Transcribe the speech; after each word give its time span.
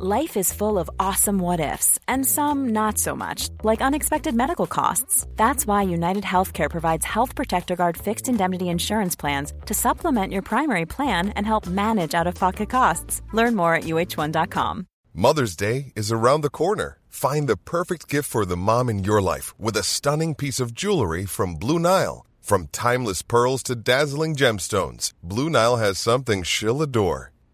Life 0.00 0.36
is 0.36 0.52
full 0.52 0.78
of 0.78 0.88
awesome 1.00 1.40
what 1.40 1.58
ifs, 1.58 1.98
and 2.06 2.24
some 2.24 2.68
not 2.68 2.98
so 2.98 3.16
much, 3.16 3.48
like 3.64 3.80
unexpected 3.80 4.32
medical 4.32 4.68
costs. 4.68 5.26
That's 5.34 5.66
why 5.66 5.82
United 5.82 6.22
Healthcare 6.22 6.70
provides 6.70 7.04
Health 7.04 7.34
Protector 7.34 7.74
Guard 7.74 7.96
fixed 7.96 8.28
indemnity 8.28 8.68
insurance 8.68 9.16
plans 9.16 9.52
to 9.66 9.74
supplement 9.74 10.32
your 10.32 10.42
primary 10.42 10.86
plan 10.86 11.30
and 11.30 11.44
help 11.44 11.66
manage 11.66 12.14
out 12.14 12.28
of 12.28 12.36
pocket 12.36 12.70
costs. 12.70 13.22
Learn 13.32 13.56
more 13.56 13.74
at 13.74 13.84
uh1.com. 13.84 14.86
Mother's 15.14 15.56
Day 15.56 15.92
is 15.96 16.12
around 16.12 16.42
the 16.42 16.50
corner. 16.50 17.00
Find 17.08 17.48
the 17.48 17.56
perfect 17.56 18.06
gift 18.06 18.30
for 18.30 18.46
the 18.46 18.56
mom 18.56 18.88
in 18.88 19.02
your 19.02 19.20
life 19.20 19.52
with 19.58 19.76
a 19.76 19.82
stunning 19.82 20.36
piece 20.36 20.60
of 20.60 20.74
jewelry 20.74 21.26
from 21.26 21.56
Blue 21.56 21.80
Nile. 21.80 22.24
From 22.40 22.68
timeless 22.68 23.22
pearls 23.22 23.64
to 23.64 23.74
dazzling 23.74 24.36
gemstones, 24.36 25.10
Blue 25.24 25.50
Nile 25.50 25.78
has 25.78 25.98
something 25.98 26.44
she'll 26.44 26.82
adore. 26.82 27.32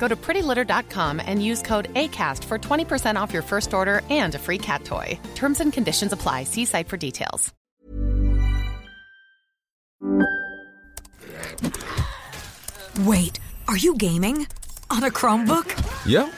Go 0.00 0.08
to 0.08 0.16
prettylitter.com 0.16 1.20
and 1.24 1.44
use 1.44 1.62
code 1.62 1.92
ACAST 1.94 2.42
for 2.44 2.58
20% 2.58 3.20
off 3.20 3.32
your 3.32 3.42
first 3.42 3.74
order 3.74 4.00
and 4.10 4.34
a 4.34 4.38
free 4.38 4.58
cat 4.58 4.82
toy. 4.84 5.20
Terms 5.36 5.60
and 5.60 5.72
conditions 5.72 6.12
apply. 6.12 6.44
See 6.44 6.64
site 6.64 6.88
for 6.88 6.96
details. 6.96 7.52
Wait, 13.00 13.38
are 13.68 13.76
you 13.76 13.94
gaming? 13.94 14.46
On 14.90 15.04
a 15.04 15.10
Chromebook? 15.10 15.68
Yep. 16.06 16.34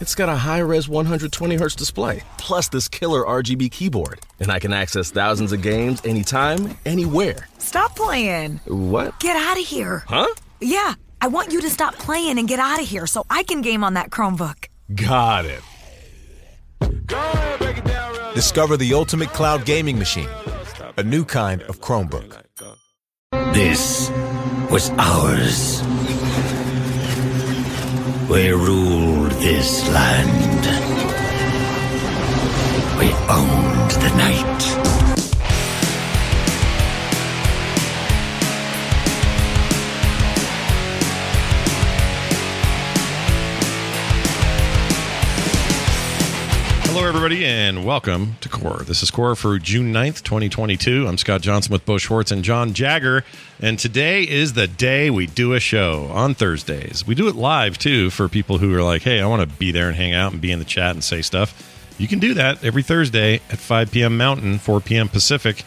It's 0.00 0.14
got 0.14 0.28
a 0.28 0.36
high 0.36 0.58
res 0.58 0.88
120 0.88 1.56
hertz 1.56 1.74
display, 1.74 2.22
plus 2.36 2.68
this 2.68 2.88
killer 2.88 3.24
RGB 3.24 3.70
keyboard. 3.70 4.20
And 4.40 4.50
I 4.50 4.58
can 4.58 4.72
access 4.72 5.10
thousands 5.10 5.52
of 5.52 5.62
games 5.62 6.02
anytime, 6.04 6.76
anywhere. 6.84 7.48
Stop 7.58 7.96
playing. 7.96 8.60
What? 8.66 9.18
Get 9.20 9.36
out 9.36 9.58
of 9.58 9.64
here. 9.64 10.04
Huh? 10.06 10.28
Yeah, 10.60 10.94
I 11.26 11.28
want 11.28 11.52
you 11.52 11.60
to 11.62 11.70
stop 11.70 11.96
playing 11.96 12.38
and 12.38 12.46
get 12.46 12.60
out 12.60 12.80
of 12.80 12.86
here 12.86 13.04
so 13.04 13.26
I 13.28 13.42
can 13.42 13.60
game 13.60 13.82
on 13.82 13.94
that 13.94 14.10
Chromebook. 14.10 14.68
Got 14.94 15.44
it. 15.44 15.60
Discover 18.36 18.76
the 18.76 18.94
ultimate 18.94 19.30
cloud 19.30 19.64
gaming 19.64 19.98
machine, 19.98 20.28
a 20.96 21.02
new 21.02 21.24
kind 21.24 21.62
of 21.62 21.80
Chromebook. 21.80 22.44
This 23.52 24.08
was 24.70 24.90
ours. 24.90 25.82
We 28.30 28.50
ruled 28.50 29.32
this 29.32 29.84
land. 29.88 30.64
We 33.00 33.12
owned 33.28 33.90
the 33.90 34.10
night. 34.16 34.75
Hello, 46.96 47.08
everybody, 47.08 47.44
and 47.44 47.84
welcome 47.84 48.36
to 48.40 48.48
Core. 48.48 48.82
This 48.86 49.02
is 49.02 49.10
Core 49.10 49.36
for 49.36 49.58
June 49.58 49.92
9th, 49.92 50.22
2022. 50.22 51.06
I'm 51.06 51.18
Scott 51.18 51.42
Johnson 51.42 51.70
with 51.70 51.84
Beau 51.84 51.98
Schwartz 51.98 52.30
and 52.30 52.42
Jon 52.42 52.72
Jagger, 52.72 53.22
and 53.60 53.78
today 53.78 54.22
is 54.22 54.54
the 54.54 54.66
day 54.66 55.10
we 55.10 55.26
do 55.26 55.52
a 55.52 55.60
show 55.60 56.06
on 56.06 56.32
Thursdays. 56.32 57.06
We 57.06 57.14
do 57.14 57.28
it 57.28 57.34
live, 57.34 57.76
too, 57.76 58.08
for 58.08 58.30
people 58.30 58.56
who 58.56 58.74
are 58.74 58.82
like, 58.82 59.02
hey, 59.02 59.20
I 59.20 59.26
want 59.26 59.42
to 59.42 59.58
be 59.58 59.72
there 59.72 59.88
and 59.88 59.94
hang 59.94 60.14
out 60.14 60.32
and 60.32 60.40
be 60.40 60.50
in 60.50 60.58
the 60.58 60.64
chat 60.64 60.92
and 60.92 61.04
say 61.04 61.20
stuff. 61.20 61.92
You 61.98 62.08
can 62.08 62.18
do 62.18 62.32
that 62.32 62.64
every 62.64 62.82
Thursday 62.82 63.42
at 63.50 63.58
5 63.58 63.90
p.m. 63.90 64.16
Mountain, 64.16 64.58
4 64.58 64.80
p.m. 64.80 65.10
Pacific, 65.10 65.64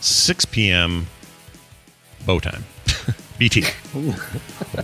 6 0.00 0.44
p.m. 0.44 1.06
Beau 2.26 2.38
time. 2.38 2.66
BT. 3.38 3.64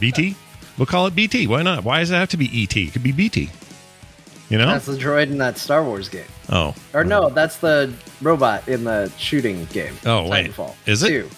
BT? 0.00 0.36
We'll 0.78 0.86
call 0.86 1.06
it 1.06 1.14
BT. 1.14 1.48
Why 1.48 1.60
not? 1.60 1.84
Why 1.84 1.98
does 1.98 2.10
it 2.10 2.14
have 2.14 2.31
to 2.31 2.38
be 2.38 2.47
ET? 2.62 2.75
It 2.75 2.94
could 2.94 3.02
be 3.02 3.12
BT. 3.12 3.50
You 4.52 4.58
know? 4.58 4.66
That's 4.66 4.84
the 4.84 4.98
droid 4.98 5.28
in 5.30 5.38
that 5.38 5.56
Star 5.56 5.82
Wars 5.82 6.10
game. 6.10 6.26
Oh. 6.50 6.74
Or 6.92 7.04
no, 7.04 7.30
that's 7.30 7.56
the 7.56 7.90
robot 8.20 8.68
in 8.68 8.84
the 8.84 9.10
shooting 9.16 9.64
game. 9.66 9.94
Oh, 10.04 10.28
wait. 10.28 10.50
Titanfall. 10.50 10.74
Is 10.84 11.02
it? 11.02 11.08
Two. 11.08 11.30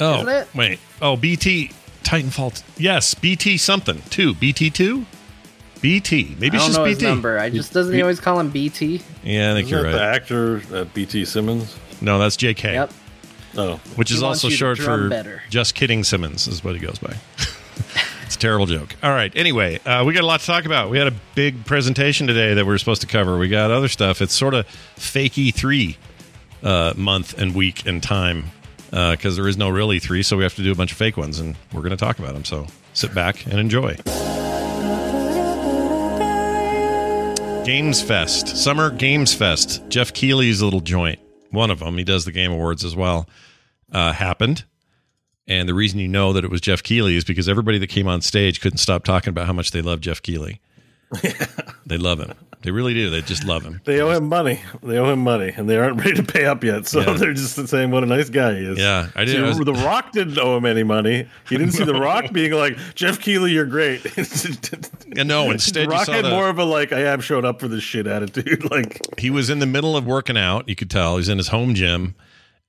Oh, 0.00 0.14
Isn't 0.22 0.28
it? 0.30 0.48
wait. 0.54 0.80
Oh, 1.02 1.14
BT 1.16 1.72
Titanfall. 2.04 2.62
Yes, 2.78 3.12
BT 3.12 3.58
something. 3.58 4.00
Two. 4.08 4.32
BT 4.34 4.70
two. 4.70 5.04
BT. 5.82 6.36
Maybe 6.40 6.56
I 6.56 6.56
it's 6.56 6.64
don't 6.64 6.68
just 6.68 6.78
know 6.78 6.84
BT. 6.84 6.94
his 6.94 7.02
number. 7.02 7.38
I 7.38 7.50
just 7.50 7.74
doesn't 7.74 7.92
he 7.92 8.00
always 8.00 8.18
call 8.18 8.40
him 8.40 8.48
BT? 8.48 9.02
Yeah, 9.22 9.50
I 9.50 9.54
think 9.54 9.66
Isn't 9.66 9.68
you're 9.68 9.84
right. 9.84 9.92
The 9.92 10.02
actor 10.02 10.62
uh, 10.72 10.84
B.T. 10.94 11.26
Simmons. 11.26 11.76
No, 12.00 12.18
that's 12.18 12.38
JK. 12.38 12.62
Yep. 12.72 12.92
Oh, 13.58 13.76
Which 13.96 14.10
is 14.10 14.20
He 14.20 14.24
wants 14.24 14.42
also 14.42 14.48
short 14.54 14.78
for 14.78 15.10
better. 15.10 15.42
just 15.50 15.74
kidding 15.74 16.02
Simmons 16.02 16.48
is 16.48 16.64
what 16.64 16.74
he 16.74 16.80
goes 16.80 16.98
by. 16.98 17.14
a 18.36 18.38
terrible 18.38 18.66
joke. 18.66 18.94
All 19.02 19.10
right. 19.10 19.32
Anyway, 19.34 19.78
uh, 19.84 20.04
we 20.04 20.12
got 20.12 20.22
a 20.22 20.26
lot 20.26 20.40
to 20.40 20.46
talk 20.46 20.64
about. 20.64 20.90
We 20.90 20.98
had 20.98 21.06
a 21.08 21.14
big 21.34 21.64
presentation 21.64 22.26
today 22.26 22.54
that 22.54 22.66
we 22.66 22.72
are 22.74 22.78
supposed 22.78 23.00
to 23.02 23.06
cover. 23.06 23.38
We 23.38 23.48
got 23.48 23.70
other 23.70 23.88
stuff. 23.88 24.22
It's 24.22 24.34
sort 24.34 24.54
of 24.54 24.66
fake 24.66 25.32
E3 25.32 25.96
uh, 26.62 26.94
month 26.96 27.38
and 27.38 27.54
week 27.54 27.86
and 27.86 28.02
time 28.02 28.44
because 28.90 29.34
there 29.34 29.48
is 29.48 29.56
no 29.56 29.68
real 29.70 29.88
E3, 29.88 30.24
so 30.24 30.36
we 30.36 30.44
have 30.44 30.54
to 30.54 30.62
do 30.62 30.70
a 30.70 30.74
bunch 30.76 30.92
of 30.92 30.98
fake 30.98 31.16
ones, 31.16 31.40
and 31.40 31.56
we're 31.72 31.80
going 31.80 31.90
to 31.90 31.96
talk 31.96 32.18
about 32.20 32.34
them. 32.34 32.44
So 32.44 32.66
sit 32.92 33.12
back 33.12 33.44
and 33.46 33.58
enjoy. 33.58 33.96
Games 37.64 38.02
Fest, 38.02 38.56
Summer 38.56 38.90
Games 38.90 39.34
Fest. 39.34 39.82
Jeff 39.88 40.12
Keighley's 40.12 40.62
little 40.62 40.80
joint, 40.80 41.18
one 41.50 41.70
of 41.70 41.78
them, 41.78 41.96
he 41.96 42.04
does 42.04 42.24
the 42.26 42.30
Game 42.30 42.52
Awards 42.52 42.84
as 42.84 42.94
well, 42.94 43.26
uh, 43.90 44.12
happened. 44.12 44.64
And 45.46 45.68
the 45.68 45.74
reason 45.74 45.98
you 45.98 46.08
know 46.08 46.32
that 46.32 46.44
it 46.44 46.50
was 46.50 46.60
Jeff 46.60 46.82
Keighley 46.82 47.16
is 47.16 47.24
because 47.24 47.48
everybody 47.48 47.78
that 47.78 47.88
came 47.88 48.08
on 48.08 48.20
stage 48.22 48.60
couldn't 48.60 48.78
stop 48.78 49.04
talking 49.04 49.28
about 49.30 49.46
how 49.46 49.52
much 49.52 49.72
they 49.72 49.82
love 49.82 50.00
Jeff 50.00 50.22
Keighley. 50.22 50.60
they 51.86 51.98
love 51.98 52.18
him. 52.18 52.32
They 52.62 52.70
really 52.70 52.94
do. 52.94 53.10
They 53.10 53.20
just 53.20 53.44
love 53.44 53.62
him. 53.62 53.82
they 53.84 54.00
owe 54.00 54.08
him 54.10 54.26
money. 54.26 54.58
They 54.82 54.96
owe 54.96 55.12
him 55.12 55.18
money, 55.18 55.52
and 55.54 55.68
they 55.68 55.76
aren't 55.76 55.98
ready 56.04 56.14
to 56.14 56.22
pay 56.22 56.46
up 56.46 56.64
yet. 56.64 56.86
So 56.86 57.00
Yeah. 57.02 57.12
they're 57.18 57.34
just 57.34 57.68
saying 57.68 57.90
what 57.90 58.02
a 58.02 58.06
nice 58.06 58.30
guy 58.30 58.54
he 58.54 58.64
is. 58.64 58.78
Yeah, 58.78 59.08
I 59.14 59.26
did. 59.26 59.42
Was- 59.42 59.58
the 59.58 59.74
Rock 59.74 60.12
didn't 60.12 60.38
owe 60.38 60.56
him 60.56 60.64
any 60.64 60.82
money. 60.82 61.28
He 61.46 61.58
didn't 61.58 61.72
see 61.74 61.84
the 61.84 62.00
Rock 62.00 62.32
being 62.32 62.52
like 62.52 62.78
Jeff 62.94 63.20
Keighley, 63.20 63.52
you're 63.52 63.66
great. 63.66 64.02
Yeah, 65.14 65.24
no, 65.24 65.50
instead 65.50 65.84
you 65.84 65.90
Rock 65.90 66.06
saw 66.06 66.12
had 66.12 66.24
the- 66.24 66.30
more 66.30 66.48
of 66.48 66.58
a 66.58 66.64
like 66.64 66.90
I 66.92 67.00
am 67.02 67.20
showed 67.20 67.44
up 67.44 67.60
for 67.60 67.68
this 67.68 67.82
shit 67.82 68.06
attitude. 68.06 68.68
Like 68.70 68.98
he 69.18 69.28
was 69.28 69.50
in 69.50 69.58
the 69.58 69.66
middle 69.66 69.94
of 69.94 70.06
working 70.06 70.38
out. 70.38 70.66
You 70.68 70.74
could 70.74 70.90
tell 70.90 71.18
he's 71.18 71.28
in 71.28 71.36
his 71.36 71.48
home 71.48 71.74
gym, 71.74 72.14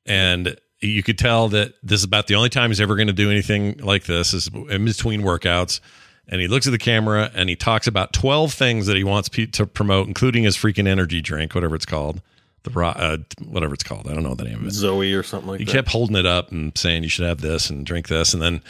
and 0.06 0.57
you 0.85 1.03
could 1.03 1.18
tell 1.18 1.50
that 1.50 1.73
this 1.84 2.00
is 2.00 2.03
about 2.03 2.28
the 2.28 2.35
only 2.35 2.50
time 2.50 2.69
he's 2.69 2.81
ever 2.81 2.96
going 2.96 3.07
to 3.07 3.13
do 3.13 3.29
anything 3.29 3.78
like 3.78 4.06
this 4.06 4.34
is 4.34 4.50
in 4.69 4.85
between 4.85 5.22
workouts. 5.22 5.79
And 6.28 6.41
he 6.41 6.47
looks 6.47 6.66
at 6.66 6.72
the 6.72 6.79
camera 6.79 7.29
and 7.35 7.50
he 7.50 7.56
talks 7.56 7.85
about 7.85 8.12
twelve 8.12 8.53
things 8.53 8.88
that 8.88 8.95
he 8.97 9.03
wants 9.03 9.29
pe- 9.29 9.45
to 9.47 9.68
promote, 9.68 10.07
including 10.07 10.44
his 10.44 10.57
freaking 10.57 10.88
energy 10.88 11.22
drink, 11.22 11.53
whatever 11.53 11.75
it's 11.75 11.85
called, 11.85 12.22
the 12.63 12.79
uh, 12.79 13.18
whatever 13.45 13.75
it's 13.75 13.84
called. 13.84 14.07
I 14.09 14.13
don't 14.16 14.24
know 14.24 14.34
the 14.34 14.45
name 14.45 14.62
of 14.62 14.68
it. 14.68 14.72
Zoe 14.72 15.13
or 15.13 15.22
something 15.22 15.50
like 15.50 15.59
he 15.59 15.66
that. 15.66 15.72
kept 15.72 15.90
holding 15.90 16.15
it 16.15 16.25
up 16.25 16.51
and 16.51 16.75
saying 16.75 17.04
you 17.04 17.09
should 17.09 17.27
have 17.27 17.42
this 17.42 17.69
and 17.69 17.86
drink 17.86 18.07
this, 18.07 18.33
and 18.33 18.42
then 18.42 18.62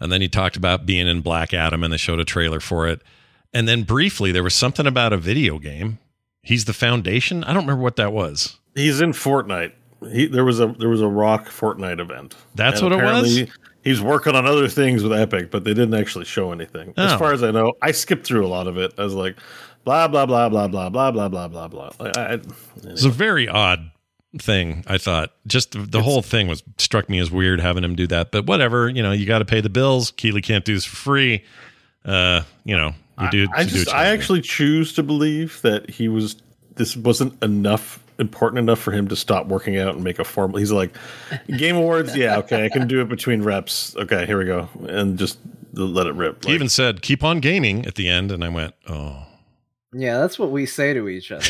and 0.00 0.12
then 0.12 0.20
he 0.20 0.28
talked 0.28 0.56
about 0.56 0.84
being 0.84 1.08
in 1.08 1.22
Black 1.22 1.54
Adam, 1.54 1.82
and 1.82 1.92
they 1.92 1.96
showed 1.96 2.20
a 2.20 2.24
trailer 2.26 2.60
for 2.60 2.86
it. 2.86 3.00
And 3.54 3.66
then 3.66 3.84
briefly, 3.84 4.30
there 4.30 4.42
was 4.42 4.54
something 4.54 4.86
about 4.86 5.14
a 5.14 5.16
video 5.16 5.58
game. 5.58 5.98
He's 6.42 6.66
the 6.66 6.74
foundation. 6.74 7.42
I 7.44 7.54
don't 7.54 7.62
remember 7.62 7.82
what 7.82 7.96
that 7.96 8.12
was. 8.12 8.58
He's 8.74 9.00
in 9.00 9.12
Fortnite. 9.12 9.72
He 10.10 10.26
there 10.26 10.44
was 10.44 10.60
a 10.60 10.68
there 10.78 10.88
was 10.88 11.00
a 11.00 11.08
Rock 11.08 11.48
Fortnite 11.48 12.00
event. 12.00 12.34
That's 12.54 12.80
what 12.82 12.92
it 12.92 12.96
was? 13.02 13.44
He's 13.84 14.00
working 14.00 14.34
on 14.34 14.44
other 14.46 14.68
things 14.68 15.02
with 15.02 15.12
Epic, 15.12 15.50
but 15.50 15.64
they 15.64 15.72
didn't 15.72 15.94
actually 15.94 16.24
show 16.26 16.52
anything. 16.52 16.92
As 16.96 17.12
Oh. 17.12 17.18
far 17.18 17.32
as 17.32 17.42
I 17.42 17.50
know, 17.52 17.72
I 17.80 17.92
skipped 17.92 18.26
through 18.26 18.44
a 18.44 18.48
lot 18.48 18.66
of 18.66 18.76
it. 18.76 18.92
I 18.98 19.04
was 19.04 19.14
like, 19.14 19.36
blah 19.84 20.08
blah 20.08 20.26
blah 20.26 20.48
blah 20.48 20.68
blah 20.68 20.90
blah 20.90 21.10
blah 21.10 21.28
blah 21.28 21.48
blah 21.48 21.68
blah. 21.68 21.90
I, 22.00 22.34
I- 22.34 22.40
It's 22.84 23.04
a 23.04 23.08
very 23.10 23.48
odd 23.48 23.90
thing. 24.40 24.84
I 24.86 24.98
thought 24.98 25.32
just 25.46 25.72
the, 25.72 25.78
the 25.78 26.02
whole 26.02 26.22
thing 26.22 26.48
was 26.48 26.62
struck 26.76 27.08
me 27.08 27.18
as 27.18 27.30
weird 27.30 27.60
having 27.60 27.82
him 27.82 27.94
do 27.96 28.06
that. 28.08 28.30
But 28.30 28.46
whatever, 28.46 28.88
you 28.88 29.02
know, 29.02 29.12
you 29.12 29.26
got 29.26 29.38
to 29.38 29.44
pay 29.46 29.60
the 29.62 29.70
bills. 29.70 30.10
Keighley 30.12 30.42
can't 30.42 30.64
do 30.64 30.74
this 30.74 30.84
for 30.84 30.96
free. 30.96 31.44
Uh, 32.04 32.42
you 32.64 32.76
know, 32.76 32.92
you 33.20 33.30
do. 33.30 33.48
I 33.54 33.64
do 33.64 33.70
just 33.70 33.86
you 33.86 33.92
I 33.92 34.06
actually 34.06 34.42
choose 34.42 34.92
to 34.94 35.02
believe 35.02 35.60
that 35.62 35.88
he 35.90 36.08
was 36.08 36.36
this 36.76 36.96
wasn't 36.96 37.42
enough 37.42 38.00
important 38.18 38.58
enough 38.58 38.78
for 38.78 38.92
him 38.92 39.08
to 39.08 39.16
stop 39.16 39.46
working 39.46 39.78
out 39.78 39.94
and 39.94 40.04
make 40.04 40.18
a 40.18 40.24
formal. 40.24 40.58
He's 40.58 40.72
like, 40.72 40.94
Game 41.56 41.76
Awards, 41.76 42.16
yeah, 42.16 42.38
okay, 42.38 42.64
I 42.64 42.68
can 42.68 42.88
do 42.88 43.00
it 43.00 43.08
between 43.08 43.42
reps. 43.42 43.96
Okay, 43.96 44.26
here 44.26 44.38
we 44.38 44.44
go, 44.44 44.68
and 44.88 45.18
just 45.18 45.38
let 45.72 46.06
it 46.06 46.14
rip. 46.14 46.44
he 46.44 46.54
even 46.54 46.68
said, 46.68 47.02
"Keep 47.02 47.22
on 47.22 47.40
gaming" 47.40 47.86
at 47.86 47.94
the 47.94 48.08
end, 48.08 48.32
and 48.32 48.44
I 48.44 48.48
went, 48.48 48.74
"Oh." 48.88 49.24
Yeah, 49.92 50.18
that's 50.18 50.38
what 50.38 50.50
we 50.50 50.66
say 50.66 50.92
to 50.92 51.08
each 51.08 51.32
other. 51.32 51.46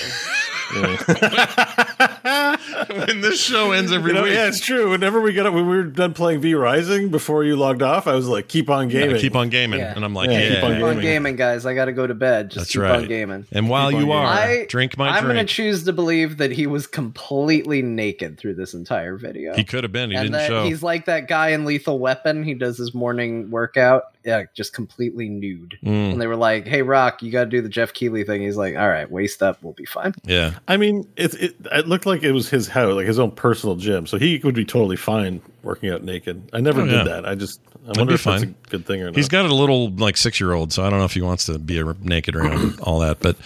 when 2.88 3.20
this 3.20 3.40
show 3.40 3.72
ends 3.72 3.92
every 3.92 4.10
You 4.12 4.14
know, 4.18 4.22
week. 4.24 4.32
yeah, 4.32 4.46
it's 4.48 4.60
true. 4.60 4.90
Whenever 4.90 5.20
we 5.20 5.32
got 5.32 5.46
up, 5.46 5.54
when 5.54 5.68
we 5.68 5.76
were 5.76 5.82
done 5.84 6.14
playing 6.14 6.40
V 6.40 6.54
Rising 6.54 7.08
before 7.10 7.44
you 7.44 7.56
logged 7.56 7.82
off, 7.82 8.06
I 8.06 8.14
was 8.14 8.26
like, 8.28 8.48
"Keep 8.48 8.70
on 8.70 8.90
Yeah, 8.90 9.00
gaming, 9.00 9.20
keep 9.20 9.36
on 9.36 9.48
gaming, 9.48 9.80
Yeah. 9.80 9.94
and 9.94 10.04
I'm 10.04 10.14
like, 10.14 10.30
Yeah, 10.30 10.38
"Yeah." 10.40 10.54
keep 10.54 10.64
on 10.64 10.74
Keep 10.74 10.82
on 10.84 10.88
gaming. 10.94 11.02
gaming, 11.02 11.36
guys. 11.36 11.66
I 11.66 11.74
got 11.74 11.86
to 11.86 11.92
go 11.92 12.06
to 12.06 12.14
bed. 12.14 12.50
Just 12.50 12.56
That's 12.58 12.72
keep 12.72 12.82
right. 12.82 12.96
on 13.02 13.08
gaming. 13.08 13.46
And 13.52 13.68
while 13.68 13.90
Keep 13.90 14.00
you 14.00 14.12
are, 14.12 14.26
I, 14.26 14.66
drink 14.68 14.96
my 14.98 15.08
I'm 15.08 15.24
going 15.24 15.36
to 15.36 15.44
choose 15.44 15.84
to 15.84 15.92
believe 15.92 16.36
that 16.38 16.50
he 16.52 16.66
was 16.66 16.86
completely 16.86 17.82
naked 17.82 18.38
through 18.38 18.54
this 18.54 18.74
entire 18.74 19.16
video. 19.16 19.54
he 19.54 19.64
could 19.64 19.84
have 19.84 19.92
been. 19.92 20.10
He 20.10 20.16
and 20.16 20.24
didn't 20.24 20.32
that 20.38 20.48
show. 20.48 20.64
he's 20.64 20.82
like 20.82 21.06
that 21.06 21.28
guy 21.28 21.48
in 21.50 21.64
Lethal 21.64 21.98
Weapon. 21.98 22.42
He 22.44 22.54
does 22.54 22.78
his 22.78 22.94
morning 22.94 23.50
workout, 23.50 24.04
yeah, 24.24 24.44
just 24.54 24.72
completely 24.72 25.28
nude. 25.28 25.78
Mm, 25.84 26.12
And 26.12 26.20
they 26.20 26.26
were 26.26 26.36
like, 26.36 26.66
"Hey, 26.66 26.82
Rock, 26.82 27.22
you 27.22 27.32
got 27.32 27.44
to 27.44 27.50
do 27.50 27.60
the 27.62 27.68
Jeff 27.68 27.92
Keighley 27.92 28.24
thing." 28.24 28.42
He's 28.42 28.56
like, 28.56 28.76
"All 28.76 28.88
right, 28.88 29.10
waist 29.10 29.42
up, 29.42 29.58
we'll 29.62 29.72
be 29.72 29.84
fine." 29.86 30.14
yeah, 30.24 30.54
I 30.68 30.76
mean, 30.76 31.08
it, 31.16 31.34
it 31.34 31.54
it 31.72 31.88
looked 31.88 32.06
like 32.06 32.22
it 32.22 32.32
was 32.32 32.48
his 32.50 32.67
house, 32.68 32.94
like 32.94 33.06
his 33.06 33.18
own 33.18 33.30
personal 33.30 33.76
gym, 33.76 34.06
so 34.06 34.18
he 34.18 34.38
would 34.44 34.54
be 34.54 34.64
totally 34.64 34.96
fine 34.96 35.40
working 35.62 35.90
out 35.90 36.02
naked. 36.04 36.48
I 36.52 36.60
never 36.60 36.82
Oh, 36.82 36.84
did 36.86 36.92
yeah. 36.92 37.04
that. 37.04 37.26
I 37.26 37.34
just 37.34 37.60
I 37.74 37.78
That'd 37.88 37.98
wonder 37.98 38.14
if 38.14 38.24
that's 38.24 38.42
a 38.42 38.46
good 38.46 38.86
thing 38.86 39.02
or 39.02 39.06
not. 39.06 39.16
he's 39.16 39.28
got 39.28 39.46
a 39.46 39.54
little 39.54 39.90
like 39.90 40.16
six 40.16 40.40
year 40.40 40.52
old, 40.52 40.72
so 40.72 40.84
I 40.84 40.90
don't 40.90 40.98
know 40.98 41.04
if 41.04 41.14
he 41.14 41.22
wants 41.22 41.46
to 41.46 41.58
be 41.58 41.78
a 41.80 41.94
naked 42.02 42.36
around 42.36 42.78
all 42.82 42.98
that, 43.00 43.20
but 43.20 43.36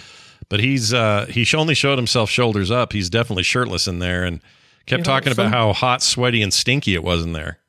but 0.49 0.59
he's 0.59 0.93
uh 0.93 1.25
he 1.29 1.45
only 1.55 1.73
showed 1.75 1.97
himself 1.97 2.29
shoulders 2.29 2.69
up. 2.71 2.93
He's 2.93 3.09
definitely 3.09 3.43
shirtless 3.43 3.87
in 3.87 3.99
there, 3.99 4.23
and 4.23 4.39
kept 4.85 4.91
You 4.91 4.97
know, 4.99 5.03
talking 5.03 5.31
about 5.31 5.51
how 5.51 5.71
hot, 5.73 6.01
sweaty, 6.03 6.41
and 6.41 6.53
stinky 6.53 6.93
it 6.95 7.03
was 7.03 7.23
in 7.23 7.33
there. 7.33 7.59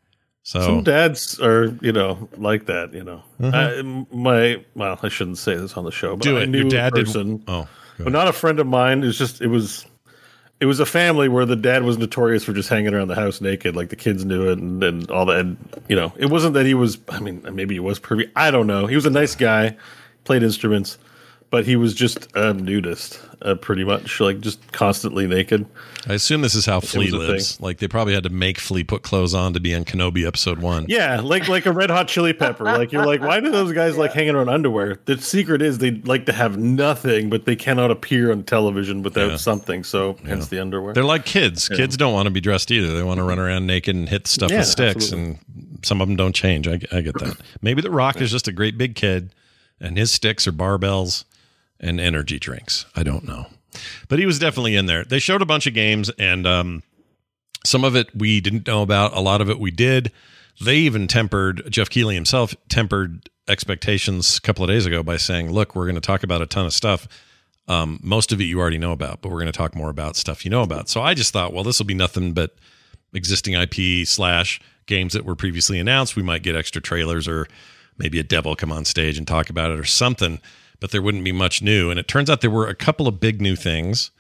So 0.47 0.61
Some 0.61 0.83
dads 0.83 1.41
are, 1.41 1.75
you 1.81 1.93
know, 1.93 2.29
like 2.37 2.67
that. 2.67 2.93
You 2.93 3.03
know, 3.05 3.23
Mhm. 3.41 3.55
I, 4.11 4.15
my 4.15 4.65
well, 4.75 4.99
I 5.03 5.09
shouldn't 5.09 5.39
say 5.39 5.55
this 5.57 5.75
on 5.77 5.85
the 5.85 5.91
show, 5.93 6.17
but 6.17 6.23
do 6.23 6.37
I 6.39 6.43
it. 6.43 6.49
knew 6.51 6.59
Your 6.63 6.69
dad 6.69 6.93
did. 6.93 7.07
person, 7.07 7.43
Oh, 7.49 7.67
but 7.99 8.13
not 8.13 8.29
a 8.29 8.33
friend 8.33 8.59
of 8.61 8.67
mine. 8.67 9.05
It's 9.05 9.17
just 9.17 9.41
it 9.41 9.47
was, 9.47 9.87
it 10.61 10.67
was 10.67 10.81
a 10.81 10.87
family 10.87 11.29
where 11.29 11.45
the 11.45 11.57
dad 11.57 11.83
was 11.83 11.99
notorious 11.99 12.45
for 12.45 12.53
just 12.53 12.69
hanging 12.69 12.95
around 12.95 13.09
the 13.09 13.15
house 13.15 13.41
naked, 13.41 13.75
like 13.75 13.89
the 13.89 13.97
kids 13.97 14.25
knew 14.25 14.51
it, 14.51 14.59
and, 14.59 14.83
and 14.83 15.11
all 15.11 15.27
that. 15.27 15.41
And, 15.41 15.57
you 15.89 15.97
know, 15.97 16.13
it 16.17 16.27
wasn't 16.27 16.55
that 16.55 16.65
he 16.65 16.75
was. 16.75 16.99
I 17.09 17.21
mean, 17.21 17.47
maybe 17.53 17.75
he 17.75 17.81
was 17.81 17.99
pervy. 17.99 18.31
I 18.37 18.51
don't 18.51 18.67
know. 18.67 18.87
He 18.87 18.95
was 18.95 19.07
a 19.07 19.11
nice 19.11 19.35
guy, 19.35 19.77
played 20.25 20.43
instruments, 20.43 20.99
but 21.55 21.65
he 21.65 21.77
was 21.77 21.95
just 21.95 22.27
a 22.35 22.53
nudist, 22.53 23.21
uh, 23.43 23.55
pretty 23.55 23.85
much, 23.85 24.19
like 24.19 24.41
just 24.41 24.73
constantly 24.73 25.25
naked. 25.25 25.65
I 26.09 26.15
assume 26.15 26.41
this 26.41 26.57
is 26.57 26.67
how 26.67 26.81
Flea 26.81 27.13
lives. 27.13 27.61
Like 27.61 27.79
they 27.79 27.87
probably 27.87 28.13
had 28.13 28.25
to 28.25 28.29
make 28.29 28.59
Flea 28.59 28.83
put 28.83 29.03
clothes 29.05 29.35
on 29.35 29.53
to 29.53 29.61
be 29.61 29.73
in 29.73 29.85
Kenobi 29.85 30.27
episode 30.27 30.59
one. 30.59 30.87
Yeah, 30.89 31.21
like 31.21 31.47
like 31.47 31.65
a 31.67 31.71
red 31.71 31.91
hot 31.91 32.09
chili 32.09 32.33
pepper. 32.33 32.65
Like 32.65 32.91
you're 32.91 33.07
like, 33.07 33.21
why 33.21 33.39
do 33.39 33.53
those 33.53 33.73
guys 33.73 33.97
like 33.97 34.13
hanging 34.13 34.35
around 34.35 34.49
underwear? 34.49 34.99
The 35.05 35.17
secret 35.19 35.63
is 35.63 35.79
they 35.79 35.93
like 35.93 36.27
to 36.27 36.33
have 36.33 36.59
nothing, 36.59 37.31
but 37.31 37.45
they 37.45 37.55
cannot 37.55 37.93
appear 37.93 38.33
on 38.33 38.43
television 38.43 39.05
without 39.05 39.31
Yeah. 39.31 39.37
something. 39.37 39.85
So 39.85 40.17
hence 40.27 40.49
the 40.49 40.59
underwear. 40.59 40.93
They're 40.93 41.05
like 41.05 41.25
kids. 41.25 41.69
Yeah. 41.71 41.77
Kids 41.77 41.97
don't 41.97 42.13
want 42.15 42.27
to 42.27 42.33
be 42.33 42.41
dressed 42.41 42.73
either. 42.73 42.97
They 42.97 43.05
want 43.05 43.19
to 43.19 43.25
run 43.25 43.39
around 43.39 43.69
naked 43.69 43.95
and 43.95 44.09
hit 44.09 44.27
stuff 44.27 44.51
Yeah, 44.51 44.59
with 44.59 44.67
sticks, 44.67 44.97
absolutely. 45.13 45.39
and 45.55 45.87
some 45.87 46.01
of 46.01 46.09
them 46.09 46.17
don't 46.17 46.35
change. 46.35 46.67
I, 46.67 46.81
I 46.91 47.01
get 47.03 47.17
that. 47.21 47.37
Maybe 47.63 47.81
The 47.81 47.93
Rock 47.93 48.21
is 48.21 48.33
just 48.33 48.49
a 48.49 48.53
great 48.53 48.77
big 48.77 48.97
kid, 48.97 49.33
and 49.81 49.97
his 49.97 50.11
sticks 50.11 50.49
are 50.49 50.53
barbells 50.53 51.23
and 51.81 52.01
energy 52.01 52.39
drinks. 52.39 52.87
I 52.95 53.03
don't 53.03 53.25
know, 53.25 53.47
but 54.09 54.19
he 54.19 54.27
was 54.27 54.39
definitely 54.39 54.77
in 54.77 54.87
there. 54.87 55.05
They 55.05 55.19
showed 55.19 55.43
a 55.43 55.47
bunch 55.47 55.67
of 55.67 55.75
games, 55.75 56.11
and 56.19 56.47
um, 56.47 56.83
some 57.65 57.85
of 57.85 57.97
it 57.97 58.15
we 58.15 58.41
didn't 58.41 58.67
know 58.67 58.83
about. 58.83 59.17
A 59.17 59.21
lot 59.21 59.41
of 59.41 59.51
it 59.51 59.59
we 59.59 59.71
did. 59.71 60.13
They 60.61 60.77
even 60.77 61.09
tempered 61.09 61.71
Jeff 61.71 61.91
Keighley 61.91 62.15
himself 62.15 62.55
tempered 62.69 63.29
expectations 63.49 64.39
a 64.39 64.41
couple 64.41 64.65
of 64.65 64.71
days 64.71 64.87
ago 64.87 65.03
by 65.03 65.17
saying, 65.17 65.51
"Look, 65.51 65.75
we're 65.75 65.87
going 65.87 65.97
to 65.97 66.01
talk 66.01 66.23
about 66.23 66.43
a 66.43 66.47
ton 66.47 66.67
of 66.67 66.73
stuff." 66.73 67.09
Um, 67.67 67.99
most 68.03 68.31
of 68.33 68.41
it 68.41 68.45
you 68.45 68.61
already 68.61 68.79
know 68.79 68.93
about, 68.93 69.23
but 69.23 69.31
we're 69.31 69.41
going 69.41 69.47
to 69.47 69.57
talk 69.57 69.75
more 69.75 69.89
about 69.89 70.17
stuff 70.17 70.45
you 70.45 70.51
know 70.51 70.63
about. 70.63 70.89
So 70.89 71.01
I 71.01 71.15
just 71.15 71.33
thought, 71.33 71.53
well, 71.53 71.65
this 71.65 71.79
will 71.79 71.87
be 71.87 71.95
nothing 71.95 72.35
but 72.35 72.55
existing 73.15 73.55
IP 73.55 74.07
slash 74.07 74.61
games 74.87 75.15
that 75.15 75.25
were 75.25 75.35
previously 75.35 75.79
announced. 75.79 76.17
We 76.17 76.23
might 76.23 76.43
get 76.43 76.57
extra 76.57 76.83
trailers 76.83 77.27
or 77.27 77.47
maybe 77.97 78.19
a 78.19 78.25
devil 78.25 78.55
come 78.57 78.73
on 78.73 78.85
stage 78.85 79.17
and 79.17 79.27
talk 79.27 79.49
about 79.51 79.71
it 79.71 79.79
or 79.79 79.85
something, 79.85 80.41
but 80.85 80.91
there 80.91 81.01
wouldn't 81.01 81.25
be 81.25 81.33
much 81.33 81.63
new. 81.63 81.89
And 81.89 81.99
it 81.99 82.07
turns 82.07 82.29
out 82.29 82.43
there 82.43 82.51
were 82.51 82.69
a 82.69 82.75
couple 82.75 83.09
of 83.09 83.19
big 83.19 83.41
new 83.41 83.57
things. 83.57 84.11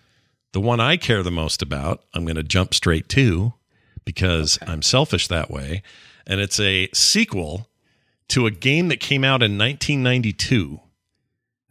The 0.52 0.62
one 0.62 0.81
I 0.81 0.96
care 0.96 1.22
the 1.22 1.31
most 1.31 1.61
about, 1.61 2.02
I'm 2.14 2.25
going 2.25 2.37
to 2.37 2.43
jump 2.43 2.72
straight 2.72 3.06
to 3.11 3.52
because 4.06 4.58
I'm 4.66 4.81
selfish 4.81 5.28
that 5.28 5.50
way. 5.50 5.82
And 6.26 6.40
it's 6.40 6.58
a 6.58 6.88
sequel 6.94 7.69
to 8.28 8.46
a 8.46 8.50
game 8.50 8.88
that 8.88 8.99
came 8.99 9.25
out 9.25 9.43
in 9.43 9.58
1992 9.58 10.81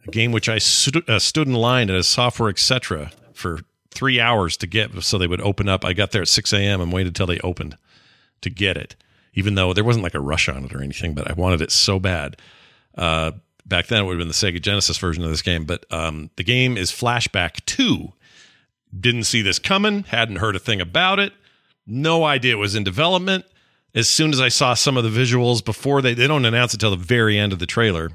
a 0.06 0.10
game 0.12 0.30
which 0.30 0.48
I 0.48 0.58
stu- 0.58 1.02
uh, 1.08 1.18
stood 1.18 1.48
in 1.48 1.54
line 1.54 1.90
at 1.90 1.96
a 1.96 2.04
software 2.04 2.50
etc. 2.50 3.10
for 3.32 3.62
three 3.90 4.20
hours 4.20 4.56
to 4.58 4.68
get, 4.68 5.02
so 5.02 5.18
they 5.18 5.26
would 5.26 5.40
open 5.40 5.68
up. 5.68 5.84
I 5.84 5.92
got 5.92 6.12
there 6.12 6.22
at 6.22 6.28
six 6.28 6.52
a.m. 6.52 6.80
and 6.80 6.92
waited 6.92 7.16
till 7.16 7.26
they 7.26 7.40
opened 7.40 7.76
to 8.42 8.48
get 8.48 8.76
it, 8.76 8.94
even 9.32 9.56
though 9.56 9.74
there 9.74 9.82
wasn't 9.82 10.04
like 10.04 10.14
a 10.14 10.20
rush 10.20 10.48
on 10.48 10.66
it 10.66 10.72
or 10.72 10.80
anything. 10.80 11.14
But 11.14 11.28
I 11.28 11.32
wanted 11.32 11.62
it 11.62 11.72
so 11.72 11.98
bad. 11.98 12.36
Uh, 12.96 13.32
back 13.66 13.86
then, 13.86 14.02
it 14.02 14.04
would 14.04 14.12
have 14.12 14.18
been 14.18 14.28
the 14.28 14.34
Sega 14.34 14.60
Genesis 14.60 14.98
version 14.98 15.24
of 15.24 15.30
this 15.30 15.42
game. 15.42 15.64
But 15.64 15.84
um, 15.92 16.30
the 16.36 16.44
game 16.44 16.76
is 16.76 16.90
Flashback 16.90 17.64
Two. 17.66 18.12
Didn't 18.98 19.24
see 19.24 19.42
this 19.42 19.58
coming. 19.58 20.04
Hadn't 20.04 20.36
heard 20.36 20.56
a 20.56 20.60
thing 20.60 20.80
about 20.80 21.18
it. 21.18 21.32
No 21.86 22.24
idea 22.24 22.52
it 22.52 22.58
was 22.58 22.74
in 22.74 22.84
development. 22.84 23.44
As 23.94 24.08
soon 24.08 24.32
as 24.32 24.40
I 24.40 24.48
saw 24.48 24.74
some 24.74 24.96
of 24.96 25.04
the 25.04 25.10
visuals 25.10 25.64
before 25.64 26.02
they 26.02 26.14
they 26.14 26.26
don't 26.26 26.44
announce 26.44 26.74
it 26.74 26.78
till 26.78 26.90
the 26.90 26.96
very 26.96 27.38
end 27.38 27.52
of 27.52 27.58
the 27.58 27.66
trailer. 27.66 28.10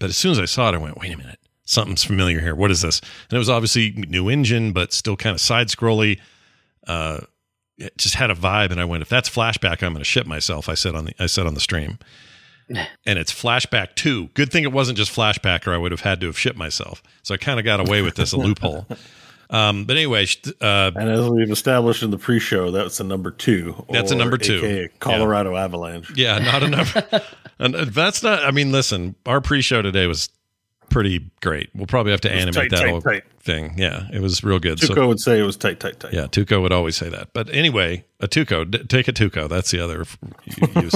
But 0.00 0.08
as 0.10 0.16
soon 0.16 0.32
as 0.32 0.38
I 0.38 0.46
saw 0.46 0.70
it, 0.70 0.74
I 0.74 0.78
went, 0.78 0.98
wait 0.98 1.12
a 1.12 1.16
minute, 1.16 1.38
something's 1.64 2.02
familiar 2.02 2.40
here. 2.40 2.54
What 2.54 2.70
is 2.70 2.80
this? 2.80 3.00
And 3.00 3.36
it 3.36 3.38
was 3.38 3.50
obviously 3.50 3.92
new 4.08 4.28
engine, 4.28 4.72
but 4.72 4.92
still 4.92 5.16
kind 5.16 5.34
of 5.34 5.40
side 5.40 5.68
scrolly. 5.68 6.18
Uh, 6.86 7.20
it 7.76 7.96
just 7.98 8.14
had 8.14 8.30
a 8.30 8.34
vibe, 8.34 8.70
and 8.70 8.80
I 8.80 8.84
went, 8.84 9.02
if 9.02 9.08
that's 9.08 9.28
flashback, 9.28 9.82
I'm 9.82 9.92
going 9.92 9.98
to 9.98 10.04
shit 10.04 10.26
myself. 10.26 10.68
I 10.68 10.74
said 10.74 10.94
on 10.94 11.06
the 11.06 11.14
I 11.18 11.26
said 11.26 11.46
on 11.46 11.54
the 11.54 11.60
stream, 11.60 11.98
and 13.06 13.18
it's 13.18 13.32
flashback 13.32 13.94
two. 13.94 14.28
Good 14.34 14.50
thing 14.50 14.64
it 14.64 14.72
wasn't 14.72 14.98
just 14.98 15.14
flashback, 15.14 15.66
or 15.66 15.74
I 15.74 15.78
would 15.78 15.92
have 15.92 16.00
had 16.00 16.20
to 16.20 16.26
have 16.26 16.38
shit 16.38 16.56
myself. 16.56 17.02
So 17.22 17.34
I 17.34 17.36
kind 17.36 17.58
of 17.58 17.64
got 17.64 17.80
away 17.80 18.02
with 18.02 18.16
this, 18.16 18.32
a 18.32 18.36
loophole. 18.36 18.86
Um, 19.52 19.84
but 19.84 19.98
anyway, 19.98 20.26
uh, 20.62 20.92
and 20.96 21.10
as 21.10 21.28
we've 21.28 21.50
established 21.50 22.02
in 22.02 22.10
the 22.10 22.16
pre-show, 22.16 22.70
that's 22.70 23.00
a 23.00 23.04
number 23.04 23.30
two. 23.30 23.84
That's 23.90 24.10
a 24.10 24.16
number 24.16 24.38
two. 24.38 24.56
AKA 24.64 24.88
Colorado 24.98 25.56
Avalanche. 25.56 26.10
Yeah, 26.16 26.38
not 26.38 26.62
enough. 26.62 26.96
and 27.58 27.76
uh, 27.76 27.84
that's 27.84 28.22
not. 28.22 28.42
I 28.42 28.50
mean, 28.50 28.72
listen, 28.72 29.14
our 29.26 29.42
pre-show 29.42 29.82
today 29.82 30.06
was 30.06 30.30
pretty 30.92 31.30
great. 31.40 31.70
We'll 31.74 31.86
probably 31.86 32.12
have 32.12 32.20
to 32.22 32.30
animate 32.30 32.54
tight, 32.54 32.70
that 32.70 32.80
tight, 32.82 32.90
whole 32.90 33.00
tight. 33.00 33.24
thing. 33.40 33.74
Yeah, 33.76 34.06
it 34.12 34.20
was 34.20 34.44
real 34.44 34.58
good. 34.58 34.78
Tuco 34.78 35.08
would 35.08 35.18
say 35.20 35.40
it 35.40 35.42
was 35.42 35.56
tight, 35.56 35.80
tight, 35.80 35.98
tight. 35.98 36.12
Yeah, 36.12 36.26
Tuco 36.26 36.60
would 36.62 36.72
always 36.72 36.96
say 36.96 37.08
that. 37.08 37.32
But 37.32 37.52
anyway, 37.52 38.04
a 38.20 38.28
Tuco, 38.28 38.70
d- 38.70 38.84
take 38.84 39.08
a 39.08 39.12
Tuco. 39.12 39.48
That's 39.48 39.70
the 39.70 39.80
other 39.80 40.04
use. 40.82 40.94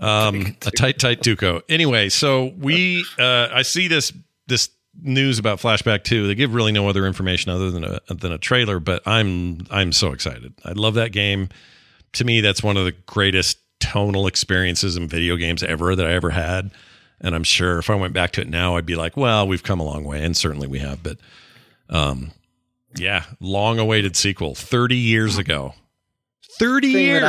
um, 0.00 0.56
a 0.66 0.70
tight, 0.70 0.98
tight 0.98 1.20
Tuco. 1.20 1.62
Anyway, 1.68 2.08
so 2.08 2.52
we, 2.58 3.04
uh, 3.18 3.48
I 3.52 3.62
see 3.62 3.86
this 3.88 4.12
this 4.46 4.70
news 5.02 5.38
about 5.38 5.58
Flashback 5.60 6.04
Two. 6.04 6.26
They 6.26 6.34
give 6.34 6.54
really 6.54 6.72
no 6.72 6.88
other 6.88 7.06
information 7.06 7.52
other 7.52 7.70
than 7.70 7.84
a 7.84 8.00
than 8.08 8.32
a 8.32 8.38
trailer. 8.38 8.80
But 8.80 9.02
I'm 9.06 9.66
I'm 9.70 9.92
so 9.92 10.12
excited. 10.12 10.54
I 10.64 10.72
love 10.72 10.94
that 10.94 11.12
game. 11.12 11.50
To 12.14 12.24
me, 12.24 12.40
that's 12.40 12.62
one 12.62 12.76
of 12.76 12.84
the 12.84 12.92
greatest 13.06 13.58
tonal 13.80 14.26
experiences 14.26 14.96
in 14.96 15.08
video 15.08 15.36
games 15.36 15.62
ever 15.62 15.94
that 15.94 16.06
I 16.06 16.12
ever 16.12 16.30
had. 16.30 16.70
And 17.24 17.34
I'm 17.34 17.42
sure 17.42 17.78
if 17.78 17.88
I 17.88 17.94
went 17.94 18.12
back 18.12 18.32
to 18.32 18.42
it 18.42 18.48
now, 18.48 18.76
I'd 18.76 18.84
be 18.84 18.96
like, 18.96 19.16
well, 19.16 19.48
we've 19.48 19.62
come 19.62 19.80
a 19.80 19.84
long 19.84 20.04
way, 20.04 20.22
and 20.22 20.36
certainly 20.36 20.68
we 20.68 20.78
have. 20.80 21.02
But 21.02 21.16
um, 21.88 22.32
yeah, 22.96 23.24
long 23.40 23.78
awaited 23.78 24.14
sequel, 24.14 24.54
30 24.54 24.94
years 24.94 25.38
ago. 25.38 25.74
30 26.58 26.92
thing 26.92 27.04
years. 27.06 27.22
that 27.22 27.26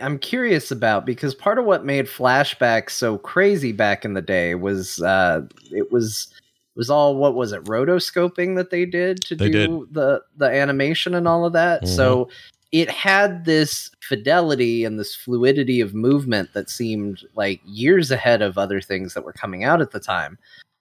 I'm 0.00 0.12
I'm 0.12 0.18
curious 0.18 0.70
about 0.70 1.04
because 1.04 1.34
part 1.34 1.58
of 1.58 1.64
what 1.64 1.84
made 1.84 2.06
flashback 2.06 2.88
so 2.88 3.18
crazy 3.18 3.72
back 3.72 4.04
in 4.04 4.14
the 4.14 4.22
day 4.22 4.54
was 4.54 5.02
uh 5.02 5.42
it 5.70 5.92
was 5.92 6.32
was 6.74 6.88
all 6.88 7.16
what 7.16 7.34
was 7.34 7.52
it 7.52 7.62
rotoscoping 7.64 8.56
that 8.56 8.70
they 8.70 8.86
did 8.86 9.20
to 9.22 9.36
They 9.36 9.50
do 9.50 9.86
the 9.90 10.22
the 10.36 10.46
animation 10.46 11.14
and 11.14 11.28
all 11.28 11.44
of 11.44 11.52
that. 11.52 11.86
So 11.86 12.30
it 12.72 12.90
had 12.90 13.44
this 13.44 13.90
fidelity 14.00 14.84
and 14.84 14.98
this 14.98 15.14
fluidity 15.14 15.80
of 15.80 15.94
movement 15.94 16.52
that 16.54 16.70
seemed 16.70 17.22
like 17.34 17.60
years 17.64 18.10
ahead 18.10 18.40
of 18.42 18.56
other 18.58 18.80
things 18.80 19.14
that 19.14 19.24
were 19.24 19.32
coming 19.32 19.62
out 19.62 19.80
at 19.82 19.90
the 19.90 20.00
time. 20.00 20.38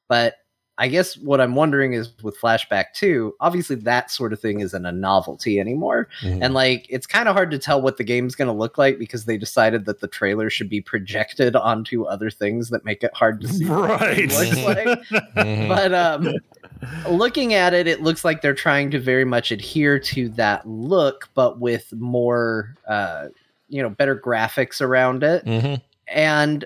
But 0.08 0.36
I 0.78 0.88
guess 0.88 1.16
what 1.18 1.40
I'm 1.42 1.54
wondering 1.54 1.94
is 1.94 2.10
with 2.24 2.40
Flashback 2.40 2.86
2, 2.96 3.36
obviously 3.40 3.76
that 3.76 4.10
sort 4.10 4.34
of 4.34 4.40
thing 4.40 4.62
isn't 4.62 4.86
a 4.86 4.92
novelty 4.92 5.60
anymore. 5.60 6.08
Mhm. 6.22 6.40
And 6.42 6.54
like 6.56 6.88
it's 6.90 7.06
kind 7.06 7.28
of 7.28 7.36
hard 7.36 7.52
to 7.52 7.60
tell 7.60 7.82
what 7.82 7.98
the 7.98 8.04
game's 8.06 8.36
going 8.36 8.48
to 8.48 8.54
look 8.54 8.78
like 8.80 8.98
because 8.98 9.26
they 9.26 9.38
decided 9.38 9.86
that 9.86 10.00
the 10.00 10.08
trailer 10.08 10.50
should 10.50 10.70
be 10.70 10.82
projected 10.82 11.56
onto 11.56 12.06
other 12.06 12.32
things 12.32 12.70
that 12.70 12.84
make 12.86 13.04
it 13.04 13.12
hard 13.14 13.42
to 13.42 13.48
see 13.50 13.66
what 13.66 14.02
it 14.02 14.02
Right. 14.02 14.32
looks 14.32 14.64
like. 14.64 15.22
Mhm. 15.36 15.68
But 15.68 15.94
um 15.94 16.34
looking 17.10 17.54
at 17.54 17.74
it, 17.74 17.88
it 17.88 18.02
looks 18.02 18.24
like 18.26 18.42
they're 18.42 18.54
trying 18.54 18.92
to 18.92 19.00
very 19.00 19.26
much 19.26 19.52
adhere 19.52 20.00
to 20.00 20.30
that 20.30 20.68
look, 20.68 21.30
but 21.34 21.60
with 21.60 21.92
more, 21.94 22.76
uh, 22.88 23.30
you 23.70 23.82
know, 23.82 23.90
better 23.90 24.16
graphics 24.16 24.82
around 24.82 25.24
it. 25.24 25.46
Mm-hmm. 25.46 25.76
And 26.08 26.66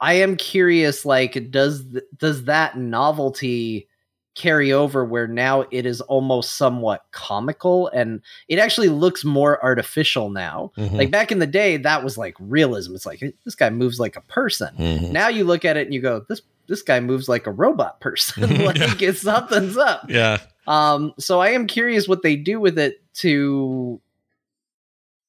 I 0.00 0.14
am 0.14 0.36
curious, 0.36 1.04
like, 1.04 1.50
does 1.50 1.84
th- 1.84 2.04
does 2.18 2.44
that 2.44 2.76
novelty 2.76 3.88
carry 4.34 4.72
over 4.72 5.04
where 5.04 5.28
now 5.28 5.64
it 5.70 5.84
is 5.84 6.00
almost 6.02 6.56
somewhat 6.56 7.04
comical 7.10 7.88
and 7.88 8.20
it 8.48 8.58
actually 8.58 8.88
looks 8.88 9.24
more 9.24 9.62
artificial 9.62 10.30
now. 10.30 10.72
Mhm. 10.78 10.92
Like 10.92 11.10
back 11.10 11.30
in 11.30 11.38
the 11.38 11.46
day, 11.46 11.76
that 11.76 12.02
was 12.02 12.16
like 12.16 12.34
realism. 12.40 12.94
It's 12.94 13.04
like 13.04 13.20
this 13.44 13.54
guy 13.54 13.68
moves 13.68 14.00
like 14.00 14.16
a 14.16 14.22
person. 14.22 14.74
Mhm. 14.78 15.12
Now 15.12 15.28
you 15.28 15.44
look 15.44 15.64
at 15.66 15.76
it 15.76 15.86
and 15.86 15.92
you 15.92 16.00
go, 16.00 16.24
this 16.28 16.40
this 16.68 16.82
guy 16.82 17.00
moves 17.00 17.28
like 17.28 17.46
a 17.46 17.50
robot 17.52 18.00
person. 18.00 18.64
like 18.64 19.00
it's 19.02 19.22
something's 19.22 19.76
up. 19.76 20.06
Yeah. 20.08 20.38
Um, 20.66 21.12
so 21.18 21.40
I 21.40 21.50
am 21.50 21.66
curious 21.66 22.06
what 22.06 22.22
they 22.22 22.36
do 22.36 22.60
with 22.60 22.78
it 22.78 23.02
to 23.16 24.00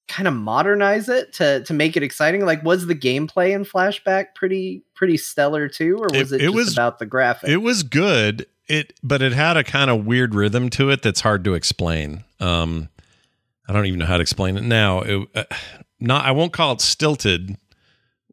kind 0.07 0.27
of 0.27 0.33
modernize 0.33 1.09
it 1.09 1.33
to 1.33 1.63
to 1.63 1.73
make 1.73 1.95
it 1.97 2.03
exciting. 2.03 2.45
Like, 2.45 2.63
was 2.63 2.85
the 2.87 2.95
gameplay 2.95 3.51
in 3.51 3.63
Flashback 3.65 4.35
pretty 4.35 4.83
pretty 4.93 5.17
stellar 5.17 5.67
too, 5.67 5.97
or 5.97 6.07
was 6.13 6.31
It- 6.31 6.41
it, 6.41 6.43
it 6.43 6.45
just 6.47 6.55
was- 6.55 6.73
about 6.73 6.99
the 6.99 7.07
graphics? 7.07 7.47
It 7.49 7.57
was 7.57 7.83
good. 7.83 8.45
It 8.67 8.93
but 9.03 9.21
it 9.21 9.33
had 9.33 9.57
a 9.57 9.63
kind 9.63 9.89
of 9.89 10.05
weird 10.05 10.35
rhythm 10.35 10.69
to 10.71 10.89
it 10.89 11.01
that's 11.01 11.21
hard 11.21 11.43
to 11.45 11.53
explain. 11.53 12.23
Um 12.39 12.89
I 13.67 13.73
don't 13.73 13.85
even 13.85 13.99
know 13.99 14.05
how 14.05 14.17
to 14.17 14.21
explain 14.21 14.57
it 14.57 14.63
now. 14.63 15.01
It, 15.01 15.27
uh, 15.35 15.43
not 15.99 16.25
I 16.25 16.31
won't 16.31 16.53
call 16.53 16.73
it 16.73 16.81
stilted, 16.81 17.57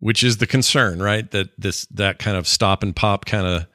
which 0.00 0.22
is 0.24 0.36
the 0.38 0.46
concern, 0.46 1.00
right? 1.02 1.30
That 1.30 1.48
this 1.56 1.86
that 1.86 2.18
kind 2.18 2.36
of 2.36 2.46
stop 2.48 2.82
and 2.82 2.94
pop 2.94 3.24
kind 3.24 3.46
of 3.46 3.66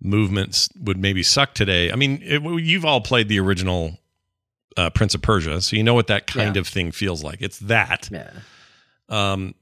movements 0.00 0.68
would 0.80 0.98
maybe 0.98 1.22
suck 1.22 1.54
today. 1.54 1.90
I 1.90 1.96
mean, 1.96 2.20
it, 2.22 2.42
you've 2.62 2.84
all 2.84 3.00
played 3.00 3.28
the 3.28 3.38
original 3.40 3.98
uh, 4.76 4.90
Prince 4.90 5.14
of 5.14 5.22
Persia, 5.22 5.60
so 5.62 5.76
you 5.76 5.82
know 5.82 5.94
what 5.94 6.06
that 6.08 6.26
kind 6.26 6.56
Yeah. 6.56 6.60
of 6.60 6.68
thing 6.68 6.92
feels 6.92 7.22
like. 7.22 7.40
It's 7.42 7.58
that. 7.60 8.08
Yeah. 8.10 8.30
Um, 9.08 9.54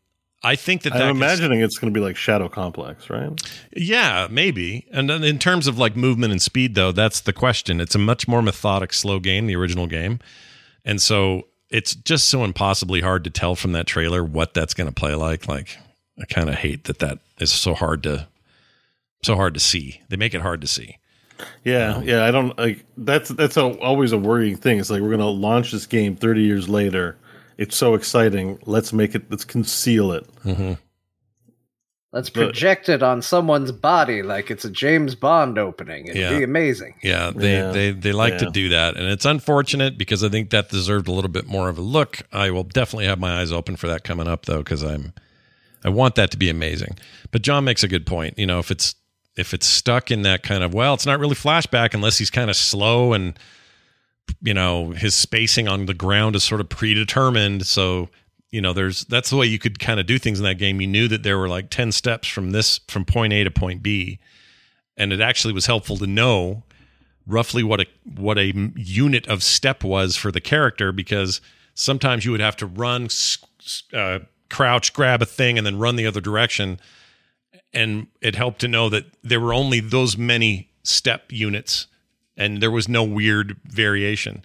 I 0.43 0.57
think 0.57 0.83
that 0.83 0.93
I'm 0.95 0.99
that 1.01 1.07
could- 1.09 1.17
imagining 1.17 1.61
it's 1.61 1.79
going 1.79 1.93
to 1.93 1.99
be 2.01 2.03
like 2.05 2.17
Shadow 2.17 2.49
Complex, 2.49 3.11
right? 3.11 3.29
yeah, 3.77 4.27
maybe. 4.31 4.87
And 4.91 5.11
then 5.11 5.23
in 5.23 5.39
terms 5.39 5.67
of 5.67 5.79
like 5.79 5.97
movement 5.97 6.33
and 6.33 6.41
speed, 6.41 6.75
though, 6.75 6.93
that's 6.93 7.21
the 7.21 7.33
question. 7.35 7.81
It's 7.81 7.95
a 7.95 7.99
much 7.99 8.27
more 8.27 8.41
methodic, 8.41 8.93
slow 8.95 9.19
game, 9.19 9.47
the 9.47 9.57
original 9.57 9.87
game. 9.87 10.19
And 10.85 11.03
so 11.03 11.49
it's 11.69 11.95
just 11.95 12.29
so 12.31 12.43
impossibly 12.43 13.03
hard 13.03 13.23
to 13.25 13.31
tell 13.31 13.55
from 13.55 13.73
that 13.73 13.87
trailer 13.87 14.25
what 14.25 14.55
that's 14.55 14.73
going 14.73 14.89
to 14.89 14.95
play 14.95 15.15
like. 15.15 15.47
Like, 15.47 15.77
I 16.21 16.25
kind 16.27 16.49
of 16.49 16.57
hate 16.57 16.85
that 16.85 16.99
that 17.01 17.19
is 17.39 17.53
so 17.53 17.75
hard 17.75 18.03
to, 18.05 18.29
so 19.23 19.35
hard 19.37 19.55
to 19.55 19.61
see. 19.61 20.01
They 20.09 20.17
make 20.17 20.35
it 20.35 20.41
hard 20.43 20.61
to 20.61 20.67
see. 20.67 20.99
Yeah, 21.65 22.01
yeah. 22.03 22.25
I 22.27 22.31
don't 22.31 22.57
like 22.59 22.85
that's 22.99 23.31
that's 23.31 23.57
a, 23.57 23.65
always 23.81 24.13
a 24.13 24.19
worrying 24.19 24.57
thing. 24.57 24.79
It's 24.79 24.91
like 24.91 25.01
we're 25.01 25.09
going 25.09 25.21
to 25.21 25.27
launch 25.27 25.73
this 25.73 25.87
game 25.87 26.15
30 26.17 26.43
years 26.43 26.69
later. 26.69 27.17
It's 27.57 27.77
so 27.77 27.95
exciting. 27.95 28.59
Let's 28.67 28.93
make 28.93 29.15
it. 29.15 29.31
Let's 29.31 29.45
conceal 29.45 30.13
it. 30.13 30.27
Mm-hmm. 30.45 30.75
Let's 32.13 32.29
But- 32.29 32.41
project 32.47 32.89
it 32.89 33.03
on 33.05 33.23
someone's 33.23 33.71
body 33.71 34.23
like 34.23 34.51
it's 34.51 34.65
a 34.65 34.71
James 34.71 35.15
Bond 35.15 35.59
opening. 35.59 36.07
It'd 36.07 36.17
Yeah. 36.21 36.37
be 36.39 36.43
amazing. 36.43 36.95
Yeah, 37.03 37.31
they 37.35 37.53
Yeah. 37.55 37.71
they 37.71 37.93
they 37.93 38.13
like 38.13 38.39
to 38.39 38.51
do 38.51 38.71
that, 38.71 38.97
and 38.97 39.07
it's 39.07 39.25
unfortunate 39.25 39.97
because 39.97 40.25
I 40.25 40.29
think 40.29 40.51
that 40.51 40.71
deserved 40.71 41.07
a 41.09 41.13
little 41.13 41.31
bit 41.31 41.47
more 41.47 41.69
of 41.69 41.79
a 41.79 41.83
look. 41.83 42.23
I 42.33 42.51
will 42.51 42.65
definitely 42.65 43.07
have 43.07 43.21
my 43.21 43.41
eyes 43.41 43.53
open 43.53 43.77
for 43.77 43.87
that 43.87 44.03
coming 44.03 44.27
up 44.27 44.47
though, 44.47 44.59
because 44.59 44.83
I'm 44.83 45.13
I 45.85 45.89
want 45.89 46.15
that 46.17 46.31
to 46.33 46.37
be 46.37 46.51
amazing. 46.51 46.99
But 47.31 47.43
John 47.43 47.65
makes 47.65 47.83
a 47.83 47.89
good 47.89 48.07
point. 48.07 48.39
You 48.39 48.47
know, 48.47 48.59
if 48.59 48.71
it's 48.71 48.95
if 49.37 49.55
it's 49.55 49.67
stuck 49.67 50.11
in 50.11 50.23
that 50.23 50.43
kind 50.43 50.63
of 50.63 50.75
well, 50.75 50.95
it's 50.95 51.07
not 51.07 51.21
really 51.21 51.35
flashback 51.35 51.95
unless 51.95 52.19
he's 52.19 52.31
kind 52.31 52.51
of 52.51 52.57
slow 52.57 53.13
and 53.13 53.39
you 54.43 54.55
know 54.55 54.91
his 54.91 55.15
spacing 55.15 55.69
on 55.69 55.87
the 55.87 55.95
ground 55.95 56.37
is 56.37 56.45
sort 56.45 56.61
of 56.61 56.69
predetermined. 56.69 57.67
So 57.67 58.09
you 58.51 58.61
know, 58.61 58.73
there's 58.73 59.05
that's 59.05 59.31
the 59.31 59.37
way 59.37 59.47
you 59.47 59.59
could 59.59 59.79
kind 59.79 60.01
of 60.01 60.07
do 60.07 60.19
things 60.19 60.39
in 60.39 60.45
that 60.45 60.57
game. 60.57 60.81
You 60.81 60.87
knew 60.87 61.09
that 61.09 61.23
there 61.23 61.39
were 61.39 61.49
like 61.49 61.71
ten 61.71 61.93
steps 61.93 62.29
from 62.29 62.51
this 62.51 62.81
from 62.89 63.05
point 63.05 63.33
A 63.33 63.45
to 63.45 63.51
point 63.51 63.83
B 63.83 64.19
and 65.01 65.15
it 65.15 65.21
actually 65.21 65.55
was 65.55 65.67
helpful 65.67 65.97
to 65.97 66.07
know 66.07 66.63
roughly 67.27 67.63
what 67.65 67.81
a 67.81 67.87
what 68.17 68.39
a 68.39 68.53
unit 68.77 69.27
of 69.29 69.43
step 69.43 69.83
was 69.83 70.15
for 70.15 70.31
the 70.31 70.41
character 70.41 70.93
because 70.93 71.41
sometimes 71.75 72.25
you 72.25 72.31
would 72.31 72.41
have 72.41 72.57
to 72.57 72.67
run 72.67 73.09
uh, 73.95 74.19
crouch 74.51 74.93
grab 74.93 75.23
a 75.23 75.27
thing 75.27 75.57
and 75.57 75.67
then 75.67 75.79
run 75.79 75.97
the 75.97 76.07
other 76.07 76.21
direction. 76.21 76.81
And 77.73 78.09
it 78.21 78.35
helped 78.35 78.61
to 78.61 78.69
know 78.69 78.89
that 78.89 79.05
there 79.23 79.41
were 79.41 79.55
only 79.55 79.81
those 79.81 80.17
many 80.17 80.71
step 80.83 81.31
units 81.31 81.87
and 82.37 82.63
there 82.63 82.71
was 82.71 82.89
no 82.89 83.05
weird 83.05 83.57
variation. 83.65 84.45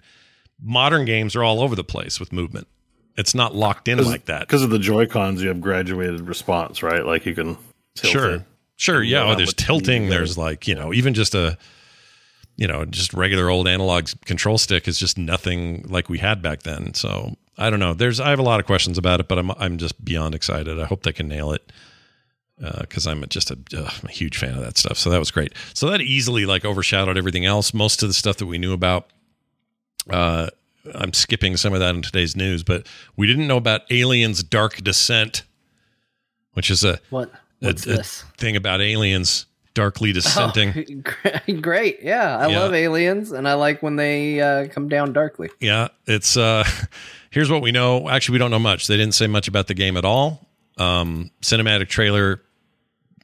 Modern 0.62 1.04
games 1.04 1.34
are 1.34 1.42
all 1.42 1.60
over 1.60 1.74
the 1.74 1.84
place 1.84 2.20
with 2.20 2.32
movement. 2.32 2.68
It's 3.16 3.34
not 3.34 3.54
locked 3.54 3.88
in 3.88 4.02
like 4.04 4.26
that. 4.26 4.40
because 4.40 4.62
of 4.62 4.70
the 4.70 4.78
Joy 4.78 5.06
Cons. 5.06 5.42
You 5.42 5.48
have 5.48 5.60
graduated 5.60 6.20
response, 6.20 6.82
right? 6.82 7.04
Like 7.04 7.24
you 7.24 7.34
can 7.34 7.56
tilt 7.94 8.12
sure. 8.12 8.34
it. 8.34 8.42
sure 8.76 9.02
yeah. 9.02 9.24
Oh, 9.24 9.34
there's 9.34 9.54
tilting 9.54 10.10
there's 10.10 10.36
like 10.36 10.68
you 10.68 10.74
know 10.74 10.92
even 10.92 11.14
just 11.14 11.34
a 11.34 11.56
you 12.56 12.66
know 12.66 12.84
just 12.84 13.14
regular 13.14 13.48
old 13.48 13.66
analog 13.66 14.10
control 14.26 14.58
stick 14.58 14.86
is 14.86 14.98
just 14.98 15.16
nothing 15.16 15.86
like 15.88 16.10
we 16.10 16.18
had 16.18 16.42
back 16.42 16.62
then. 16.62 16.92
So 16.92 17.34
i 17.58 17.70
don't 17.70 17.80
know 17.80 17.94
there's 17.94 18.20
i 18.20 18.30
have 18.30 18.38
a 18.38 18.42
lot 18.42 18.60
of 18.60 18.66
questions 18.66 18.98
about 18.98 19.20
it 19.20 19.28
but 19.28 19.38
i'm 19.38 19.50
i'm 19.52 19.76
just 19.78 20.04
beyond 20.04 20.34
excited 20.34 20.78
i 20.80 20.84
hope 20.84 21.02
they 21.02 21.12
can 21.12 21.28
nail 21.28 21.52
it 21.52 21.72
because 22.80 23.06
i'm 23.06 23.24
just 23.28 23.50
a, 23.50 23.58
I'm 23.74 24.08
a 24.08 24.10
huge 24.10 24.38
fan 24.38 24.54
of 24.54 24.60
that 24.60 24.78
stuff 24.78 24.96
so 24.98 25.10
that 25.10 25.18
was 25.18 25.30
great 25.30 25.52
so 25.74 25.90
that 25.90 26.00
easily 26.00 26.46
like 26.46 26.64
overshadowed 26.64 27.16
everything 27.18 27.44
else 27.44 27.74
most 27.74 28.02
of 28.02 28.08
the 28.08 28.14
stuff 28.14 28.36
that 28.38 28.46
we 28.46 28.58
knew 28.58 28.72
about 28.72 29.10
uh 30.10 30.48
i'm 30.94 31.12
skipping 31.12 31.56
some 31.56 31.72
of 31.74 31.80
that 31.80 31.94
in 31.94 32.02
today's 32.02 32.36
news 32.36 32.62
but 32.62 32.86
we 33.16 33.26
didn't 33.26 33.46
know 33.46 33.56
about 33.58 33.82
aliens 33.90 34.42
dark 34.42 34.76
descent 34.78 35.42
which 36.52 36.70
is 36.70 36.82
a 36.84 36.98
What? 37.10 37.30
a, 37.62 37.66
What's 37.66 37.86
a 37.86 37.90
this? 37.96 38.24
thing 38.38 38.56
about 38.56 38.80
aliens 38.80 39.46
darkly 39.74 40.10
dissenting. 40.10 41.04
Oh, 41.26 41.52
great. 41.60 41.98
Yeah, 42.02 42.38
I 42.38 42.48
Yeah. 42.48 42.60
love 42.60 42.72
aliens, 42.72 43.30
and 43.32 43.46
I 43.46 43.52
like 43.54 43.82
when 43.82 43.96
they 43.96 44.40
uh, 44.40 44.68
come 44.68 44.88
down 44.88 45.12
darkly. 45.12 45.50
yeah, 45.60 45.88
it's 46.06 46.36
uh 46.38 46.64
here's 47.36 47.50
what 47.50 47.60
we 47.60 47.70
know. 47.70 48.08
Actually, 48.08 48.32
we 48.32 48.38
don't 48.38 48.50
know 48.50 48.58
much. 48.58 48.86
They 48.86 48.96
didn't 48.96 49.12
say 49.12 49.26
much 49.26 49.46
about 49.46 49.66
the 49.66 49.74
game 49.74 49.98
at 49.98 50.06
all. 50.06 50.48
Um 50.78 51.30
cinematic 51.42 51.88
trailer, 51.88 52.40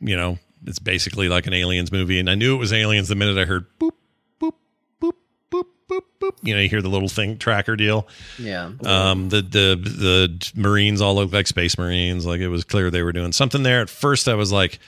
you 0.00 0.16
know, 0.16 0.38
it's 0.66 0.78
basically 0.78 1.30
like 1.30 1.46
an 1.46 1.54
aliens 1.54 1.90
movie 1.90 2.18
and 2.18 2.28
I 2.28 2.34
knew 2.34 2.54
it 2.54 2.58
was 2.58 2.74
aliens 2.74 3.08
the 3.08 3.14
minute 3.14 3.38
I 3.38 3.46
heard 3.46 3.64
boop 3.78 3.92
boop 4.38 4.52
boop 5.00 5.12
boop 5.50 5.64
boop 5.88 6.02
boop. 6.20 6.32
You 6.42 6.54
know, 6.54 6.60
you 6.60 6.68
hear 6.68 6.82
the 6.82 6.90
little 6.90 7.08
thing 7.08 7.38
tracker 7.38 7.74
deal. 7.74 8.06
Yeah. 8.38 8.72
Um, 8.84 9.30
the 9.30 9.40
the 9.40 9.80
the 9.82 10.52
Marines 10.54 11.00
all 11.00 11.14
look 11.14 11.32
like 11.32 11.46
Space 11.46 11.78
Marines. 11.78 12.26
Like 12.26 12.40
it 12.40 12.48
was 12.48 12.64
clear 12.64 12.90
they 12.90 13.02
were 13.02 13.12
doing 13.12 13.32
something 13.32 13.62
there. 13.62 13.80
At 13.80 13.88
first, 13.88 14.28
I 14.28 14.34
was 14.34 14.52
like, 14.52 14.78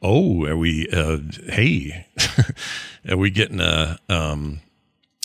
"Oh, 0.00 0.44
are 0.46 0.56
we? 0.56 0.88
Uh, 0.92 1.18
hey, 1.48 2.06
are 3.08 3.16
we 3.16 3.30
getting 3.30 3.60
a 3.60 3.98
um, 4.08 4.60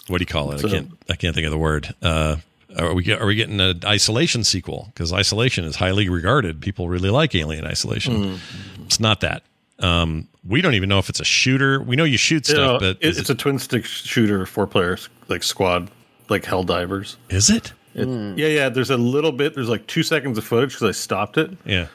what 0.07 0.19
do 0.19 0.21
you 0.21 0.27
call 0.27 0.51
it? 0.51 0.63
I 0.63 0.69
can't 0.69 0.91
I 1.09 1.15
can't 1.15 1.33
think 1.33 1.45
of 1.45 1.51
the 1.51 1.57
word. 1.57 1.93
Uh, 2.03 2.37
are 2.77 2.93
we 2.93 3.11
are 3.11 3.25
we 3.25 3.35
getting 3.35 3.59
an 3.59 3.81
isolation 3.85 4.43
sequel? 4.43 4.91
Because 4.93 5.11
isolation 5.13 5.65
is 5.65 5.75
highly 5.75 6.09
regarded. 6.09 6.61
People 6.61 6.89
really 6.89 7.09
like 7.09 7.33
Alien 7.35 7.65
Isolation. 7.65 8.13
Mm. 8.37 8.39
It's 8.85 8.99
not 8.99 9.21
that. 9.21 9.43
Um, 9.79 10.27
we 10.47 10.61
don't 10.61 10.73
even 10.73 10.89
know 10.89 10.97
if 10.99 11.09
it's 11.09 11.19
a 11.19 11.25
shooter. 11.25 11.81
We 11.81 11.95
know 11.95 12.03
you 12.03 12.17
shoot 12.17 12.47
You 12.47 12.55
stuff, 12.55 12.57
know, 12.73 12.79
but 12.79 12.97
it- 13.01 13.09
is 13.09 13.17
it's 13.19 13.29
a 13.29 13.35
twin 13.35 13.59
stick 13.59 13.85
shooter, 13.85 14.45
four 14.45 14.65
players 14.67 15.09
like 15.27 15.43
squad, 15.43 15.89
like 16.29 16.43
Helldivers. 16.43 17.15
Is 17.29 17.49
it? 17.49 17.73
It- 17.93 18.07
Yeah, 18.37 18.47
yeah. 18.47 18.69
There's 18.69 18.89
a 18.89 18.97
little 18.97 19.31
bit. 19.31 19.55
There's 19.55 19.69
like 19.69 19.85
two 19.87 20.03
seconds 20.03 20.37
of 20.37 20.43
footage 20.45 20.71
because 20.73 20.87
I 20.87 20.91
stopped 20.91 21.37
it. 21.37 21.51
Yeah. 21.65 21.87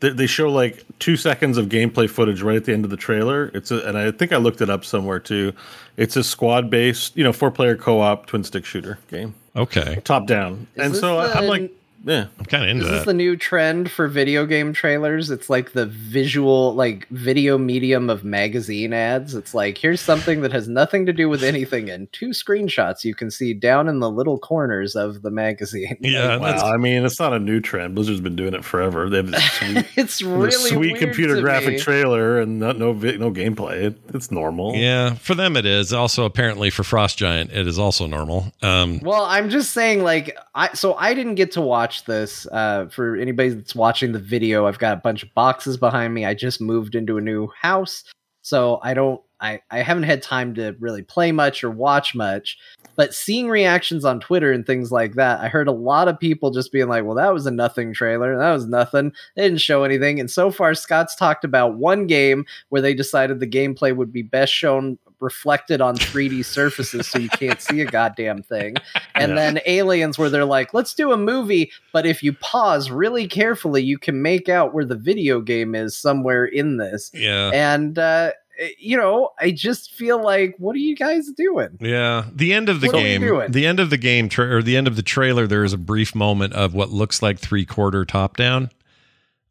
They, 0.00 0.10
they 0.10 0.26
show 0.26 0.50
like 0.50 0.84
two 0.98 1.16
seconds 1.16 1.56
of 1.58 1.66
gameplay 1.66 2.10
footage 2.10 2.42
right 2.42 2.56
at 2.56 2.64
the 2.64 2.72
end 2.72 2.84
of 2.84 2.90
the 2.90 2.96
trailer. 2.96 3.50
It's 3.54 3.70
a, 3.70 3.86
and 3.86 3.96
I 3.96 4.10
think 4.10 4.32
I 4.32 4.36
looked 4.38 4.60
it 4.60 4.68
up 4.68 4.84
somewhere 4.84 5.20
too. 5.20 5.52
It's 5.96 6.16
a 6.16 6.24
squad 6.24 6.68
based, 6.70 7.16
you 7.16 7.22
know, 7.22 7.32
four 7.32 7.50
player 7.52 7.76
co 7.76 8.00
op 8.00 8.26
twin 8.26 8.42
stick 8.44 8.64
shooter 8.64 8.98
game, 9.08 9.34
okay. 9.56 10.00
top 10.04 10.26
down. 10.26 10.66
Is 10.76 10.86
and 10.86 10.96
so 10.96 11.16
the- 11.16 11.36
I'm 11.36 11.46
like, 11.46 11.70
yeah, 12.04 12.26
I'm 12.38 12.44
kind 12.46 12.64
of 12.64 12.70
into 12.70 12.82
Is 12.84 12.88
that. 12.88 12.92
this 12.92 13.00
is 13.00 13.06
the 13.06 13.14
new 13.14 13.36
trend 13.36 13.90
for 13.90 14.08
video 14.08 14.46
game 14.46 14.72
trailers? 14.72 15.30
It's 15.30 15.48
like 15.50 15.72
the 15.72 15.86
visual, 15.86 16.74
like 16.74 17.06
video 17.08 17.58
medium 17.58 18.10
of 18.10 18.24
magazine 18.24 18.92
ads. 18.92 19.34
It's 19.34 19.54
like 19.54 19.78
here's 19.78 20.00
something 20.00 20.40
that 20.42 20.52
has 20.52 20.68
nothing 20.68 21.06
to 21.06 21.12
do 21.12 21.28
with 21.28 21.42
anything, 21.42 21.88
and 21.90 22.12
two 22.12 22.28
screenshots 22.30 23.04
you 23.04 23.14
can 23.14 23.30
see 23.30 23.54
down 23.54 23.88
in 23.88 24.00
the 24.00 24.10
little 24.10 24.38
corners 24.38 24.94
of 24.96 25.22
the 25.22 25.30
magazine. 25.30 25.96
Yeah, 26.00 26.36
wow. 26.36 26.44
that's- 26.46 26.62
I 26.62 26.76
mean, 26.76 27.04
it's 27.04 27.18
not 27.20 27.32
a 27.32 27.38
new 27.38 27.60
trend. 27.60 27.94
Blizzard's 27.94 28.20
been 28.20 28.36
doing 28.36 28.54
it 28.54 28.64
forever. 28.64 29.08
They 29.08 29.18
have 29.18 29.30
this 29.30 29.50
sweet, 29.58 29.76
it's 29.96 30.18
this 30.18 30.22
really 30.22 30.52
sweet 30.70 30.96
computer 30.98 31.40
graphic 31.40 31.74
me. 31.74 31.78
trailer 31.78 32.40
and 32.40 32.58
not, 32.60 32.78
no 32.78 32.92
vi- 32.92 33.16
no 33.16 33.30
gameplay. 33.30 33.82
It, 33.84 34.00
it's 34.14 34.30
normal. 34.30 34.74
Yeah, 34.74 35.14
for 35.14 35.34
them 35.34 35.56
it 35.56 35.66
is. 35.66 35.92
Also, 35.92 36.24
apparently 36.24 36.70
for 36.70 36.82
Frost 36.84 37.18
Giant, 37.18 37.50
it 37.52 37.66
is 37.66 37.78
also 37.78 38.06
normal. 38.06 38.52
Um, 38.62 39.00
Well, 39.02 39.24
I'm 39.24 39.50
just 39.50 39.72
saying, 39.72 40.02
like, 40.02 40.36
I 40.54 40.72
so 40.74 40.94
I 40.94 41.14
didn't 41.14 41.36
get 41.36 41.52
to 41.52 41.60
watch 41.60 41.91
this. 42.00 42.46
Uh, 42.50 42.86
for 42.86 43.16
anybody 43.16 43.50
that's 43.50 43.74
watching 43.74 44.12
the 44.12 44.18
video, 44.18 44.66
I've 44.66 44.78
got 44.78 44.94
a 44.94 45.00
bunch 45.00 45.22
of 45.22 45.32
boxes 45.34 45.76
behind 45.76 46.14
me. 46.14 46.24
I 46.24 46.34
just 46.34 46.60
moved 46.60 46.94
into 46.94 47.18
a 47.18 47.20
new 47.20 47.48
house. 47.60 48.04
so 48.42 48.80
I 48.82 48.94
don't 48.94 49.20
I, 49.42 49.60
I 49.72 49.82
haven't 49.82 50.04
had 50.04 50.22
time 50.22 50.54
to 50.54 50.76
really 50.78 51.02
play 51.02 51.32
much 51.32 51.64
or 51.64 51.70
watch 51.70 52.14
much. 52.14 52.56
But 52.94 53.12
seeing 53.12 53.48
reactions 53.48 54.04
on 54.04 54.20
Twitter 54.20 54.52
and 54.52 54.64
things 54.64 54.92
like 54.92 55.14
that, 55.14 55.40
I 55.40 55.48
heard 55.48 55.66
a 55.66 55.72
lot 55.72 56.06
of 56.06 56.20
people 56.20 56.52
just 56.52 56.70
being 56.70 56.88
like, 56.88 57.04
well, 57.04 57.16
that 57.16 57.34
was 57.34 57.44
a 57.46 57.50
nothing 57.50 57.92
trailer. 57.92 58.38
That 58.38 58.52
was 58.52 58.66
nothing. 58.66 59.12
They 59.34 59.42
didn't 59.42 59.60
show 59.60 59.82
anything. 59.82 60.20
And 60.20 60.30
so 60.30 60.52
far, 60.52 60.74
Scott's 60.74 61.16
talked 61.16 61.44
about 61.44 61.76
one 61.76 62.06
game 62.06 62.44
where 62.68 62.82
they 62.82 62.94
decided 62.94 63.40
the 63.40 63.46
gameplay 63.46 63.94
would 63.96 64.12
be 64.12 64.22
best 64.22 64.52
shown 64.52 64.98
reflected 65.22 65.80
on 65.80 65.96
3D 65.96 66.44
surfaces 66.44 67.06
so 67.06 67.18
you 67.18 67.28
can't 67.30 67.60
see 67.62 67.80
a 67.80 67.86
goddamn 67.86 68.42
thing. 68.42 68.74
And 69.14 69.30
Yeah. 69.30 69.36
then 69.36 69.60
aliens 69.66 70.18
where 70.18 70.28
they're 70.28 70.44
like, 70.44 70.74
let's 70.74 70.92
do 70.94 71.12
a 71.12 71.16
movie, 71.16 71.70
but 71.92 72.04
if 72.04 72.22
you 72.22 72.32
pause 72.34 72.90
really 72.90 73.26
carefully, 73.26 73.82
you 73.82 73.96
can 73.98 74.20
make 74.20 74.48
out 74.48 74.74
where 74.74 74.84
the 74.84 74.96
video 74.96 75.40
game 75.40 75.74
is 75.74 75.96
somewhere 75.96 76.44
in 76.44 76.76
this. 76.76 77.10
Yeah. 77.14 77.50
And 77.54 77.98
uh 77.98 78.32
you 78.78 78.98
know, 78.98 79.30
I 79.40 79.50
just 79.50 79.92
feel 79.94 80.22
like, 80.22 80.54
what 80.58 80.74
are 80.76 80.78
you 80.78 80.94
guys 80.94 81.26
doing? 81.36 81.78
Yeah, 81.80 82.26
the 82.32 82.52
end 82.52 82.68
of 82.68 82.80
the 82.82 82.88
What 82.88 82.96
game, 82.96 83.50
the 83.50 83.66
end 83.66 83.80
of 83.80 83.88
the 83.90 83.96
game, 83.96 84.28
tra- 84.28 84.54
or 84.54 84.62
the 84.62 84.76
end 84.76 84.86
of 84.86 84.94
the 84.94 85.02
trailer, 85.02 85.46
there 85.46 85.64
is 85.64 85.72
a 85.72 85.78
brief 85.78 86.14
moment 86.14 86.52
of 86.52 86.74
what 86.74 86.90
looks 86.90 87.22
like 87.22 87.38
three 87.38 87.64
quarter 87.64 88.04
top 88.04 88.36
down. 88.36 88.70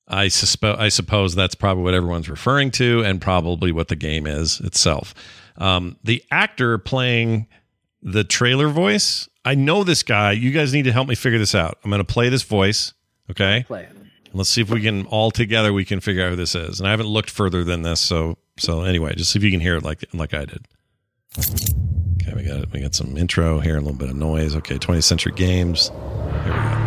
I 0.07 0.27
suspe- 0.27 0.77
I 0.77 0.89
suppose 0.89 1.33
that's 1.35 1.55
probably 1.55 1.83
what 1.83 1.93
everyone's 1.93 2.29
referring 2.29 2.69
to, 2.71 3.01
and 3.03 3.19
probably 3.19 3.71
what 3.71 3.87
the 3.87 3.95
game 3.95 4.27
is 4.27 4.59
itself. 4.59 5.13
Um, 5.61 5.97
the 6.03 6.23
actor 6.31 6.79
playing 6.79 7.47
the 8.01 8.23
trailer 8.23 8.67
voice, 8.67 9.29
I 9.45 9.53
know 9.53 9.83
this 9.83 10.01
guy. 10.01 10.31
You 10.31 10.51
guys 10.51 10.73
need 10.73 10.85
to 10.85 10.91
help 10.91 11.07
me 11.07 11.13
figure 11.13 11.37
this 11.37 11.53
out. 11.53 11.77
I'm 11.83 11.91
going 11.91 12.03
to 12.03 12.13
play 12.13 12.29
this 12.29 12.41
voice. 12.41 12.93
Okay, 13.29 13.63
Play 13.67 13.83
it. 13.83 13.95
Let's 14.33 14.49
see 14.49 14.61
if 14.61 14.69
we 14.69 14.81
can 14.81 15.05
all 15.05 15.29
together 15.29 15.71
we 15.71 15.85
can 15.85 15.99
figure 15.99 16.25
out 16.25 16.31
who 16.31 16.35
this 16.35 16.55
is. 16.55 16.79
And 16.79 16.87
I 16.87 16.91
haven't 16.91 17.07
looked 17.07 17.29
further 17.29 17.63
than 17.63 17.83
this, 17.83 18.01
so 18.01 18.37
so 18.57 18.81
anyway, 18.81 19.13
just 19.15 19.31
see 19.31 19.39
if 19.39 19.43
you 19.43 19.51
can 19.51 19.59
hear 19.59 19.75
it 19.77 19.83
like 19.83 20.03
like 20.13 20.33
I 20.33 20.45
did. 20.45 20.65
Okay, 21.37 22.33
we 22.33 22.43
got 22.43 22.71
we 22.71 22.81
got 22.81 22.95
some 22.95 23.15
intro 23.15 23.59
here, 23.59 23.77
a 23.77 23.81
little 23.81 23.97
bit 23.97 24.09
of 24.09 24.15
noise. 24.15 24.55
Okay, 24.55 24.79
20th 24.79 25.03
Century 25.03 25.33
Games. 25.33 25.89
Here 26.43 26.53
we 26.53 26.59
go. 26.59 26.77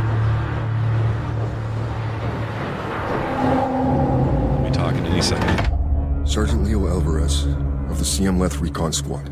We'll 4.61 4.71
be 4.71 4.77
talking 4.77 5.07
any 5.07 5.23
second. 5.23 6.27
Sergeant 6.27 6.65
Leo 6.65 6.89
Alvarez 6.89 7.47
of 7.91 7.99
the 7.99 8.05
CM 8.05 8.39
Leth 8.39 8.59
Recon 8.59 8.93
Squad. 8.93 9.29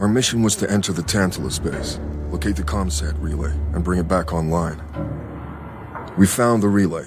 Our 0.00 0.08
mission 0.08 0.42
was 0.42 0.56
to 0.56 0.70
enter 0.70 0.92
the 0.92 1.02
Tantalus 1.02 1.58
base, 1.58 1.98
locate 2.30 2.56
the 2.56 2.62
ComSat 2.62 3.20
relay, 3.20 3.52
and 3.74 3.84
bring 3.84 4.00
it 4.00 4.08
back 4.08 4.32
online. 4.32 4.80
We 6.16 6.26
found 6.26 6.62
the 6.62 6.68
relay, 6.68 7.06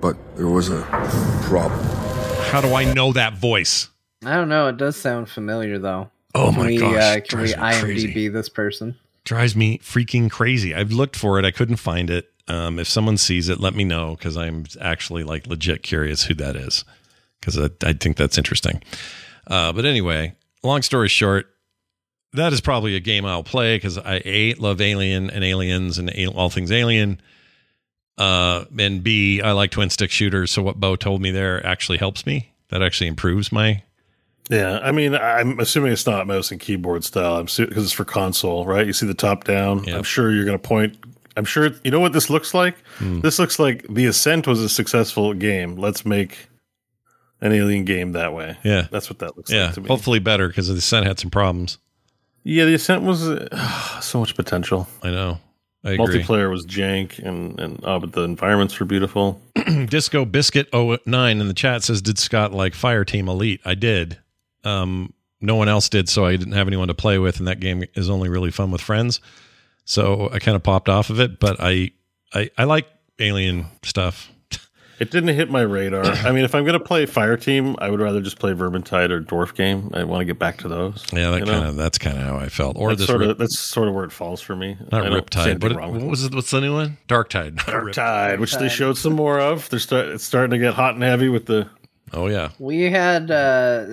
but 0.00 0.16
there 0.36 0.48
was 0.48 0.68
a 0.70 0.82
problem. 1.44 1.80
How 2.50 2.60
do 2.60 2.74
I 2.74 2.92
know 2.92 3.12
that 3.12 3.34
voice? 3.34 3.88
I 4.24 4.34
don't 4.36 4.48
know. 4.48 4.68
It 4.68 4.76
does 4.76 4.96
sound 4.96 5.28
familiar 5.28 5.78
though. 5.78 6.10
Oh 6.34 6.50
can 6.50 6.58
my 6.60 6.66
we, 6.66 6.78
gosh, 6.78 6.94
Uh, 6.94 7.20
can 7.28 7.40
we 7.40 7.52
IMDb 7.52 7.80
crazy. 7.82 8.28
this 8.28 8.48
person? 8.48 8.96
Drives 9.24 9.54
me 9.56 9.78
freaking 9.78 10.30
crazy. 10.30 10.74
I've 10.74 10.92
looked 10.92 11.16
for 11.16 11.38
it, 11.38 11.44
I 11.44 11.50
couldn't 11.50 11.76
find 11.76 12.10
it. 12.10 12.30
Um, 12.46 12.78
if 12.78 12.88
someone 12.88 13.16
sees 13.16 13.48
it, 13.48 13.58
let 13.60 13.74
me 13.74 13.84
know 13.84 14.16
because 14.16 14.36
I'm 14.36 14.64
actually 14.80 15.22
like 15.24 15.46
legit 15.46 15.82
curious 15.82 16.24
who 16.24 16.34
that 16.34 16.56
is 16.56 16.84
because 17.40 17.58
I, 17.58 17.70
I 17.82 17.92
think 17.94 18.16
that's 18.16 18.36
interesting. 18.36 18.82
Uh, 19.46 19.72
but 19.72 19.84
anyway, 19.84 20.34
long 20.62 20.82
story 20.82 21.08
short, 21.08 21.46
that 22.32 22.52
is 22.52 22.60
probably 22.60 22.96
a 22.96 23.00
game 23.00 23.24
I'll 23.24 23.44
play 23.44 23.76
because 23.76 23.98
I 23.98 24.20
a 24.24 24.54
love 24.54 24.80
Alien 24.80 25.30
and 25.30 25.44
Aliens 25.44 25.98
and 25.98 26.10
a- 26.10 26.26
all 26.26 26.50
things 26.50 26.72
Alien. 26.72 27.20
Uh, 28.16 28.64
and 28.78 29.02
B, 29.02 29.40
I 29.42 29.52
like 29.52 29.70
twin 29.70 29.90
stick 29.90 30.10
shooters. 30.10 30.50
So 30.50 30.62
what 30.62 30.78
Beau 30.78 30.96
told 30.96 31.20
me 31.20 31.30
there 31.30 31.64
actually 31.66 31.98
helps 31.98 32.26
me. 32.26 32.52
That 32.70 32.82
actually 32.82 33.08
improves 33.08 33.52
my. 33.52 33.82
Yeah, 34.50 34.78
I 34.82 34.92
mean, 34.92 35.14
I'm 35.14 35.58
assuming 35.58 35.92
it's 35.92 36.06
not 36.06 36.26
mouse 36.26 36.50
and 36.50 36.60
keyboard 36.60 37.02
style. 37.02 37.36
I'm 37.36 37.46
because 37.46 37.84
it's 37.84 37.92
for 37.92 38.04
console, 38.04 38.66
right? 38.66 38.86
You 38.86 38.92
see 38.92 39.06
the 39.06 39.14
top 39.14 39.44
down. 39.44 39.88
I'm 39.88 40.02
sure 40.02 40.30
you're 40.30 40.44
going 40.44 40.58
to 40.58 40.62
point. 40.62 40.96
I'm 41.36 41.44
sure 41.44 41.70
you 41.82 41.90
know 41.90 42.00
what 42.00 42.12
this 42.12 42.30
looks 42.30 42.52
like. 42.54 42.76
Hmm. 42.98 43.20
This 43.20 43.38
looks 43.38 43.58
like 43.58 43.86
the 43.88 44.06
Ascent 44.06 44.46
was 44.46 44.60
a 44.60 44.68
successful 44.68 45.34
game. 45.34 45.76
Let's 45.76 46.04
make 46.04 46.48
an 47.44 47.52
alien 47.52 47.84
game 47.84 48.12
that 48.12 48.34
way. 48.34 48.56
Yeah, 48.64 48.88
that's 48.90 49.08
what 49.08 49.20
that 49.20 49.36
looks 49.36 49.52
Yeah, 49.52 49.66
like 49.66 49.74
to 49.74 49.80
me. 49.82 49.86
hopefully 49.88 50.18
better 50.18 50.48
because 50.48 50.66
the 50.66 50.74
Ascent 50.74 51.06
had 51.06 51.20
some 51.20 51.30
problems. 51.30 51.78
Yeah, 52.42 52.64
the 52.64 52.74
Ascent 52.74 53.02
was 53.02 53.28
uh, 53.28 54.00
so 54.00 54.18
much 54.18 54.34
potential. 54.34 54.88
I 55.02 55.10
know. 55.10 55.38
I 55.84 55.92
agree. 55.92 56.22
Multiplayer 56.22 56.50
was 56.50 56.66
jank, 56.66 57.18
and 57.18 57.60
and 57.60 57.78
oh, 57.84 58.00
but 58.00 58.12
the 58.12 58.22
environments 58.22 58.80
were 58.80 58.86
beautiful. 58.86 59.40
Disco 59.86 60.24
Biscuit 60.24 60.68
09 60.72 61.40
in 61.40 61.46
the 61.46 61.54
chat 61.54 61.82
says, 61.82 62.00
Did 62.02 62.18
Scott 62.18 62.52
like 62.52 62.72
Fireteam 62.72 63.28
Elite? 63.28 63.60
I 63.64 63.74
did. 63.74 64.18
Um, 64.64 65.12
no 65.42 65.56
one 65.56 65.68
else 65.68 65.90
did, 65.90 66.08
so 66.08 66.24
I 66.24 66.36
didn't 66.36 66.54
have 66.54 66.66
anyone 66.68 66.88
to 66.88 66.94
play 66.94 67.18
with, 67.18 67.38
and 67.38 67.46
that 67.48 67.60
game 67.60 67.84
is 67.94 68.08
only 68.08 68.30
really 68.30 68.50
fun 68.50 68.70
with 68.70 68.80
friends. 68.80 69.20
So 69.84 70.30
I 70.32 70.38
kind 70.38 70.56
of 70.56 70.62
popped 70.62 70.88
off 70.88 71.10
of 71.10 71.20
it, 71.20 71.38
but 71.38 71.56
I, 71.60 71.90
I, 72.32 72.48
I 72.56 72.64
like 72.64 72.86
alien 73.18 73.66
stuff. 73.82 74.30
It 74.98 75.10
didn't 75.10 75.34
hit 75.34 75.50
my 75.50 75.62
radar. 75.62 76.04
I 76.04 76.32
mean, 76.32 76.44
if 76.44 76.54
I'm 76.54 76.64
going 76.64 76.78
to 76.78 76.84
play 76.84 77.06
Fire 77.06 77.36
Team, 77.36 77.76
I 77.78 77.90
would 77.90 78.00
rather 78.00 78.20
just 78.20 78.38
play 78.38 78.52
Vermintide 78.52 79.10
or 79.10 79.20
Dwarf 79.20 79.54
Game. 79.54 79.90
I 79.94 80.04
want 80.04 80.20
to 80.20 80.24
get 80.24 80.38
back 80.38 80.58
to 80.58 80.68
those. 80.68 81.04
Yeah, 81.12 81.30
that 81.30 81.44
kind 81.44 81.66
of 81.66 81.76
that's 81.76 81.98
kind 81.98 82.16
of 82.16 82.24
how 82.24 82.36
I 82.36 82.48
felt. 82.48 82.76
Or 82.76 82.90
that's 82.90 83.00
this 83.00 83.08
sort 83.08 83.20
rip, 83.20 83.30
of 83.30 83.38
that's 83.38 83.58
sort 83.58 83.88
of 83.88 83.94
where 83.94 84.04
it 84.04 84.12
falls 84.12 84.40
for 84.40 84.54
me. 84.56 84.76
I 84.92 85.00
not 85.00 85.10
don't 85.10 85.12
see 85.12 85.18
Riptide. 85.40 85.46
anything 85.46 85.68
What, 85.70 85.76
wrong 85.76 85.92
what 85.92 86.00
with 86.02 86.10
was 86.10 86.24
it? 86.24 86.34
What's 86.34 86.50
the 86.50 86.60
new 86.60 86.74
one? 86.74 86.98
Darktide. 87.08 87.64
Dark 87.66 87.92
Tide, 87.92 88.40
which 88.40 88.56
they 88.56 88.68
showed 88.68 88.96
some 88.96 89.14
more 89.14 89.40
of. 89.40 89.68
They're 89.70 89.78
start, 89.78 90.06
it's 90.08 90.24
starting 90.24 90.50
to 90.50 90.58
get 90.58 90.74
hot 90.74 90.94
and 90.94 91.02
heavy 91.02 91.28
with 91.28 91.46
the. 91.46 91.68
Oh 92.16 92.28
yeah, 92.28 92.50
We 92.60 92.82
had 92.82 93.30
uh, 93.32 93.86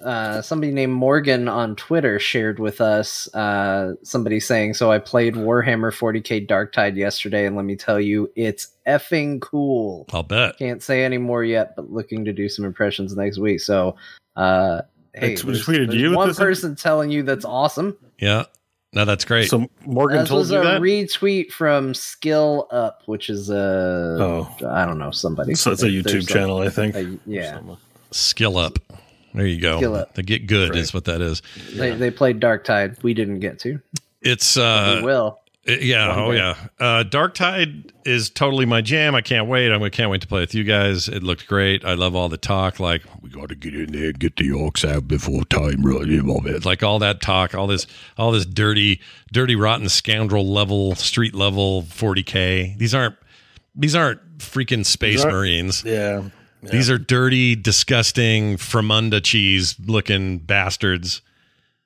uh, 0.00 0.42
somebody 0.42 0.72
named 0.72 0.92
Morgan 0.92 1.48
on 1.48 1.74
Twitter 1.74 2.20
shared 2.20 2.60
with 2.60 2.80
us 2.80 3.32
uh, 3.34 3.94
somebody 4.04 4.38
saying, 4.38 4.74
"So 4.74 4.92
I 4.92 4.98
played 5.00 5.34
Warhammer 5.34 5.90
40k 5.92 6.46
Darktide 6.46 6.96
yesterday, 6.96 7.46
and 7.46 7.56
let 7.56 7.64
me 7.64 7.74
tell 7.74 7.98
you, 8.00 8.30
it's 8.36 8.68
effing 8.86 9.40
cool." 9.40 10.06
I'll 10.12 10.22
bet. 10.22 10.56
Can't 10.58 10.82
say 10.82 11.04
any 11.04 11.18
more 11.18 11.42
yet, 11.42 11.74
but 11.74 11.90
looking 11.90 12.24
to 12.26 12.32
do 12.32 12.48
some 12.48 12.64
impressions 12.64 13.16
next 13.16 13.38
week. 13.38 13.60
So, 13.60 13.96
uh, 14.36 14.82
hey, 15.14 15.32
It's- 15.32 15.42
there's- 15.42 15.66
there's 15.66 15.94
you 15.94 16.12
one 16.14 16.28
this? 16.28 16.38
person 16.38 16.76
telling 16.76 17.10
you 17.10 17.24
that's 17.24 17.44
awesome. 17.44 17.96
Yeah, 18.20 18.44
no, 18.94 19.04
that's 19.04 19.24
great. 19.24 19.48
So 19.50 19.68
Morgan 19.84 20.18
This 20.20 20.28
told 20.28 20.38
was 20.40 20.50
you 20.50 20.58
a 20.58 20.62
that. 20.64 20.80
retweet 20.80 21.50
from 21.52 21.94
Skill 21.94 22.66
Up, 22.70 23.02
which 23.06 23.28
is 23.28 23.50
a 23.50 24.16
Oh. 24.20 24.56
I 24.68 24.84
don't 24.86 24.98
know 24.98 25.10
somebody. 25.10 25.54
so 25.54 25.72
it's 25.72 25.82
a 25.82 25.86
There's 25.90 26.04
YouTube 26.04 26.20
like 26.20 26.28
channel, 26.28 26.58
I 26.58 26.68
think. 26.70 26.94
a- 26.94 27.18
yeah, 27.26 27.60
Skill 28.10 28.56
up. 28.58 28.78
There 29.34 29.46
you 29.46 29.60
go. 29.60 29.78
Skill 29.78 29.96
up. 29.96 30.14
They 30.14 30.22
get 30.22 30.46
good 30.46 30.70
Right. 30.70 30.78
is 30.78 30.94
what 30.94 31.04
that 31.06 31.20
is. 31.20 31.42
they 31.74 31.90
they 31.96 32.10
played 32.10 32.40
Darktide. 32.40 33.02
We 33.02 33.14
didn't 33.14 33.40
get 33.40 33.58
to. 33.60 33.80
It's 34.22 34.56
uh, 34.56 34.98
we 35.00 35.06
will. 35.06 35.38
Uh, 35.66 35.72
Yeah, 35.80 36.14
Oh, 36.14 36.30
yeah. 36.30 36.54
Uh, 36.78 37.04
Darktide 37.04 37.90
is 38.04 38.28
totally 38.30 38.66
my 38.66 38.80
jam. 38.82 39.14
I 39.14 39.20
can't 39.22 39.48
wait. 39.48 39.72
I 39.72 39.88
can't 39.88 40.10
wait 40.10 40.20
to 40.20 40.26
play 40.28 40.40
with 40.40 40.54
you 40.54 40.62
guys. 40.64 41.08
It 41.08 41.22
looked 41.22 41.46
great. 41.46 41.84
I 41.84 41.94
love 41.94 42.14
all 42.14 42.28
the 42.28 42.36
talk. 42.36 42.78
Like 42.80 43.02
we 43.22 43.30
got 43.30 43.48
to 43.48 43.54
get 43.54 43.74
in 43.74 43.92
there, 43.92 44.08
and 44.10 44.18
get 44.18 44.36
the 44.36 44.48
orcs 44.50 44.84
out 44.88 45.08
before 45.08 45.44
time 45.44 45.82
it. 46.46 46.64
Like 46.66 46.82
all 46.82 46.98
that 46.98 47.22
talk, 47.22 47.54
all 47.54 47.66
this, 47.66 47.86
all 48.18 48.30
this 48.32 48.44
dirty, 48.44 49.00
dirty, 49.32 49.56
rotten 49.56 49.88
scoundrel 49.88 50.46
level, 50.52 50.94
street 50.96 51.34
level, 51.34 51.82
forty 51.82 52.22
k. 52.22 52.74
These 52.78 52.94
aren't, 52.94 53.16
these 53.74 53.94
aren't 53.94 54.20
freaking 54.38 54.84
space 54.84 55.22
aren't- 55.22 55.34
marines. 55.36 55.82
Yeah. 55.84 56.28
These 56.62 56.88
are 56.88 56.96
dirty, 56.96 57.54
disgusting 57.56 58.56
Fremunda 58.56 59.22
cheese 59.22 59.76
looking 59.84 60.38
bastards. 60.38 61.20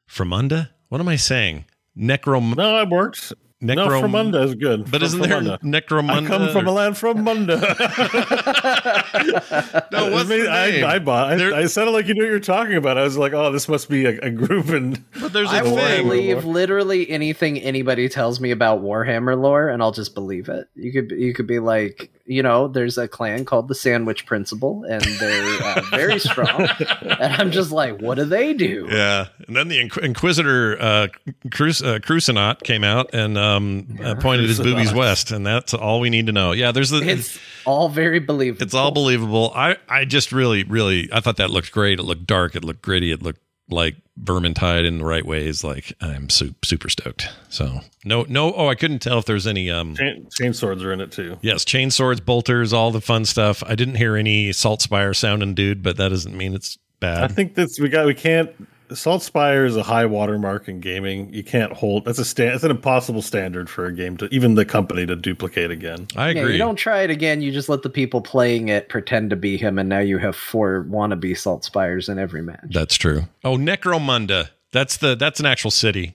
Fremunda? 0.09 0.69
What 0.89 1.01
am 1.01 1.09
I 1.09 1.17
saying? 1.17 1.65
Necro. 1.97 2.57
No, 2.57 2.81
it 2.81 2.89
works. 2.89 3.33
No, 3.61 3.89
from 4.01 4.13
Munda 4.13 4.43
is 4.43 4.55
good. 4.55 4.85
But 4.85 5.01
From- 5.01 5.03
isn't 5.03 5.21
from 5.21 5.29
there 5.31 5.41
Munda. 5.41 5.59
Necromunda? 5.65 6.25
I 6.25 6.27
come 6.27 6.49
from 6.53 6.67
or- 6.67 6.69
a 6.69 6.73
land 6.73 6.97
from 6.97 7.25
Munda. 7.25 7.59
No, 9.93 10.11
what's 10.13 10.29
the 10.29 10.49
I, 10.49 10.71
name? 10.71 10.85
I 10.85 10.99
bought. 10.99 11.37
There- 11.39 11.55
I, 11.55 11.61
I 11.63 11.67
sounded 11.67 11.93
like 11.93 12.07
you 12.07 12.15
knew 12.15 12.23
what 12.23 12.27
you 12.29 12.33
were 12.35 12.41
talking 12.41 12.75
about. 12.77 12.99
I 12.99 13.03
was 13.03 13.17
like, 13.17 13.33
oh, 13.33 13.51
this 13.51 13.69
must 13.69 13.89
be 13.89 14.05
a, 14.07 14.19
a 14.21 14.31
group 14.31 14.69
and. 14.69 15.03
But 15.21 15.33
there's 15.33 15.51
I 15.51 15.61
a 15.61 15.65
will 15.65 15.77
thing. 15.77 16.07
believe 16.07 16.45
literally 16.45 17.09
anything 17.11 17.59
anybody 17.59 18.09
tells 18.09 18.41
me 18.41 18.51
about 18.53 18.83
Warhammer 18.83 19.41
lore, 19.41 19.69
and 19.69 19.83
I'll 19.83 19.93
just 19.93 20.15
believe 20.15 20.49
it. 20.49 20.69
You 20.75 20.93
could 20.93 21.11
you 21.11 21.35
could 21.35 21.47
be 21.47 21.59
like, 21.59 22.11
you 22.29 22.43
know, 22.43 22.69
there's 22.69 22.99
a 22.99 23.09
clan 23.09 23.45
called 23.47 23.69
the 23.69 23.75
Sandwich 23.75 24.27
Principle, 24.27 24.85
and 24.85 25.03
they're 25.03 25.63
uh, 25.63 25.83
very 25.91 26.19
strong. 26.19 26.69
and 27.01 27.33
I'm 27.35 27.51
just 27.51 27.71
like, 27.73 28.01
what 28.01 28.17
do 28.17 28.25
they 28.27 28.53
do? 28.53 28.87
Yeah, 28.91 29.29
and 29.47 29.57
then 29.57 29.69
the 29.69 29.79
Inqu- 29.79 30.03
Inquisitor 30.05 30.81
uh, 30.81 31.09
Crus- 31.49 31.83
uh, 31.83 31.99
Crucinot 32.01 32.63
came 32.63 32.85
out 32.85 33.15
and 33.15 33.39
um, 33.39 33.99
uh, 34.05 34.15
pointed 34.17 34.47
his 34.49 34.61
boobies 34.61 34.93
west, 34.93 35.31
and 35.31 35.47
that's 35.47 35.73
all 35.75 36.01
we 36.01 36.11
need 36.11 36.27
to 36.27 36.33
know. 36.33 36.53
Yeah, 36.53 36.71
there's 36.71 36.91
the 36.91 36.99
It's 36.99 37.39
all 37.65 37.89
very 37.89 38.19
believable. 38.21 38.63
it's 38.63 38.75
all 38.75 38.91
believable. 38.91 39.51
I 39.55 39.77
I 39.89 40.05
just 40.05 40.31
really 40.31 40.65
really 40.65 41.09
I 41.13 41.21
thought 41.21 41.39
that 41.39 41.51
looked 41.51 41.73
great. 41.73 41.99
It 41.99 42.03
looked 42.05 42.27
dark. 42.27 42.55
It 42.55 42.65
looked 42.65 42.83
gritty. 42.83 43.11
It 43.11 43.23
looked 43.23 43.41
like 43.71 43.97
Vermintide 44.23 44.85
in 44.87 44.99
the 44.99 45.05
right 45.05 45.25
ways. 45.25 45.63
Like 45.63 45.93
I'm 46.01 46.29
su- 46.29 46.55
super 46.65 46.89
stoked. 46.89 47.29
So 47.49 47.81
no 48.05 48.25
no 48.29 48.53
oh 48.53 48.69
I 48.69 48.75
couldn't 48.75 48.99
tell 49.01 49.19
if 49.19 49.25
there's 49.27 49.47
any 49.47 49.71
um 49.71 49.95
Chain, 49.95 50.27
chain 50.33 50.53
swords 50.55 50.83
are 50.83 50.93
in 50.93 51.01
it 51.01 51.13
too. 51.13 51.39
yes 51.41 51.65
chain 51.65 51.91
swords 51.91 52.21
bolters 52.21 52.73
all 52.73 52.91
the 52.91 53.01
fun 53.01 53.25
stuff. 53.25 53.63
I 53.67 53.75
didn't 53.75 53.95
hear 53.97 54.17
any 54.17 54.51
Saltzpyre 54.51 55.15
sounding 55.15 55.55
dude, 55.55 55.83
but 55.83 55.97
that 55.99 56.09
doesn't 56.09 56.37
mean 56.37 56.55
it's 56.55 56.79
bad. 57.01 57.23
I 57.23 57.29
think 57.29 57.55
that's 57.55 57.79
we 57.79 57.89
got 57.89 58.07
we 58.07 58.15
can't 58.15 58.51
Saltzpyre 58.91 59.67
is 59.67 59.77
a 59.77 59.83
high 59.83 60.07
watermark 60.07 60.69
in 60.69 60.81
gaming. 60.81 61.33
You 61.33 61.43
can't 61.45 61.73
hold 61.73 62.05
that's 62.05 62.19
a 62.19 62.25
stand 62.25 62.55
it's 62.55 62.65
an 62.65 62.71
impossible 62.71 63.23
standard 63.23 63.69
for 63.69 63.87
a 63.87 63.93
game 63.93 64.17
to 64.19 64.27
even 64.35 64.55
the 64.55 64.65
company 64.65 65.07
to 65.07 65.15
duplicate 65.17 65.71
again. 65.71 66.07
I 66.17 66.31
Yeah, 66.31 66.41
agree. 66.41 66.53
you 66.53 66.59
don't 66.59 66.77
try 66.77 67.03
it 67.03 67.11
again. 67.11 67.41
You 67.43 67.53
just 67.53 67.69
let 67.69 67.83
the 67.83 67.91
people 67.91 68.21
playing 68.21 68.69
it 68.69 68.89
pretend 68.89 69.31
to 69.31 69.37
be 69.37 69.57
him, 69.57 69.79
and 69.79 69.89
now 69.89 69.99
you 70.01 70.19
have 70.19 70.35
four 70.37 70.85
wannabe 70.89 71.33
Saltzpyres 71.33 72.09
in 72.09 72.19
every 72.19 72.43
match. 72.43 72.65
That's 72.71 72.97
true. 72.97 73.23
Oh, 73.45 73.57
Necromunda. 73.57 74.49
That's 74.73 74.97
the 74.99 75.15
that's 75.15 75.41
an 75.41 75.47
actual 75.47 75.71
city. 75.71 76.15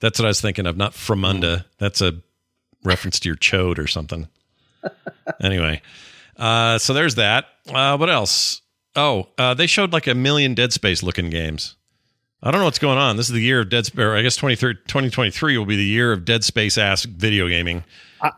That's 0.00 0.18
what 0.18 0.26
I 0.26 0.28
was 0.28 0.40
thinking 0.40 0.66
of, 0.66 0.76
not 0.76 0.92
Fremunda. 0.92 1.64
That's 1.78 2.00
a 2.00 2.14
reference 2.84 3.18
to 3.20 3.28
your 3.28 3.36
chode 3.36 3.78
or 3.78 3.86
something. 3.86 4.28
anyway, 5.42 5.82
uh, 6.36 6.78
so 6.78 6.94
there's 6.94 7.16
that. 7.16 7.46
Uh, 7.68 7.96
what 7.96 8.08
else? 8.10 8.60
Oh, 8.94 9.28
uh, 9.38 9.54
they 9.54 9.66
showed 9.66 9.92
like 9.92 10.06
a 10.06 10.14
million 10.14 10.54
Dead 10.54 10.72
Space 10.72 11.02
looking 11.02 11.30
games. 11.30 11.76
I 12.42 12.50
don't 12.50 12.60
know 12.60 12.66
what's 12.66 12.78
going 12.78 12.98
on. 12.98 13.16
This 13.16 13.26
is 13.28 13.32
the 13.34 13.40
year 13.40 13.60
of 13.60 13.68
Dead 13.68 13.86
Space. 13.86 14.04
I 14.04 14.22
guess 14.22 14.36
23 14.36 14.74
2023 14.86 15.58
will 15.58 15.66
be 15.66 15.76
the 15.76 15.84
year 15.84 16.12
of 16.12 16.24
Dead 16.24 16.44
Space 16.44 16.78
ass 16.78 17.04
video 17.04 17.48
gaming. 17.48 17.84
Y- 18.22 18.30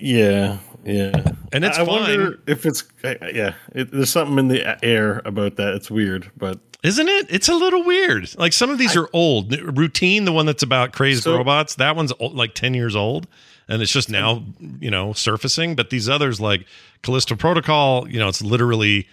Yeah, 0.00 0.58
yeah, 0.84 1.12
And 1.52 1.64
it's 1.64 1.78
I 1.78 1.84
fine. 1.84 2.00
wonder 2.00 2.40
if 2.46 2.64
it's 2.66 2.84
uh, 3.04 3.14
yeah. 3.32 3.54
It, 3.74 3.90
there's 3.90 4.10
something 4.10 4.38
in 4.38 4.48
the 4.48 4.84
air 4.84 5.20
about 5.24 5.56
that. 5.56 5.74
It's 5.74 5.90
weird, 5.90 6.30
but 6.36 6.60
Isn't 6.82 7.08
it? 7.08 7.26
It's 7.30 7.48
a 7.48 7.54
little 7.54 7.82
weird. 7.84 8.34
Like 8.38 8.52
some 8.52 8.70
of 8.70 8.78
these 8.78 8.96
are 8.96 9.08
old. 9.12 9.52
Routine, 9.76 10.24
the 10.24 10.32
one 10.32 10.46
that's 10.46 10.62
about 10.62 10.92
crazed 10.92 11.24
So- 11.24 11.36
robots, 11.36 11.74
that 11.76 11.94
one's 11.96 12.12
old, 12.20 12.34
like 12.34 12.54
10 12.54 12.74
years 12.74 12.96
old 12.96 13.26
and 13.68 13.80
it's 13.82 13.92
just 13.92 14.08
now, 14.10 14.44
you 14.80 14.90
know, 14.90 15.12
surfacing. 15.12 15.74
But 15.76 15.90
these 15.90 16.08
others 16.08 16.40
like 16.40 16.66
Callisto 17.02 17.36
Protocol, 17.36 18.08
you 18.08 18.18
know, 18.18 18.28
it's 18.28 18.42
literally 18.42 19.08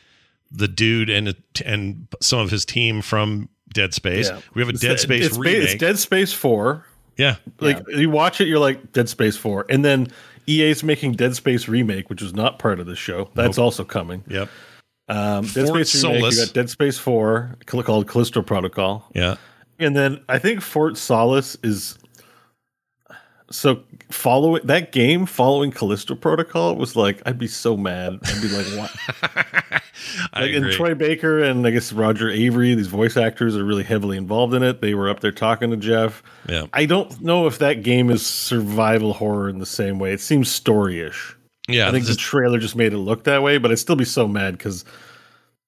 the 0.51 0.67
dude 0.67 1.09
and 1.09 1.35
and 1.65 2.07
some 2.21 2.39
of 2.39 2.49
his 2.51 2.65
team 2.65 3.01
from 3.01 3.49
Dead 3.73 3.93
Space. 3.93 4.29
yeah. 4.29 4.39
We 4.53 4.61
have 4.61 4.69
a 4.69 4.71
It's 4.71 4.81
Dead 4.81 4.93
de- 4.93 4.97
Space 4.99 5.25
it's, 5.27 5.37
ba- 5.37 5.41
remake. 5.43 5.63
It's 5.63 5.75
Dead 5.75 5.99
Space 5.99 6.33
Four. 6.33 6.85
yeah. 7.17 7.35
Like 7.59 7.81
you 7.89 8.09
watch 8.09 8.41
it, 8.41 8.47
you're 8.47 8.59
like 8.59 8.91
Dead 8.93 9.07
Space 9.09 9.37
Four, 9.37 9.65
and 9.69 9.85
then 9.85 10.07
EA's 10.47 10.83
making 10.83 11.11
Dead 11.13 11.35
Space 11.35 11.67
remake, 11.67 12.09
which 12.09 12.21
is 12.23 12.33
not 12.33 12.57
part 12.57 12.79
of 12.79 12.87
the 12.87 12.95
show. 12.95 13.29
That's 13.35 13.59
also 13.59 13.83
coming. 13.83 14.23
Yep. 14.27 14.49
Um, 15.07 15.45
Dead 15.45 15.67
Fort 15.67 15.87
Space 15.87 16.03
remake. 16.03 16.31
You 16.33 16.45
got 16.45 16.53
Dead 16.53 16.69
Space 16.71 16.97
Four 16.97 17.55
called 17.67 18.07
Callisto 18.07 18.41
Protocol. 18.41 19.07
Yeah. 19.13 19.35
And 19.77 19.95
then 19.95 20.21
I 20.27 20.39
think 20.39 20.61
Fort 20.61 20.97
Solis 20.97 21.55
is 21.63 21.98
so 23.51 23.83
following 24.09 24.65
that 24.65 24.91
game 24.91 25.25
following 25.25 25.71
Callisto 25.71 26.15
Protocol 26.15 26.75
was 26.75 26.95
like 26.95 27.21
I'd 27.25 27.37
be 27.37 27.47
so 27.47 27.75
mad. 27.77 28.19
I'd 28.23 28.41
be 28.41 28.49
like, 28.49 28.65
what? 28.77 29.81
Like, 30.33 30.53
and. 30.53 30.71
Troy 30.71 30.95
Baker 30.95 31.43
and 31.43 31.65
I 31.65 31.71
guess 31.71 31.91
Roger 31.91 32.29
Avery, 32.29 32.73
these 32.73 32.87
voice 32.87 33.17
actors 33.17 33.57
are 33.57 33.63
really 33.63 33.83
heavily 33.83 34.17
involved 34.17 34.53
in 34.53 34.63
it. 34.63 34.81
They 34.81 34.93
were 34.93 35.09
up 35.09 35.19
there 35.19 35.31
talking 35.31 35.71
to 35.71 35.77
Jeff. 35.77 36.23
Yeah. 36.47 36.67
I 36.73 36.85
don't 36.85 37.21
know 37.21 37.47
if 37.47 37.59
that 37.59 37.83
game 37.83 38.09
is 38.09 38.25
survival 38.25 39.13
horror 39.13 39.49
in 39.49 39.59
the 39.59 39.65
same 39.65 39.99
way. 39.99 40.13
It 40.13 40.21
seems 40.21 40.47
storyish. 40.47 41.35
Yeah. 41.67 41.87
I 41.87 41.91
think 41.91 42.05
the 42.05 42.15
trailer 42.15 42.59
just 42.59 42.75
made 42.75 42.93
it 42.93 42.97
look 42.97 43.25
that 43.25 43.43
way, 43.43 43.57
but 43.57 43.71
I'd 43.71 43.79
still 43.79 43.95
be 43.95 44.05
so 44.05 44.27
mad 44.27 44.57
because 44.57 44.85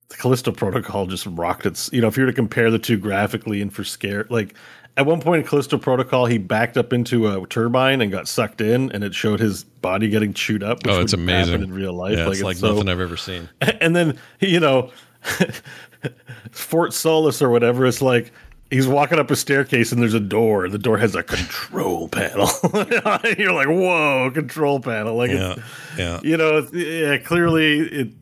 the 0.09 0.17
Callisto 0.17 0.51
Protocol 0.51 1.05
just 1.05 1.25
rocked 1.25 1.65
its. 1.65 1.89
You 1.93 2.01
know, 2.01 2.07
if 2.07 2.17
you 2.17 2.23
were 2.23 2.31
to 2.31 2.35
compare 2.35 2.71
the 2.71 2.79
two 2.79 2.97
graphically 2.97 3.61
and 3.61 3.73
for 3.73 3.83
scare, 3.83 4.25
like 4.29 4.55
at 4.97 5.05
one 5.05 5.21
point 5.21 5.43
in 5.43 5.47
Callisto 5.47 5.77
Protocol, 5.77 6.25
he 6.25 6.37
backed 6.37 6.77
up 6.77 6.93
into 6.93 7.27
a 7.27 7.45
turbine 7.47 8.01
and 8.01 8.11
got 8.11 8.27
sucked 8.27 8.61
in, 8.61 8.91
and 8.91 9.03
it 9.03 9.13
showed 9.13 9.39
his 9.39 9.63
body 9.63 10.09
getting 10.09 10.33
chewed 10.33 10.63
up. 10.63 10.83
Which 10.85 10.93
oh, 10.93 11.01
it's 11.01 11.13
amazing 11.13 11.63
in 11.63 11.73
real 11.73 11.93
life. 11.93 12.17
Yeah, 12.17 12.29
it's 12.29 12.41
like 12.41 12.61
nothing 12.61 12.89
I've 12.89 12.99
ever 12.99 13.17
seen. 13.17 13.49
and 13.61 13.95
then 13.95 14.19
you 14.39 14.59
know 14.59 14.91
Fort 16.51 16.93
Solis 16.93 17.41
or 17.41 17.49
whatever. 17.49 17.85
It's 17.85 18.01
like 18.01 18.31
he's 18.69 18.87
walking 18.87 19.19
up 19.19 19.29
a 19.29 19.35
staircase 19.35 19.91
and 19.91 20.01
there's 20.01 20.13
a 20.13 20.19
door. 20.19 20.67
The 20.69 20.79
door 20.79 20.97
has 20.97 21.15
a 21.15 21.23
control 21.23 22.07
panel. 22.07 22.49
You're 23.37 23.53
like, 23.53 23.67
whoa, 23.67 24.31
control 24.33 24.79
panel! 24.79 25.15
Like, 25.15 25.31
Yeah. 25.31 25.55
Yeah. 25.97 26.19
you 26.23 26.37
know, 26.37 26.67
yeah, 26.73 27.17
clearly 27.17 27.79
it. 27.79 28.13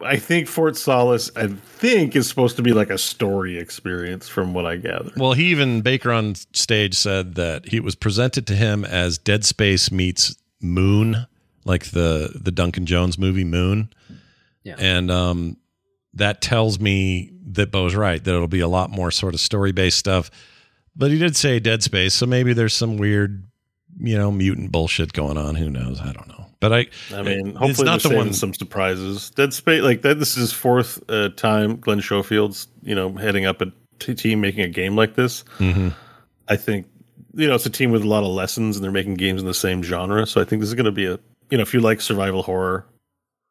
I 0.00 0.16
think 0.16 0.46
Fort 0.46 0.76
Solis, 0.76 1.30
I 1.36 1.48
think, 1.48 2.14
is 2.14 2.28
supposed 2.28 2.56
to 2.56 2.62
be 2.62 2.72
like 2.72 2.90
a 2.90 2.98
story 2.98 3.58
experience, 3.58 4.28
from 4.28 4.54
what 4.54 4.66
I 4.66 4.76
gather. 4.76 5.10
Well, 5.16 5.32
he 5.32 5.46
even 5.46 5.80
Baker 5.80 6.12
on 6.12 6.34
stage 6.52 6.94
said 6.94 7.34
that 7.34 7.68
he 7.68 7.80
was 7.80 7.94
presented 7.94 8.46
to 8.48 8.54
him 8.54 8.84
as 8.84 9.18
Dead 9.18 9.44
Space 9.44 9.90
meets 9.90 10.36
Moon, 10.60 11.26
like 11.64 11.86
the 11.90 12.38
the 12.40 12.52
Duncan 12.52 12.86
Jones 12.86 13.18
movie 13.18 13.44
Moon. 13.44 13.92
Yeah. 14.62 14.76
And 14.78 15.10
um 15.10 15.56
that 16.14 16.40
tells 16.40 16.80
me 16.80 17.30
that 17.52 17.70
Beau's 17.70 17.94
right, 17.94 18.22
that 18.22 18.34
it'll 18.34 18.48
be 18.48 18.60
a 18.60 18.68
lot 18.68 18.90
more 18.90 19.10
sort 19.10 19.34
of 19.34 19.40
story 19.40 19.72
based 19.72 19.98
stuff. 19.98 20.30
But 20.94 21.10
he 21.10 21.18
did 21.18 21.36
say 21.36 21.60
Dead 21.60 21.82
Space, 21.82 22.14
so 22.14 22.24
maybe 22.24 22.54
there's 22.54 22.72
some 22.72 22.96
weird, 22.96 23.44
you 23.98 24.16
know, 24.16 24.32
mutant 24.32 24.72
bullshit 24.72 25.12
going 25.12 25.36
on. 25.36 25.54
Who 25.56 25.68
knows? 25.68 26.00
I 26.00 26.12
don't 26.12 26.28
know. 26.28 26.46
But 26.68 26.72
I 26.72 27.18
I 27.18 27.22
mean, 27.22 27.48
it's 27.48 27.58
hopefully 27.58 27.86
not 27.86 28.02
they're 28.02 28.12
the 28.12 28.16
one 28.16 28.32
some 28.32 28.54
surprises. 28.54 29.30
Dead 29.30 29.52
Space, 29.52 29.82
like 29.82 30.02
that. 30.02 30.18
This 30.18 30.30
is 30.30 30.36
his 30.36 30.52
fourth 30.52 31.02
uh, 31.08 31.28
time. 31.30 31.76
Glenn 31.76 32.00
Schofield's, 32.00 32.68
you 32.82 32.94
know, 32.94 33.12
heading 33.12 33.46
up 33.46 33.60
a 33.60 33.72
t- 33.98 34.14
team 34.14 34.40
making 34.40 34.62
a 34.62 34.68
game 34.68 34.96
like 34.96 35.14
this. 35.14 35.44
Mhm. 35.58 35.94
I 36.48 36.56
think, 36.56 36.86
you 37.34 37.46
know, 37.48 37.54
it's 37.54 37.66
a 37.66 37.70
team 37.70 37.90
with 37.90 38.02
a 38.02 38.08
lot 38.08 38.22
of 38.22 38.30
lessons, 38.30 38.76
and 38.76 38.84
they're 38.84 38.92
making 38.92 39.14
games 39.14 39.40
in 39.40 39.46
the 39.46 39.54
same 39.54 39.82
genre. 39.82 40.26
So 40.26 40.40
I 40.40 40.44
think 40.44 40.60
this 40.60 40.68
is 40.68 40.74
going 40.74 40.86
to 40.86 40.92
be 40.92 41.06
a, 41.06 41.18
you 41.50 41.58
know, 41.58 41.62
if 41.62 41.74
you 41.74 41.80
like 41.80 42.00
survival 42.00 42.42
horror, 42.42 42.86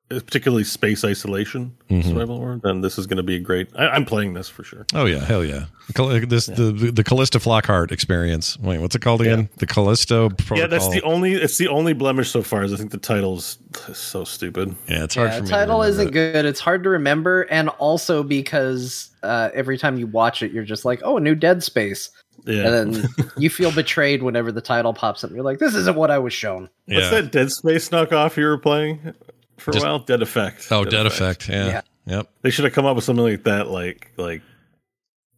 particularly 0.10 0.63
space 0.63 1.04
isolation 1.04 1.76
Mhm. 1.89 2.04
survival 2.04 2.38
horror, 2.38 2.60
then 2.63 2.82
this 2.82 2.98
is 3.00 3.08
going 3.08 3.18
to 3.18 3.24
be 3.24 3.36
a 3.36 3.39
great. 3.39 3.68
I, 3.76 3.88
I'm 3.88 4.06
playing 4.06 4.34
this 4.34 4.48
for 4.48 4.63
sure. 4.63 4.86
Oh 4.94 5.06
yeah, 5.06 5.24
hell 5.26 5.44
yeah! 5.44 5.65
Cal- 5.94 6.08
This 6.08 6.46
the 6.46 6.91
the 6.94 7.04
Callisto 7.04 7.39
Flockhart 7.39 7.91
experience. 7.91 8.58
Wait, 8.60 8.80
what's 8.80 8.96
it 8.96 9.02
called 9.02 9.22
again? 9.22 9.50
The 9.58 9.65
Callisto 9.65 10.30
Protocol. 10.30 10.58
Yeah, 10.60 10.68
that's 10.68 10.89
the 10.89 11.02
only. 11.02 11.34
It's 11.34 11.58
the 11.58 11.68
only 11.70 11.94
blemish 11.94 12.30
so 12.30 12.41
far. 12.44 12.63
Is 12.63 12.74
I 12.74 12.78
think 12.78 12.91
the 12.91 12.98
title's 12.98 13.58
so 13.94 14.24
stupid. 14.24 14.76
Yeah, 14.88 15.04
it's 15.06 15.15
hard. 15.15 15.32
Yeah, 15.32 15.39
the 15.41 15.48
title 15.48 15.82
isn't 15.84 16.12
good. 16.12 16.46
It's 16.46 16.60
hard 16.60 16.84
to 16.84 16.89
remember, 16.89 17.44
and 17.44 17.70
also 17.70 18.22
because 18.24 19.10
uh, 19.24 19.50
every 19.54 19.78
time 19.78 19.98
you 19.98 20.08
watch 20.08 20.44
it, 20.44 20.52
you're 20.52 20.63
just 20.63 20.86
like, 20.86 21.02
"Oh, 21.04 21.18
a 21.18 21.20
new 21.20 21.36
Dead 21.36 21.63
Space," 21.63 22.10
Yeah. 22.46 22.68
and 22.68 22.94
then 22.96 23.10
you 23.38 23.50
feel 23.50 23.72
betrayed 23.72 24.22
whenever 24.24 24.52
the 24.52 24.62
title 24.62 24.94
pops 24.94 25.24
up. 25.24 25.32
You're 25.32 25.44
like, 25.44 25.60
"This 25.60 25.74
isn't 25.76 25.96
what 25.96 26.12
I 26.12 26.20
was 26.20 26.34
shown." 26.34 26.70
What's 26.86 27.10
that 27.10 27.32
Dead 27.32 27.52
Space 27.52 27.89
knockoff 27.89 28.38
you 28.38 28.46
were 28.46 28.58
playing 28.60 29.13
for 29.58 29.72
Just- 29.72 29.86
a 29.86 29.88
while? 29.88 30.00
Dead 30.00 30.22
Effect. 30.22 30.68
Oh, 30.72 30.86
Dead 30.86 31.06
Effect, 31.06 31.50
yeah. 31.50 31.82
Yep. 32.08 32.30
They 32.44 32.52
should 32.52 32.65
have 32.65 32.74
come 32.74 32.86
up 32.86 32.96
with 32.96 33.04
something 33.04 33.26
like 33.26 33.44
that, 33.44 33.68
like 33.70 34.12
like 34.18 34.41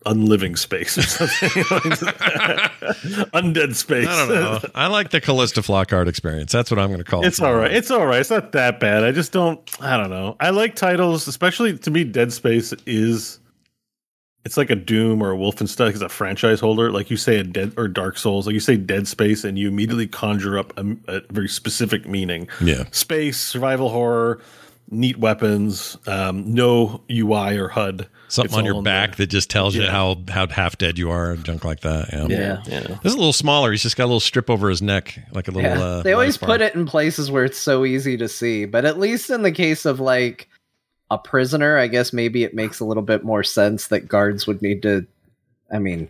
unliving 0.06 0.56
space 0.56 0.98
or 0.98 1.02
something. 1.04 1.50
Undead 3.34 3.76
space. 3.76 4.08
I 4.08 4.18
don't 4.18 4.30
know. 4.30 4.60
I 4.76 4.88
like 4.88 5.12
the 5.12 5.22
Callista 5.22 5.62
Flockhart 5.62 6.08
experience. 6.08 6.52
That's 6.52 6.72
what 6.72 6.80
I'm 6.80 6.90
going 6.90 7.00
to 7.00 7.04
call 7.04 7.24
it. 7.24 7.28
It's 7.28 7.40
it. 7.40 7.46
all 7.46 7.56
right. 7.56 7.72
It's 7.72 7.92
all 7.92 8.06
right. 8.06 8.20
It's 8.20 8.30
not 8.30 8.52
that 8.54 8.80
bad. 8.80 9.04
I 9.04 9.12
just 9.12 9.32
don't. 9.32 9.60
I 9.82 9.98
don't 9.98 10.10
know. 10.10 10.36
I 10.40 10.50
like 10.50 10.76
titles, 10.76 11.28
especially 11.28 11.78
to 11.80 11.92
me. 11.92 12.04
Dead 12.04 12.34
Space 12.34 12.74
is. 12.86 13.40
It's 14.48 14.56
like 14.56 14.70
a 14.70 14.76
Doom 14.76 15.22
or 15.22 15.34
a 15.34 15.36
Wolfenstein. 15.36 15.90
It's 15.90 16.00
a 16.00 16.08
franchise 16.08 16.62
holder. 16.62 16.90
Like 16.90 17.12
you 17.12 17.18
say, 17.18 17.38
a 17.38 17.44
Dead 17.44 17.74
or 17.76 17.90
Dark 17.90 18.18
Souls. 18.18 18.46
Like 18.46 18.54
you 18.54 18.62
say, 18.62 18.78
Dead 18.78 19.06
Space, 19.06 19.44
and 19.44 19.60
you 19.60 19.68
immediately 19.68 20.08
conjure 20.08 20.58
up 20.58 20.72
a, 20.78 20.96
a 21.10 21.22
very 21.32 21.50
specific 21.50 22.08
meaning. 22.08 22.48
Yeah. 22.62 22.86
Space 22.92 23.38
survival 23.38 23.90
horror, 23.90 24.40
neat 24.90 25.18
weapons, 25.18 25.98
um, 26.08 26.54
no 26.54 27.02
UI 27.12 27.58
or 27.58 27.68
HUD. 27.68 28.08
Something 28.30 28.50
It's 28.50 28.58
on 28.58 28.64
your 28.64 28.76
in 28.76 28.84
back 28.84 29.18
that 29.18 29.28
just 29.28 29.50
tells 29.50 29.76
you 29.76 29.86
how 29.86 30.16
how 30.30 30.48
half 30.48 30.78
dead 30.78 30.98
you 30.98 31.12
are 31.12 31.32
and 31.32 31.44
junk 31.44 31.66
like 31.66 31.82
that. 31.82 32.14
Yeah. 32.14 32.28
Yeah, 32.30 32.64
yeah. 32.68 32.80
This 33.04 33.12
is 33.12 33.16
a 33.16 33.18
little 33.18 33.34
smaller. 33.34 33.72
He's 33.72 33.84
just 33.84 33.98
got 33.98 34.06
a 34.06 34.08
little 34.08 34.22
strip 34.22 34.50
over 34.50 34.70
his 34.70 34.82
neck, 34.82 35.20
like 35.34 35.50
a 35.50 35.52
little. 35.52 35.70
Yeah. 35.70 35.84
Uh, 35.84 36.04
they 36.04 36.14
always 36.14 36.36
life 36.36 36.48
bar. 36.48 36.50
put 36.52 36.62
it 36.62 36.74
in 36.74 36.86
places 36.86 37.30
where 37.30 37.44
it's 37.44 37.60
so 37.60 37.84
easy 37.84 38.16
to 38.16 38.30
see, 38.30 38.64
but 38.64 38.86
at 38.86 38.98
least 38.98 39.30
in 39.30 39.42
the 39.42 39.52
case 39.52 39.84
of 39.84 40.00
like 40.00 40.48
a 41.10 41.18
prisoner, 41.18 41.78
I 41.78 41.88
guess 41.88 42.12
maybe 42.14 42.44
it 42.44 42.54
makes 42.54 42.80
a 42.80 42.86
little 42.86 43.04
bit 43.04 43.24
more 43.24 43.44
sense 43.44 43.88
that 43.88 44.08
guards 44.08 44.46
would 44.48 44.62
need 44.62 44.82
to. 44.84 45.06
I 45.72 45.80
mean, 45.80 46.10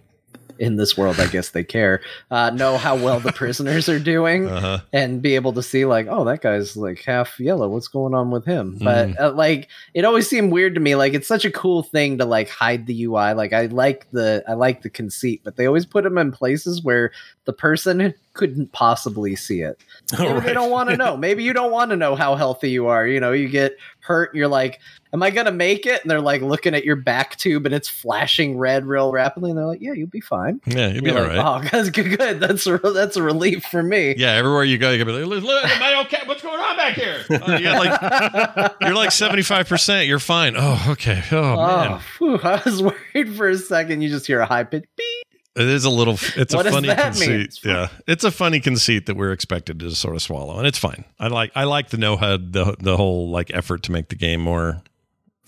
in 0.59 0.75
this 0.75 0.97
world, 0.97 1.19
I 1.19 1.27
guess 1.27 1.49
they 1.49 1.63
care. 1.63 2.01
Uh, 2.31 2.49
know 2.49 2.77
how 2.77 2.95
well 2.95 3.19
the 3.19 3.31
prisoners 3.41 3.87
are 3.89 3.99
doing 3.99 4.47
Uh-huh. 4.47 4.79
and 4.91 5.21
be 5.21 5.35
able 5.35 5.53
to 5.53 5.61
see 5.61 5.85
like, 5.85 6.07
oh, 6.09 6.23
that 6.25 6.41
guy's 6.41 6.75
like 6.75 7.03
half 7.03 7.39
yellow. 7.39 7.69
What's 7.69 7.87
going 7.87 8.15
on 8.15 8.31
with 8.31 8.43
him? 8.45 8.77
But 8.81 9.09
Mhm. 9.09 9.19
uh, 9.19 9.31
like, 9.33 9.67
it 9.93 10.03
always 10.03 10.27
seemed 10.27 10.51
weird 10.51 10.73
to 10.73 10.79
me. 10.81 10.95
Like, 10.95 11.13
it's 11.13 11.27
such 11.27 11.45
a 11.45 11.51
cool 11.51 11.83
thing 11.83 12.17
to 12.17 12.25
like 12.25 12.49
hide 12.49 12.87
the 12.87 13.03
UI. 13.03 13.33
Like, 13.33 13.53
I 13.53 13.67
like 13.67 14.07
the 14.11 14.43
I 14.47 14.53
like 14.53 14.81
the 14.81 14.89
conceit, 14.89 15.41
but 15.43 15.57
they 15.57 15.67
always 15.67 15.85
put 15.85 16.03
them 16.03 16.17
in 16.17 16.31
places 16.31 16.83
where 16.83 17.11
the 17.45 17.53
person 17.53 18.15
couldn't 18.37 18.71
possibly 18.71 19.35
see 19.35 19.61
it. 19.61 19.83
Maybe 20.19 20.39
they 20.39 20.53
don't 20.53 20.71
want 20.71 20.89
to 20.89 20.95
know. 20.95 21.17
Maybe 21.17 21.43
you 21.43 21.51
don't 21.51 21.71
want 21.71 21.91
to 21.91 21.97
know 21.97 22.15
how 22.15 22.35
healthy 22.35 22.69
you 22.69 22.87
are. 22.87 23.05
You 23.05 23.19
know, 23.19 23.33
you 23.33 23.49
get 23.49 23.75
hurt, 23.99 24.31
and 24.31 24.37
you're 24.39 24.47
like, 24.47 24.79
"Am 25.11 25.21
I 25.21 25.31
gonna 25.31 25.51
make 25.51 25.85
it?" 25.85 26.01
And 26.01 26.09
they're 26.09 26.21
like 26.21 26.41
looking 26.41 26.73
at 26.73 26.85
your 26.85 26.95
back 26.95 27.35
tube, 27.35 27.65
and 27.65 27.75
it's 27.75 27.89
flashing 27.89 28.57
red 28.57 28.85
real 28.85 29.11
rapidly, 29.11 29.49
and 29.51 29.57
they're 29.57 29.65
like, 29.65 29.81
"Yeah, 29.81 29.91
you'll 29.93 30.07
be 30.07 30.21
fine." 30.21 30.61
Yeah, 30.65 30.87
you'll 30.89 31.03
be 31.03 31.11
all 31.11 31.23
like, 31.23 31.37
right. 31.37 31.63
Oh, 31.65 31.67
that's 31.71 31.89
good. 31.89 32.17
good. 32.17 32.39
That's 32.39 32.65
a, 32.67 32.77
that's 32.77 33.17
a 33.17 33.23
relief 33.23 33.65
for 33.65 33.83
me. 33.83 34.15
Yeah, 34.17 34.33
everywhere 34.33 34.63
you 34.63 34.77
go, 34.77 34.91
you 34.91 35.03
can 35.03 35.07
be 35.07 35.13
like, 35.25 35.43
"Look, 35.43 35.65
am 35.65 35.83
I 35.83 36.01
okay? 36.05 36.21
What's 36.25 36.41
going 36.41 36.59
on 36.59 36.77
back 36.77 36.93
here?" 36.93 37.25
Uh, 37.37 37.39
oh, 37.45 37.57
you 37.57 37.69
like, 37.69 38.71
you're 38.81 38.95
like 38.95 39.11
seventy 39.11 39.41
five 39.43 39.67
percent. 39.67 40.07
You're 40.07 40.19
fine. 40.19 40.55
Oh, 40.57 40.85
okay. 40.91 41.21
Oh, 41.31 41.37
oh 41.37 41.55
man, 41.77 41.91
Oh, 41.91 42.01
phew, 42.17 42.39
I 42.41 42.61
was 42.63 42.81
worried 42.81 43.35
for 43.35 43.49
a 43.49 43.57
second. 43.57 44.01
You 44.01 44.09
just 44.09 44.25
hear 44.27 44.39
a 44.39 44.45
high 44.45 44.63
pitch 44.63 44.85
beep. 44.95 45.16
It 45.57 45.67
is 45.67 45.85
a 45.85 45.89
little. 45.89 46.13
It's 46.35 46.53
What 46.53 46.61
a 46.61 46.63
does 46.69 46.73
funny 46.73 46.87
that 46.87 46.97
mean? 46.97 47.29
conceit. 47.29 47.41
It's. 47.41 47.65
Yeah, 47.65 47.87
it's 48.07 48.23
a 48.23 48.31
funny 48.31 48.59
conceit 48.59 49.05
that 49.07 49.15
we're 49.17 49.31
expected 49.31 49.79
to 49.81 49.91
sort 49.91 50.15
of 50.15 50.21
swallow, 50.21 50.57
and 50.57 50.67
it's 50.67 50.77
fine. 50.77 51.03
I 51.19 51.27
like 51.27 51.51
I 51.55 51.63
like 51.65 51.89
the 51.89 51.97
no 51.97 52.15
HUD, 52.17 52.53
the 52.53 52.75
the 52.79 52.95
whole 52.97 53.29
like 53.29 53.51
effort 53.53 53.83
to 53.83 53.91
make 53.91 54.09
the 54.09 54.15
game 54.15 54.41
more. 54.41 54.81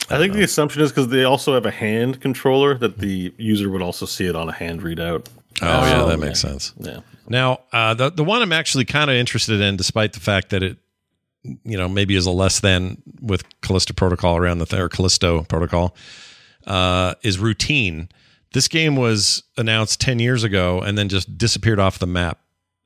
I 0.10 0.18
think 0.18 0.34
the 0.34 0.44
assumption 0.44 0.82
is 0.82 0.92
because 0.92 1.10
they 1.10 1.24
also 1.26 1.54
have 1.54 1.66
a 1.66 1.72
hand 1.72 2.22
controller 2.22 2.76
that 2.78 2.98
the 2.98 3.34
user 3.38 3.70
would 3.70 3.82
also 3.82 4.06
see 4.06 4.26
it 4.26 4.36
on 4.36 4.48
a 4.50 4.52
hand 4.54 4.82
readout. 4.82 5.28
Oh, 5.62 5.66
yeah, 5.66 6.02
Oh, 6.04 6.08
that 6.08 6.18
makes 6.20 6.40
sense. 6.40 6.74
Yeah. 6.80 7.02
Now, 7.28 7.60
uh, 7.74 7.94
the 7.94 8.10
the 8.10 8.24
one 8.24 8.42
I'm 8.42 8.54
actually 8.54 8.86
kind 8.86 9.10
of 9.12 9.16
interested 9.18 9.60
in, 9.62 9.76
despite 9.76 10.14
the 10.14 10.20
fact 10.22 10.50
that 10.50 10.64
it, 10.64 10.78
you 11.44 11.78
know, 11.78 11.88
maybe 11.90 12.16
is 12.16 12.26
a 12.26 12.32
less 12.32 12.62
than 12.62 13.04
with 13.22 13.44
Callisto 13.62 13.94
Protocol 13.94 14.38
around 14.38 14.60
the 14.60 14.66
th- 14.66 14.82
or 14.82 14.90
Callisto 14.90 15.44
Protocol, 15.44 15.96
uh, 16.66 17.14
is 17.22 17.38
routine. 17.38 18.10
This 18.54 18.68
game 18.68 18.96
was 18.96 19.44
announced 19.58 20.02
ten 20.02 20.20
years 20.20 20.44
ago 20.44 20.82
and 20.82 20.98
then 20.98 21.10
just 21.10 21.38
disappeared 21.38 21.80
off 21.80 22.00
the 22.00 22.08
map, 22.08 22.40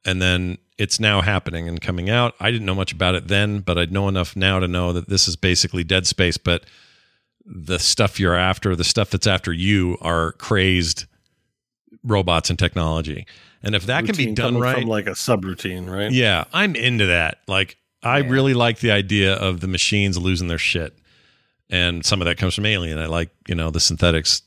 and 0.05 0.21
then 0.21 0.57
it's 0.77 0.99
now 0.99 1.21
happening 1.21 1.67
and 1.67 1.79
coming 1.79 2.09
out. 2.09 2.33
I 2.39 2.51
didn't 2.51 2.65
know 2.65 2.75
much 2.75 2.91
about 2.91 3.15
it 3.15 3.27
then, 3.27 3.59
but 3.59 3.77
I 3.77 3.85
know 3.85 4.07
enough 4.07 4.35
now 4.35 4.59
to 4.59 4.67
know 4.67 4.91
that 4.93 5.07
this 5.07 5.27
is 5.27 5.35
basically 5.35 5.83
Dead 5.83 6.07
Space, 6.07 6.37
but 6.37 6.65
the 7.45 7.77
stuff 7.77 8.19
you're 8.19 8.35
after, 8.35 8.75
the 8.75 8.83
stuff 8.83 9.09
that's 9.09 9.27
after 9.27 9.53
you, 9.53 9.97
are 10.01 10.33
crazed 10.33 11.05
robots 12.03 12.49
and 12.49 12.57
technology. 12.57 13.25
And 13.61 13.75
if 13.75 13.85
that 13.85 14.05
can 14.05 14.15
be 14.15 14.33
done 14.33 14.57
right, 14.57 14.79
from 14.79 14.89
like 14.89 15.07
a 15.07 15.11
subroutine, 15.11 15.89
right? 15.89 16.11
yeah, 16.11 16.45
I'm 16.51 16.75
into 16.75 17.05
that. 17.05 17.39
Like, 17.47 17.77
I 18.01 18.19
really 18.19 18.53
like 18.53 18.79
the 18.79 18.91
idea 18.91 19.35
of 19.35 19.61
the 19.61 19.67
machines 19.67 20.17
losing 20.17 20.49
their 20.49 20.57
shit, 20.57 20.97
and 21.69 22.05
some 22.05 22.21
of 22.21 22.25
that 22.25 22.37
comes 22.37 22.55
from 22.55 22.65
Alien. 22.65 22.99
I 22.99 23.05
like, 23.05 23.29
you 23.47 23.55
know, 23.55 23.69
the 23.69 23.79
synthetics 23.79 24.41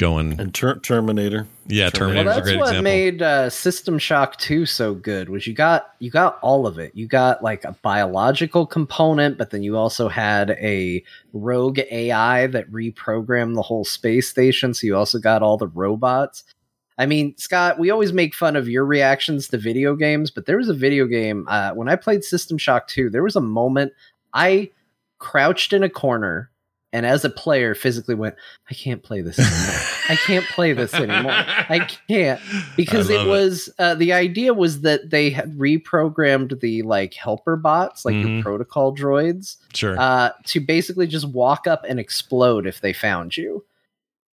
going. 0.00 0.40
And 0.40 0.52
ter- 0.54 0.78
Terminator. 0.80 1.46
Yeah, 1.66 1.84
Well, 1.84 1.90
Terminator's 1.92 2.36
a 2.36 2.40
great 2.40 2.40
example. 2.40 2.40
that's 2.40 2.48
great 2.48 2.58
what 2.58 2.68
example. 2.68 2.82
made 2.82 3.22
uh, 3.22 3.50
System 3.50 3.98
Shock 3.98 4.38
2 4.38 4.66
so 4.66 4.94
good. 4.94 5.28
Was 5.28 5.46
you 5.46 5.54
got 5.54 5.94
you 6.00 6.10
got 6.10 6.38
all 6.42 6.66
of 6.66 6.78
it. 6.78 6.92
You 6.94 7.06
got 7.06 7.42
like 7.42 7.64
a 7.64 7.72
biological 7.82 8.66
component, 8.66 9.38
but 9.38 9.50
then 9.50 9.62
you 9.62 9.76
also 9.76 10.08
had 10.08 10.50
a 10.52 11.04
rogue 11.32 11.78
AI 11.90 12.46
that 12.48 12.70
reprogrammed 12.72 13.54
the 13.54 13.62
whole 13.62 13.84
space 13.84 14.28
station. 14.28 14.74
So 14.74 14.86
you 14.86 14.96
also 14.96 15.18
got 15.18 15.42
all 15.42 15.56
the 15.58 15.68
robots. 15.68 16.42
I 16.98 17.06
mean, 17.06 17.36
Scott, 17.38 17.78
we 17.78 17.90
always 17.90 18.12
make 18.12 18.34
fun 18.34 18.56
of 18.56 18.68
your 18.68 18.84
reactions 18.84 19.48
to 19.48 19.58
video 19.58 19.94
games, 19.96 20.30
but 20.30 20.44
there 20.46 20.58
was 20.58 20.68
a 20.68 20.74
video 20.74 21.06
game 21.06 21.46
uh, 21.48 21.72
when 21.72 21.88
I 21.88 21.96
played 21.96 22.24
System 22.24 22.58
Shock 22.58 22.88
2. 22.88 23.08
There 23.08 23.22
was 23.22 23.36
a 23.36 23.40
moment 23.40 23.92
I 24.34 24.70
crouched 25.18 25.72
in 25.72 25.82
a 25.82 25.88
corner 25.88 26.50
and 26.92 27.06
as 27.06 27.24
a 27.24 27.30
player 27.30 27.74
physically 27.74 28.14
went, 28.14 28.34
I 28.70 28.74
can't 28.74 29.02
play 29.02 29.20
this 29.20 29.38
anymore. 29.38 29.80
I 30.08 30.16
can't 30.26 30.44
play 30.46 30.72
this 30.72 30.92
anymore. 30.94 31.32
I 31.32 31.88
can't 32.08 32.40
because 32.76 33.10
I 33.10 33.14
it 33.22 33.26
was 33.28 33.70
uh, 33.78 33.94
the 33.94 34.12
idea 34.12 34.52
was 34.54 34.80
that 34.80 35.10
they 35.10 35.30
had 35.30 35.56
reprogrammed 35.56 36.58
the 36.60 36.82
like 36.82 37.14
helper 37.14 37.56
bots, 37.56 38.04
like 38.04 38.14
Mhm. 38.16 38.34
your 38.36 38.42
protocol 38.42 38.94
droids, 38.94 39.56
Sure. 39.74 39.96
uh, 39.98 40.30
to 40.46 40.60
basically 40.60 41.06
just 41.06 41.28
walk 41.28 41.66
up 41.66 41.84
and 41.88 42.00
explode 42.00 42.66
if 42.66 42.80
they 42.80 42.92
found 42.92 43.36
you. 43.36 43.64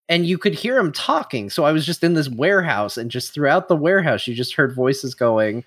And 0.08 0.26
you 0.26 0.36
could 0.36 0.52
hear 0.54 0.74
them 0.74 0.92
talking. 0.92 1.48
So 1.48 1.64
I 1.64 1.72
was 1.72 1.86
just 1.86 2.04
in 2.04 2.12
this 2.12 2.28
warehouse, 2.28 2.98
and 2.98 3.10
just 3.10 3.32
throughout 3.32 3.68
the 3.68 3.76
warehouse, 3.76 4.26
you 4.28 4.34
just 4.34 4.54
heard 4.54 4.74
voices 4.74 5.14
going, 5.14 5.64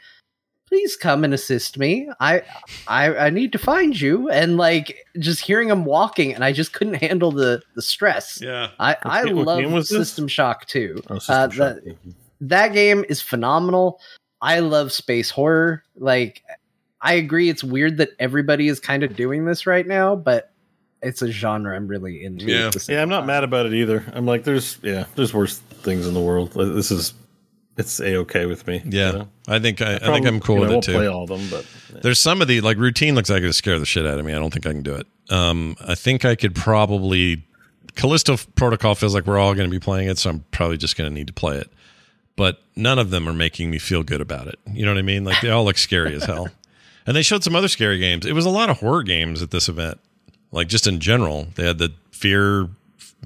"Please 0.67 0.95
come 0.95 1.23
and 1.23 1.33
assist 1.33 1.77
me. 1.77 2.09
I, 2.19 2.43
I, 2.87 3.15
I 3.15 3.29
need 3.29 3.51
to 3.53 3.57
find 3.57 3.99
you." 3.99 4.29
And 4.29 4.57
like 4.57 4.97
just 5.19 5.41
hearing 5.41 5.69
him 5.69 5.85
walking, 5.85 6.33
and 6.33 6.43
I 6.43 6.51
just 6.51 6.73
couldn't 6.73 6.95
handle 6.95 7.31
the 7.31 7.61
the 7.75 7.81
stress. 7.81 8.39
yeah. 8.41 8.69
I, 8.79 8.95
I 9.03 9.25
game- 9.25 9.37
love 9.37 9.59
game 9.59 9.71
was 9.71 9.89
this? 9.89 9.97
System 10.09 10.27
Shock 10.27 10.65
too. 10.65 11.01
Oh, 11.09 11.15
Uh, 11.15 11.49
Shock. 11.49 11.51
that, 11.53 11.97
that 12.41 12.73
game 12.73 13.03
is 13.09 13.21
phenomenal. 13.21 13.99
I 14.41 14.59
love 14.59 14.91
space 14.91 15.29
horror. 15.31 15.83
Like, 15.95 16.43
I 17.01 17.13
agree, 17.13 17.49
it's 17.49 17.63
weird 17.63 17.97
that 17.97 18.09
everybody 18.19 18.67
is 18.67 18.79
kind 18.79 19.03
of 19.03 19.15
doing 19.15 19.45
this 19.45 19.65
right 19.65 19.85
now, 19.87 20.15
but 20.15 20.51
it's 21.01 21.21
a 21.23 21.31
genre 21.31 21.75
I'm 21.75 21.87
really 21.87 22.23
into. 22.23 22.45
Yeah. 22.45 22.67
at 22.67 22.73
the 22.73 22.79
same 22.79 22.95
Yeah, 22.95 23.01
I'm 23.01 23.09
not 23.09 23.25
mad 23.25 23.43
about 23.43 23.65
it 23.67 23.73
either. 23.73 24.03
I'm 24.13 24.25
like, 24.25 24.43
there's 24.43 24.77
yeah, 24.83 25.05
there's 25.15 25.33
worse 25.33 25.57
things 25.57 26.05
in 26.07 26.13
the 26.13 26.19
world. 26.21 26.51
This 26.53 26.91
is 26.91 27.13
it's 27.77 27.99
a 27.99 28.17
okay 28.17 28.45
with 28.45 28.65
me. 28.67 28.81
Yeah, 28.85 29.11
you 29.11 29.17
know? 29.19 29.27
I 29.47 29.59
think 29.59 29.81
I, 29.81 29.85
I 29.85 29.89
think 29.91 30.03
Probably- 30.03 30.27
I'm 30.27 30.39
cool 30.39 30.55
you 30.59 30.67
know, 30.67 30.75
with 30.77 30.87
it 30.87 30.91
too. 30.91 30.97
Play 30.97 31.07
all 31.07 31.23
of 31.23 31.29
them, 31.29 31.47
but 31.49 31.65
yeah. 31.93 31.99
There's 32.01 32.19
some 32.19 32.41
of 32.41 32.47
the 32.47 32.61
like 32.61 32.77
routine 32.77 33.15
looks 33.15 33.29
like 33.29 33.39
it'll 33.39 33.53
scare 33.53 33.79
the 33.79 33.85
shit 33.85 34.05
out 34.05 34.19
of 34.19 34.25
me. 34.25 34.33
I 34.33 34.39
don't 34.39 34.51
think 34.51 34.65
I 34.65 34.71
can 34.71 34.83
do 34.83 34.95
it. 34.95 35.07
Um, 35.29 35.75
I 35.85 35.95
think 35.95 36.25
I 36.25 36.35
could 36.35 36.55
probably 36.55 37.43
Callisto 37.95 38.37
Protocol 38.55 38.95
feels 38.95 39.13
like 39.13 39.25
we're 39.25 39.37
all 39.39 39.53
going 39.53 39.69
to 39.69 39.71
be 39.75 39.79
playing 39.79 40.07
it, 40.07 40.17
so 40.17 40.29
I'm 40.29 40.45
probably 40.51 40.77
just 40.77 40.97
going 40.97 41.09
to 41.09 41.13
need 41.13 41.27
to 41.27 41.33
play 41.33 41.57
it. 41.57 41.71
But 42.35 42.61
none 42.75 42.99
of 42.99 43.09
them 43.09 43.27
are 43.27 43.33
making 43.33 43.71
me 43.71 43.79
feel 43.79 44.03
good 44.03 44.21
about 44.21 44.47
it. 44.47 44.59
You 44.71 44.85
know 44.85 44.91
what 44.91 44.99
I 44.99 45.03
mean? 45.03 45.23
Like 45.23 45.41
they 45.41 45.49
all 45.49 45.65
look 45.65 45.77
scary 45.77 46.15
as 46.15 46.23
hell. 46.23 46.49
And 47.07 47.15
they 47.15 47.21
showed 47.21 47.41
some 47.41 47.55
other 47.55 47.69
scary 47.69 47.99
games. 47.99 48.25
It 48.25 48.33
was 48.33 48.45
a 48.45 48.49
lot 48.49 48.69
of 48.69 48.81
horror 48.81 49.01
games 49.01 49.41
at 49.41 49.49
this 49.49 49.69
event. 49.69 49.97
Like 50.51 50.67
just 50.67 50.87
in 50.87 50.99
general, 50.99 51.47
they 51.55 51.65
had 51.65 51.77
the 51.77 51.93
fear, 52.11 52.67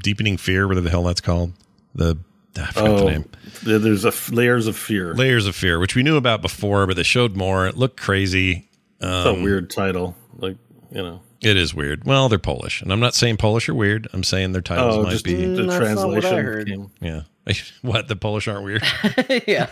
deepening 0.03 0.37
fear, 0.37 0.67
whatever 0.67 0.83
the 0.83 0.91
hell 0.91 1.01
that's 1.01 1.19
called. 1.19 1.53
The 1.95 2.15
I 2.57 2.65
forgot 2.67 2.83
the 2.97 3.03
oh, 3.03 3.07
name. 3.07 3.25
there's 3.63 4.03
a 4.05 4.09
f- 4.09 4.31
layers 4.31 4.67
of 4.67 4.75
fear. 4.75 5.13
Layers 5.13 5.47
of 5.47 5.55
Fear, 5.55 5.79
which 5.79 5.95
we 5.95 6.03
knew 6.03 6.17
about 6.17 6.41
before, 6.41 6.85
but 6.87 6.95
they 6.97 7.03
showed 7.03 7.35
more. 7.35 7.65
It 7.67 7.77
looked 7.77 7.99
crazy. 7.99 8.67
It's 8.99 9.05
Um, 9.25 9.39
a 9.39 9.43
weird 9.43 9.69
title. 9.69 10.15
Like 10.37 10.57
you 10.91 11.01
know, 11.01 11.21
It 11.41 11.55
is 11.57 11.73
weird. 11.73 12.03
Well, 12.05 12.27
they're 12.29 12.37
Polish, 12.39 12.81
and 12.81 12.91
I'm 12.91 12.99
not 12.99 13.15
saying 13.15 13.37
Polish 13.37 13.69
are 13.69 13.73
weird. 13.75 14.07
I'm 14.13 14.23
saying 14.23 14.51
their 14.51 14.61
titles 14.61 14.95
oh, 14.97 15.03
might 15.03 15.11
just 15.11 15.23
be. 15.25 15.33
the 15.35 15.43
Mm, 15.43 15.67
that's 15.67 15.95
not 15.95 16.07
what 16.09 16.25
I 16.25 16.29
translation. 16.29 16.43
heard. 16.43 16.89
Yeah. 16.99 17.21
what? 17.81 18.07
The 18.09 18.15
Polish 18.17 18.47
aren't 18.47 18.63
weird? 18.65 18.83
yeah. 19.47 19.67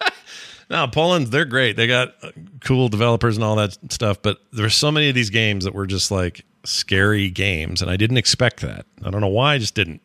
no, 0.70 0.86
Poland, 0.88 1.28
they're 1.28 1.44
great. 1.44 1.76
They 1.76 1.86
got 1.86 2.14
uh, 2.22 2.30
cool 2.60 2.88
developers 2.88 3.36
and 3.36 3.44
all 3.44 3.56
that 3.56 3.76
stuff, 3.92 4.22
but 4.22 4.38
there's 4.52 4.74
so 4.76 4.90
many 4.90 5.08
of 5.08 5.14
these 5.14 5.30
games 5.30 5.64
that 5.64 5.74
were 5.74 5.86
just 5.86 6.10
like 6.10 6.44
scary 6.64 7.30
games, 7.30 7.82
and 7.82 7.90
I 7.90 7.96
didn't 7.96 8.16
expect 8.18 8.60
that. 8.60 8.86
I 9.04 9.10
don't 9.10 9.20
know 9.20 9.28
why, 9.28 9.54
I 9.54 9.58
just 9.58 9.74
didn't. 9.74 10.00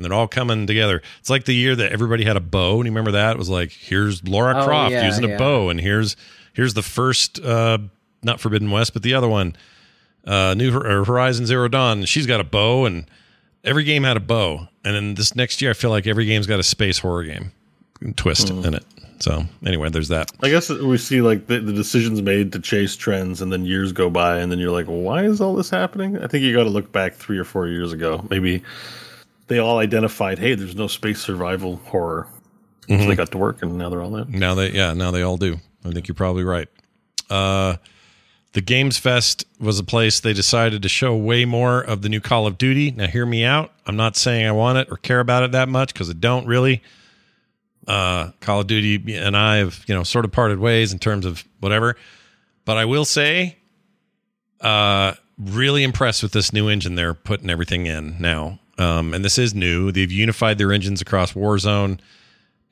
And 0.00 0.04
they're 0.10 0.18
all 0.18 0.26
coming 0.28 0.66
together. 0.66 1.02
It's 1.18 1.28
like 1.28 1.44
the 1.44 1.54
year 1.54 1.76
that 1.76 1.92
everybody 1.92 2.24
had 2.24 2.36
a 2.36 2.40
bow. 2.40 2.76
And 2.76 2.86
you 2.86 2.90
remember 2.90 3.10
that? 3.12 3.32
It 3.32 3.38
was 3.38 3.50
like, 3.50 3.70
here's 3.70 4.26
Laura 4.26 4.58
Oh, 4.62 4.64
Croft 4.64 4.92
yeah, 4.92 5.04
using 5.04 5.30
a 5.30 5.36
bow, 5.36 5.68
and 5.68 5.78
here's 5.78 6.16
here's 6.54 6.72
the 6.74 6.82
first 6.82 7.38
uh 7.40 7.76
not 8.22 8.40
Forbidden 8.40 8.70
West, 8.70 8.94
but 8.94 9.02
the 9.02 9.12
other 9.12 9.28
one. 9.28 9.54
Uh 10.26 10.54
New 10.56 10.74
or 10.74 11.04
Horizon 11.04 11.44
Zero 11.46 11.68
Dawn. 11.68 12.04
She's 12.06 12.26
got 12.26 12.40
a 12.40 12.44
bow 12.44 12.86
and 12.86 13.04
every 13.62 13.84
game 13.84 14.04
had 14.04 14.16
a 14.16 14.20
bow. 14.20 14.68
And 14.84 14.94
then 14.96 15.14
this 15.14 15.36
next 15.36 15.60
year 15.60 15.70
I 15.70 15.74
feel 15.74 15.90
like 15.90 16.06
every 16.06 16.24
game's 16.24 16.46
got 16.46 16.58
a 16.60 16.62
space 16.62 16.98
horror 16.98 17.24
game 17.24 17.52
twist 18.16 18.48
Hmm. 18.48 18.64
in 18.64 18.74
it. 18.74 18.84
So 19.18 19.44
anyway, 19.66 19.90
there's 19.90 20.08
that. 20.08 20.32
I 20.42 20.48
guess 20.48 20.70
we 20.70 20.96
see 20.96 21.20
like 21.20 21.46
the, 21.46 21.60
the 21.60 21.74
decisions 21.74 22.22
made 22.22 22.52
to 22.52 22.58
chase 22.58 22.96
trends, 22.96 23.42
and 23.42 23.52
then 23.52 23.66
years 23.66 23.92
go 23.92 24.08
by, 24.08 24.38
and 24.38 24.50
then 24.50 24.58
you're 24.58 24.70
like, 24.70 24.86
why 24.86 25.24
is 25.24 25.42
all 25.42 25.54
this 25.54 25.68
happening? 25.68 26.16
I 26.16 26.26
think 26.26 26.42
you 26.42 26.56
got 26.56 26.64
to 26.64 26.70
look 26.70 26.90
back 26.90 27.12
three 27.12 27.36
or 27.36 27.44
four 27.44 27.68
years 27.68 27.92
ago. 27.92 28.26
Maybe 28.30 28.62
they 29.50 29.58
all 29.58 29.76
identified, 29.78 30.38
hey, 30.38 30.54
there's 30.54 30.74
no 30.76 30.86
space 30.86 31.20
survival 31.20 31.76
horror. 31.84 32.26
So 32.88 32.94
Mm-hmm. 32.94 33.08
they 33.08 33.14
got 33.14 33.30
to 33.32 33.38
work, 33.38 33.62
and 33.62 33.76
now 33.76 33.88
they're 33.90 34.02
all 34.02 34.16
in. 34.16 34.30
Now 34.32 34.54
they 34.54 34.70
yeah, 34.72 34.94
now 34.94 35.10
they 35.10 35.20
all 35.22 35.36
do. 35.36 35.58
I 35.84 35.90
think 35.92 36.08
you're 36.08 36.14
probably 36.14 36.42
right. 36.44 36.68
Uh 37.28 37.76
the 38.52 38.60
Games 38.60 38.98
Fest 38.98 39.44
was 39.60 39.78
a 39.78 39.84
place 39.84 40.18
they 40.18 40.32
decided 40.32 40.82
to 40.82 40.88
show 40.88 41.14
way 41.14 41.44
more 41.44 41.80
of 41.82 42.02
the 42.02 42.08
new 42.08 42.20
Call 42.20 42.48
of 42.48 42.58
Duty. 42.58 42.90
Now 42.90 43.06
hear 43.06 43.24
me 43.26 43.44
out. 43.44 43.70
I'm 43.86 43.94
not 43.96 44.16
saying 44.16 44.44
I 44.44 44.50
want 44.50 44.78
it 44.78 44.88
or 44.90 44.96
care 44.96 45.20
about 45.20 45.44
it 45.44 45.52
that 45.52 45.68
much 45.68 45.92
because 45.92 46.10
I 46.10 46.14
don't 46.14 46.46
really. 46.46 46.82
Uh 47.86 48.30
Call 48.40 48.60
of 48.60 48.66
Duty 48.66 49.16
and 49.16 49.36
I 49.36 49.58
have, 49.58 49.84
you 49.86 49.94
know, 49.94 50.02
sort 50.02 50.24
of 50.24 50.32
parted 50.32 50.58
ways 50.58 50.92
in 50.92 50.98
terms 50.98 51.26
of 51.26 51.44
whatever. 51.60 51.96
But 52.64 52.76
I 52.76 52.86
will 52.86 53.04
say 53.04 53.56
uh 54.60 55.14
really 55.38 55.84
impressed 55.84 56.22
with 56.22 56.32
this 56.32 56.52
new 56.52 56.68
engine 56.68 56.94
they're 56.96 57.14
putting 57.14 57.48
everything 57.50 57.86
in 57.86 58.16
now. 58.20 58.58
Um 58.80 59.14
and 59.14 59.24
this 59.24 59.38
is 59.38 59.54
new. 59.54 59.92
They've 59.92 60.10
unified 60.10 60.58
their 60.58 60.72
engines 60.72 61.00
across 61.00 61.32
Warzone 61.34 61.98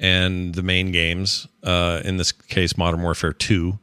and 0.00 0.54
the 0.54 0.62
main 0.62 0.90
games. 0.92 1.46
Uh, 1.62 2.00
in 2.04 2.16
this 2.18 2.32
case, 2.32 2.76
Modern 2.76 3.02
Warfare 3.02 3.32
Two. 3.32 3.78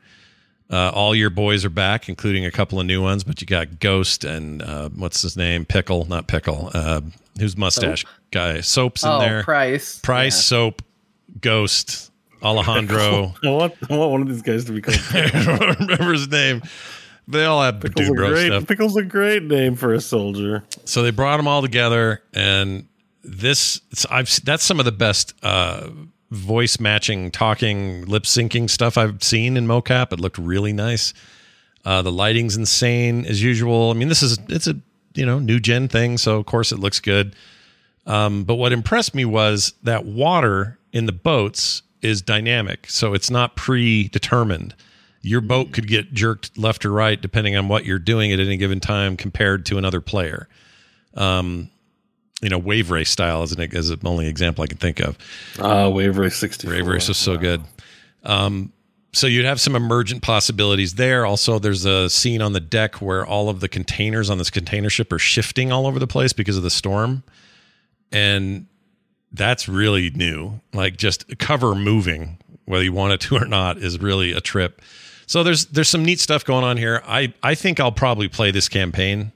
Uh, 0.71 0.89
all 0.89 1.13
your 1.13 1.29
boys 1.29 1.63
are 1.63 1.69
back, 1.69 2.09
including 2.09 2.43
a 2.45 2.49
couple 2.51 2.79
of 2.79 2.85
new 2.87 3.01
ones. 3.01 3.23
But 3.23 3.39
you 3.41 3.45
got 3.47 3.79
Ghost 3.79 4.23
and 4.23 4.61
uh, 4.63 4.89
what's 4.95 5.21
his 5.21 5.37
name? 5.37 5.63
Pickle, 5.65 6.05
not 6.05 6.27
Pickle. 6.27 6.71
Uh, 6.73 7.01
who's 7.39 7.55
mustache 7.55 8.03
guy? 8.31 8.61
Soap's 8.61 9.03
in 9.03 9.09
Oh, 9.09 9.19
there. 9.19 9.43
Price. 9.43 9.99
Price, 9.99 10.35
Yeah. 10.35 10.41
Soap, 10.41 10.81
Ghost. 11.41 12.11
Alejandro. 12.41 13.33
I 13.43 13.49
want 13.49 13.73
I 13.89 13.95
want 13.97 14.11
one 14.11 14.21
of 14.21 14.27
these 14.29 14.41
guys 14.41 14.65
to 14.65 14.71
be 14.71 14.81
called. 14.81 14.97
I 15.13 15.29
don't 15.57 15.79
remember 15.79 16.13
his 16.13 16.27
name. 16.29 16.61
They 17.27 17.45
all 17.45 17.61
have 17.61 17.79
Pickle's 17.79 18.07
dude 18.07 18.15
bro 18.15 18.29
great 18.29 18.47
stuff. 18.47 18.67
Pickle's 18.67 18.95
a 18.95 19.03
great 19.03 19.43
name 19.43 19.75
for 19.75 19.93
a 19.93 20.01
soldier. 20.01 20.63
So 20.85 21.01
they 21.01 21.11
brought 21.11 21.37
them 21.37 21.47
all 21.47 21.61
together, 21.61 22.21
and 22.33 22.87
this 23.23 23.81
I've 24.09 24.29
that's 24.43 24.63
some 24.63 24.79
of 24.79 24.85
the 24.85 24.91
best 24.91 25.33
uh, 25.43 25.89
voice 26.31 26.79
matching, 26.79 27.31
talking, 27.31 28.05
lip 28.05 28.23
syncing 28.23 28.69
stuff 28.69 28.97
I've 28.97 29.23
seen 29.23 29.57
in 29.57 29.67
mocap. 29.67 30.11
It 30.13 30.19
looked 30.19 30.37
really 30.37 30.73
nice. 30.73 31.13
Uh, 31.83 32.01
the 32.01 32.11
lighting's 32.11 32.55
insane 32.55 33.25
as 33.25 33.41
usual. 33.41 33.91
I 33.91 33.93
mean, 33.93 34.09
this 34.09 34.23
is 34.23 34.37
it's 34.49 34.67
a 34.67 34.75
you 35.15 35.25
know 35.25 35.39
new 35.39 35.59
gen 35.59 35.87
thing, 35.87 36.17
so 36.17 36.37
of 36.37 36.45
course 36.45 36.71
it 36.71 36.79
looks 36.79 36.99
good. 36.99 37.35
Um, 38.05 38.43
but 38.43 38.55
what 38.55 38.71
impressed 38.71 39.15
me 39.15 39.25
was 39.25 39.73
that 39.81 40.05
water 40.05 40.77
in 40.91 41.07
the 41.07 41.11
boats 41.11 41.81
is 42.01 42.21
dynamic, 42.21 42.87
so 42.87 43.13
it's 43.13 43.31
not 43.31 43.55
predetermined. 43.55 44.75
Your 45.25 45.41
boat 45.41 45.73
could 45.73 45.87
get 45.87 46.13
jerked 46.13 46.55
left 46.55 46.85
or 46.85 46.91
right 46.91 47.19
depending 47.19 47.55
on 47.55 47.67
what 47.67 47.83
you're 47.83 47.97
doing 47.97 48.31
at 48.31 48.39
any 48.39 48.57
given 48.57 48.79
time 48.79 49.17
compared 49.17 49.65
to 49.65 49.77
another 49.79 49.99
player. 49.99 50.47
Um, 51.15 51.71
you 52.41 52.49
know, 52.49 52.59
wave 52.59 52.91
race 52.91 53.09
style 53.09 53.41
is 53.41 53.51
an 53.51 53.75
as 53.75 53.89
the 53.89 53.97
only 54.05 54.27
example 54.27 54.63
I 54.63 54.67
can 54.67 54.77
think 54.77 54.99
of. 54.99 55.17
Ah, 55.59 55.89
Wave 55.89 56.17
Race 56.17 56.35
sixty. 56.35 56.67
Wave 56.67 56.85
race 56.85 57.09
is 57.09 57.17
so 57.17 57.37
good. 57.37 57.63
Um, 58.23 58.71
so 59.13 59.25
you'd 59.25 59.45
have 59.45 59.59
some 59.61 59.75
emergent 59.75 60.21
possibilities 60.21 60.95
there. 60.95 61.25
Also, 61.25 61.57
there's 61.57 61.85
a 61.85 62.09
scene 62.09 62.41
on 62.41 62.53
the 62.53 62.59
deck 62.59 63.01
where 63.01 63.25
all 63.25 63.49
of 63.49 63.61
the 63.61 63.69
containers 63.69 64.29
on 64.29 64.37
this 64.37 64.49
container 64.49 64.89
ship 64.89 65.11
are 65.11 65.19
shifting 65.19 65.71
all 65.71 65.87
over 65.87 65.97
the 65.97 66.07
place 66.07 66.33
because 66.33 66.57
of 66.57 66.63
the 66.63 66.69
storm, 66.69 67.23
and 68.11 68.67
that's 69.31 69.67
really 69.67 70.11
new. 70.11 70.59
Like 70.73 70.97
just 70.97 71.39
cover 71.39 71.73
moving, 71.73 72.37
whether 72.65 72.83
you 72.83 72.93
want 72.93 73.13
it 73.13 73.21
to 73.21 73.37
or 73.37 73.45
not, 73.45 73.77
is 73.77 73.99
really 73.99 74.33
a 74.33 74.41
trip. 74.41 74.81
So 75.27 75.43
there's 75.43 75.65
there's 75.65 75.89
some 75.89 76.05
neat 76.05 76.19
stuff 76.19 76.45
going 76.45 76.63
on 76.63 76.77
here. 76.77 77.01
I 77.05 77.33
I 77.41 77.55
think 77.55 77.79
I'll 77.79 77.91
probably 77.91 78.27
play 78.27 78.51
this 78.51 78.69
campaign 78.69 79.31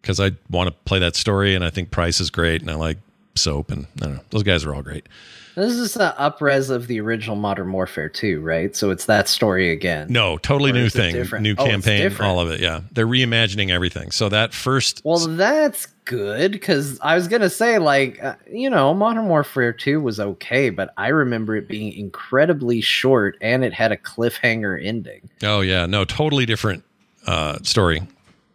because 0.00 0.20
I 0.20 0.32
want 0.50 0.68
to 0.68 0.72
play 0.84 0.98
that 0.98 1.16
story, 1.16 1.54
and 1.54 1.64
I 1.64 1.70
think 1.70 1.90
Price 1.90 2.20
is 2.20 2.30
great, 2.30 2.60
and 2.60 2.70
I 2.70 2.74
like 2.74 2.98
Soap, 3.34 3.70
and 3.70 3.86
I 4.02 4.04
don't 4.04 4.14
know, 4.16 4.22
those 4.30 4.42
guys 4.42 4.64
are 4.64 4.74
all 4.74 4.82
great. 4.82 5.06
This 5.54 5.74
is 5.74 5.94
the 5.94 6.14
upres 6.18 6.68
of 6.70 6.88
the 6.88 7.00
original 7.00 7.36
Modern 7.36 7.70
Warfare 7.72 8.08
2, 8.08 8.40
right? 8.40 8.74
So 8.74 8.90
it's 8.90 9.04
that 9.06 9.28
story 9.28 9.70
again. 9.70 10.08
No, 10.10 10.36
totally 10.38 10.70
Or 10.70 10.74
new 10.74 10.88
thing, 10.88 11.14
new 11.42 11.54
Oh, 11.56 11.64
campaign, 11.66 12.14
all 12.20 12.40
of 12.40 12.50
it. 12.50 12.60
Yeah, 12.60 12.80
they're 12.92 13.06
reimagining 13.06 13.70
everything. 13.70 14.10
So 14.10 14.28
that 14.30 14.52
first, 14.52 15.00
Well, 15.04 15.18
that's 15.28 15.86
good 16.04 16.52
because 16.52 16.98
I 17.00 17.14
was 17.14 17.28
gonna 17.28 17.48
say, 17.50 17.78
like, 17.78 18.22
uh, 18.22 18.34
you 18.50 18.68
know, 18.68 18.92
Modern 18.94 19.28
Warfare 19.28 19.72
Two 19.72 20.00
was 20.00 20.18
okay, 20.20 20.70
but 20.70 20.92
I 20.96 21.08
remember 21.08 21.56
it 21.56 21.68
being 21.68 21.92
incredibly 21.92 22.80
short 22.80 23.36
and 23.40 23.64
it 23.64 23.72
had 23.72 23.92
a 23.92 23.96
cliffhanger 23.96 24.84
ending. 24.84 25.28
oh 25.42 25.60
yeah, 25.60 25.86
no, 25.86 26.04
totally 26.04 26.46
different 26.46 26.82
uh, 27.26 27.58
story 27.62 28.02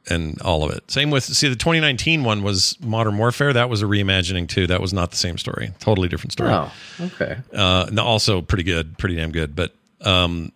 and 0.10 0.42
all 0.42 0.64
of 0.64 0.76
it. 0.76 0.90
Same 0.90 1.12
with 1.12 1.24
see 1.24 1.48
the 1.48 1.56
2019 1.56 2.24
one 2.24 2.44
was 2.44 2.78
Modern 2.82 3.18
Warfare. 3.18 3.54
That 3.54 3.70
was 3.70 3.82
a 3.82 3.86
reimagining 3.86 4.48
too. 4.48 4.68
That 4.68 4.82
was 4.82 4.94
not 4.94 5.12
the 5.12 5.18
same 5.18 5.38
story. 5.38 5.72
Totally 5.80 6.08
different 6.10 6.32
story. 6.32 6.52
Oh, 6.52 6.72
okay. 7.00 7.38
Uh, 7.54 7.90
also 8.00 8.42
pretty 8.42 8.64
good, 8.64 8.98
pretty 8.98 9.16
damn 9.16 9.32
good. 9.32 9.56
But 9.56 9.74
um, 10.02 10.52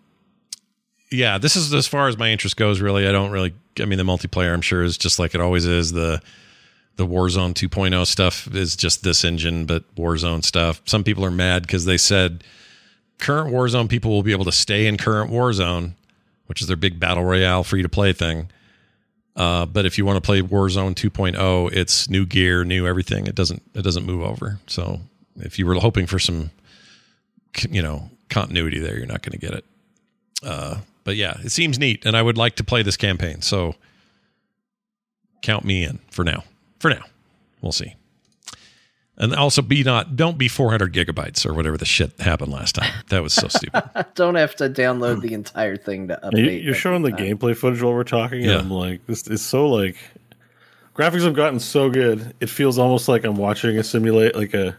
yeah, 1.12 1.38
this 1.38 1.56
is 1.56 1.74
as 1.74 1.88
far 1.88 2.08
as 2.08 2.18
my 2.18 2.30
interest 2.30 2.58
goes. 2.58 2.82
Really, 2.82 3.08
I 3.08 3.12
don't 3.12 3.32
really. 3.32 3.54
I 3.80 3.86
mean, 3.86 3.98
the 3.98 4.04
multiplayer, 4.04 4.54
I'm 4.54 4.62
sure, 4.62 4.84
is 4.84 4.98
just 4.98 5.20
like 5.20 5.36
it 5.36 5.42
always 5.42 5.66
is. 5.66 5.92
The 5.92 6.22
the 6.96 7.08
Warzone 7.08 7.54
2.0 7.54 8.06
stuff 8.06 8.54
is 8.54 8.76
just 8.76 9.04
this 9.04 9.24
engine, 9.24 9.66
but 9.66 9.84
Warzone 9.96 10.44
stuff. 10.44 10.82
Some 10.86 11.04
people 11.04 11.26
are 11.26 11.32
mad 11.32 11.63
because 11.63 11.86
they 11.86 11.98
said 11.98 12.44
current 13.20 13.54
Warzone 13.54 13.89
people 13.89 14.12
will 14.12 14.24
be 14.24 14.32
able 14.32 14.46
to 14.46 14.52
stay 14.52 14.86
in 14.86 14.98
current 14.98 15.32
Warzone, 15.32 15.94
which 16.46 16.62
is 16.62 16.68
their 16.68 16.78
big 16.78 17.00
battle 17.00 17.24
royale 17.24 17.63
free 17.63 17.82
to 17.82 17.89
play 17.89 18.13
thing. 18.13 18.50
Uh, 19.36 19.65
but 19.65 19.86
if 19.86 19.98
you 19.98 20.06
want 20.06 20.17
to 20.17 20.22
play 20.22 20.41
Warzone 20.41 20.93
2.0, 20.93 21.74
it's 21.74 22.10
new 22.10 22.26
gear, 22.26 22.63
new 22.63 22.86
everything. 22.86 23.26
It 23.26 23.36
doesn't 23.36 23.63
it 23.74 23.82
doesn't 23.82 24.06
move 24.06 24.22
over. 24.24 24.60
So 24.67 25.02
if 25.38 25.58
you 25.58 25.65
were 25.65 25.76
hoping 25.76 26.06
for 26.06 26.19
some, 26.19 26.52
you 27.69 27.82
know, 27.82 28.10
continuity 28.30 28.80
there, 28.80 28.98
you're 28.98 29.08
not 29.08 29.22
going 29.24 29.32
to 29.32 29.39
get 29.39 29.54
it. 29.54 29.65
Uh, 30.43 30.78
but 31.04 31.15
yeah, 31.15 31.38
it 31.43 31.52
seems 31.52 31.80
neat, 31.80 32.06
and 32.06 32.15
I 32.15 32.22
would 32.22 32.38
like 32.38 32.56
to 32.58 32.63
play 32.63 32.84
this 32.84 32.98
campaign. 32.98 33.41
So 33.41 33.76
count 35.41 35.65
me 35.65 35.84
in 35.84 36.00
for 36.12 36.24
now. 36.24 36.43
For 36.80 36.89
now, 36.89 37.04
we'll 37.62 37.72
see. 37.72 37.96
And 39.15 39.36
also, 39.36 39.62
be 39.62 39.84
not 39.84 40.15
don't 40.15 40.38
be 40.39 40.47
400 40.47 40.91
gigabytes 40.91 41.45
or 41.45 41.54
whatever 41.54 41.78
the 41.78 41.86
shit 41.86 42.19
happened 42.19 42.52
last 42.52 42.73
time. 42.76 42.91
That 43.10 43.21
was 43.21 43.32
so 43.34 43.47
stupid. 43.47 43.84
Don't 44.15 44.34
have 44.36 44.56
to 44.56 44.67
download 44.69 45.21
the 45.21 45.34
entire 45.36 45.78
thing 45.78 46.08
to 46.08 46.19
update. 46.23 46.63
You're 46.63 46.73
showing 46.73 47.04
the 47.04 47.12
gameplay 47.12 47.56
footage 47.56 47.82
while 47.84 47.93
we're 47.93 48.04
talking, 48.06 48.41
Yeah. 48.41 48.54
and 48.54 48.62
I'm 48.62 48.71
like, 48.71 49.06
this 49.06 49.28
is 49.28 49.43
so 49.45 49.69
like 49.69 49.97
graphics 50.95 51.21
have 51.26 51.36
gotten 51.36 51.60
so 51.60 51.91
good. 51.91 52.34
It 52.39 52.49
feels 52.49 52.80
almost 52.80 53.08
like 53.08 53.23
I'm 53.23 53.36
watching 53.36 53.78
a 53.78 53.84
simulate 53.84 54.36
like 54.36 54.56
a 54.56 54.76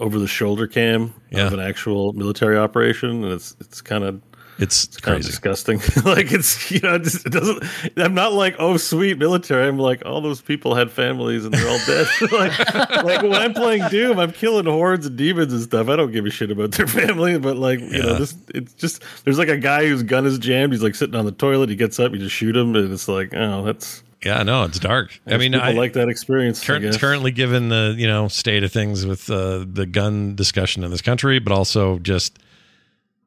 over 0.00 0.18
the 0.18 0.26
shoulder 0.26 0.66
cam 0.66 1.14
Yeah. 1.30 1.46
of 1.46 1.52
an 1.52 1.60
actual 1.60 2.12
military 2.14 2.56
operation, 2.58 3.22
and 3.22 3.32
it's 3.32 3.54
it's 3.60 3.80
kind 3.80 4.02
of 4.02 4.20
it's 4.58 4.86
kind 4.98 5.18
of 5.18 5.24
disgusting. 5.24 5.78
like 6.04 6.32
it's 6.32 6.70
you 6.70 6.80
know 6.80 6.94
it, 6.94 7.02
just, 7.02 7.26
it 7.26 7.30
doesn't. 7.30 7.62
I'm 7.96 8.14
not 8.14 8.32
like 8.32 8.56
oh 8.58 8.76
sweet 8.76 9.18
military. 9.18 9.68
I'm 9.68 9.78
like 9.78 10.04
all 10.06 10.20
those 10.20 10.40
people 10.40 10.74
had 10.74 10.90
families 10.90 11.44
and 11.44 11.52
they're 11.52 11.68
all 11.68 11.80
dead. 11.86 12.06
like 12.32 12.74
like 13.04 13.22
when 13.22 13.34
I'm 13.34 13.52
playing 13.52 13.86
Doom, 13.90 14.18
I'm 14.18 14.32
killing 14.32 14.64
hordes 14.64 15.06
of 15.06 15.16
demons 15.16 15.52
and 15.52 15.62
stuff. 15.62 15.88
I 15.88 15.96
don't 15.96 16.10
give 16.10 16.24
a 16.24 16.30
shit 16.30 16.50
about 16.50 16.72
their 16.72 16.86
family, 16.86 17.38
but 17.38 17.56
like 17.56 17.80
you 17.80 18.02
know 18.02 18.14
this 18.14 18.34
it's 18.54 18.72
just 18.74 19.02
there's 19.24 19.38
like 19.38 19.48
a 19.48 19.58
guy 19.58 19.86
whose 19.86 20.02
gun 20.02 20.24
is 20.26 20.38
jammed. 20.38 20.72
He's 20.72 20.82
like 20.82 20.94
sitting 20.94 21.16
on 21.16 21.26
the 21.26 21.32
toilet. 21.32 21.68
He 21.68 21.76
gets 21.76 22.00
up, 22.00 22.12
you 22.12 22.18
just 22.18 22.34
shoot 22.34 22.56
him, 22.56 22.74
and 22.74 22.92
it's 22.92 23.08
like 23.08 23.34
oh 23.34 23.62
that's. 23.62 24.02
Yeah, 24.24 24.42
no, 24.42 24.64
it's 24.64 24.78
dark. 24.78 25.20
I 25.26 25.36
mean, 25.36 25.54
I 25.54 25.72
like 25.72 25.92
that 25.92 26.08
experience. 26.08 26.64
Cur- 26.64 26.80
guess. 26.80 26.96
currently, 26.96 27.30
given 27.30 27.68
the 27.68 27.94
you 27.96 28.06
know 28.06 28.28
state 28.28 28.64
of 28.64 28.72
things 28.72 29.04
with 29.04 29.28
uh, 29.30 29.64
the 29.70 29.86
gun 29.86 30.34
discussion 30.34 30.82
in 30.82 30.90
this 30.90 31.02
country, 31.02 31.38
but 31.38 31.52
also 31.52 31.98
just 31.98 32.38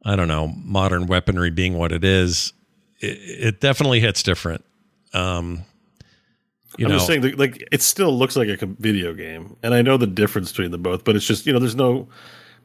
I 0.04 0.16
don't 0.16 0.28
know 0.28 0.54
modern 0.64 1.08
weaponry 1.08 1.50
being 1.50 1.78
what 1.78 1.92
it 1.92 2.04
is, 2.04 2.54
it, 3.00 3.18
it 3.18 3.60
definitely 3.60 4.00
hits 4.00 4.24
different. 4.24 4.64
Um, 5.14 5.64
you 6.78 6.86
I'm 6.86 6.92
know, 6.92 6.98
just 6.98 7.08
saying, 7.08 7.22
that, 7.22 7.38
like, 7.38 7.68
it 7.72 7.82
still 7.82 8.18
looks 8.18 8.36
like 8.36 8.48
a 8.48 8.66
video 8.66 9.14
game, 9.14 9.58
and 9.64 9.74
I 9.74 9.82
know 9.82 9.98
the 9.98 10.08
difference 10.08 10.52
between 10.52 10.72
the 10.72 10.78
both, 10.78 11.04
but 11.04 11.16
it's 11.16 11.26
just 11.26 11.46
you 11.46 11.52
know, 11.52 11.60
there's 11.60 11.76
no, 11.76 12.08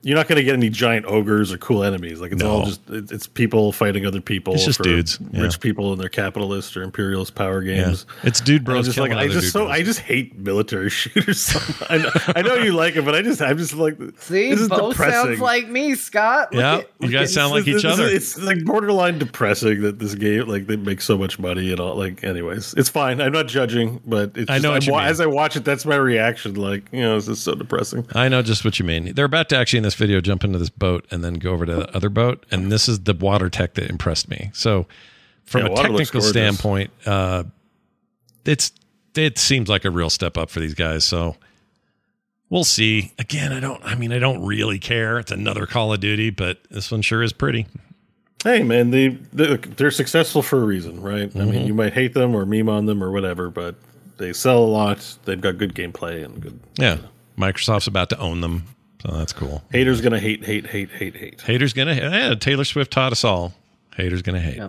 you're 0.04 0.16
not 0.16 0.28
going 0.28 0.36
to 0.36 0.42
get 0.44 0.54
any 0.54 0.68
giant 0.70 1.06
ogres 1.06 1.52
or 1.52 1.58
cool 1.58 1.82
enemies. 1.82 2.20
Like, 2.20 2.32
it's 2.32 2.42
No. 2.42 2.50
all 2.50 2.64
just 2.66 2.80
it's 2.88 3.26
people 3.26 3.72
fighting 3.72 4.06
other 4.06 4.20
people. 4.20 4.54
It's 4.54 4.64
just 4.64 4.76
for 4.78 4.84
dudes, 4.84 5.18
rich 5.32 5.58
people 5.60 5.92
in 5.92 5.98
their 5.98 6.08
capitalist 6.08 6.76
or 6.76 6.82
imperialist 6.82 7.34
power 7.34 7.62
games. 7.62 8.06
It's 8.22 8.40
dude 8.40 8.56
And 8.58 8.64
bros 8.66 8.78
I'm 8.78 8.84
just 8.84 8.98
like, 8.98 9.10
killing 9.10 9.24
I 9.24 9.32
just 9.32 9.44
dude 9.44 9.52
so 9.52 9.64
bros. 9.66 9.70
I 9.76 9.82
just 9.82 10.00
hate 10.00 10.38
military 10.38 10.90
shooters. 10.90 11.40
So 11.40 11.58
much. 11.58 11.90
I, 11.90 11.96
know, 11.98 12.10
I 12.36 12.42
know 12.42 12.54
you 12.56 12.72
like 12.72 12.96
it, 12.96 13.04
but 13.04 13.14
I 13.14 13.22
just 13.22 13.40
I'm 13.42 13.58
just 13.58 13.74
like 13.74 13.96
See, 14.18 14.50
this 14.50 14.60
is 14.60 14.68
both 14.68 14.92
depressing. 14.92 15.12
sounds 15.30 15.40
like 15.40 15.68
me, 15.68 15.94
Scott. 15.94 16.52
Look 16.52 16.60
Yeah, 16.60 16.76
at- 16.76 16.90
you 17.00 17.08
guys 17.08 17.32
sound 17.32 17.52
like 17.52 17.64
This- 17.64 17.76
each 17.76 17.82
this- 17.82 17.92
other. 17.92 18.06
It's 18.06 18.38
like 18.40 18.64
borderline 18.64 19.18
depressing 19.18 19.82
that 19.82 19.98
this 19.98 20.14
game, 20.14 20.46
like, 20.46 20.66
they 20.66 20.76
make 20.76 21.00
so 21.00 21.16
much 21.18 21.38
money 21.38 21.70
and 21.70 21.80
all. 21.80 21.96
Like, 21.96 22.22
anyways, 22.24 22.74
it's 22.74 22.88
fine. 22.88 23.20
I'm 23.20 23.32
not 23.32 23.46
judging, 23.48 24.00
but 24.06 24.32
it's 24.36 24.50
I 24.50 24.58
know 24.58 24.60
just- 24.60 24.72
what 24.74 24.86
you 24.86 24.92
wa- 24.92 24.98
mean. 25.00 25.08
as 25.08 25.20
I 25.20 25.26
watch 25.26 25.56
it, 25.56 25.64
that's 25.64 25.84
my 25.86 25.96
reaction. 25.96 26.54
Like, 26.54 26.84
you 26.92 27.00
know, 27.00 27.14
this 27.16 27.28
is 27.28 27.40
so 27.40 27.54
depressing. 27.54 28.06
I 28.14 28.28
know 28.28 28.42
just 28.42 28.64
what 28.64 28.78
you 28.78 28.84
mean. 28.84 29.12
They're 29.14 29.24
about 29.24 29.48
to 29.50 29.56
actually 29.56 29.78
in 29.78 29.82
this 29.84 29.93
video 29.94 30.20
jump 30.20 30.44
into 30.44 30.58
this 30.58 30.70
boat 30.70 31.06
and 31.10 31.22
then 31.24 31.34
go 31.34 31.52
over 31.52 31.64
to 31.66 31.74
the 31.74 31.96
other 31.96 32.08
boat, 32.08 32.44
and 32.50 32.70
this 32.72 32.88
is 32.88 33.00
the 33.00 33.14
water 33.14 33.48
tech 33.50 33.74
that 33.74 33.88
impressed 33.90 34.28
me. 34.28 34.50
So, 34.54 34.86
from 35.44 35.66
Yeah, 35.66 35.72
a 35.72 35.76
technical 35.76 36.20
standpoint, 36.20 36.90
uh, 37.06 37.44
it's 38.44 38.72
it 39.16 39.38
seems 39.38 39.68
like 39.68 39.84
a 39.84 39.90
real 39.90 40.10
step 40.10 40.36
up 40.36 40.50
for 40.50 40.60
these 40.60 40.74
guys. 40.74 41.04
So, 41.04 41.36
we'll 42.50 42.64
see. 42.64 43.12
Again, 43.18 43.52
I 43.52 43.60
don't. 43.60 43.82
I 43.84 43.94
mean, 43.94 44.12
I 44.12 44.18
don't 44.18 44.44
really 44.44 44.78
care. 44.78 45.18
It's 45.18 45.30
another 45.32 45.66
Call 45.66 45.92
of 45.92 46.00
Duty, 46.00 46.30
but 46.30 46.58
this 46.70 46.90
one 46.90 47.02
sure 47.02 47.22
is 47.22 47.32
pretty. 47.32 47.66
Hey, 48.42 48.62
man, 48.62 48.90
they 48.90 49.08
they're, 49.32 49.90
successful 49.90 50.42
for 50.42 50.60
a 50.60 50.64
reason, 50.64 51.00
right? 51.00 51.34
I 51.34 51.38
Mhm. 51.38 51.50
mean, 51.50 51.66
you 51.66 51.72
might 51.74 51.94
hate 51.94 52.12
them 52.12 52.34
or 52.34 52.44
meme 52.44 52.68
on 52.68 52.84
them 52.86 53.02
or 53.02 53.10
whatever, 53.10 53.48
but 53.48 53.76
they 54.18 54.32
sell 54.34 54.58
a 54.58 54.66
lot. 54.66 55.16
They've 55.24 55.40
got 55.40 55.56
good 55.56 55.74
gameplay 55.74 56.22
and 56.24 56.40
good. 56.42 56.60
Yeah, 56.78 56.98
Microsoft's 57.38 57.86
about 57.86 58.10
to 58.10 58.18
own 58.18 58.42
them, 58.42 58.64
so 59.04 59.12
that's 59.16 59.32
cool. 59.32 59.62
Haters 59.70 60.00
gonna 60.00 60.18
hate, 60.20 60.44
hate, 60.44 60.66
hate, 60.66 60.90
hate, 60.90 61.16
hate. 61.16 61.40
Haters 61.42 61.72
gonna. 61.72 61.94
Yeah, 61.94 62.34
Taylor 62.34 62.64
Swift 62.64 62.92
taught 62.92 63.12
us 63.12 63.24
all. 63.24 63.52
Haters 63.96 64.22
gonna 64.22 64.40
hate. 64.40 64.60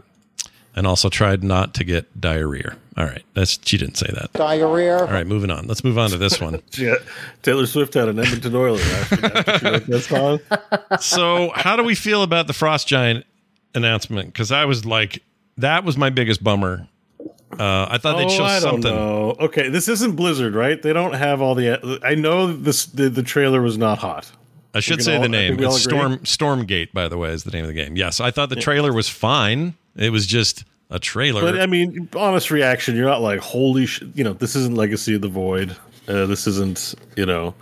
And 0.77 0.85
also 0.85 1.07
tried 1.07 1.41
not 1.41 1.73
to 1.75 1.85
get 1.85 2.19
diarrhea. 2.19 2.75
All 2.97 3.05
right, 3.05 3.23
that's 3.33 3.57
she 3.65 3.77
didn't 3.77 3.95
say 3.95 4.07
that. 4.13 4.33
Diarrhea. 4.33 4.99
All 4.99 5.07
right, 5.07 5.25
moving 5.25 5.49
on. 5.49 5.67
Let's 5.67 5.85
move 5.85 5.97
on 5.97 6.09
to 6.09 6.17
this 6.17 6.41
one. 6.41 6.61
Yeah, 6.77 6.95
Taylor 7.43 7.65
Swift 7.65 7.93
had 7.93 8.09
an 8.09 8.19
Edmonton 8.19 8.53
Oilers. 8.55 8.81
after 8.91 9.15
that. 9.15 9.87
You 9.87 9.93
that 9.93 10.01
song? 10.01 10.39
so, 10.99 11.51
how 11.55 11.77
do 11.77 11.83
we 11.83 11.95
feel 11.95 12.23
about 12.23 12.47
the 12.47 12.53
Frost 12.53 12.89
Giant 12.89 13.25
announcement? 13.73 14.33
Because 14.33 14.51
I 14.51 14.65
was 14.65 14.85
like, 14.85 15.23
that 15.57 15.85
was 15.85 15.97
my 15.97 16.09
biggest 16.09 16.43
bummer. 16.43 16.89
Uh, 17.51 17.87
I 17.89 17.97
thought 17.99 18.17
they'd 18.17 18.25
Oh, 18.25 18.29
show 18.29 18.43
I 18.43 18.59
something. 18.59 18.93
know. 18.93 19.35
Okay, 19.39 19.69
this 19.69 19.87
isn't 19.87 20.15
Blizzard, 20.15 20.55
right? 20.55 20.81
They 20.81 20.93
don't 20.93 21.13
have 21.13 21.41
all 21.41 21.55
the. 21.55 21.99
I 22.03 22.15
know 22.15 22.51
this. 22.51 22.85
The, 22.85 23.07
the 23.09 23.23
trailer 23.23 23.61
was 23.61 23.77
not 23.77 23.99
hot. 23.99 24.29
I 24.73 24.81
should 24.81 25.01
say 25.03 25.15
all- 25.15 25.21
the 25.21 25.29
name. 25.29 25.51
think 25.51 25.59
we 25.61 25.65
all 25.65 25.75
It's. 25.75 25.83
Storm 25.83 26.17
Stormgate, 26.19 26.91
by 26.91 27.07
the 27.07 27.17
way, 27.17 27.29
is 27.29 27.43
the 27.43 27.51
name 27.51 27.61
of 27.63 27.67
the 27.69 27.73
game. 27.73 27.95
Yes, 27.95 28.19
I 28.19 28.31
thought 28.31 28.49
the 28.49 28.55
trailer 28.57 28.91
was 28.91 29.07
fine. 29.07 29.75
It 29.95 30.09
was 30.11 30.25
just 30.27 30.65
a 30.89 30.99
trailer. 30.99 31.41
But 31.41 31.61
I 31.61 31.65
mean, 31.65 32.09
honest 32.15 32.51
reaction, 32.51 32.95
you're 32.95 33.05
not 33.07 33.21
like, 33.21 33.39
holy 33.39 33.85
sh 33.85 34.03
you 34.15 34.23
know, 34.25 34.33
this 34.33 34.55
isn't 34.55 34.75
Legacy 34.75 35.15
of 35.15 35.21
the 35.21 35.29
Void. 35.29 35.75
Uh, 36.07 36.25
this 36.25 36.45
isn't, 36.47 36.93
you 37.15 37.25
know, 37.25 37.55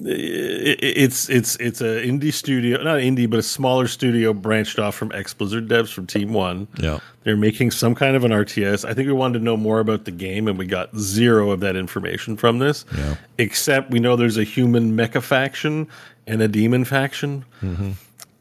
it's 0.00 1.28
it's 1.28 1.56
it's 1.56 1.80
a 1.80 2.02
indie 2.06 2.32
studio, 2.32 2.82
not 2.82 2.98
indie, 2.98 3.28
but 3.28 3.38
a 3.38 3.42
smaller 3.42 3.86
studio 3.86 4.32
branched 4.32 4.78
off 4.78 4.94
from 4.94 5.12
ex 5.12 5.32
Blizzard 5.34 5.68
devs 5.68 5.92
from 5.92 6.06
Team 6.06 6.32
One. 6.32 6.66
Yeah. 6.78 6.98
They're 7.22 7.36
making 7.36 7.70
some 7.70 7.94
kind 7.94 8.16
of 8.16 8.24
an 8.24 8.32
RTS. 8.32 8.84
I 8.84 8.92
think 8.92 9.06
we 9.06 9.12
wanted 9.14 9.38
to 9.38 9.44
know 9.44 9.56
more 9.56 9.80
about 9.80 10.04
the 10.04 10.10
game, 10.10 10.46
and 10.48 10.58
we 10.58 10.66
got 10.66 10.94
zero 10.96 11.50
of 11.50 11.60
that 11.60 11.76
information 11.76 12.36
from 12.36 12.58
this. 12.58 12.84
Yeah. 12.96 13.16
Except 13.38 13.90
we 13.90 13.98
know 14.00 14.16
there's 14.16 14.36
a 14.36 14.44
human 14.44 14.96
mecha 14.96 15.22
faction 15.22 15.88
and 16.26 16.42
a 16.42 16.48
demon 16.48 16.84
faction 16.84 17.44
Mm-hmm. 17.62 17.92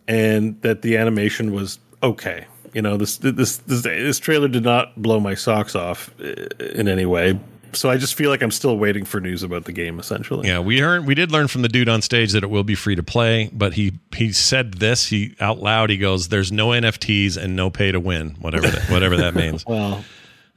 and 0.08 0.62
that 0.62 0.82
the 0.82 0.97
animation 0.97 1.54
was 1.54 1.80
okay. 2.01 2.45
You 2.74 2.82
know, 2.82 2.97
this 2.97 3.18
this 3.18 3.58
this 3.58 3.84
this 3.84 4.20
trailer 4.20 4.47
did 4.47 4.64
not 4.64 4.99
blow 5.01 5.20
my 5.20 5.36
socks 5.36 5.76
off 5.76 6.10
uh, 6.20 6.34
in 6.74 6.88
any 6.88 7.06
way. 7.06 7.39
So 7.76 7.89
I 7.89 7.97
just 7.97 8.15
feel 8.15 8.30
like 8.30 8.41
I'm 8.41 8.51
still 8.51 8.78
waiting 8.78 9.05
for 9.05 9.19
news 9.19 9.43
about 9.43 9.65
the 9.65 9.71
game. 9.71 9.99
Essentially, 9.99 10.47
Yeah, 10.47 10.59
we 10.59 10.80
heard 10.80 11.05
we 11.05 11.15
did 11.15 11.32
learn 11.32 11.47
from 11.47 11.61
the 11.61 11.69
dude 11.69 11.89
on 11.89 12.01
stage 12.01 12.32
that 12.34 12.43
it 12.43 12.49
will 12.49 12.63
be 12.63 12.76
free 12.76 12.95
to 12.95 13.03
play, 13.03 13.49
but 13.53 13.74
he 13.74 13.99
he 14.15 14.32
said 14.32 14.76
this 14.76 15.07
he 15.07 15.36
out 15.39 15.59
loud. 15.59 15.89
He 15.89 15.97
goes, 15.97 16.30
"There's 16.30 16.51
no 16.51 16.69
NFTs 16.69 17.38
and 17.38 17.55
no 17.55 17.69
pay 17.69 17.91
to 17.91 17.99
win, 17.99 18.36
whatever 18.39 18.67
that, 18.67 18.89
whatever 18.89 19.17
that 19.17 19.36
means." 19.36 19.65
well, 19.67 20.03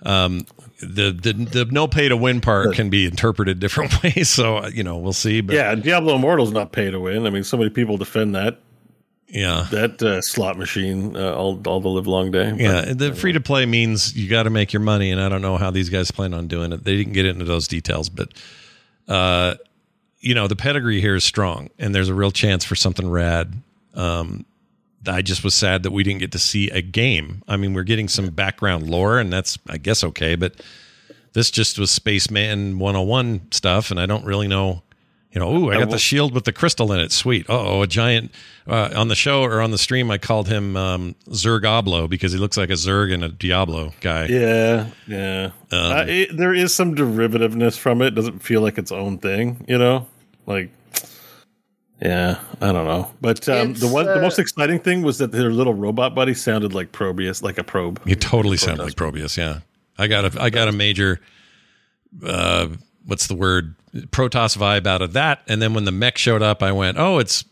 um, 0.03 0.47
the, 0.81 1.11
the 1.11 1.33
the 1.33 1.65
no 1.67 1.89
pay 1.89 2.09
to 2.09 2.17
win 2.17 2.41
part 2.41 2.75
can 2.75 2.91
be 2.91 3.07
interpreted 3.07 3.59
different 3.61 4.03
ways. 4.03 4.29
So 4.29 4.67
you 4.69 4.85
know, 4.85 4.99
we'll 4.99 5.13
see. 5.13 5.41
But 5.41 5.57
yeah, 5.57 5.75
Diablo 5.75 6.17
Immortal's 6.17 6.53
not 6.53 6.73
pay 6.73 6.91
to 6.91 7.01
win. 7.01 7.27
I 7.27 7.31
mean, 7.31 7.45
so 7.45 7.57
many 7.57 7.71
people 7.71 7.97
defend 7.97 8.35
that. 8.35 8.61
Yeah, 9.29 9.67
that 9.73 10.01
uh, 10.03 10.21
slot 10.23 10.57
machine 10.57 11.17
uh, 11.17 11.33
all 11.35 11.61
all 11.67 11.81
the 11.81 11.89
live 11.89 12.07
long 12.07 12.31
day. 12.31 12.51
But- 12.53 12.61
Yeah, 12.61 12.95
the 12.95 13.13
free 13.15 13.33
to 13.33 13.41
play 13.41 13.67
means 13.67 14.17
you 14.17 14.29
got 14.29 14.45
to 14.45 14.51
make 14.51 14.73
your 14.73 14.81
money, 14.81 15.11
and 15.11 15.21
I 15.21 15.29
don't 15.29 15.43
know 15.43 15.57
how 15.57 15.71
these 15.71 15.91
guys 15.91 16.11
plan 16.11 16.33
on 16.33 16.47
doing 16.47 16.73
it. 16.73 16.85
They 16.85 16.97
didn't 16.97 17.13
get 17.13 17.27
into 17.27 17.45
those 17.45 17.67
details, 17.67 18.09
but 18.09 18.29
uh, 19.09 19.57
you 20.21 20.35
know, 20.35 20.47
the 20.47 20.57
pedigree 20.57 21.01
here 21.01 21.17
is 21.17 21.25
strong, 21.25 21.71
and 21.79 21.95
there's 21.95 22.09
a 22.09 22.15
real 22.15 22.31
chance 22.31 22.65
for 22.65 22.77
something 22.77 23.09
rad. 23.11 23.53
Um, 23.95 24.45
I 25.09 25.23
just 25.23 25.45
was 25.45 25.55
sad 25.55 25.83
that 25.85 25.93
we 25.93 26.03
didn't 26.03 26.21
get 26.21 26.33
to 26.33 26.39
see 26.39 26.69
a 26.71 26.83
game. 26.83 27.43
I 27.47 27.57
mean, 27.57 27.75
we're 27.75 27.85
getting 27.85 28.09
some 28.09 28.29
background 28.31 28.89
lore, 28.89 29.19
and 29.19 29.33
that's 29.33 29.59
I 29.69 29.79
guess 29.79 30.03
okay, 30.05 30.37
but 30.37 30.55
this 31.33 31.51
just 31.51 31.79
was 31.79 31.91
Spaceman 31.91 32.79
101 32.79 33.49
stuff, 33.51 33.91
and 33.91 34.01
I 34.01 34.07
don't 34.07 34.25
really 34.25 34.49
know. 34.49 34.83
You 35.37 35.41
know, 35.41 35.55
ooh, 35.55 35.71
I 35.71 35.79
got 35.79 35.91
the 35.91 35.99
shield 35.99 36.33
with 36.33 36.45
the 36.45 36.53
crystal 36.53 36.91
in 36.93 36.99
it. 36.99 37.13
Sweet. 37.13 37.51
Uh 37.51 37.61
oh, 37.61 37.83
a 37.83 37.87
giant. 37.87 38.31
Uh, 38.67 38.89
on 38.97 39.09
the 39.09 39.15
show 39.15 39.43
or 39.43 39.61
on 39.61 39.71
the 39.71 39.77
stream, 39.77 40.11
I 40.11 40.17
called 40.17 40.49
him 40.49 40.79
um, 40.79 41.15
Zergoblo 41.29 42.09
because 42.09 42.33
he 42.33 42.39
looks 42.39 42.57
like 42.57 42.71
a 42.71 42.73
Zerg 42.73 43.13
and 43.13 43.23
a 43.23 43.29
Diablo 43.29 43.93
guy. 44.01 44.29
Yeah, 44.29 44.87
yeah. 45.07 45.51
Um, 45.71 45.93
uh, 45.93 46.05
it, 46.09 46.35
there 46.35 46.55
is 46.55 46.75
some 46.75 46.95
derivativeness 46.95 47.77
from 47.77 48.01
it. 48.01 48.13
Doesn't 48.13 48.43
feel 48.43 48.63
like 48.63 48.79
its 48.79 48.91
own 48.91 49.19
thing, 49.19 49.63
you 49.69 49.77
know. 49.77 50.07
Like, 50.47 50.71
yeah, 52.01 52.41
I 52.63 52.73
don't 52.73 52.87
know. 52.87 53.11
But 53.21 53.47
um, 53.51 53.75
the 53.75 53.85
It's, 53.85 53.93
one, 53.93 54.07
the 54.07 54.17
uh, 54.17 54.23
most 54.23 54.39
exciting 54.39 54.79
thing 54.79 55.03
was 55.03 55.19
that 55.19 55.33
their 55.33 55.51
little 55.51 55.75
robot 55.75 56.15
buddy 56.15 56.33
sounded 56.33 56.73
like 56.73 56.93
Probius, 56.93 57.43
like 57.43 57.59
a 57.59 57.65
probe. 57.65 58.03
He 58.07 58.15
totally 58.15 58.57
sound 58.57 58.79
like 58.79 58.97
Probius. 58.97 59.37
Yeah, 59.37 59.59
I 59.99 60.07
got 60.07 60.35
a 60.35 60.43
I 60.43 60.49
got 60.49 60.69
a 60.69 60.73
major, 60.73 61.21
uh, 62.25 62.69
what's 63.07 63.27
the 63.27 63.35
word, 63.35 63.75
Protoss 63.95 64.57
vibe 64.57 64.87
out 64.87 65.01
of 65.03 65.15
that. 65.15 65.41
And 65.49 65.63
then 65.63 65.73
when 65.75 65.85
the 65.85 65.93
mech 65.93 66.19
showed 66.19 66.43
up, 66.43 66.63
I 66.63 66.73
went, 66.73 66.99
oh, 66.99 67.19
it's 67.19 67.45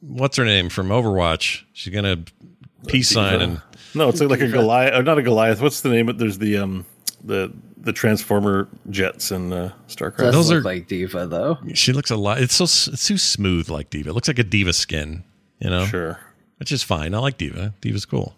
what's 0.00 0.36
her 0.36 0.44
name 0.44 0.68
from 0.68 0.88
Overwatch? 0.88 1.62
She's 1.72 1.94
gonna 1.94 2.24
peace 2.86 3.08
sign 3.10 3.40
and 3.40 3.62
No, 3.94 4.08
it's 4.08 4.20
like, 4.20 4.30
like 4.30 4.40
a 4.42 4.48
Goliath, 4.48 4.94
or 4.94 5.02
not 5.02 5.18
a 5.18 5.22
Goliath. 5.22 5.60
What's 5.62 5.80
the 5.80 5.88
name? 5.88 6.08
of 6.08 6.18
There's 6.18 6.38
the 6.38 6.58
um 6.58 6.84
the 7.24 7.52
the 7.78 7.92
Transformer 7.92 8.66
jets 8.90 9.30
in 9.30 9.52
uh, 9.52 9.70
StarCraft. 9.88 10.16
Does 10.18 10.34
Those 10.34 10.50
look 10.50 10.58
are- 10.60 10.64
like 10.64 10.88
D.Va 10.88 11.26
though. 11.28 11.58
she 11.74 11.92
looks 11.92 12.10
a 12.10 12.16
lot. 12.16 12.40
It's 12.40 12.54
so 12.54 12.64
it's 12.64 13.06
too 13.06 13.16
smooth 13.16 13.68
like 13.70 13.90
D.Va. 13.90 14.10
It 14.10 14.12
looks 14.12 14.26
like 14.28 14.40
a 14.40 14.44
D.Va 14.44 14.72
skin, 14.72 15.22
you 15.60 15.70
know. 15.70 15.84
Sure, 15.86 16.18
which 16.58 16.72
is 16.72 16.82
fine. 16.82 17.14
I 17.14 17.18
like 17.18 17.38
D.Va. 17.38 17.74
D.Va's 17.80 18.04
cool. 18.04 18.34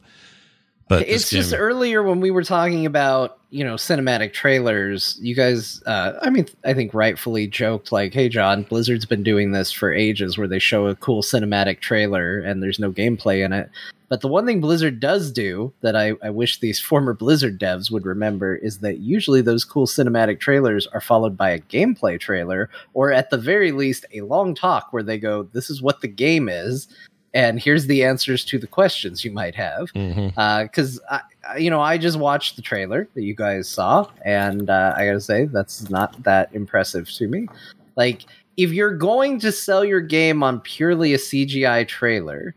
But 0.86 1.02
it's 1.02 1.24
this 1.24 1.30
just 1.30 1.50
game- 1.52 1.60
earlier 1.60 2.02
when 2.02 2.20
we 2.20 2.30
were 2.30 2.44
talking 2.44 2.84
about 2.86 3.37
you 3.50 3.64
know 3.64 3.74
cinematic 3.74 4.32
trailers 4.32 5.18
you 5.20 5.34
guys 5.34 5.82
uh, 5.86 6.12
i 6.20 6.28
mean 6.28 6.46
i 6.64 6.74
think 6.74 6.92
rightfully 6.92 7.46
joked 7.46 7.90
like 7.90 8.12
hey 8.12 8.28
Jon 8.28 8.62
blizzard's 8.64 9.06
been 9.06 9.22
doing 9.22 9.52
this 9.52 9.72
for 9.72 9.92
ages 9.92 10.36
where 10.36 10.48
they 10.48 10.58
show 10.58 10.86
a 10.86 10.96
cool 10.96 11.22
cinematic 11.22 11.80
trailer 11.80 12.40
and 12.40 12.62
there's 12.62 12.78
no 12.78 12.92
gameplay 12.92 13.44
in 13.44 13.52
it. 13.52 13.70
But 14.10 14.20
the 14.22 14.28
one 14.28 14.46
thing 14.46 14.60
blizzard 14.60 15.00
does 15.00 15.30
do 15.30 15.72
that 15.80 15.96
i, 15.96 16.12
I 16.22 16.30
wish 16.30 16.60
these 16.60 16.78
former 16.90 17.14
blizzard 17.14 17.58
devs 17.58 17.90
would 17.90 18.04
remember 18.04 18.56
is 18.56 18.78
that 18.80 18.98
usually 18.98 19.40
those 19.40 19.64
cool 19.64 19.86
cinematic 19.86 20.40
trailers 20.40 20.86
are 20.88 21.00
followed 21.00 21.36
by 21.36 21.50
a 21.50 21.60
gameplay 21.60 22.20
trailer 22.20 22.68
or 22.92 23.12
at 23.12 23.30
the 23.30 23.38
very 23.38 23.72
least 23.72 24.04
a 24.12 24.20
long 24.22 24.54
talk 24.54 24.92
where 24.92 25.02
they 25.02 25.18
go 25.18 25.44
this 25.54 25.70
is 25.70 25.80
what 25.80 26.02
the 26.02 26.08
game 26.08 26.48
is 26.48 26.86
and 27.34 27.60
here's 27.60 27.86
the 27.86 28.04
answers 28.04 28.42
to 28.46 28.58
the 28.58 28.66
questions 28.66 29.22
you 29.22 29.30
might 29.30 29.54
have. 29.54 29.88
Because 29.92 30.98
I, 31.10 31.16
I- 31.16 31.20
you 31.56 31.70
know 31.70 31.80
I 31.80 31.98
just 31.98 32.18
watched 32.18 32.56
the 32.56 32.62
trailer 32.62 33.08
that 33.14 33.22
you 33.22 33.34
guys 33.34 33.68
saw, 33.68 34.08
and 34.24 34.68
uh, 34.68 34.94
I 34.96 35.06
gotta 35.06 35.20
say 35.20 35.46
that's 35.46 35.88
not 35.88 36.22
that 36.24 36.50
impressive 36.52 37.10
to 37.12 37.28
me. 37.28 37.48
Like, 37.96 38.24
if 38.56 38.72
you're 38.72 38.96
going 38.96 39.40
to 39.40 39.52
sell 39.52 39.84
your 39.84 40.00
game 40.00 40.42
on 40.42 40.60
purely 40.60 41.14
a 41.14 41.18
CGI 41.18 41.86
trailer, 41.86 42.54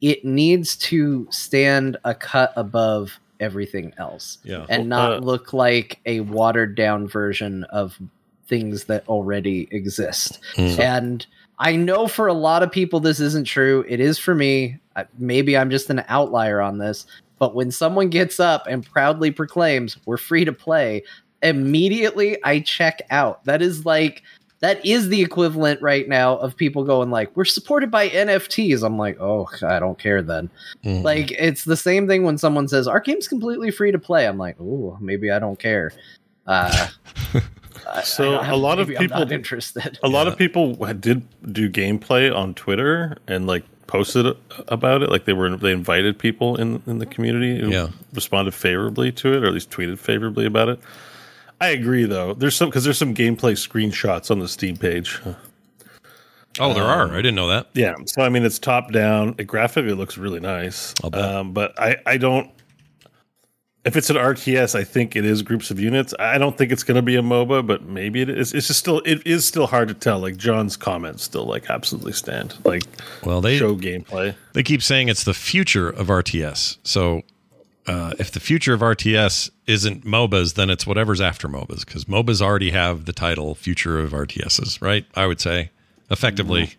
it 0.00 0.24
needs 0.24 0.76
to 0.76 1.26
stand 1.30 1.96
a 2.04 2.14
cut 2.14 2.52
above 2.56 3.18
everything 3.40 3.92
else, 3.98 4.38
Yeah. 4.44 4.66
and 4.68 4.88
Well, 4.90 5.00
not 5.00 5.12
uh, 5.12 5.18
look 5.18 5.52
like 5.52 6.00
a 6.06 6.20
watered 6.20 6.74
down 6.74 7.08
version 7.08 7.64
of 7.64 7.98
things 8.46 8.84
that 8.84 9.06
already 9.08 9.68
exist. 9.70 10.38
Mm. 10.56 10.78
And 10.78 11.26
I 11.58 11.76
know 11.76 12.08
for 12.08 12.26
a 12.26 12.32
lot 12.32 12.62
of 12.62 12.70
people 12.72 13.00
this 13.00 13.20
isn't 13.20 13.46
true. 13.46 13.84
It 13.88 14.00
is 14.00 14.18
for 14.18 14.34
me. 14.34 14.78
Maybe 15.18 15.56
I'm 15.56 15.70
just 15.70 15.90
an 15.90 16.04
outlier 16.08 16.60
on 16.60 16.78
this. 16.78 17.06
But 17.38 17.54
when 17.54 17.70
someone 17.70 18.08
gets 18.08 18.40
up 18.40 18.66
and 18.68 18.84
proudly 18.84 19.30
proclaims, 19.30 19.96
we're 20.06 20.16
free 20.16 20.44
to 20.44 20.52
play, 20.52 21.02
immediately 21.42 22.36
I 22.44 22.60
check 22.60 23.00
out. 23.10 23.44
That 23.44 23.62
is 23.62 23.84
like, 23.86 24.22
that 24.60 24.84
is 24.84 25.08
the 25.08 25.22
equivalent 25.22 25.80
right 25.80 26.08
now 26.08 26.36
of 26.38 26.56
people 26.56 26.82
going 26.84 27.10
like, 27.10 27.34
we're 27.36 27.44
supported 27.44 27.90
by 27.92 28.08
NFTs. 28.08 28.82
I'm 28.82 28.98
like, 28.98 29.16
oh, 29.20 29.48
I 29.62 29.78
don't 29.78 29.98
care 29.98 30.20
then. 30.20 30.50
Mhm. 30.84 31.04
Like, 31.04 31.30
it's 31.32 31.64
the 31.64 31.76
same 31.76 32.08
thing 32.08 32.24
when 32.24 32.38
someone 32.38 32.66
says, 32.66 32.88
our 32.88 32.98
game's 33.00 33.28
completely 33.28 33.70
free 33.70 33.92
to 33.92 33.98
play. 34.00 34.26
I'm 34.26 34.36
like, 34.38 34.56
oh, 34.60 34.98
maybe 35.00 35.30
I 35.30 35.38
don't 35.38 35.58
care. 35.58 35.92
Uh, 36.46 36.88
So 38.04 38.34
I- 38.36 38.48
a 38.48 38.56
lot 38.56 38.78
of 38.80 38.88
people 38.88 39.32
interested. 39.32 39.98
A 40.02 40.08
lot 40.08 40.26
of 40.26 40.36
people 40.36 40.74
did 40.94 41.22
do 41.52 41.70
gameplay 41.70 42.34
on 42.34 42.52
Twitter 42.54 43.16
and 43.28 43.46
like 43.46 43.64
posted 43.88 44.36
about 44.68 45.02
it. 45.02 45.10
Like 45.10 45.24
they 45.24 45.32
were 45.32 45.56
they 45.56 45.72
invited 45.72 46.16
people 46.18 46.54
in 46.54 46.80
in 46.86 46.98
the 46.98 47.06
community 47.06 47.58
who 47.60 47.70
Yeah. 47.70 47.88
responded 48.14 48.54
favorably 48.54 49.10
to 49.12 49.34
it, 49.34 49.42
or 49.42 49.46
at 49.48 49.52
least 49.52 49.70
tweeted 49.70 49.98
favorably 49.98 50.46
about 50.46 50.68
it. 50.68 50.78
I 51.60 51.70
agree 51.70 52.04
though. 52.04 52.34
There's 52.34 52.54
some 52.54 52.68
because 52.68 52.84
there's 52.84 52.98
some 52.98 53.14
gameplay 53.14 53.54
screenshots 53.56 54.30
on 54.30 54.38
the 54.38 54.46
Steam 54.48 54.76
page. 54.76 55.18
oh, 56.60 56.72
there 56.74 56.84
are. 56.84 57.10
I 57.12 57.16
didn't 57.16 57.34
know 57.34 57.48
that. 57.48 57.66
Yeah, 57.74 57.94
so 58.06 58.22
I 58.22 58.28
mean 58.28 58.44
it's 58.44 58.58
top 58.58 58.92
down. 58.92 59.34
It 59.38 59.44
graphically 59.48 59.94
looks 59.94 60.16
really 60.18 60.40
nice. 60.40 60.94
Um, 61.12 61.52
but 61.52 61.78
I 61.80 61.96
I 62.06 62.16
don't. 62.16 62.50
If 63.88 63.96
it's 63.96 64.10
an 64.10 64.16
RTS, 64.16 64.74
I 64.78 64.84
think 64.84 65.16
it 65.16 65.24
is 65.24 65.40
groups 65.40 65.70
of 65.70 65.80
units. 65.80 66.12
I 66.18 66.36
don't 66.36 66.58
think 66.58 66.70
it's 66.72 66.82
going 66.82 66.96
to 66.96 67.02
be 67.02 67.16
a 67.16 67.22
MOBA, 67.22 67.66
but 67.66 67.84
maybe 67.84 68.20
it 68.20 68.28
is. 68.28 68.52
It's 68.52 68.66
just 68.66 68.78
still 68.78 69.00
it 69.06 69.26
is 69.26 69.46
still 69.46 69.66
hard 69.66 69.88
to 69.88 69.94
tell. 69.94 70.18
Like 70.18 70.36
Jon's 70.36 70.76
comments 70.76 71.22
still 71.22 71.46
like 71.46 71.70
absolutely 71.70 72.12
stand. 72.12 72.54
Like 72.66 72.82
Well, 73.24 73.40
they 73.40 73.56
show 73.56 73.74
gameplay. 73.76 74.34
they 74.52 74.62
keep 74.62 74.82
saying 74.82 75.08
it's 75.08 75.24
the 75.24 75.32
future 75.32 75.88
of 75.88 76.08
RTS. 76.08 76.76
So 76.82 77.22
uh, 77.86 78.12
if 78.18 78.30
the 78.30 78.40
future 78.40 78.74
of 78.74 78.80
RTS 78.80 79.48
isn't 79.66 80.04
MOBAs, 80.04 80.52
then 80.52 80.68
it's 80.68 80.86
whatever's 80.86 81.22
after 81.22 81.48
MOBAs 81.48 81.86
because 81.86 82.04
MOBAs 82.04 82.42
already 82.42 82.72
have 82.72 83.06
the 83.06 83.14
title 83.14 83.54
"Future 83.54 83.98
of 83.98 84.10
RTSs," 84.10 84.82
right? 84.82 85.06
I 85.14 85.26
would 85.26 85.40
say 85.40 85.70
effectively. 86.10 86.74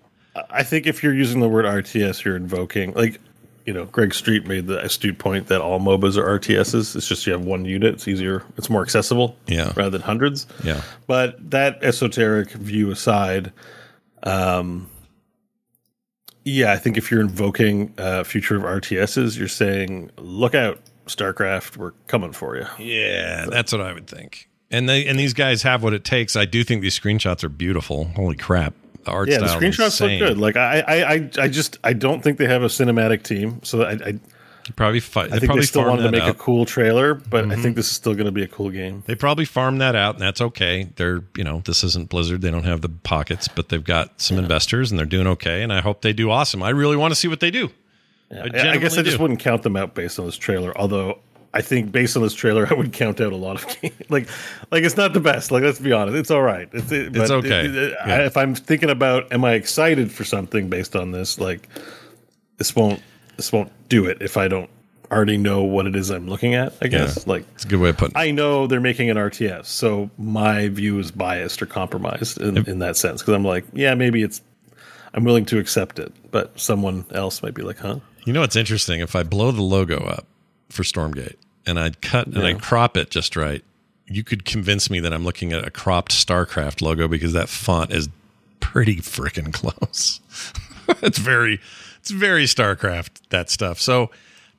I 0.51 0.61
think 0.61 0.85
if 0.85 1.01
you're 1.01 1.15
using 1.15 1.39
the 1.39 1.49
word 1.49 1.65
RTS, 1.65 2.23
you're 2.23 2.35
invoking 2.35 2.93
like 2.93 3.19
you 3.65 3.73
know 3.73 3.85
Greg 3.85 4.13
Street 4.13 4.45
made 4.45 4.67
the 4.67 4.83
astute 4.83 5.17
point 5.17 5.47
that 5.47 5.61
all 5.61 5.79
MOBAs 5.79 6.17
are 6.17 6.39
RTSs. 6.39 6.95
It's 6.95 7.07
just 7.07 7.25
you 7.27 7.33
have 7.33 7.43
one 7.43 7.65
unit. 7.65 7.93
It's 7.93 8.07
easier. 8.07 8.43
It's 8.57 8.69
more 8.69 8.81
accessible. 8.81 9.37
Yeah. 9.47 9.73
rather 9.75 9.89
than 9.91 10.01
hundreds. 10.01 10.47
Yeah. 10.63 10.81
But 11.07 11.51
that 11.51 11.83
esoteric 11.83 12.51
view 12.51 12.91
aside, 12.91 13.51
um, 14.23 14.89
yeah, 16.45 16.71
I 16.71 16.77
think 16.77 16.97
if 16.97 17.11
you're 17.11 17.21
invoking 17.21 17.93
uh, 17.97 18.23
future 18.23 18.55
of 18.55 18.63
RTSs, 18.63 19.37
you're 19.37 19.47
saying, 19.47 20.11
"Look 20.17 20.55
out, 20.55 20.79
StarCraft, 21.05 21.77
we're 21.77 21.91
coming 22.07 22.31
for 22.31 22.55
you." 22.55 22.65
Yeah, 22.79 23.45
that's 23.49 23.71
what 23.71 23.81
I 23.81 23.93
would 23.93 24.07
think. 24.07 24.49
And 24.71 24.87
they 24.87 25.05
and 25.07 25.19
these 25.19 25.33
guys 25.33 25.63
have 25.63 25.83
what 25.83 25.93
it 25.93 26.03
takes. 26.03 26.35
I 26.35 26.45
do 26.45 26.63
think 26.63 26.81
these 26.81 26.97
screenshots 26.99 27.43
are 27.43 27.49
beautiful. 27.49 28.05
Holy 28.15 28.35
crap! 28.35 28.73
The 29.09 29.15
art 29.15 29.29
yeah, 29.29 29.39
the 29.39 29.45
screenshots 29.47 29.99
look 30.01 30.19
good. 30.19 30.37
Like 30.37 30.55
I, 30.55 30.79
I, 30.81 31.13
I, 31.13 31.29
I 31.39 31.47
just 31.47 31.77
I 31.83 31.93
don't 31.93 32.21
think 32.21 32.37
they 32.37 32.47
have 32.47 32.61
a 32.63 32.67
cinematic 32.67 33.23
team, 33.23 33.59
so 33.63 33.83
I, 33.83 33.91
I 33.93 34.19
Probably, 34.75 34.99
fi- 34.99 35.23
I 35.23 35.29
think 35.29 35.45
probably 35.45 35.61
they 35.61 35.65
still 35.65 35.83
wanted 35.83 36.03
to 36.03 36.11
make 36.11 36.21
out. 36.21 36.29
a 36.29 36.33
cool 36.35 36.63
trailer, 36.63 37.15
but 37.15 37.43
I 37.45 37.55
Mhm. 37.55 37.61
think 37.63 37.75
this 37.75 37.87
is 37.89 37.95
still 37.95 38.13
going 38.13 38.27
to 38.27 38.31
be 38.31 38.43
a 38.43 38.47
cool 38.47 38.69
game. 38.69 39.01
They 39.07 39.15
probably 39.15 39.45
farm 39.45 39.79
that 39.79 39.95
out, 39.95 40.13
and 40.13 40.21
that's 40.21 40.41
okay. 40.41 40.89
They're, 40.95 41.23
you 41.35 41.43
know, 41.43 41.63
this 41.65 41.83
isn't 41.83 42.09
Blizzard. 42.09 42.41
They 42.41 42.51
don't 42.51 42.65
have 42.65 42.81
the 42.81 42.89
pockets, 42.89 43.47
but 43.47 43.69
they've 43.69 43.83
got 43.83 44.21
some 44.21 44.37
investors, 44.37 44.91
and 44.91 44.99
they're 44.99 45.07
doing 45.07 45.25
okay. 45.25 45.63
And 45.63 45.73
I 45.73 45.81
hope 45.81 46.01
they 46.03 46.13
do 46.13 46.29
awesome. 46.29 46.61
I 46.61 46.69
really 46.69 46.97
want 46.97 47.11
to 47.11 47.15
see 47.15 47.27
what 47.27 47.39
they 47.39 47.49
do. 47.49 47.71
I, 48.31 48.43
I 48.43 48.77
guess 48.77 48.95
I 48.95 49.01
just 49.01 49.17
do. 49.17 49.23
wouldn't 49.23 49.39
count 49.39 49.63
them 49.63 49.75
out 49.75 49.95
based 49.95 50.19
on 50.19 50.27
this 50.27 50.37
trailer. 50.37 50.77
Although 50.77 51.17
I 51.53 51.61
think 51.61 51.91
based 51.91 52.15
on 52.15 52.23
this 52.23 52.33
trailer, 52.33 52.67
I 52.71 52.73
would 52.73 52.93
count 52.93 53.19
out 53.21 53.33
a 53.33 53.35
lot 53.35 53.55
of 53.63 53.67
games. 53.81 53.95
like, 54.09 54.27
like 54.71 54.83
it's 54.83 54.97
not 54.97 55.13
the 55.13 55.19
best. 55.19 55.51
Like, 55.51 55.63
let's 55.63 55.79
be 55.79 55.91
honest, 55.91 56.15
it's 56.17 56.31
all 56.31 56.41
right. 56.43 56.69
It's, 56.73 56.91
it, 56.91 57.15
It's 57.15 57.31
okay. 57.31 57.65
it- 57.65 57.75
it- 57.75 57.97
Yeah. 58.05 58.15
I- 58.15 58.25
if 58.25 58.37
I'm 58.37 58.53
thinking 58.55 58.89
about, 58.89 59.31
am 59.33 59.43
I 59.43 59.53
excited 59.53 60.11
for 60.11 60.23
something 60.23 60.69
based 60.69 60.95
on 60.95 61.11
this? 61.11 61.39
Like, 61.39 61.67
this 62.57 62.75
won't 62.75 63.01
this 63.37 63.51
won't 63.53 63.71
do 63.87 64.05
it 64.05 64.17
if 64.21 64.35
I 64.37 64.47
don't 64.49 64.69
already 65.11 65.37
know 65.37 65.63
what 65.63 65.87
it 65.87 65.95
is 65.95 66.09
I'm 66.11 66.27
looking 66.27 66.53
at. 66.55 66.73
I 66.81 66.87
guess 66.87 67.17
Yeah. 67.17 67.23
like 67.25 67.45
it's 67.55 67.63
a 67.65 67.67
good 67.67 67.79
way 67.79 67.89
of 67.89 67.97
putting. 67.97 68.15
it. 68.15 68.19
I 68.19 68.31
know 68.31 68.67
they're 68.67 68.79
making 68.81 69.09
an 69.09 69.17
RTS, 69.17 69.65
so 69.65 70.09
my 70.19 70.67
view 70.67 70.99
is 70.99 71.09
biased 71.09 71.61
or 71.61 71.65
compromised 71.65 72.39
in, 72.39 72.57
in 72.69 72.79
that 72.79 72.95
sense 72.97 73.21
because 73.21 73.33
I'm 73.33 73.45
like, 73.45 73.65
yeah, 73.73 73.95
maybe 73.95 74.21
it's. 74.23 74.41
I'm 75.15 75.23
willing 75.23 75.45
to 75.45 75.57
accept 75.57 75.97
it, 75.97 76.13
but 76.29 76.59
someone 76.59 77.05
else 77.11 77.41
might 77.41 77.55
be 77.55 77.63
like, 77.63 77.79
huh? 77.79 77.97
You 78.25 78.33
know 78.33 78.41
what's 78.41 78.55
interesting? 78.55 78.99
If 78.99 79.15
I 79.15 79.23
blow 79.23 79.49
the 79.51 79.63
logo 79.63 79.97
up 80.05 80.27
for 80.69 80.83
Stormgate 80.83 81.35
and 81.65 81.79
I'd 81.79 82.01
cut 82.01 82.27
and 82.27 82.39
I 82.39 82.49
Yeah. 82.51 82.57
crop 82.59 82.95
it 82.97 83.09
just 83.09 83.35
right, 83.35 83.63
you 84.07 84.23
could 84.23 84.45
convince 84.45 84.89
me 84.89 84.99
that 85.01 85.13
I'm 85.13 85.23
looking 85.23 85.53
at 85.53 85.65
a 85.67 85.71
cropped 85.71 86.11
StarCraft 86.11 86.81
logo 86.81 87.07
because 87.07 87.33
that 87.33 87.49
font 87.49 87.91
is 87.91 88.09
pretty 88.59 88.97
freaking 88.97 89.53
close. 89.53 90.19
it's 91.01 91.17
very, 91.19 91.59
it's 91.99 92.11
very 92.11 92.45
StarCraft 92.45 93.09
that 93.29 93.49
stuff. 93.49 93.79
So 93.79 94.09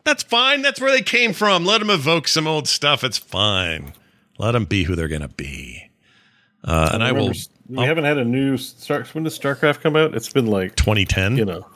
that's 0.04 0.22
fine. 0.22 0.62
That's 0.62 0.80
where 0.80 0.90
they 0.90 1.02
came 1.02 1.32
from. 1.32 1.64
Let 1.64 1.78
them 1.78 1.90
evoke 1.90 2.28
some 2.28 2.46
old 2.46 2.68
stuff. 2.68 3.02
It's 3.04 3.18
fine. 3.18 3.92
Let 4.38 4.52
them 4.52 4.64
be 4.64 4.84
who 4.84 4.94
they're 4.94 5.08
gonna 5.08 5.28
be. 5.28 5.90
Uh, 6.64 6.90
and 6.94 7.02
I 7.02 7.12
will. 7.12 7.18
remember 7.28 7.36
s- 7.36 7.48
We 7.68 7.84
haven't 7.84 8.04
had 8.04 8.18
a 8.18 8.24
new 8.24 8.56
Star. 8.56 9.04
When 9.12 9.24
does 9.24 9.38
StarCraft 9.38 9.80
come 9.80 9.96
out? 9.96 10.14
It's 10.14 10.32
been 10.32 10.46
like 10.46 10.76
2010. 10.76 11.36
You 11.36 11.44
know. 11.44 11.66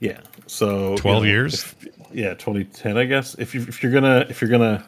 Yeah. 0.00 0.20
So 0.46 0.92
you 0.92 0.96
12 0.98 1.22
know, 1.22 1.28
years? 1.28 1.54
if- 1.54 1.86
yeah, 2.12 2.34
2010. 2.34 2.96
I 2.96 3.04
guess 3.04 3.34
if 3.38 3.54
you 3.54 3.62
if 3.62 3.82
you're 3.82 3.92
gonna 3.92 4.26
if 4.28 4.40
you're 4.40 4.50
gonna. 4.50 4.84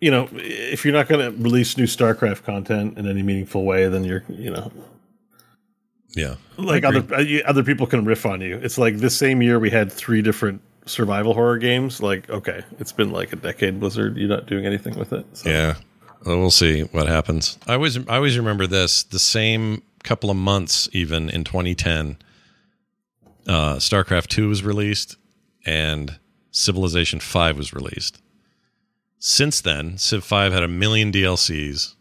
You 0.00 0.10
know, 0.10 0.28
if 0.34 0.84
you're 0.84 0.92
not 0.92 1.08
to 1.08 1.30
release 1.30 1.78
new 1.78 1.84
StarCraft 1.86 2.42
content 2.42 2.98
in 2.98 3.08
any 3.08 3.22
meaningful 3.22 3.64
way, 3.64 3.88
then 3.88 4.04
you're, 4.04 4.22
you 4.28 4.50
know, 4.50 4.70
Yeah. 6.14 6.34
like 6.58 6.84
other 6.84 7.02
uh, 7.14 7.24
other 7.46 7.62
people 7.62 7.86
can 7.86 8.04
riff 8.04 8.26
on 8.26 8.42
you. 8.42 8.56
It's 8.62 8.76
like 8.76 8.98
this 8.98 9.16
same 9.16 9.40
year 9.40 9.58
we 9.58 9.70
had 9.70 9.90
three 9.90 10.20
different 10.20 10.60
survival 10.84 11.32
horror 11.32 11.56
games. 11.56 12.02
Like, 12.02 12.28
okay, 12.28 12.64
it's 12.78 12.92
been 12.92 13.12
like 13.12 13.32
a 13.32 13.36
decade, 13.36 13.80
Blizzard. 13.80 14.18
You're 14.18 14.28
not 14.28 14.44
doing 14.44 14.66
anything 14.66 14.98
with 14.98 15.14
it. 15.14 15.24
So. 15.34 15.48
Yeah. 15.48 15.76
Well, 16.26 16.38
we'll 16.38 16.50
see 16.50 16.82
what 16.82 17.06
happens. 17.06 17.56
I 17.66 17.74
always 17.74 17.96
I 18.06 18.16
always 18.16 18.36
remember 18.36 18.66
this. 18.66 19.04
The 19.04 19.18
same 19.18 19.82
couple 20.02 20.28
of 20.28 20.36
months, 20.36 20.86
even 20.92 21.30
in 21.30 21.44
2010, 21.44 22.18
uh, 23.46 23.76
StarCraft 23.76 24.26
2 24.26 24.48
was 24.50 24.62
released 24.62 25.16
and 25.64 26.18
Civilization 26.50 27.20
5 27.20 27.56
was 27.56 27.72
released. 27.72 28.20
Since 29.18 29.60
then, 29.62 29.98
Civ 29.98 30.22
5 30.24 30.52
had 30.52 30.62
a 30.62 30.68
million 30.68 31.10
DLCs 31.10 31.94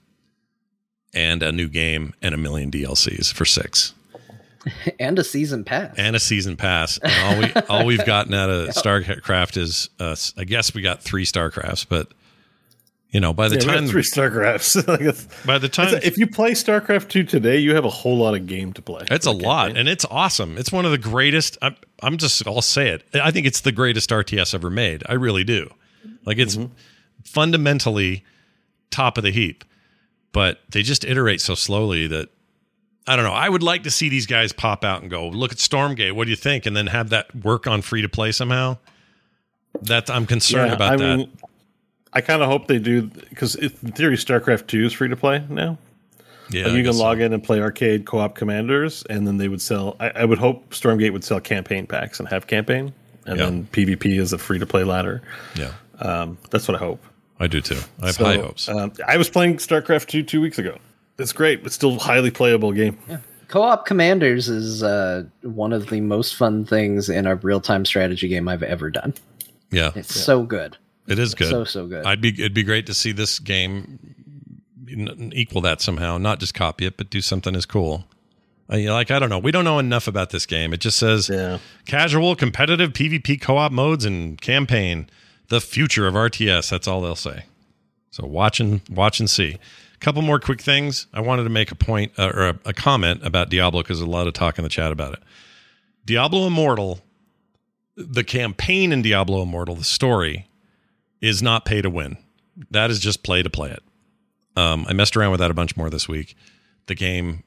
and 1.13 1.41
a 1.41 1.51
new 1.51 1.67
game 1.67 2.13
and 2.21 2.33
a 2.35 2.37
million 2.37 2.69
DLCs 2.69 3.31
for 3.33 3.45
six 3.45 3.93
and 4.99 5.17
a 5.19 5.23
season 5.23 5.63
pass. 5.63 5.93
and 5.97 6.15
a 6.15 6.19
season 6.19 6.57
pass. 6.57 6.97
And 6.97 7.13
all 7.23 7.39
we 7.39 7.53
all 7.69 7.85
we've 7.85 8.05
gotten 8.05 8.33
out 8.33 8.49
of 8.49 8.69
StarCraft 8.69 9.57
is 9.57 9.89
uh, 9.99 10.15
I 10.37 10.43
guess 10.43 10.73
we 10.73 10.81
got 10.81 11.01
three 11.01 11.25
StarCrafts, 11.25 11.85
but 11.87 12.13
you 13.13 13.19
know 13.21 13.31
by 13.31 13.47
the 13.47 13.55
Yeah, 13.55 13.61
time 13.61 13.87
three 13.87 14.01
StarCrafts. 14.01 14.85
Like, 14.87 15.45
by 15.45 15.57
the 15.59 15.69
time 15.69 15.87
it's- 15.87 16.03
if 16.05 16.17
you 16.17 16.27
play 16.27 16.51
StarCraft 16.51 17.07
two 17.07 17.23
today, 17.23 17.57
you 17.59 17.75
have 17.75 17.85
a 17.85 17.89
whole 17.89 18.17
lot 18.17 18.33
of 18.35 18.47
game 18.47 18.73
to 18.73 18.81
play. 18.81 19.05
It's 19.09 19.25
a 19.25 19.31
lot, 19.31 19.77
and 19.77 19.87
it's 19.87 20.03
awesome. 20.11 20.57
It's 20.57 20.71
one 20.71 20.83
of 20.83 20.91
the 20.91 20.97
greatest. 20.97 21.57
I'm, 21.61 21.75
I'm 22.01 22.17
just, 22.17 22.45
I'll 22.45 22.61
say 22.61 22.89
it. 22.89 23.05
I 23.13 23.31
think 23.31 23.45
it's 23.45 23.61
the 23.61 23.71
greatest 23.71 24.09
RTS 24.09 24.53
ever 24.53 24.69
made. 24.69 25.03
I 25.07 25.13
really 25.13 25.43
do. 25.45 25.69
Like 26.25 26.37
it's 26.37 26.55
mm-hmm. 26.57 26.73
fundamentally 27.23 28.25
top 28.89 29.17
of 29.17 29.23
the 29.23 29.31
heap, 29.31 29.63
but 30.31 30.59
they 30.69 30.81
just 30.81 31.05
iterate 31.05 31.39
so 31.41 31.55
slowly 31.55 32.07
that 32.07 32.29
I 33.07 33.15
don't 33.15 33.25
know. 33.25 33.33
I 33.33 33.49
would 33.49 33.63
like 33.63 33.83
to 33.83 33.91
see 33.91 34.09
these 34.09 34.25
guys 34.25 34.53
pop 34.53 34.83
out 34.83 35.01
and 35.01 35.11
go, 35.11 35.27
"Look 35.27 35.51
at 35.51 35.57
Stormgate. 35.57 36.13
What 36.13 36.25
do 36.25 36.29
you 36.29 36.35
think?" 36.37 36.65
And 36.65 36.75
then 36.75 36.87
have 36.87 37.09
that 37.09 37.33
work 37.43 37.67
on 37.67 37.81
free 37.81 38.01
to 38.01 38.09
play 38.09 38.31
somehow. 38.31 38.77
That 39.81 40.09
I'm 40.09 40.25
concerned 40.25 40.69
Yeah, 40.69 40.75
about 40.75 40.93
I 40.93 40.95
that. 40.97 41.17
mean, 41.17 41.31
I 42.15 42.21
kind 42.21 42.41
of 42.41 42.49
hope 42.49 42.67
they 42.67 42.79
do 42.79 43.03
because 43.03 43.55
in 43.55 43.69
theory, 43.69 44.15
StarCraft 44.17 44.67
two 44.67 44.85
is 44.85 44.93
free 44.93 45.09
to 45.09 45.15
play 45.15 45.43
now. 45.49 45.77
Yeah, 46.49 46.63
Like, 46.63 46.71
you 46.73 46.77
can 46.79 46.83
guess 46.83 46.97
so. 46.97 47.03
log 47.03 47.19
in 47.21 47.33
and 47.33 47.43
play 47.43 47.61
arcade 47.61 48.05
co-op 48.05 48.35
commanders, 48.35 49.03
and 49.09 49.25
then 49.25 49.37
they 49.37 49.47
would 49.47 49.61
sell. 49.61 49.95
I, 49.99 50.09
I 50.09 50.25
would 50.25 50.37
hope 50.37 50.69
Stormgate 50.71 51.11
would 51.13 51.23
sell 51.23 51.39
campaign 51.39 51.87
packs 51.87 52.19
and 52.19 52.27
have 52.29 52.47
campaign, 52.47 52.93
and 53.25 53.39
Yeah. 53.39 53.45
then 53.45 53.67
PvP 53.71 54.19
is 54.19 54.33
a 54.33 54.37
free 54.37 54.59
to 54.59 54.65
play 54.65 54.83
ladder. 54.83 55.21
Yeah, 55.55 55.71
um, 55.99 56.37
that's 56.51 56.67
what 56.67 56.75
I 56.75 56.79
hope. 56.79 57.01
I 57.39 57.47
do 57.47 57.61
too. 57.61 57.79
I 58.01 58.07
have 58.07 58.15
So, 58.15 58.25
high 58.25 58.37
hopes. 58.37 58.69
Um, 58.69 58.91
I 59.07 59.17
was 59.17 59.29
playing 59.29 59.57
StarCraft 59.57 60.07
two 60.07 60.21
two 60.21 60.41
weeks 60.41 60.59
ago. 60.59 60.77
It's 61.17 61.31
great. 61.33 61.65
It's 61.65 61.75
still 61.75 61.97
highly 61.97 62.29
playable 62.31 62.71
game. 62.73 62.97
Co-op 63.47 63.85
Commanders 63.85 64.49
is 64.49 64.81
uh, 64.83 65.23
one 65.43 65.73
of 65.73 65.87
the 65.89 66.01
most 66.01 66.35
fun 66.35 66.65
things 66.65 67.07
in 67.07 67.25
a 67.27 67.35
real-time 67.35 67.85
strategy 67.85 68.27
game 68.27 68.47
I've 68.47 68.63
ever 68.63 68.89
done. 68.89 69.13
Yeah, 69.71 69.91
It's 69.95 70.13
so 70.15 70.43
good. 70.43 70.75
It 71.07 71.19
is 71.19 71.35
good. 71.35 71.49
So, 71.49 71.63
so 71.63 71.87
good. 71.87 72.05
I'd 72.05 72.21
be 72.21 72.29
it'd 72.29 72.53
be 72.53 72.63
great 72.63 72.85
to 72.87 72.93
see 72.93 73.11
this 73.11 73.39
game 73.39 73.99
equal 75.33 75.61
that 75.61 75.81
somehow, 75.81 76.17
not 76.17 76.39
just 76.39 76.53
copy 76.53 76.85
it, 76.85 76.97
but 76.97 77.09
do 77.09 77.21
something 77.21 77.55
as 77.55 77.65
cool. 77.65 78.05
Like 78.69 79.11
I 79.11 79.19
don't 79.19 79.29
know, 79.29 79.39
we 79.39 79.51
don't 79.51 79.65
know 79.65 79.79
enough 79.79 80.07
about 80.07 80.29
this 80.31 80.45
game. 80.45 80.73
It 80.73 80.79
just 80.79 80.97
says 80.97 81.27
casual, 81.85 82.35
competitive 82.35 82.93
PvP 82.93 83.39
co-op 83.41 83.71
modes 83.71 84.05
and 84.05 84.39
campaign. 84.41 85.09
The 85.49 85.59
future 85.59 86.07
of 86.07 86.13
RTS. 86.13 86.69
That's 86.69 86.87
all 86.87 87.01
they'll 87.01 87.15
say. 87.15 87.45
So 88.11 88.25
watch 88.25 88.59
and 88.59 88.81
watch 88.89 89.19
and 89.19 89.29
see. 89.29 89.57
A 89.93 89.97
couple 89.99 90.21
more 90.21 90.39
quick 90.39 90.61
things. 90.61 91.07
I 91.13 91.21
wanted 91.21 91.43
to 91.43 91.49
make 91.49 91.71
a 91.71 91.75
point 91.75 92.13
uh, 92.17 92.31
or 92.33 92.47
a, 92.49 92.59
a 92.65 92.73
comment 92.73 93.21
about 93.23 93.49
Diablo 93.49 93.83
because 93.83 93.99
there's 93.99 94.07
a 94.07 94.11
lot 94.11 94.25
of 94.25 94.33
talk 94.33 94.57
in 94.57 94.63
the 94.63 94.69
chat 94.69 94.91
about 94.91 95.13
it. 95.13 95.19
Diablo 96.05 96.47
Immortal, 96.47 97.01
the 97.95 98.23
campaign 98.23 98.91
in 98.91 99.01
Diablo 99.01 99.43
Immortal, 99.43 99.75
the 99.75 99.83
story 99.83 100.47
is 101.23 101.41
not 101.41 101.65
pay 101.65 101.81
to 101.81 101.89
win. 101.89 102.17
That 102.69 102.91
is 102.91 102.99
just 102.99 103.23
play 103.23 103.41
to 103.41 103.49
play 103.49 103.71
it. 103.71 103.81
Um, 104.55 104.85
I 104.87 104.93
messed 104.93 105.17
around 105.17 105.31
with 105.31 105.39
that 105.39 105.49
a 105.49 105.53
bunch 105.55 105.75
more 105.75 105.89
this 105.89 106.07
week. 106.07 106.35
The 106.85 106.93
game 106.95 107.43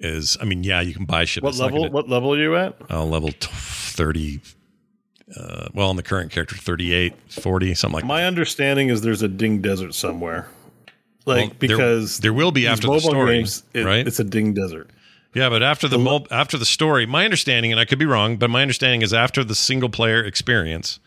is, 0.00 0.38
I 0.40 0.44
mean, 0.44 0.62
yeah, 0.64 0.80
you 0.80 0.94
can 0.94 1.04
buy 1.04 1.24
shit. 1.24 1.42
What 1.42 1.56
level? 1.56 1.80
gonna- 1.80 1.90
What 1.92 2.08
level 2.08 2.32
are 2.32 2.38
you 2.38 2.56
at? 2.56 2.76
uh, 2.90 3.04
level 3.04 3.30
t- 3.32 3.48
30 3.52 4.40
uh, 5.36 5.66
well 5.74 5.90
on 5.90 5.96
the 5.96 6.02
current 6.02 6.30
character 6.30 6.54
38 6.56 7.12
40 7.32 7.74
something 7.74 7.94
like 7.94 8.02
that. 8.04 8.06
My 8.06 8.24
understanding 8.24 8.88
is 8.90 9.00
there's 9.02 9.22
a 9.22 9.28
Ding 9.28 9.60
Desert 9.60 9.94
somewhere. 9.94 10.48
Like 11.24 11.58
there- 11.58 11.68
because 11.68 12.18
there 12.18 12.32
will 12.32 12.52
be 12.52 12.66
after 12.68 12.86
the 12.86 13.00
story, 13.00 13.44
it- 13.74 13.84
right? 13.84 14.06
It's 14.06 14.20
a 14.20 14.24
Ding 14.24 14.54
Desert. 14.54 14.88
yeah 15.34 15.50
but 15.50 15.62
after 15.64 15.88
the 15.88 15.98
mo- 15.98 16.24
after 16.30 16.56
the 16.56 16.64
story 16.64 17.04
my 17.04 17.24
understanding 17.24 17.70
and 17.72 17.78
i 17.80 17.84
could 17.84 17.98
be 17.98 18.06
wrong 18.06 18.36
but 18.38 18.48
my 18.48 18.62
understanding 18.62 19.02
is 19.02 19.12
after 19.12 19.42
the 19.44 19.54
single 19.54 19.88
player 19.90 20.24
experience 20.24 20.98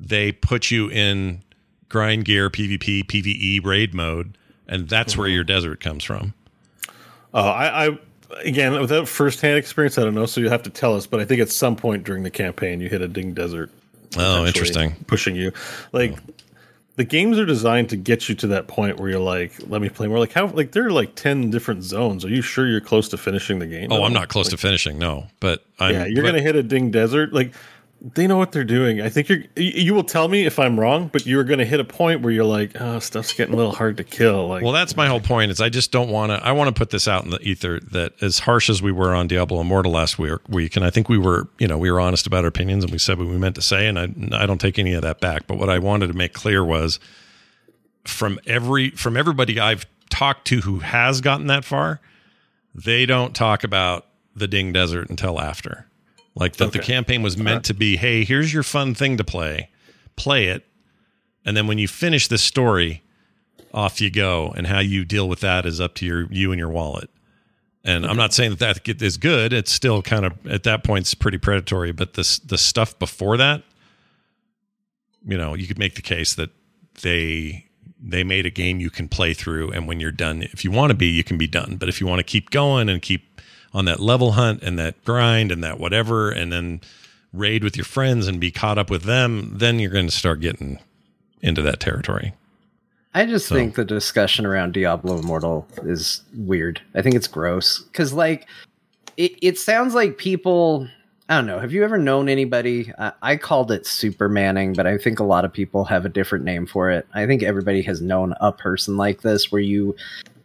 they 0.00 0.32
put 0.32 0.70
you 0.70 0.88
in 0.90 1.42
grind 1.88 2.24
gear 2.24 2.50
pvp 2.50 3.04
pve 3.04 3.64
raid 3.64 3.94
mode 3.94 4.36
and 4.66 4.88
that's 4.88 5.16
where 5.16 5.28
your 5.28 5.44
desert 5.44 5.80
comes 5.80 6.04
from 6.04 6.34
Oh, 7.34 7.40
I, 7.42 7.86
I 7.86 7.98
again 8.44 8.80
without 8.80 9.08
firsthand 9.08 9.58
experience, 9.58 9.98
I 9.98 10.04
don't 10.04 10.14
know. 10.14 10.26
So 10.26 10.40
you 10.40 10.48
have 10.48 10.62
to 10.64 10.70
tell 10.70 10.96
us. 10.96 11.06
But 11.06 11.20
I 11.20 11.24
think 11.24 11.40
at 11.40 11.50
some 11.50 11.76
point 11.76 12.04
during 12.04 12.22
the 12.22 12.30
campaign, 12.30 12.80
you 12.80 12.88
hit 12.88 13.02
a 13.02 13.08
Ding 13.08 13.34
Desert. 13.34 13.70
Oh, 14.16 14.46
interesting. 14.46 14.96
Pushing 15.06 15.36
you, 15.36 15.52
like 15.92 16.12
oh. 16.12 16.32
the 16.96 17.04
games 17.04 17.38
are 17.38 17.44
designed 17.44 17.90
to 17.90 17.96
get 17.96 18.28
you 18.28 18.34
to 18.36 18.46
that 18.48 18.66
point 18.66 18.98
where 18.98 19.10
you're 19.10 19.20
like, 19.20 19.52
let 19.68 19.82
me 19.82 19.90
play 19.90 20.08
more. 20.08 20.18
Like 20.18 20.32
how 20.32 20.46
like 20.46 20.72
there 20.72 20.86
are 20.86 20.90
like 20.90 21.14
ten 21.14 21.50
different 21.50 21.84
zones. 21.84 22.24
Are 22.24 22.30
you 22.30 22.40
sure 22.40 22.66
you're 22.66 22.80
close 22.80 23.08
to 23.10 23.18
finishing 23.18 23.58
the 23.58 23.66
game? 23.66 23.92
oh 23.92 24.02
i'm 24.04 24.12
not 24.12 24.28
close 24.28 24.48
to 24.48 24.56
finishing 24.56 24.98
no 24.98 25.26
but 25.40 25.64
I'm, 25.78 25.94
yeah, 25.94 26.06
you're 26.06 26.22
but- 26.22 26.30
gonna 26.30 26.42
hit 26.42 26.56
a 26.56 26.62
Ding 26.62 26.90
Desert. 26.90 27.32
Like 27.32 27.52
they 28.00 28.28
know 28.28 28.36
what 28.36 28.52
they're 28.52 28.64
doing. 28.64 29.00
I 29.00 29.08
think 29.08 29.28
you're. 29.28 29.42
You, 29.56 29.92
will 29.92 30.04
tell 30.04 30.28
me 30.28 30.46
if 30.46 30.58
I'm 30.58 30.78
wrong, 30.78 31.08
but 31.12 31.26
you're 31.26 31.42
gonna 31.42 31.64
hit 31.64 31.80
a 31.80 31.84
point 31.84 32.20
where 32.20 32.32
you're 32.32 32.44
like, 32.44 32.80
oh, 32.80 33.00
stuff's 33.00 33.32
getting 33.32 33.54
a 33.54 33.56
little 33.56 33.72
hard 33.72 33.96
to 33.96 34.04
kill. 34.04 34.46
Like, 34.46 34.62
well, 34.62 34.72
that's 34.72 34.96
my 34.96 35.08
whole 35.08 35.20
point. 35.20 35.50
Is 35.50 35.60
I 35.60 35.68
just 35.68 35.90
don't 35.90 36.08
want 36.08 36.30
to. 36.30 36.44
I 36.44 36.52
want 36.52 36.68
to 36.68 36.78
put 36.78 36.90
this 36.90 37.08
out 37.08 37.24
in 37.24 37.30
the 37.30 37.40
ether 37.40 37.80
that 37.90 38.12
as 38.22 38.40
harsh 38.40 38.70
as 38.70 38.80
we 38.80 38.92
were 38.92 39.14
on 39.14 39.26
Diablo 39.26 39.60
Immortal 39.60 39.90
last 39.90 40.18
week, 40.18 40.38
week, 40.48 40.76
and 40.76 40.84
I 40.84 40.90
think 40.90 41.08
we 41.08 41.18
were, 41.18 41.48
you 41.58 41.66
know, 41.66 41.76
we 41.76 41.90
were 41.90 41.98
honest 41.98 42.26
about 42.26 42.44
our 42.44 42.48
opinions 42.48 42.84
and 42.84 42.92
we 42.92 42.98
said 42.98 43.18
what 43.18 43.26
we 43.26 43.36
meant 43.36 43.56
to 43.56 43.62
say, 43.62 43.88
and 43.88 43.98
I, 43.98 44.42
I 44.42 44.46
don't 44.46 44.60
take 44.60 44.78
any 44.78 44.92
of 44.92 45.02
that 45.02 45.20
back. 45.20 45.48
But 45.48 45.58
what 45.58 45.68
I 45.68 45.80
wanted 45.80 46.06
to 46.06 46.14
make 46.14 46.34
clear 46.34 46.64
was 46.64 47.00
from 48.04 48.38
every 48.46 48.90
from 48.90 49.16
everybody 49.16 49.58
I've 49.58 49.86
talked 50.08 50.46
to 50.48 50.60
who 50.60 50.78
has 50.80 51.20
gotten 51.20 51.48
that 51.48 51.64
far, 51.64 52.00
they 52.74 53.06
don't 53.06 53.34
talk 53.34 53.64
about 53.64 54.06
the 54.36 54.46
Ding 54.46 54.72
Desert 54.72 55.10
until 55.10 55.40
after. 55.40 55.88
Like 56.38 56.56
that 56.56 56.72
the 56.72 56.78
campaign 56.78 57.22
was 57.22 57.36
meant 57.36 57.64
to 57.64 57.74
be, 57.74 57.96
hey, 57.96 58.24
here's 58.24 58.52
your 58.54 58.62
fun 58.62 58.94
thing 58.94 59.16
to 59.16 59.24
play. 59.24 59.70
Play 60.16 60.46
it. 60.46 60.64
And 61.44 61.56
then 61.56 61.66
when 61.66 61.78
you 61.78 61.88
finish 61.88 62.28
this 62.28 62.42
story, 62.42 63.02
off 63.72 64.00
you 64.00 64.10
go. 64.10 64.52
And 64.56 64.66
how 64.66 64.80
you 64.80 65.04
deal 65.04 65.28
with 65.28 65.40
that 65.40 65.66
is 65.66 65.80
up 65.80 65.94
to 65.96 66.06
your 66.06 66.26
you 66.30 66.52
and 66.52 66.58
your 66.58 66.70
wallet. 66.70 67.10
And 67.84 68.04
I'm 68.04 68.16
not 68.16 68.34
saying 68.34 68.54
that 68.56 68.84
that 68.84 69.02
is 69.02 69.16
good. 69.16 69.52
It's 69.52 69.72
still 69.72 70.02
kind 70.02 70.26
of 70.26 70.46
at 70.46 70.64
that 70.64 70.84
point 70.84 71.02
it's 71.02 71.14
pretty 71.14 71.38
predatory. 71.38 71.92
But 71.92 72.14
this 72.14 72.38
the 72.38 72.58
stuff 72.58 72.98
before 72.98 73.36
that, 73.36 73.62
you 75.24 75.38
know, 75.38 75.54
you 75.54 75.66
could 75.66 75.78
make 75.78 75.94
the 75.94 76.02
case 76.02 76.34
that 76.34 76.50
they 77.02 77.66
they 78.00 78.24
made 78.24 78.46
a 78.46 78.50
game 78.50 78.80
you 78.80 78.90
can 78.90 79.08
play 79.08 79.34
through, 79.34 79.72
and 79.72 79.88
when 79.88 79.98
you're 79.98 80.12
done, 80.12 80.42
if 80.42 80.64
you 80.64 80.70
want 80.70 80.90
to 80.90 80.94
be, 80.94 81.06
you 81.06 81.24
can 81.24 81.36
be 81.36 81.48
done. 81.48 81.76
But 81.76 81.88
if 81.88 82.00
you 82.00 82.06
want 82.06 82.20
to 82.20 82.24
keep 82.24 82.50
going 82.50 82.88
and 82.88 83.02
keep 83.02 83.27
on 83.72 83.84
that 83.84 84.00
level 84.00 84.32
hunt 84.32 84.62
and 84.62 84.78
that 84.78 85.02
grind 85.04 85.52
and 85.52 85.62
that 85.64 85.78
whatever, 85.78 86.30
and 86.30 86.52
then 86.52 86.80
raid 87.32 87.62
with 87.62 87.76
your 87.76 87.84
friends 87.84 88.26
and 88.26 88.40
be 88.40 88.50
caught 88.50 88.78
up 88.78 88.90
with 88.90 89.02
them, 89.02 89.50
then 89.58 89.78
you're 89.78 89.90
going 89.90 90.06
to 90.06 90.12
start 90.12 90.40
getting 90.40 90.78
into 91.42 91.62
that 91.62 91.78
territory. 91.80 92.32
I 93.14 93.26
just 93.26 93.48
So- 93.48 93.54
think 93.54 93.74
the 93.74 93.84
discussion 93.84 94.46
around 94.46 94.72
Diablo 94.72 95.18
Immortal 95.18 95.66
is 95.84 96.22
weird. 96.36 96.80
I 96.94 97.02
think 97.02 97.14
it's 97.14 97.26
gross 97.26 97.80
because, 97.80 98.12
like, 98.12 98.46
it, 99.16 99.32
it 99.42 99.58
sounds 99.58 99.94
like 99.94 100.18
people. 100.18 100.88
I 101.30 101.36
don't 101.36 101.46
know. 101.46 101.58
Have 101.58 101.72
you 101.72 101.84
ever 101.84 101.98
known 101.98 102.28
anybody? 102.30 102.90
I, 102.98 103.12
I 103.20 103.36
called 103.36 103.70
it 103.70 103.82
Supermanning, 103.84 104.74
but 104.74 104.86
I 104.86 104.96
think 104.96 105.20
a 105.20 105.24
lot 105.24 105.44
of 105.44 105.52
people 105.52 105.84
have 105.84 106.06
a 106.06 106.08
different 106.08 106.44
name 106.46 106.64
for 106.66 106.90
it. 106.90 107.06
I 107.12 107.26
think 107.26 107.42
everybody 107.42 107.82
has 107.82 108.00
known 108.00 108.34
a 108.40 108.50
person 108.50 108.96
like 108.96 109.20
this, 109.20 109.52
where 109.52 109.60
you 109.60 109.94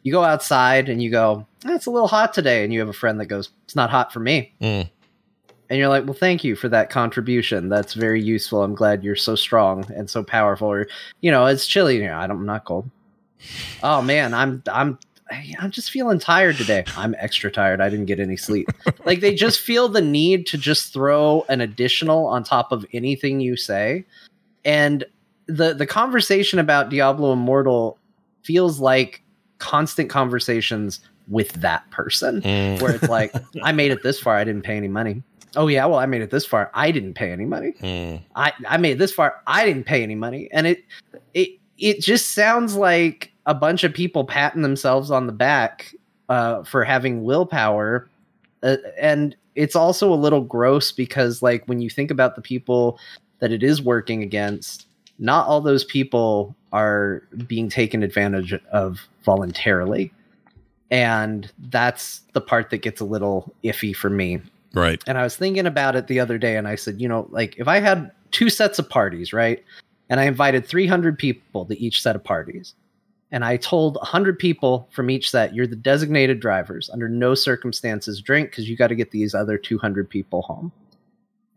you 0.03 0.11
go 0.11 0.23
outside 0.23 0.89
and 0.89 1.01
you 1.01 1.09
go, 1.09 1.45
"Eh, 1.65 1.73
"It's 1.73 1.85
a 1.85 1.91
little 1.91 2.07
hot 2.07 2.33
today," 2.33 2.63
and 2.63 2.71
you 2.71 2.79
have 2.79 2.89
a 2.89 2.93
friend 2.93 3.19
that 3.19 3.25
goes, 3.25 3.49
"It's 3.65 3.75
not 3.75 3.89
hot 3.89 4.13
for 4.13 4.19
me." 4.19 4.53
Mm. 4.61 4.89
And 5.69 5.79
you're 5.79 5.89
like, 5.89 6.03
well, 6.03 6.13
thank 6.13 6.43
you 6.43 6.55
for 6.55 6.69
that 6.69 6.91
contribution. 6.91 7.67
That's 7.67 7.95
very 7.95 8.21
useful. 8.21 8.61
I'm 8.61 8.75
glad 8.75 9.03
you're 9.03 9.15
so 9.15 9.33
strong 9.33 9.91
and 9.95 10.07
so 10.07 10.23
powerful. 10.23 10.67
Or, 10.67 10.87
you 11.21 11.31
know, 11.31 11.47
it's 11.47 11.65
chilly. 11.65 11.95
You 11.97 12.07
know, 12.07 12.17
I 12.17 12.27
don't, 12.27 12.37
I'm 12.37 12.45
not 12.45 12.65
cold. 12.65 12.91
Oh 13.81 14.01
man, 14.01 14.33
I'm 14.33 14.61
I'm 14.71 14.99
I'm 15.59 15.71
just 15.71 15.91
feeling 15.91 16.19
tired 16.19 16.57
today. 16.57 16.83
I'm 16.95 17.15
extra 17.17 17.51
tired. 17.51 17.81
I 17.81 17.89
didn't 17.89 18.05
get 18.05 18.19
any 18.19 18.37
sleep. 18.37 18.69
like 19.05 19.19
they 19.19 19.33
just 19.33 19.61
feel 19.61 19.89
the 19.89 20.01
need 20.01 20.45
to 20.47 20.57
just 20.57 20.93
throw 20.93 21.45
an 21.49 21.61
additional 21.61 22.27
on 22.27 22.43
top 22.43 22.71
of 22.71 22.85
anything 22.93 23.39
you 23.39 23.57
say. 23.57 24.05
And 24.63 25.03
the 25.47 25.73
the 25.73 25.87
conversation 25.87 26.59
about 26.59 26.89
Diablo 26.89 27.33
Immortal 27.33 27.97
feels 28.43 28.79
like 28.79 29.22
constant 29.63 30.09
conversations 30.09 30.99
with 31.29 31.53
that 31.53 31.89
person 31.89 32.41
Mm. 32.41 32.81
where 32.81 32.93
it's 32.95 33.07
like, 33.07 33.33
I 33.63 33.71
made 33.71 33.91
it 33.91 34.03
this 34.03 34.19
far, 34.19 34.35
I 34.35 34.43
didn't 34.43 34.63
pay 34.63 34.75
any 34.75 34.89
money. 34.89 35.23
Oh 35.55 35.67
yeah, 35.67 35.85
well 35.85 35.99
I 35.99 36.05
made 36.05 36.21
it 36.21 36.31
this 36.31 36.45
far, 36.45 36.69
I 36.73 36.91
didn't 36.91 37.13
pay 37.13 37.31
any 37.31 37.45
money. 37.45 37.73
Mm. 37.81 38.21
I 38.35 38.51
I 38.67 38.77
made 38.77 38.91
it 38.93 38.99
this 38.99 39.13
far, 39.13 39.41
I 39.47 39.65
didn't 39.65 39.85
pay 39.85 40.03
any 40.03 40.15
money, 40.15 40.49
and 40.51 40.67
it 40.67 40.83
it 41.33 41.49
it 41.77 42.01
just 42.01 42.31
sounds 42.35 42.75
like 42.75 43.31
a 43.45 43.53
bunch 43.53 43.83
of 43.83 43.93
people 43.93 44.25
patting 44.25 44.63
themselves 44.63 45.11
on 45.11 45.27
the 45.27 45.33
back 45.33 45.95
uh, 46.29 46.63
for 46.63 46.83
having 46.83 47.23
willpower, 47.23 48.09
uh, 48.63 48.77
and 48.99 49.35
it's 49.55 49.75
also 49.75 50.11
a 50.11 50.15
little 50.15 50.41
gross 50.41 50.91
because 50.91 51.41
like 51.41 51.63
when 51.67 51.79
you 51.79 51.89
think 51.89 52.11
about 52.11 52.35
the 52.35 52.41
people 52.41 52.97
that 53.39 53.51
it 53.51 53.61
is 53.63 53.81
working 53.81 54.23
against, 54.23 54.87
not 55.19 55.47
all 55.47 55.61
those 55.61 55.83
people 55.85 56.55
are 56.71 57.21
being 57.47 57.69
taken 57.69 58.01
advantage 58.03 58.53
of 58.71 59.07
voluntarily. 59.23 60.11
And 60.91 61.51
that's 61.57 62.21
the 62.33 62.41
part 62.41 62.69
that 62.69 62.79
gets 62.79 63.01
a 63.01 63.05
little 63.05 63.53
iffy 63.63 63.95
for 63.95 64.09
me. 64.09 64.41
Right. 64.73 65.03
And 65.07 65.17
I 65.17 65.23
was 65.23 65.35
thinking 65.35 65.65
about 65.65 65.95
it 65.95 66.07
the 66.07 66.19
other 66.19 66.37
day 66.37 66.55
and 66.55 66.67
I 66.67 66.75
said, 66.75 67.01
you 67.01 67.07
know, 67.07 67.27
like 67.29 67.55
if 67.57 67.67
I 67.67 67.79
had 67.79 68.11
two 68.31 68.49
sets 68.49 68.79
of 68.79 68.89
parties, 68.89 69.33
right? 69.33 69.63
And 70.09 70.19
I 70.19 70.25
invited 70.25 70.65
300 70.65 71.17
people 71.17 71.65
to 71.65 71.79
each 71.79 72.01
set 72.01 72.15
of 72.15 72.23
parties. 72.23 72.75
And 73.31 73.43
I 73.43 73.57
told 73.57 73.95
100 73.95 74.37
people 74.37 74.87
from 74.91 75.09
each 75.09 75.31
set, 75.31 75.55
you're 75.55 75.65
the 75.65 75.75
designated 75.75 76.39
drivers. 76.39 76.89
Under 76.91 77.09
no 77.09 77.33
circumstances 77.33 78.21
drink 78.21 78.51
because 78.51 78.69
you 78.69 78.77
got 78.77 78.87
to 78.87 78.95
get 78.95 79.09
these 79.09 79.33
other 79.33 79.57
200 79.57 80.07
people 80.07 80.43
home. 80.43 80.71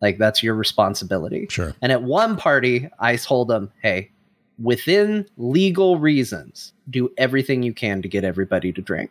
Like 0.01 0.17
that's 0.17 0.43
your 0.43 0.55
responsibility. 0.55 1.47
Sure. 1.51 1.75
And 1.83 1.93
at 1.93 2.03
one 2.03 2.37
party, 2.37 2.89
I 2.99 3.17
told 3.17 3.49
them, 3.49 3.71
hey, 3.83 4.11
within 4.59 5.27
legal 5.37 5.99
reasons, 5.99 6.73
do 6.89 7.11
everything 7.19 7.63
you 7.63 7.73
can 7.73 8.03
to 8.03 8.09
get 8.09 8.25
everybody 8.25 8.73
to 8.73 8.81
drink. 8.81 9.11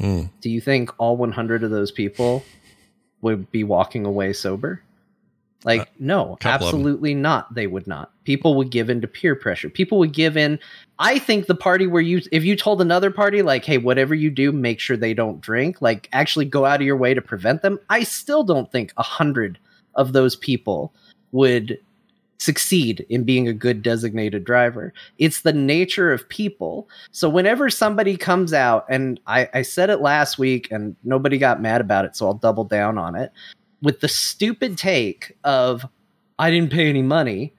Mm. 0.00 0.30
Do 0.40 0.50
you 0.50 0.60
think 0.60 0.90
all 0.98 1.16
100 1.16 1.64
of 1.64 1.70
those 1.70 1.90
people 1.90 2.44
would 3.20 3.50
be 3.50 3.64
walking 3.64 4.04
away 4.04 4.32
sober? 4.32 4.82
Like, 5.64 5.88
no, 5.98 6.32
of 6.34 6.44
'em. 6.44 6.50
absolutely 6.52 7.14
not. 7.14 7.54
They 7.54 7.66
would 7.66 7.86
not. 7.86 8.12
People 8.24 8.54
would 8.56 8.70
give 8.70 8.90
in 8.90 9.00
to 9.00 9.08
peer 9.08 9.34
pressure. 9.34 9.70
People 9.70 9.98
would 9.98 10.12
give 10.12 10.36
in. 10.36 10.58
I 10.98 11.18
think 11.18 11.46
the 11.46 11.54
party 11.54 11.86
where 11.86 12.02
you, 12.02 12.20
if 12.30 12.44
you 12.44 12.54
told 12.54 12.82
another 12.82 13.10
party, 13.10 13.40
like, 13.40 13.64
hey, 13.64 13.78
whatever 13.78 14.14
you 14.14 14.30
do, 14.30 14.52
make 14.52 14.78
sure 14.78 14.96
they 14.96 15.14
don't 15.14 15.40
drink, 15.40 15.80
like, 15.80 16.08
actually 16.12 16.44
go 16.44 16.66
out 16.66 16.80
of 16.80 16.86
your 16.86 16.98
way 16.98 17.14
to 17.14 17.22
prevent 17.22 17.62
them, 17.62 17.78
I 17.88 18.02
still 18.02 18.44
don't 18.44 18.70
think 18.70 18.92
a 18.98 19.02
hundred 19.02 19.58
of 19.94 20.12
those 20.12 20.36
people 20.36 20.92
would 21.32 21.78
succeed 22.38 23.06
in 23.08 23.24
being 23.24 23.48
a 23.48 23.52
good 23.52 23.82
designated 23.82 24.44
driver. 24.44 24.92
It's 25.18 25.42
the 25.42 25.52
nature 25.52 26.12
of 26.12 26.28
people. 26.28 26.88
So 27.10 27.28
whenever 27.28 27.70
somebody 27.70 28.16
comes 28.16 28.52
out, 28.52 28.84
and 28.88 29.20
I, 29.26 29.48
I 29.54 29.62
said 29.62 29.90
it 29.90 30.00
last 30.00 30.38
week 30.38 30.70
and 30.70 30.96
nobody 31.04 31.38
got 31.38 31.62
mad 31.62 31.80
about 31.80 32.04
it, 32.04 32.16
so 32.16 32.26
I'll 32.26 32.34
double 32.34 32.64
down 32.64 32.98
on 32.98 33.14
it, 33.14 33.32
with 33.82 34.00
the 34.00 34.08
stupid 34.08 34.78
take 34.78 35.36
of, 35.44 35.86
I 36.38 36.50
didn't 36.50 36.72
pay 36.72 36.88
any 36.88 37.02
money. 37.02 37.54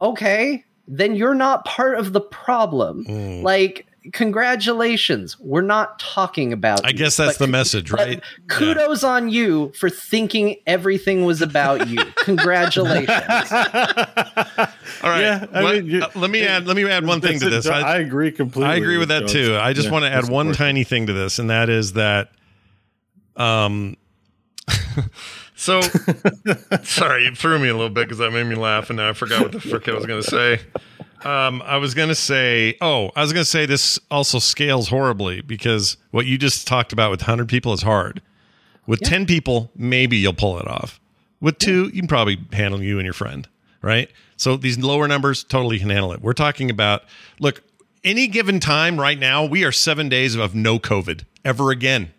Okay, 0.00 0.64
then 0.86 1.14
you're 1.14 1.34
not 1.34 1.64
part 1.64 1.98
of 1.98 2.12
the 2.12 2.20
problem. 2.20 3.04
Mm. 3.04 3.42
Like, 3.42 3.86
congratulations. 4.12 5.38
We're 5.40 5.60
not 5.62 5.98
talking 5.98 6.52
about 6.52 6.84
I 6.84 6.88
you, 6.90 6.94
guess 6.96 7.16
that's 7.16 7.38
but 7.38 7.46
the 7.46 7.50
message, 7.50 7.90
right? 7.90 8.22
Kudos 8.48 9.02
on 9.04 9.28
you 9.28 9.72
for 9.78 9.90
thinking 9.90 10.56
everything 10.66 11.24
was 11.24 11.42
about 11.42 11.88
you. 11.88 11.98
Congratulations. 12.16 13.08
All 13.52 15.10
right. 15.10 15.20
Yeah, 15.20 15.46
I 15.52 15.62
let, 15.62 15.74
mean, 15.84 15.86
you- 15.86 16.02
uh, 16.02 16.10
let 16.14 16.30
me 16.30 16.42
add 16.46 16.66
let 16.66 16.76
me 16.76 16.88
add 16.88 17.06
one 17.06 17.20
thing 17.20 17.38
to 17.40 17.50
this. 17.50 17.66
I, 17.66 17.98
agree 17.98 18.32
completely. 18.32 18.72
I 18.72 18.76
agree 18.76 18.98
with 18.98 19.08
that 19.08 19.20
Jon's- 19.20 19.32
too. 19.32 19.56
I 19.56 19.72
just 19.72 19.86
Yeah, 19.86 19.92
want 19.92 20.04
to 20.04 20.10
add 20.10 20.24
one 20.28 20.48
important. 20.48 20.56
tiny 20.56 20.84
thing 20.84 21.06
to 21.06 21.12
this, 21.12 21.38
and 21.38 21.50
that 21.50 21.68
is 21.68 21.92
that, 21.94 22.30
um, 23.36 23.96
so 25.54 25.80
sorry, 26.82 27.24
you 27.24 27.34
threw 27.34 27.58
me 27.58 27.68
a 27.68 27.72
little 27.72 27.88
bit 27.90 28.06
because 28.06 28.18
that 28.18 28.32
made 28.32 28.44
me 28.46 28.54
laugh, 28.54 28.90
and 28.90 28.96
now 28.96 29.08
I 29.10 29.12
forgot 29.12 29.42
what 29.42 29.52
the 29.52 29.60
frick 29.60 29.88
I 29.88 29.92
was 29.94 30.06
going 30.06 30.22
to 30.22 30.28
say. 30.28 30.60
Um, 31.24 31.62
I 31.62 31.78
was 31.78 31.94
going 31.94 32.08
to 32.08 32.14
say, 32.14 32.76
oh, 32.80 33.10
I 33.16 33.22
was 33.22 33.32
going 33.32 33.42
to 33.42 33.50
say 33.50 33.66
this 33.66 33.98
also 34.10 34.38
scales 34.38 34.88
horribly 34.88 35.40
because 35.40 35.96
what 36.10 36.26
you 36.26 36.38
just 36.38 36.66
talked 36.66 36.92
about 36.92 37.10
with 37.10 37.20
100 37.20 37.48
people 37.48 37.72
is 37.72 37.82
hard. 37.82 38.22
With 38.86 39.00
10 39.00 39.26
people, 39.26 39.70
maybe 39.76 40.16
you'll 40.16 40.32
pull 40.32 40.58
it 40.58 40.66
off. 40.66 41.00
With 41.40 41.58
two, 41.58 41.86
you 41.86 42.00
can 42.00 42.08
probably 42.08 42.38
handle 42.52 42.82
you 42.82 42.98
and 42.98 43.04
your 43.04 43.12
friend, 43.12 43.46
right? 43.82 44.10
So 44.36 44.56
these 44.56 44.78
lower 44.78 45.06
numbers 45.06 45.44
totally 45.44 45.78
can 45.78 45.90
handle 45.90 46.12
it. 46.12 46.22
We're 46.22 46.32
talking 46.32 46.70
about, 46.70 47.02
look, 47.38 47.62
any 48.04 48.28
given 48.28 48.60
time 48.60 48.98
right 48.98 49.18
now, 49.18 49.44
we 49.44 49.64
are 49.64 49.72
seven 49.72 50.08
days 50.08 50.36
of 50.36 50.54
no 50.54 50.78
COVID 50.78 51.24
ever 51.44 51.70
again. 51.70 52.12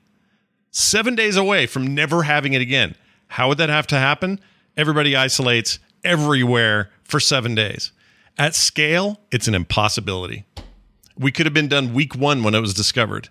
Seven 0.72 1.16
days 1.16 1.36
away 1.36 1.66
from 1.66 1.95
never 1.95 2.24
having 2.24 2.54
it 2.54 2.62
again. 2.62 2.95
How 3.28 3.47
would 3.47 3.58
that 3.58 3.70
have 3.70 3.88
to 3.88 3.97
happen? 3.97 4.39
Everybody 4.78 5.16
isolates 5.16 5.80
everywhere 6.04 6.91
for 7.04 7.20
seven 7.20 7.56
days. 7.56 7.91
At 8.40 8.56
scale, 8.56 9.20
it's 9.32 9.48
an 9.48 9.54
impossibility. 9.54 10.46
We 11.18 11.32
could 11.32 11.46
have 11.46 11.54
been 11.54 11.68
done 11.68 11.94
week 11.94 12.16
one 12.16 12.42
when 12.44 12.56
it 12.56 12.62
was 12.62 12.74
discovered, 12.74 13.28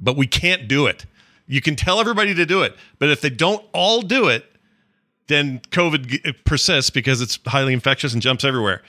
but 0.00 0.16
we 0.16 0.26
can't 0.26 0.66
do 0.66 0.86
it. 0.86 1.04
You 1.46 1.60
can 1.60 1.76
tell 1.76 2.00
everybody 2.00 2.34
to 2.34 2.46
do 2.46 2.62
it, 2.62 2.74
but 2.98 3.10
if 3.10 3.20
they 3.20 3.30
don't 3.30 3.64
all 3.72 4.00
do 4.00 4.28
it, 4.28 4.44
then 5.28 5.60
COVID 5.70 6.44
persists 6.44 6.90
because 6.90 7.20
it's 7.20 7.38
highly 7.46 7.72
infectious 7.74 8.12
and 8.14 8.22
jumps 8.22 8.44
everywhere. 8.44 8.82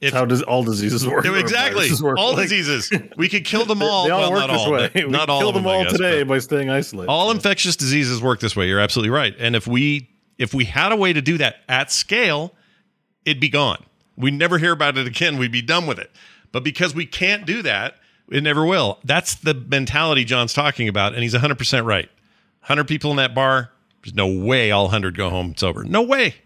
If, 0.00 0.12
How 0.12 0.26
does 0.26 0.42
all 0.42 0.62
diseases 0.62 1.06
work? 1.08 1.24
Exactly. 1.24 1.88
work? 2.02 2.18
All 2.18 2.34
Like, 2.34 2.42
diseases. 2.50 2.92
We 3.16 3.28
could 3.30 3.46
kill 3.46 3.64
them 3.64 3.80
all. 3.82 4.04
They 4.04 4.10
all 4.10 4.20
well, 4.20 4.32
work 4.32 4.40
not 4.40 4.50
this 4.52 4.60
all. 4.60 4.72
way. 4.72 4.90
We 4.94 5.02
Not 5.04 5.30
all 5.30 5.40
kill 5.40 5.52
them, 5.52 5.66
all 5.66 5.84
guess, 5.84 5.92
today 5.92 6.22
by 6.24 6.38
staying 6.40 6.68
isolated. 6.68 7.08
all 7.10 7.30
infectious 7.30 7.74
diseases 7.76 8.20
work 8.20 8.40
this 8.40 8.54
way. 8.54 8.68
You're 8.68 8.80
absolutely 8.80 9.10
right. 9.10 9.34
And 9.38 9.56
if 9.56 9.66
we 9.66 10.10
if 10.36 10.52
we 10.52 10.66
had 10.66 10.92
a 10.92 10.96
way 10.96 11.12
to 11.14 11.22
do 11.22 11.38
that 11.38 11.56
at 11.68 11.90
scale, 11.90 12.52
it'd 13.24 13.40
be 13.40 13.48
gone. 13.48 13.82
We'd 14.16 14.34
never 14.34 14.58
hear 14.58 14.72
about 14.72 14.96
it 14.96 15.06
again. 15.06 15.38
We'd 15.38 15.52
be 15.52 15.62
done 15.62 15.86
with 15.86 15.98
it. 15.98 16.10
But 16.52 16.62
because 16.62 16.94
we 16.94 17.06
can't 17.06 17.46
do 17.46 17.62
that, 17.62 17.96
it 18.30 18.42
never 18.42 18.64
will. 18.64 18.98
That's 19.04 19.34
the 19.34 19.54
mentality 19.54 20.24
Jon's 20.24 20.54
talking 20.54 20.88
about, 20.88 21.14
and 21.14 21.22
he's 21.22 21.34
100% 21.34 21.84
right. 21.84 22.08
100 22.60 22.84
people 22.84 23.10
in 23.10 23.16
that 23.18 23.34
bar, 23.34 23.70
there's 24.02 24.14
no 24.14 24.26
way 24.26 24.70
all 24.70 24.84
100 24.84 25.16
go 25.16 25.30
home 25.30 25.54
sober. 25.56 25.84
No 25.84 26.02
way. 26.02 26.36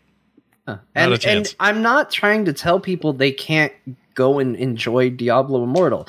and, 0.66 0.80
Not 0.94 1.20
chance. 1.20 1.50
and 1.50 1.56
I'm 1.60 1.82
not 1.82 2.10
trying 2.10 2.44
to 2.46 2.52
tell 2.52 2.80
people 2.80 3.12
they 3.12 3.32
can't 3.32 3.72
go 4.14 4.38
and 4.38 4.56
enjoy 4.56 5.10
Diablo 5.10 5.62
Immortal. 5.62 6.08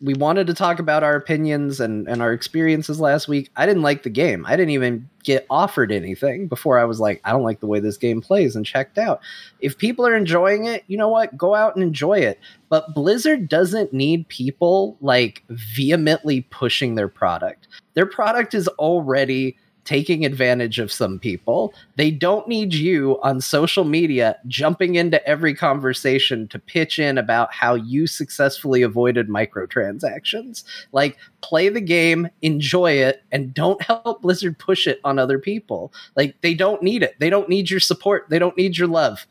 We 0.00 0.12
wanted 0.14 0.46
to 0.46 0.54
talk 0.54 0.78
about 0.78 1.02
our 1.02 1.16
opinions 1.16 1.80
and, 1.80 2.06
and 2.06 2.20
our 2.20 2.32
experiences 2.32 3.00
last 3.00 3.28
week. 3.28 3.50
I 3.56 3.64
didn't 3.64 3.82
like 3.82 4.02
the 4.02 4.10
game. 4.10 4.44
I 4.46 4.50
didn't 4.56 4.70
even 4.70 5.08
get 5.24 5.46
offered 5.48 5.90
anything 5.90 6.48
before 6.48 6.78
I 6.78 6.84
was 6.84 7.00
like, 7.00 7.20
I 7.24 7.32
don't 7.32 7.42
like 7.42 7.60
the 7.60 7.66
way 7.66 7.80
this 7.80 7.96
game 7.96 8.20
plays 8.20 8.54
and 8.54 8.66
checked 8.66 8.98
out. 8.98 9.20
If 9.60 9.78
people 9.78 10.06
are 10.06 10.14
enjoying 10.14 10.66
it, 10.66 10.84
you 10.86 10.98
know 10.98 11.08
what? 11.08 11.36
Go 11.36 11.54
out 11.54 11.76
and 11.76 11.82
enjoy 11.82 12.18
it. 12.18 12.38
But 12.68 12.94
Blizzard 12.94 13.48
doesn't 13.48 13.94
need 13.94 14.28
people 14.28 14.98
like 15.00 15.42
vehemently 15.48 16.42
pushing 16.50 16.94
their 16.94 17.08
product. 17.08 17.66
Their 17.94 18.06
product 18.06 18.52
is 18.52 18.68
already 18.68 19.56
taking 19.86 20.26
advantage 20.26 20.78
of 20.78 20.92
some 20.92 21.18
people. 21.18 21.72
They 21.94 22.10
don't 22.10 22.46
need 22.46 22.74
you 22.74 23.18
on 23.22 23.40
social 23.40 23.84
media 23.84 24.36
jumping 24.46 24.96
into 24.96 25.26
every 25.26 25.54
conversation 25.54 26.48
to 26.48 26.58
pitch 26.58 26.98
in 26.98 27.16
about 27.16 27.54
how 27.54 27.74
you 27.74 28.06
successfully 28.06 28.82
avoided 28.82 29.28
microtransactions. 29.28 30.64
Like, 30.92 31.16
play 31.40 31.68
the 31.70 31.80
game, 31.80 32.28
enjoy 32.42 32.92
it, 32.92 33.22
and 33.32 33.54
don't 33.54 33.80
help 33.80 34.22
Blizzard 34.22 34.58
push 34.58 34.86
it 34.86 35.00
on 35.04 35.18
other 35.18 35.38
people. 35.38 35.92
Like, 36.16 36.38
they 36.42 36.54
don't 36.54 36.82
need 36.82 37.02
it. 37.02 37.14
They 37.18 37.30
don't 37.30 37.48
need 37.48 37.70
your 37.70 37.80
support. 37.80 38.26
They 38.28 38.38
don't 38.38 38.56
need 38.56 38.76
your 38.76 38.88
love. 38.88 39.26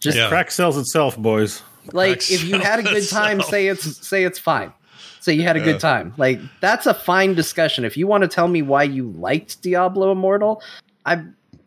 Just 0.00 0.18
yeah. 0.18 0.28
crack 0.28 0.50
sells 0.50 0.76
itself, 0.76 1.16
boys. 1.16 1.62
Like, 1.92 2.18
crack 2.18 2.30
if 2.30 2.44
you 2.44 2.58
had 2.58 2.80
a 2.80 2.82
good 2.82 3.08
time, 3.08 3.40
say 3.42 3.68
it's 3.68 4.06
say 4.06 4.24
it's 4.24 4.38
fine 4.38 4.72
so 5.20 5.30
you 5.30 5.42
had 5.42 5.56
a 5.56 5.60
good 5.60 5.80
time. 5.80 6.14
Like 6.16 6.40
that's 6.60 6.86
a 6.86 6.94
fine 6.94 7.34
discussion. 7.34 7.84
If 7.84 7.96
you 7.96 8.06
want 8.06 8.22
to 8.22 8.28
tell 8.28 8.48
me 8.48 8.62
why 8.62 8.82
you 8.82 9.10
liked 9.12 9.62
Diablo 9.62 10.12
Immortal, 10.12 10.62
I 11.06 11.22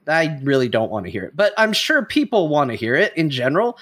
I 0.07 0.39
really 0.43 0.69
don't 0.69 0.91
want 0.91 1.05
to 1.05 1.11
hear 1.11 1.23
it. 1.23 1.35
But 1.35 1.53
I'm 1.57 1.73
sure 1.73 2.03
people 2.03 2.49
want 2.49 2.71
to 2.71 2.75
hear 2.75 2.95
it 2.95 3.15
in 3.15 3.29
general. 3.29 3.77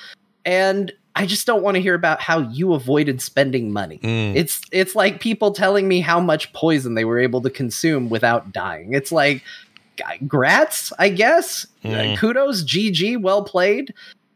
And 0.46 0.92
I 1.16 1.26
just 1.26 1.46
don't 1.46 1.62
want 1.62 1.76
to 1.76 1.82
hear 1.82 1.94
about 1.94 2.22
how 2.22 2.40
you 2.40 2.74
avoided 2.74 3.22
spending 3.22 3.72
money. 3.72 4.00
Mm. 4.00 4.36
It's 4.36 4.62
it's 4.72 4.96
like 4.96 5.20
people 5.20 5.52
telling 5.52 5.88
me 5.88 6.00
how 6.00 6.20
much 6.20 6.52
poison 6.54 6.96
they 6.96 7.06
were 7.06 7.20
able 7.20 7.42
to 7.42 7.50
consume 7.50 8.10
without 8.10 8.52
dying. 8.52 8.94
It's 8.94 9.12
like 9.12 9.44
grats, 10.24 10.92
I 11.00 11.10
guess. 11.10 11.66
Mm. 11.84 12.18
kudos, 12.18 12.64
GG, 12.64 13.22
well 13.22 13.44
played. 13.44 13.94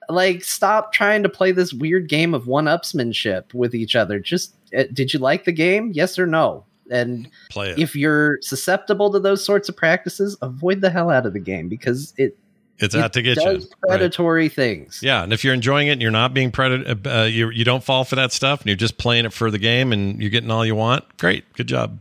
Like 0.10 0.44
stop 0.44 0.94
trying 0.94 1.24
to 1.24 1.30
play 1.30 1.52
this 1.52 1.74
weird 1.74 2.08
game 2.10 2.34
of 2.34 2.46
one-upsmanship 2.46 3.54
with 3.54 3.74
each 3.74 3.96
other. 3.96 4.20
Just 4.20 4.54
did 4.84 5.14
you 5.14 5.20
like 5.20 5.46
the 5.46 5.52
game? 5.52 5.92
Yes 5.94 6.18
or 6.20 6.28
no? 6.28 6.66
And 6.92 7.30
Play 7.50 7.72
it. 7.72 7.80
if 7.80 7.96
you're 7.96 8.38
susceptible 8.42 9.12
to 9.12 9.20
those 9.20 9.44
sorts 9.44 9.70
of 9.70 9.76
practices, 9.76 10.38
avoid 10.42 10.82
the 10.82 10.90
hell 10.90 11.10
out 11.10 11.26
of 11.26 11.34
the 11.34 11.40
game 11.40 11.68
because 11.68 12.14
it 12.18 12.38
it's 12.78 12.94
it 12.94 13.02
out 13.02 13.14
to 13.14 13.22
get 13.22 13.38
you 13.38 13.62
predatory 13.88 14.44
right. 14.44 14.54
things. 14.54 15.00
Yeah, 15.02 15.24
and 15.24 15.32
if 15.32 15.44
you're 15.44 15.54
enjoying 15.54 15.88
it 15.88 15.94
and 15.94 16.02
you're 16.02 16.12
not 16.12 16.34
being 16.34 16.52
predator, 16.52 17.10
uh, 17.10 17.24
you 17.24 17.50
you 17.50 17.64
don't 17.64 17.84
fall 17.84 18.04
for 18.04 18.16
that 18.16 18.32
stuff, 18.32 18.62
and 18.62 18.68
you're 18.68 18.76
just 18.76 18.98
playing 18.98 19.26
it 19.26 19.34
for 19.34 19.50
the 19.50 19.58
game, 19.58 19.94
and 19.94 20.22
you're 20.22 20.30
getting 20.30 20.52
all 20.52 20.66
you 20.66 20.76
want. 20.76 21.18
Great, 21.18 21.52
good 21.54 21.68
job. 21.68 21.98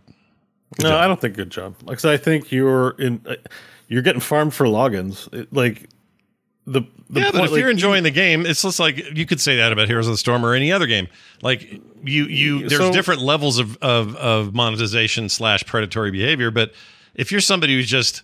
Good 0.76 0.84
no, 0.84 0.90
job. 0.90 1.04
I 1.04 1.06
don't 1.06 1.20
think 1.20 1.36
good 1.36 1.50
job. 1.50 1.76
Like 1.84 2.04
I 2.04 2.16
think 2.16 2.50
you're 2.50 2.90
in, 2.98 3.20
uh, 3.26 3.36
you're 3.88 4.02
getting 4.02 4.20
farmed 4.20 4.52
for 4.52 4.66
logins. 4.66 5.32
It, 5.32 5.52
like 5.52 5.88
the, 6.66 6.82
the 7.10 7.20
yeah, 7.20 7.24
point, 7.26 7.34
but 7.34 7.44
if 7.44 7.50
like, 7.50 7.60
you're 7.60 7.70
enjoying 7.70 8.04
the 8.04 8.10
game, 8.10 8.46
it's 8.46 8.62
just 8.62 8.80
like 8.80 8.96
you 9.16 9.26
could 9.26 9.40
say 9.40 9.56
that 9.56 9.72
about 9.72 9.86
Heroes 9.86 10.06
of 10.06 10.14
the 10.14 10.18
Storm 10.18 10.44
or 10.44 10.54
any 10.54 10.72
other 10.72 10.86
game. 10.86 11.08
Like 11.42 11.62
you, 12.02 12.24
you, 12.24 12.68
there's 12.68 12.80
so, 12.80 12.92
different 12.92 13.20
levels 13.20 13.58
of, 13.58 13.76
of 13.82 14.16
of 14.16 14.54
monetization 14.54 15.28
slash 15.28 15.64
predatory 15.64 16.10
behavior. 16.10 16.50
But 16.50 16.72
if 17.14 17.30
you're 17.30 17.42
somebody 17.42 17.74
who's 17.74 17.86
just 17.86 18.22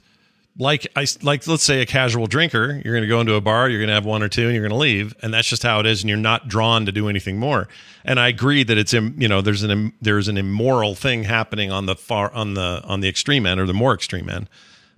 like 0.56 0.86
I 0.96 1.06
like, 1.22 1.46
let's 1.46 1.62
say 1.62 1.82
a 1.82 1.86
casual 1.86 2.26
drinker, 2.26 2.80
you're 2.82 2.94
going 2.94 3.02
to 3.02 3.08
go 3.08 3.20
into 3.20 3.34
a 3.34 3.42
bar, 3.42 3.68
you're 3.68 3.78
going 3.78 3.88
to 3.88 3.94
have 3.94 4.06
one 4.06 4.22
or 4.22 4.28
two, 4.28 4.44
and 4.44 4.54
you're 4.54 4.62
going 4.62 4.70
to 4.70 4.76
leave, 4.76 5.14
and 5.22 5.34
that's 5.34 5.48
just 5.48 5.62
how 5.62 5.80
it 5.80 5.86
is, 5.86 6.02
and 6.02 6.08
you're 6.08 6.18
not 6.18 6.48
drawn 6.48 6.86
to 6.86 6.92
do 6.92 7.08
anything 7.08 7.38
more. 7.38 7.68
And 8.04 8.18
I 8.18 8.28
agree 8.28 8.62
that 8.62 8.78
it's 8.78 8.94
you 8.94 9.28
know 9.28 9.42
there's 9.42 9.62
an 9.62 9.92
there's 10.00 10.28
an 10.28 10.38
immoral 10.38 10.94
thing 10.94 11.24
happening 11.24 11.70
on 11.70 11.84
the 11.84 11.94
far 11.94 12.32
on 12.32 12.54
the 12.54 12.82
on 12.84 13.00
the 13.00 13.08
extreme 13.08 13.44
end 13.44 13.60
or 13.60 13.66
the 13.66 13.74
more 13.74 13.92
extreme 13.94 14.28
end, 14.30 14.48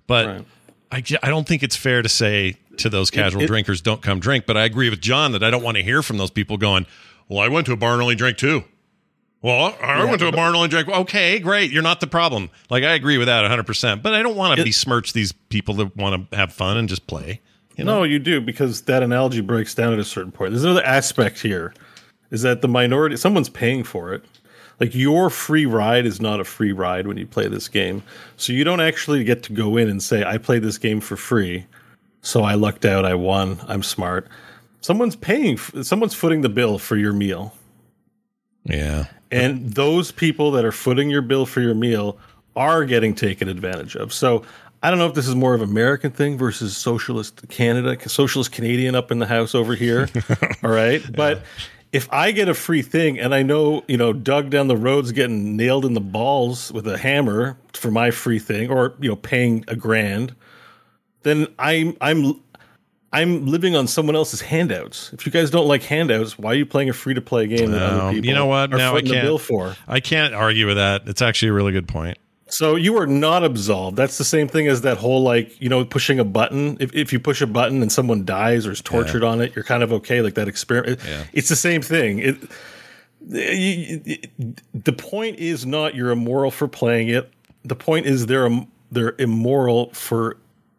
but. 0.07 0.27
Right. 0.27 0.47
I, 0.95 1.03
I 1.23 1.31
don't 1.31 1.49
think 1.49 1.63
it's 1.63 1.75
fair 1.75 2.03
to 2.03 2.09
say 2.11 2.59
to 2.79 2.89
those 2.89 3.11
casual 3.11 3.43
it, 3.43 3.45
it, 3.45 3.49
drinkers, 3.49 3.81
don't 3.81 4.03
come 4.03 4.21
drink. 4.21 4.47
But 4.47 4.57
I 4.57 4.65
agree 4.65 4.91
with 4.91 5.01
Jon 5.01 5.33
that 5.33 5.43
I 5.43 5.51
don't 5.51 5.63
want 5.63 5.77
to 5.77 5.83
hear 5.83 6.03
from 6.03 6.19
those 6.19 6.31
people 6.31 6.57
going, 6.57 6.87
well, 7.29 7.41
I 7.41 7.49
went 7.49 7.67
to 7.67 7.73
a 7.73 7.77
bar 7.77 7.93
and 7.93 8.03
only 8.03 8.15
drank 8.15 8.39
two. 8.39 8.65
Well, 9.41 9.77
I 9.83 9.99
yeah, 9.99 10.05
went 10.05 10.21
to 10.21 10.29
a 10.29 10.33
bar 10.33 10.47
and 10.47 10.57
only 10.57 10.69
drank. 10.69 10.89
Okay, 10.89 11.41
great. 11.41 11.73
You're 11.73 11.83
not 11.83 12.01
the 12.01 12.07
problem. 12.07 12.51
Like, 12.71 12.85
I 12.85 12.93
agree 12.93 13.19
with 13.19 13.27
that 13.27 13.45
100%. 13.51 14.03
But 14.03 14.15
I 14.15 14.23
don't 14.23 14.37
want 14.37 14.57
to 14.57 14.65
besmirch 14.65 15.13
these 15.13 15.33
people 15.33 15.75
that 15.77 15.97
want 15.97 16.31
to 16.31 16.37
have 16.37 16.53
fun 16.53 16.77
and 16.77 16.89
just 16.89 17.09
play. 17.09 17.41
You 17.77 17.85
know? 17.85 17.99
No, 17.99 18.03
you 18.05 18.19
do, 18.19 18.41
because 18.41 18.83
that 18.83 19.03
analogy 19.03 19.41
breaks 19.41 19.75
down 19.75 19.93
at 19.93 19.99
a 19.99 20.05
certain 20.05 20.31
point. 20.31 20.53
There's 20.53 20.65
another 20.65 20.85
aspect 20.85 21.41
here 21.41 21.75
is 22.31 22.43
that 22.43 22.63
the 22.63 22.69
minority, 22.69 23.17
someone's 23.17 23.49
paying 23.49 23.85
for 23.85 24.13
it. 24.13 24.25
Like 24.81 24.95
your 24.95 25.31
free 25.31 25.67
ride 25.67 26.07
is 26.07 26.21
not 26.21 26.41
a 26.41 26.45
free 26.45 26.73
ride 26.73 27.07
when 27.07 27.17
you 27.17 27.27
play 27.27 27.47
this 27.47 27.69
game. 27.69 28.03
So 28.37 28.53
you 28.53 28.65
don't 28.65 28.81
actually 28.81 29.23
get 29.23 29.43
to 29.45 29.53
go 29.53 29.77
in 29.77 29.89
and 29.89 30.03
say, 30.03 30.25
I 30.25 30.39
played 30.39 30.63
this 30.63 30.79
game 30.79 31.01
for 31.01 31.17
free. 31.17 31.67
So 32.23 32.45
I 32.45 32.55
lucked 32.55 32.85
out. 32.85 33.05
I 33.05 33.15
won. 33.15 33.61
I'm 33.69 33.83
smart. 33.83 34.29
Someone's 34.81 35.17
paying, 35.17 35.59
someone's 35.59 36.15
footing 36.15 36.41
the 36.41 36.49
bill 36.49 36.79
for 36.79 36.97
your 36.97 37.13
meal. 37.13 37.55
Yeah. 38.65 39.07
And 39.31 39.73
those 39.73 40.13
people 40.13 40.51
that 40.53 40.65
are 40.65 40.73
footing 40.73 41.11
your 41.11 41.23
bill 41.23 41.47
for 41.47 41.61
your 41.61 41.75
meal 41.75 42.19
are 42.55 42.85
getting 42.85 43.15
taken 43.15 43.49
advantage 43.49 43.97
of. 43.97 44.13
So 44.13 44.45
I 44.83 44.91
don't 44.91 44.99
know 44.99 45.07
if 45.07 45.15
this 45.15 45.29
is 45.29 45.35
more 45.35 45.55
of 45.55 45.63
an 45.63 45.71
American 45.71 46.11
thing 46.11 46.37
versus 46.37 46.77
socialist 46.77 47.49
Canada, 47.49 47.97
socialist 48.09 48.53
Canadian 48.53 48.95
up 48.95 49.11
in 49.11 49.21
the 49.21 49.27
house 49.27 49.55
over 49.55 49.75
here. 49.75 50.09
all 50.63 50.71
right. 50.71 51.03
But 51.13 51.43
if 51.93 52.13
I 52.13 52.33
get 52.33 52.49
a 52.49 52.55
free 52.55 52.83
thing 52.83 53.19
and 53.19 53.35
I 53.35 53.43
know, 53.43 53.85
you 53.87 53.97
know, 53.97 54.13
Doug 54.13 54.51
down 54.51 54.69
the 54.69 54.77
road's 54.77 55.13
getting 55.13 55.57
nailed 55.57 55.85
in 55.85 55.95
the 55.95 56.01
balls 56.01 56.73
with 56.73 56.87
a 56.87 56.99
hammer 56.99 57.57
for 57.75 57.91
my 57.91 58.11
free 58.11 58.39
thing 58.39 58.71
or, 58.71 58.95
you 59.01 59.09
know, 59.09 59.17
paying 59.17 59.65
a 59.69 59.77
grand, 59.77 60.35
then 61.23 61.47
I'm 61.59 61.97
I'm 62.01 62.41
I'm 63.13 63.47
living 63.47 63.77
on 63.77 63.87
someone 63.87 64.17
else's 64.17 64.41
handouts. 64.41 65.13
If 65.13 65.27
you 65.27 65.33
guys 65.33 65.51
don't 65.51 65.69
like 65.69 65.83
handouts, 65.83 66.39
why 66.39 66.53
are 66.53 66.55
you 66.55 66.65
playing 66.65 66.89
a 66.89 66.95
free 66.95 67.15
to 67.15 67.21
play 67.21 67.47
game 67.47 67.71
that 67.73 67.83
other 67.83 68.13
people 68.13 68.27
you 68.27 68.35
know 68.35 68.47
what? 68.47 68.73
are 68.73 68.79
now 68.79 68.97
I 68.97 69.03
can't, 69.03 69.15
the 69.15 69.21
bill 69.21 69.39
for? 69.39 69.77
I 69.87 70.01
can't 70.01 70.35
argue 70.35 70.67
with 70.67 70.77
that. 70.77 71.03
It's 71.07 71.21
actually 71.21 71.51
a 71.51 71.53
really 71.53 71.73
good 71.73 71.87
point. 71.87 72.17
So 72.49 72.75
you 72.77 72.99
are 72.99 73.07
not 73.07 73.45
absolved. 73.45 73.97
That's 73.97 74.19
the 74.19 74.25
same 74.25 74.47
thing 74.47 74.67
as 74.67 74.83
that 74.83 74.99
whole 74.99 75.23
like 75.23 75.61
you 75.61 75.69
know 75.69 75.85
pushing 75.85 76.19
a 76.19 76.25
button. 76.25 76.79
If 76.81 76.95
if 76.95 77.13
you 77.13 77.21
push 77.21 77.43
a 77.43 77.47
button 77.47 77.83
and 77.83 77.93
someone 77.93 78.25
dies 78.25 78.67
or 78.67 78.73
is 78.73 78.81
tortured 78.81 79.23
yeah. 79.23 79.29
on 79.29 79.41
it, 79.41 79.55
you're 79.55 79.65
kind 79.65 79.83
of 79.83 79.93
okay. 79.93 80.23
Like 80.23 80.35
that 80.35 80.49
experiment. 80.49 81.01
Yeah. 81.07 81.25
It's 81.33 81.49
the 81.49 81.57
same 81.57 81.83
thing. 81.83 82.19
It, 82.19 82.37
you, 83.29 84.19
the 84.75 84.93
point 84.93 85.39
is 85.39 85.65
not 85.65 85.95
you're 85.95 86.11
immoral 86.11 86.51
for 86.51 86.67
playing 86.67 87.09
it. 87.09 87.31
The 87.65 87.77
point 87.77 88.07
is 88.07 88.27
they're 88.27 88.51
they're 88.91 89.15
immoral 89.19 89.91
for 89.93 90.37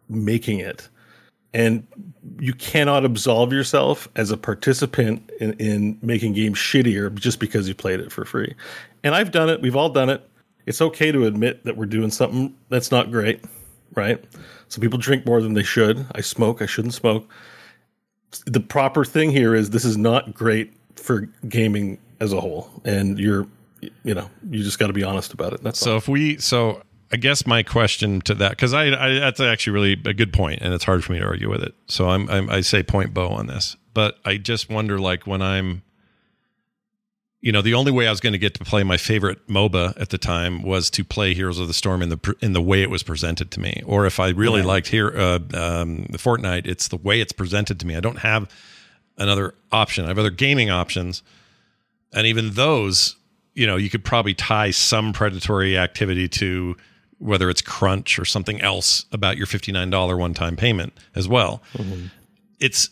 making 0.08 0.58
it, 0.60 0.88
and 1.52 1.86
you 2.38 2.52
cannot 2.52 3.04
absolve 3.04 3.52
yourself 3.52 4.08
as 4.16 4.30
a 4.30 4.36
participant 4.36 5.30
in, 5.40 5.52
in 5.54 5.98
making 6.02 6.32
games 6.32 6.58
shittier 6.58 7.14
just 7.14 7.38
because 7.38 7.68
you 7.68 7.74
played 7.74 8.00
it 8.00 8.10
for 8.10 8.24
free. 8.24 8.54
And 9.02 9.14
I've 9.14 9.30
done 9.30 9.48
it. 9.48 9.62
We've 9.62 9.76
all 9.76 9.90
done 9.90 10.10
it 10.10 10.28
it's 10.66 10.80
okay 10.80 11.12
to 11.12 11.26
admit 11.26 11.64
that 11.64 11.76
we're 11.76 11.86
doing 11.86 12.10
something 12.10 12.54
that's 12.68 12.90
not 12.90 13.10
great, 13.10 13.44
right? 13.94 14.22
Some 14.68 14.80
people 14.80 14.98
drink 14.98 15.26
more 15.26 15.42
than 15.42 15.54
they 15.54 15.62
should. 15.62 16.06
I 16.14 16.20
smoke, 16.20 16.62
I 16.62 16.66
shouldn't 16.66 16.94
smoke. 16.94 17.28
The 18.46 18.60
proper 18.60 19.04
thing 19.04 19.30
here 19.30 19.54
is 19.54 19.70
this 19.70 19.84
is 19.84 19.96
not 19.96 20.34
great 20.34 20.72
for 20.96 21.28
gaming 21.48 21.98
as 22.20 22.32
a 22.32 22.40
whole, 22.40 22.70
and 22.84 23.18
you're, 23.18 23.46
you 24.02 24.14
know, 24.14 24.28
you 24.50 24.62
just 24.62 24.78
got 24.78 24.86
to 24.88 24.92
be 24.92 25.04
honest 25.04 25.32
about 25.32 25.52
it. 25.52 25.62
That's 25.62 25.78
so. 25.78 25.92
All. 25.92 25.96
If 25.98 26.08
we, 26.08 26.38
so 26.38 26.82
I 27.12 27.16
guess 27.16 27.46
my 27.46 27.62
question 27.62 28.20
to 28.22 28.34
that, 28.34 28.50
because 28.50 28.72
I, 28.72 28.86
I, 28.86 29.18
that's 29.20 29.40
actually 29.40 29.72
really 29.74 29.92
a 30.04 30.14
good 30.14 30.32
point, 30.32 30.62
and 30.62 30.74
it's 30.74 30.84
hard 30.84 31.04
for 31.04 31.12
me 31.12 31.18
to 31.18 31.24
argue 31.24 31.48
with 31.48 31.62
it. 31.62 31.74
So 31.86 32.08
I'm, 32.08 32.28
I'm 32.28 32.50
I 32.50 32.60
say 32.60 32.82
point 32.82 33.14
Beau 33.14 33.28
on 33.28 33.46
this, 33.46 33.76
but 33.92 34.18
I 34.24 34.36
just 34.36 34.70
wonder, 34.70 34.98
like 34.98 35.26
when 35.26 35.42
I'm 35.42 35.82
you 37.44 37.52
know, 37.52 37.60
the 37.60 37.74
only 37.74 37.92
way 37.92 38.06
I 38.06 38.10
was 38.10 38.20
going 38.20 38.32
to 38.32 38.38
get 38.38 38.54
to 38.54 38.64
play 38.64 38.84
my 38.84 38.96
favorite 38.96 39.46
MOBA 39.48 40.00
at 40.00 40.08
the 40.08 40.16
time 40.16 40.62
was 40.62 40.88
to 40.88 41.04
play 41.04 41.34
Heroes 41.34 41.58
of 41.58 41.68
the 41.68 41.74
Storm 41.74 42.00
in 42.00 42.08
the 42.08 42.34
in 42.40 42.54
the 42.54 42.62
way 42.62 42.80
it 42.82 42.88
was 42.88 43.02
presented 43.02 43.50
to 43.50 43.60
me. 43.60 43.82
Or 43.84 44.06
if 44.06 44.18
I 44.18 44.30
really 44.30 44.60
yeah. 44.60 44.66
liked 44.66 44.88
here 44.88 45.12
uh, 45.14 45.40
um, 45.52 46.06
the 46.08 46.16
Fortnite, 46.16 46.66
it's 46.66 46.88
the 46.88 46.96
way 46.96 47.20
it's 47.20 47.32
presented 47.32 47.78
to 47.80 47.86
me. 47.86 47.96
I 47.96 48.00
don't 48.00 48.20
have 48.20 48.50
another 49.18 49.54
option. 49.70 50.06
I 50.06 50.08
have 50.08 50.18
other 50.18 50.30
gaming 50.30 50.70
options, 50.70 51.22
and 52.14 52.26
even 52.26 52.52
those, 52.52 53.16
you 53.52 53.66
know, 53.66 53.76
you 53.76 53.90
could 53.90 54.06
probably 54.06 54.32
tie 54.32 54.70
some 54.70 55.12
predatory 55.12 55.76
activity 55.76 56.28
to 56.28 56.78
whether 57.24 57.48
it's 57.48 57.62
crunch 57.62 58.18
or 58.18 58.24
something 58.26 58.60
else 58.60 59.06
about 59.10 59.38
your 59.38 59.46
$59 59.46 60.18
one-time 60.18 60.56
payment 60.56 60.92
as 61.14 61.26
well. 61.26 61.62
Mm-hmm. 61.72 62.08
It's 62.60 62.90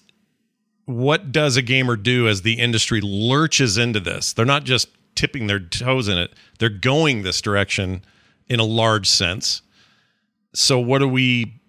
what 0.87 1.31
does 1.33 1.59
a 1.59 1.63
gamer 1.63 1.97
do 1.97 2.27
as 2.27 2.41
the 2.41 2.55
industry 2.55 3.03
lurches 3.03 3.77
into 3.77 4.01
this? 4.01 4.33
They're 4.33 4.47
not 4.47 4.65
just 4.65 4.89
tipping 5.15 5.49
their 5.49 5.61
toes 5.61 6.09
in 6.09 6.17
it, 6.17 6.33
they're 6.59 6.71
going 6.71 7.23
this 7.23 7.43
direction 7.43 8.03
in 8.49 8.59
a 8.59 8.65
large 8.65 9.07
sense. 9.07 9.61
So, 10.55 10.81
what 10.81 11.01
do 11.01 11.09
we, 11.09 11.61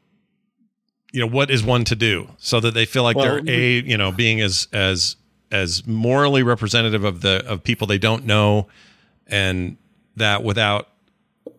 you 1.12 1.20
know, 1.20 1.28
what 1.28 1.52
is 1.52 1.64
one 1.64 1.84
to 1.86 1.96
do 1.96 2.30
so 2.38 2.62
that 2.62 2.74
they 2.74 2.86
feel 2.86 3.04
like 3.04 3.18
well, 3.18 3.44
they're 3.44 3.54
a, 3.54 3.82
you 3.82 3.98
know, 3.98 4.12
being 4.14 4.40
as, 4.40 4.70
as, 4.72 5.18
as 5.52 5.86
morally 5.86 6.44
representative 6.44 7.04
of 7.04 7.22
the 7.22 7.46
of 7.46 7.64
people 7.64 7.88
they 7.88 7.98
don't 7.98 8.26
know 8.26 8.68
and 9.28 9.78
that 10.16 10.44
without 10.44 10.88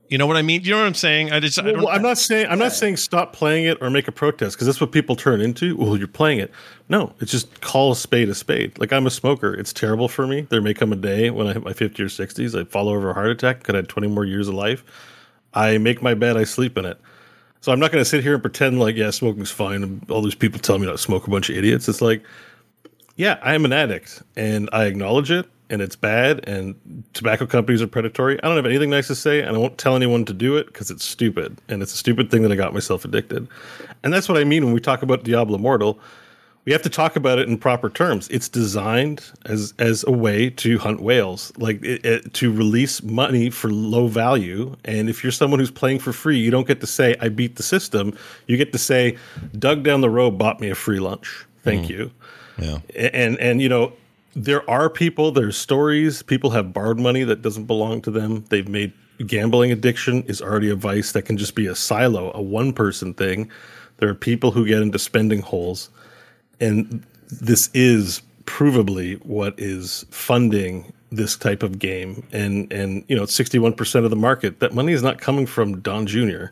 you 0.09 0.19
know 0.19 0.27
what 0.27 0.37
I 0.37 0.43
mean? 0.43 0.63
You 0.63 0.73
know 0.73 0.79
what 0.79 0.87
I'm 0.87 0.95
saying? 0.95 1.33
I 1.33 1.41
just 1.41 1.59
I 1.59 1.65
Well, 1.65 1.75
don't, 1.75 1.89
I'm 1.89 2.03
not 2.03 2.19
saying 2.19 2.47
I'm 2.49 2.59
not 2.59 2.73
saying 2.73 2.99
stop 2.99 3.33
playing 3.33 3.65
it 3.65 3.79
or 3.81 3.91
make 3.91 4.07
a 4.07 4.13
protest 4.13 4.57
because 4.57 4.67
that's 4.67 4.81
what 4.81 4.93
people 4.93 5.17
turn 5.17 5.41
into. 5.41 5.77
Well, 5.77 5.97
you're 5.97 6.07
playing 6.09 6.39
it. 6.39 6.51
No, 6.89 7.13
it's 7.21 7.31
just 7.31 7.61
call 7.63 7.93
a 7.93 7.97
spade 7.97 8.29
a 8.29 8.35
spade. 8.35 8.79
Like 8.79 8.93
I'm 8.93 9.07
a 9.07 9.11
smoker. 9.11 9.55
It's 9.55 9.73
terrible 9.73 10.09
for 10.09 10.27
me. 10.27 10.43
There 10.43 10.61
may 10.61 10.75
come 10.75 10.93
a 10.93 10.97
day 10.97 11.31
when 11.31 11.47
I 11.47 11.55
hit 11.55 11.65
my 11.65 11.73
50 11.73 12.03
or 12.03 12.07
60s, 12.07 12.59
I 12.59 12.65
fall 12.65 12.89
over 12.89 13.11
a 13.11 13.15
heart 13.15 13.31
attack. 13.31 13.63
Could 13.65 13.75
have 13.75 13.85
had 13.85 13.89
20 13.89 14.09
more 14.09 14.25
years 14.25 14.49
of 14.49 14.55
life. 14.55 14.85
I 15.55 15.79
make 15.79 16.03
my 16.03 16.15
bed. 16.15 16.37
I 16.37 16.45
sleep 16.45 16.77
in 16.77 16.85
it. 16.85 17.01
So 17.61 17.73
I'm 17.73 17.81
not 17.81 17.91
going 17.91 18.03
to 18.03 18.09
sit 18.09 18.23
here 18.23 18.35
and 18.35 18.43
pretend 18.43 18.79
like 18.79 18.97
yeah, 18.97 19.11
smoking's 19.11 19.51
fine. 19.51 20.03
All 20.11 20.21
these 20.21 20.35
people 20.35 20.61
tell 20.61 20.79
me 20.79 20.85
not 20.87 20.93
to 20.93 20.99
smoke. 20.99 21.27
A 21.27 21.31
bunch 21.31 21.49
of 21.49 21.57
idiots. 21.57 21.89
It's 21.89 22.03
like 22.03 22.23
yeah, 23.17 23.39
I 23.43 23.55
am 23.55 23.65
an 23.65 23.73
addict 23.73 24.23
and 24.37 24.69
I 24.73 24.85
acknowledge 24.85 25.31
it 25.31 25.47
and 25.71 25.81
it's 25.81 25.97
bad 25.97 26.47
and 26.49 26.75
tobacco 27.15 27.47
companies 27.47 27.81
are 27.83 27.87
predatory. 27.87 28.39
I 28.43 28.47
don't 28.49 28.57
have 28.57 28.67
anything 28.67 28.91
nice 28.91 29.07
to 29.09 29.15
say 29.15 29.41
and 29.41 29.57
I 29.57 29.59
won't 29.59 29.79
tell 29.79 29.97
anyone 29.97 30.25
to 30.27 30.33
do 30.35 30.57
it 30.57 30.67
because 30.67 30.91
it's 30.91 31.05
stupid 31.05 31.59
and 31.69 31.83
it's 31.83 31.95
a 31.95 31.97
stupid 31.97 32.31
thing 32.31 32.43
that 32.43 32.53
I 32.53 32.57
got 32.57 32.75
myself 32.75 33.05
addicted. 33.05 33.49
And 34.03 34.13
that's 34.13 34.29
what 34.29 34.37
I 34.39 34.45
mean 34.45 34.65
when 34.65 34.75
we 34.75 34.81
talk 34.81 35.03
about 35.03 35.25
Diablo 35.25 35.57
Immortal. 35.57 35.99
We 36.67 36.73
have 36.73 36.81
to 36.83 36.89
talk 36.89 37.15
about 37.17 37.39
it 37.39 37.47
in 37.47 37.59
proper 37.59 37.91
terms. 37.91 38.27
It's 38.29 38.49
designed 38.49 39.23
as 39.45 39.75
as 39.79 40.03
a 40.07 40.11
way 40.13 40.49
to 40.49 40.79
hunt 40.79 41.03
whales, 41.03 41.53
like 41.59 41.85
it, 41.85 42.03
it, 42.07 42.33
to 42.35 42.51
release 42.51 43.03
money 43.03 43.51
for 43.51 43.69
low 43.71 44.07
value. 44.07 44.75
And 44.87 45.11
if 45.11 45.23
you're 45.23 45.31
someone 45.31 45.61
who's 45.61 45.71
playing 45.71 45.99
for 45.99 46.15
free, 46.15 46.39
you 46.39 46.51
don't 46.51 46.67
get 46.67 46.81
to 46.81 46.87
say 46.87 47.17
"I 47.21 47.29
beat 47.29 47.57
the 47.57 47.63
system." 47.63 48.17
You 48.47 48.57
get 48.57 48.73
to 48.73 48.79
say, 48.79 49.19
"Doug 49.59 49.83
down 49.83 50.01
the 50.01 50.09
road 50.09 50.39
bought 50.39 50.59
me 50.59 50.71
a 50.71 50.75
free 50.75 51.01
lunch. 51.01 51.45
Thank 51.65 51.85
Mm. 51.85 51.91
you." 51.91 52.11
Yeah. 52.59 52.79
and 52.97 53.39
and 53.41 53.61
you 53.61 53.69
know 53.69 53.93
there 54.35 54.69
are 54.69 54.91
people 54.91 55.33
there's 55.33 55.57
stories. 55.57 56.23
People 56.23 56.51
have 56.51 56.73
borrowed 56.73 56.99
money 56.99 57.25
that 57.25 57.43
doesn't 57.43 57.65
belong 57.67 58.03
to 58.03 58.11
them. 58.11 58.45
They've 58.49 58.69
made 58.69 58.93
gambling 59.27 59.71
addiction 59.71 60.25
is 60.25 60.43
already 60.43 60.71
a 60.71 60.75
vice 60.75 61.13
that 61.13 61.23
can 61.23 61.37
just 61.37 61.55
be 61.55 61.67
a 61.67 61.75
silo 61.75 62.33
a 62.35 62.43
one 62.43 62.73
person 62.73 63.15
thing. 63.15 63.51
There 63.99 64.09
are 64.09 64.15
people 64.15 64.51
who 64.51 64.67
get 64.67 64.83
into 64.83 64.99
spending 64.99 65.41
holes 65.41 65.89
and 66.61 67.05
this 67.31 67.71
is 67.75 68.23
provably 68.45 69.25
what 69.25 69.55
is 69.59 70.05
funding 70.11 70.93
this 71.11 71.37
type 71.37 71.63
of 71.63 71.79
game. 71.79 72.27
And 72.33 72.73
and 72.73 73.05
you 73.09 73.17
know 73.17 73.23
61% 73.23 74.05
of 74.05 74.11
the 74.11 74.17
market 74.17 74.61
that 74.61 74.75
money 74.75 74.93
is 74.93 75.03
not 75.03 75.21
coming 75.21 75.47
from 75.47 75.81
Don 75.81 76.07
Jr. 76.07 76.47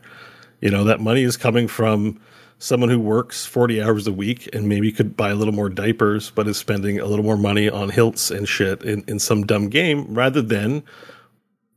you 0.61 0.71
know 0.71 0.83
that 0.85 1.01
money 1.01 1.23
is 1.23 1.37
coming 1.37 1.67
from 1.67 2.19
someone 2.59 2.89
who 2.89 2.99
works 2.99 3.45
40 3.45 3.81
hours 3.81 4.07
a 4.07 4.13
week 4.13 4.47
and 4.53 4.69
maybe 4.69 4.91
could 4.91 5.17
buy 5.17 5.31
a 5.31 5.35
little 5.35 5.53
more 5.53 5.69
diapers 5.69 6.31
but 6.31 6.47
is 6.47 6.57
spending 6.57 6.99
a 6.99 7.05
little 7.05 7.25
more 7.25 7.37
money 7.37 7.69
on 7.69 7.89
hilts 7.89 8.31
and 8.31 8.47
shit 8.47 8.81
in, 8.83 9.03
in 9.07 9.19
some 9.19 9.45
dumb 9.45 9.67
game 9.69 10.05
rather 10.13 10.41
than 10.41 10.83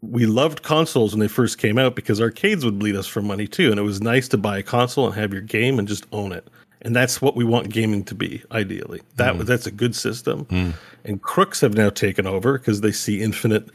we 0.03 0.27
loved 0.27 0.63
consoles 0.63 1.13
when 1.13 1.21
they 1.21 1.29
first 1.29 1.59
came 1.59 1.79
out 1.79 1.97
because 1.97 2.21
arcades 2.21 2.65
would 2.65 2.79
bleed 2.79 2.95
us 2.97 3.07
for 3.07 3.23
money 3.23 3.47
too 3.49 3.71
and 3.71 3.81
it 3.81 3.83
was 3.83 4.01
nice 4.01 4.29
to 4.29 4.37
buy 4.37 4.59
a 4.59 4.63
console 4.63 5.07
and 5.07 5.15
have 5.15 5.33
your 5.33 5.43
game 5.43 5.79
and 5.79 5.89
just 5.89 6.07
own 6.13 6.33
it 6.33 6.47
and 6.83 6.95
that's 6.95 7.21
what 7.21 7.35
we 7.35 7.45
want 7.45 7.71
gaming 7.71 8.05
to 8.05 8.15
be 8.15 8.43
ideally 8.53 9.01
that 9.17 9.35
Mm. 9.35 9.47
that's 9.47 9.67
a 9.67 9.71
good 9.73 9.97
system 9.97 10.45
Mm. 10.47 10.75
and 11.05 11.23
crooks 11.23 11.61
have 11.63 11.75
now 11.75 11.91
taken 11.91 12.27
over 12.27 12.59
because 12.59 12.83
they 12.83 12.93
see 12.93 13.21
infinite 13.23 13.69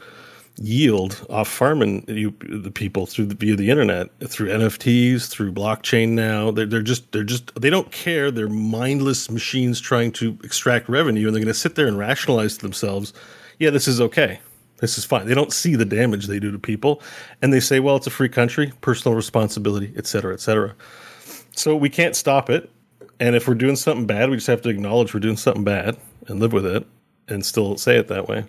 yield 0.58 1.24
off 1.30 1.48
farming 1.48 2.04
you 2.08 2.34
the 2.40 2.70
people 2.70 3.06
through 3.06 3.26
the 3.26 3.34
via 3.34 3.56
the 3.56 3.70
internet 3.70 4.08
through 4.28 4.48
NFTs 4.48 5.28
through 5.28 5.52
blockchain 5.52 6.10
now. 6.10 6.50
They're, 6.50 6.66
they're 6.66 6.82
just 6.82 7.10
they're 7.12 7.24
just 7.24 7.54
they 7.60 7.70
don't 7.70 7.90
care. 7.90 8.30
They're 8.30 8.48
mindless 8.48 9.30
machines 9.30 9.80
trying 9.80 10.12
to 10.12 10.38
extract 10.44 10.88
revenue 10.88 11.26
and 11.26 11.34
they're 11.34 11.42
going 11.42 11.52
to 11.52 11.58
sit 11.58 11.74
there 11.74 11.86
and 11.86 11.98
rationalize 11.98 12.56
to 12.58 12.62
themselves 12.62 13.12
yeah 13.58 13.70
this 13.70 13.88
is 13.88 14.00
okay. 14.00 14.40
This 14.78 14.98
is 14.98 15.04
fine. 15.04 15.26
They 15.26 15.34
don't 15.34 15.52
see 15.52 15.76
the 15.76 15.84
damage 15.84 16.26
they 16.26 16.40
do 16.40 16.50
to 16.50 16.58
people 16.58 17.02
and 17.40 17.52
they 17.52 17.60
say 17.60 17.80
well 17.80 17.96
it's 17.96 18.06
a 18.06 18.10
free 18.10 18.28
country 18.28 18.72
personal 18.82 19.16
responsibility 19.16 19.92
et 19.96 20.06
cetera 20.06 20.34
et 20.34 20.40
cetera. 20.40 20.74
So 21.56 21.76
we 21.76 21.88
can't 21.88 22.14
stop 22.14 22.50
it 22.50 22.70
and 23.20 23.34
if 23.34 23.48
we're 23.48 23.54
doing 23.54 23.76
something 23.76 24.06
bad 24.06 24.28
we 24.28 24.36
just 24.36 24.48
have 24.48 24.62
to 24.62 24.68
acknowledge 24.68 25.14
we're 25.14 25.20
doing 25.20 25.36
something 25.36 25.64
bad 25.64 25.96
and 26.28 26.40
live 26.40 26.52
with 26.52 26.66
it 26.66 26.86
and 27.32 27.44
still 27.44 27.76
say 27.76 27.96
it 27.96 28.08
that 28.08 28.28
way 28.28 28.44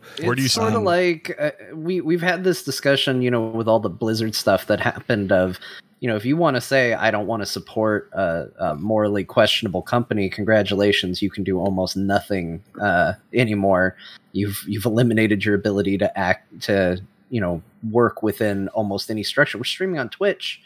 it's 0.46 0.54
sort 0.54 0.74
of 0.74 0.84
like 0.84 1.36
uh, 1.40 1.52
we 1.74 2.02
we've 2.02 2.22
had 2.22 2.44
this 2.44 2.64
discussion, 2.64 3.22
you 3.22 3.32
know, 3.32 3.48
with 3.48 3.68
all 3.68 3.80
the 3.80 3.90
Blizzard 3.90 4.36
stuff 4.36 4.68
that 4.68 4.80
happened. 4.80 5.32
Of 5.32 5.60
you 6.00 6.10
know, 6.10 6.16
if 6.16 6.26
you 6.26 6.36
want 6.36 6.56
to 6.56 6.62
say 6.62 6.94
I 6.94 7.12
don't 7.12 7.28
want 7.28 7.42
to 7.42 7.46
support 7.46 8.10
a, 8.14 8.48
a 8.60 8.76
morally 8.76 9.24
questionable 9.24 9.82
company, 9.82 10.30
congratulations, 10.30 11.22
you 11.22 11.30
can 11.30 11.44
do 11.44 11.60
almost 11.60 11.96
nothing 11.96 12.62
uh, 12.82 13.14
anymore. 13.34 13.96
You've 14.34 14.62
you've 14.68 14.86
eliminated 14.86 15.46
your 15.46 15.56
ability 15.56 15.98
to 16.00 16.20
act 16.20 16.62
to 16.64 17.02
you 17.30 17.42
know 17.42 17.62
work 17.90 18.22
within 18.22 18.68
almost 18.70 19.10
any 19.10 19.24
structure. 19.24 19.58
We're 19.58 19.64
streaming 19.64 20.00
on 20.00 20.10
Twitch. 20.10 20.62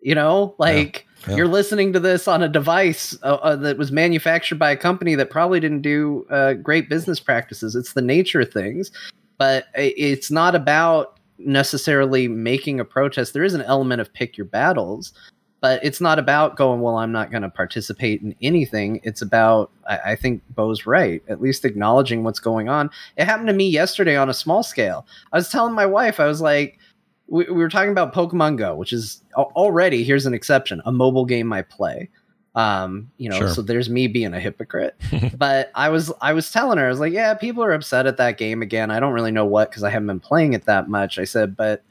You 0.00 0.14
know, 0.14 0.54
like 0.58 1.06
Yeah. 1.06 1.13
You're 1.28 1.48
listening 1.48 1.92
to 1.94 2.00
this 2.00 2.28
on 2.28 2.42
a 2.42 2.48
device 2.48 3.16
uh, 3.22 3.34
uh, 3.36 3.56
that 3.56 3.78
was 3.78 3.90
manufactured 3.90 4.58
by 4.58 4.70
a 4.70 4.76
company 4.76 5.14
that 5.14 5.30
probably 5.30 5.60
didn't 5.60 5.82
do 5.82 6.26
uh, 6.30 6.54
great 6.54 6.88
business 6.88 7.20
practices. 7.20 7.74
It's 7.74 7.94
the 7.94 8.02
nature 8.02 8.40
of 8.40 8.52
things, 8.52 8.90
but 9.38 9.66
it's 9.74 10.30
not 10.30 10.54
about 10.54 11.18
necessarily 11.38 12.28
making 12.28 12.80
a 12.80 12.84
protest. 12.84 13.32
There 13.32 13.44
is 13.44 13.54
an 13.54 13.62
element 13.62 14.00
of 14.00 14.12
pick 14.12 14.36
your 14.36 14.46
battles, 14.46 15.12
but 15.60 15.82
it's 15.82 16.00
not 16.00 16.18
about 16.18 16.56
going, 16.56 16.80
well, 16.80 16.98
I'm 16.98 17.10
not 17.10 17.30
going 17.30 17.42
to 17.42 17.48
participate 17.48 18.20
in 18.20 18.34
anything. 18.42 19.00
It's 19.02 19.22
about, 19.22 19.70
I, 19.88 19.98
I 20.12 20.16
think 20.16 20.42
Beau's 20.54 20.86
right, 20.86 21.22
at 21.28 21.40
least 21.40 21.64
acknowledging 21.64 22.22
what's 22.22 22.38
going 22.38 22.68
on. 22.68 22.90
It 23.16 23.24
happened 23.24 23.48
to 23.48 23.54
me 23.54 23.68
yesterday 23.68 24.16
on 24.16 24.28
a 24.28 24.34
small 24.34 24.62
scale. 24.62 25.06
I 25.32 25.38
was 25.38 25.48
telling 25.48 25.74
my 25.74 25.86
wife, 25.86 26.20
I 26.20 26.26
was 26.26 26.42
like, 26.42 26.78
we, 27.28 27.44
we 27.44 27.52
were 27.54 27.68
talking 27.68 27.90
about 27.90 28.14
Pokemon 28.14 28.56
Go, 28.58 28.74
which 28.74 28.92
is 28.92 29.22
already 29.36 30.04
here's 30.04 30.26
an 30.26 30.34
exception, 30.34 30.82
a 30.84 30.92
mobile 30.92 31.24
game 31.24 31.52
I 31.52 31.62
play. 31.62 32.08
Um, 32.54 33.10
you 33.16 33.28
know, 33.28 33.38
Sure. 33.38 33.48
so 33.48 33.62
there's 33.62 33.90
me 33.90 34.06
being 34.06 34.32
a 34.32 34.38
hypocrite. 34.40 34.94
but 35.36 35.70
I 35.74 35.88
was 35.88 36.12
I 36.20 36.32
was 36.32 36.50
telling 36.52 36.78
her, 36.78 36.86
I 36.86 36.88
was 36.88 37.00
like, 37.00 37.12
yeah, 37.12 37.34
people 37.34 37.64
are 37.64 37.72
upset 37.72 38.06
at 38.06 38.16
that 38.18 38.38
game 38.38 38.62
again. 38.62 38.90
I 38.90 39.00
don't 39.00 39.12
really 39.12 39.32
know 39.32 39.44
what 39.46 39.70
because 39.70 39.82
I 39.82 39.90
haven't 39.90 40.06
been 40.06 40.20
playing 40.20 40.52
it 40.52 40.64
that 40.66 40.88
much. 40.88 41.18
I 41.18 41.24
said, 41.24 41.56
but 41.56 41.82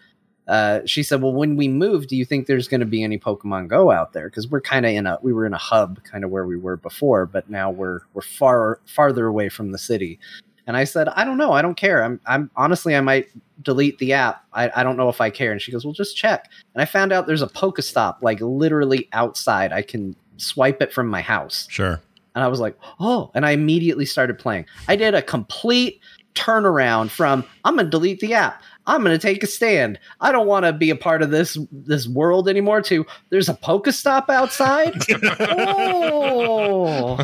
uh, 0.48 0.82
she 0.86 1.04
said, 1.04 1.22
well, 1.22 1.34
when 1.34 1.56
we 1.56 1.68
move, 1.70 2.08
do 2.08 2.18
you 2.18 2.26
think 2.26 2.48
there's 2.48 2.68
going 2.68 2.82
to 2.82 2.86
be 2.86 3.02
any 3.04 3.18
Pokemon 3.18 3.70
Go 3.70 3.92
out 3.92 4.12
there? 4.14 4.30
Because 4.30 4.48
we're 4.50 4.62
kind 4.62 4.86
of 4.86 4.92
in 4.92 5.06
a 5.08 5.18
we 5.22 5.34
were 5.34 5.46
in 5.46 5.54
a 5.54 5.58
hub, 5.58 6.04
kind 6.04 6.24
of 6.24 6.30
where 6.32 6.46
we 6.46 6.58
were 6.58 6.78
before, 6.78 7.26
but 7.26 7.50
now 7.50 7.70
we're 7.70 8.00
we're 8.14 8.22
far 8.22 8.80
farther 8.86 9.26
away 9.28 9.50
from 9.50 9.72
the 9.72 9.78
city. 9.78 10.20
And 10.66 10.78
I 10.78 10.84
said, 10.86 11.09
I 11.09 11.26
don't 11.26 11.38
know. 11.38 11.51
I 11.51 11.61
don't 11.61 11.76
care. 11.76 12.03
I'm, 12.03 12.20
I'm 12.26 12.49
honestly, 12.55 12.95
I 12.95 13.01
might 13.01 13.28
delete 13.61 13.97
the 13.97 14.14
app. 14.14 14.43
I, 14.53 14.72
I 14.76 14.84
don't 14.84 14.97
know 14.97 15.09
if 15.09 15.22
I 15.22 15.30
care. 15.30 15.51
And 15.51 15.61
she 15.61 15.72
goes, 15.72 15.86
well, 15.86 15.93
just 15.93 16.16
check. 16.16 16.49
And 16.74 16.82
I 16.82 16.86
found 16.86 17.11
out 17.11 17.28
there's 17.28 17.41
a 17.41 17.47
Pokestop 17.47 18.22
like 18.22 18.39
literally 18.41 19.09
outside. 19.14 19.72
I 19.72 19.82
can 19.82 20.16
swipe 20.38 20.82
it 20.82 20.93
from 20.93 21.07
my 21.07 21.22
house. 21.22 21.68
Sure. 21.70 22.01
And 22.36 22.43
I 22.43 22.47
was 22.47 22.59
like, 22.59 22.78
oh, 22.99 23.30
and 23.36 23.45
I 23.45 23.51
immediately 23.51 24.05
started 24.05 24.39
playing. 24.39 24.66
I 24.88 24.95
did 24.95 25.14
a 25.14 25.22
complete 25.22 26.01
turnaround 26.36 27.11
from 27.11 27.45
I'm 27.64 27.76
gonna 27.76 27.89
delete 27.89 28.20
the 28.20 28.34
app. 28.34 28.64
I'm 28.86 29.04
gonna 29.04 29.18
take 29.18 29.44
a 29.44 29.48
stand. 29.48 30.00
I 30.20 30.32
don't 30.32 30.48
want 30.48 30.66
to 30.66 30.74
be 30.74 30.90
a 30.90 30.96
part 30.96 31.22
of 31.22 31.32
this 31.32 31.58
this 31.72 32.08
world 32.08 32.50
anymore. 32.50 32.82
To 32.84 33.06
there's 33.30 33.50
a 33.50 33.54
Pokestop 33.54 34.30
outside. 34.30 34.94
oh, 35.40 37.24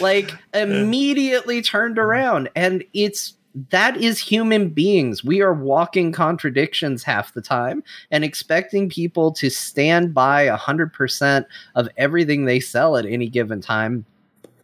like 0.00 0.32
immediately 0.52 1.62
turned 1.62 1.98
around, 1.98 2.50
and 2.56 2.84
it's 2.92 3.34
that 3.70 3.96
is 3.96 4.18
human 4.18 4.68
beings. 4.68 5.24
We 5.24 5.40
are 5.40 5.54
walking 5.54 6.12
contradictions 6.12 7.02
half 7.04 7.34
the 7.34 7.42
time, 7.42 7.84
and 8.10 8.24
expecting 8.24 8.88
people 8.88 9.32
to 9.32 9.48
stand 9.48 10.12
by 10.12 10.48
hundred 10.48 10.92
percent 10.92 11.46
of 11.76 11.88
everything 11.96 12.44
they 12.44 12.60
sell 12.60 12.96
at 12.96 13.06
any 13.06 13.28
given 13.28 13.60
time 13.60 14.04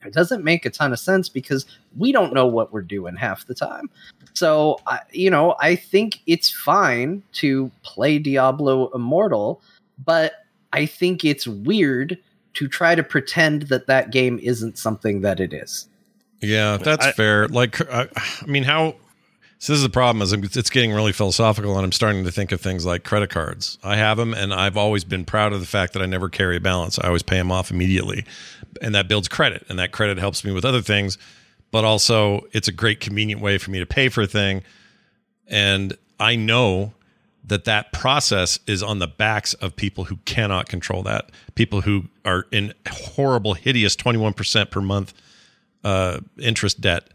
it 0.05 0.13
doesn't 0.13 0.45
make 0.45 0.67
a 0.67 0.71
ton 0.71 0.93
of 0.93 0.99
sense 0.99 1.29
because 1.29 1.67
we 1.97 2.13
don't 2.13 2.33
know 2.33 2.47
what 2.47 2.73
we're 2.73 2.83
doing 2.83 3.17
half 3.17 3.47
the 3.47 3.55
time. 3.55 3.91
So, 4.35 4.79
I 4.87 5.01
you 5.13 5.31
know, 5.31 5.55
I 5.61 5.77
think 5.77 6.21
it's 6.27 6.51
fine 6.51 7.23
to 7.35 7.71
play 7.83 8.19
Diablo 8.19 8.91
Immortal, 8.95 9.63
but 10.05 10.33
I 10.73 10.87
think 10.87 11.25
it's 11.25 11.47
weird 11.47 12.19
to 12.55 12.69
try 12.69 12.95
to 12.95 13.03
pretend 13.03 13.63
that 13.63 13.87
that 13.87 14.11
game 14.11 14.39
isn't 14.43 14.79
something 14.79 15.23
that 15.23 15.41
it 15.41 15.53
is. 15.53 15.89
Yeah, 16.41 16.77
that's 16.77 17.13
fair. 17.13 17.47
Like, 17.49 17.81
I, 17.91 18.09
I 18.17 18.47
mean, 18.47 18.65
how? 18.65 18.97
So 19.59 19.73
this 19.73 19.79
is 19.79 19.85
the 19.85 19.91
problem 19.91 20.23
is 20.23 20.33
it's 20.33 20.71
getting 20.71 20.93
really 20.93 21.13
philosophical, 21.13 21.77
and 21.77 21.85
I'm 21.85 21.93
starting 21.93 22.25
to 22.25 22.33
think 22.33 22.51
of 22.51 22.61
things 22.61 22.85
like 22.85 23.05
credit 23.05 23.31
cards. 23.31 23.79
I 23.85 23.95
have 23.97 24.17
them, 24.17 24.35
and 24.35 24.53
I've 24.53 24.77
always 24.77 25.05
been 25.05 25.25
proud 25.25 25.53
of 25.53 25.61
the 25.61 25.67
fact 25.67 25.93
that 25.93 26.03
I 26.03 26.07
never 26.07 26.29
carry 26.29 26.57
a 26.57 26.61
balance. 26.61 26.99
I 26.99 27.07
always 27.07 27.23
pay 27.23 27.37
them 27.37 27.53
off 27.53 27.71
immediately, 27.71 28.25
and 28.81 28.95
that 28.95 29.09
builds 29.09 29.29
credit, 29.29 29.65
and 29.69 29.79
that 29.79 29.93
credit 29.93 30.19
helps 30.19 30.45
me 30.45 30.53
with 30.53 30.65
other 30.65 30.83
things. 30.83 31.19
But 31.71 31.85
also, 31.85 32.47
it's 32.53 32.69
a 32.69 32.73
great 32.73 33.01
convenient 33.01 33.41
way 33.41 33.59
for 33.59 33.71
me 33.71 33.79
to 33.79 33.87
pay 33.87 34.09
for 34.09 34.23
a 34.23 34.27
thing, 34.27 34.63
and 35.47 35.97
I 36.21 36.37
know 36.37 36.93
that 37.45 37.65
that 37.65 37.93
process 37.93 38.61
is 38.67 38.83
on 38.83 39.01
the 39.01 39.09
backs 39.09 39.55
of 39.55 39.75
people 39.75 40.05
who 40.05 40.17
cannot 40.25 40.69
control 40.69 41.03
that. 41.03 41.31
People 41.57 41.81
who 41.81 42.05
are 42.25 42.47
in 42.53 42.73
horrible, 42.89 43.55
hideous 43.55 43.97
21% 43.97 44.71
per 44.71 44.81
month 44.81 45.13
uh, 45.83 46.21
interest 46.39 46.81
debt 46.81 47.09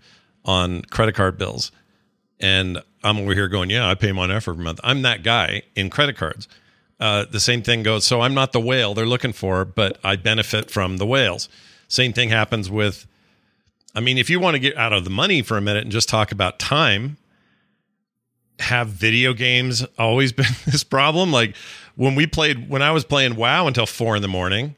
on 0.43 0.81
credit 0.83 1.15
card 1.15 1.37
bills. 1.37 1.71
and 2.39 2.81
I'm 3.03 3.19
over 3.19 3.33
here 3.33 3.47
going, 3.47 3.69
yeah, 3.69 3.89
I 3.89 3.95
pay 3.95 4.11
my 4.11 4.29
effort 4.33 4.55
per 4.55 4.61
month. 4.61 4.79
I'm 4.83 5.03
that 5.03 5.23
guy 5.23 5.61
in 5.75 5.89
credit 5.89 6.17
cards. 6.17 6.47
Uh, 6.99 7.25
the 7.29 7.39
same 7.39 7.61
thing 7.61 7.83
goes. 7.83 8.05
So 8.05 8.21
I'm 8.21 8.33
not 8.33 8.51
the 8.53 8.59
whale 8.59 8.93
they're 8.93 9.05
looking 9.05 9.33
for, 9.33 9.65
but 9.65 9.99
I 10.03 10.15
benefit 10.15 10.71
from 10.71 10.97
the 10.97 11.05
whales. 11.05 11.47
Same 11.87 12.13
thing 12.13 12.29
happens 12.29 12.69
with. 12.69 13.05
I 13.95 13.99
mean, 13.99 14.17
if 14.17 14.29
you 14.29 14.39
want 14.39 14.55
to 14.55 14.59
get 14.59 14.75
out 14.77 14.93
of 14.93 15.03
the 15.03 15.09
money 15.09 15.41
for 15.41 15.57
a 15.57 15.61
minute 15.61 15.83
and 15.83 15.91
just 15.91 16.09
talk 16.09 16.31
about 16.31 16.59
time, 16.59 17.17
have 18.59 18.89
video 18.89 19.33
games 19.33 19.85
always 19.97 20.31
been 20.33 20.45
this 20.65 20.83
problem? 20.83 21.31
Like 21.31 21.55
when 21.95 22.15
we 22.15 22.27
played, 22.27 22.69
when 22.69 22.81
I 22.81 22.91
was 22.91 23.05
playing 23.05 23.35
WoW 23.35 23.67
until 23.67 23.85
four 23.85 24.15
in 24.15 24.21
the 24.21 24.27
morning, 24.27 24.75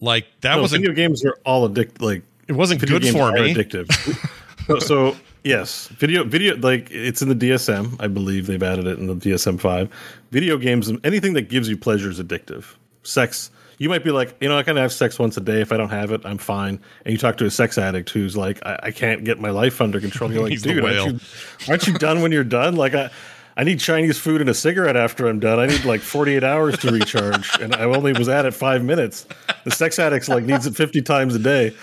like 0.00 0.26
that 0.40 0.56
No, 0.56 0.62
wasn't 0.62 0.82
video 0.82 0.94
games 0.94 1.24
are 1.24 1.36
all 1.44 1.68
addictive. 1.68 2.00
Like 2.00 2.22
it 2.48 2.52
wasn't 2.52 2.80
good 2.80 3.06
for 3.08 3.32
me. 3.32 3.54
Addictive. 3.54 4.80
so 4.86 5.16
yes, 5.44 5.88
video 5.88 6.24
video 6.24 6.56
like 6.56 6.90
it's 6.90 7.22
in 7.22 7.28
the 7.28 7.34
DSM. 7.34 7.96
I 8.00 8.08
believe 8.08 8.46
they've 8.46 8.62
added 8.62 8.86
it 8.86 8.98
in 8.98 9.06
the 9.06 9.14
DSM 9.14 9.60
five. 9.60 9.88
Video 10.30 10.56
games, 10.58 10.90
anything 11.04 11.34
that 11.34 11.48
gives 11.48 11.68
you 11.68 11.76
pleasure 11.76 12.10
is 12.10 12.20
addictive. 12.20 12.74
Sex. 13.02 13.50
You 13.78 13.88
might 13.88 14.04
be 14.04 14.12
like, 14.12 14.36
you 14.40 14.48
know, 14.48 14.56
I 14.56 14.62
kind 14.62 14.78
of 14.78 14.82
have 14.82 14.92
sex 14.92 15.18
once 15.18 15.36
a 15.36 15.40
day. 15.40 15.60
If 15.60 15.72
I 15.72 15.76
don't 15.76 15.90
have 15.90 16.12
it, 16.12 16.24
I'm 16.24 16.38
fine. 16.38 16.80
And 17.04 17.12
you 17.12 17.18
talk 17.18 17.36
to 17.38 17.44
a 17.44 17.50
sex 17.50 17.76
addict 17.76 18.10
who's 18.10 18.36
like, 18.36 18.64
I, 18.64 18.78
I 18.84 18.90
can't 18.92 19.24
get 19.24 19.40
my 19.40 19.50
life 19.50 19.80
under 19.80 20.00
control. 20.00 20.32
You're 20.32 20.48
like, 20.48 20.60
dude, 20.62 20.84
aren't 20.84 21.12
you, 21.12 21.20
aren't 21.68 21.86
you 21.88 21.94
done 21.94 22.22
when 22.22 22.30
you're 22.30 22.44
done? 22.44 22.76
Like, 22.76 22.94
I, 22.94 23.10
I 23.56 23.62
need 23.64 23.78
Chinese 23.78 24.18
food 24.18 24.40
and 24.40 24.50
a 24.50 24.54
cigarette 24.54 24.96
after 24.96 25.28
I'm 25.28 25.38
done. 25.38 25.60
I 25.60 25.66
need 25.66 25.84
like 25.84 26.00
48 26.00 26.42
hours 26.42 26.76
to 26.78 26.90
recharge, 26.90 27.48
and 27.60 27.72
I 27.74 27.84
only 27.84 28.12
was 28.12 28.28
at 28.28 28.44
it 28.46 28.52
five 28.52 28.82
minutes. 28.82 29.26
The 29.64 29.70
sex 29.70 29.98
addict's 29.98 30.28
like 30.28 30.44
needs 30.44 30.66
it 30.66 30.74
50 30.74 31.02
times 31.02 31.34
a 31.36 31.38
day. 31.38 31.74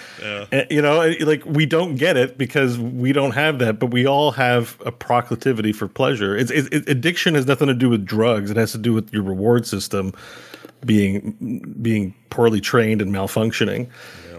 And, 0.52 0.68
you 0.70 0.82
know, 0.82 1.14
like 1.22 1.46
we 1.46 1.66
don't 1.66 1.96
get 1.96 2.18
it 2.18 2.38
because 2.38 2.78
we 2.78 3.14
don't 3.14 3.32
have 3.32 3.60
that, 3.60 3.80
but 3.80 3.88
we 3.88 4.06
all 4.06 4.32
have 4.32 4.76
a 4.86 4.92
proclivity 4.92 5.72
for 5.72 5.88
pleasure. 5.88 6.36
It's 6.36 6.52
it, 6.52 6.74
it- 6.74 6.90
addiction 6.90 7.36
has 7.36 7.48
nothing 7.48 7.68
to 7.68 7.74
do 7.74 7.90
with 7.90 8.06
drugs. 8.06 8.52
It 8.52 8.58
has 8.58 8.74
to 8.74 8.78
do 8.78 8.92
with 8.92 9.12
your 9.14 9.24
reward 9.24 9.66
system 9.66 10.14
being 10.86 11.76
being 11.82 12.14
poorly 12.30 12.60
trained 12.60 13.02
and 13.02 13.12
malfunctioning. 13.14 13.88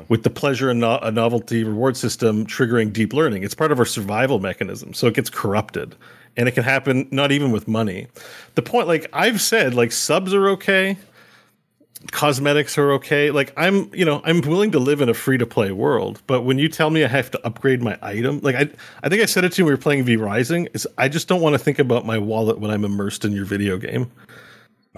With 0.08 0.24
the 0.24 0.30
pleasure 0.30 0.68
and 0.68 0.80
no- 0.80 0.98
a 0.98 1.10
novelty 1.10 1.64
reward 1.64 1.96
system 1.96 2.44
triggering 2.44 2.92
deep 2.92 3.12
learning, 3.14 3.44
it's 3.44 3.54
part 3.54 3.72
of 3.72 3.78
our 3.78 3.84
survival 3.86 4.40
mechanism. 4.40 4.92
So 4.92 5.06
it 5.06 5.14
gets 5.14 5.30
corrupted, 5.30 5.94
and 6.36 6.48
it 6.48 6.52
can 6.52 6.64
happen 6.64 7.08
not 7.10 7.32
even 7.32 7.50
with 7.52 7.68
money. 7.68 8.06
The 8.54 8.62
point, 8.62 8.88
like 8.88 9.08
I've 9.12 9.40
said, 9.40 9.74
like 9.74 9.92
subs 9.92 10.32
are 10.34 10.48
okay, 10.50 10.96
cosmetics 12.10 12.76
are 12.78 12.92
okay. 12.92 13.30
Like 13.30 13.52
I'm, 13.56 13.92
you 13.94 14.04
know, 14.04 14.20
I'm 14.24 14.40
willing 14.40 14.72
to 14.72 14.78
live 14.78 15.00
in 15.00 15.08
a 15.08 15.14
free 15.14 15.38
to 15.38 15.46
play 15.46 15.70
world. 15.72 16.20
But 16.26 16.42
when 16.42 16.58
you 16.58 16.68
tell 16.68 16.90
me 16.90 17.04
I 17.04 17.08
have 17.08 17.30
to 17.32 17.46
upgrade 17.46 17.82
my 17.82 17.96
item, 18.02 18.40
like 18.42 18.56
I, 18.56 18.68
I 19.02 19.08
think 19.08 19.22
I 19.22 19.26
said 19.26 19.44
it 19.44 19.52
to 19.52 19.58
you 19.62 19.64
when 19.64 19.72
we 19.72 19.74
were 19.74 19.82
playing 19.82 20.04
V 20.04 20.16
Rising, 20.16 20.68
is 20.74 20.86
I 20.98 21.08
just 21.08 21.28
don't 21.28 21.40
want 21.40 21.54
to 21.54 21.58
think 21.58 21.78
about 21.78 22.04
my 22.04 22.18
wallet 22.18 22.58
when 22.58 22.70
I'm 22.70 22.84
immersed 22.84 23.24
in 23.24 23.32
your 23.32 23.44
video 23.44 23.76
game. 23.76 24.10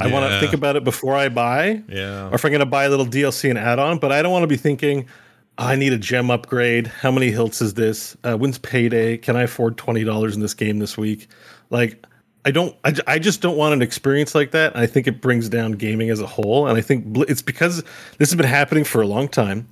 I 0.01 0.09
want 0.09 0.29
to 0.29 0.41
think 0.41 0.55
about 0.55 0.75
it 0.75 0.83
before 0.83 1.15
I 1.15 1.29
buy, 1.29 1.81
Yeah. 1.89 2.29
or 2.29 2.35
if 2.35 2.45
I'm 2.45 2.51
going 2.51 2.59
to 2.59 2.67
buy 2.67 2.83
a 2.85 2.91
little 2.91 3.07
DLC 3.07 3.49
and 3.49 3.57
add 3.57 3.79
on. 3.79 3.99
But 3.99 4.11
I 4.11 4.23
don't 4.23 4.33
want 4.33 4.43
to 4.43 4.49
be 4.49 4.57
thinking, 4.57 5.07
"Oh, 5.07 5.09
I 5.57 5.77
need 5.77 5.93
a 5.93 5.99
gem 5.99 6.31
upgrade. 6.31 6.87
How 6.89 7.11
many 7.11 7.31
hilts 7.31 7.63
is 7.63 7.75
this? 7.75 8.17
Uh, 8.25 8.37
when's 8.37 8.59
payday? 8.59 9.17
Can 9.17 9.37
I 9.37 9.43
afford 9.43 9.77
twenty 9.77 10.05
dollars 10.05 10.35
in 10.35 10.41
this 10.41 10.55
game 10.55 10.79
this 10.79 10.97
week? 10.99 11.29
Like, 11.71 12.05
I 12.45 12.51
don't. 12.51 12.77
I, 12.85 12.95
I 13.07 13.19
just 13.19 13.41
don't 13.41 13.57
want 13.57 13.73
an 13.73 13.83
experience 13.83 14.35
like 14.35 14.51
that. 14.51 14.77
I 14.77 14.87
think 14.87 15.07
it 15.07 15.21
brings 15.21 15.49
down 15.49 15.73
gaming 15.73 16.11
as 16.11 16.21
a 16.21 16.27
whole. 16.27 16.67
And 16.67 16.77
I 16.77 16.81
think 16.81 17.07
Bl- 17.07 17.23
it's 17.23 17.43
because 17.43 17.85
this 18.19 18.31
has 18.31 18.35
been 18.35 18.47
happening 18.47 18.85
for 18.85 19.01
a 19.01 19.07
long 19.07 19.29
time. 19.29 19.69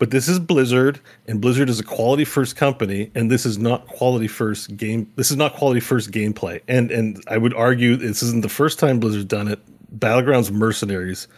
But 0.00 0.10
this 0.10 0.28
is 0.28 0.38
Blizzard, 0.38 0.98
and 1.28 1.42
Blizzard 1.42 1.68
is 1.68 1.78
a 1.78 1.84
quality 1.84 2.24
first 2.24 2.56
company, 2.56 3.10
and 3.14 3.30
this 3.30 3.44
is 3.44 3.58
not 3.58 3.86
quality 3.86 4.28
first 4.28 4.74
game. 4.78 5.12
This 5.16 5.30
is 5.30 5.36
not 5.36 5.54
quality 5.54 5.80
first 5.80 6.10
gameplay. 6.10 6.62
And 6.66 6.90
and 6.90 7.22
I 7.28 7.36
would 7.36 7.54
argue 7.54 7.96
this 7.96 8.22
isn't 8.22 8.40
the 8.40 8.48
first 8.48 8.78
time 8.78 8.98
Blizzard's 8.98 9.26
done 9.26 9.46
it. 9.46 9.60
Battlegrounds 9.98 10.50
Mercenaries 10.50 11.28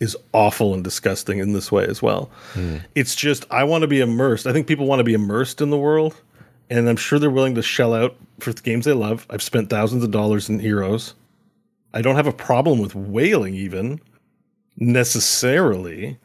is 0.00 0.16
awful 0.32 0.74
and 0.74 0.84
disgusting 0.84 1.38
in 1.38 1.52
this 1.52 1.72
way 1.72 1.86
as 1.86 2.02
well. 2.02 2.30
It's 2.94 3.14
just 3.14 3.44
I 3.50 3.64
want 3.64 3.82
to 3.82 3.88
be 3.88 4.00
immersed. 4.00 4.46
I 4.46 4.52
think 4.52 4.66
people 4.66 4.86
want 4.86 5.00
to 5.00 5.04
be 5.04 5.14
immersed 5.14 5.60
in 5.60 5.70
the 5.70 5.78
world, 5.78 6.20
and 6.68 6.88
I'm 6.88 6.96
sure 6.96 7.18
they're 7.18 7.30
willing 7.30 7.54
to 7.54 7.62
shell 7.62 7.94
out 7.94 8.16
for 8.38 8.52
the 8.52 8.62
games 8.62 8.84
they 8.84 8.92
love. 8.92 9.26
I've 9.30 9.42
spent 9.42 9.70
thousands 9.70 10.04
of 10.04 10.10
dollars 10.10 10.48
in 10.48 10.58
Heroes. 10.58 11.14
I 11.94 12.02
don't 12.02 12.16
have 12.16 12.26
a 12.26 12.32
problem 12.32 12.78
with 12.78 12.94
whaling 12.94 13.54
even 13.54 14.00
necessarily. 14.76 16.18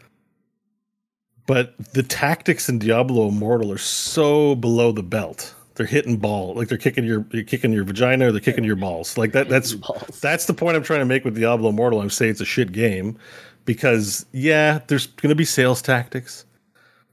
But 1.48 1.76
the 1.94 2.04
tactics 2.04 2.70
in 2.70 2.80
Diablo 2.80 3.28
Immortal 3.28 3.72
are 3.72 3.78
so 3.78 4.56
below 4.56 4.92
the 4.92 5.04
belt. 5.04 5.56
They're 5.76 5.86
hitting 5.86 6.18
ball, 6.18 6.54
like 6.54 6.68
they're 6.68 6.78
kicking 6.78 7.06
your 7.06 7.26
you're 7.32 7.44
kicking 7.44 7.72
your 7.72 7.86
vagina 7.86 8.28
or 8.28 8.32
they're 8.32 8.42
kicking 8.42 8.66
your 8.66 8.76
balls. 8.76 9.18
Like 9.18 9.32
that 9.32 9.50
that's 9.50 9.76
that's 10.22 10.46
the 10.46 10.54
point 10.54 10.76
I'm 10.76 10.84
trying 10.84 11.00
to 11.00 11.06
make 11.06 11.26
with 11.26 11.36
Diablo 11.36 11.70
Immortal. 11.70 12.02
I'm 12.02 12.10
saying 12.10 12.32
it's 12.32 12.42
a 12.42 12.46
shit 12.46 12.72
game 12.72 13.18
because 13.66 14.26
yeah, 14.32 14.80
there's 14.88 15.08
going 15.08 15.30
to 15.30 15.36
be 15.36 15.46
sales 15.46 15.82
tactics. 15.82 16.46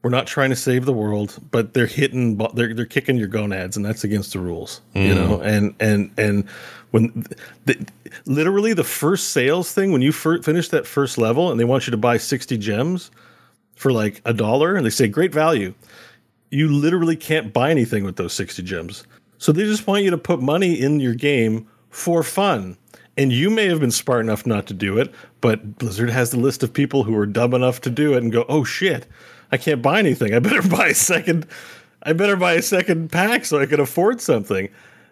We're 0.03 0.11
not 0.11 0.27
trying 0.29 0.51
to 0.51 0.57
save 0.57 0.85
the 0.85 0.93
world, 0.93 1.39
but 1.51 1.75
they're 1.75 1.87
hitting 1.87 2.37
they're 2.55 2.73
they're 2.73 2.87
kicking 2.87 3.17
your 3.17 3.27
gonads 3.29 3.77
and 3.77 3.85
that's 3.85 4.05
against 4.05 4.33
the 4.33 4.39
rules, 4.39 4.81
you 4.95 5.13
Mm. 5.13 5.15
know. 5.17 5.41
And 5.41 5.75
and 5.81 6.11
and 6.17 6.49
when 6.93 7.27
the, 7.67 7.85
literally 8.25 8.73
the 8.75 8.85
first 8.85 9.31
sales 9.31 9.73
thing 9.73 9.91
when 9.93 10.01
you 10.01 10.13
fir- 10.13 10.41
finish 10.43 10.69
that 10.69 10.87
first 10.87 11.19
level 11.19 11.51
and 11.51 11.59
they 11.59 11.65
want 11.65 11.87
you 11.87 11.91
to 11.91 11.97
buy 11.97 12.17
60 12.17 12.57
gems, 12.59 13.11
for 13.75 13.93
like 13.93 14.21
a 14.25 14.33
dollar 14.33 14.75
and 14.77 14.85
they 14.87 14.91
say 14.91 15.07
great 15.09 15.33
value. 15.33 15.73
You 16.51 16.69
literally 16.69 17.17
can't 17.17 17.53
buy 17.53 17.71
anything 17.71 18.05
with 18.05 18.17
those 18.17 18.33
60 18.33 18.63
gems. 18.63 19.05
So 19.39 19.53
they 19.53 19.65
just 19.65 19.87
want 19.87 20.03
you 20.05 20.11
to 20.11 20.19
put 20.19 20.41
money 20.41 20.81
in 20.81 20.99
your 21.01 21.15
game 21.15 21.67
for 21.91 22.23
fun. 22.23 22.77
And 23.19 23.33
you 23.33 23.51
may 23.51 23.67
have 23.67 23.81
been 23.81 23.91
smart 23.91 24.21
enough 24.21 24.47
not 24.47 24.69
to 24.69 24.75
do 24.75 24.97
it, 24.97 25.13
but 25.41 25.79
Blizzard 25.79 26.09
has 26.09 26.31
the 26.31 26.39
list 26.39 26.63
of 26.63 26.73
people 26.73 27.03
who 27.03 27.17
are 27.17 27.27
dumb 27.27 27.53
enough 27.53 27.81
to 27.81 27.91
do 27.91 28.15
it 28.15 28.23
and 28.23 28.31
go, 28.31 28.45
"Oh 28.49 28.63
shit, 28.63 29.09
I 29.51 29.57
can't 29.57 29.83
buy 29.83 29.99
anything. 29.99 30.35
I 30.35 30.39
better 30.39 30.67
buy 30.69 30.89
a 30.89 30.95
second 30.95 31.47
I 32.05 32.13
better 32.13 32.37
buy 32.37 32.53
a 32.55 32.63
second 32.63 33.11
pack 33.11 33.45
so 33.45 33.61
I 33.61 33.67
can 33.67 33.81
afford 33.81 34.21
something." 34.21 34.69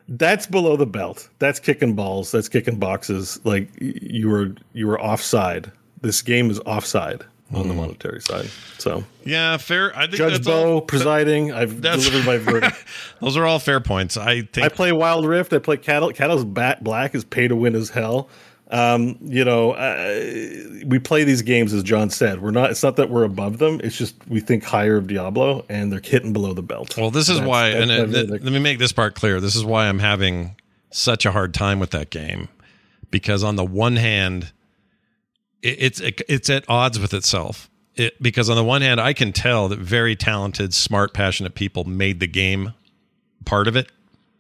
That's 0.09 0.47
below 0.47 0.77
the 0.77 0.87
belt. 0.87 1.29
That's 1.41 1.59
kicking 1.59 1.95
balls. 1.95 2.31
That's 2.31 2.49
kicking 2.49 2.79
boxes. 2.79 3.41
Like 3.43 3.69
you 3.81 4.29
were 4.29 4.55
you 4.73 4.87
were 4.87 5.01
offside. 5.01 5.73
This 6.01 6.23
game 6.23 6.49
is 6.49 6.61
offside 6.61 7.25
on 7.55 7.69
the 7.69 7.75
monetary 7.75 8.21
side. 8.21 8.51
So 8.79 9.05
Yeah, 9.25 9.57
fair. 9.57 9.97
I 9.97 10.03
think 10.07 10.17
Judge 10.17 10.45
Beau 10.45 10.75
all, 10.75 10.81
presiding. 10.81 11.53
I've 11.53 11.81
delivered 11.81 12.27
my 12.27 12.39
verdict. 12.53 12.77
Those 13.21 13.37
are 13.37 13.45
all 13.47 13.59
fair 13.59 13.81
points. 13.81 14.17
I 14.17 14.43
think 14.43 14.67
I 14.67 14.69
play 14.69 14.93
Wild 14.93 15.27
Rift. 15.27 15.53
I 15.53 15.59
play 15.59 15.77
Cattle. 15.77 16.13
Catalyst 16.13 16.53
Black 16.53 17.15
is 17.15 17.25
pay 17.25 17.49
to 17.49 17.57
win 17.57 17.75
as 17.75 17.91
hell. 17.91 18.29
Um, 18.69 19.17
you 19.23 19.45
know, 19.45 19.73
uh, 19.75 20.85
we 20.87 20.99
play 20.99 21.23
these 21.23 21.43
games 21.43 21.73
as 21.73 21.85
Jon 21.85 22.11
said. 22.11 22.43
We're 22.43 22.51
not. 22.51 22.73
It's 22.73 22.83
not 22.83 22.97
that 22.97 23.11
we're 23.11 23.23
above 23.23 23.59
them. 23.59 23.81
It's 23.85 23.97
just 23.97 24.17
we 24.27 24.41
think 24.41 24.65
higher 24.65 24.97
of 24.97 25.07
Diablo, 25.07 25.65
and 25.69 25.93
they're 25.93 26.01
hitting 26.03 26.33
below 26.33 26.53
the 26.53 26.63
belt. 26.65 26.97
Well, 26.97 27.13
this 27.13 27.29
is 27.29 27.37
That's- 27.37 27.49
why, 27.49 27.71
that's 27.71 27.91
and 27.91 28.13
th- 28.13 28.29
let 28.29 28.43
me 28.43 28.59
make 28.59 28.81
this 28.81 28.91
part 28.93 29.15
clear. 29.15 29.41
This 29.41 29.55
is 29.55 29.65
why 29.65 29.87
I'm 29.89 30.01
having 30.01 30.57
such 30.91 31.25
a 31.25 31.31
hard 31.31 31.55
time 31.55 31.79
with 31.79 31.91
that 31.93 32.11
game, 32.11 32.49
because 33.13 33.45
on 33.45 33.55
the 33.55 33.65
one 33.65 33.95
hand, 33.95 34.51
it, 35.63 35.77
it's 35.81 36.01
it's 36.29 36.51
at 36.51 36.65
odds 36.69 36.99
with 36.99 37.15
itself. 37.15 37.71
It, 37.95 38.23
because 38.23 38.51
on 38.51 38.57
the 38.57 38.65
one 38.65 38.83
hand, 38.83 39.01
I 39.01 39.15
can 39.15 39.33
tell 39.33 39.69
that 39.69 39.79
very 39.79 40.17
talented, 40.17 40.75
smart, 40.75 41.15
passionate 41.15 41.55
people 41.55 41.85
made 41.85 42.21
the 42.21 42.27
game 42.27 42.75
part 43.47 43.67
of 43.67 43.77
it. 43.77 43.91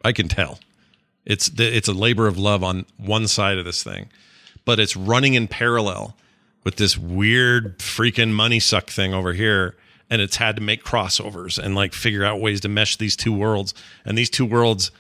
I 0.04 0.12
can 0.12 0.28
tell. 0.28 0.60
It's 1.24 1.50
it's 1.58 1.88
a 1.88 1.92
labor 1.92 2.26
of 2.26 2.38
love 2.38 2.62
on 2.62 2.86
one 2.96 3.26
side 3.26 3.58
of 3.58 3.64
this 3.64 3.82
thing, 3.82 4.10
but 4.64 4.78
it's 4.78 4.96
running 4.96 5.34
in 5.34 5.48
parallel 5.48 6.16
with 6.64 6.76
this 6.76 6.98
weird 6.98 7.78
freaking 7.78 8.32
money 8.32 8.60
suck 8.60 8.90
thing 8.90 9.14
over 9.14 9.32
here. 9.32 9.76
And 10.08 10.22
it's 10.22 10.36
had 10.36 10.54
to 10.56 10.62
make 10.62 10.84
crossovers 10.84 11.58
and 11.58 11.74
like 11.74 11.92
figure 11.92 12.24
out 12.24 12.40
ways 12.40 12.60
to 12.60 12.68
mesh 12.68 12.96
these 12.96 13.16
two 13.16 13.32
worlds. 13.32 13.74
And 14.04 14.16
these 14.16 14.30
two 14.30 14.46
worlds 14.46 14.92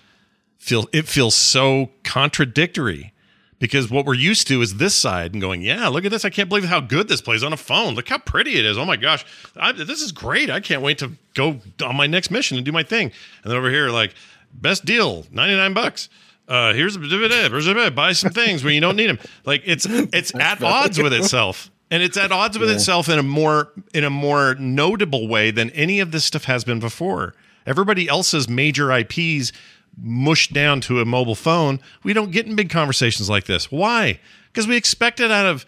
feel 0.58 0.88
it 0.92 1.06
feels 1.06 1.36
so 1.36 1.90
contradictory 2.02 3.12
because 3.58 3.90
what 3.90 4.04
we're 4.04 4.14
used 4.14 4.46
to 4.48 4.60
is 4.62 4.76
this 4.76 4.94
side 4.94 5.32
and 5.32 5.40
going, 5.40 5.62
yeah, 5.62 5.88
look 5.88 6.04
at 6.04 6.10
this. 6.10 6.24
I 6.24 6.30
can't 6.30 6.48
believe 6.48 6.64
how 6.64 6.80
good 6.80 7.08
this 7.08 7.20
plays 7.20 7.42
on 7.42 7.52
a 7.52 7.56
phone. 7.56 7.94
Look 7.94 8.08
how 8.08 8.18
pretty 8.18 8.58
it 8.58 8.64
is. 8.64 8.76
Oh 8.78 8.84
my 8.84 8.96
gosh, 8.96 9.24
I, 9.56 9.72
this 9.72 10.02
is 10.02 10.12
great. 10.12 10.50
I 10.50 10.60
can't 10.60 10.82
wait 10.82 10.98
to 10.98 11.12
go 11.34 11.60
on 11.84 11.96
my 11.96 12.06
next 12.06 12.30
mission 12.30 12.56
and 12.56 12.64
do 12.66 12.72
my 12.72 12.82
thing. 12.82 13.12
And 13.42 13.50
then 13.50 13.56
over 13.56 13.70
here, 13.70 13.88
like 13.90 14.14
best 14.52 14.84
deal, 14.84 15.26
ninety 15.30 15.56
nine 15.56 15.72
bucks. 15.72 16.08
Uh, 16.48 16.72
here's 16.74 16.94
a 16.96 17.90
buy 17.90 18.12
some 18.12 18.30
things 18.30 18.62
where 18.62 18.72
you 18.72 18.80
don't 18.80 18.94
need 18.96 19.08
them. 19.08 19.18
Like 19.44 19.62
it's 19.64 19.84
it's 19.88 20.32
at 20.36 20.62
odds 20.62 21.02
with 21.02 21.12
itself, 21.12 21.70
and 21.90 22.02
it's 22.02 22.16
at 22.16 22.30
odds 22.30 22.56
with 22.58 22.68
Yeah. 22.68 22.76
itself 22.76 23.08
in 23.08 23.18
a 23.18 23.22
more 23.22 23.72
in 23.92 24.04
a 24.04 24.10
more 24.10 24.54
notable 24.56 25.26
way 25.26 25.50
than 25.50 25.70
any 25.70 25.98
of 25.98 26.12
this 26.12 26.24
stuff 26.24 26.44
has 26.44 26.62
been 26.62 26.78
before. 26.78 27.34
Everybody 27.66 28.08
else's 28.08 28.48
major 28.48 28.92
IPs 28.92 29.50
mushed 29.96 30.52
down 30.52 30.80
to 30.82 31.00
a 31.00 31.04
mobile 31.04 31.34
phone. 31.34 31.80
We 32.02 32.12
don't 32.12 32.30
get 32.30 32.46
in 32.46 32.56
big 32.56 32.70
conversations 32.70 33.30
like 33.30 33.44
this. 33.44 33.70
Why? 33.70 34.20
Because 34.52 34.66
we 34.66 34.76
expect 34.76 35.20
it 35.20 35.30
out 35.30 35.46
of 35.46 35.66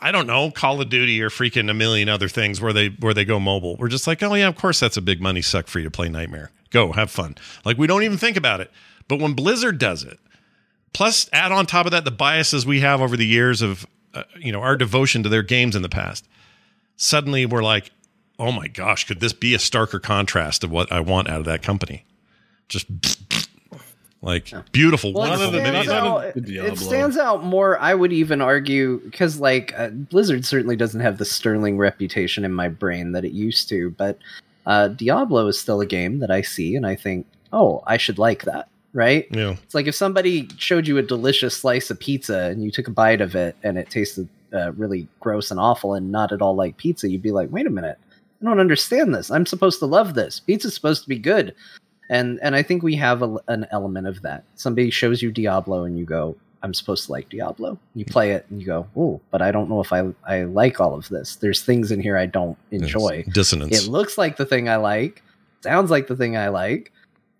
I 0.00 0.12
don't 0.12 0.26
know, 0.26 0.50
Call 0.50 0.80
of 0.80 0.90
Duty 0.90 1.22
or 1.22 1.30
freaking 1.30 1.70
a 1.70 1.74
million 1.74 2.08
other 2.08 2.28
things 2.28 2.60
where 2.60 2.72
they 2.72 2.88
where 2.88 3.14
they 3.14 3.24
go 3.24 3.38
mobile. 3.40 3.76
We're 3.76 3.88
just 3.88 4.06
like, 4.06 4.22
oh 4.22 4.34
yeah, 4.34 4.48
of 4.48 4.56
course 4.56 4.80
that's 4.80 4.96
a 4.96 5.02
big 5.02 5.20
money 5.20 5.42
suck 5.42 5.66
free 5.66 5.82
to 5.82 5.90
play 5.90 6.08
nightmare. 6.08 6.50
Go 6.70 6.92
have 6.92 7.10
fun. 7.10 7.36
Like 7.64 7.78
we 7.78 7.86
don't 7.86 8.02
even 8.02 8.18
think 8.18 8.36
about 8.36 8.60
it. 8.60 8.70
But 9.08 9.20
when 9.20 9.34
Blizzard 9.34 9.78
does 9.78 10.02
it, 10.02 10.18
plus 10.92 11.28
add 11.32 11.52
on 11.52 11.66
top 11.66 11.86
of 11.86 11.92
that 11.92 12.04
the 12.04 12.10
biases 12.10 12.66
we 12.66 12.80
have 12.80 13.00
over 13.00 13.16
the 13.16 13.26
years 13.26 13.62
of 13.62 13.86
uh, 14.12 14.24
you 14.36 14.52
know 14.52 14.60
our 14.60 14.76
devotion 14.76 15.22
to 15.22 15.28
their 15.28 15.42
games 15.42 15.76
in 15.76 15.82
the 15.82 15.88
past, 15.88 16.26
suddenly 16.96 17.46
we're 17.46 17.62
like, 17.62 17.90
oh 18.38 18.52
my 18.52 18.68
gosh, 18.68 19.06
could 19.06 19.20
this 19.20 19.32
be 19.32 19.54
a 19.54 19.58
starker 19.58 20.02
contrast 20.02 20.64
of 20.64 20.70
what 20.70 20.90
I 20.90 21.00
want 21.00 21.28
out 21.28 21.38
of 21.38 21.44
that 21.46 21.62
company? 21.62 22.04
Just 22.68 22.86
like 24.24 24.52
beautiful, 24.72 25.12
Well, 25.12 25.26
it 25.26 25.30
wonderful 25.30 25.52
stands, 25.60 25.88
minis. 25.88 25.92
out, 25.92 26.24
it- 26.36 26.48
it 26.48 26.78
stands 26.78 27.16
out 27.16 27.44
more. 27.44 27.78
I 27.78 27.94
would 27.94 28.12
even 28.12 28.40
argue 28.40 29.00
because, 29.04 29.38
like, 29.38 29.72
uh, 29.78 29.90
Blizzard 29.90 30.44
certainly 30.44 30.76
doesn't 30.76 31.00
have 31.00 31.18
the 31.18 31.24
sterling 31.24 31.78
reputation 31.78 32.44
in 32.44 32.52
my 32.52 32.68
brain 32.68 33.12
that 33.12 33.24
it 33.24 33.32
used 33.32 33.68
to. 33.68 33.90
But 33.90 34.18
uh, 34.66 34.88
Diablo 34.88 35.46
is 35.46 35.58
still 35.60 35.80
a 35.80 35.86
game 35.86 36.18
that 36.20 36.30
I 36.30 36.40
see 36.40 36.74
and 36.74 36.86
I 36.86 36.96
think, 36.96 37.26
oh, 37.52 37.82
I 37.86 37.96
should 37.98 38.18
like 38.18 38.44
that. 38.44 38.68
Right? 38.94 39.26
Yeah. 39.30 39.56
It's 39.64 39.74
like 39.74 39.88
if 39.88 39.94
somebody 39.96 40.48
showed 40.56 40.86
you 40.86 40.98
a 40.98 41.02
delicious 41.02 41.56
slice 41.56 41.90
of 41.90 41.98
pizza 41.98 42.42
and 42.44 42.62
you 42.62 42.70
took 42.70 42.86
a 42.86 42.92
bite 42.92 43.20
of 43.20 43.34
it 43.34 43.56
and 43.64 43.76
it 43.76 43.90
tasted 43.90 44.28
uh, 44.52 44.70
really 44.74 45.08
gross 45.18 45.50
and 45.50 45.58
awful 45.58 45.94
and 45.94 46.12
not 46.12 46.30
at 46.30 46.40
all 46.40 46.54
like 46.54 46.76
pizza, 46.76 47.08
you'd 47.10 47.20
be 47.20 47.32
like, 47.32 47.50
wait 47.50 47.66
a 47.66 47.70
minute, 47.70 47.98
I 48.40 48.44
don't 48.44 48.60
understand 48.60 49.12
this. 49.12 49.32
I'm 49.32 49.46
supposed 49.46 49.80
to 49.80 49.86
love 49.86 50.14
this. 50.14 50.38
Pizza's 50.38 50.74
supposed 50.74 51.02
to 51.02 51.08
be 51.08 51.18
good. 51.18 51.56
And 52.10 52.38
and 52.42 52.54
I 52.54 52.62
think 52.62 52.82
we 52.82 52.94
have 52.96 53.22
a, 53.22 53.36
an 53.48 53.66
element 53.70 54.06
of 54.06 54.22
that. 54.22 54.44
Somebody 54.54 54.90
shows 54.90 55.22
you 55.22 55.32
Diablo 55.32 55.84
and 55.84 55.98
you 55.98 56.04
go, 56.04 56.36
I'm 56.62 56.74
supposed 56.74 57.06
to 57.06 57.12
like 57.12 57.28
Diablo. 57.28 57.78
You 57.94 58.04
play 58.04 58.32
it 58.32 58.46
and 58.50 58.60
you 58.60 58.66
go, 58.66 58.86
oh, 58.96 59.20
but 59.30 59.42
I 59.42 59.50
don't 59.50 59.68
know 59.68 59.80
if 59.80 59.92
I 59.92 60.12
I 60.26 60.42
like 60.42 60.80
all 60.80 60.94
of 60.94 61.08
this. 61.08 61.36
There's 61.36 61.62
things 61.62 61.90
in 61.90 62.00
here 62.00 62.16
I 62.16 62.26
don't 62.26 62.58
enjoy. 62.70 63.24
dissonance. 63.32 63.84
It 63.84 63.90
looks 63.90 64.18
like 64.18 64.36
the 64.36 64.46
thing 64.46 64.68
I 64.68 64.76
like, 64.76 65.22
sounds 65.62 65.90
like 65.90 66.06
the 66.06 66.16
thing 66.16 66.36
I 66.36 66.48
like, 66.48 66.92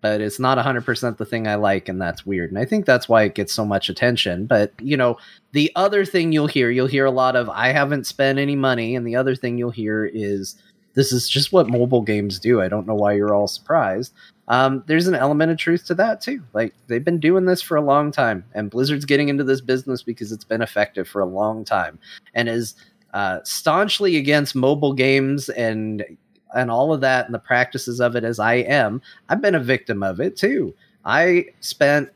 but 0.05 0.21
it's 0.21 0.39
not 0.39 0.59
100% 0.59 1.17
the 1.17 1.25
thing 1.25 1.47
I 1.47 1.55
like, 1.55 1.89
and 1.89 1.99
that's 1.99 2.27
weird. 2.27 2.51
And 2.51 2.59
I 2.59 2.65
think 2.65 2.85
that's 2.85 3.09
why 3.09 3.23
it 3.23 3.33
gets 3.33 3.51
so 3.51 3.65
much 3.65 3.89
attention. 3.89 4.45
But, 4.45 4.71
you 4.79 4.95
know, 4.95 5.17
the 5.51 5.71
other 5.75 6.05
thing 6.05 6.31
you'll 6.31 6.45
hear, 6.45 6.69
you'll 6.69 6.85
hear 6.85 7.05
a 7.05 7.11
lot 7.11 7.35
of, 7.35 7.49
I 7.49 7.69
haven't 7.69 8.05
spent 8.05 8.37
any 8.37 8.55
money. 8.55 8.95
And 8.95 9.07
the 9.07 9.15
other 9.15 9.35
thing 9.35 9.57
you'll 9.57 9.71
hear 9.71 10.05
is, 10.05 10.61
this 10.93 11.11
is 11.11 11.27
just 11.27 11.51
what 11.51 11.69
mobile 11.69 12.03
games 12.03 12.37
do. 12.39 12.61
I 12.61 12.67
don't 12.67 12.85
know 12.85 12.93
why 12.93 13.13
you're 13.13 13.33
all 13.33 13.47
surprised. 13.47 14.13
Um, 14.47 14.83
there's 14.85 15.07
an 15.07 15.15
element 15.15 15.51
of 15.51 15.57
truth 15.57 15.85
to 15.87 15.95
that, 15.95 16.21
too. 16.21 16.43
Like, 16.53 16.73
they've 16.87 17.03
been 17.03 17.19
doing 17.19 17.45
this 17.45 17.61
for 17.61 17.77
a 17.77 17.81
long 17.81 18.11
time, 18.11 18.45
and 18.53 18.69
Blizzard's 18.69 19.05
getting 19.05 19.29
into 19.29 19.43
this 19.43 19.61
business 19.61 20.03
because 20.03 20.31
it's 20.31 20.43
been 20.43 20.61
effective 20.61 21.07
for 21.07 21.21
a 21.21 21.25
long 21.25 21.65
time. 21.65 21.97
And 22.33 22.47
is 22.47 22.75
uh, 23.13 23.39
staunchly 23.43 24.17
against 24.17 24.55
mobile 24.55 24.93
games 24.93 25.49
and 25.49 26.05
and 26.53 26.71
all 26.71 26.93
of 26.93 27.01
that 27.01 27.25
and 27.25 27.33
the 27.33 27.39
practices 27.39 27.99
of 27.99 28.15
it 28.15 28.23
as 28.23 28.39
I 28.39 28.55
am, 28.55 29.01
I've 29.27 29.41
been 29.41 29.55
a 29.55 29.59
victim 29.59 30.03
of 30.03 30.19
it 30.21 30.37
too. 30.37 30.73
I 31.03 31.47
spent 31.59 32.09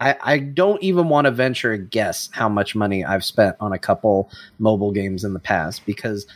I, 0.00 0.16
I 0.22 0.38
don't 0.38 0.82
even 0.82 1.08
want 1.08 1.26
to 1.26 1.30
venture 1.30 1.72
a 1.72 1.78
guess 1.78 2.28
how 2.32 2.48
much 2.48 2.74
money 2.74 3.04
I've 3.04 3.24
spent 3.24 3.56
on 3.60 3.72
a 3.72 3.78
couple 3.78 4.30
mobile 4.58 4.90
games 4.90 5.22
in 5.22 5.32
the 5.32 5.38
past 5.38 5.86
because 5.86 6.26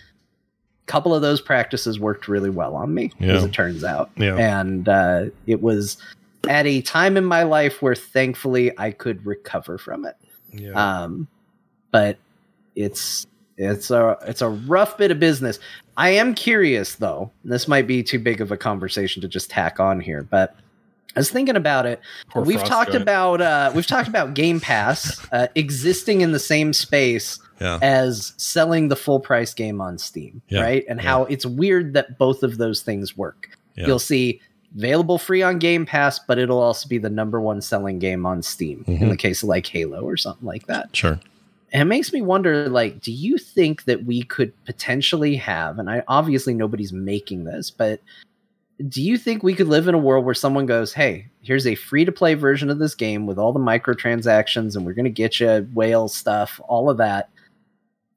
couple 0.87 1.15
of 1.15 1.23
those 1.23 1.41
practices 1.41 1.99
worked 1.99 2.29
really 2.29 2.51
well 2.51 2.75
on 2.75 2.95
me, 2.95 3.13
as 3.21 3.45
it 3.45 3.53
turns 3.53 3.85
out. 3.85 4.11
Yeah. 4.17 4.37
And 4.37 4.89
uh, 4.89 5.27
it 5.47 5.61
was 5.61 5.97
at 6.49 6.67
a 6.67 6.81
time 6.83 7.17
in 7.17 7.25
my 7.25 7.43
life 7.43 7.83
where 7.83 7.95
thankfully 7.95 8.77
I 8.79 8.93
could 8.93 9.25
recover 9.27 9.79
from 9.79 10.07
it. 10.07 10.17
Yeah. 10.53 10.73
Um, 10.73 11.29
but 11.91 12.19
it's 12.75 13.27
it's 13.57 13.91
a 13.91 14.19
it's 14.27 14.43
a 14.43 14.49
rough 14.49 14.99
bit 14.99 15.11
of 15.11 15.19
business. 15.19 15.59
I 15.97 16.11
am 16.11 16.35
curious 16.35 16.97
though. 16.97 17.31
This 17.45 17.67
might 17.67 17.87
be 17.87 18.03
too 18.03 18.19
big 18.19 18.41
of 18.41 18.53
a 18.53 18.57
conversation 18.57 19.23
to 19.23 19.29
just 19.29 19.51
tack 19.51 19.81
on 19.81 20.01
here, 20.01 20.23
but 20.23 20.55
I 21.17 21.21
was 21.21 21.31
thinking 21.31 21.57
about 21.57 21.87
it. 21.87 22.01
Poor 22.29 22.45
we've 22.45 22.59
Frost 22.59 22.71
talked 22.71 22.95
about 22.95 23.41
uh, 23.41 23.73
we've 23.75 23.87
talked 23.87 24.09
about 24.09 24.35
Game 24.35 24.61
Pass 24.61 25.27
uh, 25.33 25.49
existing 25.55 26.21
in 26.21 26.33
the 26.33 26.39
same 26.39 26.73
space 26.73 27.39
Yeah. 27.61 27.79
as 27.83 28.35
selling 28.37 28.89
the 28.89 28.97
full 28.97 29.21
price 29.21 29.55
game 29.55 29.81
on 29.81 29.99
Steam, 29.99 30.43
Yeah. 30.49 30.63
right? 30.63 30.85
And 30.89 31.01
how 31.01 31.25
it's 31.25 31.47
weird 31.47 31.95
that 31.95 32.19
both 32.19 32.43
of 32.43 32.59
those 32.59 32.83
things 32.83 33.17
work. 33.17 33.51
You'll 33.77 33.99
see 33.99 34.41
available 34.77 35.19
free 35.19 35.43
on 35.43 35.59
Game 35.59 35.87
Pass, 35.87 36.19
but 36.19 36.39
it'll 36.39 36.61
also 36.61 36.89
be 36.89 36.99
the 36.99 37.09
number 37.11 37.41
one 37.41 37.61
selling 37.61 37.99
game 37.99 38.27
on 38.27 38.43
Steam 38.43 38.85
in 38.87 38.99
Mhm. 38.99 39.11
the 39.11 39.17
case 39.17 39.43
of 39.43 39.49
like 39.49 39.67
Halo 39.67 40.03
or 40.03 40.17
something 40.17 40.47
like 40.47 40.67
that. 40.67 40.95
Sure. 40.95 41.19
And 41.73 41.83
it 41.83 41.87
makes 41.87 42.13
me 42.13 42.23
wonder 42.23 42.69
like, 42.69 43.01
do 43.01 43.13
you 43.13 43.39
think 43.39 43.85
that 43.85 44.05
we 44.05 44.23
could 44.23 44.53
potentially 44.65 45.35
have, 45.37 45.79
and 45.79 45.91
I 45.91 46.03
obviously 46.09 46.55
nobody's 46.55 46.93
making 46.93 47.45
this, 47.45 47.71
but 47.71 48.01
do 48.89 49.03
you 49.03 49.17
think 49.17 49.43
we 49.43 49.55
could 49.55 49.69
live 49.69 49.89
in 49.89 49.95
a 49.95 49.99
world 49.99 50.25
where 50.27 50.35
someone 50.35 50.67
goes, 50.67 50.93
hey, 50.93 51.27
here's 51.41 51.67
a 51.67 51.75
free 51.75 52.05
to 52.05 52.13
play 52.13 52.35
version 52.35 52.69
of 52.69 52.79
this 52.79 52.95
game 52.95 53.27
with 53.27 53.39
all 53.39 53.53
the 53.53 53.59
microtransactions 53.61 54.77
and 54.77 54.85
we're 54.85 54.93
going 54.93 55.05
to 55.05 55.11
get 55.11 55.41
you 55.41 55.67
whale 55.75 56.09
stuff, 56.09 56.61
all 56.69 56.91
of 56.91 56.99
that. 56.99 57.31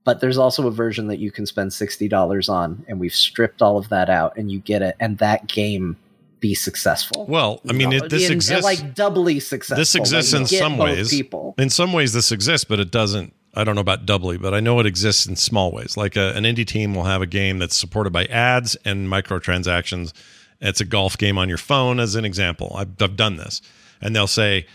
But 0.10 0.22
there's 0.22 0.40
also 0.40 0.66
a 0.66 0.72
version 0.72 1.06
that 1.10 1.20
you 1.20 1.30
can 1.30 1.46
spend 1.46 1.70
$60 1.70 2.50
on, 2.50 2.84
and 2.88 3.00
we've 3.00 3.14
stripped 3.14 3.62
all 3.62 3.78
of 3.78 3.90
that 3.90 4.10
out, 4.10 4.36
and 4.38 4.52
you 4.52 4.58
get 4.60 4.82
it, 4.82 4.96
and 5.00 5.20
that 5.20 5.46
game 5.46 5.98
be 6.40 6.56
successful. 6.56 7.28
Well, 7.28 7.62
I 7.70 7.74
mean, 7.74 7.94
it, 7.94 8.10
this 8.10 8.26
In- 8.26 8.34
exists. 8.34 8.64
like 8.64 8.96
doubly 8.96 9.40
successful. 9.40 9.80
this 9.80 9.94
exists 9.94 10.34
in 10.34 10.48
some 10.48 10.80
ways. 10.80 11.12
People. 11.12 11.54
In 11.60 11.70
some 11.70 11.94
ways, 11.94 12.14
this 12.14 12.32
exists, 12.32 12.66
but 12.66 12.80
it 12.80 12.90
doesn't. 12.90 13.36
I 13.54 13.64
don't 13.64 13.76
know 13.76 13.82
about 13.82 14.08
doubly, 14.08 14.40
but 14.40 14.56
I 14.56 14.62
know 14.62 14.80
it 14.80 14.88
exists 14.88 15.28
in 15.28 15.36
small 15.36 15.72
ways. 15.72 15.96
Like 15.96 16.16
a, 16.16 16.34
an 16.36 16.44
indie 16.44 16.66
team 16.66 16.96
will 16.96 17.04
have 17.04 17.22
a 17.22 17.28
game 17.28 17.60
that's 17.60 17.76
supported 17.76 18.12
by 18.12 18.26
ads 18.26 18.76
and 18.84 19.08
microtransactions. 19.08 20.12
It's 20.60 20.82
a 20.82 20.86
golf 20.86 21.20
game 21.20 21.38
on 21.38 21.50
your 21.50 21.60
phone, 21.60 22.00
as 22.00 22.16
an 22.16 22.26
example. 22.26 22.74
I've, 22.76 23.00
I've 23.00 23.16
done 23.16 23.38
this, 23.38 23.62
and 24.02 24.16
they'll 24.16 24.26
say, 24.26 24.66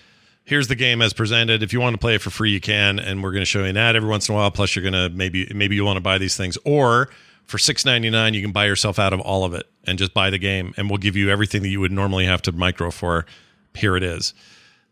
"Here's 0.44 0.68
the 0.68 0.74
game 0.74 1.02
as 1.02 1.12
presented. 1.12 1.62
If 1.62 1.72
you 1.72 1.80
want 1.80 1.94
to 1.94 1.98
play 1.98 2.14
it 2.14 2.22
for 2.22 2.30
free, 2.30 2.52
you 2.52 2.60
can, 2.60 2.98
and 2.98 3.22
we're 3.22 3.32
going 3.32 3.42
to 3.42 3.46
show 3.46 3.60
you 3.60 3.66
an 3.66 3.76
ad 3.76 3.96
every 3.96 4.08
once 4.08 4.28
in 4.28 4.34
a 4.34 4.38
while. 4.38 4.50
Plus, 4.50 4.76
you're 4.76 4.88
going 4.88 4.92
to 4.92 5.14
maybe 5.16 5.50
maybe 5.54 5.74
you 5.74 5.84
want 5.84 5.96
to 5.96 6.02
buy 6.02 6.18
these 6.18 6.36
things, 6.36 6.56
or 6.64 7.08
for 7.44 7.58
six 7.58 7.84
ninety 7.84 8.10
nine, 8.10 8.34
you 8.34 8.42
can 8.42 8.52
buy 8.52 8.66
yourself 8.66 8.98
out 8.98 9.12
of 9.12 9.20
all 9.20 9.44
of 9.44 9.54
it 9.54 9.66
and 9.84 9.98
just 9.98 10.14
buy 10.14 10.30
the 10.30 10.38
game, 10.38 10.74
and 10.76 10.88
we'll 10.88 10.98
give 10.98 11.16
you 11.16 11.30
everything 11.30 11.62
that 11.62 11.68
you 11.68 11.80
would 11.80 11.92
normally 11.92 12.26
have 12.26 12.42
to 12.42 12.52
micro 12.52 12.90
for. 12.90 13.26
Here 13.74 13.96
it 13.96 14.02
is." 14.02 14.34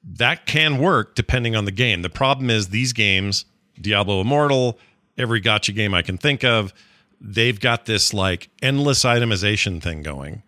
that 0.05 0.47
can 0.47 0.79
work 0.79 1.15
depending 1.15 1.57
on 1.57 1.65
the 1.65 1.71
game. 1.71 2.03
The 2.03 2.11
problem 2.11 2.51
is 2.51 2.69
these 2.69 2.93
games, 2.93 3.45
Diablo 3.81 4.21
Immortal, 4.21 4.79
every 5.17 5.41
gotcha 5.41 5.73
game 5.73 5.95
I 5.95 6.03
can 6.03 6.19
think 6.19 6.45
of, 6.45 6.73
they've 7.21 7.59
got 7.59 7.87
this 7.87 8.13
like 8.13 8.49
endless 8.61 9.05
itemization 9.05 9.81
thing 9.81 10.03
going 10.03 10.43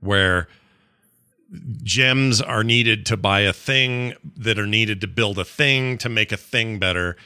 where 0.00 0.48
gems 1.82 2.40
are 2.40 2.64
needed 2.64 3.06
to 3.06 3.16
buy 3.16 3.40
a 3.40 3.52
thing 3.52 4.14
that 4.36 4.58
are 4.58 4.66
needed 4.66 5.00
to 5.02 5.06
build 5.06 5.38
a 5.38 5.44
thing 5.44 5.98
to 5.98 6.08
make 6.08 6.32
a 6.32 6.36
thing 6.36 6.78
better 6.78 7.16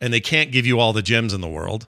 and 0.00 0.12
they 0.12 0.20
can't 0.20 0.52
give 0.52 0.66
you 0.66 0.78
all 0.78 0.92
the 0.92 1.02
gems 1.02 1.34
in 1.34 1.40
the 1.40 1.48
world. 1.48 1.86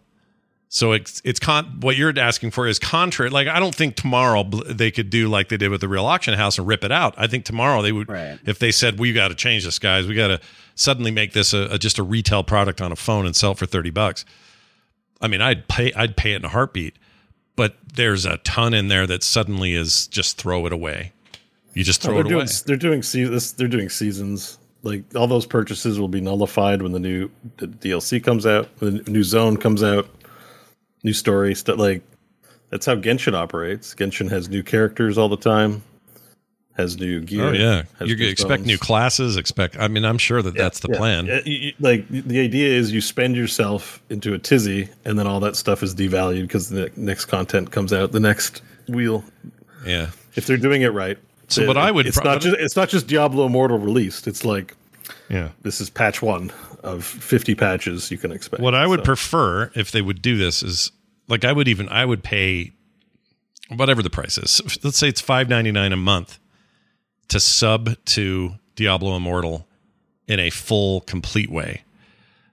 So 0.73 0.93
it's 0.93 1.21
it's 1.25 1.41
con 1.41 1.81
what 1.81 1.97
you're 1.97 2.17
asking 2.17 2.53
for 2.53 2.69
is 2.69 2.79
contrary. 2.79 3.29
Like 3.31 3.49
I 3.49 3.59
don't 3.59 3.75
think 3.75 3.97
tomorrow 3.97 4.45
they 4.45 4.93
could 4.93 5.11
do 5.11 5.29
like 5.29 5.49
they 5.49 5.57
did 5.57 5.69
with 5.69 5.81
the 5.81 5.89
real 5.89 6.07
auction 6.07 6.35
house 6.35 6.59
and 6.59 6.67
rip 6.67 6.85
it 6.85 6.93
out. 6.93 7.15
I 7.17 7.27
think 7.27 7.45
tomorrow 7.45 7.83
they 7.83 7.91
would 7.91 8.09
if 8.47 8.61
they 8.61 8.71
said 8.71 9.01
we 9.01 9.13
got 9.13 9.29
to 9.29 9.35
change 9.35 9.65
this, 9.65 9.81
guys. 9.81 10.07
We 10.07 10.15
got 10.15 10.29
to 10.29 10.41
suddenly 10.77 11.11
make 11.11 11.33
this 11.33 11.53
a, 11.53 11.71
a 11.73 11.79
just 11.79 11.99
a 11.99 12.05
retail 12.05 12.45
product 12.45 12.81
on 12.81 12.93
a 12.93 12.97
phone 12.97 13.27
and 13.27 13.35
sell 13.35 13.53
it 13.53 13.59
for 13.59 13.67
thirty 13.67 13.91
bucks. 13.91 14.25
I 15.21 15.27
mean, 15.27 15.41
I'd 15.41 15.67
pay 15.67 15.93
I'd 15.95 16.17
pay 16.17 16.35
it 16.35 16.37
in 16.37 16.45
a 16.45 16.51
heartbeat. 16.51 16.97
But 17.57 17.77
there's 17.95 18.25
a 18.25 18.37
ton 18.39 18.73
in 18.73 18.89
there 18.89 19.09
that 19.09 19.25
suddenly 19.25 19.75
is 19.75 20.07
just 20.07 20.39
throw 20.39 20.67
it 20.67 20.73
away. 20.73 21.13
You 21.75 21.85
just 21.85 22.03
throw 22.03 22.19
it 22.19 22.25
doing, 22.25 22.35
away. 22.43 22.47
They're 22.67 22.77
doing 22.77 23.03
se- 23.03 23.25
this. 23.25 23.53
They're 23.53 23.69
doing 23.69 23.89
seasons. 23.89 24.59
Like 24.83 25.05
all 25.15 25.27
those 25.27 25.47
purchases 25.47 26.01
will 26.01 26.09
be 26.09 26.21
nullified 26.21 26.83
when 26.83 26.93
the 26.93 26.99
new 26.99 27.31
the 27.59 27.67
DLC 27.69 28.23
comes 28.23 28.47
out, 28.47 28.69
when 28.79 29.03
the 29.05 29.11
new 29.11 29.23
zone 29.23 29.57
comes 29.57 29.83
out, 29.83 30.09
new 31.05 31.13
story 31.13 31.55
stuff. 31.55 31.79
Like 31.79 32.03
that's 32.71 32.87
how 32.87 32.97
Genshin 32.97 33.35
operates. 33.35 33.95
Genshin 33.95 34.31
has 34.31 34.49
new 34.49 34.63
characters 34.63 35.19
all 35.19 35.29
the 35.29 35.37
time, 35.37 35.83
has 36.77 36.99
new 36.99 37.19
oh, 37.19 37.25
gear. 37.25 37.45
Oh 37.45 37.53
yeah, 37.53 37.83
you 38.01 38.17
new 38.17 38.27
expect 38.29 38.61
zones. 38.61 38.67
new 38.67 38.79
classes. 38.79 39.37
Expect. 39.37 39.79
I 39.79 39.87
mean, 39.87 40.05
I'm 40.05 40.19
sure 40.19 40.41
that 40.43 40.55
that's 40.55 40.81
the 40.81 40.89
Yeah. 40.91 40.97
plan. 40.99 41.27
Yeah, 41.27 41.41
you- 41.45 41.59
you- 41.59 41.73
like 41.79 42.09
the 42.09 42.41
idea 42.41 42.73
is 42.73 42.91
you 42.91 43.01
spend 43.03 43.37
yourself 43.37 44.03
into 44.09 44.33
a 44.35 44.39
tizzy, 44.39 44.89
and 45.05 45.19
then 45.19 45.27
all 45.27 45.41
that 45.41 45.57
stuff 45.57 45.83
is 45.83 45.95
devalued 45.95 46.43
because 46.43 46.71
the 46.71 46.91
next 46.97 47.27
content 47.27 47.71
comes 47.71 47.93
out, 47.93 48.13
the 48.13 48.21
next 48.21 48.63
wheel. 48.89 49.23
Yeah. 49.87 50.11
If 50.37 50.47
they're 50.47 50.57
doing 50.57 50.83
it 50.83 50.93
right. 50.95 51.19
So 51.51 51.67
what 51.67 51.77
I 51.77 51.91
would 51.91 52.07
it's 52.07 52.23
not 52.23 52.41
just 52.41 52.57
it's 52.59 52.77
not 52.77 52.89
just 52.89 53.07
Diablo 53.07 53.47
Immortal 53.47 53.79
released. 53.79 54.27
It's 54.27 54.45
like 54.45 54.75
Yeah. 55.29 55.51
this 55.63 55.81
is 55.81 55.91
patch 55.91 56.23
one 56.23 56.53
of 56.83 57.05
fifty 57.05 57.55
patches 57.55 58.11
you 58.11 58.19
can 58.19 58.33
expect. 58.33 58.63
What 58.63 58.75
I 58.75 58.87
would 58.87 59.01
So- 59.01 59.05
prefer 59.05 59.71
if 59.75 59.91
they 59.91 60.01
would 60.03 60.23
do 60.23 60.37
this 60.37 60.63
is 60.63 60.93
like 61.29 61.45
I 61.45 61.53
would 61.53 61.69
even 61.69 61.89
I 61.89 62.05
would 62.05 62.23
pay 62.23 62.73
whatever 63.69 64.03
the 64.03 64.11
price 64.11 64.39
is. 64.39 64.61
Let's 64.83 64.99
say 64.99 65.09
it's 65.09 65.21
five 65.21 65.49
ninety 65.49 65.73
nine 65.73 65.93
a 65.93 65.97
month 65.97 66.39
to 67.29 67.39
sub 67.41 67.97
to 68.07 68.55
Diablo 68.77 69.17
Immortal 69.17 69.67
in 70.27 70.39
a 70.41 70.51
full 70.51 71.01
complete 71.03 71.51
way. 71.51 71.83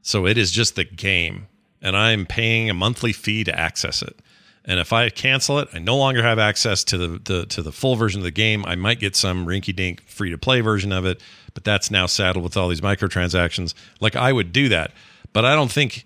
So 0.02 0.26
it 0.26 0.38
is 0.38 0.52
just 0.52 0.76
the 0.76 0.84
game, 0.84 1.48
and 1.82 1.95
I'm 1.98 2.26
paying 2.26 2.69
a 2.69 2.74
monthly 2.74 3.11
fee 3.14 3.44
to 3.44 3.60
access 3.60 4.02
it. 4.02 4.19
And 4.68 4.81
if 4.81 4.91
I 4.91 5.10
cancel 5.10 5.60
it, 5.60 5.69
I 5.73 5.80
no 5.80 5.95
longer 5.95 6.22
have 6.22 6.38
access 6.38 6.84
to 6.85 6.98
the, 6.98 7.07
the 7.23 7.45
to 7.48 7.61
the 7.61 7.72
full 7.72 7.95
version 7.95 8.19
of 8.19 8.26
the 8.26 8.31
game. 8.31 8.65
I 8.65 8.76
might 8.76 8.99
get 8.99 9.15
some 9.15 9.45
rinky 9.45 9.73
dink 9.73 10.03
free 10.03 10.30
to 10.30 10.38
play 10.38 10.60
version 10.60 10.91
of 10.91 11.06
it, 11.06 11.22
but 11.53 11.64
that's 11.64 11.89
now 11.89 12.06
saddled 12.06 12.44
with 12.44 12.57
all 12.57 12.68
these 12.68 12.81
microtransactions. 12.81 13.73
Like 14.02 14.18
I 14.18 14.34
would 14.34 14.52
do 14.52 14.68
that, 14.69 14.91
but 15.31 15.45
I 15.45 15.56
don't 15.56 15.72
think 15.72 16.03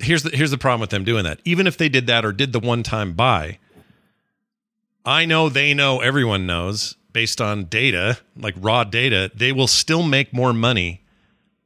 here's 0.00 0.22
the 0.22 0.30
here's 0.30 0.50
the 0.50 0.58
problem 0.58 0.80
with 0.80 0.90
them 0.90 1.04
doing 1.04 1.24
that. 1.24 1.40
Even 1.44 1.66
if 1.66 1.76
they 1.76 1.90
did 1.90 2.06
that 2.06 2.24
or 2.24 2.32
did 2.32 2.54
the 2.54 2.60
one 2.60 2.82
time 2.82 3.12
buy, 3.12 3.58
I 5.04 5.26
know 5.26 5.50
they 5.50 5.74
know 5.74 6.00
everyone 6.00 6.46
knows 6.46 6.96
based 7.12 7.42
on 7.42 7.64
data, 7.64 8.18
like 8.36 8.54
raw 8.58 8.84
data, 8.84 9.30
they 9.34 9.52
will 9.52 9.66
still 9.66 10.02
make 10.02 10.32
more 10.32 10.54
money 10.54 11.02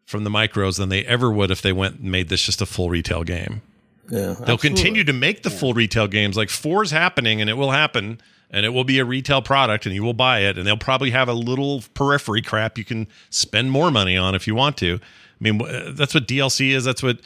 from 0.04 0.24
the 0.24 0.30
micros 0.30 0.76
than 0.76 0.88
they 0.88 1.04
ever 1.04 1.30
would 1.30 1.52
if 1.52 1.62
they 1.62 1.72
went 1.72 2.00
and 2.00 2.10
made 2.10 2.28
this 2.28 2.42
just 2.42 2.60
a 2.60 2.66
full 2.66 2.90
retail 2.90 3.22
game. 3.22 3.62
Yeah, 4.08 4.18
They'll 4.18 4.30
absolutely. 4.30 4.68
continue 4.68 5.04
to 5.04 5.12
make 5.12 5.42
the 5.42 5.50
full 5.50 5.74
retail 5.74 6.06
games. 6.06 6.36
Like 6.36 6.50
four 6.50 6.82
is 6.82 6.90
happening 6.90 7.40
and 7.40 7.50
it 7.50 7.54
will 7.54 7.72
happen 7.72 8.20
and 8.50 8.64
it 8.64 8.70
will 8.70 8.84
be 8.84 8.98
a 8.98 9.04
retail 9.04 9.42
product 9.42 9.86
and 9.86 9.94
you 9.94 10.04
will 10.04 10.14
buy 10.14 10.40
it 10.40 10.56
and 10.56 10.66
they'll 10.66 10.76
probably 10.76 11.10
have 11.10 11.28
a 11.28 11.32
little 11.32 11.82
periphery 11.94 12.42
crap 12.42 12.78
you 12.78 12.84
can 12.84 13.08
spend 13.30 13.70
more 13.70 13.90
money 13.90 14.16
on 14.16 14.34
if 14.34 14.46
you 14.46 14.54
want 14.54 14.76
to. 14.78 14.94
I 14.94 14.98
mean, 15.40 15.60
that's 15.94 16.14
what 16.14 16.26
DLC 16.28 16.70
is. 16.70 16.84
That's 16.84 17.02
what, 17.02 17.18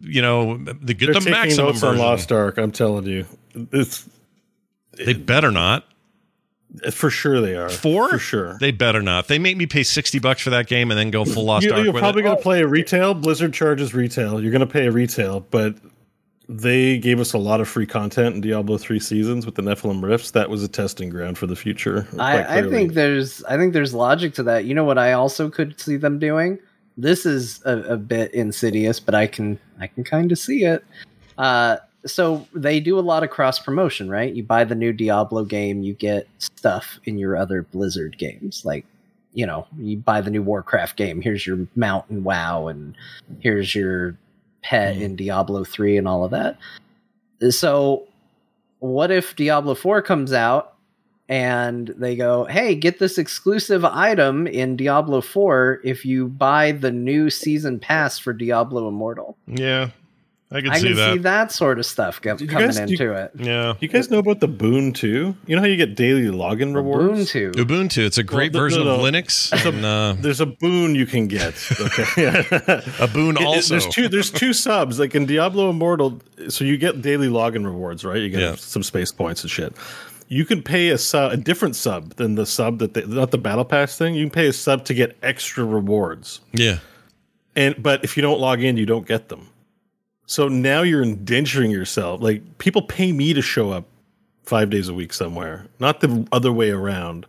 you 0.00 0.22
know, 0.22 0.56
the 0.56 0.94
get 0.94 1.06
They're 1.06 1.14
the 1.14 1.20
taking 1.20 1.32
maximum 1.32 1.66
notes 1.66 1.82
on. 1.82 1.98
Lost 1.98 2.32
Ark. 2.32 2.58
I'm 2.58 2.72
telling 2.72 3.06
you, 3.06 3.26
it's 3.54 4.08
They 4.92 5.12
better 5.12 5.50
not. 5.50 5.84
for 6.90 7.10
sure 7.10 7.40
they 7.40 7.54
are. 7.54 7.68
Four? 7.68 8.08
for 8.08 8.18
sure. 8.18 8.56
They 8.58 8.72
better 8.72 9.02
not. 9.02 9.28
They 9.28 9.38
make 9.38 9.56
me 9.58 9.66
pay 9.66 9.82
60 9.82 10.18
bucks 10.18 10.40
for 10.40 10.50
that 10.50 10.66
game 10.66 10.90
and 10.90 10.98
then 10.98 11.10
go 11.10 11.24
full 11.24 11.44
Lost 11.44 11.66
You, 11.66 11.72
Ark 11.72 11.84
you're 11.84 11.92
with 11.92 12.00
probably 12.00 12.22
going 12.22 12.36
to 12.36 12.40
oh. 12.40 12.42
play 12.42 12.62
a 12.62 12.66
retail. 12.66 13.12
Blizzard 13.14 13.52
charges 13.52 13.92
retail. 13.94 14.42
You're 14.42 14.50
going 14.50 14.60
to 14.60 14.66
pay 14.66 14.86
a 14.86 14.90
retail, 14.90 15.40
but 15.50 15.76
they 16.52 16.98
gave 16.98 17.18
us 17.18 17.32
a 17.32 17.38
lot 17.38 17.60
of 17.60 17.68
free 17.68 17.86
content 17.86 18.34
in 18.34 18.40
Diablo 18.40 18.76
three 18.76 19.00
seasons 19.00 19.46
with 19.46 19.54
the 19.54 19.62
Nephilim 19.62 20.02
rifts. 20.02 20.32
That 20.32 20.50
was 20.50 20.62
a 20.62 20.68
testing 20.68 21.08
ground 21.08 21.38
for 21.38 21.46
the 21.46 21.56
future. 21.56 22.06
I, 22.18 22.58
I 22.58 22.62
think 22.68 22.92
there's 22.92 23.42
I 23.44 23.56
think 23.56 23.72
there's 23.72 23.94
logic 23.94 24.34
to 24.34 24.42
that. 24.44 24.64
You 24.66 24.74
know 24.74 24.84
what 24.84 24.98
I 24.98 25.12
also 25.12 25.48
could 25.48 25.80
see 25.80 25.96
them 25.96 26.18
doing? 26.18 26.58
This 26.96 27.24
is 27.24 27.62
a, 27.64 27.78
a 27.78 27.96
bit 27.96 28.34
insidious, 28.34 29.00
but 29.00 29.14
I 29.14 29.26
can 29.26 29.58
I 29.80 29.86
can 29.86 30.04
kind 30.04 30.30
of 30.30 30.38
see 30.38 30.64
it. 30.64 30.84
Uh, 31.38 31.78
so 32.04 32.46
they 32.52 32.80
do 32.80 32.98
a 32.98 33.00
lot 33.00 33.22
of 33.22 33.30
cross 33.30 33.58
promotion, 33.58 34.10
right? 34.10 34.34
You 34.34 34.42
buy 34.42 34.64
the 34.64 34.74
new 34.74 34.92
Diablo 34.92 35.44
game, 35.44 35.82
you 35.82 35.94
get 35.94 36.28
stuff 36.38 36.98
in 37.04 37.16
your 37.16 37.36
other 37.36 37.62
Blizzard 37.62 38.18
games, 38.18 38.64
like 38.64 38.84
you 39.34 39.46
know, 39.46 39.66
you 39.78 39.96
buy 39.96 40.20
the 40.20 40.30
new 40.30 40.42
Warcraft 40.42 40.96
game. 40.96 41.22
Here's 41.22 41.46
your 41.46 41.66
mount 41.74 42.04
in 42.10 42.22
WoW, 42.22 42.66
and 42.66 42.94
here's 43.40 43.74
your 43.74 44.16
pet 44.62 44.94
mm-hmm. 44.94 45.02
in 45.02 45.16
Diablo 45.16 45.64
three, 45.64 45.96
and 45.96 46.08
all 46.08 46.24
of 46.24 46.30
that. 46.30 46.58
So, 47.50 48.06
what 48.78 49.10
if 49.10 49.34
Diablo 49.36 49.74
four 49.74 50.02
comes 50.02 50.32
out 50.32 50.74
and 51.28 51.88
they 51.96 52.16
go, 52.16 52.44
"Hey, 52.44 52.74
get 52.74 52.98
this 52.98 53.18
exclusive 53.18 53.84
item 53.84 54.46
in 54.46 54.76
Diablo 54.76 55.20
4 55.20 55.80
if 55.84 56.04
you 56.04 56.28
buy 56.28 56.72
the 56.72 56.90
new 56.90 57.30
season 57.30 57.78
pass 57.78 58.18
for 58.18 58.32
Diablo 58.32 58.88
Immortal." 58.88 59.36
Yeah, 59.46 59.90
I 60.54 60.60
can 60.60 60.70
I 60.70 60.78
see 60.78 60.88
can 60.88 60.96
that. 60.96 61.12
see 61.14 61.18
that 61.20 61.52
sort 61.52 61.78
of 61.78 61.86
stuff 61.86 62.20
go- 62.20 62.36
coming 62.36 62.48
guys- 62.48 62.76
do 62.76 62.82
you- 62.82 62.88
into 62.92 63.12
it. 63.14 63.30
Yeah. 63.38 63.74
You 63.80 63.88
guys 63.88 64.10
know 64.10 64.18
about 64.18 64.40
the 64.40 64.48
Boon 64.48 64.92
too? 64.92 65.34
You 65.46 65.56
know 65.56 65.62
how 65.62 65.68
you 65.68 65.76
get 65.76 65.94
daily 65.94 66.22
login 66.24 66.74
rewards? 66.74 67.32
Ubuntu. 67.32 67.52
Ubuntu. 67.54 68.04
It's 68.04 68.18
a 68.18 68.22
great 68.22 68.52
Well, 68.52 68.62
no, 68.62 68.64
version 68.68 68.84
no, 68.84 68.90
of 68.94 69.00
no. 69.00 69.04
Linux. 69.04 69.52
And, 69.66 69.84
uh, 69.84 70.14
There's 70.20 70.40
a 70.40 70.46
boon 70.46 70.94
you 70.94 71.06
can 71.06 71.26
get. 71.28 71.54
Okay. 71.80 72.04
a 73.00 73.08
boon 73.08 73.36
It- 73.36 73.42
it- 73.42 73.46
also. 73.46 73.74
there's 73.74 73.86
two 73.86 74.08
there's 74.08 74.30
two 74.30 74.52
subs 74.52 74.98
like 74.98 75.14
in 75.14 75.26
Diablo 75.26 75.70
Immortal 75.70 76.20
so 76.48 76.64
you 76.64 76.76
get 76.76 77.00
daily 77.02 77.28
login 77.28 77.64
rewards 77.64 78.04
right 78.04 78.20
you 78.20 78.28
get 78.30 78.40
Yeah. 78.40 78.54
some 78.56 78.82
space 78.82 79.10
points 79.12 79.42
and 79.42 79.50
shit 79.50 79.72
you 80.28 80.44
can 80.44 80.62
pay 80.62 80.88
a 80.90 80.98
sub 80.98 81.32
a 81.32 81.36
different 81.36 81.76
sub 81.76 82.14
than 82.16 82.34
the 82.36 82.46
sub 82.46 82.78
that 82.78 82.94
they, 82.94 83.04
not 83.04 83.30
the 83.30 83.38
battle 83.38 83.64
pass 83.64 83.96
thing 83.96 84.14
you 84.14 84.24
can 84.24 84.30
pay 84.30 84.46
a 84.48 84.52
sub 84.52 84.84
to 84.86 84.94
get 84.94 85.16
extra 85.22 85.64
rewards 85.64 86.40
yeah. 86.52 86.78
and 87.54 87.74
but 87.82 88.02
if 88.04 88.16
you 88.16 88.22
don't 88.22 88.40
log 88.40 88.62
in 88.62 88.76
you 88.76 88.86
don't 88.86 89.06
get 89.06 89.28
them 89.28 89.48
so 90.26 90.48
now 90.48 90.82
you're 90.82 91.04
indenturing 91.04 91.72
yourself. 91.72 92.20
Like 92.20 92.58
people 92.58 92.82
pay 92.82 93.12
me 93.12 93.34
to 93.34 93.42
show 93.42 93.70
up 93.70 93.84
five 94.44 94.70
days 94.70 94.88
a 94.88 94.94
week 94.94 95.12
somewhere 95.12 95.66
not 95.78 96.00
the 96.00 96.26
other 96.32 96.52
way 96.52 96.70
around. 96.70 97.26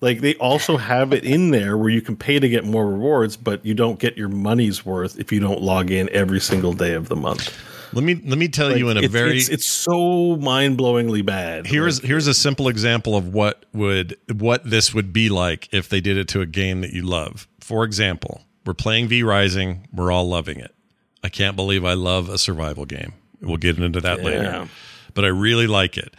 Like 0.00 0.20
they 0.20 0.34
also 0.36 0.78
have 0.78 1.12
it 1.12 1.24
in 1.24 1.50
there 1.50 1.76
where 1.76 1.90
you 1.90 2.00
can 2.00 2.16
pay 2.16 2.40
to 2.40 2.48
get 2.48 2.64
more 2.64 2.86
rewards 2.86 3.36
but 3.36 3.64
you 3.64 3.74
don't 3.74 3.98
get 3.98 4.16
your 4.16 4.28
money's 4.28 4.84
worth 4.84 5.18
if 5.18 5.30
you 5.30 5.40
don't 5.40 5.60
log 5.60 5.90
in 5.90 6.08
every 6.10 6.40
single 6.40 6.72
day 6.72 6.94
of 6.94 7.08
the 7.08 7.16
month. 7.16 7.54
Let 7.92 8.04
me 8.04 8.14
let 8.24 8.38
me 8.38 8.48
tell 8.48 8.76
you 8.76 8.88
in 8.88 8.96
a 8.96 9.02
it's, 9.02 9.12
very 9.12 9.38
it's, 9.38 9.48
it's 9.48 9.66
so 9.66 10.36
mind-blowingly 10.36 11.24
bad. 11.26 11.66
Here's 11.66 12.00
here's 12.02 12.26
a 12.28 12.34
simple 12.34 12.68
example 12.68 13.16
of 13.16 13.34
what 13.34 13.66
would 13.72 14.16
what 14.32 14.68
this 14.68 14.94
would 14.94 15.12
be 15.12 15.28
like 15.28 15.68
if 15.72 15.88
they 15.88 16.00
did 16.00 16.16
it 16.16 16.28
to 16.28 16.40
a 16.40 16.46
game 16.46 16.82
that 16.82 16.92
you 16.92 17.02
love. 17.02 17.48
For 17.60 17.84
example, 17.84 18.42
we're 18.64 18.74
playing 18.74 19.08
V 19.08 19.22
Rising, 19.22 19.88
we're 19.92 20.12
all 20.12 20.28
loving 20.28 20.60
it. 20.60 20.74
I 21.22 21.28
can't 21.28 21.56
believe 21.56 21.84
I 21.84 21.94
love 21.94 22.28
a 22.28 22.38
survival 22.38 22.86
game. 22.86 23.12
We'll 23.40 23.56
get 23.56 23.78
into 23.78 24.00
that 24.00 24.18
Yeah. 24.18 24.24
later. 24.24 24.68
But 25.14 25.24
I 25.24 25.28
really 25.28 25.66
like 25.66 25.96
it. 25.98 26.14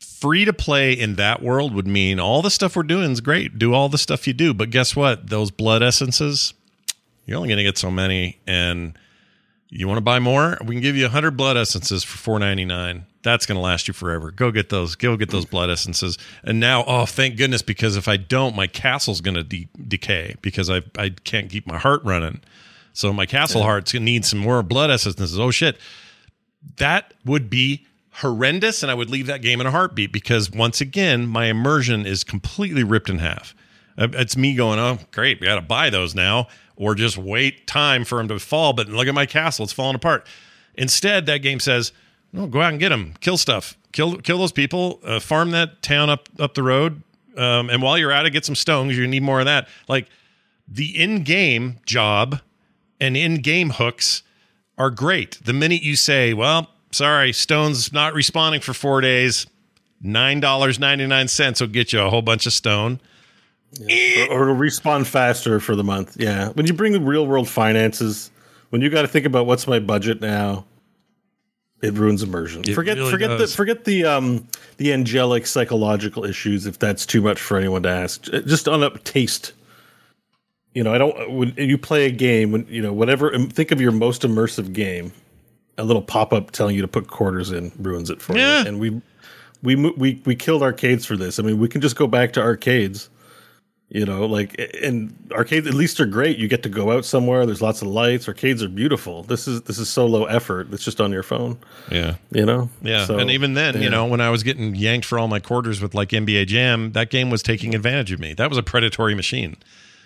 Free 0.00 0.44
to 0.44 0.52
play 0.52 0.92
in 0.92 1.14
that 1.14 1.42
world 1.42 1.72
would 1.74 1.86
mean 1.86 2.18
all 2.18 2.42
the 2.42 2.50
stuff 2.50 2.74
we're 2.74 2.82
doing 2.82 3.12
is 3.12 3.20
great. 3.20 3.56
Do 3.58 3.72
all 3.72 3.88
the 3.88 3.98
stuff 3.98 4.26
you 4.26 4.32
do, 4.32 4.52
but 4.52 4.70
guess 4.70 4.96
what? 4.96 5.28
Those 5.30 5.52
blood 5.52 5.80
essences, 5.82 6.54
you're 7.24 7.36
only 7.36 7.48
going 7.48 7.58
to 7.58 7.62
get 7.62 7.78
so 7.78 7.88
many 7.90 8.40
and 8.46 8.98
you 9.68 9.86
want 9.86 9.98
to 9.98 10.02
buy 10.02 10.18
more? 10.18 10.58
We 10.64 10.74
can 10.74 10.82
give 10.82 10.96
you 10.96 11.04
100 11.04 11.32
blood 11.36 11.56
essences 11.56 12.02
for 12.02 12.40
4.99. 12.40 13.04
That's 13.22 13.46
going 13.46 13.56
to 13.56 13.62
last 13.62 13.86
you 13.86 13.94
forever. 13.94 14.30
Go 14.32 14.50
get 14.50 14.70
those. 14.70 14.94
Go 14.96 15.16
get 15.16 15.30
those 15.30 15.44
blood 15.44 15.70
essences. 15.70 16.16
And 16.42 16.58
now, 16.58 16.84
oh, 16.86 17.04
thank 17.06 17.36
goodness, 17.36 17.62
because 17.62 17.96
if 17.96 18.08
I 18.08 18.16
don't, 18.16 18.56
my 18.56 18.66
castle's 18.66 19.20
going 19.20 19.34
to 19.36 19.44
de- 19.44 19.68
decay 19.86 20.34
because 20.40 20.68
I 20.70 20.82
I 20.96 21.10
can't 21.10 21.50
keep 21.50 21.66
my 21.66 21.78
heart 21.78 22.02
running. 22.02 22.40
So 22.98 23.12
my 23.12 23.26
castle 23.26 23.62
heart's 23.62 23.92
going 23.92 24.00
to 24.02 24.04
need 24.04 24.24
some 24.24 24.40
more 24.40 24.60
blood 24.64 24.90
essences. 24.90 25.38
Oh 25.38 25.52
shit, 25.52 25.78
that 26.78 27.14
would 27.24 27.48
be 27.48 27.86
horrendous, 28.10 28.82
and 28.82 28.90
I 28.90 28.94
would 28.94 29.08
leave 29.08 29.26
that 29.26 29.40
game 29.40 29.60
in 29.60 29.68
a 29.68 29.70
heartbeat 29.70 30.12
because 30.12 30.50
once 30.50 30.80
again, 30.80 31.28
my 31.28 31.46
immersion 31.46 32.06
is 32.06 32.24
completely 32.24 32.82
ripped 32.82 33.08
in 33.08 33.20
half. 33.20 33.54
Uh, 33.96 34.08
It's 34.14 34.36
me 34.36 34.56
going, 34.56 34.80
oh, 34.80 34.98
great, 35.12 35.40
we 35.40 35.46
got 35.46 35.54
to 35.54 35.60
buy 35.60 35.90
those 35.90 36.16
now, 36.16 36.48
or 36.74 36.96
just 36.96 37.16
wait 37.16 37.68
time 37.68 38.04
for 38.04 38.18
them 38.18 38.26
to 38.26 38.40
fall. 38.40 38.72
But 38.72 38.88
look 38.88 39.06
at 39.06 39.14
my 39.14 39.26
castle; 39.26 39.62
it's 39.62 39.72
falling 39.72 39.94
apart. 39.94 40.26
Instead, 40.74 41.26
that 41.26 41.38
game 41.38 41.60
says, 41.60 41.92
no, 42.32 42.48
go 42.48 42.60
out 42.60 42.70
and 42.70 42.80
get 42.80 42.88
them, 42.88 43.14
kill 43.20 43.36
stuff, 43.36 43.78
kill 43.92 44.16
kill 44.16 44.38
those 44.38 44.50
people, 44.50 44.98
uh, 45.04 45.20
farm 45.20 45.52
that 45.52 45.82
town 45.82 46.10
up 46.10 46.28
up 46.40 46.54
the 46.54 46.64
road, 46.64 47.00
um, 47.36 47.70
and 47.70 47.80
while 47.80 47.96
you're 47.96 48.10
at 48.10 48.26
it, 48.26 48.30
get 48.30 48.44
some 48.44 48.56
stones. 48.56 48.98
You 48.98 49.06
need 49.06 49.22
more 49.22 49.38
of 49.38 49.46
that. 49.46 49.68
Like 49.86 50.08
the 50.66 51.00
in-game 51.00 51.78
job 51.86 52.40
and 53.00 53.16
in-game 53.16 53.70
hooks 53.70 54.22
are 54.76 54.90
great. 54.90 55.38
The 55.44 55.52
minute 55.52 55.82
you 55.82 55.96
say, 55.96 56.34
"Well, 56.34 56.68
sorry, 56.92 57.32
Stone's 57.32 57.92
not 57.92 58.14
responding 58.14 58.60
for 58.60 58.72
four 58.74 59.00
days," 59.00 59.46
nine 60.00 60.40
dollars 60.40 60.78
ninety 60.78 61.06
nine 61.06 61.28
cents 61.28 61.60
will 61.60 61.68
get 61.68 61.92
you 61.92 62.00
a 62.00 62.10
whole 62.10 62.22
bunch 62.22 62.46
of 62.46 62.52
stone. 62.52 63.00
or, 63.80 64.30
or 64.30 64.42
it'll 64.44 64.56
respawn 64.56 65.04
faster 65.06 65.60
for 65.60 65.76
the 65.76 65.84
month. 65.84 66.16
Yeah, 66.18 66.48
when 66.50 66.66
you 66.66 66.72
bring 66.72 66.92
the 66.92 67.00
real 67.00 67.26
world 67.26 67.48
finances, 67.48 68.30
when 68.70 68.80
you 68.80 68.88
got 68.88 69.02
to 69.02 69.08
think 69.08 69.26
about 69.26 69.46
what's 69.46 69.66
my 69.66 69.78
budget 69.78 70.20
now, 70.22 70.64
it 71.82 71.92
ruins 71.94 72.22
immersion. 72.22 72.62
It 72.66 72.74
forget 72.74 72.96
really 72.96 73.10
forget 73.10 73.28
does. 73.30 73.50
the 73.50 73.56
forget 73.56 73.84
the 73.84 74.04
um 74.04 74.48
the 74.78 74.92
angelic 74.92 75.46
psychological 75.46 76.24
issues 76.24 76.66
if 76.66 76.78
that's 76.78 77.04
too 77.04 77.20
much 77.20 77.40
for 77.40 77.58
anyone 77.58 77.82
to 77.82 77.88
ask. 77.88 78.22
Just 78.24 78.68
on 78.68 78.82
a 78.82 78.90
taste. 78.98 79.52
You 80.78 80.84
know, 80.84 80.94
I 80.94 80.98
don't. 80.98 81.32
When 81.32 81.54
you 81.56 81.76
play 81.76 82.06
a 82.06 82.10
game, 82.12 82.52
when 82.52 82.64
you 82.68 82.80
know 82.80 82.92
whatever, 82.92 83.34
um, 83.34 83.48
think 83.48 83.72
of 83.72 83.80
your 83.80 83.90
most 83.90 84.22
immersive 84.22 84.72
game. 84.72 85.10
A 85.76 85.82
little 85.82 86.02
pop 86.02 86.32
up 86.32 86.52
telling 86.52 86.76
you 86.76 86.82
to 86.82 86.86
put 86.88 87.08
quarters 87.08 87.50
in 87.50 87.72
ruins 87.80 88.10
it 88.10 88.22
for 88.22 88.36
Yeah. 88.38 88.62
you. 88.62 88.68
And 88.68 88.78
we 88.78 89.02
we 89.60 89.74
we 89.74 90.22
we 90.24 90.36
killed 90.36 90.62
arcades 90.62 91.04
for 91.04 91.16
this. 91.16 91.40
I 91.40 91.42
mean, 91.42 91.58
we 91.58 91.66
can 91.68 91.80
just 91.80 91.96
go 91.96 92.06
back 92.06 92.32
to 92.34 92.40
arcades. 92.40 93.10
You 93.90 94.04
know, 94.04 94.24
like 94.26 94.54
and 94.82 95.12
arcades 95.32 95.66
at 95.66 95.74
least 95.74 95.98
are 95.98 96.06
great. 96.06 96.38
You 96.38 96.46
get 96.46 96.62
to 96.62 96.68
go 96.68 96.92
out 96.92 97.04
somewhere. 97.04 97.44
There's 97.44 97.62
lots 97.62 97.82
of 97.82 97.88
lights. 97.88 98.28
Arcades 98.28 98.62
are 98.62 98.68
beautiful. 98.68 99.24
This 99.24 99.48
is 99.48 99.62
this 99.62 99.78
is 99.80 99.88
so 99.88 100.06
low 100.06 100.26
effort. 100.26 100.68
It's 100.72 100.84
just 100.84 101.00
on 101.00 101.10
your 101.10 101.24
phone. 101.24 101.58
Yeah. 101.90 102.14
You 102.30 102.46
know. 102.46 102.70
Yeah, 102.82 103.04
So, 103.06 103.18
and 103.18 103.30
even 103.32 103.54
then, 103.54 103.82
you 103.82 103.90
know, 103.90 104.04
when 104.06 104.20
I 104.20 104.30
was 104.30 104.44
getting 104.44 104.76
yanked 104.76 105.06
for 105.06 105.18
all 105.18 105.26
my 105.26 105.40
quarters 105.40 105.80
with 105.80 105.92
like 105.94 106.10
NBA 106.10 106.46
Jam, 106.46 106.92
that 106.92 107.10
game 107.10 107.30
was 107.30 107.42
taking 107.42 107.74
advantage 107.74 108.12
of 108.12 108.20
me. 108.20 108.32
That 108.34 108.48
was 108.48 108.58
a 108.58 108.62
predatory 108.62 109.14
machine. 109.16 109.56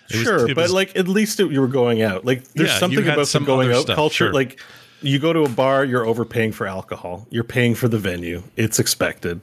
It 0.09 0.23
sure, 0.23 0.49
it 0.49 0.55
but 0.55 0.63
was- 0.63 0.73
like 0.73 0.95
at 0.97 1.07
least 1.07 1.39
it, 1.39 1.51
you 1.51 1.61
were 1.61 1.67
going 1.67 2.01
out. 2.01 2.25
Like 2.25 2.43
there's 2.53 2.69
Yeah, 2.69 2.77
something 2.79 3.07
about 3.07 3.27
some 3.27 3.43
the 3.43 3.47
going 3.47 3.71
out 3.71 3.83
stuff, 3.83 3.95
culture. 3.95 4.25
sure. 4.25 4.33
Like 4.33 4.59
you 5.01 5.19
go 5.19 5.33
to 5.33 5.43
a 5.43 5.49
bar, 5.49 5.83
you're 5.85 6.05
overpaying 6.05 6.51
for 6.53 6.65
alcohol. 6.67 7.27
You're 7.29 7.43
paying 7.43 7.75
for 7.75 7.87
the 7.87 7.97
venue. 7.97 8.43
It's 8.55 8.79
expected. 8.79 9.41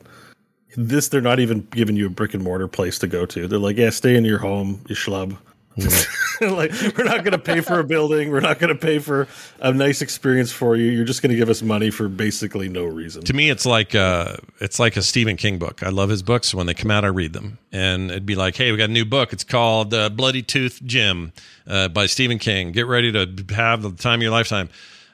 This 0.77 1.09
they're 1.09 1.20
not 1.20 1.41
even 1.41 1.66
giving 1.73 1.97
you 1.97 2.07
a 2.07 2.11
brick 2.11 2.32
and 2.35 2.43
mortar 2.45 2.69
place 2.69 2.99
to 3.01 3.07
go 3.09 3.27
to. 3.27 3.49
They're 3.49 3.59
like, 3.59 3.77
yeah, 3.77 3.91
stay 3.91 4.15
in 4.16 4.24
your 4.24 4.39
home, 4.39 4.81
you 4.89 4.95
schlub. 4.95 5.37
like 6.40 6.72
we're 6.97 7.05
not 7.05 7.22
going 7.22 7.32
to 7.32 7.38
pay 7.38 7.60
for 7.60 7.78
a 7.78 7.84
building. 7.84 8.30
We're 8.30 8.40
not 8.40 8.59
going 8.59 8.74
to 8.74 8.80
pay 8.80 8.98
for 8.98 9.28
a 9.60 9.72
nice 9.72 10.02
experience 10.02 10.51
for 10.51 10.74
you. 10.74 10.90
You're 10.90 11.05
just 11.05 11.22
going 11.22 11.30
to 11.30 11.36
give 11.36 11.48
us 11.48 11.62
money 11.62 11.90
for 11.90 12.09
basically 12.09 12.68
no 12.68 12.84
reason. 12.84 13.22
To 13.22 13.32
me, 13.32 13.51
it's 13.51 13.64
like 13.64 13.94
uh, 13.94 14.36
it's 14.59 14.80
like 14.80 14.97
a 14.97 15.02
Stephen 15.02 15.36
King 15.36 15.59
book. 15.59 15.82
I 15.84 15.90
love 15.90 16.09
his 16.09 16.22
books. 16.22 16.52
When 16.52 16.66
they 16.66 16.74
come 16.74 16.90
out, 16.90 17.05
I 17.05 17.09
read 17.09 17.32
them, 17.34 17.59
and 17.70 18.10
it'd 18.10 18.26
be 18.26 18.34
like, 18.34 18.56
"Hey, 18.56 18.72
we 18.72 18.78
got 18.78 18.90
a 18.90 18.92
new 18.92 19.05
book. 19.05 19.32
It's 19.32 19.44
called 19.44 19.94
uh, 19.94 20.09
Bloody 20.09 20.42
Tooth 20.42 20.82
Jim 20.84 21.32
uh, 21.68 21.88
by 21.88 22.06
Stephen 22.06 22.40
King. 22.40 22.72
Get 22.72 22.88
ready 22.88 23.12
to 23.12 23.55
have 23.55 23.82
the 23.82 23.92
time 23.92 24.18
of 24.18 24.22
your 24.22 24.32
lifetime." 24.32 24.70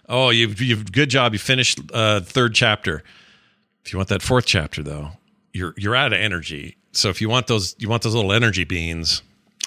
Oh, 0.08 0.30
you've 0.30 0.60
you've 0.60 0.90
good 0.90 1.10
job. 1.10 1.32
You 1.32 1.38
finished 1.38 1.80
uh, 1.92 2.20
third 2.20 2.54
chapter. 2.54 3.02
If 3.84 3.92
you 3.92 3.98
want 3.98 4.08
that 4.08 4.22
fourth 4.22 4.46
chapter, 4.46 4.82
though, 4.82 5.10
you're 5.52 5.74
you're 5.76 5.96
out 5.96 6.12
of 6.12 6.18
energy. 6.18 6.76
So 6.92 7.10
if 7.10 7.20
you 7.20 7.28
want 7.28 7.46
those, 7.46 7.74
you 7.78 7.88
want 7.88 8.02
those 8.02 8.14
little 8.14 8.32
energy 8.32 8.64
beans. 8.64 9.22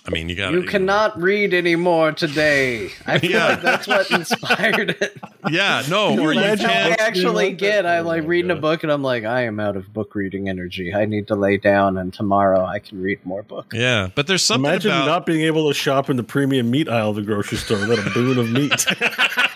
I 0.10 0.12
mean, 0.12 0.28
you 0.28 0.36
got 0.36 0.54
You 0.54 0.64
cannot 0.64 1.22
read 1.22 1.54
anymore 1.54 2.14
today. 2.14 2.90
I 3.06 3.20
feel 3.20 3.30
Yeah. 3.32 3.46
like 3.50 3.62
that's 3.62 3.88
what 3.88 4.10
inspired 4.10 4.90
it. 5.00 5.16
Yeah, 5.52 5.84
no, 5.88 6.20
or 6.20 6.34
you 6.34 6.40
That's 6.40 6.64
how 6.64 6.72
I 6.72 6.96
actually 7.00 7.54
get. 7.54 7.86
I'm 7.86 8.06
like 8.06 8.28
reading 8.28 8.50
a 8.50 8.56
book 8.56 8.82
and 8.82 8.92
I'm 8.92 9.04
like, 9.04 9.24
I 9.24 9.42
am 9.44 9.60
out 9.60 9.78
of 9.78 9.94
book 9.94 10.16
reading 10.16 10.50
energy. 10.50 10.94
I 10.96 11.06
need 11.06 11.28
to 11.28 11.36
lay 11.36 11.58
down 11.58 11.98
and 12.00 12.12
tomorrow 12.12 12.66
I 12.66 12.80
can 12.80 13.02
read 13.02 13.24
more 13.24 13.44
books. 13.44 13.76
Yeah, 13.78 14.10
but 14.16 14.26
there's 14.26 14.44
something 14.44 14.70
Imagine 14.70 14.92
about 14.92 15.06
not 15.06 15.26
being 15.28 15.42
able 15.42 15.68
to 15.68 15.74
shop 15.76 16.10
in 16.10 16.18
the 16.18 16.24
premium 16.24 16.72
meat 16.72 16.90
aisle 16.90 17.12
of 17.12 17.16
the 17.18 17.22
grocery 17.22 17.60
store 17.60 17.80
without 17.80 18.06
a 18.06 18.10
boon 18.10 18.38
of 18.40 18.50
meat. 18.50 18.86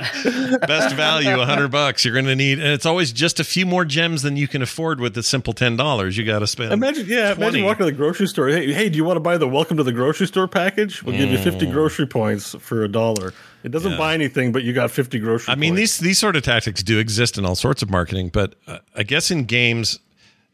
best 0.66 0.94
value, 0.96 1.40
a 1.40 1.46
hundred 1.46 1.68
bucks. 1.70 2.04
You're 2.04 2.14
going 2.14 2.26
to 2.26 2.36
need, 2.36 2.58
and 2.58 2.68
it's 2.68 2.86
always 2.86 3.12
just 3.12 3.40
a 3.40 3.44
few 3.44 3.66
more 3.66 3.84
gems 3.84 4.22
than 4.22 4.36
you 4.36 4.48
can 4.48 4.62
afford 4.62 5.00
with 5.00 5.14
the 5.14 5.22
simple 5.22 5.52
ten 5.52 5.76
dollars 5.76 6.16
you 6.16 6.24
got 6.24 6.40
to 6.40 6.46
spend. 6.46 6.72
Imagine, 6.72 7.06
yeah, 7.08 7.34
20. 7.34 7.42
imagine 7.42 7.64
walking 7.64 7.86
to 7.86 7.90
the 7.92 7.96
grocery 7.96 8.26
store. 8.26 8.48
Hey, 8.48 8.72
hey, 8.72 8.88
do 8.88 8.96
you 8.96 9.04
want 9.04 9.16
to 9.16 9.20
buy 9.20 9.36
the 9.38 9.48
welcome 9.48 9.76
to 9.76 9.82
the 9.82 9.92
grocery 9.92 10.26
store 10.26 10.48
package? 10.48 11.02
We'll 11.02 11.16
give 11.16 11.30
you 11.30 11.38
50 11.38 11.66
Mm. 11.66 11.72
grocery 11.72 12.06
points 12.06 12.54
for 12.60 12.82
a 12.84 12.88
dollar. 12.88 13.32
It 13.62 13.70
doesn't 13.70 13.92
Yeah. 13.92 13.98
buy 13.98 14.14
anything, 14.14 14.52
but 14.52 14.62
you 14.62 14.72
got 14.72 14.90
50 14.90 15.18
grocery 15.18 15.52
I 15.52 15.54
mean, 15.56 15.74
points. 15.74 15.98
these 15.98 16.06
these 16.08 16.18
sort 16.18 16.36
of 16.36 16.42
tactics 16.42 16.82
do 16.82 16.98
exist 16.98 17.36
in 17.38 17.44
all 17.44 17.54
sorts 17.54 17.82
of 17.82 17.90
marketing, 17.90 18.30
but 18.32 18.54
uh, 18.66 18.78
I 18.96 19.02
guess 19.02 19.30
in 19.30 19.44
games, 19.44 19.98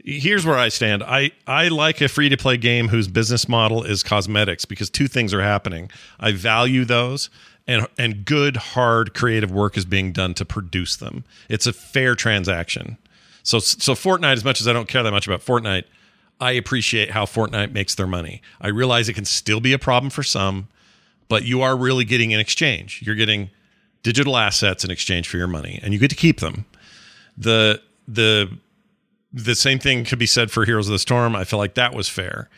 here's 0.04 0.44
where 0.44 0.56
I 0.56 0.68
stand. 0.68 1.02
I 1.04 1.30
I 1.46 1.68
like 1.68 2.00
a 2.00 2.08
free 2.08 2.28
to 2.28 2.36
play 2.36 2.56
game 2.56 2.88
whose 2.88 3.06
business 3.08 3.48
model 3.48 3.82
is 3.84 4.02
cosmetics 4.02 4.64
because 4.64 4.90
two 4.90 5.06
things 5.08 5.32
are 5.32 5.42
happening. 5.42 5.90
I 6.18 6.32
value 6.32 6.84
those. 6.84 7.30
And, 7.68 7.88
and 7.98 8.24
good 8.24 8.56
hard 8.56 9.12
creative 9.12 9.50
work 9.50 9.76
is 9.76 9.84
being 9.84 10.12
done 10.12 10.34
to 10.34 10.44
produce 10.44 10.94
them. 10.94 11.24
It's 11.48 11.66
a 11.66 11.72
fair 11.72 12.14
transaction. 12.14 12.96
So 13.42 13.58
so 13.60 13.94
Fortnite, 13.94 14.34
as 14.34 14.44
much 14.44 14.60
as 14.60 14.68
I 14.68 14.72
don't 14.72 14.88
care 14.88 15.02
that 15.02 15.10
much 15.12 15.26
about 15.26 15.40
Fortnite, 15.40 15.84
I 16.40 16.52
appreciate 16.52 17.12
how 17.12 17.24
Fortnite 17.24 17.72
makes 17.72 17.94
their 17.94 18.06
money. 18.06 18.42
I 18.60 18.68
realize 18.68 19.08
it 19.08 19.14
can 19.14 19.24
still 19.24 19.60
be 19.60 19.72
a 19.72 19.78
problem 19.78 20.10
for 20.10 20.22
some, 20.22 20.68
but 21.28 21.44
you 21.44 21.62
are 21.62 21.76
really 21.76 22.04
getting 22.04 22.34
an 22.34 22.40
exchange. 22.40 23.02
You're 23.04 23.14
getting 23.14 23.50
digital 24.02 24.36
assets 24.36 24.84
in 24.84 24.90
exchange 24.90 25.28
for 25.28 25.36
your 25.36 25.46
money, 25.46 25.80
and 25.82 25.92
you 25.92 26.00
get 26.00 26.10
to 26.10 26.16
keep 26.16 26.40
them. 26.40 26.64
The 27.38 27.80
the 28.06 28.50
the 29.32 29.54
same 29.54 29.78
thing 29.78 30.04
could 30.04 30.18
be 30.18 30.26
said 30.26 30.50
for 30.50 30.64
Heroes 30.64 30.88
of 30.88 30.92
the 30.92 30.98
Storm. 30.98 31.36
I 31.36 31.44
feel 31.44 31.58
like 31.58 31.74
that 31.74 31.94
was 31.94 32.08
fair, 32.08 32.48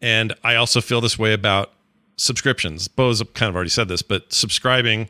and 0.00 0.34
I 0.42 0.54
also 0.54 0.80
feel 0.80 1.00
this 1.00 1.18
way 1.18 1.32
about 1.32 1.72
subscriptions. 2.18 2.88
Beau's 2.88 3.22
kind 3.34 3.48
of 3.48 3.56
already 3.56 3.70
said 3.70 3.88
this, 3.88 4.02
but 4.02 4.32
subscribing 4.32 5.08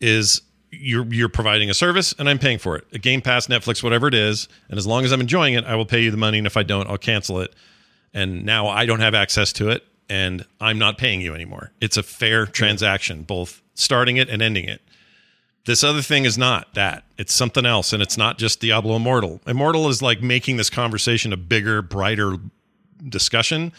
is 0.00 0.42
you're 0.70 1.06
you're 1.06 1.28
providing 1.28 1.70
a 1.70 1.74
service 1.74 2.14
and 2.18 2.28
I'm 2.28 2.38
paying 2.38 2.58
for 2.58 2.76
it. 2.76 2.84
A 2.92 2.98
Game 2.98 3.22
Pass, 3.22 3.46
Netflix, 3.46 3.82
whatever 3.82 4.08
it 4.08 4.14
is, 4.14 4.48
and 4.68 4.78
as 4.78 4.86
long 4.86 5.04
as 5.04 5.12
I'm 5.12 5.20
enjoying 5.20 5.54
it, 5.54 5.64
I 5.64 5.74
will 5.76 5.86
pay 5.86 6.02
you 6.02 6.10
the 6.10 6.16
money 6.16 6.38
and 6.38 6.46
if 6.46 6.56
I 6.56 6.62
don't, 6.62 6.88
I'll 6.88 6.98
cancel 6.98 7.40
it. 7.40 7.54
And 8.12 8.44
now 8.44 8.68
I 8.68 8.86
don't 8.86 9.00
have 9.00 9.14
access 9.14 9.52
to 9.54 9.70
it 9.70 9.84
and 10.08 10.44
I'm 10.60 10.78
not 10.78 10.98
paying 10.98 11.20
you 11.20 11.34
anymore. 11.34 11.72
It's 11.80 11.96
a 11.96 12.02
fair 12.02 12.46
transaction, 12.46 13.22
both 13.22 13.62
starting 13.74 14.16
it 14.16 14.28
and 14.28 14.42
ending 14.42 14.64
it. 14.64 14.82
This 15.64 15.82
other 15.82 16.02
thing 16.02 16.24
is 16.24 16.38
not 16.38 16.74
that. 16.74 17.04
It's 17.18 17.34
something 17.34 17.66
else 17.66 17.92
and 17.92 18.02
it's 18.02 18.16
not 18.16 18.38
just 18.38 18.60
Diablo 18.60 18.96
Immortal. 18.96 19.40
Immortal 19.46 19.88
is 19.88 20.00
like 20.00 20.22
making 20.22 20.58
this 20.58 20.70
conversation 20.70 21.32
a 21.32 21.36
bigger, 21.36 21.82
brighter 21.82 22.36
discussion 23.08 23.72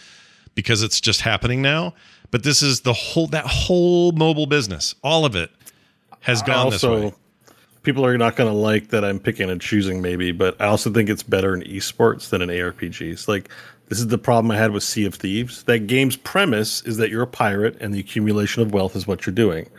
because 0.54 0.84
it's 0.84 1.00
just 1.00 1.22
happening 1.22 1.62
now. 1.62 1.94
But 2.32 2.44
this 2.44 2.62
is 2.62 2.82
the 2.82 2.94
whole 2.94 3.28
that 3.28 3.46
whole 3.46 4.12
mobile 4.12 4.48
business, 4.48 4.96
all 5.04 5.26
of 5.26 5.36
it 5.36 5.50
has 6.22 6.42
gone 6.42 6.70
this 6.70 6.84
way. 6.84 7.14
people 7.84 8.06
are 8.06 8.18
not 8.18 8.36
going 8.36 8.52
to 8.52 8.58
like 8.58 8.90
that 8.90 9.06
I'm 9.06 9.20
picking 9.20 9.50
and 9.50 9.62
choosing, 9.62 10.02
maybe, 10.02 10.34
but 10.34 10.60
I 10.60 10.66
also 10.66 10.92
think 10.92 11.10
it's 11.10 11.24
better 11.24 11.56
in 11.56 11.62
esports 11.62 12.30
than 12.30 12.42
in 12.42 12.50
ARPGs. 12.50 13.28
Like, 13.30 13.50
this 13.88 14.00
is 14.00 14.08
the 14.08 14.18
problem 14.18 14.52
I 14.52 14.58
had 14.58 14.72
with 14.72 14.84
Sea 14.84 15.06
of 15.06 15.16
Thieves. 15.16 15.64
That 15.64 15.88
game's 15.88 16.18
premise 16.18 16.82
is 16.82 16.98
that 16.98 17.10
you're 17.10 17.24
a 17.24 17.28
pirate 17.28 17.78
and 17.80 17.94
the 17.94 18.00
accumulation 18.00 18.62
of 18.62 18.74
wealth 18.74 18.98
is 18.98 19.08
what 19.08 19.26
you're 19.26 19.34
doing. 19.34 19.70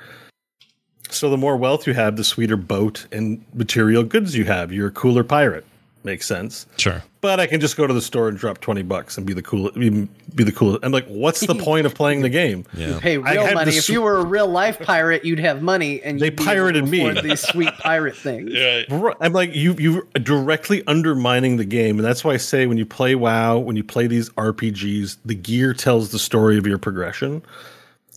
So, 1.10 1.28
the 1.28 1.36
more 1.36 1.58
wealth 1.58 1.86
you 1.86 1.92
have, 1.92 2.16
the 2.16 2.24
sweeter 2.24 2.56
boat 2.56 3.06
and 3.12 3.44
material 3.52 4.04
goods 4.04 4.34
you 4.34 4.44
have. 4.46 4.72
You're 4.72 4.88
a 4.88 4.92
cooler 4.92 5.24
pirate. 5.24 5.66
Makes 6.04 6.26
sense. 6.26 6.66
Sure. 6.76 7.02
But 7.20 7.40
I 7.40 7.46
can 7.46 7.60
just 7.60 7.76
go 7.76 7.86
to 7.86 7.92
the 7.92 8.00
store 8.00 8.28
and 8.28 8.38
drop 8.38 8.60
20 8.60 8.82
bucks 8.82 9.18
and 9.18 9.26
be 9.26 9.32
the 9.32 9.42
cool 9.42 9.70
be, 9.72 10.08
be 10.34 10.44
the 10.44 10.52
coolest. 10.52 10.84
I'm 10.84 10.92
like, 10.92 11.06
what's 11.06 11.40
the 11.40 11.56
point 11.56 11.86
of 11.86 11.94
playing 11.94 12.22
the 12.22 12.28
game? 12.28 12.64
You 12.72 12.98
pay 13.00 13.18
real 13.18 13.52
money. 13.52 13.72
the 13.72 13.76
If 13.76 13.88
you 13.88 14.02
were 14.02 14.18
a 14.18 14.24
real 14.24 14.46
life 14.46 14.78
pirate, 14.78 15.24
you'd 15.24 15.40
have 15.40 15.60
money, 15.60 16.00
and 16.02 16.20
They 16.20 16.26
you'd 16.26 16.36
be 16.36 16.44
pirated 16.44 16.86
me. 16.86 17.00
afford 17.00 17.24
These 17.24 17.40
sweet 17.40 17.74
pirate 17.78 18.16
things. 18.16 18.52
Right. 18.88 19.16
I'm 19.20 19.32
like 19.32 19.54
you 19.54 19.74
you 19.74 20.06
directly 20.14 20.86
undermining 20.86 21.56
the 21.56 21.64
game, 21.64 21.98
and 21.98 22.04
that's 22.04 22.22
why 22.24 22.34
I 22.34 22.36
say 22.36 22.66
when 22.66 22.78
you 22.78 22.86
play 22.86 23.14
WoW, 23.14 23.58
when 23.58 23.76
you 23.76 23.84
play 23.84 24.06
these 24.06 24.30
RPGs, 24.30 25.16
the 25.24 25.34
gear 25.34 25.74
tells 25.74 26.10
the 26.10 26.18
story 26.18 26.58
of 26.58 26.66
your 26.66 26.78
progression. 26.78 27.42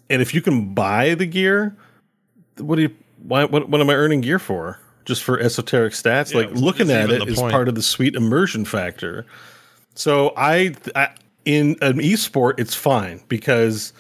And 0.10 0.22
if 0.22 0.34
you 0.34 0.42
can 0.42 0.74
buy 0.74 1.16
the 1.16 1.26
gear, 1.26 1.76
what 2.58 2.76
do 2.76 2.84
you 2.84 2.96
why 3.24 3.46
what 3.46 3.70
what 3.70 3.82
am 3.82 3.90
I 3.90 3.96
earning 3.96 4.22
gear 4.22 4.40
for? 4.40 4.80
Just 5.06 5.24
for 5.24 5.40
esoteric 5.40 5.94
stats? 5.94 6.32
Yeah, 6.32 6.42
like 6.42 6.52
looking 6.52 6.92
at 6.92 7.10
it 7.10 7.28
is 7.28 7.40
point. 7.40 7.52
part 7.52 7.68
of 7.68 7.76
the 7.76 7.82
sweet 7.82 8.16
immersion 8.16 8.66
factor. 8.66 9.26
So 9.96 10.34
I, 10.38 10.76
I 10.96 11.10
in 11.46 11.76
an 11.82 12.00
esport, 12.00 12.60
it's 12.60 12.76
fine 12.76 13.22
because 13.28 13.94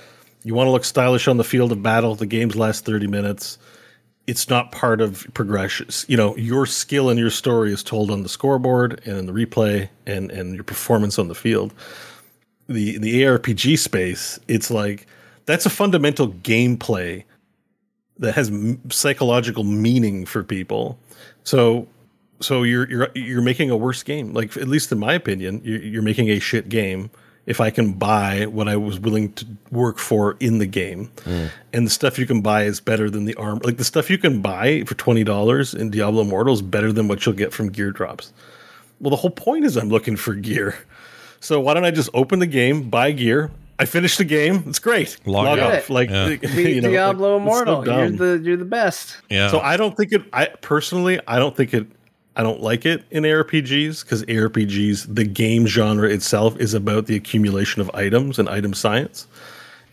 you 0.44 0.54
want 0.54 0.68
to 0.68 0.72
look 0.72 0.86
stylish 0.86 1.28
on 1.28 1.38
the 1.38 1.44
field 1.44 1.72
of 1.72 1.82
battle. 1.82 2.16
The 2.16 2.26
games 2.26 2.56
last 2.56 2.86
thirty 2.86 3.08
minutes. 3.08 3.58
It's 4.28 4.50
not 4.50 4.72
part 4.72 5.02
of 5.02 5.28
progression. 5.34 5.88
You 6.08 6.16
know, 6.16 6.38
your 6.38 6.68
skill 6.68 7.10
and 7.10 7.20
your 7.20 7.32
story 7.32 7.74
is 7.74 7.82
told 7.82 8.12
on 8.12 8.22
the 8.22 8.30
scoreboard 8.30 9.02
and 9.06 9.18
in 9.18 9.26
the 9.26 9.34
replay 9.34 9.90
and 10.06 10.32
and 10.32 10.54
your 10.54 10.64
performance 10.64 11.18
on 11.18 11.28
the 11.28 11.36
field. 11.36 11.74
The 12.68 12.98
the 13.00 13.24
ARPG 13.24 13.80
space, 13.80 14.40
it's 14.48 14.70
like 14.70 15.08
that's 15.46 15.66
a 15.66 15.70
fundamental 15.70 16.30
gameplay 16.30 17.24
that 18.22 18.36
has 18.36 18.52
psychological 18.90 19.64
meaning 19.64 20.26
for 20.26 20.44
people. 20.44 20.98
So 21.44 21.88
so 22.40 22.64
you're 22.64 22.90
you're 22.90 23.10
you're 23.14 23.42
making 23.42 23.70
a 23.70 23.78
worse 23.78 24.04
game. 24.04 24.34
Like 24.34 24.56
at 24.56 24.68
least 24.68 24.92
in 24.92 25.00
my 25.00 25.14
opinion, 25.14 25.62
you're, 25.64 25.82
you're 25.82 26.02
making 26.02 26.30
a 26.30 26.40
shit 26.40 26.70
game. 26.70 27.10
If 27.48 27.60
I 27.60 27.72
can 27.72 27.94
buy 27.94 28.46
what 28.46 28.68
I 28.68 28.76
was 28.78 29.00
willing 29.00 29.34
to 29.34 29.48
work 29.72 29.98
for 29.98 30.38
in 30.40 30.60
the 30.60 30.68
game, 30.68 31.08
hmm. 31.24 31.48
and 31.74 31.88
the 31.88 31.90
stuff 31.90 32.20
you 32.20 32.28
can 32.28 32.42
buy 32.42 32.64
is 32.66 32.80
better 32.80 33.10
than 33.10 33.26
the 33.26 33.34
arm. 33.36 33.60
Like 33.64 33.78
the 33.78 33.84
stuff 33.84 34.12
you 34.12 34.20
can 34.20 34.42
buy 34.42 34.84
for 34.86 34.94
twenty 34.94 35.24
dollars 35.24 35.74
in 35.74 35.90
Diablo 35.90 36.22
Immortal 36.22 36.54
is 36.54 36.62
better 36.62 36.94
than 36.94 37.08
what 37.08 37.26
you'll 37.26 37.36
get 37.36 37.52
from 37.52 37.70
gear 37.70 37.92
drops. 37.92 38.32
Well, 39.00 39.10
the 39.10 39.16
whole 39.16 39.32
point 39.32 39.66
is 39.66 39.76
I'm 39.76 39.90
looking 39.90 40.16
for 40.16 40.36
gear. 40.36 40.78
So 41.40 41.60
why 41.60 41.74
don't 41.74 41.86
I 41.86 41.90
just 41.90 42.12
open 42.14 42.38
the 42.38 42.46
game, 42.46 42.92
buy 42.92 43.12
gear? 43.12 43.50
I 43.82 43.86
finished 43.86 44.20
the 44.20 44.26
game. 44.26 44.64
It's 44.68 44.78
great. 44.80 45.18
Log 45.26 45.46
Log, 45.46 45.60
off. 45.60 45.90
Like 45.90 46.10
Yeah. 46.12 46.28
You 46.42 46.82
know, 46.82 46.90
like, 46.90 46.92
Diablo 46.92 47.38
it's 47.38 47.46
so 47.46 47.62
Immortal. 47.64 47.86
you're 47.86 48.10
the 48.12 48.44
you're 48.44 48.58
the 48.58 48.66
best. 48.66 49.18
Yeah. 49.30 49.50
So 49.50 49.60
I 49.60 49.76
don't 49.76 49.98
think 49.98 50.12
it. 50.12 50.22
I 50.34 50.46
personally, 50.62 51.20
I 51.28 51.40
don't 51.40 51.56
think 51.58 51.74
it. 51.74 51.88
I 52.36 52.44
don't 52.44 52.62
like 52.62 52.86
it 52.86 53.04
in 53.12 53.24
ARPGs 53.24 54.04
because 54.04 54.24
ARPGs, 54.26 55.14
the 55.14 55.26
game 55.26 55.66
genre 55.68 56.08
itself, 56.10 56.58
is 56.60 56.74
about 56.74 57.08
the 57.08 57.16
accumulation 57.16 57.82
of 57.82 57.90
items 57.94 58.40
and 58.40 58.48
item 58.48 58.74
science, 58.74 59.28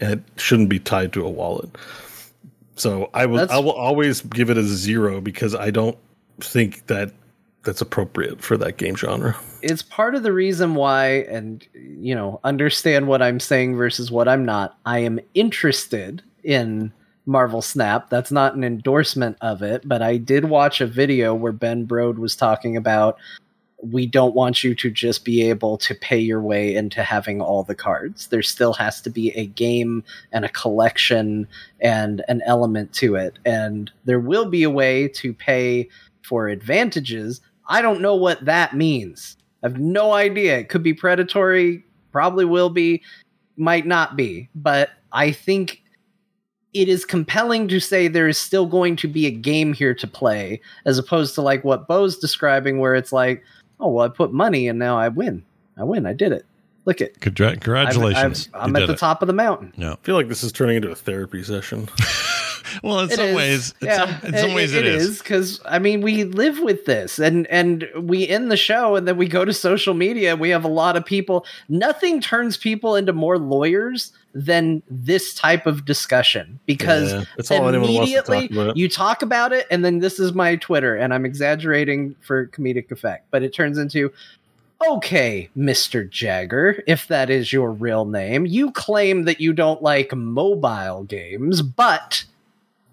and 0.00 0.12
it 0.12 0.22
shouldn't 0.40 0.68
be 0.68 0.78
tied 0.78 1.12
to 1.14 1.24
a 1.24 1.30
wallet. 1.30 1.70
So 2.76 3.10
I 3.14 3.26
will. 3.26 3.38
That's- 3.38 3.56
I 3.56 3.60
will 3.60 3.72
always 3.72 4.20
give 4.20 4.50
it 4.50 4.58
a 4.58 4.62
zero 4.62 5.20
because 5.20 5.54
I 5.54 5.70
don't 5.70 5.96
think 6.40 6.86
that 6.88 7.12
that's 7.64 7.80
appropriate 7.80 8.40
for 8.40 8.56
that 8.56 8.76
game 8.76 8.96
genre. 8.96 9.36
it's 9.62 9.82
part 9.82 10.14
of 10.14 10.22
the 10.22 10.32
reason 10.32 10.74
why 10.74 11.24
and 11.28 11.66
you 11.74 12.14
know 12.14 12.40
understand 12.44 13.06
what 13.08 13.22
i'm 13.22 13.40
saying 13.40 13.76
versus 13.76 14.10
what 14.10 14.28
i'm 14.28 14.44
not. 14.44 14.78
I 14.86 15.00
am 15.00 15.20
interested 15.34 16.22
in 16.44 16.92
marvel 17.26 17.60
snap. 17.60 18.08
That's 18.08 18.32
not 18.32 18.54
an 18.54 18.64
endorsement 18.64 19.36
of 19.40 19.62
it 19.62 19.86
but 19.86 20.02
i 20.02 20.16
did 20.16 20.46
watch 20.46 20.80
a 20.80 20.86
video 20.86 21.34
where 21.34 21.52
ben 21.52 21.86
brode 21.86 22.18
was 22.18 22.36
talking 22.36 22.76
about 22.76 23.18
we 23.82 24.06
don't 24.06 24.34
want 24.34 24.64
you 24.64 24.74
to 24.74 24.90
just 24.90 25.24
be 25.24 25.42
able 25.48 25.78
to 25.78 25.94
pay 25.94 26.18
your 26.18 26.42
way 26.42 26.74
into 26.74 27.02
having 27.02 27.40
all 27.40 27.62
the 27.62 27.74
cards. 27.74 28.26
There 28.26 28.42
still 28.42 28.72
has 28.74 29.00
to 29.02 29.10
be 29.10 29.30
a 29.32 29.46
game 29.46 30.02
and 30.32 30.44
a 30.44 30.48
collection 30.48 31.46
and 31.80 32.24
an 32.28 32.42
element 32.44 32.92
to 32.94 33.14
it. 33.14 33.38
And 33.44 33.90
there 34.04 34.18
will 34.20 34.46
be 34.46 34.64
a 34.64 34.70
way 34.70 35.06
to 35.08 35.32
pay 35.32 35.88
for 36.22 36.48
advantages 36.48 37.40
I 37.68 37.82
don't 37.82 38.00
know 38.00 38.14
what 38.14 38.44
that 38.44 38.74
means. 38.74 39.36
I 39.62 39.68
have 39.68 39.78
no 39.78 40.12
idea. 40.12 40.58
It 40.58 40.68
could 40.68 40.82
be 40.82 40.94
predatory, 40.94 41.84
probably 42.12 42.44
will 42.44 42.70
be, 42.70 43.02
might 43.56 43.86
not 43.86 44.16
be. 44.16 44.48
But 44.54 44.90
I 45.12 45.32
think 45.32 45.82
it 46.74 46.88
is 46.88 47.04
compelling 47.04 47.68
to 47.68 47.80
say 47.80 48.08
there 48.08 48.28
is 48.28 48.38
still 48.38 48.66
going 48.66 48.96
to 48.96 49.08
be 49.08 49.26
a 49.26 49.30
game 49.30 49.72
here 49.72 49.94
to 49.94 50.06
play, 50.06 50.60
as 50.84 50.98
opposed 50.98 51.34
to 51.34 51.42
like 51.42 51.64
what 51.64 51.88
Beau's 51.88 52.18
describing, 52.18 52.78
where 52.78 52.94
it's 52.94 53.12
like, 53.12 53.42
oh 53.80 53.88
well, 53.88 54.06
I 54.06 54.08
put 54.08 54.32
money 54.32 54.68
and 54.68 54.78
now 54.78 54.98
I 54.98 55.08
win. 55.08 55.44
I 55.76 55.84
win. 55.84 56.06
I 56.06 56.12
did 56.12 56.32
it. 56.32 56.44
Look 56.84 57.00
it. 57.00 57.20
Congra- 57.20 57.52
congratulations. 57.52 58.48
I'm 58.54 58.74
at 58.76 58.86
the 58.86 58.94
it. 58.94 58.98
top 58.98 59.22
of 59.22 59.26
the 59.26 59.34
mountain. 59.34 59.72
No. 59.76 59.92
I 59.92 59.96
feel 59.96 60.14
like 60.14 60.28
this 60.28 60.42
is 60.42 60.52
turning 60.52 60.76
into 60.76 60.90
a 60.90 60.94
therapy 60.94 61.42
session. 61.42 61.88
Well, 62.82 63.00
in 63.00 63.10
It 63.10 63.16
some 63.16 63.26
is. 63.26 63.36
ways, 63.36 63.74
yeah, 63.80 63.96
some, 64.20 64.26
in 64.34 64.38
some 64.38 64.54
ways, 64.54 64.74
it 64.74 64.86
is. 64.86 65.18
because 65.18 65.60
I 65.64 65.78
mean 65.78 66.00
we 66.00 66.24
live 66.24 66.58
with 66.60 66.84
this, 66.84 67.18
and 67.18 67.46
and 67.48 67.88
we 68.00 68.26
end 68.28 68.50
the 68.50 68.56
show, 68.56 68.96
and 68.96 69.06
then 69.06 69.16
we 69.16 69.28
go 69.28 69.44
to 69.44 69.52
social 69.52 69.94
media. 69.94 70.32
And 70.32 70.40
we 70.40 70.50
have 70.50 70.64
a 70.64 70.68
lot 70.68 70.96
of 70.96 71.04
people. 71.04 71.44
Nothing 71.68 72.20
turns 72.20 72.56
people 72.56 72.96
into 72.96 73.12
more 73.12 73.38
lawyers 73.38 74.12
than 74.34 74.82
this 74.90 75.34
type 75.34 75.66
of 75.66 75.84
discussion 75.84 76.60
because 76.66 77.12
Yeah, 77.12 77.24
anyone 77.50 77.72
talk 77.74 77.82
immediately 77.84 78.48
you 78.74 78.88
talk 78.88 79.22
about 79.22 79.52
it, 79.52 79.66
and 79.70 79.84
then 79.84 79.98
this 79.98 80.20
is 80.20 80.32
my 80.32 80.56
Twitter, 80.56 80.94
and 80.94 81.12
I'm 81.14 81.24
exaggerating 81.24 82.14
for 82.20 82.46
comedic 82.48 82.90
effect, 82.90 83.26
but 83.30 83.42
it 83.42 83.52
turns 83.52 83.78
into. 83.78 84.12
Okay, 84.88 85.48
Mr. 85.56 86.08
Jagger, 86.08 86.84
if 86.86 87.08
that 87.08 87.30
is 87.30 87.52
your 87.52 87.72
real 87.72 88.04
name, 88.04 88.46
you 88.46 88.70
claim 88.70 89.24
that 89.24 89.40
you 89.40 89.52
don't 89.52 89.82
like 89.82 90.14
mobile 90.14 91.02
games, 91.02 91.62
but 91.62 92.24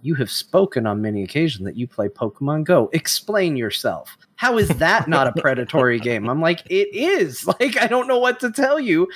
you 0.05 0.13
have 0.15 0.29
spoken 0.29 0.85
on 0.85 1.01
many 1.01 1.23
occasions 1.23 1.65
that 1.65 1.75
you 1.75 1.87
play 1.87 2.07
Pokemon 2.07 2.63
Go. 2.63 2.89
Explain 2.93 3.57
yourself. 3.57 4.15
How 4.35 4.57
is 4.57 4.69
that 4.69 5.07
not 5.07 5.27
a 5.27 5.41
predatory 5.41 5.99
game? 5.99 6.29
I'm 6.29 6.41
like, 6.41 6.61
it 6.69 6.89
is. 6.93 7.45
Like, 7.59 7.77
I 7.81 7.87
don't 7.87 8.07
know 8.07 8.19
what 8.19 8.39
to 8.41 8.51
tell 8.51 8.79
you. 8.79 9.07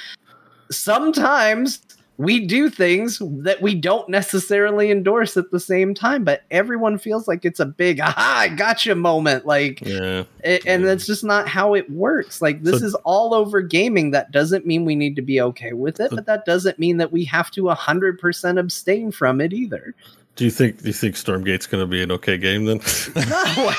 Sometimes 0.71 1.81
we 2.17 2.45
do 2.45 2.69
things 2.69 3.21
that 3.21 3.61
we 3.61 3.75
don't 3.75 4.07
necessarily 4.09 4.91
endorse 4.91 5.37
at 5.37 5.51
the 5.51 5.59
same 5.59 5.93
time, 5.93 6.23
but 6.25 6.41
everyone 6.51 6.97
feels 6.97 7.27
like 7.29 7.45
it's 7.45 7.59
a 7.61 7.65
big 7.65 7.99
aha, 8.01 8.35
I 8.39 8.49
gotcha 8.49 8.93
moment. 8.95 9.45
Like, 9.45 9.81
Yeah. 9.85 10.23
and 10.43 10.85
that's 10.85 11.05
just 11.05 11.23
not 11.23 11.47
how 11.47 11.75
it 11.75 11.89
works. 11.89 12.41
Like 12.41 12.63
this 12.63 12.79
So- 12.81 12.85
is 12.87 12.95
all 13.05 13.33
over 13.33 13.61
gaming. 13.61 14.11
That 14.11 14.31
doesn't 14.31 14.65
mean 14.65 14.83
we 14.85 14.95
need 14.95 15.15
to 15.15 15.21
be 15.21 15.39
okay 15.41 15.73
with 15.73 15.99
it, 15.99 16.11
but 16.11 16.25
that 16.25 16.45
doesn't 16.45 16.77
mean 16.79 16.97
that 16.97 17.11
we 17.11 17.23
have 17.25 17.51
to 17.51 17.69
hundred 17.69 18.19
percent 18.19 18.57
abstain 18.59 19.11
from 19.11 19.39
it 19.39 19.53
either. 19.53 19.93
Do 20.39 20.45
you 20.45 20.51
think 20.51 20.81
do 20.81 20.87
you 20.87 20.93
think 20.93 21.15
Stormgate's 21.15 21.67
going 21.67 21.81
to 21.81 21.85
be 21.85 22.01
an 22.01 22.13
okay 22.13 22.37
game 22.37 22.63
then? 22.63 22.77
No, 23.17 23.23
I 23.27 23.75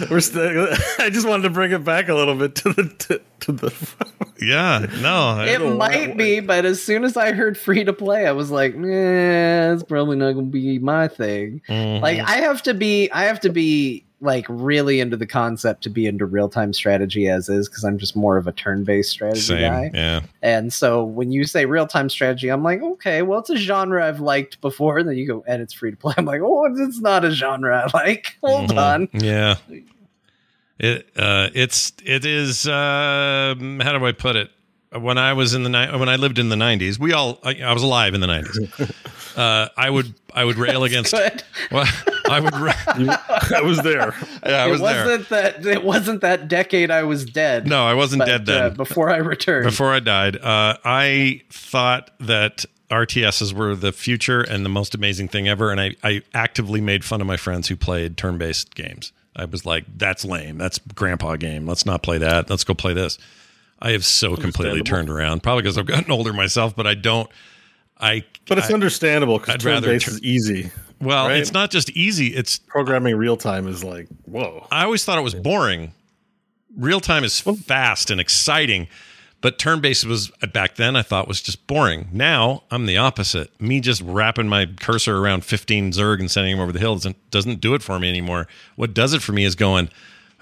don't. 0.00 0.10
We're 0.10 0.18
still, 0.18 0.66
I 0.98 1.10
just 1.10 1.28
wanted 1.28 1.44
to 1.44 1.50
bring 1.50 1.70
it 1.70 1.84
back 1.84 2.08
a 2.08 2.14
little 2.14 2.34
bit 2.34 2.56
to 2.56 2.72
the 2.72 2.88
to, 2.88 3.20
to 3.40 3.52
the. 3.52 3.72
Yeah, 4.42 4.86
no, 5.00 5.40
it 5.44 5.60
might 5.76 6.16
be, 6.16 6.40
but 6.40 6.64
as 6.64 6.82
soon 6.82 7.04
as 7.04 7.16
I 7.16 7.30
heard 7.30 7.56
free 7.56 7.84
to 7.84 7.92
play, 7.92 8.26
I 8.26 8.32
was 8.32 8.50
like, 8.50 8.74
"Nah, 8.74 9.72
it's 9.74 9.84
probably 9.84 10.16
not 10.16 10.32
going 10.32 10.46
to 10.46 10.50
be 10.50 10.80
my 10.80 11.06
thing." 11.06 11.62
Mhm. 11.68 12.00
Like 12.00 12.18
I 12.18 12.38
have 12.38 12.60
to 12.64 12.74
be, 12.74 13.08
I 13.12 13.22
have 13.26 13.38
to 13.42 13.50
be 13.50 14.04
like 14.22 14.46
really 14.48 15.00
into 15.00 15.16
the 15.16 15.26
concept 15.26 15.82
to 15.82 15.90
be 15.90 16.06
into 16.06 16.24
real 16.24 16.48
time 16.48 16.72
strategy 16.72 17.28
as 17.28 17.48
is 17.48 17.68
because 17.68 17.84
I'm 17.84 17.98
just 17.98 18.14
more 18.16 18.36
of 18.36 18.46
a 18.46 18.52
turn 18.52 18.84
based 18.84 19.10
strategy 19.10 19.40
same. 19.42 19.60
guy. 19.60 19.90
Yeah, 19.92 20.20
And 20.42 20.72
so 20.72 21.04
when 21.04 21.32
you 21.32 21.44
say 21.44 21.66
real 21.66 21.86
time 21.86 22.08
strategy, 22.08 22.48
I'm 22.48 22.62
like, 22.62 22.80
okay, 22.82 23.22
well, 23.22 23.40
it's 23.40 23.50
a 23.50 23.56
genre 23.56 24.06
I've 24.06 24.20
liked 24.20 24.60
before. 24.60 24.98
And 24.98 25.08
then 25.08 25.16
you 25.16 25.26
go, 25.26 25.44
and 25.46 25.60
it's 25.60 25.74
free 25.74 25.90
to 25.90 25.96
play. 25.96 26.14
I'm 26.18 26.24
like, 26.24 26.40
oh, 26.42 26.66
it's 26.78 27.00
not 27.00 27.24
a 27.24 27.30
genre 27.32 27.84
I 27.92 27.96
like. 27.98 28.36
Hold 28.42 28.70
Mhm. 28.70 28.78
on. 28.78 29.08
Yeah. 29.20 29.56
It 30.78 31.06
uh 31.16 31.48
it's 31.54 31.92
it 32.04 32.24
is 32.24 32.66
um 32.66 33.80
how 33.80 33.96
do 33.96 34.04
I 34.06 34.12
put 34.12 34.36
it? 34.36 34.50
When 34.98 35.16
I 35.18 35.32
was 35.32 35.54
in 35.54 35.62
the 35.62 35.70
ni- 35.70 35.98
when 35.98 36.08
I 36.08 36.16
lived 36.16 36.38
in 36.38 36.48
the 36.50 36.56
90s, 36.56 36.98
we 36.98 37.12
all 37.12 37.38
I, 37.42 37.60
I 37.62 37.72
was 37.72 37.82
alive 37.82 38.14
in 38.14 38.20
the 38.20 38.26
90s. 38.26 38.94
Uh 39.34 39.68
I 39.78 39.88
would 39.88 40.12
I 40.34 40.44
would 40.44 40.56
rail 40.58 40.84
against 40.84 41.12
Good. 41.12 41.42
well, 41.70 41.86
I 42.28 42.38
would 42.38 42.54
ra- 42.54 42.74
I 43.56 43.62
was 43.62 43.80
there. 43.82 44.14
yeah, 44.44 44.62
I 44.62 44.66
was 44.66 44.80
it 44.82 44.84
there. 44.84 45.04
wasn't 45.06 45.28
that. 45.30 45.64
It 45.66 45.82
wasn't 45.84 46.20
that 46.20 46.48
decade 46.48 46.90
I 46.90 47.04
was 47.04 47.24
dead. 47.24 47.66
No, 47.66 47.86
I 47.86 47.94
wasn't 47.94 48.20
but, 48.20 48.26
dead 48.26 48.44
then. 48.46 48.62
uh, 48.62 48.68
before 48.70 49.08
I 49.08 49.16
returned. 49.16 49.64
Before 49.64 49.90
I 49.90 50.00
died, 50.00 50.36
uh, 50.36 50.76
I 50.84 51.40
thought 51.48 52.10
that 52.20 52.66
RTSs 52.90 53.54
were 53.54 53.74
the 53.74 53.90
future 53.92 54.42
and 54.42 54.66
the 54.66 54.68
most 54.68 54.94
amazing 54.94 55.28
thing 55.28 55.48
ever. 55.48 55.70
And 55.70 55.80
I, 55.80 55.96
I 56.04 56.20
actively 56.34 56.82
made 56.82 57.02
fun 57.02 57.22
of 57.22 57.26
my 57.26 57.38
friends 57.38 57.68
who 57.68 57.76
played 57.76 58.18
turn 58.18 58.36
based 58.36 58.74
games. 58.74 59.12
I 59.34 59.46
was 59.46 59.64
like, 59.64 59.84
that's 59.96 60.26
lame. 60.26 60.58
That's 60.58 60.78
grandpa 60.94 61.36
game. 61.36 61.66
Let's 61.66 61.86
not 61.86 62.02
play 62.02 62.18
that. 62.18 62.50
Let's 62.50 62.64
go 62.64 62.74
play 62.74 62.92
this. 62.92 63.16
I 63.84 63.90
have 63.92 64.04
so 64.04 64.36
completely 64.36 64.80
turned 64.82 65.10
around, 65.10 65.42
probably 65.42 65.62
because 65.62 65.76
I've 65.76 65.86
gotten 65.86 66.10
older 66.12 66.32
myself, 66.32 66.74
but 66.76 66.86
I 66.86 66.94
don't. 66.94 67.28
I 68.00 68.24
But 68.48 68.58
it's 68.58 68.70
I- 68.70 68.74
understandable 68.74 69.38
because 69.38 69.56
turn 69.62 69.82
based 69.82 70.06
is 70.08 70.22
easy. 70.22 70.70
well, 71.00 71.26
right? 71.28 71.36
it's 71.38 71.52
not 71.52 71.70
just 71.70 71.90
easy. 71.90 72.28
It's 72.28 72.58
Programming 72.60 73.16
real 73.16 73.36
time 73.36 73.66
is 73.66 73.82
like 73.82 74.06
whoa. 74.24 74.66
I 74.70 74.84
always 74.84 75.04
thought 75.04 75.18
it 75.18 75.22
was 75.22 75.34
boring. 75.34 75.92
Real 76.76 77.00
time 77.00 77.22
is 77.24 77.38
fast 77.40 78.10
and 78.10 78.20
exciting, 78.20 78.86
but 79.40 79.58
turn 79.58 79.80
based 79.80 80.06
was 80.06 80.30
uh, 80.42 80.46
back 80.46 80.76
then 80.76 80.94
I 80.96 81.02
thought 81.02 81.28
was 81.28 81.42
just 81.42 81.66
boring. 81.66 82.08
Now 82.12 82.62
I'm 82.70 82.86
the 82.86 82.96
opposite. 82.96 83.50
Me 83.60 83.80
just 83.80 84.00
wrapping 84.02 84.48
my 84.48 84.66
cursor 84.80 85.18
around 85.18 85.44
15 85.44 85.90
Zerg 85.92 86.20
and 86.20 86.30
sending 86.30 86.52
him 86.54 86.60
over 86.60 86.72
the 86.72 86.78
hill 86.78 86.94
doesn't, 86.94 87.30
doesn't 87.30 87.60
do 87.60 87.74
it 87.74 87.82
for 87.82 87.98
me 87.98 88.08
anymore. 88.08 88.46
What 88.76 88.94
does 88.94 89.12
it 89.12 89.22
for 89.22 89.32
me 89.32 89.44
is 89.44 89.54
going, 89.54 89.90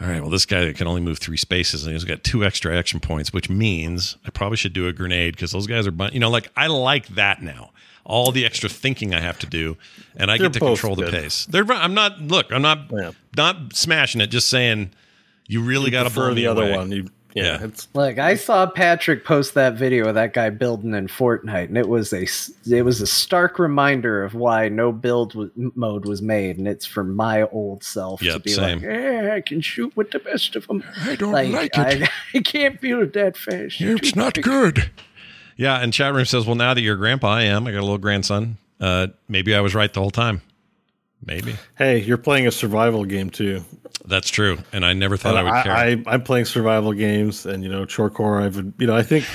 all 0.00 0.08
right, 0.08 0.20
well, 0.20 0.30
this 0.30 0.46
guy 0.46 0.72
can 0.72 0.86
only 0.86 1.02
move 1.02 1.18
three 1.18 1.36
spaces 1.36 1.84
and 1.84 1.92
he's 1.92 2.04
got 2.04 2.24
two 2.24 2.44
extra 2.44 2.76
action 2.76 3.00
points, 3.00 3.32
which 3.32 3.50
means 3.50 4.16
I 4.26 4.30
probably 4.30 4.56
should 4.56 4.72
do 4.72 4.88
a 4.88 4.92
grenade 4.92 5.36
because 5.36 5.52
those 5.52 5.66
guys 5.66 5.86
are, 5.86 5.90
bun- 5.90 6.12
you 6.12 6.20
know, 6.20 6.30
like 6.30 6.50
I 6.56 6.68
like 6.68 7.08
that 7.08 7.42
now. 7.42 7.70
All 8.02 8.32
the 8.32 8.44
extra 8.46 8.68
thinking 8.68 9.14
I 9.14 9.20
have 9.20 9.38
to 9.40 9.46
do, 9.46 9.76
and 10.16 10.30
I 10.30 10.38
They're 10.38 10.48
get 10.48 10.54
to 10.54 10.60
control 10.60 10.96
the 10.96 11.10
pace. 11.10 11.44
They're. 11.46 11.70
I'm 11.70 11.94
not. 11.94 12.18
Look, 12.20 12.50
I'm 12.50 12.62
not. 12.62 12.90
Yeah. 12.90 13.12
Not 13.36 13.76
smashing 13.76 14.20
it. 14.20 14.28
Just 14.28 14.48
saying, 14.48 14.90
you 15.46 15.62
really 15.62 15.90
got 15.90 16.08
to 16.08 16.10
blow 16.10 16.34
the 16.34 16.46
other 16.46 16.62
away. 16.62 16.76
one. 16.76 16.90
You, 16.90 17.08
yeah, 17.34 17.44
Yeah. 17.44 17.64
it's 17.64 17.88
Look, 17.94 18.18
I 18.18 18.34
saw 18.34 18.66
Patrick 18.66 19.24
post 19.24 19.54
that 19.54 19.74
video 19.74 20.08
of 20.08 20.14
that 20.14 20.32
guy 20.34 20.50
building 20.50 20.94
in 20.94 21.06
Fortnite, 21.08 21.64
and 21.68 21.78
it 21.78 21.88
was 21.88 22.12
a 22.12 22.26
it 22.70 22.82
was 22.82 23.00
a 23.00 23.06
stark 23.06 23.58
reminder 23.58 24.22
of 24.24 24.34
why 24.34 24.68
no 24.68 24.92
build 24.92 25.32
w- 25.32 25.72
mode 25.74 26.04
was 26.06 26.20
made, 26.22 26.58
and 26.58 26.66
it's 26.68 26.86
for 26.86 27.04
my 27.04 27.42
old 27.42 27.82
self 27.84 28.20
to 28.20 28.26
Yep, 28.26 28.42
be 28.44 28.50
same. 28.50 28.78
like, 28.78 28.82
yeah, 28.88 29.32
I 29.36 29.40
can 29.40 29.60
shoot 29.60 29.96
with 29.96 30.10
the 30.10 30.18
best 30.18 30.56
of 30.56 30.66
them. 30.66 30.82
I 31.02 31.16
don't 31.16 31.32
Like, 31.32 31.52
like 31.52 31.76
it. 31.76 32.02
I, 32.02 32.08
I 32.38 32.40
can't 32.42 32.80
build 32.80 33.12
that 33.14 33.36
fast. 33.36 33.80
You're 33.80 33.96
it's 33.96 34.16
not 34.16 34.34
quick." 34.34 34.44
good. 34.44 34.90
Yeah, 35.56 35.78
and 35.80 35.92
chat 35.92 36.14
room 36.14 36.24
says, 36.24 36.46
"Well, 36.46 36.54
now 36.56 36.72
that 36.74 36.80
you're 36.80 36.96
grandpa, 36.96 37.28
I 37.34 37.42
am. 37.42 37.66
I 37.66 37.72
got 37.72 37.78
a 37.80 37.82
little 37.82 37.98
grandson. 37.98 38.56
Uh, 38.80 39.08
maybe 39.28 39.54
I 39.54 39.60
was 39.60 39.74
right 39.74 39.92
the 39.92 40.00
whole 40.00 40.10
time. 40.10 40.40
Maybe 41.26 41.54
hey, 41.76 41.98
you're 41.98 42.16
playing 42.18 42.46
a 42.46 42.50
survival 42.50 43.04
game 43.04 43.28
too. 43.30 43.62
that's 44.06 44.30
true. 44.30 44.58
And 44.72 44.84
I 44.84 44.92
never 44.94 45.16
thought 45.16 45.36
And 45.36 45.48
I 45.48 45.52
would 45.52 45.62
care. 45.64 45.72
I, 45.72 45.84
I, 45.90 46.14
I'm 46.14 46.22
playing 46.22 46.46
survival 46.46 46.92
games, 46.92 47.44
and 47.46 47.62
you 47.62 47.68
know, 47.68 47.84
Chorecore. 47.84 48.42
I've 48.42 48.56
you 48.80 48.86
know, 48.86 48.96
I 48.96 49.02
think, 49.02 49.26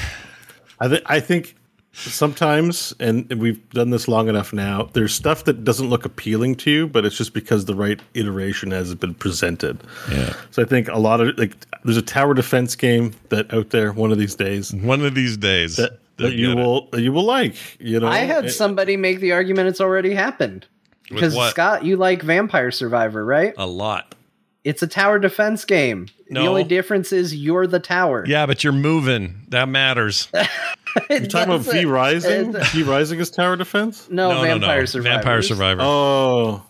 I 0.79 0.87
think, 0.87 1.03
I 1.05 1.19
think 1.19 1.55
sometimes, 1.93 2.93
and 2.99 3.31
we've 3.35 3.67
done 3.69 3.89
this 3.89 4.07
long 4.07 4.27
enough 4.27 4.51
now. 4.53 4.89
There's 4.93 5.13
stuff 5.13 5.43
that 5.45 5.63
doesn't 5.63 5.89
look 5.89 6.05
appealing 6.05 6.55
to 6.55 6.71
you, 6.71 6.87
but 6.87 7.05
it's 7.05 7.15
just 7.17 7.33
because 7.33 7.65
the 7.65 7.75
right 7.75 7.99
iteration 8.13 8.71
has 8.71 8.93
been 8.95 9.13
presented. 9.13 9.79
yeah. 10.11 10.33
So 10.51 10.61
I 10.61 10.65
think 10.65 10.87
a 10.87 10.97
lot 10.99 11.21
of 11.21 11.37
like, 11.37 11.53
there's 11.83 11.97
a 11.97 12.01
tower 12.01 12.33
defense 12.33 12.75
game 12.75 13.13
that 13.29 13.53
out 13.53 13.69
there 13.69 13.93
one 13.93 14.11
of 14.11 14.17
these 14.17 14.35
days 14.35 14.73
One 14.73 15.05
of 15.05 15.15
these 15.15 15.37
days, 15.37 15.75
that, 15.77 15.99
that 16.17 16.33
you 16.33 16.47
get 16.47 16.57
it. 16.57 16.61
will 16.61 16.89
you 16.97 17.11
will 17.13 17.23
like. 17.25 17.55
You 17.79 17.99
know, 17.99 18.07
I 18.07 18.19
had 18.19 18.45
It- 18.45 18.51
somebody 18.51 18.97
make 18.97 19.19
the 19.19 19.31
argument 19.33 19.67
it's 19.69 19.81
already 19.81 20.13
happened 20.13 20.65
With 20.65 20.74
because? 21.09 21.35
Scott, 21.51 21.85
you 21.85 21.97
like 21.97 22.21
Vampire 22.21 22.71
Survivor, 22.71 23.23
right? 23.23 23.53
a 23.57 23.67
lot. 23.67 24.15
It's 24.63 24.81
a 24.81 24.87
tower 24.87 25.19
defense 25.19 25.63
game. 25.63 26.07
The 26.27 26.39
only 26.47 26.63
difference 26.63 27.11
is 27.13 27.35
you're 27.35 27.67
the 27.67 27.79
tower. 27.79 28.25
Yeah, 28.27 28.47
but 28.47 28.63
you're 28.63 28.73
moving. 28.73 29.45
That 29.49 29.69
matters. 29.69 30.27
You're 31.09 31.27
talking 31.27 31.53
about 31.53 31.65
V 31.71 31.83
Rising. 31.85 32.53
V 32.53 32.83
Rising 32.83 33.19
is 33.19 33.29
tower 33.29 33.57
defense. 33.57 34.09
No, 34.09 34.29
no, 34.29 34.41
Vampire 34.41 34.75
no, 34.75 34.79
no. 34.79 34.85
Survivor. 34.85 35.15
Vampire 35.15 35.41
Survivor. 35.41 35.81
Oh, 35.83 36.63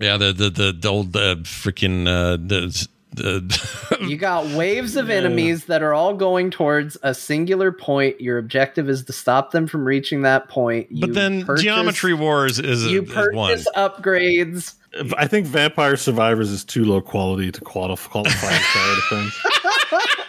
Yeah, 0.00 0.16
the 0.16 0.32
the 0.32 0.50
the, 0.50 0.72
the 0.72 0.88
old 0.88 1.16
uh, 1.16 1.34
freaking 1.42 2.06
uh, 2.06 2.36
the, 2.36 2.88
the 3.16 3.98
You 4.06 4.16
got 4.16 4.46
waves 4.56 4.96
of 4.96 5.10
enemies 5.10 5.64
that 5.66 5.82
are 5.82 5.92
all 5.94 6.14
going 6.14 6.50
towards 6.50 6.96
a 7.02 7.12
singular 7.14 7.72
point. 7.72 8.20
Your 8.20 8.38
objective 8.38 8.88
is 8.88 9.04
to 9.04 9.12
stop 9.12 9.50
them 9.50 9.66
from 9.66 9.84
reaching 9.84 10.22
that 10.22 10.48
point. 10.48 10.90
You 10.90 11.00
but 11.02 11.14
then 11.14 11.44
purchase- 11.44 11.64
Geometry 11.64 12.14
Wars 12.14 12.58
is, 12.58 12.86
a, 12.86 12.90
You 12.90 13.02
is 13.02 13.08
one. 13.34 13.50
purchase 13.50 13.68
upgrades. 13.76 14.74
I 15.18 15.26
think 15.26 15.46
Vampire 15.46 15.96
Survivors 15.96 16.50
is 16.50 16.64
too 16.64 16.84
low 16.84 17.00
quality 17.02 17.52
to 17.52 17.60
qualify, 17.60 18.10
qualify 18.10 18.52
as 18.52 18.62
tower 18.62 18.94
defense. 18.94 20.25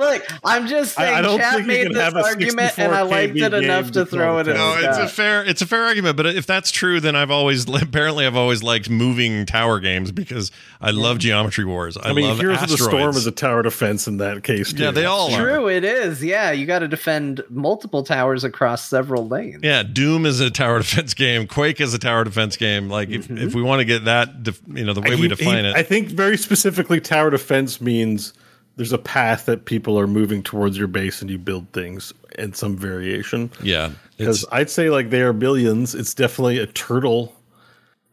Look, 0.00 0.26
I'm 0.42 0.66
just 0.66 0.98
I- 0.98 1.02
I 1.02 1.06
saying. 1.06 1.22
don't 1.22 1.38
Chat 1.38 1.54
think 1.54 1.66
made 1.66 1.94
this 1.94 2.14
argument, 2.14 2.78
and 2.78 2.92
I 2.94 3.02
64 3.02 3.04
liked 3.04 3.36
it 3.36 3.64
enough 3.64 3.86
to 3.92 3.92
to 3.92 4.06
throw 4.06 4.38
it 4.38 4.48
in. 4.48 4.54
No, 4.54 4.80
the 4.80 4.88
it's 4.88 4.98
a 4.98 5.08
fair 5.08 5.44
it's 5.44 5.62
a 5.62 5.66
fair 5.66 5.84
argument, 5.84 6.16
but 6.16 6.26
if 6.26 6.46
that's 6.46 6.70
true, 6.70 7.00
then 7.00 7.14
I've 7.14 7.30
always 7.30 7.68
apparently 7.82 8.26
I've 8.26 8.36
always 8.36 8.62
liked 8.62 8.88
moving 8.90 9.46
tower 9.46 9.78
games 9.78 10.10
because 10.10 10.50
I 10.80 10.90
love 10.90 11.18
Geometry 11.18 11.64
Wars. 11.64 11.96
I, 11.96 12.10
I 12.10 12.12
mean, 12.12 12.26
love 12.26 12.38
Heroes 12.38 12.62
of 12.62 12.70
the 12.70 12.76
Storm 12.76 12.94
asteroids. 12.94 13.16
is 13.18 13.26
a 13.26 13.32
tower 13.32 13.62
defense 13.62 14.06
in 14.06 14.16
that 14.16 14.42
case. 14.42 14.72
Too. 14.72 14.82
Yeah, 14.84 14.90
they 14.90 15.04
all 15.04 15.32
are. 15.34 15.40
True, 15.40 15.68
it 15.68 15.84
is. 15.84 16.24
Yeah, 16.24 16.50
you 16.50 16.66
got 16.66 16.80
to 16.80 16.88
defend 16.88 17.42
multiple 17.50 18.02
towers 18.02 18.42
across 18.42 18.88
several 18.88 19.28
lanes. 19.28 19.60
Yeah, 19.62 19.82
Doom 19.82 20.24
is 20.26 20.40
a 20.40 20.50
tower 20.50 20.78
defense 20.80 21.14
game. 21.14 21.46
Quake 21.46 21.80
is 21.80 21.92
a 21.94 21.98
tower 21.98 22.24
defense 22.24 22.56
game. 22.56 22.88
Like 22.88 23.10
if, 23.10 23.30
if 23.30 23.36
mm-hmm. 23.36 23.56
we 23.56 23.62
want 23.62 23.80
to 23.80 23.84
get 23.84 24.06
that, 24.06 24.42
def- 24.42 24.62
you 24.68 24.84
know, 24.84 24.94
the 24.94 25.02
way 25.02 25.16
He- 25.16 25.22
we 25.22 25.28
define 25.28 25.64
he- 25.64 25.70
it. 25.70 25.76
I 25.76 25.82
think 25.82 26.08
very 26.08 26.36
specifically, 26.36 27.00
tower 27.00 27.30
defense 27.30 27.80
means 27.80 28.32
there's 28.80 28.94
a 28.94 28.98
path 28.98 29.44
that 29.44 29.66
people 29.66 30.00
are 30.00 30.06
moving 30.06 30.42
towards 30.42 30.78
your 30.78 30.86
base 30.86 31.20
and 31.20 31.30
you 31.30 31.36
build 31.36 31.70
things 31.74 32.14
in 32.38 32.54
some 32.54 32.78
variation. 32.78 33.50
yeah, 33.62 33.90
Because 34.16 34.42
I'd 34.52 34.70
say 34.70 34.88
like 34.88 35.10
they 35.10 35.20
are 35.20 35.34
billions. 35.34 35.94
It's 35.94 36.14
definitely 36.14 36.56
a 36.56 36.66
turtle 36.66 37.36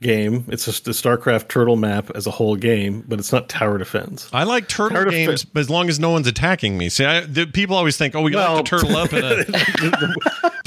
game. 0.01 0.45
It's 0.47 0.65
just 0.65 0.85
the 0.85 0.91
StarCraft 0.91 1.47
turtle 1.47 1.75
map 1.75 2.11
as 2.15 2.27
a 2.27 2.31
whole 2.31 2.55
game, 2.55 3.03
but 3.07 3.17
it's 3.19 3.31
not 3.31 3.49
tower 3.49 3.77
defense. 3.77 4.29
I 4.31 4.43
like 4.43 4.67
turtle 4.67 4.95
Tower 4.95 5.09
games, 5.09 5.45
defen- 5.45 5.59
as 5.59 5.69
long 5.69 5.89
as 5.89 5.99
no 5.99 6.11
one's 6.11 6.27
attacking 6.27 6.77
me. 6.77 6.89
See, 6.89 7.03
I, 7.05 7.21
the, 7.21 7.45
people 7.47 7.75
always 7.75 7.97
think, 7.97 8.13
"Oh, 8.15 8.21
we 8.21 8.35
like 8.35 8.63
to 8.65 8.69
turtle 8.69 8.95
up," 8.95 9.11
in 9.13 9.23
a, 9.23 9.45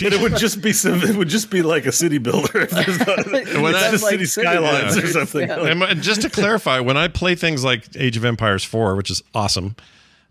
But 0.03 0.15
it 0.15 0.21
would 0.21 0.37
just 0.37 0.63
be 0.63 0.73
some. 0.73 1.03
It 1.03 1.15
would 1.17 1.29
just 1.29 1.51
be 1.51 1.63
like 1.63 1.87
a 1.87 1.93
city 1.93 2.19
builder. 2.19 2.63
If 2.63 2.71
there's 2.71 2.99
not, 2.99 3.07
Well, 3.33 3.67
it's 3.67 3.79
that's 3.81 3.91
just 3.93 4.03
like 4.05 4.11
city 4.13 4.25
city 4.27 4.47
skylines 4.49 4.97
or 4.97 5.07
something. 5.09 5.49
yeah. 5.49 5.57
Like- 5.57 5.91
And 5.91 6.03
just 6.03 6.23
to 6.23 6.31
clarify, 6.31 6.81
when 6.81 6.97
I 6.97 7.09
play 7.09 7.35
things 7.35 7.63
like 7.65 7.85
Age 7.97 8.17
of 8.17 8.25
Empires 8.25 8.65
4, 8.65 8.97
which 8.97 9.11
is 9.11 9.23
awesome, 9.35 9.77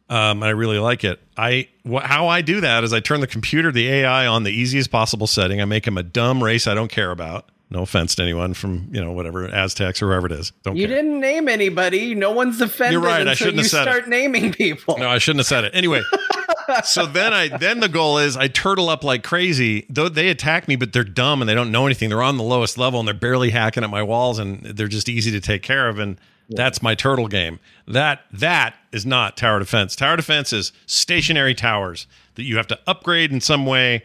um, 0.10 0.42
I 0.44 0.50
really 0.50 0.80
like 0.80 1.04
it, 1.04 1.20
I 1.38 1.68
wh- 1.90 2.02
how 2.02 2.28
I 2.28 2.42
do 2.42 2.62
that 2.62 2.84
is 2.84 2.92
I 2.94 3.00
turn 3.00 3.22
the 3.22 3.28
computer, 3.28 3.72
the 3.72 3.88
AI, 3.88 4.26
on 4.28 4.44
the 4.44 4.52
easiest 4.52 4.90
possible 4.92 5.28
setting. 5.28 5.62
I 5.62 5.66
make 5.66 5.86
him 5.86 5.98
a 6.00 6.04
dumb 6.04 6.44
race 6.44 6.66
I 6.68 6.74
don't 6.74 6.92
care 6.92 7.12
about. 7.12 7.48
No 7.72 7.84
offense 7.84 8.16
to 8.16 8.24
anyone 8.24 8.56
from 8.56 8.90
you 8.91 9.00
know 9.04 9.12
whatever 9.12 9.46
Aztecs 9.48 10.02
or 10.02 10.08
whoever 10.08 10.26
it 10.26 10.32
is. 10.32 10.52
Don't 10.64 10.76
You 10.76 10.88
care. 10.88 10.96
didn't 10.98 11.20
name 11.20 11.48
anybody. 11.48 12.16
No 12.16 12.32
one's 12.32 12.60
offended 12.62 12.94
You're 12.94 13.02
right, 13.02 13.28
I 13.28 13.36
shouldn't 13.36 13.58
have 13.58 13.68
said 13.68 13.88
it. 13.88 13.91
start 13.91 14.10
naming 14.10 14.52
people. 14.52 14.98
No, 14.98 15.08
I 15.08 15.20
shouldn't 15.20 15.40
have 15.41 15.46
said 15.48 15.66
it. 15.66 15.72
Anyway, 15.76 16.02
so 16.84 17.06
then 17.06 17.32
I 17.32 17.56
then 17.58 17.80
the 17.80 17.90
goal 17.90 18.18
is 18.18 18.36
I 18.36 18.48
turtle 18.48 18.90
up 18.90 19.04
like 19.04 19.24
crazy. 19.24 19.86
Though 19.90 20.10
they 20.10 20.30
attack 20.30 20.68
me, 20.68 20.78
but 20.78 20.94
they're 20.94 21.04
dumb 21.04 21.41
and 21.41 21.50
they 21.50 21.54
don't 21.54 21.72
know 21.72 21.86
anything. 21.86 22.10
They're 22.10 22.24
on 22.24 22.38
the 22.38 22.44
lowest 22.44 22.78
level 22.80 23.00
and 23.00 23.08
they're 23.08 23.14
barely 23.14 23.52
hacking 23.52 23.84
at 23.84 23.90
my 23.91 24.02
walls 24.02 24.40
and 24.40 24.64
they're 24.64 24.88
just 24.88 25.08
easy 25.08 25.30
to 25.32 25.40
take 25.40 25.62
care 25.62 25.88
of. 25.90 26.00
And 26.00 26.20
that's 26.50 26.82
my 26.82 26.96
turtle 26.96 27.28
game. 27.28 27.60
That 27.88 28.22
that 28.34 28.74
is 28.91 29.06
not 29.06 29.38
tower 29.38 29.60
defense. 29.60 29.96
Tower 29.96 30.16
defense 30.16 30.52
is 30.54 30.72
stationary 30.88 31.54
towers 31.54 32.08
that 32.34 32.44
you 32.46 32.58
have 32.58 32.66
to 32.68 32.80
upgrade 32.88 33.32
in 33.32 33.41
some 33.41 33.68
way 33.68 34.02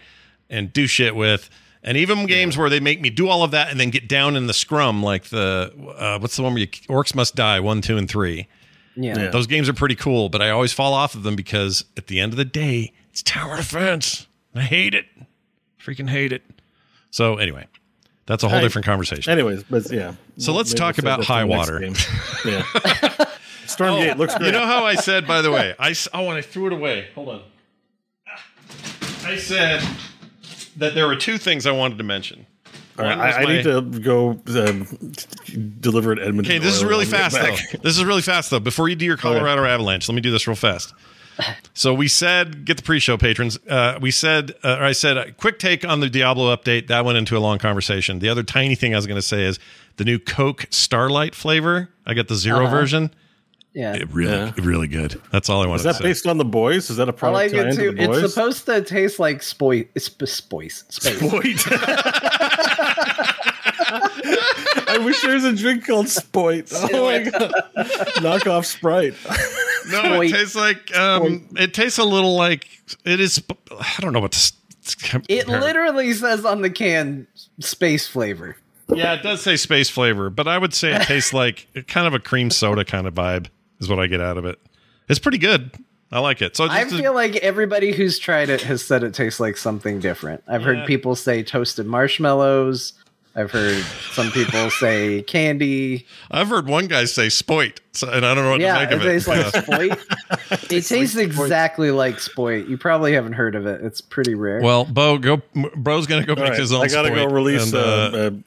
and 0.50 0.70
do 0.70 0.86
shit 0.86 1.16
with. 1.16 1.48
And 1.86 1.98
even 1.98 2.24
games 2.26 2.56
where 2.56 2.70
they 2.70 2.80
make 2.80 3.00
me 3.02 3.10
do 3.10 3.28
all 3.28 3.42
of 3.42 3.50
that 3.50 3.70
and 3.70 3.78
then 3.78 3.90
get 3.90 4.08
down 4.08 4.36
in 4.36 4.46
the 4.46 4.54
scrum, 4.54 5.02
like 5.02 5.24
the 5.24 5.70
uh, 5.98 6.18
what's 6.18 6.34
the 6.36 6.42
one 6.42 6.54
where 6.54 6.60
you 6.62 6.66
orcs 6.66 7.14
must 7.14 7.34
die 7.36 7.60
one, 7.60 7.82
two, 7.82 7.98
and 7.98 8.08
three. 8.08 8.48
Yeah. 8.96 9.18
Yeah. 9.18 9.28
Those 9.30 9.46
games 9.46 9.68
are 9.68 9.74
pretty 9.74 9.94
cool, 9.94 10.28
but 10.30 10.40
I 10.40 10.48
always 10.50 10.72
fall 10.72 10.94
off 10.94 11.14
of 11.14 11.24
them 11.24 11.36
because 11.36 11.84
at 11.96 12.06
the 12.06 12.20
end 12.20 12.32
of 12.32 12.36
the 12.38 12.44
day, 12.44 12.92
it's 13.10 13.22
tower 13.22 13.56
defense. 13.58 14.26
I 14.54 14.62
hate 14.62 14.94
it. 14.94 15.04
Freaking 15.78 16.08
hate 16.08 16.32
it. 16.32 16.42
So 17.10 17.36
anyway, 17.36 17.66
that's 18.26 18.42
a 18.44 18.48
whole 18.48 18.58
I- 18.58 18.62
different 18.62 18.86
conversation. 18.86 19.30
Anyways, 19.30 19.64
but 19.64 19.90
yeah. 19.92 20.14
So 20.38 20.54
let's 20.54 20.70
Maybe 20.70 20.78
talk 20.78 20.94
save 20.94 21.04
about 21.04 21.24
high 21.24 21.44
water. 21.44 21.80
game. 21.80 21.94
Yeah. 22.46 22.62
Stormgate 23.66 24.16
looks 24.18 24.34
great. 24.36 24.46
You 24.46 24.52
know 24.52 24.66
how 24.66 24.84
I 24.84 24.94
said, 24.94 25.26
by 25.26 25.40
the 25.42 25.50
way, 25.50 25.74
I 25.78 25.94
oh, 26.12 26.28
and 26.28 26.38
I 26.38 26.42
threw 26.42 26.66
it 26.66 26.72
away. 26.72 27.08
Hold 27.14 27.28
on. 27.28 27.42
I 29.24 29.36
said 29.36 29.82
that 30.76 30.94
there 30.94 31.06
were 31.06 31.16
two 31.16 31.38
things 31.38 31.66
I 31.66 31.72
wanted 31.72 31.98
to 31.98 32.04
mention. 32.04 32.46
All 32.98 33.04
right, 33.04 33.16
One 33.18 33.26
was 33.26 33.36
I, 33.36 33.40
I 33.40 33.44
my- 33.44 33.52
need 33.54 33.62
to 33.64 33.80
go 34.00 34.30
um, 34.48 35.12
deliver 35.80 36.12
it 36.12 36.18
Edmonton. 36.20 36.52
Okay, 36.52 36.58
this 36.58 36.74
is 36.76 36.84
really 36.84 37.04
when 37.04 37.06
we 37.06 37.10
get 37.12 37.32
fast 37.32 37.72
though. 37.72 37.78
This 37.82 37.96
is 37.98 38.04
really 38.04 38.22
fast 38.22 38.50
though. 38.50 38.60
Before 38.60 38.88
you 38.88 38.94
do 38.96 39.04
your 39.04 39.16
Colorado 39.16 39.64
Avalanche, 39.64 40.08
let 40.08 40.14
me 40.14 40.20
do 40.20 40.30
this 40.30 40.46
real 40.46 40.54
fast. 40.56 40.94
So 41.72 41.92
we 41.92 42.06
said, 42.06 42.64
get 42.64 42.76
the 42.76 42.84
pre-show 42.84 43.16
patrons. 43.18 43.58
Uh, 43.68 43.98
we 44.00 44.12
said, 44.12 44.52
uh, 44.62 44.76
or 44.78 44.84
I 44.84 44.92
said, 44.92 45.16
a 45.16 45.32
quick 45.32 45.58
take 45.58 45.84
on 45.84 45.98
the 45.98 46.08
Diablo 46.08 46.54
update. 46.54 46.86
That 46.86 47.04
went 47.04 47.18
into 47.18 47.36
a 47.36 47.40
long 47.40 47.58
conversation. 47.58 48.20
The 48.20 48.28
other 48.28 48.44
tiny 48.44 48.76
thing 48.76 48.94
I 48.94 48.98
was 48.98 49.08
going 49.08 49.18
to 49.20 49.26
say 49.26 49.42
is 49.42 49.58
the 49.96 50.04
new 50.04 50.20
Coke 50.20 50.66
Starlight 50.70 51.34
flavor. 51.34 51.88
I 52.06 52.14
got 52.14 52.28
the 52.28 52.36
0 52.36 52.58
Uh-huh. 52.66 52.70
version. 52.70 53.10
Yeah. 53.74 53.94
It 53.96 54.08
really, 54.12 54.52
really 54.62 54.86
good. 54.86 55.20
That's 55.32 55.48
all 55.50 55.60
I 55.62 55.66
wanted 55.66 55.80
Is 55.80 55.82
that 55.84 55.92
to 55.94 55.98
say. 55.98 56.04
based 56.04 56.26
on 56.28 56.38
the 56.38 56.44
boys? 56.44 56.90
Is 56.90 56.96
that 56.98 57.08
a 57.08 57.12
I 57.12 57.14
product 57.16 57.54
like 57.54 57.66
it 57.66 57.70
to 57.72 57.76
too. 57.76 57.90
the 57.92 58.06
boys? 58.06 58.22
It's 58.22 58.34
supposed 58.34 58.66
to 58.66 58.82
taste 58.82 59.18
like 59.18 59.42
spoy, 59.42 59.88
sp- 59.98 60.26
spoice, 60.26 60.84
space. 60.88 61.18
Spoit. 61.18 61.66
I 64.86 64.98
wish 65.04 65.20
there 65.22 65.34
was 65.34 65.44
a 65.44 65.52
drink 65.54 65.86
called 65.86 66.08
Spoit. 66.08 66.70
Oh 66.94 67.04
my 67.06 67.18
god! 67.28 67.52
Knock 68.22 68.46
off 68.46 68.66
Sprite. 68.66 69.14
no, 69.90 70.02
Spoit. 70.02 70.30
it 70.30 70.32
tastes 70.32 70.54
like 70.56 70.96
um, 70.96 71.48
it 71.56 71.74
tastes 71.74 71.98
a 71.98 72.04
little 72.04 72.36
like 72.36 72.68
it 73.04 73.18
is. 73.20 73.42
I 73.72 73.96
don't 74.00 74.12
know 74.12 74.20
what 74.20 74.32
to. 74.32 74.52
It 75.28 75.48
literally 75.48 76.12
says 76.12 76.44
on 76.44 76.62
the 76.62 76.70
can 76.70 77.26
space 77.60 78.06
flavor. 78.06 78.56
Yeah, 78.94 79.14
it 79.14 79.22
does 79.22 79.40
say 79.42 79.56
space 79.56 79.88
flavor, 79.88 80.28
but 80.30 80.46
I 80.46 80.58
would 80.58 80.74
say 80.74 80.92
it 80.94 81.02
tastes 81.02 81.32
like 81.32 81.66
kind 81.88 82.06
of 82.06 82.12
a 82.14 82.18
cream 82.18 82.50
soda 82.50 82.84
kind 82.84 83.06
of 83.06 83.14
vibe 83.14 83.46
is 83.80 83.88
what 83.88 83.98
I 83.98 84.06
get 84.06 84.20
out 84.20 84.36
of 84.38 84.44
it. 84.44 84.58
It's 85.08 85.18
pretty 85.18 85.38
good. 85.38 85.70
I 86.12 86.20
like 86.20 86.40
it. 86.42 86.56
So 86.56 86.64
I 86.64 86.82
just 86.84 86.96
to- 86.96 87.02
feel 87.02 87.14
like 87.14 87.36
everybody 87.36 87.92
who's 87.92 88.18
tried 88.18 88.48
it 88.48 88.60
has 88.62 88.84
said 88.84 89.02
it 89.02 89.14
tastes 89.14 89.40
like 89.40 89.56
something 89.56 89.98
different. 90.00 90.44
I've 90.46 90.60
Yeah. 90.60 90.66
heard 90.74 90.86
people 90.86 91.16
say 91.16 91.42
toasted 91.42 91.86
marshmallows. 91.86 92.92
I've 93.36 93.50
heard 93.50 93.82
some 94.12 94.30
people 94.30 94.70
say 94.70 95.22
candy. 95.22 96.06
I've 96.30 96.48
heard 96.48 96.68
one 96.68 96.86
guy 96.86 97.04
say 97.06 97.28
spoit, 97.28 97.80
so, 97.92 98.08
and 98.08 98.24
I 98.24 98.32
don't 98.34 98.44
know 98.44 98.50
what 98.52 98.60
yeah, 98.60 98.74
to 98.74 98.80
make 98.80 98.90
it 98.90 98.94
of 98.94 99.02
it. 99.06 99.10
tastes 99.10 99.28
like 99.28 99.52
Yeah. 99.54 99.60
spoit. 99.60 100.70
It 100.70 100.82
tastes 100.82 101.16
exactly 101.16 101.90
like 101.90 102.20
spoit. 102.20 102.68
You 102.68 102.78
probably 102.78 103.12
haven't 103.14 103.32
heard 103.32 103.56
of 103.56 103.66
it. 103.66 103.80
It's 103.82 104.00
pretty 104.00 104.34
rare. 104.36 104.60
Well, 104.62 104.84
Beau, 104.84 105.18
go. 105.18 105.42
Bro's 105.76 106.06
gonna 106.06 106.24
go 106.24 106.34
All 106.34 106.40
make 106.42 106.50
right, 106.50 106.58
his 106.60 106.72
own. 106.72 106.82
I 106.84 106.86
gotta 106.88 107.10
go 107.10 107.26
release 107.26 107.72
and, 107.72 107.74
uh, 107.74 107.80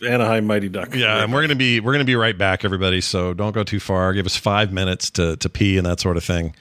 uh, 0.06 0.08
Anaheim 0.10 0.46
Mighty 0.48 0.70
Duck. 0.70 0.96
yeah, 0.96 1.22
and 1.24 1.34
we're 1.34 1.42
gonna 1.42 1.56
be 1.56 1.82
we're 1.82 1.92
gonna 1.94 2.06
be 2.06 2.16
right 2.16 2.38
back, 2.38 2.64
everybody. 2.64 3.02
So 3.02 3.34
don't 3.34 3.52
go 3.54 3.64
too 3.64 3.82
far. 3.82 4.14
Give 4.14 4.26
us 4.26 4.38
five 4.38 4.72
minutes 4.72 5.10
to 5.12 5.36
to 5.38 5.50
pee 5.50 5.78
and 5.78 5.86
that 5.86 6.00
sort 6.00 6.16
of 6.16 6.24
thing, 6.24 6.56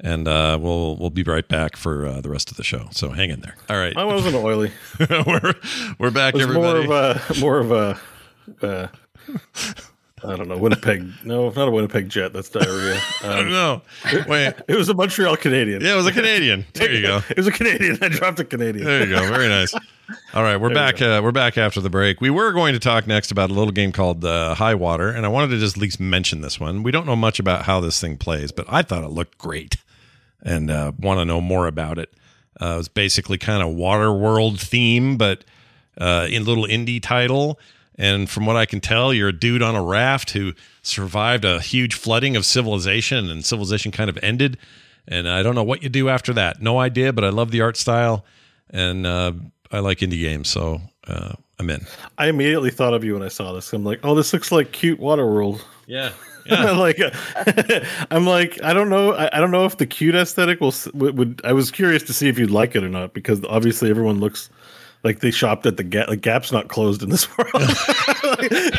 and 0.00 0.26
uh, 0.28 0.58
we'll 0.60 0.96
we'll 0.96 1.10
be 1.10 1.22
right 1.22 1.46
back 1.48 1.76
for 1.76 2.06
uh, 2.06 2.20
the 2.20 2.28
rest 2.30 2.50
of 2.50 2.56
the 2.56 2.64
show. 2.64 2.88
So 2.92 3.10
hang 3.10 3.30
in 3.30 3.40
there. 3.40 3.56
All 3.68 3.76
right, 3.76 3.94
Mine 3.94 4.06
wasn't 4.06 4.36
oily. 4.36 4.72
we're 5.26 5.54
we're 5.98 6.10
back, 6.10 6.34
It 6.34 6.46
was 6.46 6.54
more 6.54 6.76
of 6.76 6.90
a 6.90 7.20
more 7.40 7.58
of 7.58 7.70
a. 7.72 7.98
Uh, 8.62 8.88
I 10.22 10.36
don't 10.36 10.48
know 10.48 10.56
Winnipeg. 10.56 11.06
No, 11.24 11.50
not 11.50 11.68
a 11.68 11.70
Winnipeg 11.70 12.08
Jet. 12.08 12.32
That's 12.32 12.48
diarrhea. 12.48 12.98
I 13.22 13.26
don't 13.28 13.46
Um, 13.46 13.50
know. 13.52 13.82
Wait, 14.26 14.54
it 14.68 14.76
was 14.76 14.88
a 14.88 14.94
Montreal 14.94 15.36
Canadian. 15.36 15.82
yeah, 15.82 15.92
it 15.92 15.96
was 15.96 16.06
a 16.06 16.12
Canadian. 16.12 16.64
There 16.72 16.90
you 16.92 17.02
go. 17.02 17.20
It 17.28 17.36
was 17.36 17.46
a 17.46 17.52
Canadian. 17.52 17.98
I 18.00 18.08
dropped 18.08 18.40
a 18.40 18.44
Canadian. 18.44 18.86
There 18.86 19.06
you 19.06 19.14
go. 19.14 19.20
Very 19.28 19.48
nice. 19.48 19.74
All 20.34 20.42
right, 20.42 20.56
we're 20.56 20.68
There 20.68 20.76
back. 20.76 21.00
you 21.00 21.06
Uh, 21.06 21.22
we're 21.22 21.32
back 21.32 21.56
after 21.56 21.80
the 21.80 21.90
break. 21.90 22.20
We 22.20 22.30
were 22.30 22.52
going 22.52 22.74
to 22.74 22.78
talk 22.78 23.06
next 23.06 23.30
about 23.30 23.50
a 23.50 23.54
little 23.54 23.72
game 23.72 23.92
called 23.92 24.24
uh, 24.24 24.54
High 24.54 24.74
Water, 24.74 25.08
and 25.08 25.24
I 25.24 25.28
wanted 25.28 25.48
to 25.48 25.58
just 25.58 25.76
at 25.76 25.80
least 25.80 25.98
mention 25.98 26.40
this 26.42 26.60
one. 26.60 26.82
We 26.82 26.90
don't 26.90 27.06
know 27.06 27.16
much 27.16 27.38
about 27.38 27.64
how 27.64 27.80
this 27.80 28.00
thing 28.00 28.18
plays, 28.18 28.52
but 28.52 28.66
I 28.68 28.82
thought 28.82 29.04
it 29.04 29.10
looked 29.10 29.38
great, 29.38 29.76
and 30.42 30.70
uh, 30.70 30.92
want 30.98 31.20
to 31.20 31.24
know 31.24 31.40
more 31.40 31.66
about 31.66 31.98
it. 31.98 32.12
Uh, 32.60 32.74
it 32.74 32.76
was 32.76 32.88
basically 32.88 33.38
kind 33.38 33.62
of 33.62 33.74
water 33.74 34.12
world 34.12 34.60
theme, 34.60 35.16
but 35.16 35.44
uh, 35.98 36.26
in 36.30 36.44
little 36.44 36.66
indie 36.66 37.02
title. 37.02 37.58
And 37.96 38.28
from 38.28 38.44
what 38.44 38.56
I 38.56 38.66
can 38.66 38.80
tell, 38.80 39.14
you're 39.14 39.28
a 39.28 39.32
dude 39.32 39.62
on 39.62 39.76
a 39.76 39.82
raft 39.82 40.32
who 40.32 40.52
survived 40.82 41.44
a 41.44 41.60
huge 41.60 41.94
flooding 41.94 42.36
of 42.36 42.44
civilization, 42.44 43.30
and 43.30 43.44
civilization 43.44 43.92
kind 43.92 44.10
of 44.10 44.18
ended. 44.22 44.58
And 45.06 45.28
I 45.28 45.42
don't 45.42 45.54
know 45.54 45.62
what 45.62 45.82
you 45.82 45.88
do 45.88 46.08
after 46.08 46.32
that. 46.34 46.60
No 46.60 46.78
idea, 46.78 47.12
but 47.12 47.24
I 47.24 47.28
love 47.28 47.50
the 47.52 47.60
art 47.60 47.76
style, 47.76 48.24
and 48.70 49.06
uh, 49.06 49.32
I 49.74 49.80
like 49.80 49.98
indie 49.98 50.20
games, 50.20 50.48
so 50.48 50.80
uh, 51.06 51.32
I'm 51.58 51.68
in. 51.70 51.86
I 52.18 52.28
immediately 52.28 52.70
thought 52.70 52.94
of 52.94 53.04
you 53.04 53.14
when 53.14 53.22
I 53.22 53.28
saw 53.28 53.52
this. 53.52 53.72
I'm 53.72 53.84
like, 53.84 54.00
oh, 54.04 54.14
this 54.14 54.32
looks 54.32 54.50
like 54.52 54.72
cute 54.72 55.00
Waterworld. 55.00 55.60
Yeah, 55.86 56.12
like, 56.50 57.00
uh, 57.00 57.10
I'm 58.10 58.26
like, 58.26 58.62
I 58.62 58.72
don't 58.72 58.88
know, 58.88 59.12
I, 59.12 59.36
I 59.36 59.40
don't 59.40 59.50
know 59.50 59.64
if 59.64 59.76
the 59.78 59.86
cute 59.86 60.14
aesthetic 60.14 60.60
will 60.60 60.74
would, 60.94 61.18
would. 61.18 61.40
I 61.44 61.52
was 61.52 61.70
curious 61.70 62.02
to 62.04 62.12
see 62.12 62.28
if 62.28 62.38
you'd 62.38 62.50
like 62.50 62.74
it 62.76 62.84
or 62.84 62.88
not 62.88 63.14
because 63.14 63.42
obviously 63.44 63.90
everyone 63.90 64.20
looks 64.20 64.48
like 65.02 65.20
they 65.20 65.30
shopped 65.30 65.66
at 65.66 65.76
the 65.76 65.84
Gap. 65.84 66.08
Like 66.08 66.22
Gap's 66.22 66.50
not 66.52 66.68
closed 66.68 67.02
in 67.02 67.10
this 67.10 67.26
world. 67.38 67.50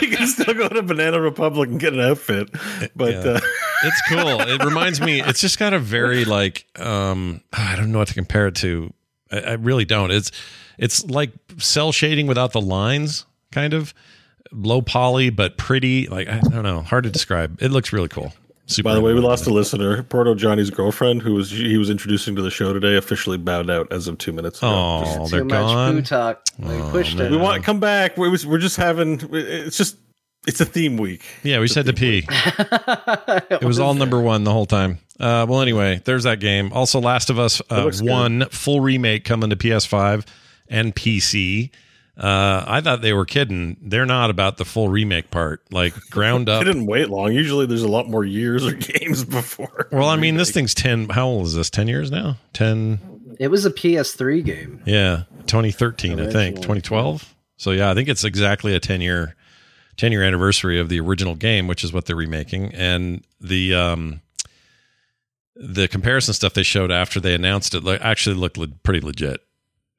you 0.02 0.10
can 0.10 0.28
still 0.28 0.54
go 0.56 0.68
to 0.68 0.82
Banana 0.82 1.20
Republic 1.22 1.70
and 1.70 1.80
get 1.80 1.94
an 1.94 2.00
outfit, 2.02 2.50
but 2.96 3.14
Yeah. 3.14 3.32
uh, 3.34 3.40
it's 3.84 4.02
cool. 4.10 4.42
It 4.42 4.64
reminds 4.64 5.00
me. 5.02 5.22
It's 5.22 5.42
just 5.42 5.60
got 5.60 5.74
a 5.74 5.80
very 5.80 6.26
like 6.26 6.66
um 6.80 7.42
I 7.54 7.76
don't 7.76 7.92
know 7.92 8.00
what 8.00 8.08
to 8.08 8.14
compare 8.16 8.48
it 8.48 8.56
to. 8.56 8.92
I, 9.32 9.40
I 9.40 9.54
really 9.54 9.86
don't. 9.86 10.12
It's 10.12 10.32
it's 10.78 11.06
like 11.06 11.32
cel 11.58 11.92
shading 11.92 12.28
without 12.28 12.52
the 12.54 12.62
lines, 12.62 13.26
kind 13.52 13.74
of 13.74 13.94
low 14.52 14.82
poly 14.82 15.30
but 15.30 15.58
pretty. 15.58 16.08
Like 16.08 16.28
I 16.28 16.40
don't 16.40 16.64
know, 16.64 16.82
hard 16.82 17.04
to 17.06 17.10
describe. 17.10 17.62
It 17.62 17.72
looks 17.72 17.92
really 17.94 18.08
cool. 18.10 18.34
Super 18.68 18.90
By 18.90 18.96
the 18.96 19.02
way, 19.02 19.14
we 19.14 19.20
lost 19.20 19.46
a 19.46 19.52
listener. 19.52 20.02
Porto 20.02 20.34
Johnny's 20.34 20.72
girlfriend, 20.72 21.22
who 21.22 21.36
was 21.36 21.52
he 21.52 21.78
was 21.78 21.92
introducing 21.92 22.36
to 22.36 22.42
the 22.42 22.50
show 22.50 22.74
today, 22.74 22.96
officially 22.96 23.38
bowed 23.38 23.70
out 23.70 23.92
as 23.92 24.08
of 24.08 24.18
two 24.18 24.32
minutes 24.32 24.58
ago. 24.58 24.70
Oh, 24.72 25.28
they're 25.28 25.42
Too 25.42 25.46
much 25.46 25.54
gone. 25.54 25.94
poo 25.98 26.02
talk. 26.02 26.46
They 26.58 26.80
pushed 26.90 27.20
it. 27.20 27.30
we 27.30 27.38
want 27.38 27.62
to 27.62 27.66
come 27.66 27.80
back. 27.80 28.18
We 28.18 28.28
was, 28.28 28.44
we're 28.46 28.58
just 28.58 28.78
having. 28.78 29.20
It's 29.32 29.78
just 29.78 29.98
it's 30.48 30.62
a 30.62 30.66
theme 30.66 30.98
week. 30.98 31.24
Yeah, 31.44 31.60
we 31.60 31.68
said 31.68 31.86
to 31.86 31.94
pee. 31.94 32.28
It 33.52 33.64
was 33.64 33.80
all 33.80 33.94
number 33.94 34.20
one 34.20 34.44
the 34.44 34.52
whole 34.52 34.66
time. 34.66 34.98
Uh, 35.20 35.46
well, 35.48 35.62
anyway, 35.62 36.02
there's 36.04 36.24
that 36.24 36.40
game. 36.40 36.74
Also, 36.74 37.00
Last 37.00 37.30
of 37.30 37.38
Us 37.40 37.62
uh, 37.72 37.84
looks 37.84 38.02
good. 38.02 38.10
one 38.10 38.46
full 38.50 38.80
remake 38.82 39.24
coming 39.26 39.50
to 39.52 39.56
PS5 39.56 40.26
and 40.70 40.96
PC. 40.96 41.72
Uh, 42.18 42.64
I 42.66 42.80
thought 42.80 43.02
they 43.02 43.12
were 43.12 43.26
kidding. 43.26 43.76
They're 43.82 44.06
not 44.06 44.30
about 44.30 44.56
the 44.56 44.64
full 44.64 44.88
remake 44.88 45.32
part, 45.32 45.62
like 45.72 45.94
ground 46.12 46.48
up. 46.50 46.64
They 46.64 46.70
up. 46.70 46.74
didn't 46.74 46.88
wait 46.88 47.10
long. 47.10 47.34
Usually, 47.34 47.66
there's 47.66 47.84
a 47.84 47.90
lot 47.90 48.08
more 48.08 48.24
years 48.24 48.66
or 48.66 48.72
games 48.74 49.26
before. 49.26 49.90
Well, 49.92 50.08
I 50.08 50.16
mean, 50.16 50.38
this 50.38 50.52
thing's 50.52 50.74
ten. 50.74 51.10
How 51.10 51.28
old 51.28 51.46
is 51.48 51.56
this? 51.56 51.70
Ten 51.70 51.88
years 51.88 52.12
now? 52.12 52.38
Ten? 52.54 53.00
It 53.38 53.50
was 53.50 53.66
a 53.66 53.72
PS3 53.72 54.46
game. 54.46 54.82
Yeah, 54.86 55.24
2013, 55.48 56.22
I 56.22 56.32
think. 56.32 56.56
2012. 56.56 57.36
So 57.58 57.72
yeah, 57.72 57.92
I 57.92 57.94
think 57.94 58.08
it's 58.08 58.24
exactly 58.24 58.74
a 58.76 58.80
10 58.80 59.02
year 59.02 59.36
10 59.98 60.12
year 60.14 60.24
anniversary 60.24 60.80
of 60.80 60.88
the 60.88 61.00
original 61.02 61.36
game, 61.36 61.68
which 61.68 61.84
is 61.84 61.92
what 61.92 62.06
they're 62.06 62.16
remaking. 62.16 62.74
And 62.74 63.26
the 63.42 63.74
um 63.76 64.22
the 65.56 65.88
comparison 65.88 66.34
stuff 66.34 66.54
they 66.54 66.64
showed 66.64 66.92
after 66.92 67.20
they 67.20 67.34
announced 67.34 67.74
it 67.76 67.86
actually 68.02 68.36
looked 68.36 68.58
le- 68.58 68.68
pretty 68.84 69.00
legit. 69.00 69.42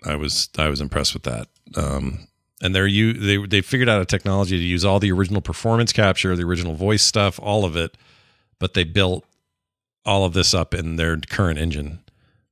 I 0.07 0.17
was 0.17 0.49
I 0.59 0.69
was 0.69 0.81
impressed 0.81 1.15
with 1.15 1.25
that. 1.25 1.49
Um 1.77 2.29
and 2.63 2.75
they're 2.75 2.87
you 2.87 3.13
they 3.13 3.45
they 3.47 3.61
figured 3.61 3.89
out 3.89 4.01
a 4.01 4.07
technology 4.07 4.59
to 4.59 4.65
use 4.65 4.85
all 4.85 4.99
the 4.99 5.13
original 5.13 5.43
performance 5.43 5.93
capture, 5.93 6.35
the 6.37 6.45
original 6.45 6.75
voice 6.75 7.03
stuff, 7.03 7.39
all 7.43 7.65
of 7.65 7.77
it, 7.77 7.97
but 8.59 8.75
they 8.75 8.85
built 8.85 9.25
all 10.05 10.25
of 10.25 10.33
this 10.33 10.55
up 10.55 10.73
in 10.73 10.97
their 10.97 11.17
current 11.17 11.59
engine 11.59 11.99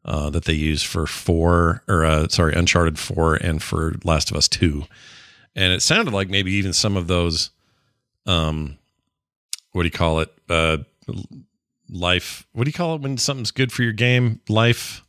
uh, 0.05 0.29
that 0.31 0.45
they 0.45 0.53
use 0.53 0.83
for 0.83 1.07
four 1.07 1.83
or 1.89 2.05
uh, 2.05 2.29
sorry, 2.29 2.53
Uncharted 2.55 2.99
four 2.99 3.37
and 3.37 3.63
for 3.63 3.95
Last 4.05 4.31
of 4.31 4.37
Us 4.37 4.49
two, 4.49 4.85
and 5.57 5.73
it 5.73 5.81
sounded 5.81 6.13
like 6.13 6.29
maybe 6.29 6.53
even 6.53 6.73
some 6.73 6.97
of 6.97 7.07
those, 7.07 7.51
um, 8.27 8.77
what 9.73 9.83
do 9.83 9.87
you 9.87 9.93
call 9.93 10.21
it? 10.21 10.33
Uh, 10.49 10.79
life. 11.89 12.47
What 12.53 12.65
do 12.65 12.69
you 12.69 12.75
call 12.75 12.97
it 12.97 13.01
when 13.01 13.17
something's 13.17 13.51
good 13.51 13.73
for 13.73 13.83
your 13.83 13.93
game? 13.93 14.41
Life, 14.49 15.03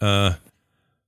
uh, 0.00 0.34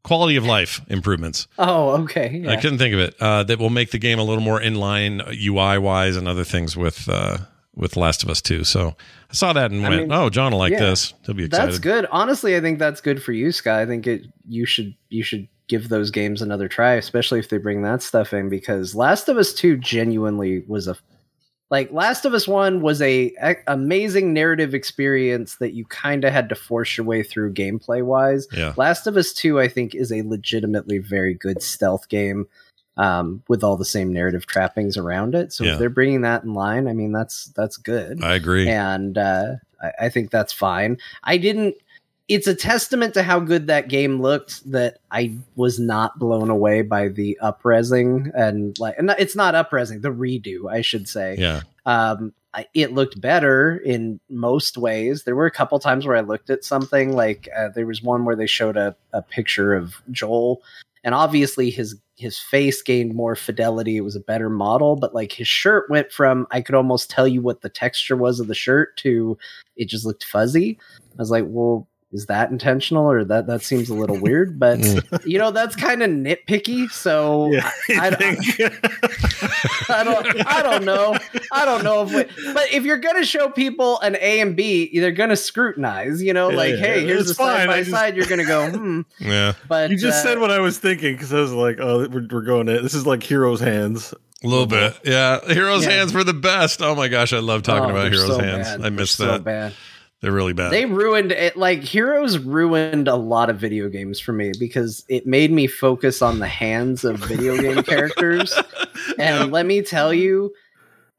quality 0.04 0.36
of 0.36 0.44
life 0.44 0.80
improvements. 0.88 1.48
Oh, 1.58 2.02
okay. 2.02 2.44
I 2.46 2.56
couldn't 2.56 2.78
think 2.78 2.94
of 2.94 3.00
it. 3.00 3.16
Uh, 3.20 3.42
that 3.42 3.58
will 3.58 3.70
make 3.70 3.90
the 3.90 3.98
game 3.98 4.20
a 4.20 4.22
little 4.22 4.42
more 4.42 4.60
in 4.60 4.76
line 4.76 5.20
UI 5.28 5.78
wise 5.78 6.16
and 6.16 6.28
other 6.28 6.44
things 6.44 6.76
with 6.76 7.08
uh, 7.08 7.38
with 7.74 7.96
Last 7.96 8.22
of 8.22 8.30
Us 8.30 8.40
two. 8.40 8.62
So 8.62 8.94
I 9.30 9.34
saw 9.34 9.52
that 9.52 9.72
and 9.72 9.84
I 9.84 9.88
went, 9.88 10.02
mean, 10.02 10.12
"Oh, 10.12 10.30
Jon 10.30 10.52
will 10.52 10.60
like 10.60 10.72
yeah. 10.72 10.80
this. 10.80 11.12
He'll 11.26 11.34
be 11.34 11.44
excited." 11.46 11.72
That's 11.72 11.78
good. 11.80 12.06
Honestly, 12.12 12.56
I 12.56 12.60
think 12.60 12.78
that's 12.78 13.00
good 13.00 13.20
for 13.20 13.32
you, 13.32 13.50
Sky. 13.50 13.82
I 13.82 13.86
think 13.86 14.06
it 14.06 14.26
you 14.46 14.66
should 14.66 14.94
you 15.08 15.24
should 15.24 15.48
give 15.66 15.88
those 15.88 16.10
games 16.10 16.42
another 16.42 16.68
try, 16.68 16.94
especially 16.94 17.38
if 17.38 17.48
they 17.48 17.58
bring 17.58 17.82
that 17.82 18.02
stuff 18.02 18.32
in 18.32 18.48
because 18.48 18.94
Last 18.94 19.28
of 19.28 19.38
Us 19.38 19.54
2 19.54 19.78
genuinely 19.78 20.62
was 20.66 20.86
a 20.86 20.96
like 21.70 21.90
Last 21.92 22.24
of 22.24 22.34
Us 22.34 22.46
1 22.46 22.80
was 22.82 23.00
a, 23.02 23.32
a 23.40 23.56
amazing 23.66 24.32
narrative 24.32 24.74
experience 24.74 25.56
that 25.56 25.72
you 25.72 25.84
kind 25.86 26.24
of 26.24 26.32
had 26.32 26.48
to 26.50 26.54
force 26.54 26.96
your 26.96 27.06
way 27.06 27.22
through 27.22 27.54
gameplay 27.54 28.02
wise. 28.04 28.46
Yeah. 28.52 28.74
Last 28.76 29.06
of 29.06 29.16
Us 29.16 29.32
2 29.32 29.58
I 29.60 29.68
think 29.68 29.94
is 29.94 30.12
a 30.12 30.22
legitimately 30.22 30.98
very 30.98 31.34
good 31.34 31.62
stealth 31.62 32.08
game 32.08 32.46
um, 32.96 33.42
with 33.48 33.64
all 33.64 33.76
the 33.76 33.84
same 33.84 34.12
narrative 34.12 34.46
trappings 34.46 34.96
around 34.96 35.34
it. 35.34 35.52
So 35.52 35.64
Yeah. 35.64 35.72
if 35.72 35.78
they're 35.78 35.90
bringing 35.90 36.20
that 36.20 36.44
in 36.44 36.54
line, 36.54 36.86
I 36.86 36.92
mean 36.92 37.12
that's 37.12 37.46
that's 37.56 37.76
good 37.76 38.22
I 38.22 38.34
agree. 38.34 38.68
and 38.68 39.18
uh, 39.18 39.54
I, 39.82 39.92
I 40.02 40.08
think 40.10 40.30
that's 40.30 40.52
fine. 40.52 40.98
I 41.24 41.38
didn't. 41.38 41.74
It's 42.26 42.46
a 42.46 42.54
testament 42.54 43.14
to 43.14 43.22
how 43.22 43.38
good 43.38 43.66
that 43.66 43.88
game 43.88 44.22
looked 44.22 44.70
that 44.70 44.98
I 45.10 45.36
was 45.56 45.78
not 45.78 46.18
blown 46.18 46.48
away 46.48 46.80
by 46.82 47.08
the 47.08 47.38
upresing 47.42 48.30
and 48.34 48.78
like, 48.78 48.94
and 48.98 49.14
it's 49.18 49.36
not 49.36 49.54
upresing, 49.54 50.00
the 50.00 50.08
redo, 50.10 50.72
I 50.72 50.80
should 50.80 51.06
say. 51.06 51.36
Yeah. 51.38 51.60
Um, 51.84 52.32
I, 52.54 52.66
it 52.72 52.92
looked 52.92 53.20
better 53.20 53.76
in 53.78 54.20
most 54.30 54.78
ways. 54.78 55.24
There 55.24 55.34
were 55.34 55.46
a 55.46 55.50
couple 55.50 55.78
times 55.80 56.06
where 56.06 56.16
I 56.16 56.20
looked 56.20 56.50
at 56.50 56.64
something 56.64 57.14
like 57.14 57.48
uh, 57.54 57.70
there 57.74 57.86
was 57.86 58.02
one 58.02 58.24
where 58.24 58.36
they 58.36 58.46
showed 58.46 58.76
a, 58.76 58.96
a 59.12 59.20
picture 59.20 59.74
of 59.74 59.96
Joel, 60.10 60.62
and 61.02 61.14
obviously 61.14 61.70
his 61.70 61.96
his 62.16 62.38
face 62.38 62.80
gained 62.80 63.12
more 63.12 63.34
fidelity. 63.34 63.96
It 63.96 64.02
was 64.02 64.14
a 64.14 64.20
better 64.20 64.48
model, 64.48 64.94
but 64.94 65.14
like 65.14 65.32
his 65.32 65.48
shirt 65.48 65.90
went 65.90 66.12
from 66.12 66.46
I 66.52 66.60
could 66.60 66.76
almost 66.76 67.10
tell 67.10 67.26
you 67.26 67.42
what 67.42 67.62
the 67.62 67.68
texture 67.68 68.16
was 68.16 68.38
of 68.38 68.46
the 68.46 68.54
shirt 68.54 68.96
to 68.98 69.36
it 69.76 69.88
just 69.88 70.06
looked 70.06 70.24
fuzzy. 70.24 70.78
I 71.12 71.16
was 71.18 71.30
like, 71.30 71.44
well. 71.46 71.88
Is 72.14 72.26
that 72.26 72.50
intentional 72.50 73.10
or 73.10 73.24
that 73.24 73.46
that 73.48 73.62
seems 73.62 73.88
a 73.90 73.94
little 73.94 74.16
weird? 74.18 74.58
But 74.58 74.78
you 75.26 75.38
know 75.38 75.50
that's 75.50 75.74
kind 75.76 76.02
of 76.02 76.10
nitpicky. 76.10 76.88
So 76.90 77.50
Yeah, 77.52 77.70
I, 77.90 78.16
I, 79.88 79.90
I 80.00 80.04
don't 80.04 80.46
I 80.46 80.62
don't 80.62 80.84
know. 80.84 81.16
I 81.52 81.64
don't 81.64 81.84
know 81.84 82.02
if 82.04 82.10
we, 82.14 82.52
but 82.54 82.72
if 82.72 82.84
you're 82.84 82.98
gonna 82.98 83.24
show 83.24 83.48
people 83.48 84.00
an 84.00 84.16
A 84.20 84.40
and 84.40 84.56
B, 84.56 84.98
they're 84.98 85.10
gonna 85.12 85.36
scrutinize, 85.36 86.22
you 86.22 86.32
know, 86.32 86.50
Yeah, 86.50 86.56
like, 86.56 86.70
yeah, 86.74 86.76
hey, 86.78 87.00
yeah. 87.00 87.06
here's 87.06 87.20
It's 87.22 87.30
the 87.30 87.34
side 87.34 87.56
fine, 87.58 87.68
I 87.68 87.72
by 87.72 87.78
just- 87.80 87.90
side, 87.90 88.16
you're 88.16 88.26
gonna 88.26 88.44
go, 88.44 88.70
hmm. 88.78 89.00
Yeah. 89.18 89.54
But 89.68 89.90
you 89.90 89.98
just 89.98 90.24
uh, 90.24 90.28
said 90.28 90.38
what 90.38 90.50
I 90.50 90.60
was 90.60 90.78
thinking 90.78 91.14
because 91.14 91.32
I 91.32 91.40
was 91.40 91.52
like, 91.52 91.78
oh, 91.80 92.08
we're, 92.08 92.26
we're 92.30 92.42
going 92.42 92.68
in. 92.68 92.82
This 92.82 92.94
is 92.94 93.06
like 93.06 93.22
Hero's 93.22 93.60
Hands. 93.60 94.14
A 94.42 94.46
little 94.46 94.66
bit. 94.66 94.98
Yeah. 95.04 95.40
Heroes 95.50 95.84
Yeah. 95.84 95.92
hands 95.92 96.12
were 96.12 96.22
the 96.22 96.34
best. 96.34 96.82
Oh 96.82 96.94
my 96.94 97.08
gosh, 97.08 97.32
I 97.32 97.38
love 97.38 97.62
talking 97.62 97.86
oh, 97.86 97.90
about 97.90 98.02
they're 98.02 98.10
Heroes 98.12 98.26
so 98.28 98.38
hands. 98.40 98.66
bad. 98.68 98.78
I 98.80 98.82
They're 98.82 98.90
missed 98.90 99.16
so 99.16 99.24
that. 99.26 99.42
bad. 99.44 99.72
They're 100.24 100.32
really 100.32 100.54
bad. 100.54 100.72
They 100.72 100.86
ruined 100.86 101.32
it. 101.32 101.54
Like 101.56 101.80
Heroes 101.80 102.38
ruined 102.38 103.08
a 103.08 103.14
lot 103.16 103.50
of 103.50 103.58
video 103.58 103.90
games 103.90 104.18
for 104.18 104.32
me 104.32 104.52
because 104.58 105.04
it 105.08 105.26
made 105.26 105.52
me 105.52 105.66
focus 105.66 106.22
on 106.22 106.38
the 106.38 106.48
hands 106.48 107.04
of 107.04 107.18
video 107.18 107.56
game 107.60 107.82
characters. 107.84 108.58
And 109.18 109.52
let 109.52 109.66
me 109.66 109.82
tell 109.82 110.14
you, 110.14 110.54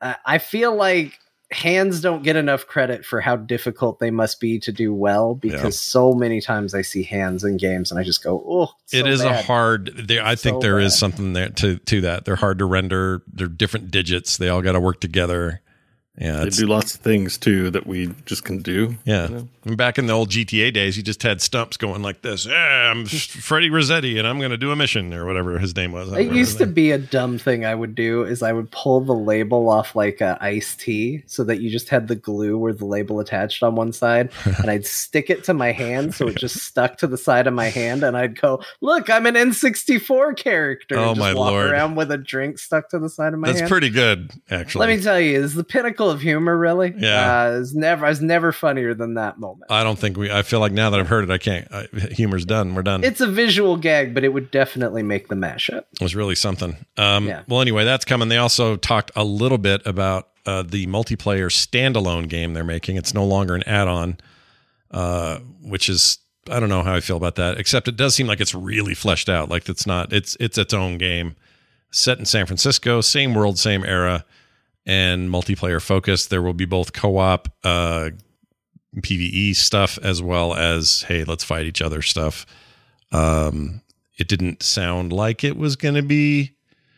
uh, 0.01 0.15
I 0.25 0.39
feel 0.39 0.75
like 0.75 1.19
hands 1.51 2.01
don't 2.01 2.23
get 2.23 2.35
enough 2.35 2.65
credit 2.65 3.05
for 3.05 3.21
how 3.21 3.35
difficult 3.35 3.99
they 3.99 4.09
must 4.09 4.39
be 4.39 4.57
to 4.57 4.71
do 4.71 4.91
well 4.91 5.35
because 5.35 5.75
Yeah. 5.75 5.91
so 5.91 6.13
many 6.13 6.41
times 6.41 6.73
I 6.73 6.81
see 6.81 7.03
hands 7.03 7.43
in 7.43 7.57
games 7.57 7.91
and 7.91 7.99
I 7.99 8.03
just 8.03 8.23
go, 8.23 8.43
oh, 8.47 8.71
it's 8.85 8.95
it 8.95 9.03
so 9.05 9.07
is 9.11 9.21
a 9.21 9.43
hard. 9.43 9.91
They, 9.95 10.19
I 10.19 10.35
think 10.35 10.55
So 10.55 10.59
there 10.61 10.79
is 10.79 10.93
bad. 10.93 10.97
something 10.97 11.33
there 11.33 11.49
to 11.49 11.77
to 11.77 12.01
that. 12.01 12.25
They're 12.25 12.35
hard 12.37 12.57
to 12.57 12.65
render. 12.65 13.21
They're 13.31 13.47
different 13.47 13.91
digits. 13.91 14.37
They 14.37 14.49
all 14.49 14.63
got 14.63 14.71
to 14.71 14.79
work 14.79 14.99
together. 14.99 15.61
Yeah, 16.17 16.43
They 16.43 16.49
do 16.49 16.67
lots 16.67 16.95
of 16.95 17.01
things 17.01 17.37
too 17.37 17.69
that 17.71 17.85
we 17.85 18.13
just 18.25 18.45
can 18.45 18.61
do. 18.61 18.97
yeah. 19.03 19.27
you 19.27 19.35
know? 19.35 19.47
And 19.65 19.75
back 19.77 19.97
in 19.97 20.05
the 20.05 20.13
old 20.13 20.29
GTA 20.29 20.71
days, 20.73 20.95
you 20.95 21.01
just 21.01 21.23
had 21.23 21.41
stumps 21.41 21.75
going 21.75 22.03
like 22.03 22.21
this. 22.21 22.45
Yeah, 22.45 22.91
I'm 22.91 23.07
Freddie 23.07 23.71
Rossetti, 23.71 24.19
and 24.19 24.27
I'm 24.27 24.37
going 24.37 24.51
to 24.51 24.57
do 24.57 24.71
a 24.71 24.75
mission 24.75 25.11
or 25.11 25.25
whatever 25.25 25.57
his 25.57 25.75
name 25.75 25.91
was. 25.91 26.11
It 26.13 26.31
used 26.31 26.59
to 26.59 26.67
be 26.67 26.91
a 26.91 26.99
dumb 26.99 27.39
thing 27.39 27.65
I 27.65 27.73
would 27.73 27.95
do 27.95 28.23
is 28.23 28.43
I 28.43 28.53
would 28.53 28.69
pull 28.69 29.01
the 29.01 29.15
label 29.15 29.67
off 29.67 29.95
like 29.95 30.21
a 30.21 30.37
iced 30.39 30.81
tea 30.81 31.23
so 31.25 31.43
that 31.45 31.61
you 31.61 31.71
just 31.71 31.89
had 31.89 32.07
the 32.07 32.15
glue 32.15 32.59
where 32.59 32.73
the 32.73 32.85
label 32.85 33.19
attached 33.19 33.63
on 33.63 33.75
one 33.75 33.91
side 33.91 34.29
and 34.45 34.69
I'd 34.69 34.85
stick 34.85 35.31
it 35.31 35.43
to 35.45 35.53
my 35.55 35.71
hand 35.71 36.13
so 36.13 36.27
it 36.27 36.37
just 36.37 36.57
stuck 36.61 36.97
to 36.99 37.07
the 37.07 37.17
side 37.17 37.47
of 37.47 37.53
my 37.55 37.69
hand 37.69 38.03
and 38.03 38.15
I'd 38.15 38.39
go, 38.39 38.61
look, 38.81 39.09
I'm 39.09 39.25
an 39.25 39.33
N64 39.33 40.37
character. 40.37 40.95
Oh, 40.97 41.09
and 41.09 41.15
just 41.15 41.19
my 41.19 41.33
walk 41.33 41.51
lord. 41.51 41.71
around 41.71 41.95
with 41.95 42.11
a 42.11 42.17
drink 42.17 42.59
stuck 42.59 42.89
to 42.89 42.99
the 42.99 43.09
side 43.09 43.33
of 43.33 43.39
my 43.39 43.47
hand. 43.47 43.55
That's 43.55 43.61
hand. 43.61 43.71
pretty 43.71 43.89
good, 43.89 44.31
actually. 44.51 44.85
Let 44.85 44.95
me 44.95 45.01
tell 45.01 45.19
you, 45.19 45.39
is 45.39 45.55
the 45.55 45.63
pinnacle 45.63 46.04
of 46.09 46.21
humor 46.21 46.57
really? 46.57 46.93
Yeah. 46.97 47.43
Uh, 47.43 47.59
it's 47.59 47.73
never, 47.73 48.05
it's 48.07 48.21
never 48.21 48.51
funnier 48.51 48.93
than 48.93 49.15
that 49.15 49.39
moment. 49.39 49.71
I 49.71 49.83
don't 49.83 49.97
think 49.97 50.17
we. 50.17 50.31
I 50.31 50.41
feel 50.41 50.59
like 50.59 50.71
now 50.71 50.89
that 50.89 50.99
I've 50.99 51.07
heard 51.07 51.23
it, 51.23 51.31
I 51.31 51.37
can't. 51.37 51.67
I, 51.71 51.87
humor's 52.11 52.45
done. 52.45 52.75
We're 52.75 52.83
done. 52.83 53.03
It's 53.03 53.21
a 53.21 53.27
visual 53.27 53.77
gag, 53.77 54.13
but 54.13 54.23
it 54.23 54.29
would 54.29 54.51
definitely 54.51 55.03
make 55.03 55.27
the 55.27 55.35
mashup. 55.35 55.83
It 55.93 56.01
was 56.01 56.15
really 56.15 56.35
something. 56.35 56.77
Um, 56.97 57.27
Yeah. 57.27 57.43
Well, 57.47 57.61
anyway, 57.61 57.85
that's 57.85 58.05
coming. 58.05 58.29
They 58.29 58.37
also 58.37 58.75
talked 58.75 59.11
a 59.15 59.23
little 59.23 59.57
bit 59.57 59.81
about 59.85 60.29
uh, 60.45 60.63
the 60.63 60.87
multiplayer 60.87 61.47
standalone 61.47 62.29
game 62.29 62.53
they're 62.53 62.63
making. 62.63 62.97
It's 62.97 63.13
no 63.13 63.25
longer 63.25 63.55
an 63.55 63.63
add-on, 63.63 64.17
uh, 64.91 65.39
which 65.61 65.89
is 65.89 66.19
I 66.49 66.59
don't 66.59 66.69
know 66.69 66.83
how 66.83 66.93
I 66.93 66.99
feel 66.99 67.17
about 67.17 67.35
that. 67.35 67.57
Except 67.57 67.87
it 67.87 67.95
does 67.97 68.13
seem 68.15 68.27
like 68.27 68.39
it's 68.39 68.53
really 68.53 68.93
fleshed 68.93 69.29
out. 69.29 69.49
Like 69.49 69.67
it's 69.67 69.87
not. 69.87 70.13
It's 70.13 70.37
it's 70.39 70.57
its 70.57 70.73
own 70.73 70.97
game, 70.97 71.35
set 71.91 72.19
in 72.19 72.25
San 72.25 72.45
Francisco, 72.45 73.01
same 73.01 73.33
world, 73.33 73.57
same 73.57 73.83
era, 73.83 74.25
and 74.85 75.29
multiplayer 75.29 75.81
focused. 75.81 76.29
There 76.29 76.41
will 76.41 76.53
be 76.53 76.65
both 76.65 76.93
co-op. 76.93 77.47
Uh, 77.63 78.11
PVE 79.01 79.55
stuff 79.55 79.99
as 80.01 80.21
well 80.21 80.53
as 80.53 81.01
hey, 81.03 81.23
let's 81.23 81.43
fight 81.43 81.65
each 81.65 81.81
other 81.81 82.01
stuff. 82.01 82.45
Um, 83.11 83.81
it 84.17 84.27
didn't 84.27 84.63
sound 84.63 85.11
like 85.11 85.43
it 85.43 85.57
was 85.57 85.75
going 85.75 85.95
to 85.95 86.01
be, 86.01 86.55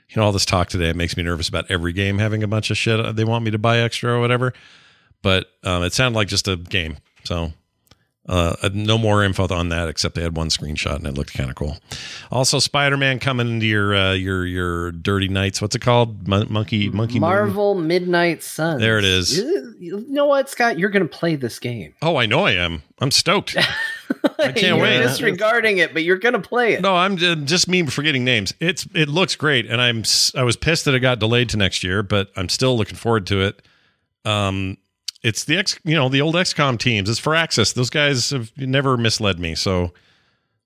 you 0.09 0.15
know, 0.15 0.23
all 0.23 0.31
this 0.31 0.45
talk 0.45 0.69
today. 0.69 0.89
It 0.89 0.95
makes 0.95 1.17
me 1.17 1.23
nervous 1.23 1.49
about 1.49 1.69
every 1.69 1.93
game 1.93 2.19
having 2.19 2.43
a 2.43 2.47
bunch 2.47 2.69
of 2.69 2.77
shit 2.77 3.15
they 3.15 3.23
want 3.23 3.43
me 3.43 3.51
to 3.51 3.57
buy 3.57 3.79
extra 3.79 4.13
or 4.13 4.19
whatever. 4.19 4.53
But 5.23 5.47
um, 5.63 5.83
it 5.83 5.93
sounded 5.93 6.15
like 6.15 6.27
just 6.27 6.47
a 6.47 6.55
game. 6.55 6.97
So 7.23 7.51
Uh, 8.27 8.69
no 8.73 8.97
more 8.97 9.23
info 9.23 9.47
on 9.47 9.69
that 9.69 9.87
except 9.87 10.15
they 10.15 10.21
had 10.21 10.35
one 10.35 10.49
screenshot 10.49 10.97
and 10.97 11.07
it 11.07 11.13
looked 11.13 11.33
kind 11.33 11.49
of 11.49 11.55
cool. 11.55 11.77
Also, 12.29 12.59
Spider 12.59 12.97
Man 12.97 13.19
coming 13.19 13.47
into 13.47 13.65
your 13.65 13.95
uh, 13.95 14.13
your 14.13 14.45
your 14.45 14.91
Dirty 14.91 15.29
Nights. 15.29 15.61
What's 15.61 15.75
it 15.75 15.81
called? 15.81 16.27
Mon- 16.27 16.51
monkey 16.51 16.89
Monkey 16.89 17.15
Moon? 17.15 17.21
Marvel 17.21 17.75
Midnight 17.75 18.43
Sun. 18.43 18.81
There 18.81 18.97
it 18.97 19.05
is. 19.05 19.37
You 19.37 19.75
you 19.79 20.05
know 20.09 20.25
what, 20.25 20.49
Scott? 20.49 20.77
You're 20.77 20.89
going 20.89 21.07
to 21.07 21.17
play 21.17 21.35
this 21.35 21.57
game. 21.59 21.93
Oh, 22.01 22.17
I 22.17 22.25
know 22.25 22.45
I 22.45 22.51
am. 22.51 22.83
I'm 22.99 23.11
stoked. 23.11 23.55
I 24.39 24.51
can't 24.51 24.61
you're 24.61 24.77
wait. 24.77 25.03
disregarding 25.03 25.77
it, 25.77 25.93
but 25.93 26.03
you're 26.03 26.17
going 26.17 26.33
to 26.33 26.39
play 26.39 26.73
it. 26.73 26.81
No, 26.81 26.95
I'm 26.95 27.13
uh, 27.13 27.35
just 27.35 27.67
me 27.67 27.85
forgetting 27.85 28.25
names. 28.25 28.53
It's 28.59 28.85
it 28.93 29.07
looks 29.07 29.35
great, 29.35 29.65
and 29.67 29.81
I'm 29.81 30.03
I 30.35 30.43
was 30.43 30.57
pissed 30.57 30.85
that 30.85 30.93
it 30.93 30.99
got 30.99 31.19
delayed 31.19 31.49
to 31.49 31.57
next 31.57 31.83
year, 31.83 32.03
but 32.03 32.29
I'm 32.35 32.49
still 32.49 32.77
looking 32.77 32.97
forward 32.97 33.25
to 33.27 33.41
it. 33.41 33.61
Um, 34.25 34.77
it's 35.23 35.45
the 35.45 35.57
X, 35.57 35.79
you 35.83 35.95
know, 35.95 36.09
the 36.09 36.21
old 36.21 36.35
XCOM 36.35 36.77
teams. 36.79 37.09
It's 37.09 37.19
Firaxis. 37.19 37.73
Those 37.73 37.89
guys 37.89 38.29
have 38.31 38.51
never 38.57 38.97
misled 38.97 39.39
me, 39.39 39.55
so 39.55 39.93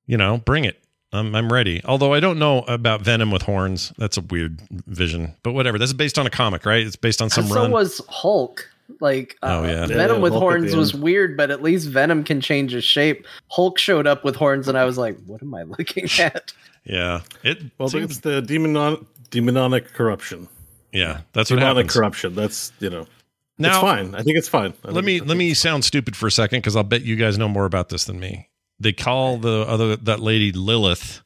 you 0.07 0.17
know, 0.17 0.37
bring 0.39 0.65
it. 0.65 0.77
I'm 1.13 1.35
I'm 1.35 1.51
ready. 1.51 1.81
Although 1.85 2.13
I 2.13 2.19
don't 2.19 2.39
know 2.39 2.59
about 2.63 3.01
Venom 3.01 3.31
with 3.31 3.41
horns. 3.41 3.91
That's 3.97 4.17
a 4.17 4.21
weird 4.21 4.61
vision, 4.87 5.35
but 5.43 5.51
whatever. 5.53 5.77
This 5.77 5.89
is 5.89 5.93
based 5.93 6.17
on 6.17 6.25
a 6.25 6.29
comic, 6.29 6.65
right? 6.65 6.85
It's 6.85 6.95
based 6.95 7.21
on 7.21 7.29
some 7.29 7.47
so 7.47 7.55
run. 7.55 7.71
was 7.71 8.01
Hulk. 8.07 8.67
Like, 8.99 9.37
uh, 9.41 9.61
Oh, 9.61 9.63
yeah. 9.63 9.85
Venom 9.87 10.17
Yeah, 10.17 10.21
with 10.21 10.33
Hulk 10.33 10.41
horns 10.43 10.75
was 10.75 10.93
weird, 10.93 11.37
but 11.37 11.49
at 11.49 11.63
least 11.63 11.87
Venom 11.87 12.23
can 12.25 12.41
change 12.41 12.73
his 12.73 12.83
shape. 12.83 13.25
Hulk 13.49 13.77
showed 13.77 14.05
up 14.05 14.25
with 14.25 14.35
horns, 14.35 14.67
and 14.67 14.77
I 14.77 14.83
was 14.83 14.97
like, 14.97 15.17
"What 15.25 15.41
am 15.41 15.53
I 15.55 15.63
looking 15.63 16.09
at?" 16.19 16.51
yeah, 16.85 17.21
it. 17.43 17.59
Well, 17.77 17.87
seems- 17.89 18.11
it's 18.11 18.19
the 18.19 18.41
demonon, 18.41 19.05
demonic 19.29 19.93
corruption. 19.93 20.47
yeah, 20.91 21.21
that's 21.33 21.49
what 21.49 21.57
demonic 21.57 21.85
happens. 21.85 21.93
corruption. 21.93 22.35
That's 22.35 22.71
you 22.79 22.89
know. 22.89 23.07
Now- 23.61 23.69
it's 23.69 23.79
fine. 23.81 24.15
I 24.15 24.23
think 24.23 24.37
it's 24.37 24.47
fine. 24.49 24.73
I 24.85 24.91
let 24.91 25.03
me 25.03 25.19
let 25.21 25.37
me 25.37 25.53
sound 25.53 25.85
stupid 25.85 26.15
for 26.15 26.27
a 26.27 26.31
second 26.31 26.59
because 26.59 26.75
I'll 26.75 26.83
bet 26.83 27.03
you 27.03 27.15
guys 27.15 27.37
know 27.37 27.49
more 27.49 27.65
about 27.65 27.89
this 27.89 28.05
than 28.05 28.19
me. 28.19 28.49
They 28.79 28.93
call 28.93 29.37
the 29.37 29.65
other 29.67 29.95
that 29.95 30.19
lady 30.19 30.51
Lilith. 30.51 31.21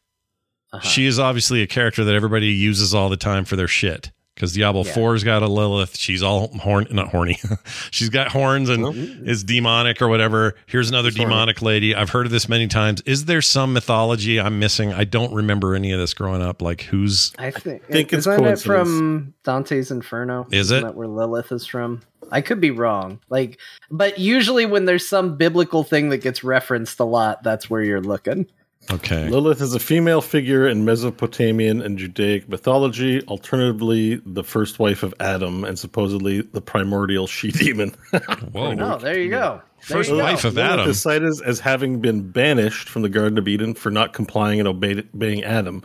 Uh-huh. 0.73 0.87
She 0.87 1.05
is 1.05 1.19
obviously 1.19 1.61
a 1.61 1.67
character 1.67 2.03
that 2.03 2.15
everybody 2.15 2.47
uses 2.47 2.93
all 2.93 3.07
the 3.09 3.17
time 3.17 3.45
for 3.45 3.55
their 3.55 3.67
shit. 3.67 4.11
Because 4.35 4.53
Diablo 4.53 4.83
Yeah. 4.83 4.93
4's 4.93 5.23
got 5.23 5.43
a 5.43 5.47
Lilith. 5.47 5.95
She's 5.97 6.21
all 6.21 6.49
horn, 6.49 6.87
not 6.91 7.07
horny. 7.07 7.39
She's 7.91 8.09
got 8.09 8.27
horns 8.27 8.67
and 8.67 9.25
is 9.27 9.45
demonic 9.45 10.01
or 10.01 10.09
whatever. 10.09 10.55
Here's 10.65 10.89
another 10.89 11.09
demonic 11.09 11.61
lady. 11.61 11.95
I've 11.95 12.09
heard 12.09 12.25
of 12.25 12.33
this 12.33 12.49
many 12.49 12.67
times. 12.67 13.01
Is 13.05 13.25
there 13.25 13.41
some 13.41 13.71
mythology 13.71 14.37
I'm 14.39 14.59
missing? 14.59 14.91
I 14.91 15.05
don't 15.05 15.33
remember 15.33 15.73
any 15.73 15.93
of 15.93 15.99
this 15.99 16.13
growing 16.13 16.41
up. 16.41 16.61
Like 16.61 16.81
who's 16.81 17.31
I 17.39 17.49
think, 17.49 17.85
think 17.87 18.11
it's 18.11 18.27
isn't 18.27 18.45
it 18.45 18.59
from 18.59 19.33
Dante's 19.45 19.89
Inferno? 19.89 20.47
Is 20.51 20.67
Isn't 20.71 20.79
it? 20.79 20.81
that 20.87 20.95
where 20.95 21.07
Lilith 21.07 21.53
is 21.53 21.65
from? 21.65 22.01
I 22.31 22.41
could 22.41 22.59
be 22.59 22.71
wrong. 22.71 23.19
Like, 23.29 23.59
but 23.89 24.19
usually 24.19 24.65
when 24.65 24.83
there's 24.85 25.07
some 25.07 25.37
biblical 25.37 25.83
thing 25.85 26.09
that 26.09 26.17
gets 26.17 26.43
referenced 26.43 26.99
a 26.99 27.03
lot, 27.05 27.41
that's 27.43 27.69
where 27.69 27.81
you're 27.83 28.01
looking. 28.01 28.47
Okay? 28.91 29.29
Lilith 29.29 29.61
is 29.61 29.73
a 29.73 29.79
female 29.79 30.21
figure 30.21 30.67
in 30.67 30.85
Mesopotamian 30.85 31.81
and 31.81 31.97
Judaic 31.97 32.47
mythology, 32.49 33.21
alternatively 33.27 34.21
the 34.25 34.43
first 34.43 34.79
wife 34.79 35.03
of 35.03 35.13
Adam 35.19 35.63
and 35.63 35.77
supposedly 35.77 36.41
the 36.41 36.61
primordial 36.61 37.27
she 37.27 37.51
demon. 37.51 37.89
Whoa. 38.51 38.75
Oh, 38.79 38.97
there 38.97 39.19
you 39.19 39.29
go. 39.29 39.61
There 39.87 39.97
First 39.97 40.09
you 40.09 40.17
go. 40.17 40.23
wife 40.23 40.45
of 40.45 40.55
Lilith 40.55 40.71
Adam. 40.71 40.89
is 40.89 41.01
cited 41.01 41.33
as 41.45 41.59
having 41.59 41.99
been 42.01 42.31
banished 42.31 42.89
from 42.89 43.01
the 43.01 43.09
Garden 43.09 43.37
of 43.37 43.47
Eden 43.47 43.73
for 43.73 43.91
not 43.91 44.13
complying 44.13 44.59
and 44.59 44.67
obeyed, 44.67 45.07
obeying 45.13 45.43
Adam. 45.43 45.83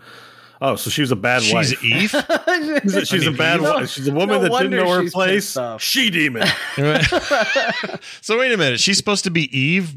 Oh, 0.63 0.77
so 0.77 0.91
she 0.91 1.01
was 1.01 1.11
a 1.11 1.17
bad 1.17 1.43
wife. 1.53 1.69
She's 1.69 1.77
wife. 1.83 1.85
Eve. 1.85 2.11
She's 2.83 2.95
a, 2.95 3.07
she's 3.07 3.23
I 3.23 3.27
a 3.27 3.31
mean, 3.31 3.37
bad 3.39 3.63
no- 3.63 3.75
wife. 3.75 3.89
She's 3.89 4.09
a 4.09 4.13
woman 4.13 4.43
no 4.43 4.49
that 4.49 4.63
didn't 4.63 4.77
know 4.77 4.91
her 5.03 5.11
place. 5.11 5.57
She 5.79 6.11
demon. 6.11 6.47
so 8.21 8.39
wait 8.39 8.53
a 8.53 8.57
minute. 8.59 8.79
She's 8.79 8.99
supposed 8.99 9.25
to 9.25 9.31
be 9.31 9.45
Eve 9.59 9.97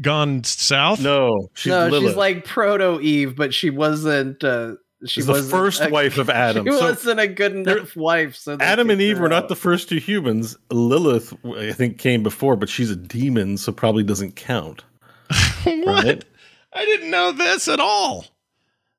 gone 0.00 0.44
south? 0.44 1.00
No, 1.00 1.48
she's 1.54 1.70
no, 1.70 1.88
Lilith. 1.88 2.10
she's 2.10 2.16
like 2.16 2.44
proto 2.44 3.00
Eve, 3.00 3.36
but 3.36 3.52
she 3.54 3.70
wasn't. 3.70 4.42
Uh, 4.42 4.74
she 5.04 5.20
was 5.22 5.44
the 5.44 5.50
first 5.50 5.82
a- 5.82 5.88
wife 5.88 6.16
of 6.18 6.30
Adam. 6.30 6.64
She 6.64 6.72
So- 6.72 6.80
wasn't 6.80 7.20
a 7.20 7.26
good 7.28 7.54
enough 7.56 7.96
wife. 7.96 8.36
So 8.36 8.56
Adam 8.60 8.88
and 8.90 9.00
Eve 9.00 9.18
were 9.18 9.28
not 9.28 9.48
the 9.48 9.56
first 9.56 9.88
two 9.88 9.98
humans. 9.98 10.56
Lilith, 10.70 11.34
I 11.44 11.72
think, 11.72 11.98
came 11.98 12.22
before, 12.22 12.54
but 12.56 12.68
she's 12.68 12.90
a 12.90 12.96
demon, 12.96 13.56
so 13.56 13.72
probably 13.72 14.04
doesn't 14.04 14.36
count. 14.36 14.84
what? 15.64 15.86
Right? 16.04 16.24
I 16.72 16.84
didn't 16.84 17.10
know 17.10 17.32
this 17.32 17.68
at 17.68 17.80
all. 17.80 18.26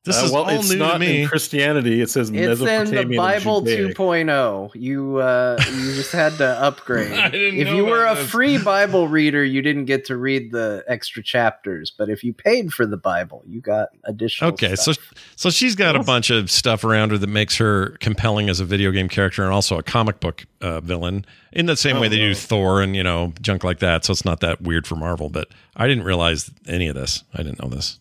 This 0.05 0.21
Uh, 0.21 0.25
is 0.25 0.31
well, 0.33 0.43
all 0.43 0.49
it's 0.49 0.69
new 0.69 0.77
not 0.77 0.93
to 0.93 0.99
me. 0.99 1.21
in 1.21 1.27
Christianity. 1.29 2.01
It 2.01 2.09
says 2.09 2.29
It's 2.29 2.37
in 2.37 2.45
Mesopotamian 2.49 3.09
the 3.11 3.15
Bible 3.17 3.61
2.0. 3.61 4.71
You 4.75 5.17
uh, 5.17 5.57
you 5.65 5.93
just 5.95 6.11
had 6.11 6.37
to 6.39 6.45
upgrade. 6.61 7.13
I 7.13 7.29
didn't 7.29 7.59
if 7.61 7.67
know 7.67 7.75
you 7.75 7.85
were 7.85 8.05
a 8.05 8.11
about 8.11 8.25
free 8.25 8.57
Bible 8.63 9.07
reader, 9.07 9.45
you 9.45 9.61
didn't 9.61 9.85
get 9.85 10.05
to 10.07 10.17
read 10.17 10.51
the 10.51 10.83
extra 10.87 11.23
chapters. 11.23 11.89
But 11.97 12.09
if 12.09 12.21
you 12.23 12.33
paid 12.33 12.73
for 12.73 12.85
the 12.85 12.97
Bible, 12.97 13.43
you 13.47 13.61
got 13.61 13.89
additional. 14.03 14.51
Okay, 14.51 14.75
stuff. 14.75 14.97
so 14.97 15.01
so 15.37 15.49
she's 15.49 15.75
got 15.75 15.95
a 15.95 16.03
bunch 16.03 16.29
of 16.29 16.51
stuff 16.51 16.83
around 16.83 17.11
her 17.11 17.17
that 17.17 17.27
makes 17.27 17.55
her 17.57 17.91
compelling 18.01 18.49
as 18.49 18.59
a 18.59 18.65
video 18.65 18.91
game 18.91 19.07
character 19.07 19.43
and 19.43 19.53
also 19.53 19.77
a 19.77 19.83
comic 19.83 20.19
book 20.19 20.45
uh, 20.59 20.81
villain 20.81 21.25
in 21.53 21.65
the 21.65 21.77
same 21.77 21.99
way 22.01 22.09
they 22.09 22.17
do 22.17 22.33
Thor 22.35 22.81
and 22.81 22.93
you 22.95 23.03
know 23.03 23.31
junk 23.41 23.63
like 23.63 23.79
that. 23.79 24.03
So 24.03 24.11
it's 24.11 24.25
not 24.25 24.41
that 24.41 24.61
weird 24.61 24.85
for 24.85 24.97
Marvel. 24.97 25.29
But 25.29 25.47
I 25.77 25.87
didn't 25.87 26.03
realize 26.03 26.51
any 26.67 26.89
of 26.89 26.95
this. 26.95 27.23
I 27.33 27.37
didn't 27.37 27.61
know 27.61 27.69
this. 27.69 27.99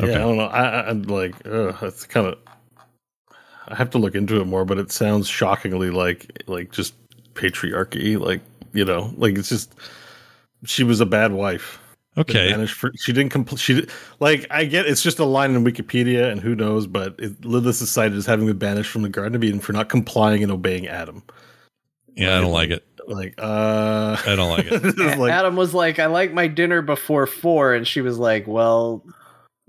Okay. 0.00 0.12
Yeah, 0.12 0.18
I 0.18 0.20
don't 0.20 0.36
know. 0.36 0.44
I, 0.44 0.62
I, 0.62 0.88
I'm 0.90 1.02
like, 1.04 1.34
ugh, 1.46 1.76
it's 1.82 2.04
kind 2.06 2.26
of. 2.26 2.38
I 3.68 3.74
have 3.74 3.90
to 3.90 3.98
look 3.98 4.14
into 4.14 4.40
it 4.40 4.46
more, 4.46 4.64
but 4.64 4.78
it 4.78 4.90
sounds 4.90 5.28
shockingly 5.28 5.90
like 5.90 6.42
like 6.46 6.72
just 6.72 6.94
patriarchy. 7.34 8.18
Like 8.18 8.40
you 8.72 8.84
know, 8.84 9.12
like 9.16 9.36
it's 9.36 9.48
just 9.48 9.74
she 10.64 10.84
was 10.84 11.00
a 11.00 11.06
bad 11.06 11.32
wife. 11.32 11.80
Been 12.14 12.22
Okay. 12.22 12.50
banished 12.50 12.74
for- 12.74 12.92
she 12.96 13.12
didn't 13.12 13.30
complete. 13.30 13.60
She 13.60 13.74
did, 13.74 13.90
like 14.20 14.46
I 14.50 14.64
get 14.64 14.86
it's 14.86 15.02
just 15.02 15.18
a 15.18 15.24
line 15.24 15.54
in 15.54 15.64
Wikipedia, 15.64 16.30
and 16.30 16.40
who 16.40 16.54
knows, 16.54 16.86
but 16.86 17.14
it, 17.18 17.44
Lilith 17.44 17.80
is 17.80 17.90
cited 17.90 18.16
as 18.16 18.26
having 18.26 18.46
been 18.46 18.58
banished 18.58 18.90
from 18.90 19.02
the 19.02 19.08
Garden 19.08 19.34
of 19.34 19.44
Eden 19.44 19.60
for 19.60 19.72
not 19.72 19.88
complying 19.88 20.42
and 20.42 20.50
obeying 20.50 20.86
Adam. 20.88 21.22
Yeah, 22.16 22.36
I 22.36 22.40
don't 22.40 22.52
like 22.52 22.70
it. 22.70 22.84
Like, 23.06 23.34
uh, 23.38 24.16
I 24.26 24.34
don't 24.34 24.50
like 24.50 24.66
it. 24.70 24.98
like, 25.18 25.32
Adam 25.32 25.56
was 25.56 25.72
like, 25.74 25.98
"I 25.98 26.06
like 26.06 26.32
my 26.32 26.46
dinner 26.48 26.82
before 26.82 27.26
four," 27.26 27.74
and 27.74 27.86
she 27.86 28.00
was 28.00 28.18
like, 28.18 28.46
"Well." 28.46 29.04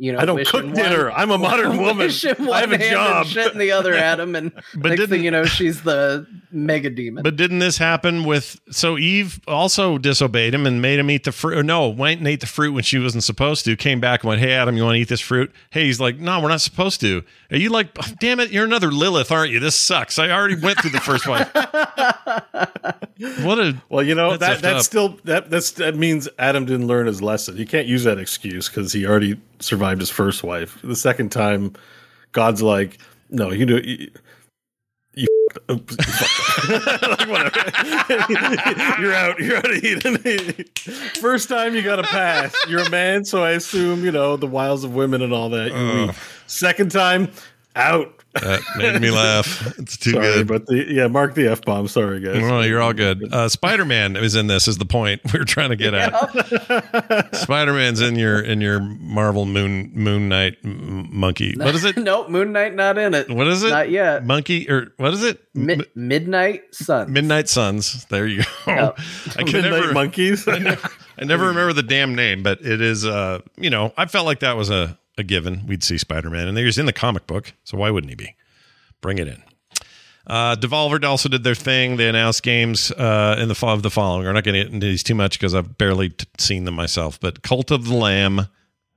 You 0.02 0.14
know, 0.14 0.20
I 0.20 0.24
don't 0.26 0.48
cook 0.48 0.74
dinner. 0.74 1.12
I'm 1.12 1.30
a 1.30 1.38
modern 1.50 1.78
woman. 1.78 2.10
I 2.10 2.60
have 2.62 2.72
a 2.72 2.78
job. 2.90 3.18
and 3.26 3.28
shit 3.28 3.52
in 3.52 3.58
the 3.60 3.74
other, 3.74 3.94
Adam, 4.12 4.34
and 4.34 4.54
But 4.74 4.90
next 4.92 5.02
didn't- 5.02 5.10
thing 5.10 5.24
you 5.26 5.32
know, 5.32 5.44
she's 5.44 5.82
the 5.84 6.26
mega 6.52 6.90
demon. 6.90 7.22
But 7.22 7.36
didn't 7.36 7.60
this 7.60 7.78
happen 7.80 8.24
with 8.24 8.62
so 8.72 8.98
Eve 8.98 9.42
also 9.46 9.98
disobeyed 9.98 10.54
him 10.54 10.66
and 10.66 10.82
made 10.82 11.00
him 11.00 11.12
eat 11.12 11.26
the 11.26 11.34
fruit? 11.34 11.66
No, 11.66 11.90
went 11.90 12.20
and 12.20 12.28
ate 12.30 12.40
the 12.40 12.48
fruit 12.48 12.72
when 12.72 12.84
she 12.84 12.98
wasn't 12.98 13.26
supposed 13.26 13.66
to. 13.66 13.76
Came 13.76 14.00
back 14.00 14.24
and 14.24 14.30
went, 14.30 14.40
"Hey 14.42 14.54
Adam, 14.54 14.78
you 14.78 14.84
want 14.86 14.96
to 14.96 15.02
eat 15.02 15.10
this 15.10 15.20
fruit?" 15.20 15.52
Hey, 15.72 15.84
he's 15.84 16.00
like, 16.00 16.18
"No, 16.18 16.40
we're 16.40 16.48
not 16.48 16.62
supposed 16.62 17.02
to." 17.02 17.22
Are 17.52 17.58
you 17.58 17.70
like, 17.70 17.90
"Oh, 18.02 18.08
"Damn 18.22 18.40
it, 18.40 18.52
you're 18.52 18.64
another 18.66 18.92
Lilith, 18.92 19.34
aren't 19.34 19.52
you? 19.52 19.60
This 19.60 19.76
sucks. 19.76 20.18
I 20.18 20.30
already 20.32 20.56
went 20.56 20.80
through 20.80 20.92
the 20.92 21.02
first 21.02 21.28
one." 21.28 21.46
what 23.44 23.60
a 23.60 23.82
Well, 23.90 24.04
you 24.06 24.16
know 24.16 24.38
That's 24.38 24.62
that 24.62 24.62
that's 24.62 24.80
up. 24.80 24.86
still 24.86 25.20
that 25.26 25.50
that's 25.50 25.72
that 25.72 25.96
means 25.96 26.30
Adam 26.40 26.66
didn't 26.66 26.88
learn 26.88 27.08
his 27.08 27.22
lesson. 27.22 27.58
You 27.58 27.66
can't 27.66 27.88
use 27.88 28.04
that 28.06 28.18
excuse 28.18 28.70
because 28.70 28.94
he 28.94 29.06
already 29.06 29.40
survived 29.60 29.89
his 29.98 30.10
first 30.10 30.44
wife. 30.44 30.80
The 30.84 30.96
second 30.96 31.32
time, 31.32 31.74
God's 32.32 32.62
like, 32.62 33.00
no, 33.30 33.52
you 33.52 33.66
know, 33.66 33.78
you, 33.78 34.12
you 35.16 35.28
oops, 35.72 35.96
you 35.98 36.04
fucked 36.04 36.88
up." 36.88 37.28
like 37.28 37.54
you're 39.00 39.14
out. 39.14 39.40
You're 39.40 39.58
out 39.58 39.70
of 39.70 39.84
Eden. 39.84 40.66
first 41.22 41.50
time, 41.50 41.76
you 41.76 41.82
got 41.82 42.00
a 42.00 42.04
pass. 42.04 42.56
You're 42.68 42.86
a 42.86 42.90
man, 42.90 43.26
so 43.26 43.44
I 43.44 43.52
assume 43.52 44.04
you 44.04 44.12
know 44.12 44.38
the 44.38 44.48
wiles 44.48 44.84
of 44.84 44.94
women 44.94 45.22
and 45.22 45.34
all 45.34 45.50
that. 45.50 46.16
Second 46.48 46.92
time, 46.92 47.32
out. 47.76 48.19
That 48.34 48.62
made 48.78 49.02
me 49.02 49.10
laugh. 49.12 49.78
It's 49.80 49.98
too 49.98 50.12
Sorry, 50.12 50.26
good. 50.34 50.48
but 50.48 50.66
the 50.68 50.86
yeah, 50.88 51.08
mark 51.08 51.34
the 51.36 51.48
f 51.48 51.62
bomb. 51.62 51.88
Sorry, 51.88 52.20
guys. 52.20 52.42
Well, 52.42 52.66
you're 52.66 52.82
all 52.82 52.94
good. 52.94 53.34
Uh, 53.34 53.50
Spider 53.50 53.86
Man 53.86 54.16
is 54.16 54.36
in 54.36 54.48
this. 54.48 54.68
Is 54.68 54.78
the 54.78 54.86
point 54.86 55.22
we 55.34 55.40
are 55.40 55.46
trying 55.46 55.70
to 55.70 55.76
get 55.76 55.94
at? 55.94 57.36
Spider 57.36 57.74
Man's 57.74 58.02
in 58.02 58.16
your 58.18 58.40
in 58.40 58.62
your 58.62 58.80
Marvel 58.80 59.46
Moon 59.46 59.92
Moon 59.94 60.30
Knight 60.30 60.58
m- 60.64 61.08
monkey. 61.12 61.56
What 61.58 61.74
is 61.76 61.84
it? 61.84 61.98
nope, 61.98 62.30
Moon 62.30 62.52
Knight 62.52 62.76
not 62.76 62.98
in 62.98 63.14
it. 63.14 63.30
What 63.30 63.48
is 63.48 63.64
it? 63.64 63.70
Not 63.70 63.90
yet. 63.90 64.26
Monkey 64.26 64.70
or 64.70 64.94
what 64.98 65.14
is 65.14 65.24
it? 65.24 65.42
Mi- 65.56 65.84
Midnight 65.96 66.64
Sun. 66.74 67.12
Midnight 67.12 67.50
Suns. 67.50 68.06
There 68.06 68.28
you 68.28 68.44
go. 68.44 68.50
Yep. 68.68 69.00
I 69.38 69.44
can 69.44 69.46
Midnight 69.54 69.72
never, 69.82 69.94
monkeys. 69.94 70.48
I 70.48 70.60
never, 70.60 70.90
I 71.18 71.26
never 71.26 71.48
remember 71.48 71.74
the 71.74 71.84
damn 71.84 72.16
name, 72.16 72.44
but 72.44 72.62
it 72.62 72.80
is. 72.82 73.06
Uh, 73.06 73.40
you 73.58 73.70
know, 73.70 73.94
I 73.98 74.06
felt 74.06 74.26
like 74.26 74.42
that 74.42 74.56
was 74.56 74.70
a 74.70 74.98
a 75.20 75.24
given. 75.24 75.68
We'd 75.68 75.84
see 75.84 75.98
Spider 75.98 76.30
Man, 76.30 76.48
and 76.48 76.58
he's 76.58 76.78
in 76.78 76.86
the 76.86 76.94
comic 76.94 77.28
book, 77.28 77.54
so 77.64 77.78
why 77.78 77.92
wouldn't 77.92 78.10
he 78.10 78.16
be? 78.16 78.36
Bring 79.02 79.20
it 79.20 79.28
in. 79.28 79.44
Uh, 80.26 80.56
Devolver 80.56 81.04
also 81.04 81.28
did 81.28 81.44
their 81.44 81.56
thing. 81.56 81.98
They 81.98 82.08
announced 82.08 82.44
games 82.44 82.92
uh, 82.92 83.36
in 83.40 83.48
the 83.48 83.56
fall 83.56 83.74
of 83.74 83.82
the 83.82 83.90
following. 83.90 84.26
We're 84.26 84.34
not 84.34 84.44
going 84.44 84.54
to 84.54 84.64
get 84.64 84.74
into 84.74 84.86
these 84.86 85.02
too 85.04 85.16
much 85.16 85.40
because 85.40 85.56
I've 85.56 85.78
barely 85.78 86.10
t- 86.10 86.26
seen 86.38 86.66
them 86.66 86.76
myself. 86.76 87.20
But 87.20 87.42
Cult 87.42 87.72
of 87.72 87.86
the 87.86 87.96
Lamb, 87.96 88.38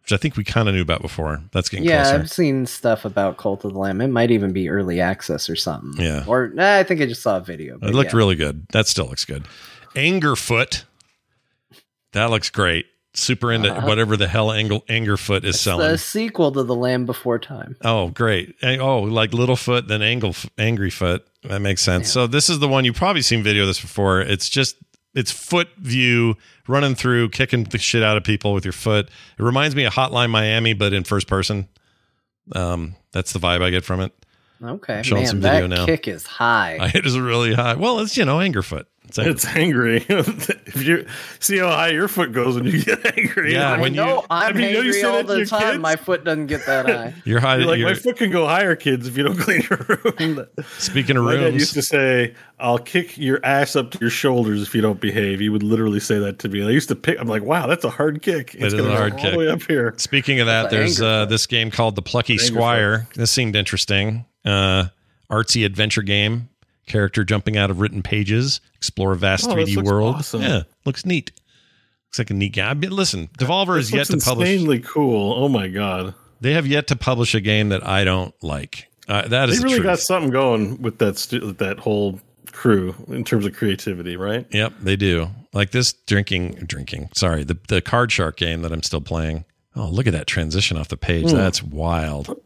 which 0.02 0.12
I 0.12 0.18
think 0.18 0.36
we 0.36 0.44
kind 0.44 0.68
of 0.68 0.74
knew 0.74 0.82
about 0.82 1.00
before. 1.00 1.42
That's 1.52 1.70
getting 1.70 1.86
yeah, 1.88 2.02
closer. 2.02 2.16
I've 2.18 2.30
seen 2.30 2.66
stuff 2.66 3.06
about 3.06 3.38
Cult 3.38 3.64
of 3.64 3.72
the 3.72 3.78
Lamb. 3.78 4.02
It 4.02 4.08
might 4.08 4.30
even 4.30 4.52
be 4.52 4.68
early 4.68 5.00
access 5.00 5.48
or 5.48 5.56
something. 5.56 6.04
Yeah. 6.04 6.24
Or 6.26 6.48
nah, 6.48 6.76
I 6.76 6.82
think 6.82 7.00
I 7.00 7.06
just 7.06 7.22
saw 7.22 7.38
a 7.38 7.40
video. 7.40 7.78
but 7.78 7.88
It 7.90 7.94
looked 7.94 8.12
yeah. 8.12 8.18
really 8.18 8.34
good. 8.34 8.66
That 8.72 8.86
still 8.86 9.06
looks 9.06 9.24
good. 9.24 9.46
Angerfoot. 9.94 10.84
That 12.12 12.26
looks 12.28 12.50
great. 12.50 12.84
Super 13.14 13.52
into 13.52 13.70
Uh-huh. 13.74 13.86
whatever 13.86 14.16
the 14.16 14.28
hell 14.28 14.50
Angle, 14.52 14.82
Angerfoot 14.82 15.44
is 15.44 15.60
selling. 15.60 15.86
The 15.90 15.98
sequel 15.98 16.50
to 16.52 16.62
The 16.62 16.74
Land 16.74 17.06
Before 17.06 17.38
Time. 17.38 17.76
Oh, 17.84 18.08
great. 18.08 18.54
Oh, 18.62 19.00
like 19.00 19.32
Littlefoot, 19.32 19.86
then 19.88 20.00
Angle, 20.02 20.34
Angry 20.58 20.90
Foot. 20.90 21.26
That 21.44 21.60
makes 21.60 21.82
sense. 21.82 22.10
So 22.10 22.26
this 22.26 22.48
is 22.48 22.58
the 22.60 22.68
one 22.68 22.84
you've 22.84 22.96
probably 22.96 23.22
seen 23.22 23.42
video 23.42 23.62
of 23.62 23.68
this 23.68 23.80
before. 23.80 24.20
It's 24.20 24.48
just 24.48 24.76
it's 25.14 25.30
foot 25.30 25.68
view 25.76 26.36
running 26.68 26.94
through, 26.94 27.28
kicking 27.30 27.64
the 27.64 27.76
shit 27.78 28.02
out 28.02 28.16
of 28.16 28.24
people 28.24 28.54
with 28.54 28.64
your 28.64 28.72
foot. 28.72 29.08
It 29.38 29.42
reminds 29.42 29.76
me 29.76 29.84
of 29.84 29.92
Hotline 29.92 30.30
Miami, 30.30 30.72
but 30.72 30.92
in 30.94 31.04
first 31.04 31.26
person. 31.26 31.68
Um, 32.54 32.96
that's 33.12 33.32
the 33.32 33.38
vibe 33.38 33.62
I 33.62 33.70
get 33.70 33.84
from 33.84 34.00
it. 34.00 34.12
Okay, 34.64 35.02
Showing 35.02 35.22
man, 35.22 35.28
some 35.28 35.40
that 35.40 35.62
video 35.62 35.76
now. 35.76 35.86
kick 35.86 36.06
is 36.08 36.24
high. 36.26 36.90
It 36.94 37.04
is 37.06 37.18
really 37.18 37.54
high. 37.54 37.74
Well, 37.74 37.98
it's 38.00 38.16
you 38.16 38.24
know 38.24 38.38
Angerfoot. 38.38 38.84
It's, 39.04 39.18
It's 39.18 39.44
angry. 39.44 39.96
if 40.08 40.82
you 40.82 41.04
see 41.40 41.58
how 41.58 41.68
high 41.68 41.88
your 41.88 42.06
foot 42.08 42.32
goes 42.32 42.54
when 42.54 42.64
you 42.64 42.82
get 42.82 43.18
angry. 43.18 43.52
Yeah, 43.52 43.72
I 43.72 43.80
when 43.80 43.92
you- 43.92 44.00
know 44.00 44.24
I'm 44.30 44.54
I 44.54 44.56
mean, 44.56 44.68
you 44.68 44.74
know 44.74 44.80
you 44.80 44.92
angry 44.92 44.92
say 45.00 45.02
all 45.08 45.24
the 45.24 45.44
time. 45.44 45.60
kids? 45.72 45.78
My 45.80 45.96
foot 45.96 46.24
doesn't 46.24 46.46
get 46.46 46.64
that 46.66 46.86
high. 46.88 47.14
You're 47.24 47.40
high. 47.40 47.56
You're 47.56 47.66
like 47.66 47.78
you're- 47.80 47.90
my 47.92 47.98
foot 47.98 48.16
can 48.16 48.30
go 48.30 48.46
higher, 48.46 48.74
kids, 48.76 49.06
if 49.08 49.16
you 49.16 49.24
don't 49.24 49.36
clean 49.36 49.62
your 49.68 50.00
room. 50.04 50.46
speaking 50.78 51.16
of 51.16 51.24
My 51.24 51.34
dad 51.34 51.40
rooms, 51.42 51.54
used 51.56 51.74
to 51.74 51.82
say, 51.82 52.34
"I'll 52.60 52.78
kick 52.78 53.18
your 53.18 53.40
ass 53.44 53.74
up 53.76 53.90
to 53.90 53.98
your 54.00 54.08
shoulders 54.10 54.62
if 54.62 54.74
you 54.74 54.80
don't 54.80 55.00
behave." 55.00 55.40
He 55.40 55.48
would 55.48 55.64
literally 55.64 56.00
say 56.00 56.18
that 56.20 56.38
to 56.38 56.48
me. 56.48 56.64
I 56.64 56.70
used 56.70 56.88
to 56.88 56.94
pick. 56.96 57.18
I'm 57.20 57.26
like, 57.28 57.42
"Wow, 57.42 57.66
that's 57.66 57.84
a 57.84 57.90
hard 57.90 58.22
kick." 58.22 58.54
It 58.54 58.62
is 58.62 58.72
gonna 58.72 58.84
a 58.84 58.92
go 58.92 58.96
hard 58.96 59.12
all 59.14 59.30
the 59.32 59.36
way 59.36 59.48
up 59.48 59.62
here. 59.64 59.92
Speaking 59.98 60.38
of 60.40 60.46
that, 60.46 60.70
That's 60.70 60.74
there's 60.74 61.02
uh, 61.02 61.26
this 61.26 61.46
game 61.46 61.70
called 61.72 61.96
The 61.96 62.02
Plucky 62.02 62.34
Anger 62.34 62.44
Squire. 62.44 63.08
This 63.14 63.30
seemed 63.32 63.56
interesting. 63.56 64.24
Uh, 64.44 64.86
artsy 65.30 65.64
adventure 65.64 66.02
game. 66.02 66.48
Character 66.86 67.22
jumping 67.24 67.56
out 67.56 67.70
of 67.70 67.80
written 67.80 68.02
pages. 68.02 68.60
Explore 68.76 69.12
a 69.12 69.16
vast 69.16 69.48
Oh, 69.48 69.54
3D 69.54 69.76
looks 69.76 69.88
world. 69.90 70.16
awesome. 70.16 70.42
Yeah, 70.42 70.62
looks 70.84 71.06
neat. 71.06 71.30
Looks 72.08 72.18
like 72.18 72.30
a 72.30 72.34
neat 72.34 72.52
game. 72.52 72.66
I 72.66 72.74
mean, 72.74 72.90
listen, 72.90 73.28
Devolver 73.38 73.76
This 73.76 73.86
is 73.86 73.92
yet 73.92 74.06
to 74.08 74.16
publish. 74.18 74.48
insanely 74.50 74.80
cool. 74.80 75.32
Oh 75.44 75.48
my 75.48 75.68
god, 75.68 76.14
They 76.40 76.52
have 76.54 76.66
yet 76.66 76.88
to 76.88 76.96
publish 76.96 77.34
a 77.34 77.40
game 77.40 77.68
that 77.70 77.86
I 77.86 78.04
don't 78.04 78.34
like. 78.42 78.88
Uh, 79.08 79.26
that 79.28 79.46
they 79.46 79.52
is 79.52 79.60
the 79.60 79.64
really 79.68 79.80
got 79.80 79.98
something 80.00 80.30
going 80.30 80.82
with 80.82 80.98
that 80.98 81.16
stu- 81.18 81.46
with 81.46 81.58
that 81.58 81.78
whole 81.78 82.20
crew 82.50 82.94
in 83.08 83.24
terms 83.24 83.46
of 83.46 83.54
creativity, 83.54 84.16
right? 84.16 84.46
Yep, 84.50 84.74
they 84.82 84.96
do. 84.96 85.28
Like 85.54 85.70
this 85.70 85.92
drinking, 85.92 86.64
drinking. 86.66 87.10
Sorry, 87.14 87.44
the 87.44 87.56
the 87.68 87.80
Card 87.80 88.10
Shark 88.12 88.36
game 88.36 88.62
that 88.62 88.72
I'm 88.72 88.82
still 88.82 89.00
playing. 89.00 89.44
Oh, 89.76 89.88
look 89.88 90.06
at 90.06 90.12
that 90.12 90.26
transition 90.26 90.76
off 90.76 90.88
the 90.88 90.96
page. 90.96 91.30
Hmm. 91.30 91.36
That's 91.36 91.62
wild. 91.62 92.36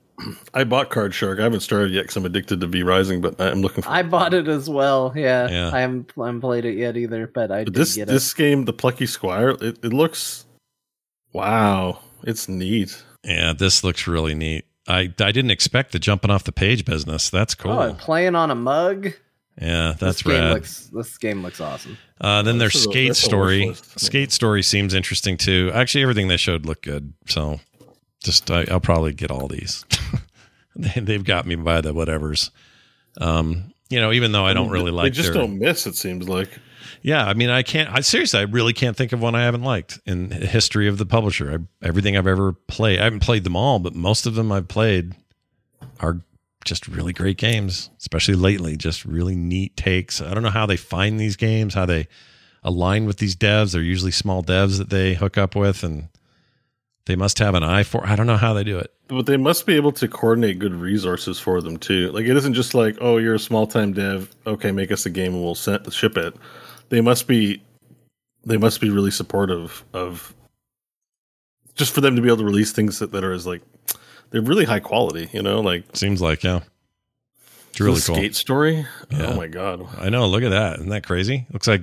I 0.55 0.65
bought 0.65 0.91
Card 0.91 1.13
Shark. 1.15 1.39
I 1.39 1.43
haven't 1.43 1.61
started 1.61 1.93
yet 1.93 2.03
because 2.03 2.17
I'm 2.17 2.25
addicted 2.25 2.61
to 2.61 2.67
V 2.67 2.83
Rising, 2.83 3.21
but 3.21 3.41
I'm 3.41 3.61
looking 3.61 3.83
for. 3.83 3.91
I 3.91 4.03
bought 4.03 4.33
it 4.35 4.49
as 4.49 4.69
well. 4.71 5.13
Yeah, 5.15 5.49
Yeah. 5.51 5.71
I 5.73 5.81
haven't, 5.81 6.13
I 6.19 6.27
haven't 6.27 6.41
played 6.41 6.65
it 6.65 6.77
yet 6.77 6.97
either, 6.97 7.27
but 7.27 7.51
I 7.51 7.65
But 7.65 7.73
did 7.73 7.75
this 7.75 7.97
get 7.97 8.09
this 8.09 8.33
game, 8.33 8.65
the 8.65 8.73
Plucky 8.73 9.07
Squire, 9.07 9.51
it, 9.51 9.79
it 9.85 9.93
looks. 9.93 10.47
Wow, 11.33 12.01
it's 12.23 12.49
neat. 12.49 13.03
Yeah, 13.25 13.53
this 13.53 13.85
looks 13.85 14.07
really 14.07 14.35
neat. 14.35 14.65
I 14.89 15.13
I 15.21 15.33
didn't 15.33 15.51
expect 15.51 15.93
the 15.93 15.99
jumping 15.99 16.31
off 16.31 16.45
the 16.45 16.53
page 16.53 16.85
business. 16.85 17.29
That's 17.29 17.55
cool. 17.55 17.73
Oh, 17.73 17.95
playing 17.95 18.35
on 18.35 18.51
a 18.51 18.55
mug. 18.55 19.13
yeah, 19.61 19.95
that's 19.99 19.99
this 19.99 20.23
game 20.23 20.41
rad. 20.41 20.53
looks. 20.55 20.87
This 20.93 21.19
game 21.19 21.43
looks 21.43 21.61
awesome. 21.61 21.99
uh, 22.21 22.43
then 22.43 22.55
Oh, 22.57 22.59
their 22.59 22.69
this 22.69 22.77
is 22.77 22.87
a- 22.87 22.91
skate 22.91 23.11
a 23.11 23.15
story. 23.15 23.75
Skate 23.97 24.33
story 24.33 24.63
seems 24.63 24.95
interesting 24.95 25.37
too. 25.37 25.71
Actually, 25.75 26.03
everything 26.03 26.29
they 26.29 26.37
showed 26.37 26.65
looked 26.65 26.85
good. 26.85 27.13
So, 27.27 27.61
just 28.23 28.51
I, 28.51 28.67
I'll 28.71 28.81
probably 28.81 29.13
get 29.13 29.31
all 29.31 29.49
these. 29.49 29.85
they, 30.77 31.01
they've 31.01 31.25
got 31.25 31.47
me 31.47 31.55
by 31.57 31.81
the 31.81 31.95
whatevers. 31.95 32.51
Um, 33.21 33.73
you 33.89 34.01
know, 34.01 34.13
even 34.13 34.33
though 34.33 34.45
I 34.45 34.53
don't 34.53 34.71
really 34.71 34.91
like, 34.91 35.13
They 35.13 35.17
just 35.17 35.33
their, 35.33 35.43
don't 35.43 35.59
miss. 35.59 35.87
It 35.87 35.97
seems 35.97 36.29
like. 36.29 36.51
Yeah, 37.03 37.25
I 37.25 37.35
mean, 37.35 37.51
I 37.51 37.63
can't. 37.63 37.89
I 37.93 38.01
seriously, 38.01 38.41
I 38.41 38.45
really 38.45 38.73
can't 38.73 38.97
think 38.97 39.13
of 39.13 39.21
one 39.21 39.35
I 39.35 39.45
haven't 39.45 39.63
liked 39.63 40.01
in 40.07 40.29
the 40.29 40.47
history 40.47 40.89
of 40.89 40.99
the 40.99 41.07
publisher. 41.07 41.53
I, 41.53 41.87
everything 41.87 42.17
I've 42.17 42.27
ever 42.27 42.53
played, 42.53 42.99
I 42.99 43.05
haven't 43.05 43.21
played 43.21 43.45
them 43.45 43.57
all, 43.57 43.79
but 43.79 43.95
most 43.95 44.27
of 44.27 44.35
them 44.35 44.51
I've 44.51 44.69
played 44.69 45.15
are 46.01 46.21
just 46.65 46.89
really 46.89 47.13
great 47.13 47.37
games. 47.37 47.91
Especially 47.99 48.35
lately, 48.35 48.77
just 48.77 49.05
really 49.05 49.37
neat 49.37 49.77
takes. 49.77 50.21
I 50.21 50.35
don't 50.35 50.43
know 50.43 50.51
how 50.51 50.67
they 50.67 50.77
find 50.77 51.19
these 51.21 51.37
games, 51.37 51.75
how 51.75 51.87
they 51.87 52.09
align 52.65 53.07
with 53.07 53.19
these 53.19 53.37
devs. 53.37 53.73
They're 53.73 53.83
usually 53.83 54.11
small 54.11 54.43
devs 54.43 54.79
that 54.79 54.91
they 54.91 55.15
hook 55.15 55.39
up 55.39 55.55
with, 55.55 55.85
and 55.85 56.09
they 57.07 57.17
must 57.17 57.39
have 57.39 57.55
an 57.55 57.63
eye 57.63 57.85
for. 57.85 58.07
I 58.07 58.17
don't 58.17 58.27
know 58.27 58.37
how 58.37 58.53
they 58.53 58.65
do 58.65 58.79
it. 58.79 58.93
But 59.09 59.27
they 59.27 59.37
must 59.37 59.65
be 59.65 59.75
able 59.77 59.93
to 59.93 60.09
coordinate 60.09 60.59
good 60.59 60.75
resources 60.75 61.39
for 61.39 61.61
them 61.61 61.77
too. 61.77 62.11
Like 62.11 62.27
it 62.27 62.37
isn't 62.37 62.55
just 62.55 62.75
like, 62.75 62.99
oh, 63.01 63.17
you're 63.17 63.37
a 63.37 63.41
small 63.41 63.67
time 63.67 63.93
dev. 63.93 64.35
Okay, 64.47 64.73
make 64.73 64.91
us 64.91 65.07
a 65.07 65.11
game 65.11 65.35
and 65.35 65.43
we'll 65.43 65.55
send, 65.55 65.93
ship 65.93 66.17
it. 66.17 66.35
They 66.89 67.01
must 67.01 67.27
be, 67.29 67.63
they 68.45 68.57
must 68.57 68.81
be 68.81 68.91
really 68.91 69.13
supportive 69.13 69.85
of, 69.93 70.35
just 71.77 71.95
for 71.95 72.01
them 72.01 72.17
to 72.17 72.23
be 72.23 72.29
able 72.29 72.39
to 72.39 72.45
release 72.45 72.73
things 72.73 72.99
that, 72.99 73.13
that 73.13 73.23
are 73.23 73.33
as 73.33 73.47
like, 73.47 73.63
they're 74.31 74.43
really 74.43 74.65
high 74.65 74.81
quality. 74.81 75.29
You 75.33 75.43
know, 75.43 75.61
like 75.61 75.85
Seems 75.95 76.21
like 76.21 76.43
yeah, 76.43 76.61
it's 77.71 77.81
really 77.81 78.01
the 78.01 78.07
cool. 78.07 78.17
skate 78.17 78.35
story. 78.35 78.87
Oh 79.13 79.17
yeah. 79.17 79.27
Oh 79.27 79.37
my 79.37 79.47
god, 79.47 79.87
I 79.99 80.09
know. 80.09 80.27
Look 80.27 80.43
at 80.43 80.51
that. 80.51 80.79
Isn't 80.79 80.89
that 80.89 81.07
crazy? 81.07 81.47
Looks 81.53 81.69
like 81.69 81.83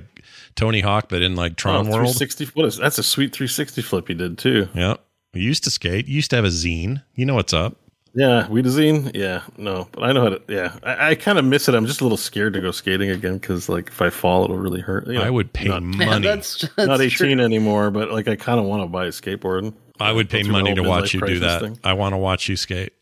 Tony 0.54 0.80
Hawk, 0.80 1.06
but 1.08 1.22
in 1.22 1.36
like 1.36 1.52
oh, 1.52 1.54
Tron 1.54 1.88
World. 1.88 2.14
360. 2.14 2.46
What 2.54 2.66
is 2.66 2.76
that's 2.76 2.98
a 2.98 3.02
sweet 3.02 3.32
360 3.34 3.80
flip 3.80 4.08
he 4.08 4.14
did 4.14 4.36
too. 4.36 4.68
Yeah. 4.74 4.96
We 5.34 5.40
used 5.40 5.64
to 5.64 5.70
skate. 5.70 6.06
You 6.06 6.14
used 6.14 6.30
to 6.30 6.36
have 6.36 6.44
a 6.44 6.48
zine. 6.48 7.02
You 7.14 7.26
know 7.26 7.34
what's 7.34 7.52
up. 7.52 7.76
Yeah, 8.14 8.48
we 8.48 8.62
zine. 8.62 9.10
Yeah, 9.14 9.42
no, 9.56 9.88
but 9.90 10.04
I 10.04 10.12
know 10.12 10.22
how 10.22 10.28
to. 10.30 10.42
Yeah, 10.48 10.78
I, 10.84 11.10
I 11.10 11.14
kind 11.16 11.36
of 11.36 11.44
miss 11.44 11.68
it. 11.68 11.74
I'm 11.74 11.86
just 11.86 12.00
a 12.00 12.04
little 12.04 12.16
scared 12.16 12.52
to 12.52 12.60
go 12.60 12.70
skating 12.70 13.10
again 13.10 13.38
because, 13.38 13.68
like, 13.68 13.88
if 13.88 14.00
I 14.00 14.10
fall, 14.10 14.44
it'll 14.44 14.56
really 14.56 14.80
hurt. 14.80 15.08
You 15.08 15.14
know, 15.14 15.22
I 15.22 15.30
would 15.30 15.52
pay 15.52 15.66
not, 15.66 15.82
money. 15.82 16.22
that's, 16.22 16.60
that's 16.76 16.88
not 16.88 17.00
18 17.00 17.10
true. 17.10 17.44
anymore, 17.44 17.90
but 17.90 18.12
like, 18.12 18.28
I 18.28 18.36
kind 18.36 18.60
of 18.60 18.66
want 18.66 18.82
to 18.84 18.86
buy 18.86 19.06
a 19.06 19.08
skateboard. 19.08 19.74
I 19.98 20.12
would 20.12 20.30
pay 20.30 20.44
money 20.44 20.74
to 20.74 20.82
watch 20.82 21.12
you 21.12 21.20
do 21.20 21.40
that. 21.40 21.60
thing. 21.60 21.78
I 21.82 21.92
want 21.94 22.12
to 22.12 22.16
watch 22.16 22.48
you 22.48 22.56
skate. 22.56 22.92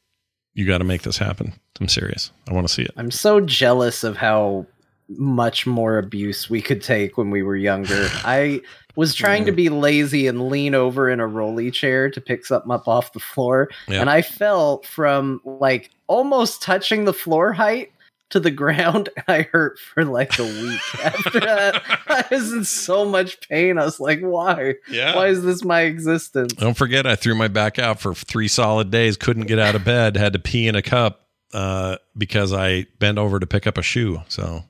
You 0.54 0.66
got 0.66 0.78
to 0.78 0.84
make 0.84 1.02
this 1.02 1.18
happen. 1.18 1.52
I'm 1.80 1.88
serious. 1.88 2.30
I 2.48 2.54
want 2.54 2.66
to 2.68 2.72
see 2.72 2.82
it. 2.82 2.92
I'm 2.96 3.10
so 3.10 3.40
jealous 3.40 4.04
of 4.04 4.16
how 4.16 4.66
much 5.08 5.66
more 5.66 5.98
abuse 5.98 6.48
we 6.48 6.62
could 6.62 6.82
take 6.82 7.16
when 7.18 7.30
we 7.30 7.42
were 7.42 7.56
younger. 7.56 8.08
I 8.24 8.60
was 8.96 9.14
trying 9.14 9.44
to 9.46 9.52
be 9.52 9.68
lazy 9.68 10.26
and 10.26 10.48
lean 10.48 10.74
over 10.74 11.08
in 11.10 11.20
a 11.20 11.26
rolly 11.26 11.70
chair 11.70 12.10
to 12.10 12.20
pick 12.20 12.44
something 12.46 12.70
up 12.70 12.86
off 12.88 13.12
the 13.12 13.20
floor, 13.20 13.68
Yeah. 13.88 14.00
and 14.00 14.10
I 14.10 14.22
fell 14.22 14.82
from 14.82 15.40
like 15.44 15.90
almost 16.08 16.62
touching 16.62 17.04
the 17.04 17.12
floor 17.12 17.52
height 17.52 17.90
to 18.30 18.40
the 18.40 18.50
ground. 18.62 19.08
And 19.16 19.24
I 19.28 19.42
hurt 19.52 19.78
for 19.78 20.04
like 20.04 20.38
a 20.38 20.44
week 20.44 20.80
after 21.04 21.40
that. 21.40 21.82
I 22.08 22.24
was 22.30 22.52
in 22.52 22.64
so 22.64 23.04
much 23.04 23.46
pain. 23.48 23.78
I 23.78 23.84
was 23.84 24.00
like, 24.00 24.20
why? 24.20 24.74
Yeah. 24.90 25.14
Why 25.16 25.28
is 25.28 25.42
this 25.42 25.64
my 25.64 25.82
existence? 25.82 26.52
Don't 26.54 26.76
forget, 26.76 27.06
I 27.06 27.14
threw 27.16 27.34
my 27.34 27.48
back 27.48 27.78
out 27.78 28.00
for 28.00 28.14
three 28.14 28.48
solid 28.48 28.90
days. 28.90 29.16
Couldn't 29.16 29.46
get 29.46 29.58
out 29.58 29.74
of 29.74 29.84
bed. 29.84 30.16
Had 30.16 30.32
to 30.34 30.38
pee 30.38 30.66
in 30.68 30.74
a 30.74 30.82
cup 30.82 31.26
uh, 31.54 31.96
because 32.16 32.52
I 32.52 32.86
bent 32.98 33.18
over 33.18 33.38
to 33.38 33.46
pick 33.46 33.66
up 33.66 33.76
a 33.78 33.82
shoe. 33.82 34.22
So 34.28 34.64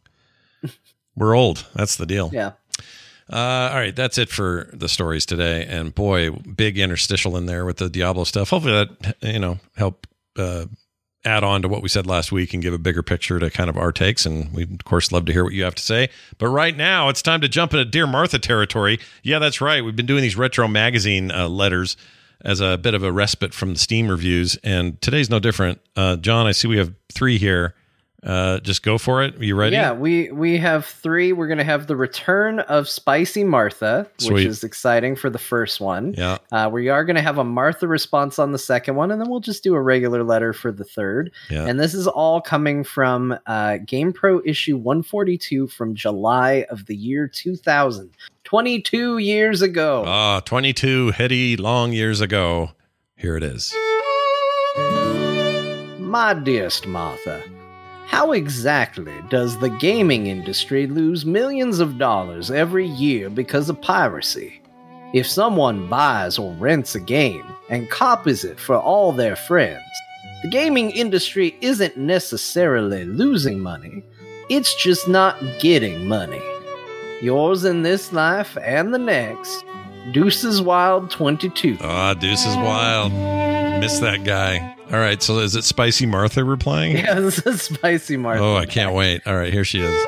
we're 1.17 1.37
old. 1.37 1.67
That's 1.75 1.97
the 1.97 2.07
deal. 2.07 2.31
Yeah. 2.33 2.53
Uh, 3.31 3.71
all 3.73 3.79
right, 3.79 3.95
that's 3.95 4.19
it 4.19 4.29
for 4.29 4.69
the 4.73 4.89
stories 4.89 5.27
today. 5.27 5.65
And 5.67 5.95
boy, 5.95 6.31
big 6.31 6.79
interstitial 6.79 7.37
in 7.37 7.47
there 7.47 7.65
with 7.65 7.79
the 7.79 7.89
Diablo 7.89 8.25
stuff. 8.25 8.51
Hopefully 8.51 8.73
that 8.73 9.17
you 9.21 9.39
know 9.39 9.59
help 9.77 10.07
uh, 10.37 10.67
add 11.25 11.45
on 11.45 11.63
to 11.63 11.69
what 11.69 11.83
we 11.83 11.89
said 11.89 12.07
last 12.07 12.33
week 12.33 12.53
and 12.53 12.63
give 12.63 12.75
a 12.75 12.79
bigger 12.79 13.03
picture 13.03 13.39
to 13.39 13.51
kind 13.51 13.71
of 13.71 13.77
our 13.77 13.93
takes. 13.93 14.27
And 14.27 14.53
we 14.53 14.65
of 14.65 14.85
course 14.85 15.13
love 15.13 15.25
to 15.27 15.33
hear 15.33 15.45
what 15.45 15.53
you 15.53 15.65
have 15.65 15.75
to 15.77 15.83
say. 15.83 16.09
But 16.39 16.49
right 16.49 16.77
now, 16.77 17.09
it's 17.09 17.23
time 17.23 17.41
to 17.43 17.49
jump 17.49 17.73
into 17.73 17.85
Dear 17.85 18.07
Martha 18.07 18.39
territory. 18.39 18.99
Yeah, 19.23 19.39
that's 19.39 19.61
right. 19.61 19.85
We've 19.85 19.97
been 19.97 20.07
doing 20.07 20.23
these 20.23 20.37
retro 20.37 20.67
magazine 20.69 21.31
uh, 21.31 21.49
letters 21.49 21.97
as 22.45 22.61
a 22.61 22.77
bit 22.77 22.95
of 22.95 23.05
a 23.05 23.13
respite 23.13 23.55
from 23.55 23.75
the 23.75 23.79
Steam 23.79 24.09
reviews, 24.09 24.57
and 24.65 25.01
today's 25.01 25.31
no 25.31 25.39
different. 25.39 25.81
Uh, 25.95 26.17
Jon, 26.17 26.47
I 26.47 26.53
see 26.53 26.67
we 26.67 26.77
have 26.77 26.93
three 27.13 27.39
here. 27.39 27.75
Uh, 28.25 28.61
just 28.61 28.85
go 28.85 28.99
for 28.99 29.21
it. 29.25 29.37
Are 29.37 29.45
you 29.45 29.57
ready? 29.57 29.75
Yeah, 29.75 29.93
we 29.93 30.31
we 30.31 30.57
have 30.59 30.87
three. 30.87 31.33
We're 31.33 31.49
gonna 31.49 31.65
have 31.65 31.89
the 31.89 31.97
return 31.97 32.61
of 32.61 32.89
Spicy 32.89 33.43
Martha, 33.43 34.07
Sweet. 34.19 34.33
which 34.33 34.45
is 34.45 34.63
exciting 34.63 35.17
for 35.17 35.29
the 35.29 35.41
first 35.41 35.81
one. 35.81 36.15
Yeah. 36.17 36.39
Uh, 36.53 36.71
we 36.73 36.89
are 36.89 37.05
gonna 37.05 37.21
have 37.21 37.39
a 37.39 37.45
Martha 37.45 37.89
response 37.89 38.39
on 38.39 38.53
the 38.53 38.59
second 38.59 38.95
one, 38.95 39.11
and 39.11 39.21
then 39.21 39.29
we'll 39.29 39.41
just 39.41 39.65
do 39.65 39.75
a 39.75 39.81
regular 39.83 40.23
letter 40.23 40.53
for 40.53 40.71
the 40.71 40.85
third. 40.85 41.33
Yeah. 41.51 41.67
And 41.67 41.81
this 41.81 41.95
is 41.95 42.07
all 42.07 42.41
coming 42.41 42.85
from 42.85 43.33
uh, 43.47 43.79
GamePro 43.85 44.43
issue 44.47 44.77
142 44.77 45.67
from 45.67 45.97
July 45.97 46.65
of 46.71 46.87
the 46.87 46.95
year 46.95 47.27
2000, 47.27 48.11
22 48.45 49.19
years 49.19 49.63
ago. 49.63 50.05
Ah, 50.07 50.39
22 50.45 51.11
heady 51.11 51.57
long 51.57 51.93
years 51.93 52.21
ago. 52.21 52.71
Here 53.17 53.37
it 53.37 53.43
is. 53.43 53.75
My 55.99 56.35
dearest 56.35 56.87
Martha, 56.87 57.43
how 58.13 58.33
exactly 58.33 59.15
does 59.31 59.59
the 59.59 59.71
gaming 59.81 60.27
industry 60.27 60.87
lose 60.87 61.25
millions 61.25 61.81
of 61.81 61.97
dollars 61.97 62.51
every 62.51 62.87
year 62.87 63.31
because 63.31 63.71
of 63.71 63.81
piracy? 63.81 64.61
If 65.15 65.27
someone 65.27 65.89
buys 65.89 66.39
or 66.39 66.53
rents 66.57 66.95
a 66.95 67.01
game 67.01 67.47
and 67.71 67.89
copies 67.89 68.45
it 68.45 68.61
for 68.61 68.77
all 68.77 69.13
their 69.13 69.35
friends, 69.35 69.83
the 70.43 70.51
gaming 70.51 70.91
industry 70.91 71.57
isn't 71.63 71.97
necessarily 71.97 73.07
losing 73.07 73.61
money, 73.61 74.05
it's 74.51 74.75
just 74.83 75.09
not 75.09 75.43
getting 75.59 76.07
money. 76.07 76.43
Yours 77.23 77.65
in 77.65 77.83
this 77.83 78.13
life 78.13 78.59
and 78.59 78.93
the 78.93 78.99
next, 78.99 79.65
Deuces 80.11 80.61
Wild 80.61 81.11
22. 81.11 81.79
Ah, 81.81 82.15
Deuce 82.15 82.45
is 82.45 82.57
wild. 82.57 83.13
Miss 83.81 84.01
that 84.01 84.25
guy. 84.25 84.77
All 84.93 84.99
right, 84.99 85.23
so 85.23 85.39
is 85.39 85.55
it 85.55 85.65
Spicy 85.65 86.07
Martha 86.07 86.45
we're 86.45 86.57
playing? 86.57 86.97
Yeah, 86.99 87.15
this 87.21 87.39
is 87.47 87.63
Spicy 87.63 88.17
Martha. 88.17 88.43
Oh, 88.43 88.57
I 88.57 88.67
can't 88.67 88.95
wait. 88.95 89.23
All 89.27 89.37
right, 89.37 89.53
here 89.53 89.65
she 89.65 89.81
is. 89.81 90.07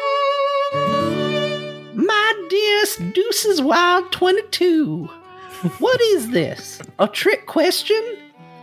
My 1.95 2.47
dearest 2.51 3.12
Deuces 3.15 3.62
Wild 3.62 4.11
22. 4.12 5.07
What 5.79 6.01
is 6.01 6.31
this? 6.31 6.81
A 6.99 7.09
trick 7.09 7.47
question? 7.47 8.03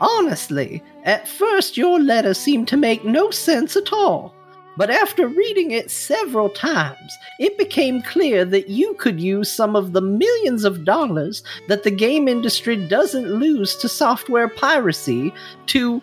Honestly, 0.01 0.83
at 1.05 1.27
first 1.27 1.77
your 1.77 1.99
letter 1.99 2.33
seemed 2.33 2.67
to 2.67 2.77
make 2.77 3.05
no 3.05 3.31
sense 3.31 3.75
at 3.75 3.93
all. 3.93 4.35
But 4.77 4.89
after 4.89 5.27
reading 5.27 5.71
it 5.71 5.91
several 5.91 6.49
times, 6.49 7.17
it 7.39 7.57
became 7.57 8.01
clear 8.01 8.45
that 8.45 8.69
you 8.69 8.93
could 8.95 9.19
use 9.19 9.51
some 9.51 9.75
of 9.75 9.91
the 9.93 10.01
millions 10.01 10.63
of 10.63 10.85
dollars 10.85 11.43
that 11.67 11.83
the 11.83 11.91
game 11.91 12.27
industry 12.27 12.77
doesn't 12.87 13.27
lose 13.29 13.75
to 13.77 13.89
software 13.89 14.47
piracy 14.47 15.33
to 15.67 16.01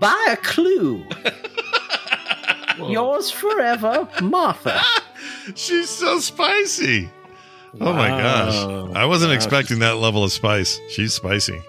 buy 0.00 0.26
a 0.30 0.36
clue. 0.36 1.04
Yours 2.88 3.30
forever, 3.30 4.08
Martha. 4.22 4.80
She's 5.54 5.88
so 5.90 6.18
spicy. 6.18 7.10
Oh 7.80 7.92
my 7.92 8.08
gosh. 8.08 8.54
I 8.94 9.04
wasn't 9.06 9.30
Wow, 9.30 9.34
expecting 9.36 9.78
that 9.80 9.96
level 9.96 10.22
of 10.24 10.32
spice. 10.32 10.80
She's 10.90 11.14
spicy. 11.14 11.60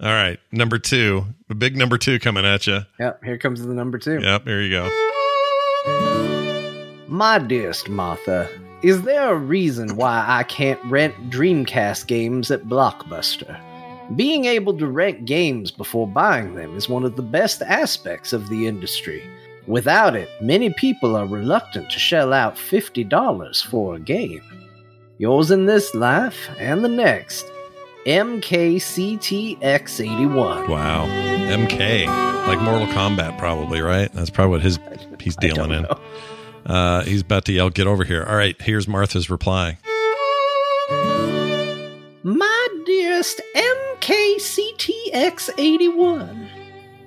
All 0.00 0.08
right, 0.12 0.38
number 0.52 0.78
two. 0.78 1.24
A 1.50 1.54
big 1.54 1.76
number 1.76 1.98
two 1.98 2.18
coming 2.18 2.44
at 2.44 2.66
you. 2.66 2.80
Yep, 3.00 3.24
here 3.24 3.38
comes 3.38 3.64
the 3.64 3.74
number 3.74 3.98
two. 3.98 4.20
Yep, 4.20 4.44
here 4.46 4.60
you 4.60 4.70
go. 4.70 4.84
My 7.18 7.38
dearest 7.40 7.88
Martha, 7.88 8.48
is 8.80 9.02
there 9.02 9.32
a 9.32 9.36
reason 9.36 9.96
why 9.96 10.24
I 10.28 10.44
can't 10.44 10.78
rent 10.84 11.30
Dreamcast 11.30 12.06
games 12.06 12.52
at 12.52 12.66
Blockbuster? 12.66 13.60
Being 14.14 14.44
able 14.44 14.78
to 14.78 14.86
rent 14.86 15.24
games 15.24 15.72
before 15.72 16.06
buying 16.06 16.54
them 16.54 16.76
is 16.76 16.88
one 16.88 17.02
of 17.02 17.16
the 17.16 17.22
best 17.22 17.60
aspects 17.60 18.32
of 18.32 18.48
the 18.48 18.68
industry. 18.68 19.20
Without 19.66 20.14
it, 20.14 20.28
many 20.40 20.72
people 20.74 21.16
are 21.16 21.26
reluctant 21.26 21.90
to 21.90 21.98
shell 21.98 22.32
out 22.32 22.54
$50 22.54 23.66
for 23.66 23.96
a 23.96 23.98
game. 23.98 24.44
Yours 25.18 25.50
in 25.50 25.66
this 25.66 25.92
life 25.96 26.48
and 26.56 26.84
the 26.84 26.88
next, 26.88 27.46
MKCTX81. 28.06 30.68
Wow. 30.68 31.06
MK. 31.48 32.06
Like 32.46 32.60
Mortal 32.60 32.86
Kombat, 32.86 33.36
probably, 33.38 33.80
right? 33.80 34.08
That's 34.12 34.30
probably 34.30 34.52
what 34.52 34.62
his 34.62 34.78
he's 35.18 35.34
dealing 35.40 35.72
in. 35.72 35.84
Uh, 36.68 37.02
he's 37.04 37.22
about 37.22 37.46
to 37.46 37.52
yell, 37.52 37.70
get 37.70 37.86
over 37.86 38.04
here. 38.04 38.26
All 38.28 38.36
right, 38.36 38.60
here's 38.60 38.86
Martha's 38.86 39.30
reply. 39.30 39.78
My 42.22 42.68
dearest 42.84 43.40
MKCTX81. 43.56 46.48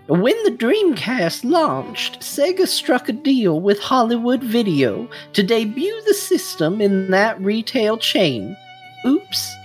When 0.08 0.44
the 0.44 0.52
Dreamcast 0.52 1.48
launched, 1.50 2.20
Sega 2.22 2.68
struck 2.68 3.08
a 3.08 3.14
deal 3.14 3.62
with 3.62 3.80
Hollywood 3.80 4.44
Video 4.44 5.08
to 5.34 5.44
debut 5.44 6.02
the 6.06 6.16
system 6.16 6.82
in 6.82 7.12
that 7.12 7.40
retail 7.40 7.98
chain. 7.98 8.58
Oops. 9.06 9.56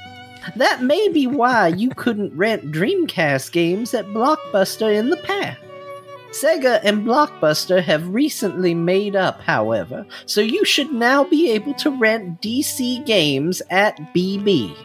That 0.54 0.82
may 0.82 1.08
be 1.08 1.26
why 1.26 1.68
you 1.68 1.88
couldn't 1.90 2.36
rent 2.36 2.70
Dreamcast 2.70 3.50
games 3.50 3.94
at 3.94 4.04
Blockbuster 4.06 4.94
in 4.94 5.10
the 5.10 5.16
past. 5.16 5.58
Sega 6.42 6.80
and 6.82 7.06
Blockbuster 7.06 7.82
have 7.82 8.08
recently 8.08 8.74
made 8.74 9.16
up, 9.16 9.40
however, 9.40 10.06
so 10.26 10.40
you 10.40 10.64
should 10.64 10.92
now 10.92 11.24
be 11.24 11.50
able 11.50 11.74
to 11.74 11.90
rent 11.90 12.42
DC 12.42 13.04
games 13.06 13.62
at 13.70 13.96
BB. 14.14 14.76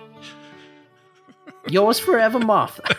Yours 1.69 1.99
forever, 1.99 2.39
Martha. 2.39 2.81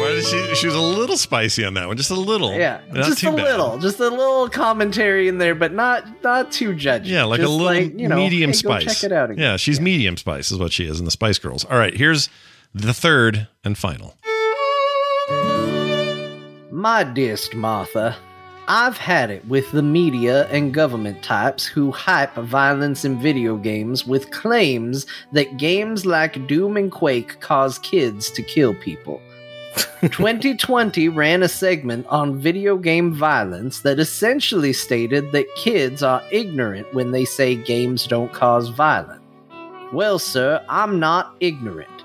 Why 0.00 0.20
she? 0.20 0.54
She 0.54 0.66
was 0.66 0.74
a 0.74 0.80
little 0.80 1.16
spicy 1.18 1.64
on 1.64 1.74
that 1.74 1.86
one, 1.86 1.96
just 1.96 2.10
a 2.10 2.14
little. 2.14 2.52
Yeah, 2.54 2.80
not 2.90 3.06
just 3.06 3.22
a 3.22 3.26
bad. 3.26 3.34
little, 3.36 3.78
just 3.78 4.00
a 4.00 4.08
little 4.08 4.48
commentary 4.48 5.28
in 5.28 5.36
there, 5.38 5.54
but 5.54 5.72
not 5.72 6.22
not 6.24 6.50
too 6.50 6.70
judgy. 6.74 7.06
Yeah, 7.08 7.24
like 7.24 7.40
a 7.40 7.42
Just 7.42 7.52
little 7.52 8.00
you 8.00 8.08
know, 8.08 8.16
medium 8.16 8.50
hey, 8.50 8.54
spice. 8.54 8.84
check 8.84 9.04
it 9.10 9.12
out 9.12 9.30
again. 9.30 9.42
Yeah, 9.42 9.56
she's 9.56 9.80
medium 9.80 10.16
spice, 10.16 10.50
is 10.50 10.58
what 10.58 10.72
she 10.72 10.86
is 10.86 10.98
in 10.98 11.04
the 11.04 11.10
Spice 11.10 11.38
Girls. 11.38 11.64
All 11.66 11.76
right, 11.78 11.94
here's 11.94 12.30
the 12.74 12.94
third 12.94 13.48
and 13.62 13.76
final. 13.76 14.14
My 16.80 17.04
dearest 17.04 17.54
Martha, 17.54 18.16
I've 18.66 18.96
had 18.96 19.30
it 19.30 19.46
with 19.46 19.70
the 19.70 19.82
media 19.82 20.46
and 20.46 20.72
government 20.72 21.22
types 21.22 21.66
who 21.66 21.92
hype 21.92 22.34
violence 22.36 23.04
in 23.04 23.20
video 23.20 23.58
games 23.58 24.06
with 24.06 24.30
claims 24.30 25.04
that 25.32 25.58
games 25.58 26.06
like 26.06 26.46
Doom 26.46 26.78
and 26.78 26.90
Quake 26.90 27.38
cause 27.40 27.78
kids 27.80 28.30
to 28.30 28.42
kill 28.42 28.72
people. 28.76 29.20
2020 30.00 31.10
ran 31.10 31.42
a 31.42 31.48
segment 31.48 32.06
on 32.06 32.40
video 32.40 32.78
game 32.78 33.12
violence 33.12 33.80
that 33.80 34.00
essentially 34.00 34.72
stated 34.72 35.32
that 35.32 35.54
kids 35.56 36.02
are 36.02 36.22
ignorant 36.32 36.86
when 36.94 37.10
they 37.10 37.26
say 37.26 37.56
games 37.56 38.06
don't 38.06 38.32
cause 38.32 38.70
violence. 38.70 39.20
Well, 39.92 40.18
sir, 40.18 40.64
I'm 40.70 40.98
not 40.98 41.36
ignorant. 41.40 41.99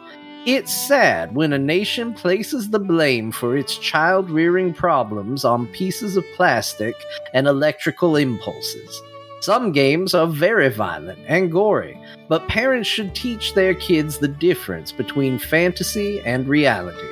It's 0.46 0.72
sad 0.72 1.34
when 1.34 1.54
a 1.54 1.58
nation 1.58 2.14
places 2.14 2.70
the 2.70 2.78
blame 2.78 3.32
for 3.32 3.58
its 3.58 3.80
child 3.80 4.30
rearing 4.30 4.76
problems 4.76 5.44
on 5.44 5.66
pieces 5.66 6.18
of 6.18 6.26
plastic 6.36 6.94
and 7.34 7.48
electrical 7.48 8.16
impulses. 8.16 9.02
Some 9.42 9.72
games 9.72 10.14
are 10.14 10.28
very 10.28 10.70
violent 10.70 11.18
and 11.26 11.52
gory, 11.52 12.00
but 12.28 12.48
parents 12.48 12.88
should 12.88 13.16
teach 13.16 13.56
their 13.56 13.74
kids 13.74 14.20
the 14.20 14.28
difference 14.28 14.92
between 14.92 15.40
fantasy 15.40 16.22
and 16.22 16.48
reality. 16.48 17.08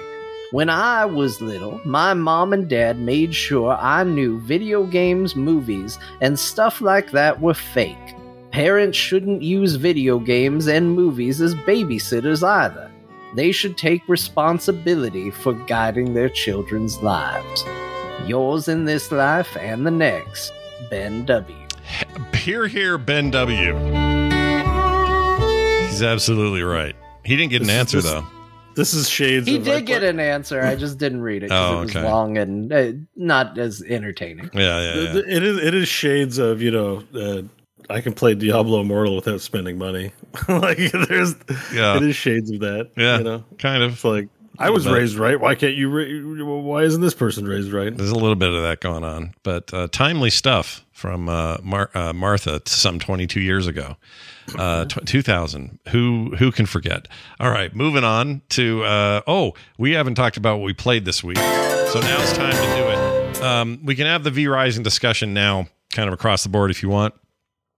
When 0.51 0.69
I 0.69 1.03
was 1.05 1.41
little, 1.41 1.81
my 1.85 2.13
mom 2.13 2.53
and 2.53 2.69
dad 2.69 2.99
made 2.99 3.33
sure 3.33 3.73
I 3.73 4.03
knew 4.03 4.41
video 4.41 4.85
games, 4.85 5.35
movies, 5.35 5.97
and 6.21 6.37
stuff 6.37 6.81
like 6.81 7.09
that 7.09 7.41
were 7.41 7.55
fake. 7.55 7.97
Parents 8.51 8.95
shouldn't 8.95 9.41
use 9.41 9.73
video 9.73 10.19
games 10.19 10.67
and 10.67 10.95
movies 10.95 11.41
as 11.41 11.55
babysitters 11.55 12.47
either. 12.47 12.92
They 13.35 13.51
should 13.51 13.77
take 13.77 14.07
responsibility 14.07 15.31
for 15.31 15.53
guiding 15.53 16.13
their 16.13 16.29
children's 16.29 17.01
lives. 17.01 17.63
Yours 18.27 18.67
in 18.67 18.85
this 18.85 19.11
life 19.11 19.55
and 19.57 19.85
the 19.85 19.91
next, 19.91 20.53
Ben 20.89 21.25
W. 21.25 21.57
Here, 22.35 22.67
here, 22.67 22.97
Ben 22.97 23.31
W. 23.31 23.73
He's 25.87 26.01
absolutely 26.03 26.63
right. 26.63 26.95
He 27.23 27.35
didn't 27.35 27.51
get 27.51 27.61
an 27.61 27.67
This 27.67 27.73
is- 27.75 27.79
answer 27.79 28.01
this- 28.01 28.11
though. 28.11 28.25
This 28.75 28.93
is 28.95 29.07
shades. 29.07 29.45
He 29.47 29.57
of 29.57 29.65
did 29.65 29.73
like, 29.75 29.85
get 29.85 30.01
an 30.03 30.19
answer. 30.19 30.59
I 30.59 30.75
just 30.75 30.97
didn't 30.97 31.21
read 31.21 31.43
it 31.43 31.49
because 31.49 31.71
Oh, 31.75 31.77
it 31.77 31.81
was 31.81 31.95
okay. 31.95 32.03
long 32.09 32.37
and 32.39 32.73
uh, 32.73 32.91
not 33.15 33.55
as 33.59 33.83
entertaining. 33.87 34.49
Yeah, 34.51 34.61
yeah, 34.81 34.93
yeah. 35.01 35.11
th- 35.13 35.25
It 35.27 35.43
is. 35.43 35.57
It 35.59 35.73
is 35.75 35.87
shades 35.87 36.39
of 36.39 36.59
you 36.59 36.71
know. 36.71 37.03
Uh, 37.15 37.43
I 37.89 38.01
can 38.01 38.13
play 38.13 38.35
Diablo 38.35 38.81
Immortal 38.81 39.15
without 39.15 39.41
spending 39.41 39.77
money. 39.77 40.11
like 40.47 40.77
there's. 40.77 41.35
Yeah. 41.73 41.97
It 41.97 42.03
is 42.03 42.15
shades 42.15 42.49
of 42.51 42.59
that. 42.61 42.91
Yeah, 42.97 43.17
You 43.19 43.23
know. 43.23 43.43
kind 43.59 43.83
of. 43.83 43.93
It's 43.93 44.03
like 44.03 44.29
I 44.59 44.69
was 44.69 44.85
But- 44.85 44.93
raised 44.93 45.15
right. 45.17 45.39
Why 45.39 45.55
can't 45.55 45.75
you? 45.75 45.89
Ra- 45.89 46.45
why 46.59 46.83
isn't 46.83 47.01
this 47.01 47.13
person 47.13 47.47
raised 47.47 47.71
right? 47.71 47.95
There's 47.95 48.11
a 48.11 48.15
little 48.15 48.35
bit 48.35 48.51
of 48.51 48.61
that 48.63 48.81
going 48.81 49.03
on, 49.03 49.33
but 49.43 49.73
uh, 49.73 49.87
timely 49.91 50.29
stuff 50.29 50.85
from 50.91 51.27
uh, 51.27 51.57
Mar- 51.63 51.89
uh, 51.95 52.13
Martha 52.13 52.61
some 52.65 52.99
22 52.99 53.41
years 53.41 53.65
ago, 53.67 53.97
uh, 54.57 54.85
tw 54.85 55.05
2000. 55.05 55.79
Who 55.89 56.35
who 56.37 56.51
can 56.51 56.65
forget? 56.67 57.07
All 57.39 57.49
right, 57.49 57.75
moving 57.75 58.03
on 58.03 58.41
to 58.49 58.83
uh, 58.83 59.21
oh, 59.27 59.53
we 59.77 59.91
haven't 59.93 60.15
talked 60.15 60.37
about 60.37 60.57
what 60.59 60.65
we 60.65 60.73
played 60.73 61.03
this 61.05 61.23
week, 61.23 61.37
so 61.37 61.99
now 61.99 62.21
it's 62.21 62.33
time 62.33 62.51
to 62.53 62.57
do 62.57 62.89
it. 62.89 63.43
Um, 63.43 63.79
we 63.83 63.95
can 63.95 64.05
have 64.05 64.23
the 64.23 64.31
V 64.31 64.47
Rising 64.47 64.83
discussion 64.83 65.33
now, 65.33 65.67
kind 65.93 66.07
of 66.07 66.13
across 66.13 66.43
the 66.43 66.49
board 66.49 66.69
if 66.71 66.81
you 66.83 66.89
want. 66.89 67.13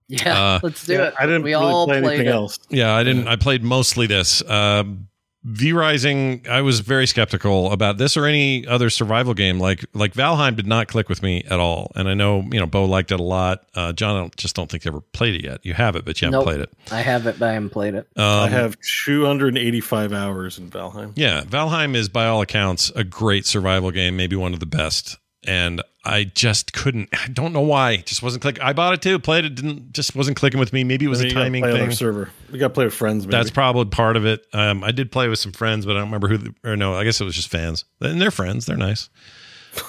Yeah, 0.08 0.40
Uh, 0.40 0.60
let's 0.62 0.84
do 0.86 0.92
Yeah, 0.94 1.02
it. 1.08 1.14
I 1.18 1.26
didn't 1.26 1.42
we 1.42 1.52
really 1.54 1.64
all 1.64 1.86
play 1.86 2.00
played 2.00 2.12
anything 2.20 2.26
it. 2.28 2.34
else. 2.34 2.58
Yeah, 2.70 2.94
I 2.94 3.02
didn't. 3.02 3.26
I 3.28 3.36
played 3.36 3.62
mostly 3.64 4.06
this. 4.06 4.40
Um, 4.48 5.08
V 5.48 5.72
Rising, 5.72 6.44
I 6.50 6.60
was 6.62 6.80
very 6.80 7.06
skeptical 7.06 7.70
about 7.70 7.98
this 7.98 8.16
or 8.16 8.24
any 8.26 8.66
other 8.66 8.90
survival 8.90 9.32
game. 9.32 9.60
Like 9.60 9.84
like 9.94 10.12
Valheim 10.12 10.56
did 10.56 10.66
not 10.66 10.88
click 10.88 11.08
with 11.08 11.22
me 11.22 11.44
at 11.48 11.60
all. 11.60 11.92
And 11.94 12.08
I 12.08 12.14
know 12.14 12.40
you 12.50 12.58
know 12.58 12.66
Beau 12.66 12.84
liked 12.84 13.12
it 13.12 13.20
a 13.20 13.22
lot. 13.22 13.64
Uh, 13.74 13.92
Jon, 13.92 14.16
I 14.16 14.20
don't, 14.22 14.36
just 14.36 14.56
don't 14.56 14.68
think 14.68 14.84
you 14.84 14.90
ever 14.90 15.00
played 15.00 15.36
it 15.36 15.44
yet. 15.44 15.64
You 15.64 15.74
have 15.74 15.94
it, 15.94 16.04
but 16.04 16.20
you 16.20 16.26
haven't 16.26 16.38
Nope. 16.40 16.46
played 16.46 16.60
it. 16.60 16.72
I 16.90 17.00
have 17.00 17.26
it, 17.28 17.38
but 17.38 17.48
I 17.48 17.52
haven't 17.52 17.70
played 17.70 17.94
it. 17.94 18.08
Um, 18.16 18.24
I 18.24 18.48
have 18.48 18.76
285 18.80 20.12
hours 20.12 20.58
in 20.58 20.68
Valheim. 20.68 21.12
Yeah, 21.14 21.42
Valheim 21.42 21.94
is 21.94 22.08
by 22.08 22.26
all 22.26 22.40
accounts 22.40 22.90
a 22.96 23.04
great 23.04 23.46
survival 23.46 23.90
game, 23.92 24.16
maybe 24.16 24.34
one 24.36 24.52
of 24.52 24.58
the 24.60 24.66
best. 24.66 25.16
And 25.46 25.82
I 26.04 26.24
just 26.24 26.72
couldn't. 26.72 27.08
I 27.12 27.28
don't 27.28 27.52
know 27.52 27.60
why. 27.60 27.92
It 27.92 28.06
just 28.06 28.22
wasn't 28.22 28.42
clicking. 28.42 28.62
I 28.62 28.72
bought 28.72 28.94
it 28.94 29.02
too, 29.02 29.18
played 29.18 29.44
it, 29.44 29.54
didn't 29.54 29.92
just 29.92 30.14
wasn't 30.14 30.36
clicking 30.36 30.60
with 30.60 30.72
me. 30.72 30.84
Maybe 30.84 31.04
it 31.04 31.08
was 31.08 31.20
Maybe 31.20 31.32
a 31.32 31.34
timing 31.34 31.62
play 31.62 31.72
thing. 31.72 31.90
server. 31.92 32.30
We 32.52 32.58
got 32.58 32.68
to 32.68 32.74
play 32.74 32.84
with 32.84 32.94
friends. 32.94 33.26
Maybe. 33.26 33.36
That's 33.36 33.50
probably 33.50 33.86
part 33.86 34.16
of 34.16 34.24
it. 34.26 34.46
Um, 34.52 34.84
I 34.84 34.92
did 34.92 35.10
play 35.10 35.28
with 35.28 35.38
some 35.38 35.52
friends, 35.52 35.84
but 35.86 35.92
I 35.96 36.00
don't 36.00 36.08
remember 36.08 36.28
who. 36.28 36.38
The, 36.38 36.54
or 36.64 36.76
no, 36.76 36.94
I 36.94 37.04
guess 37.04 37.20
it 37.20 37.24
was 37.24 37.34
just 37.34 37.48
fans, 37.48 37.84
and 38.00 38.20
they're 38.20 38.30
friends. 38.30 38.66
They're 38.66 38.76
nice. 38.76 39.08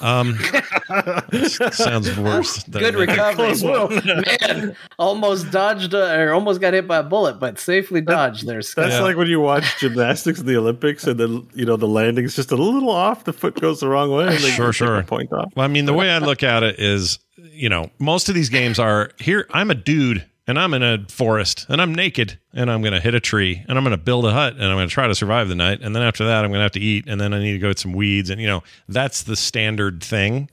Um, 0.01 0.37
sounds 1.71 2.15
worse. 2.17 2.63
than- 2.63 2.81
Good 2.81 2.95
recovery. 2.95 3.35
Close 3.35 3.63
one. 3.63 4.01
Man, 4.41 4.75
almost 4.99 5.51
dodged 5.51 5.93
a, 5.93 6.19
or 6.21 6.33
almost 6.33 6.61
got 6.61 6.73
hit 6.73 6.87
by 6.87 6.97
a 6.97 7.03
bullet, 7.03 7.39
but 7.39 7.59
safely 7.59 8.01
dodged 8.01 8.45
there. 8.47 8.61
Scott. 8.61 8.89
That's 8.89 9.01
like 9.01 9.17
when 9.17 9.27
you 9.27 9.39
watch 9.39 9.79
gymnastics 9.79 10.39
in 10.39 10.45
the 10.45 10.57
Olympics, 10.57 11.05
and 11.05 11.19
then 11.19 11.47
you 11.53 11.65
know 11.65 11.77
the 11.77 11.87
landing's 11.87 12.35
just 12.35 12.51
a 12.51 12.55
little 12.55 12.89
off. 12.89 13.23
The 13.23 13.33
foot 13.33 13.59
goes 13.59 13.79
the 13.79 13.87
wrong 13.87 14.11
way. 14.11 14.27
And 14.27 14.37
they 14.43 14.49
Sure, 14.51 14.73
sure. 14.73 15.03
Point 15.03 15.31
off. 15.33 15.51
Well, 15.55 15.65
I 15.65 15.67
mean, 15.67 15.85
the 15.85 15.93
way 15.93 16.09
I 16.09 16.17
look 16.19 16.43
at 16.43 16.63
it 16.63 16.79
is, 16.79 17.19
you 17.37 17.69
know, 17.69 17.89
most 17.99 18.29
of 18.29 18.35
these 18.35 18.49
games 18.49 18.79
are 18.79 19.11
here. 19.19 19.47
I'm 19.51 19.69
a 19.71 19.75
dude 19.75 20.25
and 20.47 20.57
I'm 20.57 20.73
in 20.73 20.81
a 20.81 21.05
forest 21.09 21.65
and 21.69 21.81
I'm 21.81 21.93
naked 21.93 22.39
and 22.53 22.71
I'm 22.71 22.81
going 22.81 22.93
to 22.93 23.01
hit 23.01 23.13
a 23.13 23.19
tree 23.19 23.63
and 23.67 23.77
I'm 23.77 23.83
going 23.83 23.97
to 23.97 24.01
build 24.01 24.25
a 24.25 24.31
hut 24.31 24.53
and 24.53 24.63
I'm 24.63 24.77
going 24.77 24.87
to 24.87 24.93
try 24.93 25.07
to 25.07 25.15
survive 25.15 25.49
the 25.49 25.55
night. 25.55 25.81
And 25.81 25.95
then 25.95 26.03
after 26.03 26.25
that, 26.25 26.45
I'm 26.45 26.51
going 26.51 26.59
to 26.59 26.63
have 26.63 26.71
to 26.73 26.79
eat 26.79 27.05
and 27.07 27.19
then 27.19 27.33
I 27.33 27.39
need 27.39 27.51
to 27.53 27.59
go 27.59 27.69
get 27.69 27.79
some 27.79 27.93
weeds. 27.93 28.29
And, 28.29 28.39
you 28.39 28.47
know, 28.47 28.63
that's 28.87 29.23
the 29.23 29.35
standard 29.35 30.03
thing. 30.03 30.49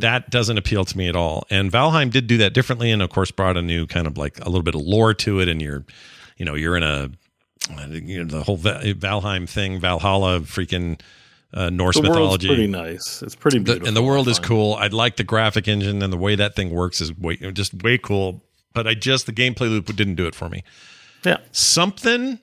That 0.00 0.28
doesn't 0.28 0.58
appeal 0.58 0.84
to 0.84 0.98
me 0.98 1.08
at 1.08 1.16
all. 1.16 1.46
And 1.48 1.72
Valheim 1.72 2.10
did 2.10 2.26
do 2.26 2.36
that 2.38 2.52
differently 2.52 2.90
and, 2.90 3.00
of 3.00 3.08
course, 3.08 3.30
brought 3.30 3.56
a 3.56 3.62
new 3.62 3.86
kind 3.86 4.06
of 4.06 4.18
like 4.18 4.38
a 4.40 4.44
little 4.44 4.62
bit 4.62 4.74
of 4.74 4.82
lore 4.82 5.14
to 5.14 5.40
it. 5.40 5.48
And 5.48 5.62
you're, 5.62 5.84
you 6.36 6.44
know, 6.44 6.54
you're 6.54 6.76
in 6.76 6.82
a, 6.82 7.10
you 7.88 8.22
know, 8.22 8.30
the 8.30 8.42
whole 8.44 8.58
Valheim 8.58 9.48
thing, 9.48 9.80
Valhalla, 9.80 10.40
freaking 10.40 11.00
uh, 11.54 11.70
Norse 11.70 11.96
The 11.96 12.02
mythology 12.02 12.48
pretty 12.48 12.66
nice. 12.66 13.22
It's 13.22 13.34
pretty 13.34 13.60
the, 13.60 13.82
and 13.86 13.96
the 13.96 14.02
world 14.02 14.28
is 14.28 14.38
cool. 14.38 14.74
I'd 14.74 14.92
like 14.92 15.16
the 15.16 15.24
graphic 15.24 15.66
engine 15.66 16.02
and 16.02 16.12
the 16.12 16.18
way 16.18 16.34
that 16.34 16.54
thing 16.56 16.70
works 16.70 17.00
is 17.00 17.16
way 17.16 17.36
just 17.36 17.82
way 17.82 17.96
cool. 17.96 18.42
But 18.74 18.86
I 18.86 18.94
just 18.94 19.26
the 19.26 19.32
gameplay 19.32 19.70
loop 19.70 19.86
didn't 19.94 20.16
do 20.16 20.26
it 20.26 20.34
for 20.34 20.48
me. 20.48 20.64
Yeah. 21.24 21.38
Something, 21.52 22.40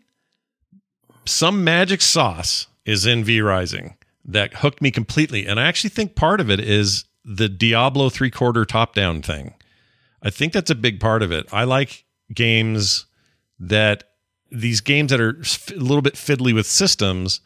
some 1.25 1.63
magic 1.63 2.01
sauce 2.01 2.67
is 2.85 3.05
in 3.05 3.23
V 3.23 3.41
Rising 3.41 3.95
that 4.25 4.55
hooked 4.55 4.81
me 4.81 4.91
completely, 4.91 5.45
and 5.45 5.59
I 5.59 5.65
actually 5.65 5.89
think 5.91 6.15
part 6.15 6.39
of 6.39 6.49
it 6.49 6.59
is 6.59 7.05
the 7.23 7.49
Diablo 7.49 8.09
three 8.09 8.31
quarter 8.31 8.65
top 8.65 8.95
down 8.95 9.21
thing. 9.21 9.53
I 10.23 10.29
think 10.29 10.53
that's 10.53 10.71
a 10.71 10.75
big 10.75 10.99
part 10.99 11.21
of 11.21 11.31
it. 11.31 11.47
I 11.51 11.65
like 11.65 12.05
games 12.33 13.05
that 13.59 14.05
these 14.51 14.81
games 14.81 15.11
that 15.11 15.21
are 15.21 15.41
a 15.69 15.79
little 15.79 16.01
bit 16.01 16.15
fiddly 16.15 16.53
with 16.53 16.65
systems. 16.65 17.41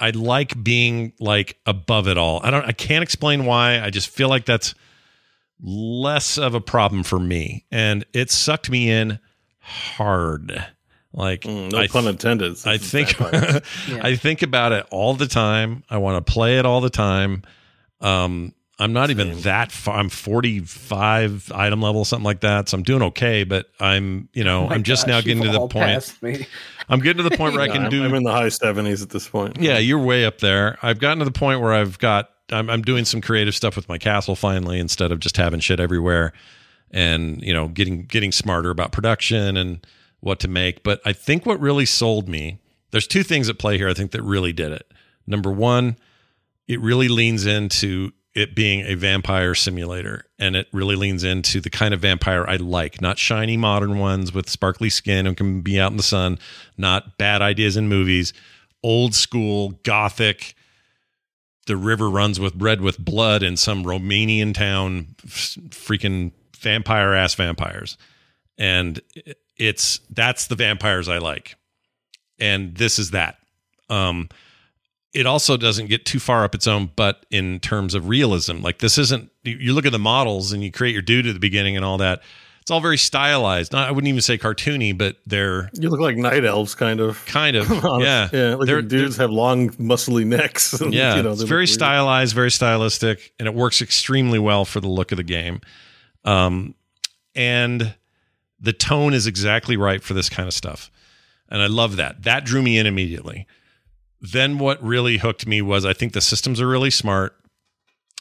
I 0.00 0.10
like 0.10 0.62
being 0.62 1.12
like 1.18 1.58
above 1.66 2.06
it 2.06 2.16
all. 2.16 2.40
I 2.44 2.50
don't 2.50 2.64
I 2.64 2.72
can't 2.72 3.02
explain 3.02 3.44
why. 3.44 3.80
I 3.80 3.90
just 3.90 4.08
feel 4.08 4.28
like 4.28 4.46
that's 4.46 4.74
less 5.60 6.38
of 6.38 6.54
a 6.54 6.60
problem 6.60 7.02
for 7.02 7.18
me. 7.18 7.64
And 7.70 8.04
it 8.12 8.30
sucked 8.30 8.70
me 8.70 8.90
in 8.90 9.18
hard. 9.60 10.64
Like 11.12 11.40
Mm, 11.42 11.72
no 11.72 11.78
I 11.78 11.86
pun 11.88 12.06
intended. 12.06 12.56
I 12.64 12.76
This 12.76 12.82
is 12.82 12.90
think 12.90 13.16
vampires. 13.16 13.62
I 14.02 14.16
think 14.16 14.42
about 14.42 14.72
it 14.72 14.86
all 14.90 15.14
the 15.14 15.26
time. 15.26 15.82
I 15.90 15.98
want 15.98 16.24
to 16.24 16.32
play 16.32 16.58
it 16.58 16.66
all 16.66 16.80
the 16.80 16.90
time. 16.90 17.42
Um, 18.00 18.52
I'm 18.78 18.92
not 18.92 19.10
even 19.10 19.40
that 19.40 19.72
far. 19.72 19.98
I'm 19.98 20.08
45 20.08 21.50
item 21.52 21.82
level, 21.82 22.04
something 22.04 22.24
like 22.24 22.42
that. 22.42 22.68
So 22.68 22.76
I'm 22.76 22.84
doing 22.84 23.02
okay, 23.02 23.42
but 23.42 23.66
I'm, 23.80 24.28
you 24.32 24.44
know, 24.44 24.66
Oh 24.66 24.70
I'm 24.70 24.84
just 24.84 25.06
gosh, 25.06 25.08
now 25.08 25.20
getting 25.20 25.42
to 25.42 25.50
the 25.50 25.66
point. 25.66 26.22
me. 26.22 26.46
I'm 26.88 27.00
getting 27.00 27.22
to 27.24 27.28
the 27.28 27.36
point 27.36 27.54
where 27.54 27.62
I 27.62 27.68
can 27.68 27.84
I'm, 27.86 27.90
do. 27.90 28.04
I'm 28.04 28.14
in 28.14 28.22
the 28.22 28.30
high 28.30 28.50
seventies 28.50 29.02
at 29.02 29.10
this 29.10 29.26
point. 29.28 29.56
Yeah, 29.60 29.78
you're 29.78 29.98
way 29.98 30.24
up 30.24 30.38
there. 30.38 30.78
I've 30.82 31.00
gotten 31.00 31.18
to 31.18 31.24
the 31.24 31.32
point 31.32 31.60
where 31.60 31.72
I've 31.72 31.98
got 31.98 32.30
I'm, 32.50 32.70
I'm 32.70 32.82
doing 32.82 33.04
some 33.04 33.20
creative 33.20 33.54
stuff 33.54 33.76
with 33.76 33.88
my 33.88 33.98
castle 33.98 34.36
finally 34.36 34.78
instead 34.78 35.12
of 35.12 35.20
just 35.20 35.36
having 35.36 35.60
shit 35.60 35.80
everywhere, 35.80 36.32
and 36.90 37.42
you 37.42 37.52
know 37.52 37.68
getting 37.68 38.04
getting 38.04 38.32
smarter 38.32 38.70
about 38.70 38.92
production 38.92 39.56
and 39.56 39.86
what 40.20 40.40
to 40.40 40.48
make. 40.48 40.82
But 40.82 41.00
I 41.04 41.12
think 41.12 41.46
what 41.46 41.60
really 41.60 41.86
sold 41.86 42.28
me 42.28 42.58
there's 42.90 43.06
two 43.06 43.22
things 43.22 43.48
at 43.48 43.58
play 43.58 43.76
here. 43.76 43.88
I 43.88 43.94
think 43.94 44.12
that 44.12 44.22
really 44.22 44.52
did 44.52 44.72
it. 44.72 44.90
Number 45.26 45.50
one, 45.50 45.96
it 46.66 46.80
really 46.80 47.08
leans 47.08 47.46
into 47.46 48.12
it 48.34 48.54
being 48.54 48.80
a 48.86 48.94
vampire 48.94 49.54
simulator 49.54 50.24
and 50.38 50.54
it 50.54 50.68
really 50.72 50.94
leans 50.94 51.24
into 51.24 51.60
the 51.60 51.70
kind 51.70 51.92
of 51.92 52.00
vampire 52.00 52.44
I 52.46 52.56
like, 52.56 53.00
not 53.00 53.18
shiny 53.18 53.56
modern 53.56 53.98
ones 53.98 54.32
with 54.32 54.48
sparkly 54.48 54.90
skin 54.90 55.26
and 55.26 55.36
can 55.36 55.60
be 55.60 55.80
out 55.80 55.90
in 55.90 55.96
the 55.96 56.02
sun, 56.02 56.38
not 56.76 57.18
bad 57.18 57.42
ideas 57.42 57.76
in 57.76 57.88
movies, 57.88 58.32
old 58.82 59.14
school 59.14 59.70
gothic 59.82 60.54
the 61.68 61.76
river 61.76 62.08
runs 62.08 62.40
with 62.40 62.54
red 62.56 62.80
with 62.80 62.98
blood 62.98 63.42
in 63.42 63.56
some 63.56 63.84
Romanian 63.84 64.54
town 64.54 65.14
freaking 65.26 66.32
vampire 66.56 67.12
ass 67.12 67.34
vampires. 67.34 67.98
And 68.56 69.00
it's 69.56 70.00
that's 70.10 70.46
the 70.46 70.56
vampires 70.56 71.08
I 71.08 71.18
like. 71.18 71.56
And 72.40 72.74
this 72.74 72.98
is 72.98 73.10
that. 73.10 73.36
Um 73.90 74.30
it 75.12 75.26
also 75.26 75.56
doesn't 75.56 75.88
get 75.88 76.06
too 76.06 76.18
far 76.18 76.42
up 76.42 76.54
its 76.54 76.66
own 76.66 76.90
butt 76.96 77.26
in 77.30 77.60
terms 77.60 77.94
of 77.94 78.08
realism. 78.08 78.62
Like 78.62 78.78
this 78.78 78.96
isn't 78.96 79.30
you 79.44 79.74
look 79.74 79.86
at 79.86 79.92
the 79.92 79.98
models 79.98 80.52
and 80.52 80.64
you 80.64 80.72
create 80.72 80.94
your 80.94 81.02
dude 81.02 81.26
at 81.26 81.34
the 81.34 81.38
beginning 81.38 81.76
and 81.76 81.84
all 81.84 81.98
that. 81.98 82.22
It's 82.68 82.70
all 82.70 82.80
very 82.82 82.98
stylized. 82.98 83.72
Not 83.72 83.88
I 83.88 83.92
wouldn't 83.92 84.08
even 84.08 84.20
say 84.20 84.36
cartoony, 84.36 84.96
but 84.96 85.16
they're 85.24 85.70
You 85.72 85.88
look 85.88 86.00
like 86.00 86.18
night 86.18 86.44
elves, 86.44 86.74
kind 86.74 87.00
of. 87.00 87.24
kind 87.24 87.56
of 87.56 87.66
yeah. 88.02 88.28
yeah. 88.30 88.56
Like 88.56 88.66
They're- 88.66 88.82
the 88.82 88.88
dudes 88.88 89.16
have 89.16 89.30
long, 89.30 89.70
muscly 89.70 90.26
necks. 90.26 90.74
and, 90.82 90.92
yeah, 90.92 91.16
you 91.16 91.22
know, 91.22 91.32
it's 91.32 91.40
very 91.44 91.66
stylized, 91.66 92.34
very 92.34 92.50
stylistic, 92.50 93.32
and 93.38 93.48
it 93.48 93.54
works 93.54 93.80
extremely 93.80 94.38
well 94.38 94.66
for 94.66 94.80
the 94.80 94.88
look 94.88 95.12
of 95.12 95.16
the 95.16 95.22
game. 95.22 95.62
Um, 96.26 96.74
and 97.34 97.94
the 98.60 98.74
tone 98.74 99.14
is 99.14 99.26
exactly 99.26 99.78
right 99.78 100.02
for 100.02 100.12
this 100.12 100.28
kind 100.28 100.46
of 100.46 100.52
stuff, 100.52 100.90
and 101.48 101.62
I 101.62 101.68
love 101.68 101.96
that. 101.96 102.24
That 102.24 102.44
drew 102.44 102.60
me 102.60 102.76
in 102.76 102.86
immediately. 102.86 103.46
Then 104.20 104.58
what 104.58 104.82
really 104.84 105.16
hooked 105.16 105.46
me 105.46 105.62
was 105.62 105.86
I 105.86 105.94
think 105.94 106.12
the 106.12 106.20
systems 106.20 106.60
are 106.60 106.68
really 106.68 106.90
smart, 106.90 107.34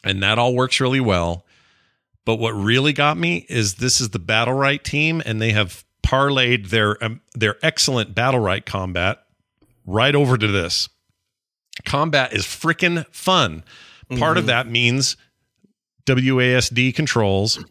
and 0.06 0.24
that 0.24 0.40
all 0.40 0.56
works 0.56 0.80
really 0.80 1.02
well. 1.02 1.44
But 2.28 2.40
what 2.40 2.52
really 2.52 2.92
got 2.92 3.18
me 3.18 3.46
is 3.48 3.76
this 3.76 4.02
is 4.02 4.10
the 4.10 4.20
Battlerite 4.20 4.84
team, 4.84 5.24
and 5.26 5.42
they 5.42 5.54
have 5.54 5.86
parlayed 6.06 6.72
their 6.72 7.02
um, 7.02 7.22
their 7.34 7.56
excellent 7.64 8.14
Battlerite 8.14 8.66
combat 8.66 9.24
right 9.86 10.14
over 10.14 10.38
to 10.38 10.48
this 10.48 10.90
combat 11.86 12.34
is 12.34 12.44
freaking 12.44 13.06
fun. 13.14 13.64
Part 14.18 14.38
of 14.38 14.46
that 14.48 14.68
means 14.68 15.16
WASD 16.06 16.94
controls 16.94 17.64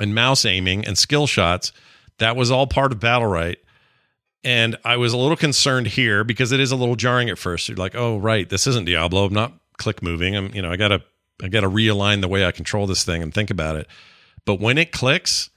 and 0.00 0.14
mouse 0.14 0.46
aiming 0.46 0.86
and 0.86 0.96
skill 0.96 1.26
shots. 1.26 1.70
That 2.16 2.34
was 2.34 2.50
all 2.50 2.66
part 2.66 2.92
of 2.92 2.98
Battlerite. 2.98 3.56
And 4.42 4.78
I 4.86 4.96
was 4.96 5.12
a 5.12 5.18
little 5.18 5.36
concerned 5.36 5.88
here 5.88 6.24
because 6.24 6.50
it 6.50 6.60
is 6.60 6.72
a 6.72 6.76
little 6.76 6.96
jarring 6.96 7.28
at 7.28 7.36
first. 7.36 7.68
You're 7.68 7.76
like, 7.76 7.94
oh 7.94 8.16
right, 8.16 8.48
this 8.48 8.66
isn't 8.66 8.86
Diablo. 8.86 9.26
I'm 9.26 9.34
not 9.34 9.52
click 9.76 10.02
moving. 10.02 10.34
I'm, 10.34 10.54
you 10.54 10.62
know, 10.62 10.70
I 10.70 10.76
gotta 10.76 11.02
I 11.42 11.48
gotta 11.48 11.68
realign 11.68 12.20
the 12.20 12.28
way 12.28 12.44
I 12.46 12.52
control 12.52 12.86
this 12.86 13.04
thing 13.04 13.22
and 13.22 13.32
think 13.32 13.50
about 13.50 13.76
it. 13.76 13.86
But 14.44 14.60
when 14.60 14.78
it 14.78 14.92
clicks, 14.92 15.50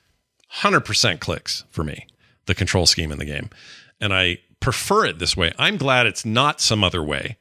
100% 0.56 1.20
clicks 1.20 1.64
for 1.70 1.84
me, 1.84 2.08
the 2.48 2.56
control 2.56 2.86
scheme 2.86 3.12
in 3.12 3.20
the 3.20 3.26
game. 3.26 3.50
And 4.02 4.14
I 4.14 4.40
prefer 4.60 5.06
it 5.06 5.20
this 5.20 5.38
way. 5.38 5.54
I'm 5.58 5.78
glad 5.78 6.06
it's 6.06 6.26
not 6.26 6.60
some 6.60 6.84
other 6.84 7.04
way. 7.04 7.38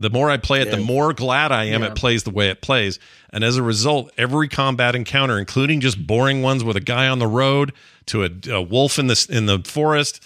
The 0.00 0.10
more 0.10 0.28
I 0.28 0.36
play 0.36 0.60
it, 0.60 0.70
the 0.70 0.76
more 0.76 1.12
glad 1.12 1.52
I 1.52 1.64
am 1.64 1.82
it 1.82 1.94
plays 1.94 2.24
the 2.24 2.30
way 2.30 2.50
it 2.50 2.60
plays. 2.60 2.98
And 3.30 3.44
as 3.44 3.56
a 3.56 3.62
result, 3.62 4.10
every 4.18 4.48
combat 4.48 4.94
encounter, 4.94 5.38
including 5.38 5.80
just 5.80 6.04
boring 6.04 6.42
ones 6.42 6.64
with 6.64 6.76
a 6.76 6.80
guy 6.80 7.08
on 7.08 7.20
the 7.20 7.28
road, 7.28 7.72
to 8.06 8.24
a, 8.24 8.30
a 8.50 8.60
wolf 8.60 8.98
in 8.98 9.06
the 9.06 9.26
in 9.30 9.46
the 9.46 9.60
forest, 9.64 10.22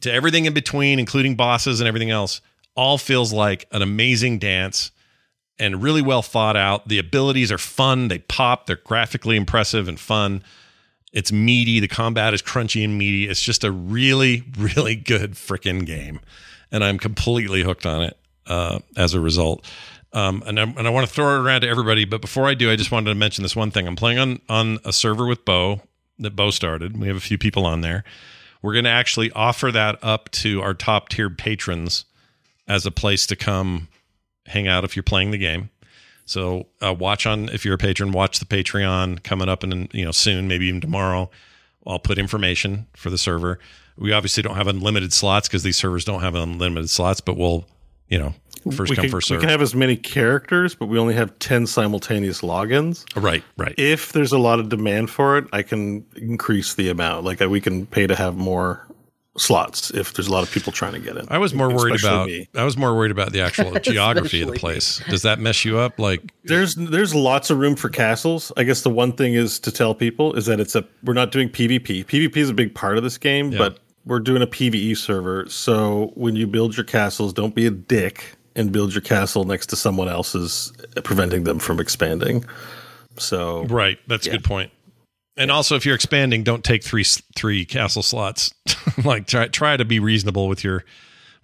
to 0.00 0.12
everything 0.12 0.46
in 0.46 0.54
between, 0.54 0.98
including 0.98 1.34
bosses 1.34 1.80
and 1.80 1.88
everything 1.88 2.10
else, 2.10 2.40
all 2.74 2.96
feels 2.96 3.32
like 3.32 3.66
an 3.72 3.82
amazing 3.82 4.38
dance 4.38 4.92
and 5.62 5.80
really 5.80 6.02
well 6.02 6.22
thought 6.22 6.56
out. 6.56 6.88
The 6.88 6.98
abilities 6.98 7.52
are 7.52 7.58
fun, 7.58 8.08
they 8.08 8.18
pop, 8.18 8.66
they're 8.66 8.76
graphically 8.76 9.36
impressive 9.36 9.86
and 9.86 9.98
fun. 9.98 10.42
It's 11.12 11.30
meaty, 11.30 11.78
the 11.78 11.88
combat 11.88 12.34
is 12.34 12.42
crunchy 12.42 12.84
and 12.84 12.98
meaty. 12.98 13.28
It's 13.28 13.40
just 13.40 13.62
a 13.62 13.70
really, 13.70 14.42
really 14.58 14.96
good 14.96 15.32
freaking 15.32 15.86
game. 15.86 16.20
And 16.72 16.82
I'm 16.82 16.98
completely 16.98 17.62
hooked 17.62 17.86
on 17.86 18.02
it 18.02 18.16
uh, 18.46 18.80
as 18.96 19.14
a 19.14 19.20
result. 19.20 19.64
Um, 20.12 20.42
and, 20.46 20.58
and 20.58 20.86
I 20.86 20.90
want 20.90 21.06
to 21.06 21.12
throw 21.12 21.36
it 21.36 21.44
around 21.44 21.60
to 21.62 21.68
everybody, 21.68 22.04
but 22.04 22.20
before 22.20 22.46
I 22.46 22.54
do, 22.54 22.70
I 22.70 22.76
just 22.76 22.90
wanted 22.90 23.10
to 23.10 23.14
mention 23.14 23.42
this 23.42 23.56
one 23.56 23.70
thing. 23.70 23.86
I'm 23.86 23.96
playing 23.96 24.18
on 24.18 24.40
on 24.48 24.78
a 24.84 24.92
server 24.92 25.26
with 25.26 25.44
Beau 25.44 25.80
that 26.18 26.36
Beau 26.36 26.50
started. 26.50 26.98
We 26.98 27.06
have 27.06 27.16
a 27.16 27.20
few 27.20 27.38
people 27.38 27.64
on 27.64 27.80
there. 27.80 28.04
We're 28.60 28.74
going 28.74 28.84
to 28.84 28.90
actually 28.90 29.30
offer 29.32 29.72
that 29.72 29.98
up 30.02 30.30
to 30.32 30.60
our 30.60 30.74
top 30.74 31.08
tiered 31.08 31.38
patrons 31.38 32.04
as 32.68 32.84
a 32.84 32.90
place 32.90 33.26
to 33.28 33.36
come 33.36 33.88
hang 34.46 34.68
out 34.68 34.84
if 34.84 34.96
you're 34.96 35.02
playing 35.02 35.30
the 35.30 35.38
game. 35.38 35.70
So 36.24 36.66
uh, 36.80 36.94
watch 36.94 37.26
on 37.26 37.48
if 37.48 37.64
you're 37.64 37.74
a 37.74 37.78
patron, 37.78 38.12
watch 38.12 38.38
the 38.38 38.44
Patreon 38.44 39.22
coming 39.22 39.48
up 39.48 39.62
and 39.62 39.92
you 39.92 40.04
know 40.04 40.12
soon, 40.12 40.48
maybe 40.48 40.66
even 40.66 40.80
tomorrow. 40.80 41.30
I'll 41.86 41.98
put 41.98 42.18
information 42.18 42.86
for 42.94 43.10
the 43.10 43.18
server. 43.18 43.58
We 43.98 44.12
obviously 44.12 44.42
don't 44.42 44.56
have 44.56 44.68
unlimited 44.68 45.12
slots 45.12 45.48
because 45.48 45.62
these 45.62 45.76
servers 45.76 46.04
don't 46.04 46.22
have 46.22 46.34
unlimited 46.34 46.90
slots, 46.90 47.20
but 47.20 47.36
we'll 47.36 47.66
you 48.08 48.18
know 48.18 48.34
first 48.70 48.90
we 48.90 48.96
come 48.96 49.04
can, 49.04 49.10
first 49.10 49.30
we 49.30 49.38
can 49.38 49.48
have 49.48 49.62
as 49.62 49.74
many 49.74 49.96
characters, 49.96 50.74
but 50.74 50.86
we 50.86 50.98
only 50.98 51.14
have 51.14 51.36
10 51.40 51.66
simultaneous 51.66 52.40
logins. 52.40 53.04
right, 53.20 53.42
right. 53.56 53.74
If 53.76 54.12
there's 54.12 54.32
a 54.32 54.38
lot 54.38 54.60
of 54.60 54.68
demand 54.68 55.10
for 55.10 55.38
it, 55.38 55.46
I 55.52 55.62
can 55.62 56.06
increase 56.16 56.74
the 56.74 56.88
amount. 56.88 57.24
Like 57.24 57.42
uh, 57.42 57.48
we 57.48 57.60
can 57.60 57.86
pay 57.86 58.06
to 58.06 58.14
have 58.14 58.36
more 58.36 58.86
slots 59.38 59.90
if 59.92 60.12
there's 60.12 60.28
a 60.28 60.32
lot 60.32 60.42
of 60.42 60.50
people 60.52 60.72
trying 60.72 60.92
to 60.92 60.98
get 60.98 61.16
in. 61.16 61.26
I 61.30 61.38
was 61.38 61.54
more 61.54 61.74
worried 61.74 61.98
about 62.02 62.26
me. 62.26 62.48
I 62.54 62.64
was 62.64 62.76
more 62.76 62.94
worried 62.94 63.10
about 63.10 63.32
the 63.32 63.40
actual 63.40 63.72
geography 63.80 64.42
of 64.42 64.52
the 64.52 64.58
place. 64.58 65.00
Does 65.08 65.22
that 65.22 65.38
mess 65.38 65.64
you 65.64 65.78
up? 65.78 65.98
Like 65.98 66.32
There's 66.44 66.74
there's 66.74 67.14
lots 67.14 67.48
of 67.50 67.58
room 67.58 67.74
for 67.76 67.88
castles. 67.88 68.52
I 68.56 68.64
guess 68.64 68.82
the 68.82 68.90
one 68.90 69.12
thing 69.12 69.34
is 69.34 69.58
to 69.60 69.72
tell 69.72 69.94
people 69.94 70.34
is 70.34 70.46
that 70.46 70.60
it's 70.60 70.74
a 70.74 70.84
we're 71.02 71.14
not 71.14 71.30
doing 71.32 71.48
PvP. 71.48 72.04
PvP 72.04 72.36
is 72.36 72.50
a 72.50 72.54
big 72.54 72.74
part 72.74 72.96
of 72.98 73.02
this 73.02 73.16
game, 73.18 73.52
Yeah. 73.52 73.58
but 73.58 73.78
we're 74.04 74.20
doing 74.20 74.42
a 74.42 74.46
PvE 74.46 74.96
server. 74.96 75.48
So 75.48 76.10
when 76.14 76.36
you 76.36 76.46
build 76.46 76.76
your 76.76 76.84
castles, 76.84 77.32
don't 77.32 77.54
be 77.54 77.66
a 77.66 77.70
dick 77.70 78.34
and 78.54 78.70
build 78.72 78.92
your 78.92 79.00
castle 79.00 79.44
next 79.44 79.66
to 79.66 79.76
someone 79.76 80.08
else's, 80.08 80.72
preventing 81.04 81.44
them 81.44 81.58
from 81.58 81.80
expanding. 81.80 82.44
So 83.16 83.64
right, 83.66 83.98
that's 84.08 84.26
a 84.26 84.30
good 84.30 84.44
point. 84.44 84.70
And 85.36 85.50
also, 85.50 85.76
if 85.76 85.86
you're 85.86 85.94
expanding, 85.94 86.42
don't 86.42 86.62
take 86.64 86.82
three 86.84 87.04
three 87.34 87.64
castle 87.64 88.02
slots. 88.02 88.52
like 89.04 89.26
try 89.26 89.48
try 89.48 89.76
to 89.76 89.84
be 89.84 89.98
reasonable 89.98 90.48
with 90.48 90.62
your 90.62 90.84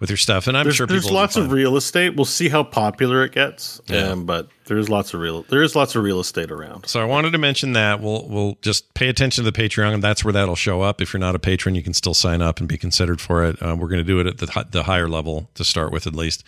with 0.01 0.10
your 0.10 0.16
stuff. 0.16 0.47
And 0.47 0.56
I'm 0.56 0.65
there's, 0.65 0.77
sure 0.77 0.86
there's 0.86 1.05
people 1.05 1.16
lots 1.16 1.36
of 1.36 1.51
real 1.51 1.77
estate. 1.77 2.15
We'll 2.15 2.24
see 2.24 2.48
how 2.48 2.62
popular 2.62 3.24
it 3.24 3.32
gets. 3.32 3.81
Yeah. 3.86 4.10
Um, 4.10 4.27
but 4.27 4.48
there's 4.66 4.89
lots 4.89 5.15
of 5.15 5.20
real 5.20 5.43
there 5.44 5.62
is 5.62 5.74
lots 5.74 5.97
of 5.97 6.02
real 6.02 6.20
estate 6.20 6.51
around. 6.51 6.86
So 6.86 7.01
I 7.01 7.05
wanted 7.05 7.32
to 7.32 7.39
mention 7.39 7.73
that 7.73 8.01
we'll 8.01 8.27
we'll 8.28 8.59
just 8.62 8.93
pay 8.94 9.09
attention 9.09 9.44
to 9.44 9.51
the 9.51 9.59
Patreon, 9.59 9.94
and 9.94 10.02
that's 10.02 10.24
where 10.24 10.32
that'll 10.32 10.56
show 10.56 10.82
up. 10.82 11.01
If 11.01 11.12
you're 11.12 11.20
not 11.20 11.35
a 11.35 11.40
patron, 11.40 11.74
you 11.74 11.82
can 11.82 11.94
still 11.94 12.15
sign 12.15 12.43
up 12.43 12.60
and 12.60 12.69
be 12.69 12.78
considered 12.78 13.20
for 13.20 13.44
it. 13.44 13.60
Uh, 13.62 13.77
we're 13.78 13.89
going 13.89 13.98
to 13.98 14.05
do 14.05 14.20
it 14.20 14.27
at 14.27 14.39
the 14.39 14.66
the 14.70 14.85
higher 14.85 15.09
level 15.09 15.51
to 15.55 15.65
start 15.65 15.93
with, 15.93 16.06
at 16.06 16.15
least, 16.15 16.44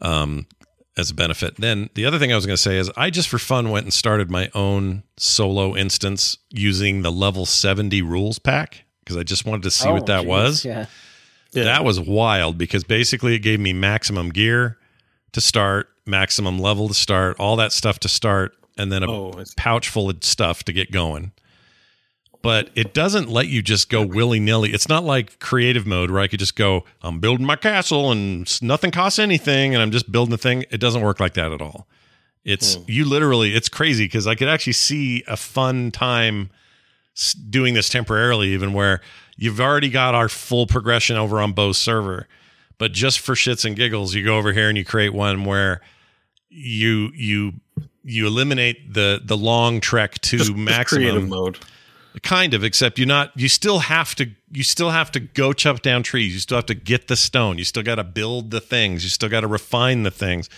um, 0.00 0.46
as 0.96 1.10
a 1.10 1.14
benefit. 1.14 1.56
Then 1.56 1.90
the 1.94 2.04
other 2.06 2.18
thing 2.18 2.32
I 2.32 2.36
was 2.36 2.46
going 2.46 2.56
to 2.56 2.62
say 2.62 2.78
is 2.78 2.90
I 2.96 3.10
just 3.10 3.28
for 3.28 3.38
fun 3.38 3.70
went 3.70 3.84
and 3.84 3.92
started 3.92 4.30
my 4.30 4.50
own 4.54 5.02
solo 5.16 5.76
instance 5.76 6.38
using 6.50 7.02
the 7.02 7.10
level 7.10 7.46
70 7.46 8.00
rules 8.02 8.38
pack 8.38 8.84
because 9.00 9.16
I 9.16 9.22
just 9.22 9.44
wanted 9.44 9.62
to 9.64 9.70
see 9.70 9.88
Oh, 9.88 9.94
what 9.94 10.06
that 10.06 10.20
geez, 10.20 10.28
was. 10.28 10.64
Yeah. 10.64 10.86
That 11.52 11.84
was 11.84 12.00
wild 12.00 12.58
because 12.58 12.82
basically 12.84 13.34
it 13.34 13.40
gave 13.40 13.60
me 13.60 13.72
maximum 13.72 14.30
gear 14.30 14.78
to 15.32 15.40
start, 15.40 15.88
maximum 16.06 16.58
level 16.58 16.88
to 16.88 16.94
start, 16.94 17.38
all 17.38 17.56
that 17.56 17.72
stuff 17.72 17.98
to 18.00 18.08
start, 18.08 18.56
and 18.76 18.90
then 18.90 19.02
a 19.04 19.10
Oh, 19.10 19.44
pouch 19.56 19.88
full 19.88 20.10
of 20.10 20.22
stuff 20.24 20.64
to 20.64 20.72
get 20.72 20.90
going. 20.90 21.32
But 22.44 22.68
it 22.74 22.92
doesn't 22.92 23.30
let 23.30 23.48
you 23.48 23.62
just 23.62 23.88
go 23.88 24.04
willy 24.04 24.38
nilly. 24.38 24.74
It's 24.74 24.86
not 24.86 25.02
like 25.02 25.38
creative 25.38 25.86
mode 25.86 26.10
where 26.10 26.20
I 26.20 26.28
could 26.28 26.38
just 26.38 26.56
go, 26.56 26.84
I'm 27.02 27.18
building 27.18 27.46
my 27.46 27.56
castle 27.56 28.12
and 28.12 28.62
nothing 28.62 28.90
costs 28.90 29.18
anything 29.18 29.74
and 29.74 29.82
I'm 29.82 29.90
just 29.90 30.12
building 30.12 30.30
the 30.30 30.38
thing. 30.38 30.66
It 30.70 30.78
doesn't 30.78 31.00
work 31.00 31.20
like 31.20 31.32
that 31.34 31.52
at 31.52 31.62
all. 31.62 31.86
It's 32.44 32.74
hmm. 32.74 32.82
you 32.86 33.06
literally, 33.06 33.54
it's 33.54 33.70
crazy 33.70 34.04
because 34.04 34.26
I 34.26 34.34
could 34.34 34.48
actually 34.48 34.74
see 34.74 35.24
a 35.26 35.38
fun 35.38 35.90
time 35.90 36.50
doing 37.48 37.72
this 37.72 37.88
temporarily, 37.88 38.48
even 38.50 38.74
where 38.74 39.00
you've 39.36 39.60
already 39.60 39.88
got 39.88 40.14
our 40.14 40.28
full 40.28 40.66
progression 40.66 41.16
over 41.16 41.40
on 41.40 41.54
Beau's 41.54 41.78
server. 41.78 42.28
But 42.76 42.92
just 42.92 43.20
for 43.20 43.34
shits 43.34 43.64
and 43.64 43.74
giggles, 43.74 44.14
you 44.14 44.22
go 44.22 44.36
over 44.36 44.52
here 44.52 44.68
and 44.68 44.76
you 44.76 44.84
create 44.84 45.14
one 45.14 45.44
where 45.46 45.80
you 46.50 47.10
you 47.14 47.54
you 48.02 48.26
eliminate 48.26 48.92
the 48.92 49.20
the 49.24 49.36
long 49.36 49.80
trek 49.80 50.14
to 50.20 50.36
Just- 50.36 50.50
just 50.50 50.58
maximum 50.58 51.02
creative 51.02 51.28
mode. 51.28 51.58
Kind 52.22 52.54
of 52.54 52.62
except 52.62 52.98
you're 52.98 53.08
not 53.08 53.32
you 53.34 53.48
still 53.48 53.80
have 53.80 54.14
to 54.14 54.30
you 54.52 54.62
still 54.62 54.90
have 54.90 55.10
to 55.12 55.20
go 55.20 55.52
chop 55.52 55.82
down 55.82 56.02
trees. 56.02 56.32
You 56.32 56.40
still 56.40 56.58
have 56.58 56.66
to 56.66 56.74
get 56.74 57.08
the 57.08 57.16
stone. 57.16 57.58
You 57.58 57.64
still 57.64 57.82
got 57.82 57.96
to 57.96 58.04
build 58.04 58.50
the 58.50 58.60
things. 58.60 59.02
You 59.02 59.10
still 59.10 59.28
got 59.28 59.40
to 59.40 59.48
refine 59.48 60.04
the 60.04 60.10
things. 60.10 60.48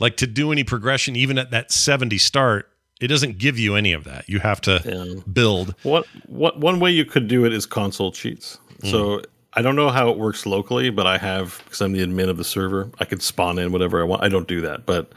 Like 0.00 0.16
to 0.18 0.26
do 0.26 0.52
any 0.52 0.64
progression 0.64 1.16
even 1.16 1.38
at 1.38 1.50
that 1.50 1.70
70 1.70 2.18
start 2.18 2.68
it 3.02 3.08
doesn't 3.08 3.38
give 3.38 3.58
you 3.58 3.74
any 3.74 3.92
of 3.92 4.04
that. 4.04 4.28
You 4.28 4.38
have 4.38 4.60
to 4.62 5.22
build. 5.30 5.74
What 5.82 6.06
what 6.26 6.60
one 6.60 6.78
way 6.78 6.92
you 6.92 7.04
could 7.04 7.26
do 7.26 7.44
it 7.44 7.52
is 7.52 7.66
console 7.66 8.12
cheats. 8.12 8.58
Hmm. 8.80 8.86
So 8.86 9.22
I 9.54 9.60
don't 9.60 9.76
know 9.76 9.90
how 9.90 10.08
it 10.10 10.18
works 10.18 10.46
locally, 10.46 10.88
but 10.90 11.06
I 11.06 11.18
have 11.18 11.60
because 11.64 11.80
I'm 11.80 11.92
the 11.92 12.06
admin 12.06 12.28
of 12.28 12.36
the 12.36 12.44
server. 12.44 12.90
I 13.00 13.04
could 13.04 13.20
spawn 13.20 13.58
in 13.58 13.72
whatever 13.72 14.00
I 14.00 14.04
want. 14.04 14.22
I 14.22 14.28
don't 14.28 14.46
do 14.46 14.60
that, 14.62 14.86
but 14.86 15.12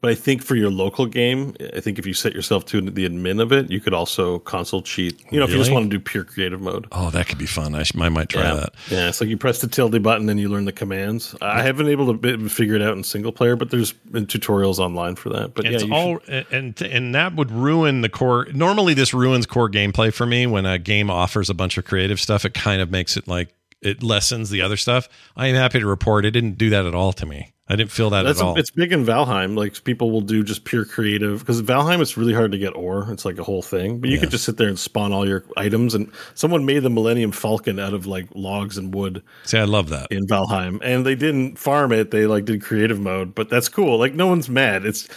but 0.00 0.10
I 0.10 0.14
think 0.14 0.42
for 0.42 0.54
your 0.54 0.70
local 0.70 1.06
game, 1.06 1.54
I 1.74 1.80
think 1.80 1.98
if 1.98 2.06
you 2.06 2.14
set 2.14 2.32
yourself 2.32 2.64
to 2.66 2.80
the 2.80 3.08
admin 3.08 3.40
of 3.40 3.52
it, 3.52 3.70
you 3.70 3.80
could 3.80 3.94
also 3.94 4.38
console 4.40 4.82
cheat. 4.82 5.20
Oh, 5.24 5.28
you 5.30 5.38
know, 5.38 5.44
if 5.44 5.50
you 5.50 5.58
just 5.58 5.72
want 5.72 5.90
to 5.90 5.96
do 5.96 6.00
pure 6.00 6.24
creative 6.24 6.60
mode. 6.60 6.86
oh 6.92 7.10
that 7.10 7.28
could 7.28 7.38
be 7.38 7.46
fun 7.46 7.74
i, 7.74 7.82
sh- 7.82 7.92
I 7.98 8.08
might 8.08 8.28
try 8.28 8.42
yeah. 8.42 8.54
that 8.54 8.74
Yeah, 8.90 9.08
it's 9.08 9.20
like 9.20 9.30
you 9.30 9.36
press 9.36 9.60
the 9.60 9.68
tilde 9.68 10.02
button 10.02 10.28
and 10.28 10.38
you 10.38 10.48
learn 10.48 10.64
the 10.64 10.72
commands. 10.72 11.34
I 11.40 11.62
haven't 11.62 11.86
been 11.86 11.92
able 11.92 12.16
to 12.16 12.48
figure 12.48 12.74
it 12.74 12.82
out 12.82 12.96
in 12.96 13.04
single 13.04 13.32
player, 13.32 13.56
but 13.56 13.70
there's 13.70 13.92
been 13.92 14.26
tutorials 14.26 14.78
online 14.78 15.16
for 15.16 15.30
that. 15.30 15.54
But 15.54 15.66
it's 15.66 15.84
yeah, 15.84 15.94
all 15.94 16.20
and 16.50 16.80
and 16.80 17.14
that 17.14 17.34
would 17.34 17.50
ruin 17.50 18.00
the 18.00 18.08
core 18.08 18.46
normally 18.52 18.94
this 18.94 19.14
ruins 19.14 19.46
core 19.46 19.70
gameplay 19.70 20.12
for 20.12 20.26
me 20.26 20.46
when 20.46 20.66
a 20.66 20.78
game 20.78 21.10
offers 21.10 21.50
a 21.50 21.54
bunch 21.54 21.78
of 21.78 21.84
creative 21.84 22.20
stuff 22.20 22.44
it 22.44 22.54
kind 22.54 22.80
of 22.80 22.90
makes 22.90 23.16
it 23.16 23.26
like 23.26 23.54
it 23.82 24.02
lessens 24.02 24.50
the 24.50 24.62
other 24.62 24.76
stuff 24.76 25.08
i 25.36 25.46
am 25.46 25.54
happy 25.54 25.78
to 25.78 25.86
report 25.86 26.24
it 26.24 26.30
didn't 26.30 26.58
do 26.58 26.70
that 26.70 26.86
at 26.86 26.94
all 26.94 27.12
to 27.12 27.26
me 27.26 27.52
i 27.68 27.76
didn't 27.76 27.90
feel 27.90 28.10
that 28.10 28.22
That's 28.22 28.40
at 28.40 28.44
a, 28.44 28.46
all 28.46 28.58
it's 28.58 28.70
big 28.70 28.92
in 28.92 29.04
Valheim. 29.04 29.56
Like 29.56 29.82
people 29.84 30.10
will 30.10 30.20
do 30.20 30.42
just 30.42 30.64
pure 30.64 30.84
creative 30.84 31.40
because 31.40 31.62
Valheim 31.62 32.00
it's 32.00 32.16
really 32.16 32.34
hard 32.34 32.52
to 32.52 32.58
get 32.58 32.76
ore. 32.76 33.10
It's 33.10 33.24
like 33.24 33.38
a 33.38 33.44
whole 33.44 33.62
thing. 33.62 33.98
But 33.98 34.10
you 34.10 34.18
could 34.18 34.30
just 34.30 34.44
sit 34.44 34.56
there 34.56 34.68
and 34.68 34.78
spawn 34.78 35.12
all 35.12 35.26
your 35.26 35.44
items. 35.56 35.94
And 35.94 36.10
someone 36.34 36.64
made 36.64 36.80
the 36.80 36.90
Millennium 36.90 37.32
Falcon 37.32 37.78
out 37.78 37.94
of 37.94 38.06
like 38.06 38.26
logs 38.34 38.78
and 38.78 38.94
wood 38.94 39.22
see 39.44 39.58
i 39.58 39.64
love 39.64 39.88
that 39.90 40.10
in 40.10 40.26
Valheim, 40.26 40.80
and 40.82 41.04
they 41.04 41.14
didn't 41.14 41.58
farm 41.58 41.92
it. 41.92 42.10
They 42.10 42.26
like 42.26 42.44
did 42.44 42.62
creative 42.62 43.00
mode. 43.00 43.34
But 43.34 43.48
that's 43.48 43.68
cool. 43.68 43.98
Like 43.98 44.14
no 44.14 44.26
one's 44.26 44.48
mad. 44.48 44.84
It's 44.84 45.08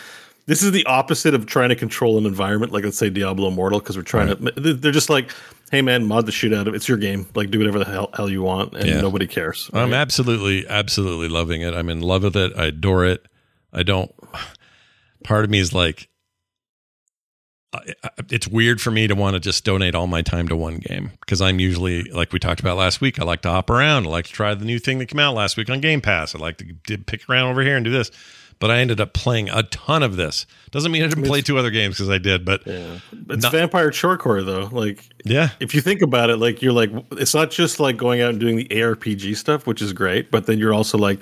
this 0.50 0.64
is 0.64 0.72
the 0.72 0.84
opposite 0.88 1.36
of 1.36 1.46
trying 1.46 1.70
to 1.70 1.76
control 1.76 2.18
an 2.18 2.26
environment. 2.26 2.72
Like 2.72 2.84
let's 2.84 2.98
say 2.98 3.12
Diablo 3.12 3.50
Immortal 3.50 3.80
because 3.80 3.96
we're 3.96 4.02
trying 4.02 4.36
to. 4.36 4.52
They're 4.74 4.92
just 4.92 5.08
like, 5.08 5.32
hey 5.72 5.82
man, 5.82 6.06
mod 6.06 6.26
the 6.26 6.32
shit 6.32 6.54
out 6.54 6.68
of 6.68 6.74
it. 6.74 6.78
It's 6.78 6.88
your 6.90 6.98
game. 6.98 7.28
Like 7.36 7.52
do 7.52 7.60
whatever 7.60 7.80
the 7.80 7.86
hell, 7.86 8.10
hell 8.14 8.30
you 8.30 8.42
want, 8.42 8.74
and 8.74 8.88
Yeah. 8.88 9.02
nobody 9.02 9.28
cares. 9.28 9.70
I'm 9.74 9.94
absolutely, 9.94 10.68
absolutely 10.68 11.30
loving 11.30 11.62
it. 11.62 11.74
I'm 11.74 11.90
in 11.90 12.02
love 12.02 12.24
with 12.24 12.36
it. 12.36 12.54
I 12.58 12.66
adore 12.66 13.06
it. 13.06 13.26
I 13.72 13.84
don't. 13.84 14.12
Part 15.24 15.44
of 15.46 15.52
me 15.52 15.60
is 15.60 15.74
like, 15.74 16.08
it's 18.32 18.48
weird 18.48 18.82
for 18.82 18.90
me 18.90 19.06
to 19.06 19.14
want 19.14 19.36
to 19.36 19.40
just 19.40 19.64
donate 19.64 19.94
all 19.94 20.08
my 20.08 20.24
time 20.24 20.48
to 20.48 20.56
one 20.56 20.78
game 20.78 21.12
because 21.20 21.40
I'm 21.40 21.60
usually 21.60 22.04
like 22.06 22.34
we 22.34 22.40
talked 22.40 22.60
about 22.60 22.78
last 22.78 23.00
week. 23.00 23.20
I 23.20 23.24
like 23.26 23.42
to 23.44 23.50
hop 23.50 23.70
around. 23.70 24.08
I 24.08 24.10
like 24.10 24.26
to 24.26 24.32
try 24.34 24.56
the 24.56 24.66
new 24.66 24.80
thing 24.80 24.98
that 25.00 25.06
came 25.06 25.20
out 25.20 25.36
last 25.36 25.56
week 25.56 25.70
on 25.70 25.80
Game 25.80 26.02
Pass. 26.02 26.34
I 26.34 26.40
like 26.40 26.58
to 26.88 26.98
pick 26.98 27.30
around 27.30 27.52
over 27.52 27.62
here 27.62 27.76
and 27.76 27.86
do 27.86 27.92
this. 27.92 28.10
But 28.60 28.72
I 28.72 28.80
ended 28.80 29.00
up 29.00 29.14
playing 29.14 29.50
a 29.50 29.64
ton 29.64 30.04
of 30.04 30.18
this. 30.18 30.46
Doesn't 30.72 30.92
mean 30.92 31.02
I 31.04 31.08
didn't 31.08 31.24
play 31.26 31.42
two 31.42 31.58
other 31.58 31.72
games 31.72 31.96
because 31.96 32.10
I 32.10 32.18
did. 32.18 32.44
But 32.44 32.68
yeah. 32.68 33.00
It's 33.30 33.44
Not- 33.44 33.54
Vampire 33.54 33.90
Chorecore 33.90 34.46
though. 34.46 34.70
Like 34.72 35.04
yeah, 35.24 35.52
if 35.62 35.74
you 35.74 35.80
think 35.82 36.02
about 36.02 36.30
it, 36.30 36.38
like 36.38 36.62
you're 36.62 36.74
like 36.74 36.92
it's 37.12 37.34
not 37.34 37.52
just 37.52 37.80
like 37.80 37.96
going 37.96 38.20
out 38.22 38.32
and 38.32 38.40
doing 38.40 38.58
the 38.58 38.66
ARPG 38.66 39.38
stuff, 39.38 39.66
which 39.66 39.82
is 39.82 39.94
great, 39.94 40.30
but 40.30 40.46
then 40.46 40.60
you're 40.60 40.74
also 40.74 40.98
like, 40.98 41.22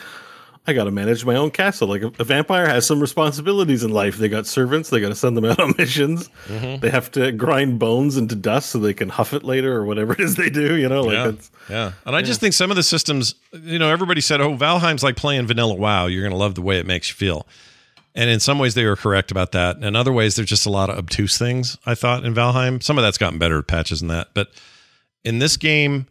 I 0.68 0.74
got 0.74 0.84
to 0.84 0.92
manage 0.92 1.24
my 1.24 1.36
own 1.36 1.52
castle. 1.52 1.88
Like 1.88 2.02
a, 2.02 2.12
a 2.20 2.26
vampire 2.26 2.68
has 2.68 2.86
some 2.86 3.00
responsibilities 3.00 3.84
in 3.84 3.92
life. 3.92 4.18
They 4.18 4.28
got 4.28 4.46
servants. 4.46 4.90
They 4.90 5.00
got 5.00 5.10
to 5.10 5.16
send 5.16 5.38
them 5.38 5.46
out 5.46 5.60
on 5.60 5.74
missions. 5.78 6.30
Mm-hmm. 6.48 6.82
They 6.82 6.90
have 6.90 7.10
to 7.12 7.32
grind 7.32 7.80
bones 7.80 8.18
into 8.18 8.36
dust 8.36 8.72
so 8.72 8.80
they 8.80 8.94
can 8.94 9.08
huff 9.08 9.34
it 9.34 9.44
later 9.44 9.74
or 9.74 9.86
whatever 9.86 10.14
it 10.20 10.20
is 10.20 10.36
they 10.36 10.50
do. 10.50 10.76
You 10.76 10.90
know, 10.90 11.04
like 11.04 11.14
yeah, 11.14 11.32
yeah. 11.70 11.92
And 12.06 12.16
I 12.16 12.22
just 12.22 12.42
think 12.42 12.54
some 12.54 12.70
of 12.70 12.76
the 12.76 12.84
systems, 12.84 13.36
you 13.54 13.80
know, 13.80 13.90
everybody 13.90 14.22
said, 14.22 14.42
"Oh, 14.42 14.58
Valheim's 14.58 15.04
like 15.04 15.16
playing 15.16 15.48
vanilla 15.48 15.76
WoW. 15.76 16.08
You're 16.08 16.24
going 16.24 16.32
to 16.32 16.38
love 16.38 16.56
the 16.56 16.62
way 16.62 16.80
it 16.80 16.86
makes 16.86 17.10
you 17.10 17.16
feel." 17.16 17.48
And 18.14 18.32
in 18.32 18.40
some 18.40 18.58
ways, 18.58 18.74
they 18.74 18.84
were 18.84 18.96
correct 18.96 19.30
about 19.30 19.52
that. 19.52 19.78
In 19.84 19.96
other 19.96 20.12
ways, 20.12 20.36
there's 20.36 20.50
just 20.50 20.66
a 20.66 20.72
lot 20.72 20.90
of 20.90 20.98
obtuse 20.98 21.38
things. 21.38 21.78
I 21.86 21.94
thought 21.94 22.26
in 22.26 22.34
Valheim, 22.34 22.82
some 22.82 22.98
of 22.98 23.04
that's 23.04 23.20
gotten 23.20 23.38
better 23.38 23.62
patches 23.62 24.02
and 24.02 24.10
that. 24.10 24.30
But 24.34 24.50
in 25.24 25.38
this 25.38 25.56
game, 25.56 26.08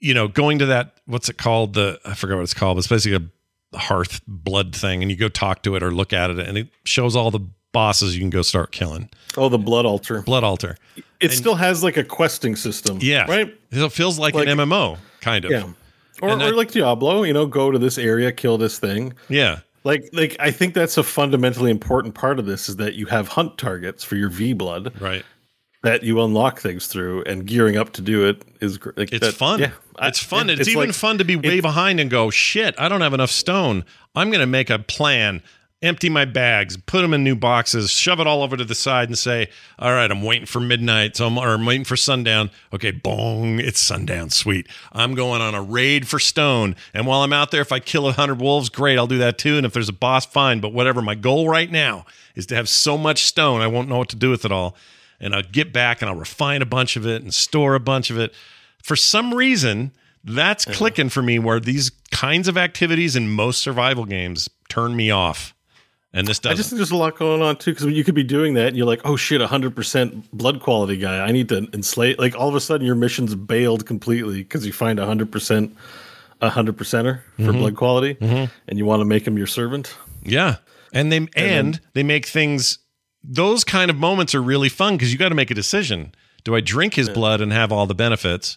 you 0.00 0.14
know, 0.14 0.28
going 0.28 0.60
to 0.60 0.66
that, 0.66 0.94
what's 1.04 1.28
it 1.28 1.36
called? 1.36 1.74
The 1.74 2.00
I 2.06 2.14
forgot 2.14 2.36
what 2.36 2.44
it's 2.44 2.54
called. 2.54 2.76
But 2.76 2.78
it's 2.78 2.88
basically 2.88 3.16
a 3.16 3.28
hearth 3.74 4.20
blood 4.26 4.74
thing, 4.74 5.02
and 5.02 5.10
you 5.10 5.16
go 5.16 5.28
talk 5.28 5.62
to 5.64 5.76
it 5.76 5.82
or 5.82 5.90
look 5.90 6.12
at 6.12 6.30
it, 6.30 6.38
and 6.38 6.58
it 6.58 6.68
shows 6.84 7.14
all 7.16 7.30
the 7.30 7.40
bosses 7.72 8.14
you 8.16 8.20
can 8.20 8.30
go 8.30 8.42
start 8.42 8.72
killing. 8.72 9.08
oh 9.36 9.48
the 9.48 9.58
blood 9.58 9.86
altar. 9.86 10.22
Blood 10.22 10.42
altar. 10.44 10.76
It 11.20 11.32
still 11.32 11.54
has 11.54 11.82
like 11.84 11.96
a 11.96 12.02
questing 12.04 12.56
system. 12.56 12.98
Yeah, 13.00 13.26
right. 13.30 13.54
It 13.70 13.88
feels 13.92 14.18
like, 14.18 14.34
Like- 14.34 14.48
an 14.48 14.58
MMO, 14.58 14.98
kind 15.20 15.44
of. 15.44 15.50
Yeah. 15.50 15.64
Or, 16.22 16.30
or 16.30 16.42
I- 16.42 16.50
like 16.50 16.70
Diablo, 16.72 17.22
you 17.22 17.32
know, 17.32 17.46
go 17.46 17.70
to 17.70 17.78
this 17.78 17.96
area, 17.98 18.32
kill 18.32 18.58
this 18.58 18.78
thing. 18.78 19.12
Yeah. 19.28 19.60
Like, 19.84 20.08
like 20.12 20.36
I 20.40 20.50
think 20.50 20.74
that's 20.74 20.98
a 20.98 21.02
fundamentally 21.02 21.70
important 21.70 22.14
part 22.14 22.38
of 22.38 22.46
this 22.46 22.68
is 22.68 22.76
that 22.76 22.94
you 22.94 23.06
have 23.06 23.28
hunt 23.28 23.56
targets 23.56 24.02
for 24.04 24.16
your 24.16 24.28
V 24.28 24.52
blood, 24.52 24.92
Right. 25.00 25.24
That 25.82 26.02
you 26.02 26.22
unlock 26.22 26.60
things 26.60 26.86
through, 26.86 27.22
and 27.24 27.46
gearing 27.46 27.76
up 27.76 27.92
to 27.94 28.02
do 28.02 28.26
it 28.28 28.42
is 28.60 28.78
like 28.96 29.12
It's 29.12 29.26
that- 29.26 29.34
fun. 29.34 29.60
Yeah, 29.60 29.70
it's 30.02 30.18
fun. 30.22 30.48
yeah, 30.48 30.56
it's, 30.58 30.68
even 30.68 30.88
like- 30.88 30.94
fun 30.94 31.18
to 31.18 31.24
be 31.24 31.36
way 31.36 31.60
behind 31.60 32.00
and 32.00 32.10
go, 32.10 32.28
shit, 32.30 32.74
I 32.78 32.88
don't 32.88 33.00
have 33.00 33.14
enough 33.14 33.30
stone. 33.30 33.84
I'm 34.14 34.28
going 34.30 34.40
to 34.40 34.46
make 34.46 34.68
a 34.68 34.78
plan, 34.78 35.40
empty 35.82 36.10
my 36.10 36.26
bags, 36.26 36.76
put 36.76 37.00
them 37.00 37.14
in 37.14 37.24
new 37.24 37.34
boxes, 37.34 37.90
shove 37.90 38.20
it 38.20 38.26
all 38.26 38.42
over 38.42 38.58
to 38.58 38.64
the 38.66 38.74
side 38.74 39.08
and 39.08 39.16
say, 39.16 39.48
all 39.78 39.92
right, 39.94 40.10
I'm 40.10 40.22
waiting 40.22 40.44
for 40.44 40.60
midnight. 40.60 41.16
So 41.16 41.26
I'm, 41.26 41.38
or 41.38 41.48
I'm 41.54 41.64
waiting 41.64 41.84
for 41.84 41.96
sundown. 41.96 42.50
Okay, 42.74 42.90
bong, 42.90 43.58
it's 43.58 43.80
sundown. 43.80 44.28
Sweet. 44.28 44.66
I'm 44.92 45.14
going 45.14 45.40
on 45.40 45.54
a 45.54 45.62
raid 45.62 46.06
for 46.06 46.18
stone. 46.18 46.76
And 46.92 47.06
while 47.06 47.22
I'm 47.22 47.32
out 47.32 47.52
there, 47.52 47.62
if 47.62 47.72
I 47.72 47.80
kill 47.80 48.06
a 48.06 48.12
hundred 48.12 48.42
wolves, 48.42 48.68
great, 48.68 48.98
I'll 48.98 49.06
do 49.06 49.16
that 49.18 49.38
too. 49.38 49.56
And 49.56 49.64
if 49.64 49.72
there's 49.72 49.88
a 49.88 49.94
boss, 49.94 50.26
fine. 50.26 50.60
But 50.60 50.74
whatever, 50.74 51.00
my 51.00 51.14
goal 51.14 51.48
right 51.48 51.70
now 51.70 52.04
is 52.34 52.44
to 52.46 52.54
have 52.54 52.68
so 52.68 52.98
much 52.98 53.24
stone, 53.24 53.62
I 53.62 53.66
won't 53.66 53.88
know 53.88 53.96
what 53.96 54.10
to 54.10 54.16
do 54.16 54.28
with 54.28 54.44
it 54.44 54.52
all. 54.52 54.76
And 55.20 55.34
I'll 55.34 55.42
get 55.42 55.72
back 55.72 56.00
and 56.00 56.08
I'll 56.10 56.16
refine 56.16 56.62
a 56.62 56.66
bunch 56.66 56.96
of 56.96 57.06
it 57.06 57.22
and 57.22 57.32
store 57.34 57.74
a 57.74 57.80
bunch 57.80 58.10
of 58.10 58.18
it. 58.18 58.32
For 58.82 58.96
some 58.96 59.34
reason, 59.34 59.92
That's 60.24 60.64
clicking 60.66 61.08
for 61.08 61.22
me 61.22 61.38
where 61.38 61.60
these 61.60 61.90
kinds 62.10 62.46
of 62.48 62.56
activities 62.58 63.16
in 63.16 63.30
most 63.30 63.62
survival 63.62 64.04
games 64.04 64.48
turn 64.68 64.94
me 64.94 65.10
off. 65.10 65.54
And 66.12 66.26
this 66.26 66.40
I 66.40 66.50
doesn't. 66.50 66.56
just 66.56 66.70
think 66.70 66.78
there's 66.78 66.90
a 66.90 66.96
lot 66.96 67.16
going 67.16 67.40
on 67.40 67.56
too 67.56 67.70
because 67.72 67.86
you 67.86 68.02
could 68.04 68.14
be 68.16 68.22
doing 68.24 68.54
that 68.54 68.68
and 68.68 68.76
you're 68.76 68.86
like, 68.86 69.00
oh 69.04 69.16
shit, 69.16 69.40
100% 69.40 70.24
blood 70.32 70.60
quality 70.60 70.96
guy. 70.98 71.20
I 71.24 71.32
need 71.32 71.48
to 71.50 71.68
enslave. 71.72 72.18
Like 72.18 72.34
all 72.36 72.48
of 72.48 72.54
a 72.54 72.60
sudden 72.60 72.84
your 72.86 72.96
mission's 72.96 73.34
bailed 73.34 73.86
completely 73.86 74.42
because 74.42 74.66
you 74.66 74.72
find 74.72 74.98
100% 74.98 75.70
a 76.42 76.46
100 76.46 76.76
percenter 76.76 77.20
for 77.36 77.42
Mhm. 77.52 77.58
blood 77.58 77.76
quality 77.76 78.14
Mhm. 78.16 78.50
and 78.68 78.78
you 78.78 78.84
want 78.84 79.00
to 79.00 79.04
make 79.06 79.26
him 79.26 79.38
your 79.38 79.46
servant. 79.46 79.94
Yeah. 80.24 80.56
And 80.92 81.12
they 81.12 81.28
and, 81.36 81.80
they 81.94 82.02
make 82.02 82.26
things 82.26 82.78
those 83.22 83.64
kind 83.64 83.90
of 83.90 83.96
moments 83.96 84.34
are 84.34 84.42
really 84.42 84.68
fun 84.68 84.96
because 84.96 85.12
you 85.12 85.18
got 85.18 85.28
to 85.28 85.34
make 85.34 85.50
a 85.50 85.54
decision. 85.54 86.14
Do 86.44 86.54
I 86.54 86.60
drink 86.60 86.94
his 86.94 87.08
blood 87.08 87.40
and 87.40 87.52
have 87.52 87.70
all 87.70 87.86
the 87.86 87.94
benefits? 87.94 88.56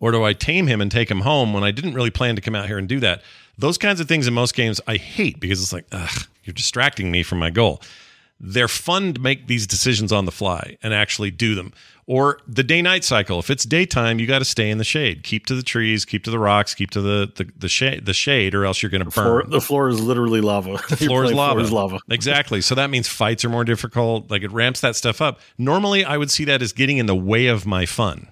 Or 0.00 0.10
do 0.10 0.24
I 0.24 0.34
tame 0.34 0.66
him 0.66 0.80
and 0.80 0.90
take 0.90 1.10
him 1.10 1.20
home 1.20 1.54
when 1.54 1.64
I 1.64 1.70
didn't 1.70 1.94
really 1.94 2.10
plan 2.10 2.34
to 2.36 2.42
come 2.42 2.54
out 2.54 2.66
here 2.66 2.78
and 2.78 2.88
do 2.88 3.00
that? 3.00 3.22
Those 3.56 3.78
kinds 3.78 4.00
of 4.00 4.08
things 4.08 4.26
in 4.26 4.34
most 4.34 4.54
games 4.54 4.80
I 4.86 4.96
hate 4.96 5.40
because 5.40 5.62
it's 5.62 5.72
like, 5.72 5.86
ugh, 5.92 6.26
you're 6.42 6.52
distracting 6.52 7.10
me 7.10 7.22
from 7.22 7.38
my 7.38 7.50
goal. 7.50 7.80
They're 8.40 8.68
fun 8.68 9.14
to 9.14 9.20
make 9.20 9.46
these 9.46 9.66
decisions 9.66 10.12
on 10.12 10.24
the 10.24 10.32
fly 10.32 10.76
and 10.82 10.92
actually 10.92 11.30
do 11.30 11.54
them. 11.54 11.72
Or 12.06 12.38
the 12.46 12.62
day 12.62 12.82
night 12.82 13.02
cycle. 13.02 13.38
If 13.38 13.48
it's 13.48 13.64
daytime, 13.64 14.18
you 14.18 14.26
got 14.26 14.40
to 14.40 14.44
stay 14.44 14.68
in 14.68 14.76
the 14.76 14.84
shade. 14.84 15.22
Keep 15.22 15.46
to 15.46 15.54
the 15.54 15.62
trees, 15.62 16.04
keep 16.04 16.22
to 16.24 16.30
the 16.30 16.38
rocks, 16.38 16.74
keep 16.74 16.90
to 16.90 17.00
the 17.00 17.32
the, 17.34 17.50
the 17.56 17.68
shade 17.68 18.04
the 18.04 18.12
shade, 18.12 18.54
or 18.54 18.64
else 18.66 18.82
you're 18.82 18.90
going 18.90 19.04
to 19.04 19.10
burn. 19.10 19.24
Floor, 19.24 19.44
the 19.46 19.60
floor 19.60 19.88
is 19.88 20.00
literally 20.02 20.40
lava. 20.42 20.72
The 20.90 20.96
floor 20.98 21.24
is 21.24 21.32
lava. 21.32 21.54
Floor 21.54 21.60
is 21.64 21.72
lava. 21.72 21.98
exactly. 22.10 22.60
So 22.60 22.74
that 22.74 22.90
means 22.90 23.08
fights 23.08 23.44
are 23.44 23.48
more 23.48 23.64
difficult. 23.64 24.30
Like 24.30 24.42
it 24.42 24.52
ramps 24.52 24.80
that 24.82 24.96
stuff 24.96 25.22
up. 25.22 25.40
Normally, 25.56 26.04
I 26.04 26.18
would 26.18 26.30
see 26.30 26.44
that 26.44 26.60
as 26.60 26.72
getting 26.74 26.98
in 26.98 27.06
the 27.06 27.14
way 27.16 27.46
of 27.46 27.64
my 27.64 27.86
fun. 27.86 28.28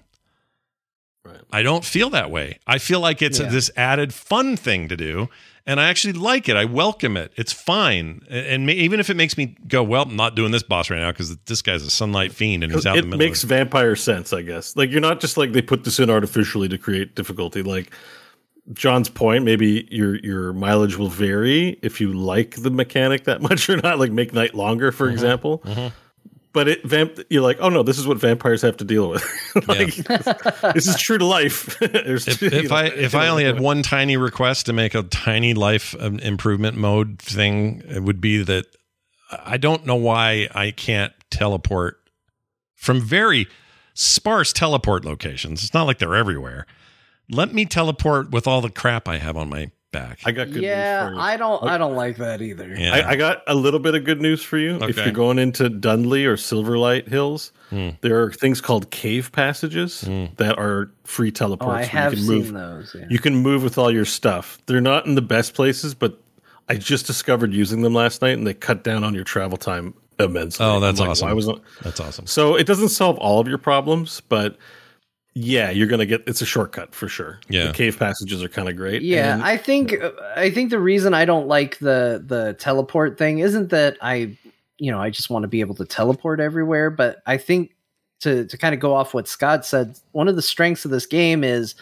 Right. 1.25 1.41
I 1.51 1.63
don't 1.63 1.85
feel 1.85 2.09
that 2.11 2.29
way. 2.29 2.59
I 2.67 2.77
feel 2.77 2.99
like 2.99 3.21
it's 3.21 3.39
Yeah. 3.39 3.49
this 3.49 3.71
added 3.77 4.13
fun 4.13 4.57
thing 4.57 4.87
to 4.89 4.95
do, 4.97 5.29
and 5.65 5.79
I 5.79 5.89
actually 5.89 6.13
like 6.13 6.49
it. 6.49 6.55
I 6.57 6.65
welcome 6.65 7.15
it. 7.17 7.31
It's 7.35 7.53
fine, 7.53 8.21
and, 8.29 8.45
and 8.45 8.69
even 8.69 8.99
if 8.99 9.09
it 9.09 9.15
makes 9.15 9.37
me 9.37 9.55
go, 9.67 9.83
"Well, 9.83 10.03
I'm 10.03 10.15
not 10.15 10.35
doing 10.35 10.51
this 10.51 10.63
boss 10.63 10.89
right 10.89 10.99
now 10.99 11.11
because 11.11 11.35
this 11.45 11.61
guy's 11.61 11.83
a 11.83 11.89
sunlight 11.89 12.33
fiend 12.33 12.63
and 12.63 12.73
he's 12.73 12.85
out 12.85 12.93
in 12.97 12.99
it 12.99 13.01
the 13.03 13.07
middle." 13.17 13.27
makes 13.27 13.43
vampire 13.43 13.95
sense, 13.95 14.33
I 14.33 14.41
guess. 14.41 14.75
Like 14.75 14.89
you're 14.91 15.01
not 15.01 15.19
just 15.21 15.37
like 15.37 15.51
they 15.53 15.61
put 15.61 15.83
this 15.83 15.99
in 15.99 16.09
artificially 16.09 16.67
to 16.69 16.77
create 16.77 17.15
difficulty. 17.15 17.61
Like 17.63 17.91
Jon's 18.73 19.09
point, 19.09 19.43
maybe 19.43 19.87
your 19.91 20.15
your 20.17 20.53
mileage 20.53 20.97
will 20.97 21.09
vary 21.09 21.79
if 21.81 21.99
you 21.99 22.13
like 22.13 22.61
the 22.61 22.69
mechanic 22.69 23.25
that 23.25 23.41
much 23.49 23.69
or 23.69 23.77
not. 23.77 23.99
Like 23.99 24.11
make 24.11 24.33
night 24.33 24.53
longer, 24.55 24.91
for 24.91 25.05
Mm-hmm. 25.05 25.13
example. 25.13 25.63
But 26.53 26.67
it 26.67 26.83
vamp, 26.85 27.19
you're 27.31 27.41
like, 27.41 27.57
oh 27.59 27.69
no, 27.69 27.81
this 27.81 27.97
is 27.97 28.05
what 28.05 28.17
vampires 28.17 28.61
have 28.61 28.77
to 28.77 28.85
deal 28.85 29.09
with. 29.09 29.23
like, 29.67 29.95
this 30.73 30.87
is 30.87 30.95
true 30.97 31.17
to 31.17 31.25
life. 31.25 31.79
There's 31.81 32.27
if, 32.27 32.41
you 32.41 32.49
if 32.49 32.69
know, 32.69 32.75
I 32.75 32.85
if 32.85 33.15
I 33.15 33.27
only 33.27 33.43
had 33.43 33.59
one 33.59 33.81
tiny 33.81 34.17
request 34.17 34.67
to 34.67 34.73
make 34.73 34.93
a 34.93 35.01
tiny 35.01 35.55
life 35.55 35.95
um, 35.99 36.19
improvement 36.19 36.77
mode 36.77 37.19
thing, 37.19 37.81
it 37.87 38.03
would 38.03 38.21
be 38.21 38.43
that 38.43 38.67
I 39.31 39.57
don't 39.57 39.85
know 39.87 39.95
why 39.95 40.47
I 40.53 40.69
can't 40.69 41.11
teleport 41.31 41.97
from 42.75 43.01
very 43.01 43.47
sparse 43.95 44.53
teleport 44.53 45.05
locations. 45.05 45.63
It's 45.63 45.73
not 45.73 45.83
like 45.83 45.97
they're 45.97 46.15
everywhere. 46.15 46.67
Let 47.31 47.51
me 47.51 47.65
teleport 47.65 48.29
with 48.29 48.45
all 48.45 48.61
the 48.61 48.69
crap 48.69 49.07
I 49.07 49.17
have 49.17 49.37
on 49.37 49.49
my 49.49 49.71
back. 49.93 50.19
I 50.25 50.31
got 50.33 50.51
good 50.51 50.61
yeah, 50.61 51.03
news 51.03 51.09
for 51.11 51.15
you. 51.15 51.21
I 51.21 51.37
don't. 51.37 51.63
I 51.63 51.77
don't 51.77 51.95
like 51.95 52.17
that 52.17 52.41
either. 52.41 52.75
Yeah. 52.77 52.93
I, 52.93 53.11
I 53.11 53.15
got 53.15 53.43
a 53.47 53.55
little 53.55 53.79
bit 53.79 53.95
of 53.95 54.03
good 54.03 54.19
news 54.21 54.43
for 54.43 54.57
you. 54.57 54.75
If 54.81 54.97
you're 54.97 55.11
going 55.11 55.39
into 55.39 55.69
Dunley 55.69 56.25
or 56.25 56.35
Silverlight 56.35 57.07
Hills, 57.07 57.53
Hmm. 57.69 57.89
there 58.01 58.21
are 58.21 58.31
things 58.31 58.59
called 58.59 58.91
cave 58.91 59.31
passages 59.31 60.01
that 60.01 60.55
are 60.59 60.91
free 61.05 61.31
teleports. 61.31 61.71
Oh, 61.71 61.71
I 61.71 61.83
have 61.83 62.13
you 62.13 62.17
can 62.17 62.27
seen 62.27 62.37
move. 62.39 62.53
those. 62.53 62.95
Yeah. 62.99 63.05
You 63.09 63.19
can 63.19 63.35
move 63.37 63.63
with 63.63 63.77
all 63.77 63.89
your 63.89 64.05
stuff. 64.05 64.59
They're 64.65 64.81
not 64.81 65.05
in 65.05 65.15
the 65.15 65.21
best 65.23 65.53
places, 65.53 65.95
but 65.95 66.19
I 66.69 66.75
just 66.75 67.07
discovered 67.07 67.53
using 67.53 67.81
them 67.81 67.93
last 67.93 68.21
night, 68.21 68.37
and 68.37 68.45
they 68.45 68.53
cut 68.53 68.83
down 68.83 69.03
on 69.03 69.13
your 69.13 69.23
travel 69.23 69.57
time 69.57 69.93
immensely. 70.19 70.65
Oh, 70.65 70.79
that's 70.79 70.99
like, 70.99 71.09
awesome. 71.09 71.27
Why 71.29 71.33
was? 71.33 71.49
That's 71.81 71.99
awesome. 71.99 72.27
So 72.27 72.55
it 72.55 72.67
doesn't 72.67 72.89
solve 72.89 73.17
all 73.17 73.39
of 73.39 73.47
your 73.47 73.57
problems, 73.57 74.21
but 74.29 74.57
yeah, 75.35 75.69
you're 75.71 75.87
gonna 75.87 76.05
get. 76.05 76.23
It's 76.27 76.41
a 76.41 76.45
shortcut 76.45 76.93
for 76.93 77.07
sure. 77.07 77.39
Yeah. 77.49 77.67
the 77.67 77.73
cave 77.73 77.97
passages 77.97 78.43
are 78.43 78.49
kind 78.49 78.69
of 78.69 78.75
great. 78.75 79.01
Yeah, 79.01 79.33
And- 79.35 79.43
I 79.43 79.57
think 79.57 79.95
I 80.35 80.49
think 80.49 80.69
the 80.69 80.79
reason 80.79 81.13
I 81.13 81.25
don't 81.25 81.47
like 81.47 81.79
the 81.79 82.23
the 82.25 82.53
teleport 82.59 83.17
thing 83.17 83.39
isn't 83.39 83.69
that 83.69 83.97
I 84.01 84.37
you 84.77 84.91
know 84.91 84.99
I 84.99 85.09
just 85.09 85.29
want 85.29 85.43
to 85.43 85.47
be 85.47 85.59
able 85.61 85.75
to 85.75 85.85
teleport 85.85 86.39
everywhere, 86.39 86.89
but 86.89 87.21
I 87.25 87.37
think 87.37 87.71
to 88.21 88.45
to 88.45 88.57
kind 88.57 88.73
of 88.73 88.79
go 88.79 88.93
off 88.95 89.13
what 89.13 89.27
Scott 89.27 89.65
said, 89.65 89.97
one 90.11 90.27
of 90.27 90.35
the 90.35 90.41
strengths 90.41 90.85
of 90.85 90.91
this 90.91 91.05
game 91.05 91.43
is 91.43 91.75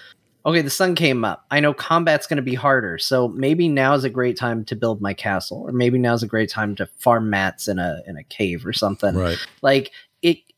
okay, 0.43 0.61
the 0.61 0.71
sun 0.71 0.95
came 0.95 1.23
up. 1.23 1.45
I 1.51 1.59
know 1.59 1.71
combat's 1.71 2.25
going 2.25 2.37
to 2.37 2.41
be 2.41 2.55
harder, 2.55 2.97
so 2.97 3.27
maybe 3.27 3.69
now 3.69 3.93
is 3.93 4.03
a 4.03 4.09
great 4.09 4.35
time 4.37 4.65
to 4.65 4.75
build 4.75 4.99
my 4.99 5.13
castle, 5.13 5.61
or 5.67 5.71
maybe 5.71 5.99
now 5.99 6.15
is 6.15 6.23
a 6.23 6.27
great 6.27 6.49
time 6.49 6.73
to 6.77 6.87
farm 6.97 7.29
mats 7.29 7.67
in 7.67 7.77
a 7.77 8.01
in 8.07 8.17
a 8.17 8.23
cave 8.23 8.65
or 8.65 8.73
something. 8.73 9.13
Right. 9.13 9.37
Like 9.61 9.87
it 9.87 9.91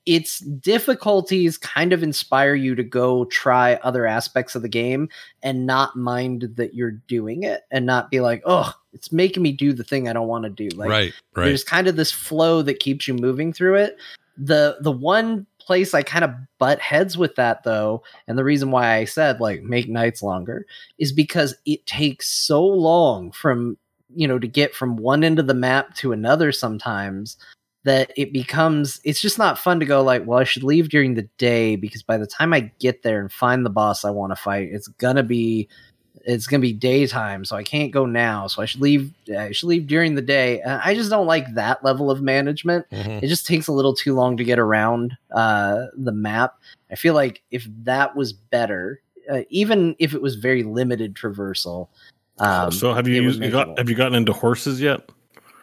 its 0.06 0.40
difficulties 0.40 1.58
kind 1.58 1.94
of 1.94 2.04
inspire 2.04 2.56
you 2.56 2.76
to 2.76 2.84
go 2.84 3.26
try 3.26 3.76
other 3.76 4.06
aspects 4.06 4.54
of 4.56 4.62
the 4.62 4.70
game 4.70 5.08
and 5.42 5.66
not 5.66 5.96
mind 5.96 6.50
that 6.56 6.74
you're 6.74 6.92
doing 6.92 7.44
it 7.44 7.62
and 7.72 7.86
not 7.86 8.12
be 8.12 8.20
like, 8.20 8.42
oh, 8.46 8.74
it's 8.92 9.12
making 9.12 9.44
me 9.44 9.52
do 9.52 9.72
the 9.72 9.84
thing 9.84 10.08
I 10.08 10.14
don't 10.14 10.28
want 10.28 10.44
to 10.44 10.50
do. 10.50 10.70
Like 10.76 10.90
right. 10.90 11.14
Right. 11.36 11.46
there's 11.46 11.64
kind 11.64 11.88
of 11.88 11.96
this 11.96 12.12
flow 12.12 12.62
that 12.64 12.80
keeps 12.80 13.08
you 13.08 13.14
moving 13.14 13.54
through 13.54 13.76
it. 13.76 13.98
The 14.38 14.78
the 14.82 14.92
one 14.92 15.46
place 15.60 15.94
I 15.94 16.04
kind 16.04 16.26
of 16.26 16.32
butt 16.58 16.80
heads 16.80 17.18
with 17.18 17.36
that 17.36 17.64
though, 17.64 18.04
and 18.28 18.38
the 18.38 18.44
reason 18.44 18.72
why 18.72 18.96
I 18.96 19.06
said 19.06 19.40
like 19.40 19.64
make 19.64 19.88
nights 19.88 20.22
longer 20.22 20.66
is 20.98 21.12
because 21.12 21.56
it 21.66 21.86
takes 21.86 22.28
so 22.30 22.66
long 22.66 23.32
from 23.32 23.78
you 24.16 24.28
know 24.28 24.38
to 24.40 24.48
get 24.48 24.76
from 24.76 24.98
one 24.98 25.24
end 25.24 25.40
of 25.40 25.48
the 25.48 25.54
map 25.54 25.96
to 25.96 26.12
another 26.12 26.52
sometimes 26.52 27.38
that 27.84 28.11
it 28.15 28.31
becomes 28.31 28.99
it's 29.03 29.22
just 29.22 29.38
not 29.38 29.60
fun 29.60 29.80
to 29.80 29.85
go 29.85 30.01
like 30.01 30.26
well 30.26 30.39
i 30.39 30.43
should 30.43 30.64
leave 30.64 30.89
during 30.89 31.15
the 31.15 31.27
day 31.38 31.76
because 31.76 32.01
by 32.01 32.18
the 32.18 32.27
time 32.27 32.53
i 32.53 32.72
get 32.80 33.03
there 33.03 33.19
and 33.19 33.31
find 33.31 33.65
the 33.65 33.69
boss 33.69 34.05
i 34.05 34.10
want 34.10 34.31
to 34.31 34.35
fight 34.35 34.69
it's 34.72 34.88
gonna 34.88 35.23
be 35.23 35.68
it's 36.26 36.47
gonna 36.47 36.61
be 36.61 36.72
daytime 36.72 37.43
so 37.43 37.55
i 37.55 37.64
can't 37.64 37.91
go 37.91 38.05
now 38.05 38.47
so 38.47 38.61
i 38.61 38.65
should 38.65 38.81
leave 38.81 39.11
i 39.38 39.51
should 39.51 39.68
leave 39.68 39.88
during 39.88 40.15
the 40.15 40.22
day 40.22 40.61
and 40.61 40.81
i 40.84 40.93
just 40.93 41.10
don't 41.10 41.27
like 41.27 41.53
that 41.55 41.84
level 41.84 42.10
of 42.10 42.22
management 42.22 42.85
Mhm. 42.91 43.22
it 43.22 43.27
just 43.27 43.45
takes 43.45 43.68
a 43.68 43.73
little 43.73 43.93
too 43.93 44.14
long 44.14 44.38
to 44.38 44.43
get 44.43 44.60
around 44.60 45.18
uh, 45.31 45.85
the 45.97 46.11
map 46.14 46.55
i 46.91 46.95
feel 46.95 47.14
like 47.14 47.41
if 47.51 47.68
that 47.84 48.15
was 48.15 48.31
better 48.31 49.01
uh, 49.30 49.41
even 49.49 49.95
if 49.99 50.14
it 50.14 50.22
was 50.22 50.35
very 50.35 50.64
limited 50.64 51.15
traversal 51.15 51.88
um, 52.39 52.72
so 52.72 52.93
have 52.93 53.07
you 53.07 53.22
used, 53.22 53.43
you 53.43 53.51
got 53.51 53.77
have 53.77 53.89
you 53.89 53.95
gotten 53.95 54.15
into 54.15 54.34
horses 54.34 54.81
yet? 54.81 55.07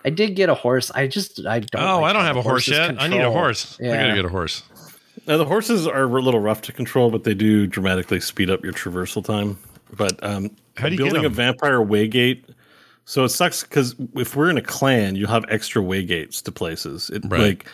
I 0.04 0.10
did 0.10 0.34
get 0.36 0.48
a 0.48 0.54
horse. 0.54 0.90
I 0.94 1.06
just 1.06 1.44
I 1.46 1.60
don't. 1.60 1.82
oh, 1.82 2.00
like 2.00 2.10
I 2.10 2.12
don't 2.14 2.24
have 2.24 2.36
a 2.36 2.42
horse 2.42 2.66
horses 2.66 2.72
yet. 2.76 2.90
I 3.02 3.08
need 3.08 3.16
a 3.16 3.24
control. 3.24 3.32
horse. 3.32 3.78
I 3.80 3.84
gotta 3.86 4.14
get 4.14 4.24
a 4.24 4.28
horse. 4.28 4.62
Now 5.26 5.36
the 5.36 5.44
horses 5.44 5.86
are 5.86 6.02
a 6.04 6.06
little 6.22 6.40
rough 6.40 6.62
to 6.62 6.72
control, 6.72 7.10
but 7.10 7.24
they 7.24 7.34
do 7.34 7.66
dramatically 7.66 8.20
speed 8.20 8.48
up 8.50 8.64
your 8.64 8.72
traversal 8.72 9.24
time. 9.24 9.58
But 9.96 10.22
um, 10.24 10.50
How 10.76 10.86
do 10.88 10.92
you 10.94 10.98
get 10.98 11.04
building 11.04 11.22
a 11.24 11.26
'em? 11.26 11.34
vampire 11.34 11.78
waygate? 11.80 12.44
So 13.04 13.24
it 13.24 13.28
sucks 13.30 13.62
because 13.62 13.94
if 14.14 14.34
we're 14.36 14.50
in 14.50 14.56
a 14.56 14.62
clan, 14.62 15.16
you'll 15.16 15.28
have 15.28 15.44
extra 15.48 15.82
waygates 15.82 16.42
to 16.44 16.52
places. 16.52 17.10
It 17.10 17.22
Right. 17.28 17.40
like 17.40 17.66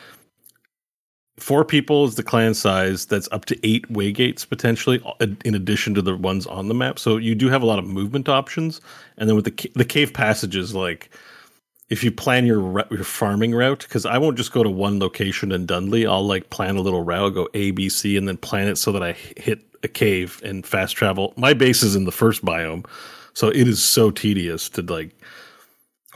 four 1.39 1.65
people 1.65 2.07
is 2.07 2.15
the 2.15 2.23
clan 2.23 2.55
size. 2.55 3.05
That's 3.07 3.29
up 3.33 3.45
to 3.47 3.67
eight 3.67 3.87
waygates 3.93 4.49
potentially, 4.49 5.01
uh, 5.21 5.27
in 5.45 5.55
addition 5.55 5.95
to 5.95 6.03
the 6.03 6.17
ones 6.17 6.47
on 6.47 6.69
the 6.69 6.75
map. 6.75 6.99
So 6.99 7.19
you 7.19 7.35
do 7.35 7.49
have 7.51 7.63
a 7.63 7.67
lot 7.67 7.79
of 7.79 7.85
movement 7.87 8.29
options. 8.29 8.81
And 9.19 9.29
then 9.29 9.37
with 9.37 9.45
the 9.45 9.71
the 9.75 9.85
cave 9.85 10.13
passages, 10.15 10.75
like 10.75 11.11
if 11.89 12.03
you 12.03 12.11
plan 12.11 12.47
your 12.47 12.85
your 12.91 13.05
farming 13.05 13.55
route, 13.55 13.81
because 13.81 14.07
I 14.07 14.19
won't 14.19 14.37
just 14.37 14.53
go 14.53 14.63
to 14.63 14.71
one 14.71 14.99
location 14.99 15.53
in 15.53 15.67
Dunley. 15.67 16.09
I'll 16.09 16.27
like 16.27 16.51
plan 16.51 16.77
a 16.77 16.81
little 16.81 17.03
route, 17.03 17.23
I'll 17.23 17.31
go 17.31 17.49
A, 17.55 17.71
B, 17.71 17.89
C, 17.89 18.17
and 18.17 18.27
then 18.27 18.37
plan 18.37 18.69
it 18.69 18.77
so 18.77 18.93
that 18.93 19.03
i 19.03 19.13
hit 19.13 19.61
a 19.83 19.89
cave 19.89 20.41
and 20.45 20.67
fast 20.67 20.97
travel. 20.97 21.33
My 21.37 21.55
base 21.55 21.83
is 21.83 21.95
in 21.95 22.05
the 22.05 22.13
first 22.13 22.45
biome, 22.45 22.87
so 23.35 23.49
it 23.49 23.69
is 23.69 23.83
so 23.83 24.11
tedious 24.11 24.69
to 24.71 24.83
like 24.83 25.16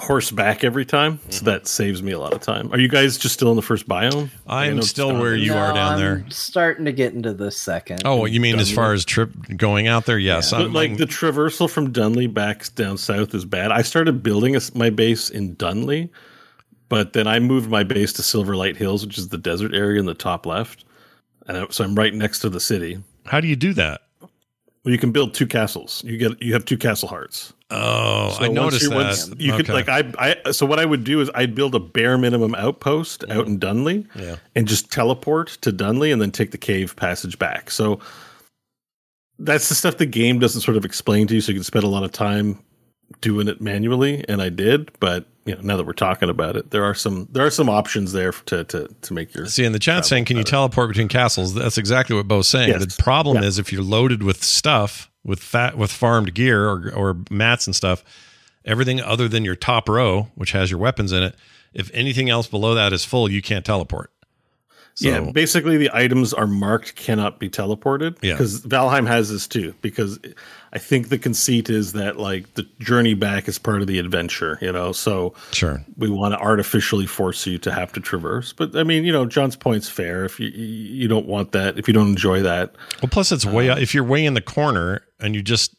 horseback 0.00 0.64
every 0.64 0.84
time. 0.84 1.18
Mm-hmm. 1.18 1.30
So 1.30 1.44
that 1.44 1.66
saves 1.66 2.02
me 2.02 2.12
a 2.12 2.18
lot 2.18 2.32
of 2.32 2.40
time. 2.40 2.72
Are 2.72 2.78
you 2.78 2.88
guys 2.88 3.18
just 3.18 3.34
still 3.34 3.50
in 3.50 3.56
the 3.56 3.62
first 3.62 3.86
biome? 3.86 4.30
I 4.46 4.66
I'm 4.66 4.82
still 4.82 5.12
where 5.12 5.20
where 5.20 5.34
is. 5.34 5.44
you 5.44 5.52
are 5.52 5.74
down 5.74 5.92
I'm 5.92 5.98
there. 5.98 6.24
Starting 6.30 6.86
to 6.86 6.92
get 6.92 7.12
into 7.12 7.34
the 7.34 7.50
second. 7.50 8.02
Oh, 8.04 8.24
you 8.24 8.40
mean 8.40 8.58
as 8.58 8.72
far 8.72 8.92
as 8.92 9.04
trip 9.04 9.30
going 9.56 9.86
out 9.86 10.06
there? 10.06 10.18
Yes. 10.18 10.50
But 10.50 10.62
I'm 10.62 10.72
like 10.72 10.96
the 10.96 11.04
traversal 11.04 11.68
from 11.68 11.92
Dunley 11.92 12.32
back 12.32 12.74
down 12.74 12.98
south 12.98 13.34
is 13.34 13.44
bad. 13.44 13.70
I 13.72 13.82
started 13.82 14.22
building 14.22 14.54
a 14.54 14.58
s 14.58 14.74
my 14.74 14.90
base 14.90 15.30
in 15.30 15.54
Dunley, 15.56 16.08
but 16.88 17.12
then 17.12 17.26
I 17.26 17.38
moved 17.38 17.70
my 17.70 17.84
base 17.84 18.12
to 18.14 18.22
Silverlight 18.22 18.76
Hills, 18.76 19.04
which 19.04 19.18
is 19.18 19.28
the 19.28 19.38
desert 19.38 19.74
area 19.74 20.00
in 20.00 20.06
the 20.06 20.14
top 20.14 20.46
left, 20.46 20.84
and 21.46 21.56
I, 21.56 21.66
so 21.70 21.84
I'm 21.84 21.94
right 21.94 22.14
next 22.14 22.40
to 22.40 22.48
the 22.48 22.60
city. 22.60 23.02
How 23.26 23.40
do 23.40 23.48
you 23.48 23.56
do 23.56 23.74
that? 23.74 24.00
Well, 24.84 24.92
you 24.92 24.98
can 24.98 25.12
build 25.12 25.34
two 25.34 25.46
castles. 25.46 26.02
You 26.06 26.16
get 26.16 26.42
you 26.42 26.52
have 26.54 26.64
two 26.64 26.78
castle 26.78 27.08
hearts. 27.08 27.52
Oh, 27.70 28.30
So 28.38 28.44
I 28.44 28.48
noticed 28.48 28.88
that. 28.88 28.94
once 28.94 29.30
You 29.38 29.52
could 29.54 29.68
like 29.68 29.88
I 29.88 30.10
I 30.46 30.50
so 30.52 30.64
what 30.66 30.78
I 30.78 30.84
would 30.86 31.04
do 31.04 31.20
is 31.20 31.30
I'd 31.34 31.54
build 31.54 31.74
a 31.74 31.78
bare 31.78 32.16
minimum 32.18 32.54
outpost 32.54 33.24
out 33.30 33.46
in 33.46 33.58
Dunley, 33.60 34.06
Yeah. 34.16 34.36
and 34.56 34.66
just 34.66 34.90
teleport 34.90 35.48
to 35.60 35.70
Dunley 35.72 36.12
and 36.12 36.20
then 36.20 36.30
take 36.30 36.50
the 36.50 36.58
cave 36.58 36.96
passage 36.96 37.38
back. 37.38 37.70
So 37.70 38.00
that's 39.38 39.68
the 39.68 39.74
stuff 39.74 39.98
the 39.98 40.06
game 40.06 40.38
doesn't 40.38 40.62
sort 40.62 40.76
of 40.76 40.84
explain 40.84 41.26
to 41.28 41.34
you, 41.34 41.40
so 41.40 41.52
you 41.52 41.58
can 41.58 41.64
spend 41.64 41.84
a 41.84 41.88
lot 41.88 42.02
of 42.02 42.12
time 42.12 42.58
doing 43.20 43.48
it 43.48 43.60
manually, 43.60 44.24
and 44.28 44.40
I 44.42 44.48
did. 44.48 44.90
But 45.00 45.26
you 45.46 45.54
know, 45.54 45.60
now 45.62 45.76
that 45.76 45.86
we're 45.86 45.92
talking 45.92 46.28
about 46.28 46.56
it, 46.56 46.70
there 46.70 46.84
are 46.84 46.94
some 46.94 47.28
there 47.32 47.44
are 47.46 47.50
some 47.50 47.68
options 47.68 48.12
there 48.12 48.32
to 48.32 48.64
to 48.64 48.88
to 49.02 49.12
make 49.14 49.34
your 49.34 49.46
See 49.46 49.64
in 49.64 49.72
the 49.72 49.78
chat 49.78 50.04
saying, 50.04 50.26
"Can 50.26 50.36
you 50.36 50.44
teleport 50.44 50.88
between 50.88 51.08
castles?" 51.08 51.54
That's 51.54 51.78
exactly 51.78 52.14
what 52.16 52.28
Beau's 52.28 52.48
saying. 52.48 52.68
Yes. 52.70 52.96
The 52.96 53.02
problem 53.02 53.38
Yeah. 53.38 53.44
is 53.48 53.58
if 53.58 53.72
you're 53.72 53.82
loaded 53.82 54.22
with 54.22 54.44
stuff, 54.44 55.10
with 55.24 55.40
fat, 55.40 55.76
with 55.78 55.90
farmed 55.90 56.34
gear 56.34 56.68
or 56.68 56.92
or 56.94 57.16
mats 57.30 57.66
and 57.66 57.74
stuff, 57.74 58.04
everything 58.64 59.00
other 59.00 59.28
than 59.28 59.44
your 59.44 59.56
top 59.56 59.88
row, 59.88 60.28
which 60.34 60.52
has 60.52 60.70
your 60.70 60.78
weapons 60.80 61.10
in 61.12 61.22
it, 61.22 61.34
if 61.72 61.90
anything 61.94 62.28
else 62.28 62.46
below 62.46 62.74
that 62.74 62.92
is 62.92 63.04
full, 63.04 63.30
you 63.30 63.40
can't 63.40 63.64
teleport. 63.64 64.10
So, 64.94 65.08
yeah, 65.08 65.30
basically 65.32 65.78
the 65.78 65.90
items 65.94 66.34
are 66.34 66.48
marked 66.48 66.96
cannot 66.96 67.38
be 67.38 67.48
teleported. 67.48 68.16
Yeah. 68.22 68.34
Because 68.34 68.60
Valheim 68.62 69.06
has 69.06 69.30
this 69.30 69.46
too. 69.46 69.72
Because 69.80 70.18
I 70.72 70.78
think 70.78 71.08
the 71.08 71.18
conceit 71.18 71.68
is 71.68 71.94
that 71.94 72.16
like 72.18 72.54
the 72.54 72.62
journey 72.78 73.14
back 73.14 73.48
is 73.48 73.58
part 73.58 73.80
of 73.80 73.88
the 73.88 73.98
adventure, 73.98 74.56
you 74.60 74.70
know. 74.70 74.92
So 74.92 75.34
sure, 75.50 75.84
we 75.96 76.08
want 76.08 76.32
to 76.34 76.38
artificially 76.38 77.06
force 77.06 77.44
you 77.46 77.58
to 77.58 77.72
have 77.72 77.92
to 77.94 78.00
traverse. 78.00 78.52
But 78.52 78.76
I 78.76 78.84
mean, 78.84 79.04
you 79.04 79.12
know, 79.12 79.26
Jon's 79.26 79.56
point's 79.56 79.88
fair. 79.88 80.24
If 80.24 80.38
you 80.38 80.48
you 80.48 81.08
don't 81.08 81.26
want 81.26 81.52
that, 81.52 81.76
if 81.78 81.88
you 81.88 81.94
don't 81.94 82.08
enjoy 82.08 82.42
that, 82.42 82.76
Well, 83.02 83.10
plus 83.10 83.32
it's 83.32 83.44
way 83.44 83.68
uh, 83.68 83.78
if 83.78 83.94
you're 83.94 84.04
way 84.04 84.24
in 84.24 84.34
the 84.34 84.40
corner 84.40 85.02
and 85.18 85.34
you 85.34 85.42
just 85.42 85.74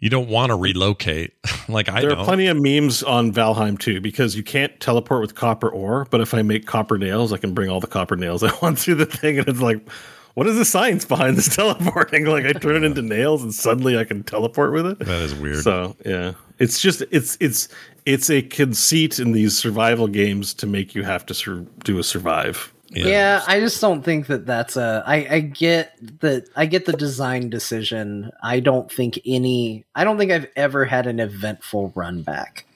you 0.00 0.10
don't 0.10 0.28
want 0.28 0.50
to 0.50 0.56
relocate. 0.56 1.34
like 1.68 1.88
I 1.88 2.00
there 2.00 2.10
don't. 2.10 2.18
are 2.18 2.24
plenty 2.24 2.48
of 2.48 2.60
memes 2.60 3.04
on 3.04 3.32
Valheim 3.32 3.78
too, 3.78 4.00
because 4.00 4.34
you 4.34 4.42
can't 4.42 4.78
teleport 4.80 5.20
with 5.20 5.36
copper 5.36 5.68
ore. 5.68 6.08
But 6.10 6.20
if 6.20 6.34
I 6.34 6.42
make 6.42 6.66
copper 6.66 6.98
nails, 6.98 7.32
I 7.32 7.36
can 7.36 7.54
bring 7.54 7.70
all 7.70 7.78
the 7.78 7.86
copper 7.86 8.16
nails 8.16 8.42
I 8.42 8.52
want 8.62 8.78
to 8.78 8.96
the 8.96 9.06
thing, 9.06 9.38
and 9.38 9.46
it's 9.46 9.60
like. 9.60 9.88
What 10.34 10.46
is 10.46 10.56
the 10.56 10.64
science 10.64 11.04
behind 11.04 11.36
this 11.36 11.48
teleporting? 11.56 12.26
Like 12.26 12.44
I 12.44 12.52
turn 12.52 12.76
it 12.76 12.84
into 12.84 13.02
nails 13.02 13.42
and 13.42 13.54
suddenly 13.54 13.98
I 13.98 14.04
can 14.04 14.22
teleport 14.22 14.72
with 14.72 14.86
it. 14.86 14.98
That 15.00 15.22
is 15.22 15.34
weird. 15.34 15.62
So 15.62 15.96
yeah, 16.04 16.32
it's 16.58 16.80
just 16.80 17.02
it's 17.10 17.36
it's 17.40 17.68
it's 18.06 18.30
a 18.30 18.42
conceit 18.42 19.18
in 19.18 19.32
these 19.32 19.56
survival 19.56 20.08
games 20.08 20.54
to 20.54 20.66
make 20.66 20.94
you 20.94 21.02
have 21.02 21.26
to 21.26 21.34
sur- 21.34 21.66
do 21.84 21.98
a 21.98 22.02
survive. 22.02 22.72
Yeah. 22.94 23.42
I 23.46 23.60
just 23.60 23.80
don't 23.80 24.02
think 24.02 24.26
that 24.26 24.46
that's 24.46 24.76
a. 24.76 25.02
I, 25.06 25.26
I 25.30 25.40
get 25.40 25.96
the 26.20 26.46
I 26.56 26.66
get 26.66 26.86
the 26.86 26.92
design 26.92 27.48
decision. 27.48 28.30
I 28.42 28.60
don't 28.60 28.90
think 28.90 29.18
any. 29.24 29.84
I 29.94 30.04
don't 30.04 30.18
think 30.18 30.30
I've 30.30 30.48
ever 30.56 30.84
had 30.84 31.06
an 31.06 31.20
eventful 31.20 31.92
run 31.94 32.22
back. 32.22 32.66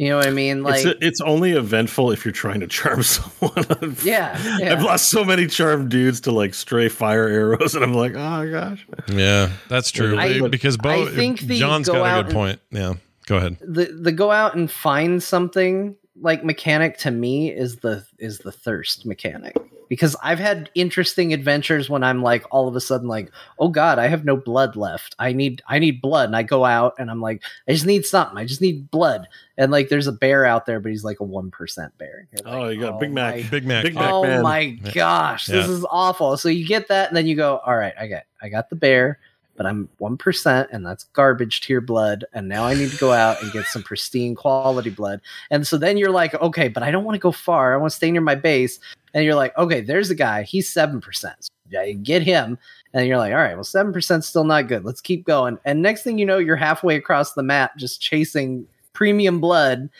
You 0.00 0.10
know 0.10 0.16
what 0.18 0.26
I 0.28 0.30
mean? 0.30 0.62
Like, 0.62 0.86
it's, 0.86 0.98
it's 1.04 1.20
only 1.20 1.52
eventful 1.52 2.12
if 2.12 2.24
you're 2.24 2.30
trying 2.30 2.60
to 2.60 2.68
charm 2.68 3.02
someone. 3.14 3.96
yeah, 4.04 4.58
yeah. 4.58 4.72
I've 4.72 4.82
lost 4.82 5.08
so 5.10 5.24
many 5.24 5.48
charmed 5.48 5.90
dudes 5.90 6.20
to 6.22 6.30
like 6.30 6.54
stray 6.54 6.88
fire 6.88 7.26
arrows, 7.26 7.74
and 7.76 7.82
I'm 7.84 7.94
like, 7.94 8.12
oh 8.14 8.48
gosh. 8.50 8.86
Yeah, 9.08 9.50
that's 9.68 9.90
true. 9.90 10.16
I- 10.16 10.46
because 10.48 10.76
Beau, 10.76 11.06
I 11.08 11.10
think 11.10 11.40
the 11.40 11.58
Jon's 11.58 11.88
go 11.88 11.94
got 11.94 12.02
a 12.04 12.08
out 12.10 12.16
good 12.18 12.26
and- 12.26 12.34
point. 12.34 12.60
Yeah, 12.70 12.94
go 13.26 13.38
ahead. 13.38 13.56
the 13.60 13.86
the 13.86 14.12
go 14.12 14.30
out 14.30 14.54
and 14.54 14.70
find 14.70 15.20
something 15.20 15.96
like 16.20 16.44
mechanic 16.44 16.98
to 16.98 17.10
me 17.10 17.50
is 17.52 17.76
the 17.78 18.06
is 18.20 18.38
the 18.38 18.52
thirst 18.52 19.04
mechanic 19.04 19.56
because 19.88 20.14
I've 20.22 20.38
had 20.38 20.70
interesting 20.74 21.32
adventures 21.32 21.88
when 21.90 22.02
I'm 22.04 22.22
like 22.22 22.44
all 22.50 22.68
of 22.68 22.76
a 22.76 22.80
sudden 22.80 23.08
like 23.08 23.30
oh 23.58 23.68
god 23.68 23.98
I 23.98 24.06
have 24.08 24.24
no 24.24 24.36
blood 24.36 24.76
left. 24.76 25.14
I 25.18 25.32
need 25.32 25.62
I 25.66 25.78
need 25.78 26.00
blood. 26.02 26.28
And 26.28 26.36
I 26.36 26.42
go 26.42 26.64
out 26.64 26.94
and 26.98 27.10
I'm 27.10 27.20
like 27.20 27.42
I 27.68 27.72
just 27.72 27.86
need 27.86 28.04
something. 28.06 28.36
I 28.38 28.44
just 28.44 28.60
need 28.60 28.90
blood. 28.90 29.28
And 29.56 29.72
like 29.72 29.88
there's 29.88 30.06
a 30.06 30.12
bear 30.12 30.44
out 30.44 30.66
there 30.66 30.80
but 30.80 30.90
he's 30.90 31.04
like 31.04 31.20
a 31.20 31.24
one 31.24 31.50
percent 31.50 31.96
bear. 31.98 32.28
Oh, 32.44 32.50
like, 32.50 32.54
Oh, 32.60 32.68
you 32.68 32.80
got 32.80 32.94
oh 32.94 32.98
Big 32.98 33.12
Mac, 33.12 33.36
my- 33.36 33.42
Big 33.50 33.64
Mac. 33.66 33.84
Big 33.84 33.94
Mac 33.94 34.12
oh 34.12 34.22
man. 34.22 34.42
my 34.42 34.66
gosh 34.94 35.46
this 35.46 35.66
Yeah. 35.66 35.72
is 35.72 35.86
awful. 35.90 36.36
So 36.36 36.48
you 36.48 36.66
get 36.66 36.88
that 36.88 37.08
and 37.08 37.16
then 37.16 37.26
you 37.26 37.34
go 37.36 37.58
all 37.58 37.76
right 37.76 37.94
I 37.98 38.06
got 38.08 38.22
I 38.42 38.48
got 38.48 38.70
the 38.70 38.76
bear 38.76 39.18
but 39.58 39.66
I'm 39.66 39.88
1% 40.00 40.68
and 40.70 40.86
that's 40.86 41.04
garbage 41.04 41.60
to 41.62 41.72
your 41.72 41.80
blood. 41.82 42.24
And 42.32 42.48
now 42.48 42.64
I 42.64 42.74
need 42.74 42.92
to 42.92 42.96
go 42.96 43.12
out 43.12 43.42
and 43.42 43.52
get 43.52 43.66
some 43.66 43.82
pristine 43.82 44.36
quality 44.36 44.88
blood. 44.88 45.20
And 45.50 45.66
so 45.66 45.76
then 45.76 45.98
you're 45.98 46.12
like, 46.12 46.32
okay, 46.34 46.68
but 46.68 46.84
I 46.84 46.92
don't 46.92 47.04
want 47.04 47.16
to 47.16 47.20
go 47.20 47.32
far. 47.32 47.74
I 47.74 47.76
want 47.76 47.90
to 47.90 47.96
stay 47.96 48.10
near 48.12 48.20
my 48.20 48.36
base. 48.36 48.78
And 49.14 49.24
you're 49.24 49.34
like, 49.34 49.58
okay, 49.58 49.80
there's 49.80 50.10
a 50.10 50.14
guy. 50.14 50.44
He's 50.44 50.72
7%. 50.72 51.02
So 51.12 51.50
yeah, 51.70 51.82
you 51.82 51.94
get 51.94 52.22
him. 52.22 52.56
And 52.94 53.08
you're 53.08 53.18
like, 53.18 53.32
all 53.32 53.38
right, 53.38 53.54
well, 53.54 53.64
7% 53.64 54.22
still 54.22 54.44
not 54.44 54.68
good. 54.68 54.84
Let's 54.84 55.00
keep 55.00 55.26
going. 55.26 55.58
And 55.64 55.82
next 55.82 56.04
thing 56.04 56.18
you 56.18 56.24
know, 56.24 56.38
you're 56.38 56.56
halfway 56.56 56.94
across 56.94 57.34
the 57.34 57.42
map 57.42 57.76
just 57.76 58.00
chasing 58.00 58.64
premium 58.92 59.40
blood. 59.40 59.90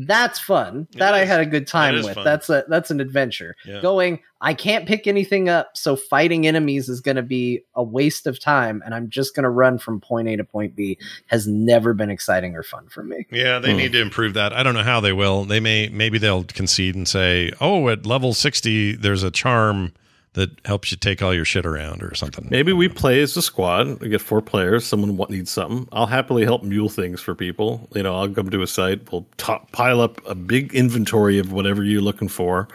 That's 0.00 0.38
fun. 0.38 0.86
That 0.92 1.14
I 1.14 1.24
had 1.24 1.40
a 1.40 1.46
good 1.46 1.66
time 1.66 1.96
is 1.96 2.06
with. 2.06 2.14
fun. 2.14 2.24
That's 2.24 2.48
a 2.48 2.64
that's 2.68 2.92
an 2.92 3.00
adventure. 3.00 3.56
Yeah. 3.64 3.80
Going, 3.80 4.20
I 4.40 4.54
can't 4.54 4.86
pick 4.86 5.08
anything 5.08 5.48
up, 5.48 5.76
so 5.76 5.96
fighting 5.96 6.46
enemies 6.46 6.88
is 6.88 7.00
going 7.00 7.16
to 7.16 7.22
be 7.22 7.64
a 7.74 7.82
waste 7.82 8.28
of 8.28 8.38
time, 8.38 8.80
and 8.84 8.94
I'm 8.94 9.10
just 9.10 9.34
going 9.34 9.42
to 9.42 9.50
run 9.50 9.76
from 9.76 10.00
point 10.00 10.28
A 10.28 10.36
to 10.36 10.44
point 10.44 10.76
B. 10.76 10.98
Has 11.26 11.48
never 11.48 11.94
been 11.94 12.10
exciting 12.10 12.54
or 12.54 12.62
fun 12.62 12.86
for 12.88 13.02
me. 13.02 13.26
Yeah, 13.32 13.58
they 13.58 13.72
hmm. 13.72 13.78
need 13.78 13.92
to 13.92 14.00
improve 14.00 14.34
that. 14.34 14.52
I 14.52 14.62
don't 14.62 14.74
know 14.74 14.84
how 14.84 15.00
they 15.00 15.12
will. 15.12 15.44
They 15.44 15.58
may 15.58 15.88
maybe 15.88 16.18
they'll 16.18 16.44
concede 16.44 16.94
and 16.94 17.08
say, 17.08 17.50
"Oh, 17.60 17.88
at 17.88 18.06
level 18.06 18.34
60 18.34 18.96
there's 18.96 19.24
a 19.24 19.32
charm 19.32 19.92
that 20.38 20.50
helps 20.66 20.90
you 20.90 20.96
take 20.96 21.22
all 21.22 21.34
your 21.34 21.44
shit 21.44 21.66
around 21.66 22.02
or 22.02 22.14
something." 22.14 22.48
Maybe 22.50 22.72
we 22.72 22.88
play 22.88 23.20
as 23.20 23.36
a 23.36 23.42
squad. 23.42 24.00
We 24.00 24.08
get 24.08 24.20
four 24.20 24.40
players. 24.40 24.86
Someone 24.86 25.16
needs 25.28 25.50
something. 25.50 25.88
I'll 25.92 26.06
happily 26.06 26.44
help 26.44 26.62
mule 26.62 26.88
things 26.88 27.20
for 27.20 27.34
people. 27.34 27.88
You 27.94 28.02
know, 28.02 28.16
I'll 28.16 28.28
come 28.28 28.50
to 28.50 28.62
a 28.62 28.66
site. 28.66 29.10
We'll 29.12 29.26
top, 29.36 29.70
pile 29.72 30.00
up 30.00 30.20
a 30.26 30.34
big 30.34 30.74
inventory 30.74 31.38
of 31.38 31.52
whatever 31.52 31.84
you're 31.84 32.00
looking 32.02 32.28
for, 32.28 32.68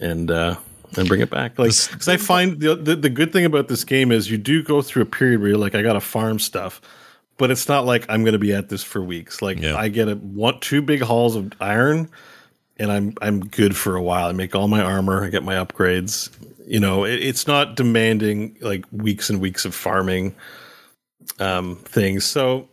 and 0.00 0.30
uh, 0.30 0.56
and 0.96 1.08
bring 1.08 1.20
it 1.20 1.30
back. 1.30 1.58
Like, 1.58 1.72
because 1.90 2.08
I 2.08 2.16
find 2.16 2.60
the, 2.60 2.76
the 2.76 2.96
the 2.96 3.10
good 3.10 3.32
thing 3.32 3.44
about 3.44 3.68
this 3.68 3.84
game 3.84 4.12
is 4.12 4.30
you 4.30 4.38
do 4.38 4.62
go 4.62 4.80
through 4.82 5.02
a 5.02 5.06
period 5.06 5.40
where 5.40 5.50
you're 5.50 5.58
like, 5.58 5.74
I 5.74 5.82
got 5.82 5.94
to 5.94 6.00
farm 6.00 6.38
stuff, 6.38 6.80
but 7.38 7.50
it's 7.50 7.68
not 7.68 7.84
like 7.84 8.06
I'm 8.08 8.22
going 8.22 8.34
to 8.34 8.38
be 8.38 8.52
at 8.54 8.68
this 8.68 8.82
for 8.82 9.02
weeks. 9.02 9.42
Like, 9.42 9.58
Yeah. 9.58 9.76
I 9.76 9.88
get 9.88 10.08
a 10.08 10.14
one 10.14 10.60
two 10.60 10.82
big 10.82 11.00
hauls 11.02 11.36
of 11.36 11.52
iron 11.60 12.08
and 12.78 12.90
I'm 12.90 13.14
I'm 13.22 13.40
good 13.40 13.76
for 13.76 13.96
a 13.96 14.02
while. 14.02 14.26
I 14.28 14.32
make 14.32 14.54
all 14.54 14.68
my 14.68 14.82
armor, 14.82 15.24
I 15.24 15.28
get 15.30 15.42
my 15.42 15.54
upgrades. 15.54 16.30
You 16.66 16.80
know, 16.80 17.04
it, 17.04 17.22
it's 17.22 17.46
not 17.46 17.76
demanding 17.76 18.56
like 18.60 18.84
weeks 18.92 19.30
and 19.30 19.40
weeks 19.40 19.64
of 19.64 19.74
farming 19.74 20.34
um, 21.38 21.76
things. 21.76 22.24
So 22.24 22.68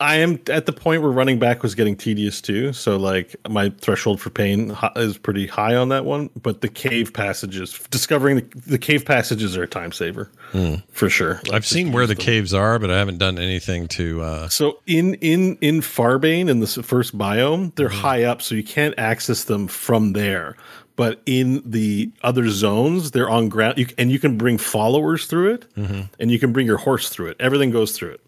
I 0.00 0.16
am 0.16 0.40
at 0.48 0.66
the 0.66 0.72
point 0.72 1.02
where 1.02 1.12
running 1.12 1.38
back 1.38 1.62
was 1.62 1.76
getting 1.76 1.94
tedious 1.96 2.40
too. 2.40 2.72
So 2.72 2.96
like 2.96 3.36
my 3.48 3.70
threshold 3.80 4.20
for 4.20 4.30
pain 4.30 4.76
is 4.96 5.16
pretty 5.16 5.46
high 5.46 5.76
on 5.76 5.90
that 5.90 6.04
one. 6.04 6.28
But 6.40 6.60
the 6.60 6.68
cave 6.68 7.12
passages, 7.12 7.78
discovering 7.90 8.36
the, 8.36 8.60
the 8.66 8.78
cave 8.78 9.04
passages 9.04 9.56
are 9.56 9.62
a 9.62 9.68
time 9.68 9.92
saver 9.92 10.28
for 10.90 11.08
sure. 11.08 11.34
Like, 11.44 11.52
I've 11.52 11.66
seen 11.66 11.92
where 11.92 12.06
the 12.08 12.16
caves 12.16 12.52
are, 12.52 12.78
but 12.80 12.90
I 12.90 12.98
haven't 12.98 13.18
done 13.18 13.38
anything 13.38 13.86
to 13.88 14.22
uh 14.22 14.48
so 14.48 14.80
in 14.86 15.14
in 15.14 15.56
in 15.60 15.80
Farbane 15.80 16.48
in 16.48 16.58
the 16.60 16.66
first 16.66 17.16
biome, 17.16 17.72
they're 17.76 17.88
Mm-hmm. 17.88 17.98
high 18.00 18.24
up, 18.24 18.42
so 18.42 18.54
you 18.56 18.64
can't 18.64 18.94
access 18.98 19.44
them 19.44 19.68
from 19.68 20.14
there. 20.14 20.56
But 20.96 21.22
in 21.26 21.62
the 21.64 22.10
other 22.22 22.48
zones, 22.50 23.12
they're 23.12 23.30
on 23.30 23.48
ground, 23.48 23.78
you, 23.78 23.86
and 23.96 24.10
you 24.12 24.18
can 24.18 24.36
bring 24.36 24.58
followers 24.58 25.26
through 25.26 25.54
it, 25.54 25.74
Mm-hmm. 25.74 26.02
and 26.20 26.30
you 26.30 26.38
can 26.38 26.52
bring 26.52 26.66
your 26.66 26.76
horse 26.78 27.08
through 27.08 27.28
it. 27.28 27.36
Everything 27.40 27.70
goes 27.70 27.92
through 27.92 28.10
it. 28.12 28.20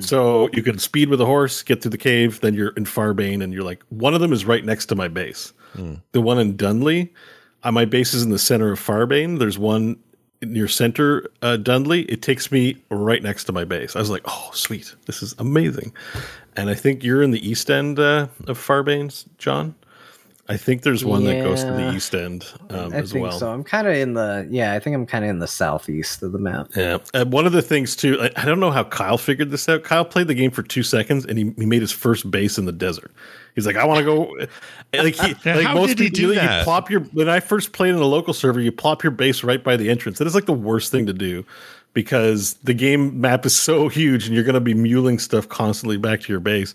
So 0.00 0.50
you 0.52 0.62
can 0.62 0.78
speed 0.78 1.08
with 1.08 1.18
a 1.18 1.24
horse, 1.24 1.62
get 1.62 1.80
through 1.80 1.92
the 1.92 1.96
cave, 1.96 2.40
then 2.42 2.52
you're 2.52 2.72
in 2.76 2.84
Farbane, 2.84 3.42
and 3.42 3.54
you're 3.54 3.62
like, 3.62 3.82
one 3.88 4.12
of 4.12 4.20
them 4.20 4.34
is 4.34 4.44
right 4.44 4.62
next 4.62 4.84
to 4.86 4.94
my 4.94 5.08
base. 5.08 5.54
The 6.12 6.20
one 6.20 6.38
in 6.38 6.58
Dunley, 6.58 7.08
uh, 7.62 7.72
my 7.72 7.86
base 7.86 8.12
is 8.12 8.22
in 8.22 8.28
the 8.30 8.38
center 8.38 8.70
of 8.70 8.78
Farbane. 8.78 9.38
There's 9.38 9.58
one 9.58 9.96
near 10.42 10.68
center 10.68 11.28
uh, 11.40 11.56
Dunley. 11.58 12.04
It 12.06 12.20
takes 12.20 12.52
me 12.52 12.76
right 12.90 13.22
next 13.22 13.44
to 13.44 13.52
my 13.52 13.64
base. 13.64 13.96
I 13.96 14.00
was 14.00 14.10
like, 14.10 14.22
oh, 14.26 14.50
sweet, 14.52 14.94
this 15.06 15.22
is 15.22 15.34
amazing. 15.38 15.94
And 16.54 16.68
I 16.68 16.74
think 16.74 17.02
you're 17.02 17.22
in 17.22 17.30
the 17.30 17.48
east 17.48 17.70
end 17.70 17.98
uh, 17.98 18.26
of 18.46 18.58
Farbanes, 18.58 19.24
Jon. 19.38 19.74
I 20.50 20.56
think 20.56 20.82
there's 20.82 21.04
one 21.04 21.24
that 21.24 21.42
goes 21.42 21.62
to 21.62 21.70
the 21.70 21.92
east 21.94 22.14
end 22.14 22.46
um, 22.70 22.92
I 22.92 22.98
as 22.98 23.12
think 23.12 23.22
well. 23.24 23.38
so. 23.38 23.52
I'm 23.52 23.62
kind 23.62 23.86
of 23.86 23.94
in 23.94 24.14
the 24.14 24.46
yeah. 24.50 24.72
I 24.72 24.78
think 24.78 24.96
I'm 24.96 25.04
kind 25.04 25.22
of 25.24 25.30
in 25.30 25.40
the 25.40 25.46
southeast 25.46 26.22
of 26.22 26.32
the 26.32 26.38
map. 26.38 26.68
Yeah. 26.74 26.98
And 27.12 27.30
one 27.30 27.44
of 27.46 27.52
the 27.52 27.60
things 27.60 27.94
too, 27.94 28.18
I, 28.18 28.30
I 28.34 28.44
don't 28.46 28.58
know 28.58 28.70
how 28.70 28.84
Kyle 28.84 29.18
figured 29.18 29.50
this 29.50 29.68
out. 29.68 29.84
Kyle 29.84 30.06
played 30.06 30.26
the 30.26 30.34
game 30.34 30.50
for 30.50 30.62
two 30.62 30.82
seconds 30.82 31.26
and 31.26 31.36
he, 31.36 31.52
he 31.58 31.66
made 31.66 31.82
his 31.82 31.92
first 31.92 32.30
base 32.30 32.56
in 32.56 32.64
the 32.64 32.72
desert. 32.72 33.12
He's 33.54 33.66
like, 33.66 33.76
I 33.76 33.84
want 33.84 33.98
to 33.98 34.04
go. 34.04 34.46
Like, 34.94 35.16
he, 35.16 35.34
Yeah, 35.44 35.56
like 35.56 35.66
how 35.66 35.74
most 35.74 35.88
did 35.88 35.98
he 35.98 36.04
people, 36.06 36.16
do 36.16 36.22
you, 36.22 36.28
you 36.28 36.34
that? 36.36 36.64
plop 36.64 36.88
your. 36.90 37.00
When 37.00 37.28
I 37.28 37.40
first 37.40 37.72
played 37.72 37.90
in 37.90 37.96
a 37.96 38.06
local 38.06 38.32
server, 38.32 38.58
you 38.58 38.72
plop 38.72 39.02
your 39.02 39.10
base 39.10 39.44
right 39.44 39.62
by 39.62 39.76
the 39.76 39.90
entrance. 39.90 40.16
That 40.16 40.26
is 40.26 40.34
like 40.34 40.46
the 40.46 40.54
worst 40.54 40.90
thing 40.90 41.04
to 41.04 41.12
do 41.12 41.44
because 41.92 42.54
the 42.62 42.72
game 42.72 43.20
map 43.20 43.44
is 43.44 43.54
so 43.54 43.88
huge 43.90 44.24
and 44.26 44.34
you're 44.34 44.44
going 44.44 44.54
to 44.54 44.60
be 44.60 44.72
muling 44.72 45.18
stuff 45.18 45.46
constantly 45.48 45.98
back 45.98 46.20
to 46.20 46.32
your 46.32 46.40
base. 46.40 46.72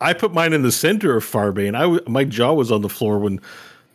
I 0.00 0.12
put 0.12 0.32
mine 0.32 0.52
in 0.52 0.62
the 0.62 0.72
center 0.72 1.16
of 1.16 1.24
Farbane. 1.24 1.74
I 1.74 1.82
w- 1.82 2.00
my 2.06 2.24
jaw 2.24 2.52
was 2.52 2.70
on 2.70 2.82
the 2.82 2.88
floor 2.88 3.18
when 3.18 3.40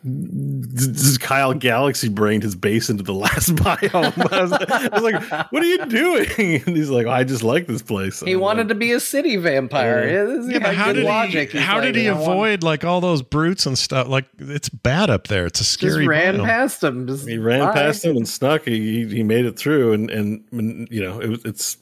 d- 0.04 0.86
d- 0.92 1.16
Kyle 1.18 1.54
Galaxy 1.54 2.10
brained 2.10 2.42
his 2.42 2.54
base 2.54 2.90
into 2.90 3.02
the 3.02 3.14
last 3.24 3.54
biome. 3.54 4.30
I 4.32 4.42
was, 4.42 4.52
I 4.52 4.88
was 4.92 5.02
like, 5.02 5.50
"What 5.50 5.62
are 5.62 5.66
you 5.66 5.86
doing?" 5.86 6.62
And 6.66 6.76
he's 6.76 6.90
like, 6.90 7.06
"I 7.06 7.24
just 7.24 7.42
like 7.42 7.66
this 7.66 7.80
place." 7.80 8.20
He 8.20 8.36
wanted 8.36 8.68
to 8.68 8.74
be 8.74 8.92
a 8.92 9.00
city 9.00 9.36
vampire. 9.36 10.06
Yeah. 10.06 10.24
This 10.24 10.44
is 10.44 10.50
Yeah, 10.52 10.58
but 10.58 10.74
how 10.74 10.92
did 10.92 11.04
logic. 11.04 11.52
he? 11.52 11.58
He's 11.58 11.66
How 11.66 11.76
like, 11.76 11.84
did 11.84 11.96
he 11.96 12.08
"I 12.08 12.12
want-" 12.12 12.22
avoid 12.32 12.62
like 12.62 12.84
all 12.84 13.00
those 13.00 13.22
brutes 13.22 13.64
and 13.64 13.78
stuff? 13.78 14.08
Like 14.08 14.26
it's 14.38 14.68
bad 14.68 15.08
up 15.08 15.28
there. 15.28 15.46
It's 15.46 15.60
a 15.60 15.64
scary. 15.64 15.88
Just 15.88 15.94
scary. 15.96 16.08
ran 16.08 16.34
biome. 16.36 16.44
past 16.44 16.84
him. 16.84 17.06
Just 17.06 17.26
He 17.26 17.38
ran 17.38 17.60
bye. 17.64 17.72
past 17.72 18.04
him 18.04 18.16
and 18.18 18.28
snuck. 18.28 18.66
He 18.66 19.06
he 19.08 19.22
made 19.22 19.46
it 19.46 19.56
through, 19.58 19.94
and 19.94 20.10
and, 20.10 20.44
and 20.52 20.86
you 20.90 21.02
know 21.02 21.18
it 21.20 21.28
was 21.30 21.44
it's. 21.46 21.78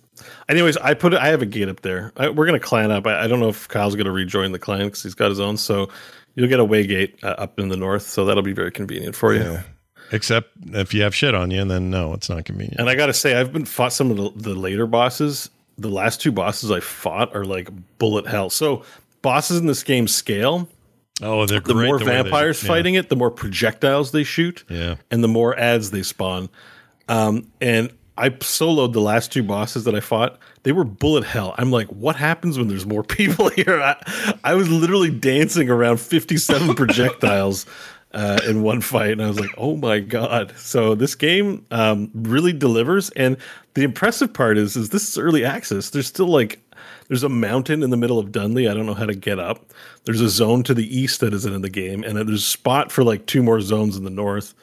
Anyways, 0.48 0.76
I 0.78 0.94
put 0.94 1.12
it. 1.14 1.20
I 1.20 1.28
have 1.28 1.42
a 1.42 1.46
gate 1.46 1.68
up 1.68 1.80
there. 1.82 2.12
I, 2.16 2.28
we're 2.30 2.46
gonna 2.46 2.60
clan 2.60 2.90
up. 2.90 3.06
I, 3.06 3.24
I 3.24 3.26
don't 3.26 3.40
know 3.40 3.48
if 3.48 3.68
Kyle's 3.68 3.96
gonna 3.96 4.12
rejoin 4.12 4.52
the 4.52 4.58
clan 4.58 4.86
because 4.86 5.02
he's 5.02 5.14
got 5.14 5.30
his 5.30 5.40
own. 5.40 5.56
So 5.56 5.88
you'll 6.34 6.48
get 6.48 6.60
a 6.60 6.64
way 6.64 6.86
gate 6.86 7.18
uh, 7.22 7.28
up 7.38 7.58
in 7.58 7.68
the 7.68 7.76
north. 7.76 8.02
So 8.02 8.24
that'll 8.24 8.42
be 8.42 8.52
very 8.52 8.70
convenient 8.72 9.14
for 9.16 9.34
you. 9.34 9.40
Yeah. 9.42 9.62
Except 10.12 10.50
if 10.66 10.92
you 10.92 11.02
have 11.02 11.14
shit 11.14 11.34
on 11.34 11.50
you, 11.50 11.64
then 11.64 11.90
no, 11.90 12.12
it's 12.12 12.28
not 12.28 12.44
convenient. 12.44 12.78
And 12.78 12.90
I 12.90 12.94
got 12.94 13.06
to 13.06 13.14
say, 13.14 13.34
I've 13.40 13.50
been 13.52 13.64
fought 13.64 13.94
some 13.94 14.10
of 14.10 14.18
the, 14.18 14.30
the 14.50 14.54
later 14.54 14.86
bosses. 14.86 15.48
The 15.78 15.88
last 15.88 16.20
two 16.20 16.30
bosses 16.32 16.70
I 16.70 16.80
fought 16.80 17.34
are 17.34 17.46
like 17.46 17.70
bullet 17.96 18.26
hell. 18.26 18.50
So 18.50 18.84
bosses 19.22 19.58
in 19.58 19.66
this 19.66 19.82
game 19.82 20.06
scale. 20.06 20.68
Oh, 21.22 21.46
they're 21.46 21.60
the 21.60 21.72
great 21.72 21.86
more 21.86 21.98
the 21.98 22.04
way 22.04 22.16
they- 22.16 22.22
vampires 22.24 22.62
yeah. 22.62 22.68
fighting 22.68 22.94
it, 22.94 23.08
the 23.08 23.16
more 23.16 23.30
projectiles 23.30 24.12
they 24.12 24.22
shoot, 24.24 24.64
Yeah. 24.68 24.96
and 25.10 25.24
the 25.24 25.28
more 25.28 25.58
ads 25.58 25.90
they 25.92 26.02
spawn. 26.02 26.50
Um, 27.08 27.50
and 27.60 27.90
I 28.18 28.30
soloed 28.30 28.92
the 28.92 29.00
last 29.00 29.32
two 29.32 29.42
bosses 29.42 29.84
that 29.84 29.94
I 29.94 30.00
fought. 30.00 30.38
They 30.64 30.72
were 30.72 30.84
bullet 30.84 31.24
hell. 31.24 31.54
I'm 31.58 31.70
like, 31.70 31.88
what 31.88 32.16
happens 32.16 32.58
when 32.58 32.68
there's 32.68 32.86
more 32.86 33.02
people 33.02 33.48
here? 33.50 33.80
I, 33.80 34.34
I 34.44 34.54
was 34.54 34.68
literally 34.70 35.10
dancing 35.10 35.70
around 35.70 35.98
57 36.00 36.74
projectiles 36.76 37.66
uh, 38.12 38.40
in 38.46 38.62
one 38.62 38.80
fight, 38.80 39.12
and 39.12 39.22
I 39.22 39.28
was 39.28 39.40
like, 39.40 39.50
oh 39.56 39.76
my 39.76 40.00
god! 40.00 40.52
So 40.58 40.94
this 40.94 41.14
game 41.14 41.64
um, 41.70 42.10
really 42.14 42.52
delivers. 42.52 43.10
And 43.10 43.36
the 43.74 43.84
impressive 43.84 44.32
part 44.32 44.58
is, 44.58 44.76
is 44.76 44.90
this 44.90 45.08
is 45.08 45.16
early 45.16 45.44
access. 45.44 45.90
There's 45.90 46.06
still 46.06 46.28
like 46.28 46.60
there's 47.08 47.22
a 47.22 47.28
mountain 47.28 47.82
in 47.82 47.90
the 47.90 47.96
middle 47.96 48.18
of 48.18 48.30
Dunley. 48.30 48.70
I 48.70 48.74
don't 48.74 48.86
know 48.86 48.94
how 48.94 49.06
to 49.06 49.14
get 49.14 49.38
up. 49.38 49.64
There's 50.04 50.20
a 50.20 50.28
zone 50.28 50.62
to 50.64 50.74
the 50.74 50.96
east 50.96 51.20
that 51.20 51.32
isn't 51.32 51.54
in 51.54 51.62
the 51.62 51.70
game, 51.70 52.04
and 52.04 52.16
there's 52.16 52.42
a 52.42 52.46
spot 52.46 52.92
for 52.92 53.02
like 53.02 53.26
two 53.26 53.42
more 53.42 53.60
zones 53.60 53.96
in 53.96 54.04
the 54.04 54.10
north. 54.10 54.54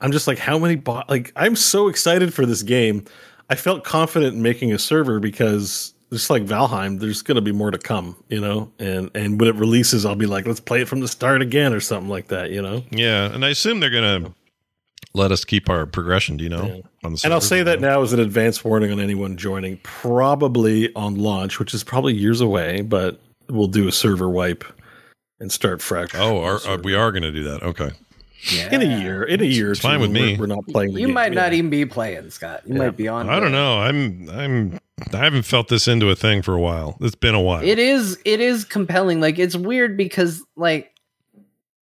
I'm 0.00 0.12
just 0.12 0.26
like, 0.26 0.38
how 0.38 0.58
many 0.58 0.76
bot? 0.76 1.08
Like, 1.08 1.32
I'm 1.36 1.56
so 1.56 1.88
excited 1.88 2.34
for 2.34 2.44
this 2.46 2.62
game. 2.62 3.04
I 3.48 3.54
felt 3.54 3.84
confident 3.84 4.34
in 4.34 4.42
making 4.42 4.72
a 4.72 4.78
server 4.78 5.20
because 5.20 5.94
just 6.12 6.30
like 6.30 6.44
Valheim, 6.44 7.00
there's 7.00 7.22
going 7.22 7.36
to 7.36 7.40
be 7.42 7.52
more 7.52 7.70
to 7.70 7.78
come, 7.78 8.16
you 8.28 8.40
know. 8.40 8.70
And 8.78 9.10
and 9.14 9.40
when 9.40 9.48
it 9.48 9.54
releases, 9.56 10.04
I'll 10.04 10.14
be 10.16 10.26
like, 10.26 10.46
let's 10.46 10.60
play 10.60 10.80
it 10.82 10.88
from 10.88 11.00
the 11.00 11.08
start 11.08 11.42
again 11.42 11.72
or 11.72 11.80
something 11.80 12.08
like 12.10 12.28
that, 12.28 12.50
you 12.50 12.60
know. 12.62 12.84
Yeah, 12.90 13.32
and 13.32 13.44
I 13.44 13.50
assume 13.50 13.80
they're 13.80 13.90
gonna 13.90 14.32
let 15.14 15.32
us 15.32 15.44
keep 15.44 15.70
our 15.70 15.86
progression. 15.86 16.36
Do 16.36 16.44
you 16.44 16.50
know? 16.50 16.82
On 17.04 17.12
the 17.14 17.20
And 17.24 17.32
I'll 17.32 17.40
say 17.40 17.62
that 17.62 17.80
now 17.80 18.02
as 18.02 18.12
an 18.12 18.20
advance 18.20 18.64
warning 18.64 18.92
on 18.92 19.00
anyone 19.00 19.36
joining, 19.36 19.78
probably 19.78 20.94
on 20.94 21.14
launch, 21.16 21.58
which 21.58 21.72
is 21.72 21.82
probably 21.82 22.14
years 22.14 22.40
away, 22.40 22.82
but 22.82 23.20
we'll 23.48 23.68
do 23.68 23.88
a 23.88 23.92
server 23.92 24.28
wipe 24.28 24.64
and 25.40 25.50
start 25.50 25.80
fresh. 25.80 26.10
Oh, 26.14 26.42
are, 26.42 26.54
are- 26.66 26.74
uh, 26.74 26.78
we 26.78 26.94
are 26.94 27.12
going 27.12 27.22
to 27.22 27.32
do 27.32 27.44
that. 27.44 27.62
Okay. 27.62 27.90
In 28.52 28.82
a 28.82 29.00
year, 29.00 29.22
in 29.24 29.40
a 29.40 29.44
year, 29.44 29.68
or 29.68 29.72
It's 29.72 29.80
fine 29.80 29.96
two, 29.98 30.02
with 30.02 30.10
me. 30.10 30.34
We're, 30.34 30.40
we're 30.40 30.46
not 30.54 30.66
playing. 30.66 30.94
The 30.94 31.00
You 31.00 31.06
game. 31.08 31.14
might 31.14 31.32
Yeah. 31.32 31.42
not 31.42 31.52
even 31.52 31.70
be 31.70 31.84
playing, 31.86 32.30
Scott. 32.30 32.62
You 32.66 32.74
might 32.74 32.96
be 32.96 33.08
on. 33.08 33.28
I 33.28 33.40
don't 33.40 33.52
know. 33.52 33.78
I'm 33.78 34.28
I'm 34.30 34.78
I 35.12 35.18
haven't 35.18 35.42
felt 35.42 35.68
this 35.68 35.86
into 35.88 36.08
a 36.10 36.16
thing 36.16 36.42
for 36.42 36.54
a 36.54 36.60
while. 36.60 36.96
It's 37.00 37.14
been 37.14 37.34
a 37.34 37.40
while. 37.40 37.62
It 37.62 37.78
is 37.78 38.18
it 38.24 38.40
is 38.40 38.64
compelling. 38.64 39.20
Like 39.20 39.38
it's 39.38 39.56
weird 39.56 39.96
because 39.96 40.42
like 40.56 40.92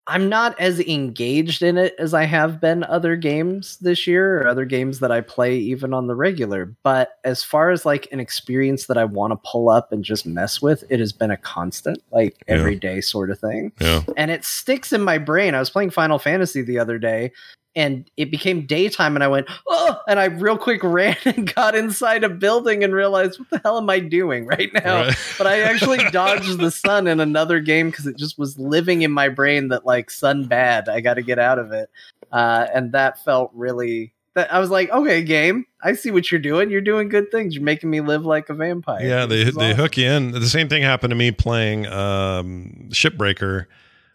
I'm 0.08 0.28
not 0.28 0.60
as 0.60 0.82
engaged 0.82 1.64
in 1.64 1.78
it 1.78 1.96
as 1.98 2.14
I 2.14 2.26
have 2.26 2.60
been 2.60 2.84
other 2.84 3.16
games 3.16 3.78
this 3.78 4.06
year 4.06 4.42
or 4.42 4.48
other 4.48 4.66
games 4.66 5.00
that 5.00 5.12
I 5.12 5.22
play 5.22 5.56
even 5.58 5.94
on 5.94 6.08
the 6.08 6.16
regular. 6.16 6.66
But 6.84 7.20
as 7.24 7.42
far 7.44 7.70
as 7.70 7.86
like 7.86 8.10
an 8.12 8.20
experience 8.20 8.88
that 8.88 8.98
I 8.98 9.06
want 9.06 9.32
to 9.32 9.50
pull 9.50 9.70
up 9.70 9.94
and 9.94 10.04
just 10.04 10.26
mess 10.26 10.62
with, 10.62 10.84
it 10.90 11.00
has 11.00 11.14
been 11.14 11.32
a 11.32 11.38
constant, 11.38 12.04
like 12.12 12.36
Yeah. 12.48 12.56
everyday 12.56 13.00
sort 13.00 13.32
of 13.32 13.40
thing. 13.40 13.72
yeah. 13.80 14.02
and 14.18 14.30
it 14.30 14.44
sticks 14.44 14.92
in 14.92 15.02
my 15.02 15.18
brain. 15.18 15.56
I 15.56 15.60
was 15.60 15.70
playing 15.70 15.92
Final 15.92 16.20
Fantasy 16.20 16.62
the 16.62 16.80
other 16.80 17.00
day 17.00 17.32
and 17.76 18.10
it 18.18 18.30
became 18.30 18.66
daytime 18.66 19.16
and 19.16 19.24
I 19.24 19.28
went, 19.28 19.48
oh, 19.68 20.00
and 20.08 20.20
I 20.20 20.26
real 20.26 20.58
quick 20.58 20.84
ran 20.84 21.18
and 21.26 21.54
got 21.54 21.76
inside 21.76 22.24
a 22.24 22.30
building 22.30 22.84
and 22.84 22.94
realized, 22.94 23.40
what 23.40 23.50
the 23.50 23.62
hell 23.64 23.78
am 23.78 23.90
I 23.90 24.00
doing 24.00 24.45
right 24.45 24.72
now? 24.74 25.04
Right. 25.04 25.16
But 25.38 25.48
I 25.48 25.62
actually 25.62 25.98
dodged 26.12 26.60
the 26.60 26.72
sun 26.72 27.08
in 27.08 27.20
another 27.20 27.60
game 27.60 27.90
because 27.90 28.06
it 28.06 28.18
just 28.18 28.38
was 28.38 28.58
living 28.60 29.02
in 29.02 29.12
my 29.12 29.30
brain 29.30 29.70
that 29.70 29.86
like 29.86 30.12
sun 30.12 30.45
bad. 30.45 30.90
I 30.90 31.02
got 31.02 31.16
to 31.16 31.22
get 31.22 31.40
out 31.40 31.60
of 31.60 31.72
it. 31.72 31.90
Uh, 32.32 32.68
and 32.74 32.91
that 32.91 33.24
felt 33.24 33.52
really. 33.54 34.14
That 34.36 34.52
I 34.52 34.58
was 34.58 34.72
like, 34.72 34.90
okay, 34.90 35.24
game. 35.24 35.68
I 35.84 35.94
see 35.94 36.10
what 36.10 36.32
you're 36.32 36.41
doing. 36.41 36.72
You're 36.72 36.82
doing 36.82 37.08
good 37.08 37.30
things. 37.30 37.54
You're 37.54 37.64
making 37.64 37.91
me 37.91 38.02
live 38.02 38.26
like 38.26 38.50
a 38.50 38.56
vampire. 38.56 39.06
Yeah, 39.06 39.28
they 39.28 39.44
they 39.44 39.50
awesome. 39.52 39.78
hook 39.78 39.95
you 39.95 40.10
in. 40.10 40.32
The 40.32 40.48
same 40.48 40.70
thing 40.70 40.82
happened 40.82 41.12
to 41.12 41.16
me 41.16 41.30
playing 41.30 41.86
um, 41.86 42.88
Shipbreaker 42.90 43.68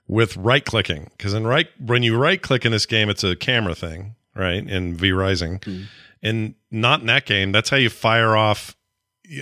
with 0.09 0.36
right 0.36 0.64
clicking 0.64 1.10
because 1.16 1.35
in 1.35 1.47
right 1.47 1.68
when 1.78 2.02
you 2.02 2.16
right 2.16 2.40
click 2.43 2.64
in 2.64 2.72
this 2.72 2.86
game, 2.86 3.09
it's 3.10 3.22
a 3.22 3.36
camera 3.36 3.74
thing, 3.74 4.14
right? 4.35 4.66
In 4.68 4.94
V 4.97 5.12
Rising, 5.12 5.60
Hmm. 5.64 5.82
and 6.22 6.55
not 6.70 7.01
in 7.01 7.06
that 7.06 7.26
game. 7.26 7.52
That's 7.52 7.70
how 7.70 7.76
you 7.76 7.90
fire 7.90 8.36
off. 8.36 8.74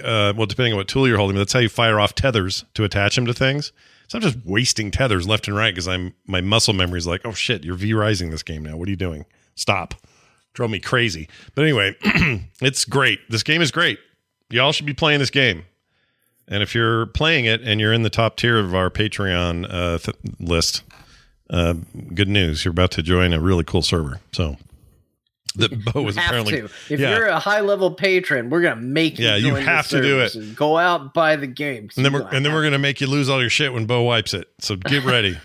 Uh, 0.02 0.32
well, 0.36 0.46
depending 0.46 0.72
on 0.72 0.78
what 0.78 0.88
tool 0.88 1.06
you're 1.06 1.16
holding, 1.16 1.36
that's 1.36 1.52
how 1.52 1.60
you 1.60 1.68
fire 1.68 2.00
off 2.00 2.14
tethers 2.16 2.64
to 2.74 2.82
attach 2.82 3.14
them 3.14 3.24
to 3.26 3.32
things. 3.32 3.72
So 4.08 4.18
I'm 4.18 4.22
just 4.22 4.38
wasting 4.44 4.90
tethers 4.90 5.26
left 5.28 5.46
and 5.48 5.56
right 5.56 5.72
because 5.72 5.86
I'm 5.88 6.14
my 6.26 6.40
muscle 6.40 6.74
memory 6.74 6.98
is 6.98 7.06
like, 7.06 7.20
oh 7.24 7.32
shit, 7.32 7.64
you're 7.64 7.76
V 7.76 7.94
Rising 7.94 8.30
this 8.30 8.42
game 8.42 8.64
now. 8.64 8.76
What 8.76 8.88
are 8.88 8.90
you 8.90 8.96
doing? 8.96 9.24
Stop. 9.54 9.94
Drove 10.54 10.70
me 10.70 10.80
crazy. 10.80 11.28
But 11.54 11.62
anyway, 11.62 11.94
it's 12.60 12.84
great. 12.84 13.20
This 13.28 13.42
game 13.42 13.62
is 13.62 13.70
great. 13.70 13.98
Y'all 14.50 14.72
should 14.72 14.86
be 14.86 14.94
playing 14.94 15.20
this 15.20 15.30
game. 15.30 15.64
And 16.48 16.62
if 16.62 16.74
you're 16.74 17.06
playing 17.06 17.44
it 17.44 17.60
and 17.62 17.80
you're 17.80 17.92
in 17.92 18.02
the 18.02 18.10
top 18.10 18.36
tier 18.36 18.58
of 18.58 18.74
our 18.74 18.90
Patreon 18.90 19.66
uh, 19.68 19.98
th- 19.98 20.16
list, 20.38 20.82
uh, 21.50 21.74
good 22.14 22.28
news. 22.28 22.64
You're 22.64 22.72
about 22.72 22.90
to 22.92 23.02
join 23.02 23.32
a 23.32 23.40
really 23.40 23.64
cool 23.64 23.82
server. 23.82 24.20
So 24.32 24.56
that 25.56 25.84
Beau 25.84 26.02
was 26.02 26.16
have 26.16 26.26
apparently. 26.26 26.60
to. 26.60 26.64
If 26.90 27.00
yeah. 27.00 27.16
you're 27.16 27.26
a 27.26 27.38
high 27.38 27.60
level 27.60 27.90
patron, 27.92 28.50
we're 28.50 28.62
gonna 28.62 28.80
make 28.80 29.18
you. 29.18 29.26
Yeah, 29.26 29.36
you 29.36 29.54
have 29.54 29.88
to 29.88 30.02
do 30.02 30.20
it. 30.20 30.54
Go 30.54 30.76
out 30.76 31.00
and 31.00 31.12
buy 31.12 31.36
the 31.36 31.46
game. 31.46 31.88
and 31.96 32.04
then 32.04 32.12
we're 32.12 32.28
and 32.28 32.44
then 32.44 32.52
we're 32.52 32.62
gonna 32.62 32.78
make 32.78 33.00
you 33.00 33.06
lose 33.06 33.28
all 33.28 33.40
your 33.40 33.50
shit 33.50 33.72
when 33.72 33.86
Beau 33.86 34.02
wipes 34.02 34.34
it. 34.34 34.48
So 34.58 34.76
get 34.76 35.04
ready. 35.04 35.38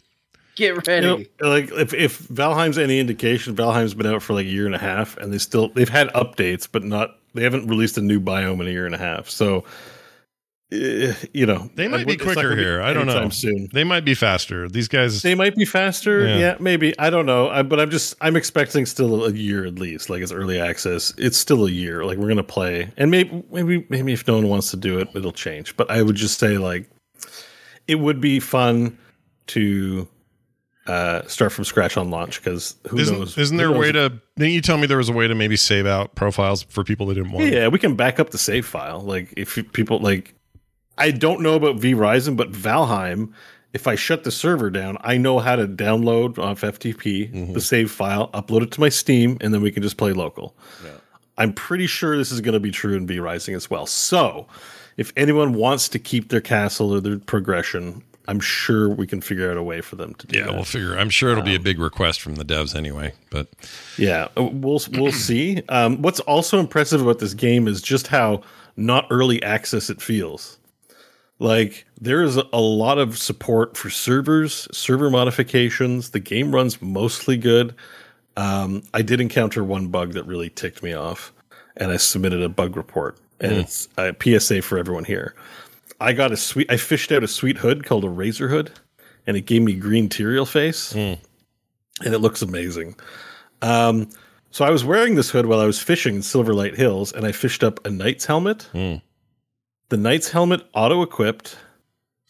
get 0.55 0.87
ready. 0.87 1.07
You 1.07 1.25
know, 1.41 1.49
like 1.49 1.71
if 1.71 1.93
if 1.93 2.19
Valheim's 2.27 2.77
any 2.77 2.99
indication, 2.99 3.55
Valheim's 3.55 3.93
been 3.93 4.07
out 4.07 4.21
for 4.21 4.33
like 4.33 4.45
a 4.45 4.49
year 4.49 4.65
and 4.65 4.75
a 4.75 4.79
half, 4.79 5.17
and 5.17 5.31
they 5.31 5.37
still 5.37 5.69
they've 5.69 5.89
had 5.89 6.09
updates, 6.09 6.67
but 6.71 6.83
not 6.83 7.11
they 7.33 7.43
haven't 7.43 7.67
released 7.67 7.97
a 7.97 8.01
new 8.01 8.19
biome 8.19 8.59
in 8.59 8.67
a 8.67 8.71
year 8.71 8.85
and 8.85 8.95
a 8.95 8.97
half. 8.97 9.29
So, 9.29 9.63
you 10.71 11.45
know, 11.45 11.69
They 11.75 11.89
might 11.89 12.07
be 12.07 12.15
quicker 12.15 12.55
be 12.55 12.61
here. 12.61 12.81
I 12.81 12.93
don't 12.93 13.05
know. 13.05 13.27
Soon. 13.29 13.67
They 13.73 13.83
might 13.83 14.05
be 14.05 14.13
faster. 14.13 14.69
These 14.69 14.87
guys. 14.87 15.21
They 15.21 15.35
might 15.35 15.55
be 15.55 15.65
faster. 15.65 16.25
Yeah. 16.25 16.37
Yeah, 16.37 16.57
maybe. 16.59 16.97
I 16.97 17.09
don't 17.09 17.25
know. 17.25 17.49
I, 17.49 17.61
but 17.61 17.79
I'm 17.79 17.89
just 17.89 18.15
I'm 18.21 18.37
expecting 18.37 18.85
still 18.85 19.25
a 19.25 19.33
year 19.33 19.65
at 19.65 19.75
least. 19.75 20.09
Like 20.09 20.21
it's 20.21 20.31
early 20.31 20.59
access. 20.61 21.13
It's 21.17 21.37
still 21.37 21.65
a 21.65 21.69
year. 21.69 22.05
Like 22.05 22.17
we're 22.17 22.29
gonna 22.29 22.43
play, 22.43 22.89
and 22.95 23.11
maybe 23.11 23.43
maybe 23.51 23.85
maybe 23.89 24.13
if 24.13 24.25
no 24.27 24.35
one 24.35 24.47
wants 24.47 24.71
to 24.71 24.77
do 24.77 24.97
it, 24.99 25.09
it'll 25.13 25.33
change. 25.33 25.75
But 25.75 25.91
I 25.91 26.01
would 26.01 26.15
just 26.15 26.39
say 26.39 26.57
like 26.57 26.89
it 27.87 27.95
would 27.95 28.21
be 28.21 28.39
fun 28.39 28.97
to 29.47 30.07
uh 30.87 31.27
start 31.27 31.51
from 31.51 31.65
scratch 31.65 31.97
on 31.97 32.09
launch 32.09 32.41
because 32.41 32.75
who 32.87 32.97
isn't, 32.97 33.19
knows? 33.19 33.37
Isn't 33.37 33.57
there 33.57 33.73
a 33.73 33.77
way 33.77 33.91
to? 33.91 34.21
Didn't 34.37 34.53
you 34.53 34.61
tell 34.61 34.77
me 34.77 34.87
there 34.87 34.97
was 34.97 35.09
a 35.09 35.13
way 35.13 35.27
to 35.27 35.35
maybe 35.35 35.57
save 35.57 35.85
out 35.85 36.15
profiles 36.15 36.63
for 36.63 36.85
people 36.85 37.07
that 37.07 37.15
didn't 37.15 37.33
want? 37.33 37.51
Yeah, 37.51 37.67
we 37.67 37.77
can 37.77 37.95
back 37.95 38.21
up 38.21 38.29
the 38.29 38.37
save 38.37 38.65
file. 38.65 39.01
Like 39.01 39.33
if 39.35 39.55
people 39.73 39.99
like, 39.99 40.33
I 40.97 41.11
don't 41.11 41.41
know 41.41 41.55
about 41.55 41.77
V 41.77 41.93
Rising, 41.93 42.35
but 42.35 42.51
Valheim. 42.51 43.31
If 43.73 43.87
I 43.87 43.95
shut 43.95 44.25
the 44.25 44.31
server 44.31 44.69
down, 44.69 44.97
I 44.99 45.15
know 45.17 45.39
how 45.39 45.55
to 45.55 45.65
download 45.65 46.37
off 46.37 46.59
FTP 46.61 47.31
Mm-hmm. 47.31 47.53
the 47.53 47.61
save 47.61 47.89
file, 47.89 48.29
upload 48.33 48.63
it 48.63 48.71
to 48.71 48.81
my 48.81 48.89
Steam, 48.89 49.37
and 49.39 49.53
then 49.53 49.61
we 49.61 49.71
can 49.71 49.81
just 49.81 49.95
play 49.97 50.11
local. 50.11 50.55
I'm 51.37 51.53
pretty 51.53 51.87
sure 51.87 52.17
this 52.17 52.31
is 52.31 52.41
going 52.41 52.53
to 52.53 52.59
be 52.59 52.71
true 52.71 52.95
in 52.95 53.07
V 53.07 53.19
Rising 53.19 53.55
as 53.55 53.69
well. 53.69 53.85
So, 53.85 54.45
if 54.97 55.13
anyone 55.15 55.53
wants 55.53 55.87
to 55.89 55.99
keep 55.99 56.27
their 56.29 56.41
castle 56.41 56.93
or 56.93 56.99
their 56.99 57.17
progression, 57.17 58.03
I'm 58.27 58.41
sure 58.41 58.89
we 58.89 59.07
can 59.07 59.21
figure 59.21 59.49
out 59.49 59.55
a 59.57 59.63
way 59.63 59.79
for 59.79 59.95
them 59.95 60.13
to 60.15 60.27
do 60.27 60.37
Yeah, 60.37 60.45
that. 60.47 60.53
we'll 60.53 60.65
figure. 60.65 60.97
I'm 60.97 61.09
sure 61.09 61.31
it'll 61.31 61.41
be 61.43 61.55
a 61.55 61.59
big 61.59 61.79
request 61.79 62.19
from 62.21 62.35
the 62.35 62.43
devs 62.45 62.75
anyway. 62.75 63.13
But 63.29 63.47
Yeah, 63.97 64.27
uh, 64.37 64.43
we'll 64.43 64.81
we'll 64.91 65.11
see. 65.29 65.63
Um, 65.69 66.01
what's 66.01 66.19
also 66.19 66.59
impressive 66.59 67.01
about 67.01 67.19
this 67.19 67.33
game 67.33 67.67
is 67.69 67.81
just 67.81 68.07
how 68.07 68.41
not 68.75 69.07
early 69.09 69.41
access 69.41 69.89
it 69.89 70.01
feels. 70.01 70.57
Like 71.41 71.85
there 71.99 72.21
is 72.21 72.35
a 72.37 72.59
lot 72.59 72.99
of 72.99 73.17
support 73.17 73.75
for 73.75 73.89
servers, 73.89 74.67
server 74.71 75.09
modifications. 75.09 76.11
The 76.11 76.19
game 76.19 76.53
runs 76.53 76.79
mostly 76.83 77.35
good. 77.35 77.73
Um, 78.37 78.83
I 78.93 79.01
did 79.01 79.19
encounter 79.19 79.63
one 79.63 79.87
bug 79.87 80.13
that 80.13 80.23
really 80.27 80.51
ticked 80.51 80.83
me 80.83 80.93
off, 80.93 81.33
and 81.75 81.91
I 81.91 81.97
submitted 81.97 82.43
a 82.43 82.47
bug 82.49 82.77
report. 82.77 83.17
And 83.39 83.53
Hmm. 83.53 83.59
it's 83.61 83.89
a 83.97 84.13
PSA 84.13 84.61
for 84.61 84.77
everyone 84.77 85.03
here. 85.03 85.33
I 85.99 86.13
got 86.13 86.31
a 86.31 86.37
sweet. 86.37 86.71
I 86.71 86.77
fished 86.77 87.11
out 87.11 87.23
a 87.23 87.27
sweet 87.27 87.57
hood 87.57 87.85
called 87.85 88.03
a 88.05 88.09
razor 88.09 88.47
hood, 88.49 88.71
and 89.25 89.35
it 89.35 89.47
gave 89.47 89.63
me 89.63 89.73
green 89.73 90.09
Tyrael 90.09 90.47
face. 90.47 90.93
and 90.93 91.17
it 92.13 92.19
looks 92.19 92.41
amazing. 92.43 92.95
Um, 93.63 94.09
so 94.51 94.63
I 94.63 94.69
was 94.69 94.83
wearing 94.85 95.15
this 95.15 95.31
hood 95.31 95.47
while 95.47 95.59
I 95.59 95.65
was 95.65 95.79
fishing 95.79 96.15
in 96.15 96.21
Silverlight 96.21 96.75
Hills, 96.75 97.11
and 97.11 97.25
I 97.25 97.31
fished 97.31 97.63
up 97.63 97.83
a 97.85 97.89
knight's 97.89 98.25
helmet. 98.25 98.67
Mm. 98.73 99.01
The 99.91 99.97
knight's 99.97 100.31
helmet 100.31 100.61
auto 100.73 101.01
equipped, 101.01 101.57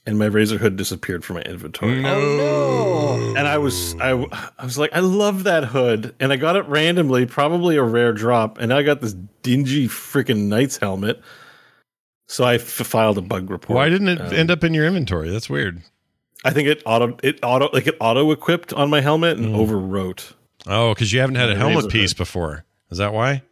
and 0.07 0.17
my 0.17 0.25
razor 0.25 0.57
hood 0.57 0.77
disappeared 0.77 1.23
from 1.23 1.35
my 1.35 1.43
inventory. 1.43 2.03
Oh 2.03 2.19
no. 2.37 3.35
And 3.37 3.47
I 3.47 3.59
was 3.59 3.93
I, 4.01 4.11
I 4.57 4.63
was 4.65 4.77
like, 4.79 4.91
I 4.93 4.99
love 4.99 5.43
that 5.43 5.65
hood, 5.65 6.15
and 6.19 6.33
I 6.33 6.37
got 6.37 6.55
it 6.55 6.65
randomly, 6.65 7.27
probably 7.27 7.75
a 7.77 7.83
rare 7.83 8.13
drop, 8.13 8.57
and 8.57 8.73
I 8.73 8.81
got 8.81 8.99
this 9.01 9.13
dingy 9.43 9.87
freaking 9.87 10.47
knight's 10.47 10.77
helmet. 10.77 11.21
So 12.27 12.43
I 12.45 12.55
f- 12.55 12.61
filed 12.63 13.17
a 13.19 13.21
bug 13.21 13.49
report. 13.51 13.75
Why 13.75 13.89
didn't 13.89 14.07
it 14.07 14.19
Um, 14.21 14.33
end 14.33 14.49
up 14.49 14.63
in 14.63 14.73
your 14.73 14.87
inventory? 14.87 15.29
That's 15.29 15.49
weird. 15.49 15.81
I 16.43 16.49
think 16.49 16.67
it 16.67 16.81
auto 16.85 17.15
it 17.21 17.37
auto 17.43 17.69
like 17.73 17.85
it 17.85 17.95
auto 17.99 18.31
equipped 18.31 18.73
on 18.73 18.89
my 18.89 19.01
helmet 19.01 19.37
and 19.37 19.53
Mm. 19.53 19.67
overwrote. 19.67 20.33
Oh, 20.65 20.95
because 20.95 21.13
you 21.13 21.19
haven't 21.19 21.35
had 21.35 21.49
a 21.51 21.55
helmet 21.55 21.89
piece 21.89 22.09
hood. 22.11 22.17
before. 22.17 22.65
Is 22.89 22.97
that 22.97 23.13
why? 23.13 23.43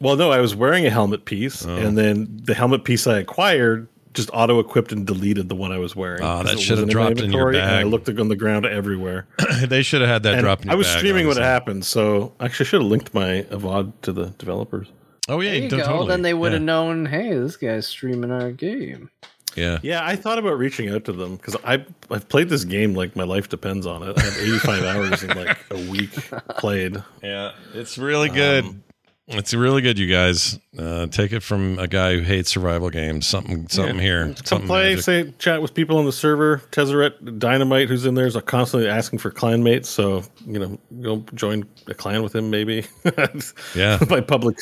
Well, 0.00 0.16
no, 0.16 0.30
I 0.30 0.40
was 0.40 0.54
wearing 0.54 0.86
a 0.86 0.90
helmet 0.90 1.24
piece, 1.24 1.66
Oh. 1.66 1.74
and 1.76 1.96
then 1.98 2.40
the 2.44 2.54
helmet 2.54 2.84
piece 2.84 3.06
I 3.06 3.18
acquired 3.18 3.88
just 4.14 4.30
auto 4.32 4.58
equipped 4.58 4.90
and 4.90 5.06
deleted 5.06 5.48
the 5.48 5.54
one 5.54 5.70
I 5.70 5.78
was 5.78 5.94
wearing. 5.94 6.22
Oh, 6.22 6.42
that 6.42 6.58
should 6.58 6.78
have 6.78 6.88
dropped 6.88 7.20
in 7.20 7.30
your 7.32 7.48
inventory, 7.50 7.60
and 7.60 7.70
I 7.76 7.82
looked 7.84 8.08
on 8.08 8.28
the 8.28 8.36
ground 8.36 8.64
everywhere. 8.66 9.26
they 9.66 9.82
should 9.82 10.00
have 10.00 10.10
had 10.10 10.22
that 10.24 10.34
And 10.34 10.42
drop 10.42 10.60
in 10.62 10.66
your 10.68 10.72
I 10.72 10.76
was 10.76 10.86
bag, 10.88 10.98
streaming 10.98 11.26
what 11.26 11.36
honestly. 11.36 11.44
happened, 11.44 11.84
so 11.84 12.32
actually 12.40 12.64
I 12.64 12.68
should 12.68 12.82
have 12.82 12.90
linked 12.90 13.14
my 13.14 13.42
avod 13.50 13.92
to 14.02 14.12
the 14.12 14.26
developers. 14.38 14.88
Oh 15.28 15.40
yeah, 15.40 15.50
There 15.52 15.62
you 15.62 15.68
d- 15.68 15.76
go. 15.76 15.84
totally. 15.84 16.08
Then 16.08 16.22
they 16.22 16.34
would 16.34 16.52
have 16.52 16.62
Yeah. 16.62 16.66
known. 16.66 17.06
Hey, 17.06 17.34
this 17.34 17.56
guy's 17.56 17.86
streaming 17.86 18.30
our 18.32 18.50
game. 18.50 19.10
Yeah. 19.56 19.78
Yeah, 19.82 20.00
I 20.04 20.16
thought 20.16 20.38
about 20.38 20.56
reaching 20.58 20.88
out 20.88 21.04
to 21.04 21.12
them 21.12 21.36
because 21.36 21.56
I 21.64 21.84
I've 22.10 22.28
played 22.28 22.48
this 22.48 22.64
game 22.64 22.94
like 22.94 23.14
my 23.14 23.24
life 23.24 23.48
depends 23.48 23.86
on 23.86 24.02
it. 24.02 24.18
I 24.18 24.22
have 24.22 24.38
85 24.38 24.84
hours 24.84 25.22
in 25.22 25.36
like 25.36 25.58
a 25.70 25.90
week 25.90 26.10
played. 26.56 27.02
Yeah, 27.22 27.52
it's 27.74 27.98
really 27.98 28.30
good. 28.30 28.64
Um, 28.64 28.82
it's 29.28 29.52
really 29.54 29.82
good, 29.82 29.98
you 29.98 30.06
guys. 30.06 30.58
Uh, 30.78 31.06
take 31.08 31.32
it 31.32 31.42
from 31.42 31.78
a 31.78 31.88
guy 31.88 32.14
who 32.16 32.22
hates 32.22 32.50
survival 32.50 32.88
games. 32.88 33.26
Something, 33.26 33.68
something 33.68 33.96
Yeah. 33.96 34.02
here. 34.02 34.24
Come 34.26 34.36
Something 34.44 34.68
play, 34.68 34.90
magic. 34.90 35.04
say 35.04 35.34
chat 35.38 35.60
with 35.60 35.74
people 35.74 35.98
on 35.98 36.04
the 36.04 36.12
server. 36.12 36.62
Tezzeret 36.70 37.38
Dynamite, 37.38 37.88
who's 37.88 38.06
in 38.06 38.14
there, 38.14 38.26
is 38.26 38.36
constantly 38.46 38.88
asking 38.88 39.18
for 39.18 39.30
clan 39.30 39.62
mates. 39.62 39.88
So 39.88 40.22
you 40.46 40.58
know, 40.58 40.78
go 41.02 41.24
join 41.34 41.64
a 41.88 41.94
clan 41.94 42.22
with 42.22 42.34
him, 42.34 42.50
maybe. 42.50 42.84
Yeah. 43.74 43.98
by 44.08 44.20
public. 44.20 44.56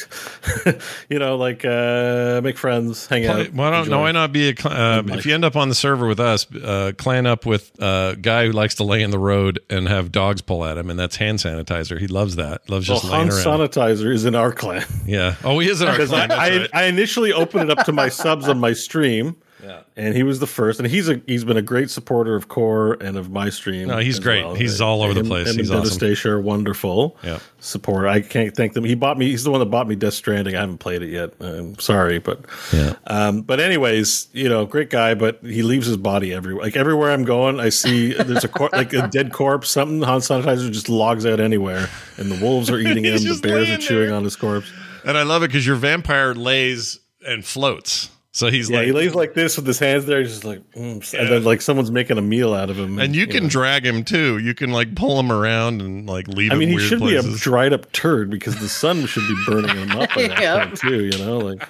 you 1.10 1.18
know, 1.18 1.36
like 1.36 1.64
uh, 1.64 2.40
make 2.42 2.56
friends, 2.58 3.06
hang 3.06 3.24
Play- 3.24 3.46
out. 3.46 3.52
why 3.52 3.70
don't? 3.70 3.88
No, 3.88 4.00
why 4.00 4.12
not 4.12 4.32
be 4.32 4.50
a? 4.50 4.56
Cl- 4.56 4.74
uh, 4.74 5.02
if 5.14 5.26
you 5.26 5.34
end 5.34 5.44
up 5.44 5.56
on 5.56 5.68
the 5.68 5.74
server 5.74 6.06
with 6.06 6.20
us, 6.20 6.46
uh, 6.54 6.92
clan 6.96 7.26
up 7.26 7.46
with 7.46 7.70
a 7.80 8.16
guy 8.20 8.46
who 8.46 8.52
likes 8.52 8.74
to 8.76 8.84
lay 8.84 9.02
in 9.02 9.10
the 9.10 9.18
road 9.18 9.60
and 9.70 9.88
have 9.88 10.10
dogs 10.12 10.40
pull 10.42 10.64
at 10.64 10.76
him, 10.78 10.88
and 10.90 10.98
that's 10.98 11.16
hand 11.16 11.38
sanitizer. 11.38 11.98
He 11.98 12.06
loves 12.06 12.36
that. 12.36 12.68
Loves 12.70 12.88
Well, 12.88 12.98
just 13.00 13.10
laying 13.10 13.28
Han 13.28 13.36
around. 13.60 13.68
Sanitizer 13.70 14.12
is 14.12 14.24
in 14.24 14.34
our 14.34 14.52
clan. 14.56 14.84
yeah. 15.06 15.36
Oh, 15.44 15.58
he 15.58 15.68
is 15.68 15.80
in 15.80 15.88
our 15.88 15.96
clan. 16.06 16.30
I, 16.30 16.34
I, 16.34 16.56
right. 16.58 16.70
I 16.72 16.84
initially 16.84 17.32
opened 17.32 17.70
it 17.70 17.78
up 17.78 17.84
to 17.86 17.92
my 17.92 18.08
subs 18.08 18.48
on 18.48 18.58
my 18.58 18.72
stream. 18.72 19.36
Yeah. 19.66 19.80
And 19.96 20.14
he 20.14 20.22
was 20.22 20.38
the 20.38 20.46
first, 20.46 20.78
and 20.78 20.88
he's 20.88 21.08
a 21.08 21.20
he's 21.26 21.44
been 21.44 21.56
a 21.56 21.62
great 21.62 21.90
supporter 21.90 22.36
of 22.36 22.46
Core 22.46 22.92
and 23.00 23.16
of 23.16 23.30
my 23.30 23.50
stream. 23.50 23.88
No, 23.88 23.98
he's 23.98 24.20
great. 24.20 24.44
well. 24.44 24.54
He's 24.54 24.80
all 24.80 25.02
over 25.02 25.12
the 25.12 25.24
place. 25.24 25.48
Him 25.48 25.56
He's 25.58 25.70
and 25.70 25.80
awesome. 25.80 25.98
Devastation 25.98 26.30
are 26.30 26.40
wonderful. 26.40 27.16
Yeah. 27.24 27.40
supporter. 27.58 28.06
I 28.06 28.20
can't 28.20 28.54
thank 28.54 28.74
them. 28.74 28.84
He 28.84 28.94
bought 28.94 29.18
me. 29.18 29.26
He's 29.28 29.42
the 29.42 29.50
one 29.50 29.58
that 29.58 29.66
bought 29.66 29.88
me 29.88 29.96
Death 29.96 30.14
Stranding. 30.14 30.54
I 30.54 30.60
haven't 30.60 30.78
played 30.78 31.02
it 31.02 31.08
yet. 31.10 31.32
I'm 31.40 31.76
sorry, 31.80 32.20
but 32.20 32.44
Yeah. 32.72 32.94
um, 33.08 33.42
but 33.42 33.58
anyways, 33.58 34.28
you 34.32 34.48
know, 34.48 34.64
great 34.66 34.88
guy. 34.90 35.14
But 35.14 35.40
he 35.42 35.64
leaves 35.64 35.88
his 35.88 35.96
body 35.96 36.32
everywhere. 36.32 36.62
Like 36.64 36.76
everywhere 36.76 37.10
I'm 37.10 37.24
going, 37.24 37.58
I 37.58 37.70
see 37.70 38.12
there's 38.12 38.44
a 38.44 38.48
cor- 38.48 38.70
like 38.72 38.92
a 38.92 39.08
dead 39.08 39.32
corpse. 39.32 39.68
Something 39.70 40.00
Han 40.02 40.20
Sanitizer 40.20 40.70
just 40.70 40.88
logs 40.88 41.26
out 41.26 41.40
anywhere, 41.40 41.88
and 42.18 42.30
the 42.30 42.38
wolves 42.44 42.70
are 42.70 42.78
eating 42.78 43.04
him. 43.04 43.16
The 43.16 43.40
bears 43.42 43.68
are 43.68 43.78
chewing 43.78 44.06
there. 44.10 44.14
on 44.16 44.22
his 44.22 44.36
corpse. 44.36 44.70
And 45.04 45.18
I 45.18 45.24
love 45.24 45.42
it 45.42 45.48
because 45.48 45.66
your 45.66 45.76
vampire 45.76 46.34
lays 46.34 47.00
and 47.26 47.44
floats. 47.44 48.10
So 48.36 48.50
he's 48.50 48.68
Yeah, 48.68 48.78
like, 48.78 48.86
he 48.88 48.92
lays 48.92 49.14
like 49.14 49.32
this 49.32 49.56
with 49.56 49.66
his 49.66 49.78
hands 49.78 50.04
there. 50.04 50.20
He's 50.20 50.28
just 50.32 50.44
like, 50.44 50.58
mm, 50.72 51.14
and 51.18 51.28
then 51.32 51.42
like 51.44 51.62
someone's 51.62 51.90
making 51.90 52.18
a 52.18 52.22
meal 52.22 52.52
out 52.52 52.68
of 52.68 52.78
him. 52.78 52.98
and 52.98 53.16
you 53.16 53.26
can 53.26 53.44
know. 53.44 53.48
drag 53.48 53.86
him 53.86 54.04
too. 54.04 54.36
You 54.36 54.52
can 54.52 54.72
like 54.72 54.94
pull 54.94 55.18
him 55.18 55.32
around 55.32 55.80
and 55.80 56.06
like 56.06 56.28
leave. 56.28 56.52
I 56.52 56.56
mean, 56.56 56.64
him 56.68 56.72
he 56.72 56.76
weird 56.76 56.88
should 56.90 56.98
places. 56.98 57.26
be 57.26 57.32
a 57.32 57.38
dried 57.38 57.72
up 57.72 57.90
turd 57.92 58.28
because 58.28 58.58
the 58.58 58.68
sun 58.68 59.06
should 59.06 59.26
be 59.26 59.36
burning 59.46 59.74
him 59.74 59.90
up 59.92 60.10
by 60.14 60.28
that 60.28 60.38
Yep. 60.42 60.62
point 60.68 60.78
too. 60.80 61.04
You 61.06 61.18
know, 61.24 61.38
like 61.38 61.66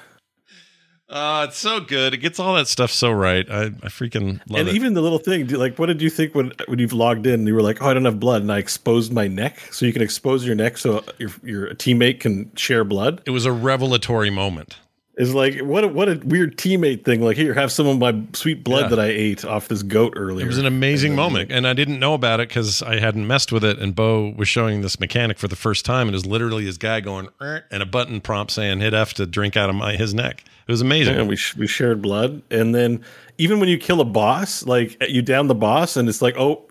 Uh, 1.09 1.47
it's 1.48 1.56
so 1.56 1.78
good. 1.78 2.14
It 2.14 2.16
gets 2.16 2.40
all 2.40 2.55
that 2.56 2.66
stuff 2.66 2.90
so 2.90 3.12
right. 3.12 3.48
I, 3.48 3.66
I 3.66 3.68
freaking 3.88 4.40
love 4.48 4.59
and 4.59 4.59
it. 4.59 4.60
And 4.66 4.68
even 4.70 4.94
the 4.94 5.02
little 5.02 5.20
thing, 5.20 5.47
like, 5.47 5.78
what 5.78 5.86
did 5.86 6.02
you 6.02 6.10
think 6.10 6.34
when 6.34 6.51
when 6.66 6.80
you've 6.80 6.93
logged 6.93 7.28
in? 7.28 7.34
and 7.34 7.47
You 7.47 7.55
were 7.55 7.62
like, 7.62 7.80
"Oh, 7.80 7.86
I 7.88 7.94
don't 7.94 8.06
have 8.06 8.18
blood," 8.18 8.43
and 8.43 8.51
I 8.51 8.59
exposed 8.59 9.12
my 9.12 9.28
neck, 9.28 9.60
so 9.72 9.86
you 9.86 9.93
can 9.93 10.02
expose 10.02 10.44
your 10.44 10.56
neck 10.56 10.78
so 10.78 11.05
your 11.18 11.30
your 11.44 11.68
teammate 11.74 12.18
can 12.18 12.51
share 12.56 12.82
blood. 12.82 13.22
it 13.24 13.30
was 13.30 13.44
a 13.47 13.52
revelatory 13.52 14.30
moment. 14.30 14.78
Is 15.16 15.32
like 15.34 15.60
what 15.60 15.82
a, 15.82 15.88
what 15.88 16.10
a 16.10 16.20
weird 16.26 16.59
teammate 16.59 17.06
thing. 17.06 17.22
Like, 17.22 17.38
here, 17.38 17.55
have 17.55 17.72
some 17.72 17.86
of 17.86 17.98
my 17.98 18.20
sweet 18.34 18.62
blood 18.62 18.82
Yeah. 18.82 18.88
that 18.88 19.01
I 19.01 19.06
ate 19.06 19.47
off 19.47 19.66
this 19.68 19.82
goat 19.82 20.12
earlier. 20.14 20.44
It 20.44 20.48
was 20.48 20.59
an 20.59 20.66
amazing 20.66 21.12
And 21.12 21.16
moment, 21.16 21.51
and 21.51 21.66
I 21.66 21.72
didn't 21.72 21.98
know 21.98 22.12
about 22.12 22.38
it 22.38 22.48
because 22.51 22.82
I 22.82 22.98
hadn't 23.01 23.26
messed 23.26 23.51
with 23.51 23.64
it. 23.64 23.78
And 23.78 23.94
Beau 23.94 24.34
was 24.36 24.47
showing 24.47 24.82
this 24.82 25.01
mechanic 25.01 25.38
for 25.38 25.48
the 25.48 25.56
first 25.56 25.86
time, 25.86 26.06
and 26.09 26.10
it 26.14 26.18
was 26.18 26.26
literally 26.26 26.66
his 26.66 26.76
guy 26.76 27.01
going 27.01 27.28
and 27.40 27.82
a 27.82 27.86
button 27.86 28.20
prompt 28.20 28.52
saying 28.52 28.80
"hit 28.80 28.93
F 28.93 29.14
to 29.14 29.24
drink 29.24 29.56
out 29.56 29.70
of 29.70 29.74
my 29.76 29.97
his 29.97 30.12
neck." 30.12 30.44
It 30.68 30.70
was 30.72 30.82
amazing. 30.82 31.14
Yeah, 31.14 31.22
we 31.22 31.36
sh- 31.36 31.56
we 31.56 31.66
shared 31.66 32.02
blood, 32.02 32.43
and 32.51 32.74
then 32.74 33.02
even 33.38 33.59
when 33.59 33.70
you 33.70 33.78
kill 33.78 34.02
a 34.02 34.05
boss, 34.05 34.66
like 34.66 34.98
eh, 35.01 35.06
you 35.09 35.22
down 35.22 35.47
the 35.47 35.55
boss, 35.55 35.97
and 35.97 36.10
it's 36.10 36.20
like, 36.20 36.36
oh, 36.36 36.62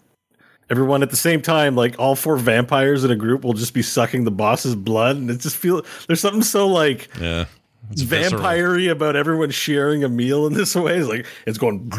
everyone 0.70 1.02
at 1.02 1.10
the 1.10 1.16
same 1.16 1.42
time, 1.42 1.76
like 1.76 1.96
all 1.98 2.16
four 2.16 2.38
vampires 2.38 3.04
in 3.04 3.10
a 3.10 3.16
group 3.16 3.44
will 3.44 3.54
just 3.54 3.74
be 3.74 3.82
sucking 3.82 4.24
the 4.24 4.30
boss's 4.32 4.76
blood, 4.76 5.16
and 5.16 5.32
it 5.32 5.40
just 5.40 5.56
feel 5.58 5.84
there's 6.06 6.20
something 6.20 6.44
so 6.44 6.68
like 6.68 7.10
yeah, 7.20 7.46
it's 7.92 8.02
visceral. 8.02 8.42
vampire 8.42 8.90
about 8.90 9.16
everyone 9.16 9.52
sharing 9.52 10.04
a 10.04 10.10
meal 10.10 10.46
in 10.48 10.54
this 10.54 10.76
way. 10.76 10.98
It's 10.98 11.08
like 11.08 11.26
it's 11.46 11.58
going. 11.58 11.90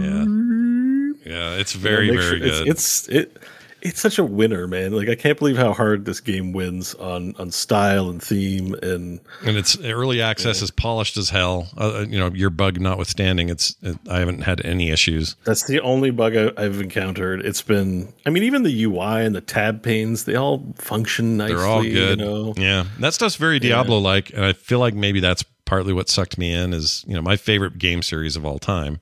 Yeah, 0.00 1.32
yeah, 1.32 1.56
it's 1.56 1.72
very 1.72 2.10
very 2.10 2.22
sure- 2.22 2.36
it's- 2.36 2.58
good. 2.60 2.68
It's, 2.68 3.08
it. 3.08 3.36
It's 3.84 4.00
such 4.00 4.18
a 4.18 4.24
winner, 4.24 4.66
man. 4.66 4.92
Like 4.92 5.10
I 5.10 5.14
can't 5.14 5.38
believe 5.38 5.58
how 5.58 5.74
hard 5.74 6.06
this 6.06 6.20
game 6.20 6.52
wins 6.52 6.94
on 6.94 7.34
on 7.38 7.50
style 7.50 8.08
and 8.08 8.22
theme 8.22 8.74
and 8.82 9.20
and 9.44 9.58
it's 9.58 9.78
early 9.78 10.22
access 10.22 10.62
is 10.62 10.70
polished 10.70 11.18
as 11.18 11.28
hell. 11.28 11.68
Uh, 11.76 12.06
you 12.08 12.18
know, 12.18 12.30
your 12.32 12.48
bug 12.48 12.80
notwithstanding, 12.80 13.50
it's 13.50 13.76
it, 13.82 13.98
I 14.10 14.20
haven't 14.20 14.40
had 14.40 14.64
any 14.64 14.90
issues. 14.90 15.36
That's 15.44 15.66
the 15.66 15.80
only 15.80 16.10
bug 16.10 16.34
I, 16.34 16.50
I've 16.56 16.80
encountered. 16.80 17.44
It's 17.44 17.60
been, 17.60 18.12
I 18.24 18.30
mean, 18.30 18.42
even 18.42 18.62
the 18.62 18.84
UI 18.84 19.24
and 19.24 19.34
the 19.34 19.42
tab 19.42 19.82
panes, 19.82 20.24
they 20.24 20.34
all 20.34 20.74
function 20.76 21.36
nicely. 21.36 21.54
They're 21.54 21.66
all 21.66 21.82
good. 21.82 22.18
You 22.20 22.24
know? 22.24 22.54
Yeah, 22.56 22.84
that 23.00 23.12
stuff's 23.12 23.36
very 23.36 23.58
Diablo 23.58 23.98
like, 23.98 24.30
and 24.30 24.44
I 24.44 24.54
feel 24.54 24.78
like 24.78 24.94
maybe 24.94 25.20
that's 25.20 25.44
partly 25.66 25.92
what 25.92 26.08
sucked 26.08 26.38
me 26.38 26.54
in. 26.54 26.72
Is 26.72 27.04
you 27.06 27.14
know 27.14 27.22
my 27.22 27.36
favorite 27.36 27.76
game 27.76 28.02
series 28.02 28.34
of 28.34 28.46
all 28.46 28.58
time 28.58 28.98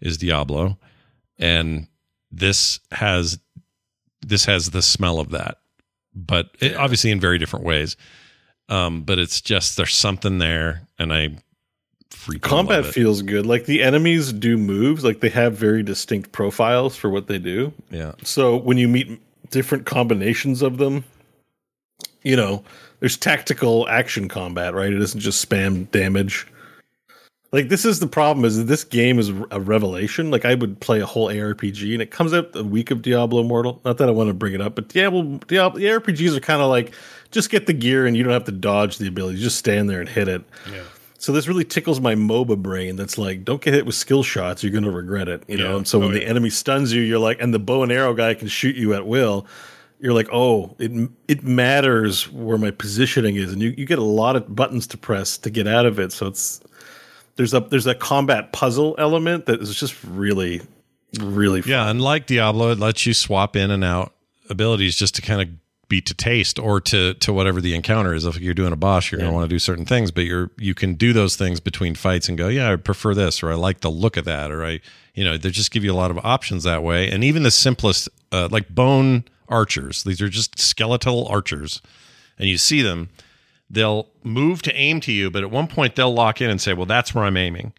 is 0.00 0.16
Diablo, 0.16 0.78
and 1.38 1.86
this 2.30 2.80
has 2.92 3.38
this 4.26 4.44
has 4.46 4.70
the 4.70 4.82
smell 4.82 5.20
of 5.20 5.30
that, 5.30 5.58
but 6.14 6.50
it, 6.60 6.76
obviously 6.76 7.10
in 7.10 7.20
very 7.20 7.38
different 7.38 7.64
ways. 7.64 7.96
Um, 8.68 9.02
but 9.02 9.18
it's 9.18 9.40
just 9.40 9.76
there's 9.76 9.94
something 9.94 10.38
there, 10.38 10.86
and 10.98 11.12
I 11.12 11.36
Combat 12.40 12.86
feels 12.86 13.22
good. 13.22 13.46
Like 13.46 13.66
the 13.66 13.82
enemies 13.82 14.32
do 14.32 14.56
moves, 14.56 15.04
like 15.04 15.20
they 15.20 15.28
have 15.30 15.54
very 15.54 15.82
distinct 15.82 16.32
profiles 16.32 16.96
for 16.96 17.10
what 17.10 17.26
they 17.26 17.38
do. 17.38 17.72
Yeah, 17.90 18.12
So 18.22 18.56
when 18.56 18.78
you 18.78 18.88
meet 18.88 19.20
different 19.50 19.86
combinations 19.86 20.62
of 20.62 20.78
them, 20.78 21.04
you 22.22 22.36
know, 22.36 22.64
there's 23.00 23.16
tactical 23.16 23.88
action 23.88 24.28
combat, 24.28 24.74
right? 24.74 24.92
It 24.92 25.02
isn't 25.02 25.20
just 25.20 25.46
spam 25.48 25.90
damage. 25.90 26.46
Like 27.52 27.68
this 27.68 27.84
is 27.84 28.00
the 28.00 28.06
problem 28.06 28.46
is 28.46 28.56
that 28.56 28.64
this 28.64 28.82
game 28.82 29.18
is 29.18 29.28
a 29.28 29.60
revelation. 29.60 30.30
Like 30.30 30.46
I 30.46 30.54
would 30.54 30.80
play 30.80 31.00
a 31.00 31.06
whole 31.06 31.28
ARPG 31.28 31.92
and 31.92 32.00
it 32.00 32.10
comes 32.10 32.32
out 32.32 32.52
the 32.52 32.64
week 32.64 32.90
of 32.90 33.02
Diablo 33.02 33.42
Immortal. 33.42 33.80
Not 33.84 33.98
that 33.98 34.08
I 34.08 34.12
want 34.12 34.28
to 34.28 34.34
bring 34.34 34.54
it 34.54 34.62
up, 34.62 34.74
but 34.74 34.88
Diablo, 34.88 35.38
Diablo 35.46 35.78
the 35.78 35.86
ARPGs 35.86 36.34
are 36.34 36.40
kind 36.40 36.62
of 36.62 36.70
like 36.70 36.92
just 37.30 37.50
get 37.50 37.66
the 37.66 37.74
gear 37.74 38.06
and 38.06 38.16
you 38.16 38.22
don't 38.22 38.32
have 38.32 38.44
to 38.44 38.52
dodge 38.52 38.96
the 38.96 39.06
ability. 39.06 39.36
You 39.36 39.44
just 39.44 39.58
stand 39.58 39.90
there 39.90 40.00
and 40.00 40.08
hit 40.08 40.28
it. 40.28 40.42
Yeah. 40.70 40.82
So 41.18 41.30
this 41.30 41.46
really 41.46 41.64
tickles 41.64 42.00
my 42.00 42.16
MOBA 42.16 42.60
brain. 42.60 42.96
That's 42.96 43.16
like, 43.16 43.44
don't 43.44 43.62
get 43.62 43.74
hit 43.74 43.86
with 43.86 43.94
skill 43.94 44.24
shots. 44.24 44.64
You're 44.64 44.72
going 44.72 44.82
to 44.84 44.90
regret 44.90 45.28
it. 45.28 45.44
You 45.46 45.56
know. 45.56 45.76
And 45.76 45.86
so 45.86 46.00
when 46.00 46.08
Oh, 46.08 46.12
the 46.12 46.26
enemy 46.26 46.50
stuns 46.50 46.92
you, 46.92 47.00
you're 47.00 47.20
like, 47.20 47.40
and 47.40 47.54
the 47.54 47.60
bow 47.60 47.84
and 47.84 47.92
arrow 47.92 48.12
guy 48.12 48.34
can 48.34 48.48
shoot 48.48 48.74
you 48.74 48.92
at 48.94 49.06
will. 49.06 49.46
You're 50.00 50.14
like, 50.14 50.28
oh, 50.32 50.74
it 50.80 51.10
it 51.28 51.44
matters 51.44 52.28
where 52.32 52.58
my 52.58 52.72
positioning 52.72 53.36
is, 53.36 53.52
and 53.52 53.62
you, 53.62 53.72
you 53.76 53.86
get 53.86 54.00
a 54.00 54.02
lot 54.04 54.34
of 54.34 54.52
buttons 54.56 54.88
to 54.88 54.98
press 54.98 55.38
to 55.38 55.50
get 55.50 55.68
out 55.68 55.86
of 55.86 56.00
it. 56.00 56.10
So 56.12 56.26
it's 56.26 56.60
there's 57.36 57.54
a 57.54 57.60
there's 57.60 57.86
a 57.86 57.94
combat 57.94 58.52
puzzle 58.52 58.94
element 58.98 59.46
that 59.46 59.60
is 59.60 59.74
just 59.74 60.02
really 60.04 60.62
really 61.20 61.62
fun. 61.62 61.70
Yeah, 61.70 61.90
and 61.90 62.00
like 62.00 62.26
Diablo, 62.26 62.70
it 62.70 62.78
lets 62.78 63.06
you 63.06 63.14
swap 63.14 63.56
in 63.56 63.70
and 63.70 63.84
out 63.84 64.12
abilities 64.50 64.96
just 64.96 65.14
to 65.16 65.22
kind 65.22 65.40
of 65.40 65.48
be 65.88 66.00
to 66.00 66.14
taste 66.14 66.58
or 66.58 66.80
to 66.80 67.12
to 67.14 67.32
whatever 67.32 67.60
the 67.60 67.74
encounter 67.74 68.14
is. 68.14 68.24
If 68.24 68.40
you're 68.40 68.54
doing 68.54 68.72
a 68.72 68.76
boss, 68.76 69.10
you're 69.10 69.18
going 69.18 69.30
to 69.30 69.34
want 69.34 69.44
to 69.44 69.54
do 69.54 69.58
certain 69.58 69.84
things, 69.84 70.10
but 70.10 70.24
you're 70.24 70.50
you 70.56 70.74
can 70.74 70.94
do 70.94 71.12
those 71.12 71.36
things 71.36 71.60
between 71.60 71.94
fights 71.94 72.28
and 72.28 72.38
go, 72.38 72.48
yeah, 72.48 72.72
I 72.72 72.76
prefer 72.76 73.14
this, 73.14 73.42
or 73.42 73.52
I 73.52 73.56
like 73.56 73.80
the 73.80 73.90
look 73.90 74.16
of 74.16 74.24
that, 74.24 74.50
or 74.50 74.64
I, 74.64 74.80
you 75.14 75.22
know, 75.22 75.36
they 75.36 75.50
just 75.50 75.70
give 75.70 75.84
you 75.84 75.92
a 75.92 75.94
lot 75.94 76.10
of 76.10 76.18
options 76.24 76.64
that 76.64 76.82
way. 76.82 77.10
And 77.10 77.22
even 77.22 77.42
the 77.42 77.50
simplest, 77.50 78.08
uh, 78.32 78.48
like 78.50 78.68
bone 78.70 79.24
archers. 79.48 80.02
These 80.02 80.22
are 80.22 80.30
just 80.30 80.58
skeletal 80.58 81.28
archers, 81.28 81.82
and 82.38 82.48
you 82.48 82.56
see 82.58 82.82
them. 82.82 83.10
They'll 83.72 84.08
move 84.22 84.60
to 84.62 84.74
aim 84.74 85.00
to 85.00 85.12
you, 85.12 85.30
but 85.30 85.42
at 85.42 85.50
one 85.50 85.66
point 85.66 85.96
they'll 85.96 86.12
lock 86.12 86.40
in 86.40 86.50
and 86.50 86.60
say, 86.60 86.74
"Well, 86.74 86.86
that's 86.86 87.14
where 87.14 87.24
I'm 87.24 87.38
aiming." 87.38 87.72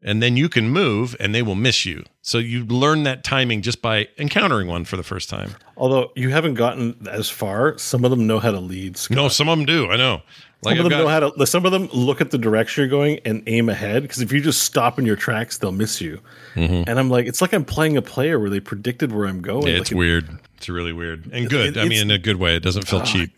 And 0.00 0.22
then 0.22 0.36
you 0.36 0.48
can 0.48 0.68
move 0.68 1.16
and 1.18 1.34
they 1.34 1.42
will 1.42 1.56
miss 1.56 1.84
you. 1.84 2.04
So 2.22 2.38
you 2.38 2.64
learn 2.64 3.02
that 3.02 3.24
timing 3.24 3.62
just 3.62 3.82
by 3.82 4.06
encountering 4.16 4.68
one 4.68 4.84
for 4.84 4.96
the 4.96 5.02
first 5.02 5.28
time. 5.28 5.56
Although 5.76 6.12
you 6.14 6.28
haven't 6.28 6.54
gotten 6.54 7.08
as 7.10 7.28
far, 7.28 7.76
some 7.78 8.04
of 8.04 8.12
them 8.12 8.26
know 8.26 8.38
how 8.38 8.52
to 8.52 8.60
lead. 8.60 8.96
Scott. 8.96 9.16
No, 9.16 9.28
some 9.28 9.48
of 9.48 9.58
them 9.58 9.66
do. 9.66 9.90
I 9.90 9.96
know. 9.96 10.22
Like 10.62 10.76
some 10.76 10.86
of 10.86 10.90
them 10.90 10.98
got, 10.98 11.04
know 11.04 11.08
how 11.08 11.30
to. 11.30 11.46
Some 11.46 11.66
of 11.66 11.72
them 11.72 11.88
look 11.92 12.20
at 12.20 12.30
the 12.30 12.38
direction 12.38 12.82
you're 12.82 12.90
going 12.90 13.20
and 13.24 13.42
aim 13.46 13.68
ahead. 13.68 14.02
Because 14.02 14.20
if 14.20 14.32
you 14.32 14.40
just 14.40 14.62
stop 14.62 14.98
in 14.98 15.06
your 15.06 15.16
tracks, 15.16 15.58
they'll 15.58 15.72
miss 15.72 16.00
you. 16.00 16.20
Mm-hmm. 16.54 16.88
And 16.88 16.98
I'm 16.98 17.10
like, 17.10 17.26
it's 17.26 17.40
like 17.40 17.52
I'm 17.52 17.64
playing 17.64 17.96
a 17.96 18.02
player 18.02 18.38
where 18.38 18.50
they 18.50 18.60
predicted 18.60 19.12
where 19.12 19.26
I'm 19.26 19.40
going. 19.40 19.68
Yeah, 19.68 19.74
it's 19.74 19.90
like 19.90 19.98
weird. 19.98 20.28
it's 20.56 20.68
really 20.68 20.92
weird 20.92 21.28
and 21.32 21.48
good. 21.48 21.76
It, 21.76 21.80
I 21.80 21.88
mean, 21.88 22.02
in 22.02 22.10
a 22.10 22.18
good 22.18 22.36
way. 22.36 22.56
It 22.56 22.62
doesn't 22.62 22.86
feel 22.86 23.00
uh, 23.00 23.04
cheap. 23.04 23.32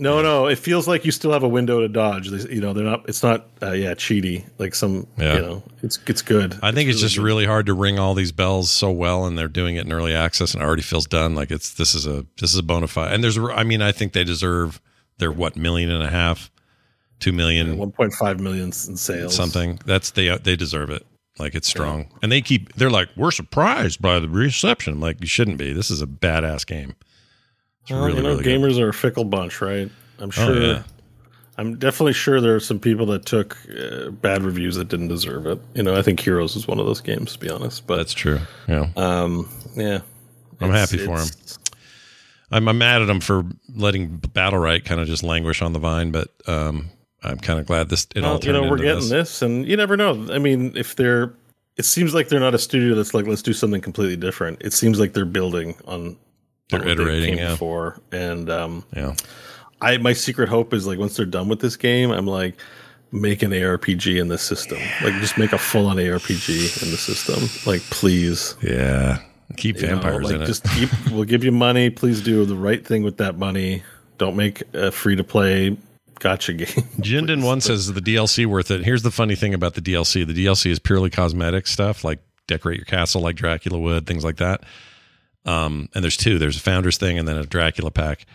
No, 0.00 0.22
no, 0.22 0.46
it 0.46 0.58
feels 0.58 0.88
like 0.88 1.04
you 1.04 1.12
still 1.12 1.30
have 1.30 1.42
a 1.42 1.48
window 1.48 1.80
to 1.80 1.88
dodge. 1.88 2.28
You 2.28 2.62
know, 2.62 2.72
they're 2.72 2.84
not. 2.84 3.06
It's 3.06 3.22
not. 3.22 3.46
Uh, 3.62 3.72
yeah, 3.72 3.92
cheaty. 3.92 4.46
Like 4.56 4.74
some. 4.74 5.06
Yeah. 5.18 5.34
You 5.34 5.42
know, 5.42 5.62
it's 5.82 5.98
it's 6.06 6.22
good. 6.22 6.58
I 6.62 6.72
think 6.72 6.88
it's, 6.88 6.96
it's 6.96 7.02
really 7.02 7.02
just 7.02 7.16
good. 7.16 7.24
really 7.24 7.44
hard 7.44 7.66
to 7.66 7.74
ring 7.74 7.98
all 7.98 8.14
these 8.14 8.32
bells 8.32 8.70
so 8.70 8.90
well, 8.90 9.26
and 9.26 9.36
they're 9.36 9.46
doing 9.46 9.76
it 9.76 9.84
in 9.84 9.92
early 9.92 10.14
access, 10.14 10.54
and 10.54 10.62
it 10.62 10.66
already 10.66 10.80
feels 10.80 11.06
done. 11.06 11.34
Like 11.34 11.50
it's 11.50 11.74
this 11.74 11.94
is 11.94 12.06
a 12.06 12.24
this 12.40 12.50
is 12.50 12.56
a 12.56 12.62
bona 12.62 12.88
fide. 12.88 13.12
And 13.12 13.22
there's. 13.22 13.38
I 13.38 13.62
mean, 13.62 13.82
I 13.82 13.92
think 13.92 14.14
they 14.14 14.24
deserve 14.24 14.80
their 15.18 15.30
what 15.30 15.54
million 15.54 15.90
and 15.90 16.02
a 16.02 16.08
half, 16.08 16.50
two 17.18 17.32
million, 17.32 17.68
yeah, 17.68 17.74
one 17.74 17.92
point 17.92 18.14
five 18.14 18.40
million 18.40 18.64
in 18.64 18.72
sales, 18.72 19.36
something. 19.36 19.80
That's 19.84 20.12
they 20.12 20.34
they 20.38 20.56
deserve 20.56 20.88
it. 20.88 21.06
Like 21.38 21.54
it's 21.54 21.68
strong, 21.68 22.00
yeah. 22.10 22.18
and 22.22 22.32
they 22.32 22.40
keep. 22.40 22.72
They're 22.74 22.88
like, 22.88 23.10
we're 23.16 23.32
surprised 23.32 24.00
by 24.00 24.18
the 24.18 24.30
reception. 24.30 24.98
Like 24.98 25.20
you 25.20 25.26
shouldn't 25.26 25.58
be. 25.58 25.74
This 25.74 25.90
is 25.90 26.00
a 26.00 26.06
badass 26.06 26.66
game. 26.66 26.94
Well, 27.88 28.04
really, 28.04 28.16
you 28.16 28.22
know, 28.22 28.30
really 28.30 28.44
gamers 28.44 28.74
good. 28.74 28.82
are 28.82 28.88
a 28.90 28.94
fickle 28.94 29.24
bunch, 29.24 29.60
right? 29.60 29.90
I'm 30.18 30.28
oh, 30.28 30.30
sure. 30.30 30.54
Oh, 30.54 30.60
yeah. 30.60 30.82
I'm 31.58 31.78
definitely 31.78 32.14
sure 32.14 32.40
there 32.40 32.54
are 32.54 32.60
some 32.60 32.78
people 32.78 33.04
that 33.06 33.26
took 33.26 33.56
uh, 33.78 34.10
bad 34.10 34.42
reviews 34.42 34.76
that 34.76 34.88
didn't 34.88 35.08
deserve 35.08 35.46
it. 35.46 35.60
You 35.74 35.82
know, 35.82 35.94
I 35.94 36.02
think 36.02 36.20
Heroes 36.20 36.56
is 36.56 36.66
one 36.66 36.78
of 36.78 36.86
those 36.86 37.00
games, 37.00 37.34
to 37.34 37.38
be 37.38 37.50
honest. 37.50 37.86
But 37.86 37.96
that's 37.96 38.14
true. 38.14 38.40
Yeah. 38.66 38.88
Um. 38.96 39.48
Yeah. 39.74 40.00
I'm 40.60 40.70
happy 40.70 40.98
for 40.98 41.18
him. 41.18 41.28
I'm, 42.50 42.68
I'm 42.68 42.78
mad 42.78 43.02
at 43.02 43.08
him 43.08 43.20
for 43.20 43.44
letting 43.74 44.18
Battlerite 44.18 44.84
kind 44.84 45.00
of 45.00 45.06
just 45.06 45.22
languish 45.22 45.62
on 45.62 45.72
the 45.72 45.78
vine, 45.78 46.10
but 46.10 46.28
um, 46.46 46.90
I'm 47.22 47.38
kind 47.38 47.58
of 47.60 47.66
glad 47.66 47.88
this. 47.88 48.06
It 48.14 48.22
well, 48.22 48.34
all 48.34 48.40
you 48.40 48.52
know, 48.52 48.68
we're 48.68 48.78
getting 48.78 49.00
this. 49.00 49.10
this, 49.10 49.42
and 49.42 49.66
you 49.66 49.76
never 49.76 49.96
know. 49.96 50.26
I 50.32 50.38
mean, 50.38 50.72
if 50.76 50.96
they're, 50.96 51.32
it 51.76 51.84
seems 51.84 52.14
like 52.14 52.28
they're 52.28 52.40
not 52.40 52.54
a 52.54 52.58
studio 52.58 52.94
that's 52.94 53.14
like, 53.14 53.26
let's 53.26 53.42
do 53.42 53.52
something 53.52 53.80
completely 53.80 54.16
different. 54.16 54.60
It 54.62 54.72
seems 54.72 54.98
like 54.98 55.12
they're 55.12 55.24
building 55.24 55.76
on. 55.86 56.16
They're 56.70 56.88
iterating, 56.88 57.38
yeah. 57.38 57.50
Before 57.52 58.00
and 58.12 58.48
um, 58.50 58.84
yeah 58.94 59.14
I 59.80 59.96
my 59.98 60.12
secret 60.12 60.48
hope 60.48 60.72
is 60.72 60.86
like 60.86 60.98
once 60.98 61.16
they're 61.16 61.26
done 61.26 61.48
with 61.48 61.60
this 61.60 61.76
game, 61.76 62.10
I'm 62.10 62.26
like 62.26 62.54
make 63.12 63.42
an 63.42 63.50
ARPG 63.50 64.20
in 64.20 64.28
the 64.28 64.38
system. 64.38 64.78
Like 65.02 65.14
just 65.14 65.38
make 65.38 65.52
a 65.52 65.58
full 65.58 65.86
on 65.86 65.96
ARPG 65.96 66.82
in 66.82 66.90
the 66.90 66.96
system. 66.96 67.48
Like 67.70 67.82
please. 67.82 68.56
Yeah. 68.62 69.20
Keep 69.56 69.80
you 69.80 69.88
vampires 69.88 70.22
know, 70.22 70.28
like, 70.28 70.40
in 70.42 70.46
just 70.46 70.64
keep 70.74 70.90
we'll 71.10 71.24
give 71.24 71.42
you 71.42 71.50
money. 71.50 71.90
Please 71.90 72.20
do 72.20 72.44
the 72.44 72.54
right 72.54 72.86
thing 72.86 73.02
with 73.02 73.16
that 73.16 73.36
money. 73.36 73.82
Don't 74.18 74.36
make 74.36 74.62
a 74.74 74.92
free 74.92 75.16
to 75.16 75.24
play 75.24 75.76
gotcha 76.20 76.52
game. 76.52 76.66
Jinden 77.00 77.44
one 77.44 77.60
says 77.60 77.92
the 77.92 78.00
DLC 78.00 78.46
worth 78.46 78.70
it. 78.70 78.84
Here's 78.84 79.02
the 79.02 79.10
funny 79.10 79.34
thing 79.34 79.54
about 79.54 79.74
the 79.74 79.80
DLC. 79.80 80.24
The 80.24 80.44
DLC 80.44 80.70
is 80.70 80.78
purely 80.78 81.10
cosmetic 81.10 81.66
stuff, 81.66 82.04
like 82.04 82.20
decorate 82.46 82.76
your 82.76 82.84
castle 82.84 83.22
like 83.22 83.36
Dracula 83.36 83.78
would, 83.78 84.06
things 84.06 84.24
like 84.24 84.36
that. 84.36 84.62
Um, 85.44 85.88
and 85.94 86.04
there's 86.04 86.16
two. 86.16 86.38
There's 86.38 86.56
a 86.56 86.60
founder's 86.60 86.98
thing 86.98 87.18
and 87.18 87.26
then 87.26 87.36
a 87.36 87.44
Dracula 87.44 87.90
pack 87.90 88.26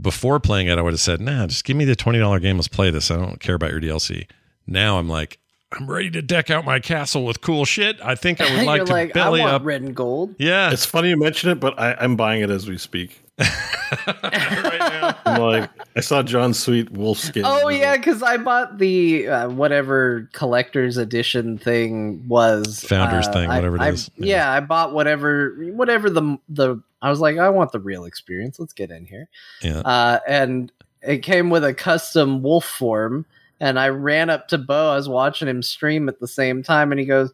before 0.00 0.40
playing 0.40 0.68
it, 0.68 0.78
I 0.78 0.82
would 0.82 0.92
have 0.92 1.00
said, 1.00 1.20
nah, 1.20 1.46
just 1.46 1.64
give 1.64 1.76
me 1.76 1.84
the 1.84 1.96
$20 1.96 2.40
game. 2.40 2.56
Let's 2.56 2.68
play 2.68 2.90
this. 2.90 3.10
I 3.10 3.16
don't 3.16 3.40
care 3.40 3.54
about 3.54 3.70
your 3.70 3.80
DLC. 3.80 4.26
Now 4.66 4.98
I'm 4.98 5.08
like, 5.08 5.38
I'm 5.72 5.88
ready 5.88 6.10
to 6.10 6.22
deck 6.22 6.50
out 6.50 6.64
my 6.64 6.80
castle 6.80 7.24
with 7.24 7.40
cool 7.40 7.64
shit. 7.64 8.00
I 8.02 8.14
think 8.14 8.40
I 8.40 8.56
would 8.56 8.66
like 8.66 8.84
to 8.86 8.92
like, 8.92 9.12
belly 9.12 9.42
up 9.42 9.64
red 9.64 9.82
and 9.82 9.94
gold. 9.94 10.34
Yeah, 10.38 10.72
it's 10.72 10.84
funny 10.84 11.10
you 11.10 11.16
mention 11.16 11.50
it, 11.50 11.60
but 11.60 11.78
I, 11.78 11.96
am 12.02 12.16
buying 12.16 12.42
it 12.42 12.50
as 12.50 12.68
we 12.68 12.76
speak. 12.76 13.22
Right 13.40 15.14
I'm 15.26 15.40
like, 15.40 15.70
I 15.96 16.00
saw 16.00 16.22
Jon 16.22 16.54
Sweet 16.54 16.90
wolf 16.92 17.18
skin. 17.18 17.42
Oh 17.44 17.68
yeah, 17.68 17.96
because 17.96 18.22
I 18.22 18.36
bought 18.36 18.78
the 18.78 19.28
uh, 19.28 19.48
whatever 19.48 20.28
collector's 20.32 20.96
edition 20.96 21.58
thing 21.58 22.26
was 22.28 22.80
founders 22.84 23.26
uh, 23.26 23.32
thing, 23.32 23.48
whatever 23.48 23.80
I, 23.80 23.88
it 23.88 23.94
is. 23.94 24.10
Yeah. 24.16 24.36
yeah, 24.36 24.52
I 24.52 24.60
bought 24.60 24.92
whatever 24.92 25.56
whatever 25.72 26.08
the 26.08 26.38
the. 26.48 26.80
I 27.02 27.10
was 27.10 27.20
like, 27.20 27.38
I 27.38 27.48
want 27.48 27.72
the 27.72 27.80
real 27.80 28.04
experience. 28.04 28.60
Let's 28.60 28.74
get 28.74 28.90
in 28.90 29.06
here. 29.06 29.28
Yeah, 29.62 29.78
uh, 29.80 30.20
and 30.28 30.70
it 31.02 31.18
came 31.18 31.50
with 31.50 31.64
a 31.64 31.74
custom 31.74 32.42
wolf 32.42 32.64
form 32.64 33.26
and 33.60 33.78
I 33.78 33.90
ran 33.90 34.30
up 34.30 34.48
to 34.48 34.58
Beau. 34.58 34.92
I 34.92 34.96
was 34.96 35.08
watching 35.08 35.46
him 35.46 35.62
stream 35.62 36.08
at 36.08 36.18
the 36.18 36.26
same 36.26 36.62
time, 36.62 36.92
and 36.92 36.98
he 36.98 37.06
goes, 37.06 37.32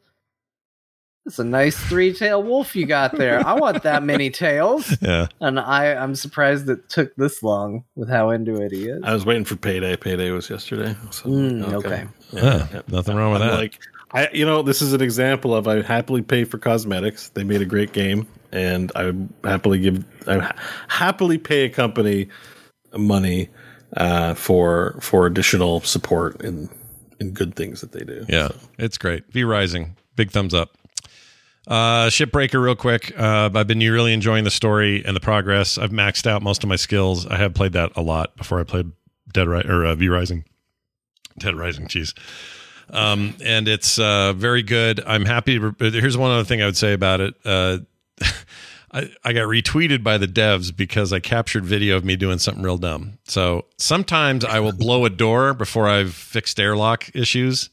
"It's 1.26 1.38
a 1.38 1.44
nice 1.44 1.76
three 1.76 2.12
tail 2.12 2.42
wolf 2.42 2.74
you 2.74 2.86
got 2.86 3.16
there. 3.16 3.46
I 3.46 3.54
want 3.54 3.82
that 3.82 4.02
many 4.02 4.30
tails." 4.30 4.96
Yeah, 5.06 5.28
and 5.40 5.60
I 5.60 5.94
I'm 5.94 6.14
surprised 6.14 6.68
it 6.68 6.88
took 6.88 7.14
this 7.16 7.42
long 7.42 7.84
with 7.94 8.08
how 8.08 8.30
into 8.30 8.60
it 8.60 8.72
he 8.72 8.88
is. 8.88 9.02
I 9.04 9.12
was 9.12 9.26
waiting 9.26 9.44
for 9.44 9.56
payday. 9.56 9.96
Payday 9.96 10.30
was 10.30 10.48
yesterday. 10.48 10.96
So, 11.10 11.28
mm, 11.28 11.62
okay, 11.74 11.74
okay. 11.76 12.08
Yeah, 12.32 12.66
yeah, 12.72 12.82
nothing 12.88 13.16
wrong 13.16 13.32
with 13.32 13.42
I'm 13.42 13.48
that. 13.48 13.56
Like 13.56 13.78
I, 14.12 14.28
you 14.32 14.46
know, 14.46 14.62
this 14.62 14.80
is 14.82 14.92
an 14.92 15.02
example 15.02 15.54
of 15.54 15.68
I 15.68 15.82
happily 15.82 16.22
pay 16.22 16.44
for 16.44 16.58
cosmetics. 16.58 17.28
They 17.30 17.44
made 17.44 17.60
a 17.60 17.66
great 17.66 17.92
game, 17.92 18.26
and 18.52 18.90
I 18.94 19.12
happily 19.46 19.78
give 19.78 20.04
I 20.26 20.54
happily 20.88 21.38
pay 21.38 21.64
a 21.64 21.68
company 21.68 22.28
money 22.96 23.48
uh, 23.96 24.34
for 24.34 24.96
for 25.00 25.26
additional 25.26 25.80
support 25.80 26.40
in 26.42 26.70
in 27.20 27.32
good 27.32 27.56
things 27.56 27.80
that 27.80 27.92
they 27.92 28.04
do. 28.04 28.24
Yeah, 28.28 28.48
so. 28.48 28.56
it's 28.78 28.98
great. 28.98 29.30
V 29.32 29.44
Rising, 29.44 29.96
big 30.14 30.30
thumbs 30.30 30.54
up. 30.54 30.76
Uh, 31.66 32.06
Shipbreaker, 32.06 32.62
real 32.62 32.76
quick. 32.76 33.12
Uh, 33.18 33.50
I've 33.52 33.66
been 33.66 33.80
really 33.80 34.12
enjoying 34.12 34.44
the 34.44 34.50
story 34.50 35.04
and 35.04 35.16
the 35.16 35.20
progress. 35.20 35.78
I've 35.78 35.90
maxed 35.90 36.26
out 36.26 36.42
most 36.42 36.62
of 36.62 36.68
my 36.68 36.76
skills. 36.76 37.26
I 37.26 37.36
have 37.36 37.54
played 37.54 37.72
that 37.72 37.92
a 37.96 38.02
lot 38.02 38.36
before 38.36 38.60
I 38.60 38.64
played 38.64 38.92
Dead 39.32 39.48
Ri- 39.48 39.66
or 39.68 39.84
uh, 39.84 39.94
V 39.96 40.08
Rising. 40.08 40.44
Dead 41.38 41.56
Rising, 41.56 41.88
jeez. 41.88 42.14
Um, 42.90 43.34
and 43.44 43.66
it's 43.66 43.98
uh, 43.98 44.32
very 44.32 44.62
good. 44.62 45.02
I'm 45.04 45.24
happy. 45.24 45.58
To, 45.58 45.74
here's 45.78 46.16
one 46.16 46.30
other 46.30 46.44
thing 46.44 46.62
I 46.62 46.66
would 46.66 46.76
say 46.76 46.92
about 46.92 47.20
it. 47.20 47.34
Uh, 47.44 47.78
I, 48.92 49.10
I 49.24 49.32
got 49.32 49.42
retweeted 49.48 50.04
by 50.04 50.18
the 50.18 50.28
devs 50.28 50.74
because 50.74 51.12
I 51.12 51.18
captured 51.18 51.64
video 51.64 51.96
of 51.96 52.04
me 52.04 52.14
doing 52.14 52.38
something 52.38 52.62
real 52.62 52.78
dumb. 52.78 53.18
So 53.24 53.66
sometimes 53.76 54.44
I 54.44 54.60
will 54.60 54.72
blow 54.72 55.04
a 55.04 55.10
door 55.10 55.52
before 55.52 55.88
I've 55.88 56.14
fixed 56.14 56.60
airlock 56.60 57.10
issues. 57.14 57.70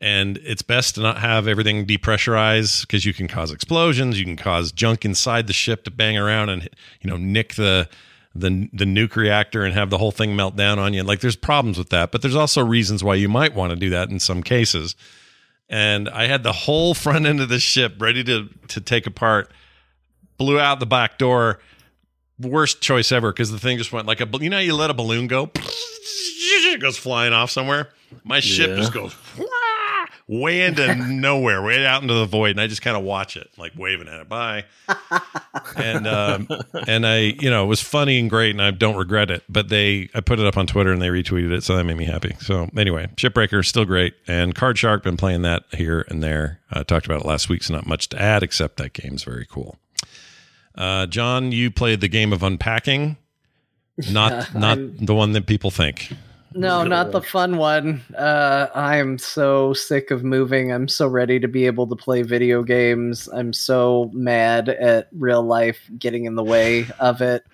And 0.00 0.38
it's 0.38 0.62
best 0.62 0.94
to 0.94 1.02
not 1.02 1.18
have 1.18 1.46
everything 1.46 1.84
depressurized 1.84 2.82
because 2.82 3.04
you 3.04 3.12
can 3.12 3.28
cause 3.28 3.52
explosions. 3.52 4.18
You 4.18 4.24
can 4.24 4.36
cause 4.36 4.72
junk 4.72 5.04
inside 5.04 5.46
the 5.46 5.52
ship 5.52 5.84
to 5.84 5.90
bang 5.90 6.16
around 6.16 6.48
and 6.48 6.68
you 7.02 7.10
know 7.10 7.18
nick 7.18 7.54
the 7.54 7.88
the 8.34 8.68
the 8.72 8.84
nuke 8.84 9.16
reactor 9.16 9.64
and 9.64 9.74
have 9.74 9.90
the 9.90 9.98
whole 9.98 10.12
thing 10.12 10.34
melt 10.36 10.56
down 10.56 10.78
on 10.78 10.94
you. 10.94 11.02
Like 11.02 11.20
there's 11.20 11.36
problems 11.36 11.76
with 11.76 11.90
that, 11.90 12.12
but 12.12 12.22
there's 12.22 12.36
also 12.36 12.64
reasons 12.64 13.04
why 13.04 13.16
you 13.16 13.28
might 13.28 13.54
want 13.54 13.70
to 13.70 13.76
do 13.76 13.90
that 13.90 14.08
in 14.08 14.20
some 14.20 14.42
cases. 14.42 14.96
And 15.68 16.08
I 16.08 16.26
had 16.26 16.42
the 16.42 16.52
whole 16.52 16.94
front 16.94 17.26
end 17.26 17.40
of 17.40 17.48
the 17.48 17.58
ship 17.58 18.00
ready 18.00 18.24
to 18.24 18.48
to 18.68 18.80
take 18.80 19.06
apart 19.06 19.52
blew 20.38 20.58
out 20.58 20.80
the 20.80 20.86
back 20.86 21.18
door. 21.18 21.60
Worst 22.38 22.80
choice 22.80 23.12
ever 23.12 23.32
because 23.32 23.50
the 23.50 23.58
thing 23.58 23.76
just 23.76 23.92
went 23.92 24.06
like 24.06 24.22
a 24.22 24.28
you 24.40 24.48
know 24.48 24.58
you 24.58 24.74
let 24.74 24.88
a 24.88 24.94
balloon 24.94 25.26
go, 25.26 25.50
it 25.56 26.80
goes 26.80 26.96
flying 26.96 27.34
off 27.34 27.50
somewhere. 27.50 27.90
My 28.24 28.40
ship 28.40 28.70
yeah. 28.70 28.76
just 28.76 28.92
goes 28.92 29.14
way 30.30 30.62
into 30.66 30.94
nowhere, 30.94 31.60
way 31.62 31.84
out 31.84 32.02
into 32.02 32.14
the 32.14 32.24
void, 32.24 32.52
and 32.52 32.60
I 32.60 32.66
just 32.68 32.82
kind 32.82 32.96
of 32.96 33.02
watch 33.02 33.36
it, 33.36 33.50
like 33.58 33.72
waving 33.76 34.08
at 34.08 34.20
it. 34.20 34.28
Bye. 34.28 34.64
and 35.76 36.06
um, 36.06 36.48
and 36.86 37.06
I, 37.06 37.34
you 37.40 37.50
know, 37.50 37.64
it 37.64 37.68
was 37.68 37.80
funny 37.80 38.18
and 38.18 38.30
great, 38.30 38.50
and 38.50 38.62
I 38.62 38.70
don't 38.70 38.96
regret 38.96 39.30
it. 39.30 39.42
But 39.48 39.68
they, 39.68 40.08
I 40.14 40.20
put 40.20 40.38
it 40.38 40.46
up 40.46 40.56
on 40.56 40.66
Twitter, 40.66 40.92
and 40.92 41.02
they 41.02 41.08
retweeted 41.08 41.52
it, 41.52 41.64
so 41.64 41.76
that 41.76 41.84
made 41.84 41.96
me 41.96 42.04
happy. 42.04 42.36
So 42.40 42.68
anyway, 42.76 43.08
Shipbreaker 43.16 43.60
is 43.60 43.68
still 43.68 43.84
great, 43.84 44.14
and 44.26 44.54
Card 44.54 44.78
Shark 44.78 45.02
been 45.02 45.16
playing 45.16 45.42
that 45.42 45.64
here 45.72 46.06
and 46.08 46.22
there. 46.22 46.60
I 46.70 46.84
talked 46.84 47.06
about 47.06 47.22
it 47.22 47.26
last 47.26 47.48
week, 47.48 47.64
so 47.64 47.74
not 47.74 47.86
much 47.86 48.08
to 48.10 48.22
add, 48.22 48.42
except 48.42 48.76
that 48.76 48.92
game's 48.92 49.24
very 49.24 49.46
cool. 49.46 49.76
Uh, 50.76 51.06
Jon, 51.06 51.52
you 51.52 51.70
played 51.70 52.00
the 52.00 52.08
game 52.08 52.32
of 52.32 52.42
unpacking, 52.42 53.16
not 54.10 54.54
not 54.54 54.78
the 54.78 55.14
one 55.14 55.32
that 55.32 55.46
people 55.46 55.70
think. 55.70 56.12
No, 56.52 56.82
not 56.82 57.12
the 57.12 57.22
fun 57.22 57.58
one. 57.58 58.02
Uh, 58.16 58.66
I'm 58.74 59.18
so 59.18 59.72
sick 59.72 60.10
of 60.10 60.24
moving. 60.24 60.72
I'm 60.72 60.88
so 60.88 61.06
ready 61.06 61.38
to 61.38 61.48
be 61.48 61.66
able 61.66 61.86
to 61.86 61.96
play 61.96 62.22
video 62.22 62.62
games. 62.62 63.28
I'm 63.28 63.52
so 63.52 64.10
mad 64.12 64.68
at 64.68 65.08
real 65.12 65.42
life 65.42 65.78
getting 65.98 66.24
in 66.24 66.34
the 66.34 66.42
way 66.42 66.86
of 66.98 67.20
it. 67.20 67.44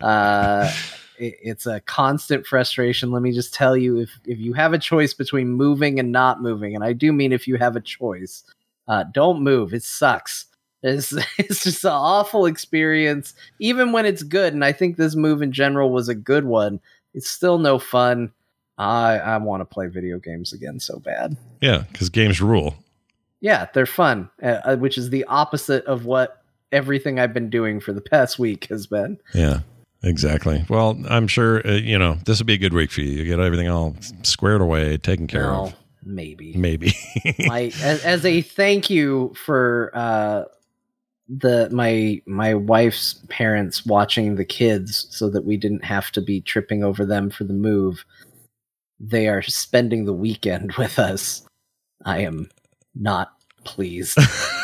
Uh, 0.00 0.70
it 1.18 1.34
it's 1.40 1.66
a 1.66 1.80
constant 1.80 2.46
frustration. 2.46 3.12
Let 3.12 3.22
me 3.22 3.32
just 3.32 3.54
tell 3.54 3.76
you, 3.76 3.98
if 3.98 4.10
if 4.24 4.38
you 4.38 4.54
have 4.54 4.72
a 4.72 4.78
choice 4.78 5.14
between 5.14 5.48
moving 5.48 6.00
and 6.00 6.10
not 6.10 6.42
moving, 6.42 6.74
and 6.74 6.82
I 6.82 6.94
do 6.94 7.12
mean 7.12 7.32
if 7.32 7.46
you 7.46 7.56
have 7.56 7.76
a 7.76 7.80
choice, 7.80 8.42
uh, 8.88 9.04
don't 9.12 9.42
move. 9.42 9.72
It 9.72 9.84
sucks 9.84 10.46
It's 10.82 11.12
it's 11.38 11.64
just 11.64 11.84
an 11.84 11.92
awful 11.92 12.46
experience, 12.46 13.34
even 13.60 13.92
when 13.92 14.04
it's 14.06 14.22
good. 14.22 14.52
And 14.52 14.64
I 14.64 14.72
think 14.72 14.96
this 14.96 15.14
move 15.14 15.42
in 15.42 15.52
general 15.52 15.90
was 15.90 16.08
a 16.08 16.14
good 16.14 16.44
one. 16.44 16.80
It's 17.14 17.28
still 17.30 17.58
no 17.58 17.78
fun. 17.78 18.32
I 18.78 19.18
I 19.18 19.36
want 19.38 19.60
to 19.60 19.64
play 19.64 19.86
video 19.88 20.18
games 20.18 20.52
again 20.52 20.80
so 20.80 20.98
bad. 20.98 21.36
Yeah, 21.60 21.84
because 21.92 22.08
games 22.08 22.40
rule. 22.40 22.74
Yeah, 23.40 23.66
they're 23.74 23.86
fun, 23.86 24.30
uh, 24.42 24.76
which 24.76 24.96
is 24.96 25.10
the 25.10 25.24
opposite 25.24 25.84
of 25.86 26.04
what 26.04 26.42
everything 26.70 27.18
I've 27.18 27.34
been 27.34 27.50
doing 27.50 27.80
for 27.80 27.92
the 27.92 28.00
past 28.00 28.38
week 28.38 28.66
has 28.66 28.86
been. 28.86 29.18
Yeah, 29.34 29.60
exactly. 30.02 30.64
Well, 30.68 30.98
I'm 31.08 31.26
sure 31.28 31.66
uh, 31.66 31.72
you 31.72 31.98
know 31.98 32.18
this 32.24 32.38
will 32.38 32.46
be 32.46 32.54
a 32.54 32.58
good 32.58 32.72
week 32.72 32.90
for 32.92 33.00
you. 33.02 33.10
You 33.10 33.24
get 33.24 33.40
everything 33.40 33.68
all 33.68 33.94
squared 34.22 34.60
away, 34.60 34.96
taken 34.96 35.26
care 35.26 35.50
Well, 35.50 35.66
of. 35.66 35.74
maybe. 36.04 36.54
Maybe. 36.56 36.94
my 37.40 37.72
as, 37.82 38.02
as 38.04 38.24
a 38.24 38.40
thank 38.42 38.88
you 38.90 39.34
for 39.44 39.90
uh 39.94 40.44
the 41.28 41.68
my 41.70 42.20
my 42.26 42.54
wife's 42.54 43.14
parents 43.28 43.86
watching 43.86 44.34
the 44.34 44.44
kids 44.44 45.06
so 45.10 45.30
that 45.30 45.44
we 45.44 45.56
didn't 45.56 45.84
have 45.84 46.10
to 46.10 46.20
be 46.20 46.40
tripping 46.40 46.82
over 46.82 47.06
them 47.06 47.30
for 47.30 47.44
the 47.44 47.54
move 47.54 48.04
they 48.98 49.28
are 49.28 49.42
spending 49.42 50.04
the 50.04 50.12
weekend 50.12 50.72
with 50.78 50.98
us 50.98 51.46
i 52.04 52.18
am 52.18 52.50
not 52.94 53.32
pleased 53.64 54.18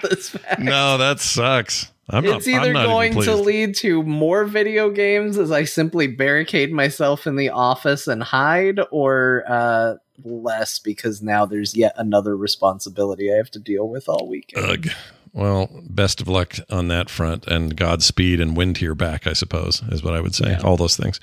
about 0.00 0.02
this 0.02 0.30
fact. 0.30 0.60
no, 0.60 0.98
that 0.98 1.20
sucks. 1.20 1.92
I'm 2.08 2.24
it's 2.24 2.46
not, 2.46 2.62
either 2.62 2.68
I'm 2.68 2.72
not 2.74 2.86
going 2.86 3.12
to 3.12 3.36
lead 3.36 3.76
to 3.76 4.02
more 4.02 4.44
video 4.44 4.90
games 4.90 5.38
as 5.38 5.52
I 5.52 5.64
simply 5.64 6.08
barricade 6.08 6.72
myself 6.72 7.26
in 7.26 7.36
the 7.36 7.50
office 7.50 8.08
and 8.08 8.22
hide, 8.22 8.80
or 8.90 9.44
uh, 9.48 9.94
less 10.24 10.78
because 10.78 11.22
now 11.22 11.46
there's 11.46 11.76
yet 11.76 11.94
another 11.96 12.36
responsibility 12.36 13.32
I 13.32 13.36
have 13.36 13.50
to 13.52 13.58
deal 13.58 13.88
with 13.88 14.08
all 14.08 14.28
weekend. 14.28 14.86
Ugh. 14.86 14.94
Well, 15.32 15.70
best 15.84 16.20
of 16.20 16.26
luck 16.26 16.56
on 16.70 16.88
that 16.88 17.08
front, 17.08 17.46
and 17.46 17.76
Godspeed 17.76 18.40
and 18.40 18.56
wind 18.56 18.76
to 18.76 18.84
your 18.84 18.96
back. 18.96 19.28
I 19.28 19.32
suppose 19.32 19.80
is 19.90 20.02
what 20.02 20.14
I 20.14 20.20
would 20.20 20.34
say. 20.34 20.56
All 20.64 20.76
those 20.76 20.96
things. 20.96 21.20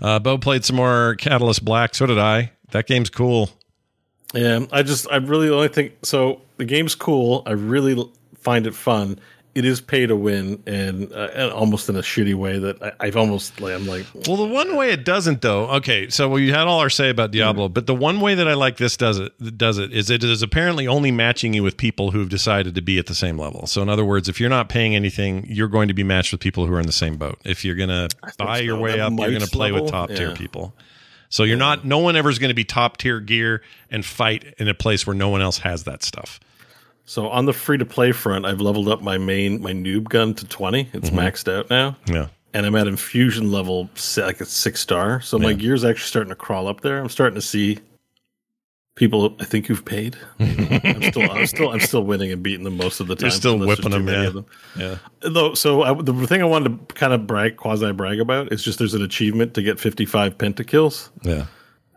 Uh, 0.00 0.18
Beau 0.18 0.38
played 0.38 0.64
some 0.64 0.76
more 0.76 1.14
Catalyst 1.16 1.62
Black. 1.64 1.94
So 1.94 2.06
did 2.06 2.18
I. 2.18 2.52
That 2.70 2.86
game's 2.86 3.10
cool. 3.10 3.50
Yeah, 4.32 4.64
I 4.72 4.82
just 4.82 5.10
I 5.10 5.16
really 5.16 5.50
only 5.50 5.68
think 5.68 6.04
so. 6.04 6.40
The 6.56 6.64
game's 6.64 6.94
cool. 6.94 7.42
I 7.46 7.52
really 7.52 8.02
find 8.36 8.66
it 8.66 8.74
fun. 8.74 9.18
It 9.60 9.66
is 9.66 9.82
pay 9.82 10.06
to 10.06 10.16
win, 10.16 10.62
and, 10.66 11.12
uh, 11.12 11.28
and 11.34 11.52
almost 11.52 11.90
in 11.90 11.96
a 11.96 12.00
shitty 12.00 12.34
way 12.34 12.58
that 12.58 12.82
I, 12.82 12.92
I've 13.00 13.16
almost 13.18 13.60
like 13.60 13.74
I'm 13.74 13.86
like 13.86 14.06
Well, 14.26 14.38
the 14.38 14.46
one 14.46 14.74
way 14.74 14.90
it 14.90 15.04
doesn't, 15.04 15.42
though. 15.42 15.66
Okay, 15.72 16.08
so 16.08 16.30
we 16.30 16.48
had 16.48 16.66
all 16.66 16.80
our 16.80 16.88
say 16.88 17.10
about 17.10 17.30
Diablo, 17.30 17.68
but 17.68 17.86
the 17.86 17.94
one 17.94 18.22
way 18.22 18.34
that 18.34 18.48
I 18.48 18.54
like 18.54 18.78
this 18.78 18.96
does 18.96 19.18
it 19.18 19.58
does 19.58 19.76
it 19.76 19.92
is 19.92 20.08
it 20.08 20.24
is 20.24 20.40
apparently 20.40 20.86
only 20.88 21.10
matching 21.10 21.52
you 21.52 21.62
with 21.62 21.76
people 21.76 22.10
who've 22.12 22.30
decided 22.30 22.74
to 22.74 22.80
be 22.80 22.98
at 22.98 23.04
the 23.04 23.14
same 23.14 23.38
level. 23.38 23.66
So, 23.66 23.82
in 23.82 23.90
other 23.90 24.04
words, 24.04 24.30
if 24.30 24.40
you're 24.40 24.48
not 24.48 24.70
paying 24.70 24.96
anything, 24.96 25.44
you're 25.46 25.68
going 25.68 25.88
to 25.88 25.94
be 25.94 26.04
matched 26.04 26.32
with 26.32 26.40
people 26.40 26.64
who 26.64 26.72
are 26.72 26.80
in 26.80 26.86
the 26.86 26.92
same 26.92 27.18
boat. 27.18 27.38
If 27.44 27.62
you're 27.62 27.76
gonna 27.76 28.08
buy 28.38 28.60
your 28.60 28.78
way 28.78 28.92
That 28.92 29.00
up, 29.00 29.12
you're 29.12 29.28
going 29.28 29.34
to 29.34 29.40
might 29.40 29.52
play 29.52 29.72
with 29.72 29.90
top 29.90 30.08
tier 30.08 30.28
Yeah. 30.30 30.34
people. 30.36 30.74
So 31.28 31.44
you're 31.44 31.58
not. 31.58 31.84
No 31.84 31.98
one 31.98 32.16
ever 32.16 32.30
is 32.30 32.38
going 32.38 32.48
to 32.48 32.54
be 32.54 32.64
top 32.64 32.96
tier 32.96 33.20
gear 33.20 33.62
and 33.90 34.06
fight 34.06 34.54
in 34.58 34.68
a 34.68 34.74
place 34.74 35.06
where 35.06 35.14
no 35.14 35.28
one 35.28 35.42
else 35.42 35.58
has 35.58 35.84
that 35.84 36.02
stuff. 36.02 36.40
So 37.10 37.28
on 37.28 37.44
the 37.44 37.52
free 37.52 37.76
to 37.76 37.84
play 37.84 38.12
front. 38.12 38.46
I've 38.46 38.60
leveled 38.60 38.86
up 38.86 39.02
my 39.02 39.18
main 39.18 39.60
my 39.60 39.72
noob 39.72 40.04
gun 40.08 40.32
to 40.34 40.46
twenty. 40.46 40.88
It's 40.92 41.10
mm-hmm. 41.10 41.18
maxed 41.18 41.52
out 41.52 41.68
now. 41.68 41.96
Yeah. 42.06 42.28
and 42.54 42.64
I'm 42.64 42.76
at 42.76 42.86
infusion 42.86 43.50
level 43.50 43.90
like 44.16 44.40
a 44.40 44.44
six 44.44 44.78
star. 44.80 45.20
So 45.20 45.36
my 45.36 45.50
Yeah. 45.50 45.56
gear's 45.56 45.84
actually 45.84 46.06
starting 46.06 46.28
to 46.28 46.36
crawl 46.36 46.68
up 46.68 46.82
there. 46.82 47.00
I'm 47.00 47.08
starting 47.08 47.34
to 47.34 47.42
see 47.42 47.78
people 48.94 49.34
I 49.40 49.44
think 49.44 49.66
who've 49.66 49.84
paid. 49.84 50.16
I'm 50.38 51.02
still 51.02 51.28
I'm 51.28 51.46
still 51.48 51.70
I'm 51.70 51.80
still 51.80 52.04
winning 52.04 52.30
and 52.30 52.44
beating 52.44 52.62
them 52.62 52.76
most 52.76 53.00
of 53.00 53.08
the 53.08 53.16
time. 53.16 53.24
You're 53.24 53.30
still 53.32 53.58
so 53.58 53.66
whipping 53.66 53.90
them, 53.90 54.06
yeah. 54.06 54.30
them. 54.30 54.46
Yeah. 54.76 54.98
Though, 55.20 55.54
so 55.54 55.82
I, 55.82 55.92
the 56.00 56.28
thing 56.28 56.42
I 56.42 56.44
wanted 56.44 56.88
to 56.88 56.94
kind 56.94 57.12
of 57.12 57.26
brag, 57.26 57.56
quasi 57.56 57.90
brag 57.90 58.20
about, 58.20 58.52
is 58.52 58.62
just 58.62 58.78
there's 58.78 58.94
an 58.94 59.02
achievement 59.02 59.54
to 59.54 59.62
get 59.62 59.80
55 59.80 60.38
pentakills, 60.38 61.10
Yeah. 61.22 61.46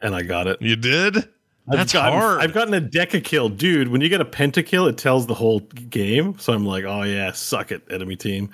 and 0.01 0.15
I 0.15 0.23
got 0.23 0.47
it. 0.47 0.59
You 0.59 0.75
did. 0.75 1.29
I've 1.69 1.77
That's 1.77 1.93
gotten- 1.93 2.19
hard. 2.19 2.41
I've 2.41 2.53
gotten 2.53 2.73
a 2.73 2.81
decakill, 2.81 3.55
dude. 3.55 3.87
When 3.87 4.01
you 4.01 4.09
get 4.09 4.19
a 4.21 4.25
pentakill, 4.25 4.89
it 4.89 4.97
tells 4.97 5.27
the 5.27 5.33
whole 5.33 5.61
game. 5.61 6.37
So 6.37 6.51
I'm 6.53 6.65
like, 6.65 6.83
oh 6.83 7.03
yeah, 7.03 7.31
suck 7.31 7.71
it, 7.71 7.83
enemy 7.89 8.15
team. 8.17 8.49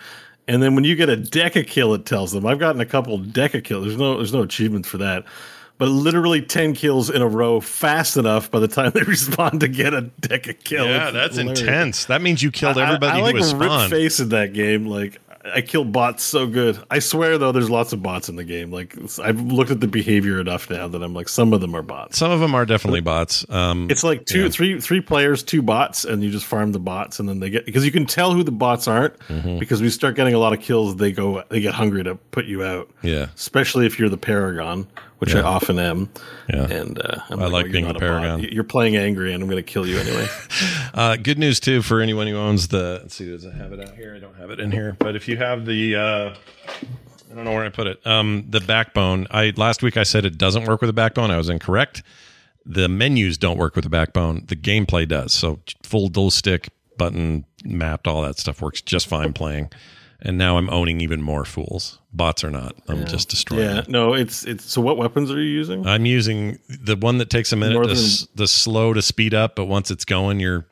And 0.48 0.62
then 0.64 0.76
when 0.76 0.84
you 0.84 0.96
get 0.96 1.10
a 1.10 1.18
decakill, 1.18 1.96
it 1.96 2.06
tells 2.06 2.32
them. 2.32 2.46
I've 2.46 2.60
gotten 2.60 2.82
a 2.82 2.86
couple 2.86 3.20
decakill. 3.20 3.82
There's 3.84 3.98
no 3.98 4.18
there's 4.18 4.34
no 4.34 4.42
achievement 4.44 4.86
for 4.86 4.98
that. 5.00 5.26
But 5.80 5.88
literally 5.90 6.42
ten 6.42 6.74
kills 6.74 7.10
in 7.10 7.22
a 7.22 7.28
row, 7.28 7.62
fast 7.62 8.18
enough 8.18 8.52
by 8.52 8.60
the 8.60 8.68
time 8.68 8.92
they 8.94 9.02
respond 9.04 9.60
to 9.62 9.68
get 9.68 9.94
a 9.94 10.04
decakill. 10.22 10.86
yeah, 10.86 11.06
It's 11.06 11.14
that's 11.14 11.38
hilarious. 11.38 11.62
intense. 11.62 12.06
That 12.06 12.22
means 12.22 12.44
you 12.44 12.52
killed 12.52 12.78
everybody 12.78 13.14
I, 13.14 13.20
I 13.20 13.22
like 13.22 13.34
who 13.36 13.40
was 13.42 13.54
rip 13.56 13.70
spawned. 13.72 13.90
face 13.92 14.20
in 14.20 14.30
that 14.30 14.54
game. 14.54 14.86
Like 14.88 15.20
I 15.46 15.62
kill 15.62 15.86
bots 15.86 16.22
so 16.24 16.48
good. 16.48 16.78
I 16.92 17.00
swear 17.00 17.38
though, 17.38 17.52
there's 17.52 17.70
lots 17.70 17.94
of 17.94 18.04
bots 18.04 18.28
in 18.30 18.36
the 18.36 18.44
game. 18.44 18.72
Like 18.72 18.96
I've 19.24 19.40
looked 19.42 19.72
at 19.72 19.80
the 19.80 19.88
behavior 19.88 20.40
enough 20.40 20.70
now 20.70 20.88
that 20.90 21.02
I'm 21.02 21.14
like, 21.14 21.30
some 21.30 21.54
of 21.54 21.62
them 21.62 21.74
are 21.76 21.82
bots. 21.82 22.18
Some 22.18 22.30
of 22.32 22.40
them 22.42 22.54
are 22.54 22.66
definitely 22.66 23.02
bots. 23.02 23.46
Um, 23.50 23.90
It's 23.90 24.04
like 24.04 24.26
two, 24.26 24.44
Yeah. 24.44 24.50
three, 24.50 24.80
three 24.82 25.00
players, 25.02 25.42
two 25.42 25.62
bots, 25.62 26.04
and 26.04 26.22
you 26.24 26.30
just 26.30 26.46
farm 26.46 26.74
the 26.74 26.80
bots, 26.80 27.20
and 27.20 27.30
then 27.30 27.40
they 27.40 27.50
get 27.50 27.66
because 27.66 27.86
you 27.86 27.92
can 27.92 28.06
tell 28.06 28.34
who 28.34 28.44
the 28.44 28.52
bots 28.52 28.88
aren't 28.88 29.18
Mm-hmm. 29.30 29.60
because 29.60 29.82
we 29.82 29.90
start 29.90 30.16
getting 30.16 30.34
a 30.34 30.40
lot 30.40 30.52
of 30.54 30.60
kills, 30.62 30.98
they 30.98 31.12
go, 31.12 31.44
they 31.50 31.62
get 31.62 31.74
hungry 31.74 32.04
to 32.04 32.16
put 32.32 32.46
you 32.46 32.64
out. 32.64 32.90
Yeah. 33.02 33.28
especially 33.36 33.86
if 33.86 33.98
you're 33.98 34.10
the 34.10 34.18
Paragon, 34.18 34.88
which 35.20 35.36
I 35.36 35.42
often 35.42 35.80
am. 35.80 36.10
Yeah. 36.50 36.66
and 36.66 37.00
uh, 37.00 37.20
I 37.30 37.36
like 37.36 37.68
"Oh, 37.68 37.72
being 37.72 37.88
the 37.88 37.96
a. 37.96 38.00
Paragon." 38.00 38.42
You're 38.42 38.64
playing 38.64 38.98
angry, 38.98 39.34
and 39.34 39.44
I'm 39.44 39.50
going 39.50 39.64
to 39.64 39.72
kill 39.72 39.88
you 39.88 40.00
anyway. 40.00 40.28
Uh, 40.92 41.16
good 41.16 41.38
news 41.38 41.60
too 41.62 41.82
for 41.82 42.02
anyone 42.02 42.28
who 42.28 42.36
owns 42.36 42.70
the. 42.70 43.00
Let's 43.04 43.16
see, 43.16 43.30
does 43.30 43.46
it 43.46 43.54
have 43.54 43.72
it 43.72 43.80
out 43.80 43.96
here? 43.96 44.16
I 44.16 44.20
don't 44.20 44.36
have 44.36 44.50
it 44.50 44.60
in 44.60 44.72
here. 44.72 44.98
But 45.00 45.16
if 45.16 45.28
you 45.28 45.38
have 45.38 45.66
the, 45.66 45.96
uh, 45.96 46.34
I 47.32 47.36
don't 47.36 47.46
know 47.46 47.52
where 47.54 47.64
I 47.64 47.70
put 47.70 47.88
it. 47.88 48.06
Um, 48.06 48.46
the 48.50 48.60
backbone. 48.60 49.28
I 49.32 49.54
last 49.56 49.84
week 49.84 49.96
I 49.96 50.04
said 50.04 50.26
it 50.26 50.38
doesn't 50.38 50.66
work 50.66 50.82
with 50.82 50.90
a 50.90 50.94
backbone. 50.94 51.32
I 51.32 51.38
was 51.38 51.48
incorrect. 51.48 52.04
The 52.66 52.90
menus 52.90 53.38
don't 53.38 53.58
work 53.58 53.76
with 53.76 53.84
the 53.84 53.90
backbone. 53.90 54.46
The 54.48 54.56
gameplay 54.56 55.08
does. 55.08 55.32
So 55.32 55.60
full 55.84 56.10
dual 56.10 56.32
stick 56.32 56.70
button 56.98 57.46
mapped, 57.64 58.08
all 58.08 58.22
that 58.24 58.38
stuff 58.38 58.62
works 58.62 58.82
just 58.82 59.08
fine 59.08 59.32
playing. 59.34 59.72
And 60.22 60.38
now 60.38 60.58
I'm 60.58 60.70
owning 60.70 61.00
even 61.00 61.22
more 61.22 61.46
fools. 61.46 61.98
Bots 62.12 62.44
are 62.44 62.52
not. 62.52 62.76
I'm 62.90 63.06
just 63.06 63.30
destroying. 63.30 63.64
yeah, 63.64 63.74
them. 63.82 63.86
no, 63.88 64.14
it's 64.14 64.44
it's. 64.44 64.70
So, 64.70 64.82
what 64.82 64.98
weapons 64.98 65.32
are 65.32 65.40
you 65.40 65.50
using? 65.50 65.88
I'm 65.88 66.06
using 66.06 66.60
the 66.68 66.98
one 66.98 67.20
that 67.20 67.30
takes 67.30 67.54
a 67.54 67.56
minute 67.56 67.76
to 67.76 67.80
Northern- 67.80 67.96
s 67.96 68.28
the 68.36 68.48
slow 68.48 68.92
to 68.94 69.02
speed 69.02 69.34
up, 69.34 69.56
but 69.56 69.66
once 69.66 69.92
it's 69.92 70.04
going, 70.04 70.42
you're 70.42 70.66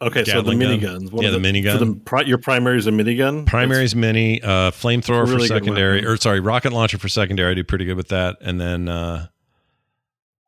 Okay, 0.00 0.22
so 0.24 0.42
the 0.42 0.54
Gatling 0.54 0.58
gun? 0.80 1.00
miniguns. 1.00 1.22
Yeah, 1.22 1.28
are 1.28 1.32
the 1.32 1.38
minigun. 1.38 1.72
so 1.72 1.84
the 1.84 1.94
pri- 2.04 2.22
your 2.22 2.38
primary 2.38 2.78
is 2.78 2.86
a 2.86 2.90
minigun. 2.90 3.46
Primary's 3.46 3.96
mini, 3.96 4.40
uh, 4.42 4.70
flamethrower 4.70 5.26
Really 5.26 5.48
for 5.48 5.54
secondary, 5.54 6.04
or 6.04 6.16
sorry, 6.16 6.40
rocket 6.40 6.72
launcher 6.72 6.98
for 6.98 7.08
secondary. 7.08 7.52
I 7.52 7.54
do 7.54 7.64
pretty 7.64 7.86
good 7.86 7.96
with 7.96 8.08
that, 8.08 8.36
and 8.42 8.60
then 8.60 8.88
uh, 8.88 9.26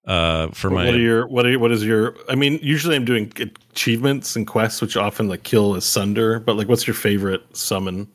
uh, 0.07 0.49
for 0.49 0.69
What 0.71 0.77
my 0.77 0.85
what 0.87 0.95
are 0.95 0.99
your 1.01 1.27
what 1.27 1.47
are 1.47 1.59
what 1.59 1.73
is 1.73 1.85
your? 1.85 2.15
I 2.29 2.35
mean, 2.37 2.61
usually 2.63 2.95
I'm 2.95 3.05
doing 3.05 3.33
achievements 3.73 4.37
and 4.37 4.47
quests, 4.47 4.81
which 4.81 4.97
often 4.97 5.29
like 5.29 5.43
kill 5.43 5.75
asunder. 5.75 6.39
But 6.39 6.57
like, 6.57 6.69
what's 6.69 6.87
your 6.87 6.95
favorite 6.95 7.43
summon? 7.57 8.07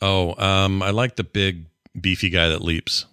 Oh, 0.00 0.34
um, 0.42 0.82
I 0.82 0.90
like 0.90 1.16
the 1.16 1.24
big 1.24 1.66
beefy 1.98 2.30
guy 2.30 2.48
that 2.48 2.62
leaps. 2.62 3.06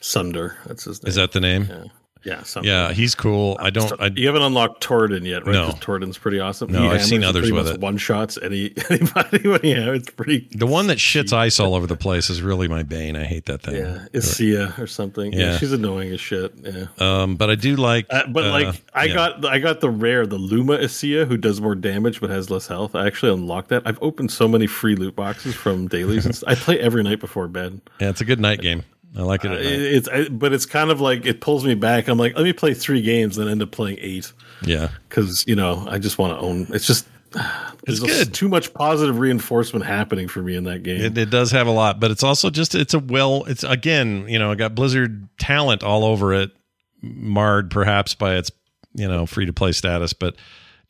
Sunder. 0.00 0.56
That's 0.66 0.84
his 0.84 1.02
name. 1.02 1.08
Is 1.08 1.14
that 1.16 1.32
the 1.32 1.40
name? 1.40 1.66
Yeah, 1.68 1.84
yeah. 2.24 2.42
Sunder. 2.42 2.68
Yeah, 2.68 2.92
he's 2.92 3.14
cool. 3.14 3.56
I 3.60 3.70
don't. 3.70 3.92
I, 4.00 4.06
you 4.14 4.26
haven't 4.26 4.42
unlocked 4.42 4.82
Torridon 4.82 5.26
yet, 5.26 5.46
right? 5.46 5.52
No. 5.52 5.68
Torridon's 5.80 6.18
pretty 6.18 6.40
awesome. 6.40 6.70
No, 6.72 6.82
He 6.82 6.88
I've 6.88 7.04
seen 7.04 7.24
others 7.24 7.50
with 7.50 7.68
it. 7.68 7.80
One 7.80 7.96
shots 7.98 8.38
any 8.42 8.72
anybody 8.90 9.48
when 9.48 9.60
you 9.62 9.80
have 9.80 9.94
it's 9.94 10.10
pretty. 10.10 10.48
the 10.52 10.66
one 10.66 10.86
that 10.88 10.98
shits 10.98 11.32
ice 11.32 11.58
all 11.60 11.74
over 11.74 11.86
the 11.86 11.96
place 11.96 12.30
is 12.30 12.42
really 12.42 12.68
my 12.68 12.82
bane. 12.82 13.16
I 13.16 13.24
hate 13.24 13.46
that 13.46 13.62
thing. 13.62 13.76
Yeah, 13.76 14.06
Isia 14.12 14.78
or 14.78 14.86
something. 14.86 15.32
Yeah. 15.32 15.52
Yeah. 15.52 15.58
she's 15.58 15.72
annoying 15.72 16.10
as 16.12 16.20
shit. 16.20 16.52
Yeah. 16.62 16.86
Um, 16.98 17.36
but 17.36 17.50
I 17.50 17.54
do 17.54 17.76
like. 17.76 18.06
Uh, 18.10 18.26
but 18.28 18.44
uh, 18.44 18.50
like 18.50 18.82
I 18.94 19.04
yeah. 19.04 19.14
got 19.14 19.44
I 19.44 19.58
got 19.58 19.80
the 19.80 19.90
rare 19.90 20.26
the 20.26 20.38
Luma 20.38 20.78
Isia 20.78 21.26
who 21.26 21.36
does 21.36 21.60
more 21.60 21.74
damage 21.74 22.20
but 22.20 22.30
has 22.30 22.50
less 22.50 22.66
health. 22.66 22.94
I 22.94 23.06
actually 23.06 23.32
unlocked 23.32 23.68
that. 23.70 23.82
I've 23.84 23.98
opened 24.02 24.30
so 24.30 24.48
many 24.48 24.66
free 24.66 24.94
loot 24.96 25.16
boxes 25.16 25.54
from 25.54 25.88
dailies. 25.88 26.26
It's- 26.26 26.44
I 26.46 26.54
play 26.54 26.78
every 26.80 27.02
night 27.02 27.20
before 27.20 27.48
bed. 27.48 27.80
Yeah, 28.00 28.10
it's 28.10 28.20
a 28.20 28.24
good 28.24 28.40
night 28.40 28.60
game. 28.60 28.82
I 29.16 29.22
like 29.22 29.44
it. 29.44 29.50
Uh, 29.50 29.56
it's 29.58 30.08
I, 30.08 30.28
but 30.28 30.52
it's 30.52 30.66
kind 30.66 30.90
of 30.90 31.00
like 31.00 31.26
it 31.26 31.40
pulls 31.40 31.64
me 31.64 31.74
back. 31.74 32.08
I'm 32.08 32.18
like, 32.18 32.34
let 32.34 32.44
me 32.44 32.52
play 32.52 32.74
three 32.74 33.02
games, 33.02 33.36
then 33.36 33.48
end 33.48 33.62
up 33.62 33.70
playing 33.70 33.98
eight 34.00 34.32
Yeah, 34.62 34.88
because 35.08 35.44
you 35.46 35.54
know 35.54 35.86
I 35.88 35.98
just 35.98 36.18
want 36.18 36.38
to 36.38 36.40
own. 36.44 36.66
It's 36.70 36.86
just 36.86 37.06
It's 37.84 37.98
there's 37.98 38.26
good. 38.26 38.34
Too 38.34 38.48
much 38.48 38.72
positive 38.74 39.18
reinforcement 39.18 39.84
happening 39.84 40.28
for 40.28 40.40
me 40.40 40.54
in 40.54 40.62
that 40.64 40.84
game. 40.84 41.00
It, 41.00 41.18
it 41.18 41.30
does 41.30 41.50
have 41.50 41.66
a 41.66 41.72
lot, 41.72 41.98
but 41.98 42.12
it's 42.12 42.22
also 42.22 42.48
just 42.48 42.76
it's 42.76 42.94
a 42.94 43.00
well. 43.00 43.42
It's 43.48 43.64
again, 43.64 44.26
you 44.28 44.38
know, 44.38 44.54
got 44.54 44.76
Blizzard 44.76 45.28
talent 45.40 45.82
all 45.82 46.04
over 46.04 46.32
it, 46.32 46.52
marred 47.00 47.72
perhaps 47.72 48.14
by 48.14 48.36
its 48.36 48.52
you 48.94 49.08
know 49.08 49.26
free 49.26 49.46
to 49.46 49.52
play 49.52 49.72
status, 49.72 50.12
but 50.12 50.36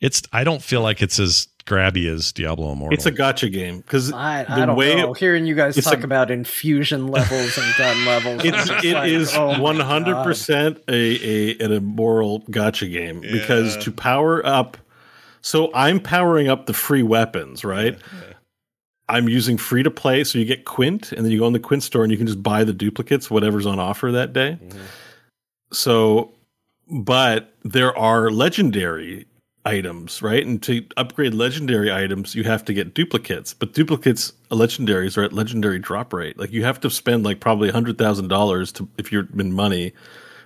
it's 0.01 0.21
I 0.31 0.43
don't 0.43 0.61
feel 0.61 0.81
like 0.81 1.01
it's 1.01 1.17
as 1.17 1.47
grabby 1.65 2.07
as 2.13 2.31
Diablo 2.31 2.71
Immortal. 2.73 2.93
it's 2.93 3.05
a 3.05 3.11
gotcha 3.11 3.49
game 3.49 3.77
because 3.79 4.11
I, 4.11 4.43
the 4.43 4.51
I 4.51 4.65
don't 4.65 4.75
way 4.75 4.95
know. 4.95 5.13
Hearing 5.13 5.45
you 5.45 5.55
guys 5.55 5.75
talk 5.83 6.01
a- 6.01 6.03
about 6.03 6.29
infusion 6.31 7.07
levels 7.07 7.57
and 7.57 7.75
gun 7.77 8.05
levels, 8.05 8.43
It's 8.43 8.67
just 8.67 8.83
it 8.85 8.93
like, 8.93 9.09
is 9.11 9.33
oh 9.35 9.53
my 9.53 9.59
one 9.59 9.79
hundred 9.79 10.13
God. 10.13 10.23
percent 10.25 10.77
a 10.87 11.53
a 11.53 11.65
an 11.65 11.71
immoral 11.71 12.39
gotcha 12.51 12.87
game 12.87 13.21
because 13.21 13.77
to 13.77 13.91
power 13.91 14.45
up 14.45 14.77
So 15.41 15.71
I'm 15.73 15.99
powering 15.99 16.47
up 16.49 16.65
the 16.67 16.73
free 16.73 17.03
weapons, 17.03 17.63
right? 17.63 17.97
I'm 19.09 19.27
using 19.27 19.57
free 19.57 19.83
to 19.83 19.91
play, 19.91 20.23
so 20.23 20.39
you 20.39 20.45
get 20.45 20.63
Quint, 20.63 21.11
and 21.11 21.25
then 21.25 21.31
you 21.31 21.37
go 21.39 21.45
in 21.47 21.51
the 21.53 21.59
Quint 21.59 21.83
store 21.83 22.03
and 22.03 22.11
you 22.11 22.17
can 22.17 22.25
just 22.25 22.41
buy 22.41 22.63
the 22.63 22.71
duplicates, 22.73 23.29
whatever's 23.29 23.65
on 23.65 23.77
offer 23.77 24.11
that 24.13 24.31
day. 24.31 24.57
Mm-hmm. 24.63 24.79
So, 25.73 26.31
but 26.89 27.53
there 27.63 27.95
are 27.97 28.31
legendary 28.31 29.25
items, 29.65 30.21
right? 30.21 30.45
And 30.45 30.61
to 30.63 30.85
upgrade 30.97 31.33
legendary 31.33 31.91
items, 31.91 32.35
you 32.35 32.43
have 32.43 32.65
to 32.65 32.73
get 32.73 32.93
duplicates. 32.93 33.53
But 33.53 33.73
duplicates, 33.73 34.33
uh, 34.51 34.55
legendaries 34.55 35.17
are 35.17 35.23
at 35.23 35.33
legendary 35.33 35.79
drop 35.79 36.13
rate. 36.13 36.37
Like 36.37 36.51
you 36.51 36.63
have 36.63 36.79
to 36.81 36.89
spend 36.89 37.23
like 37.23 37.39
probably 37.39 37.69
hundred 37.69 37.97
thousand 37.97 38.27
dollars 38.27 38.71
to, 38.73 38.87
if 38.97 39.11
you're 39.11 39.27
in 39.37 39.53
money, 39.53 39.93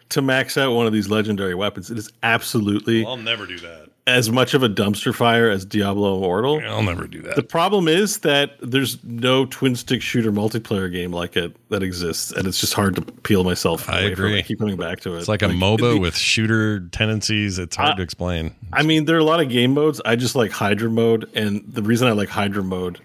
to 0.09 0.21
max 0.21 0.57
out 0.57 0.73
one 0.73 0.87
of 0.87 0.93
these 0.93 1.09
legendary 1.09 1.55
weapons. 1.55 1.89
It 1.91 1.97
is 1.97 2.11
absolutely 2.23 3.05
I'll 3.05 3.17
never 3.17 3.45
do 3.45 3.59
that. 3.59 3.89
As 4.07 4.31
much 4.31 4.53
of 4.53 4.63
a 4.63 4.69
dumpster 4.69 5.13
fire 5.13 5.49
as 5.49 5.65
Diablo 5.65 6.17
Immortal. 6.17 6.61
I'll 6.65 6.81
never 6.81 7.05
do 7.07 7.21
that. 7.23 7.35
The 7.35 7.43
problem 7.43 7.89
is 7.89 8.19
that 8.19 8.51
there's 8.61 9.03
no 9.03 9.45
twin 9.45 9.75
stick 9.75 10.01
shooter 10.01 10.31
multiplayer 10.31 10.89
game 10.91 11.11
like 11.11 11.35
it 11.35 11.55
that 11.69 11.83
exists, 11.83 12.31
and 12.31 12.47
it's 12.47 12.59
just 12.59 12.73
hard 12.73 12.95
to 12.95 13.01
peel 13.01 13.43
myself. 13.43 13.87
I 13.89 13.99
away 13.99 14.01
from 14.01 14.07
it. 14.07 14.13
agree. 14.13 14.39
I 14.39 14.41
keep 14.43 14.59
coming 14.59 14.77
back 14.77 15.01
to 15.01 15.13
it. 15.15 15.19
It's 15.19 15.27
like 15.27 15.41
a 15.41 15.47
MOBA 15.49 15.99
with 15.99 16.15
shooter 16.15 16.79
tendencies. 16.89 17.59
It's 17.59 17.75
hard 17.75 17.97
to 17.97 18.03
explain. 18.03 18.55
I 18.71 18.81
mean, 18.83 19.05
there 19.05 19.17
are 19.17 19.19
a 19.19 19.25
lot 19.25 19.41
of 19.41 19.49
game 19.49 19.73
modes. 19.73 20.01
I 20.05 20.15
just 20.15 20.35
like 20.35 20.51
Hydra 20.51 20.89
mode, 20.89 21.29
and 21.35 21.63
the 21.67 21.83
reason 21.83 22.07
I 22.07 22.13
like 22.13 22.29
Hydra 22.29 22.63
mode, 22.63 22.99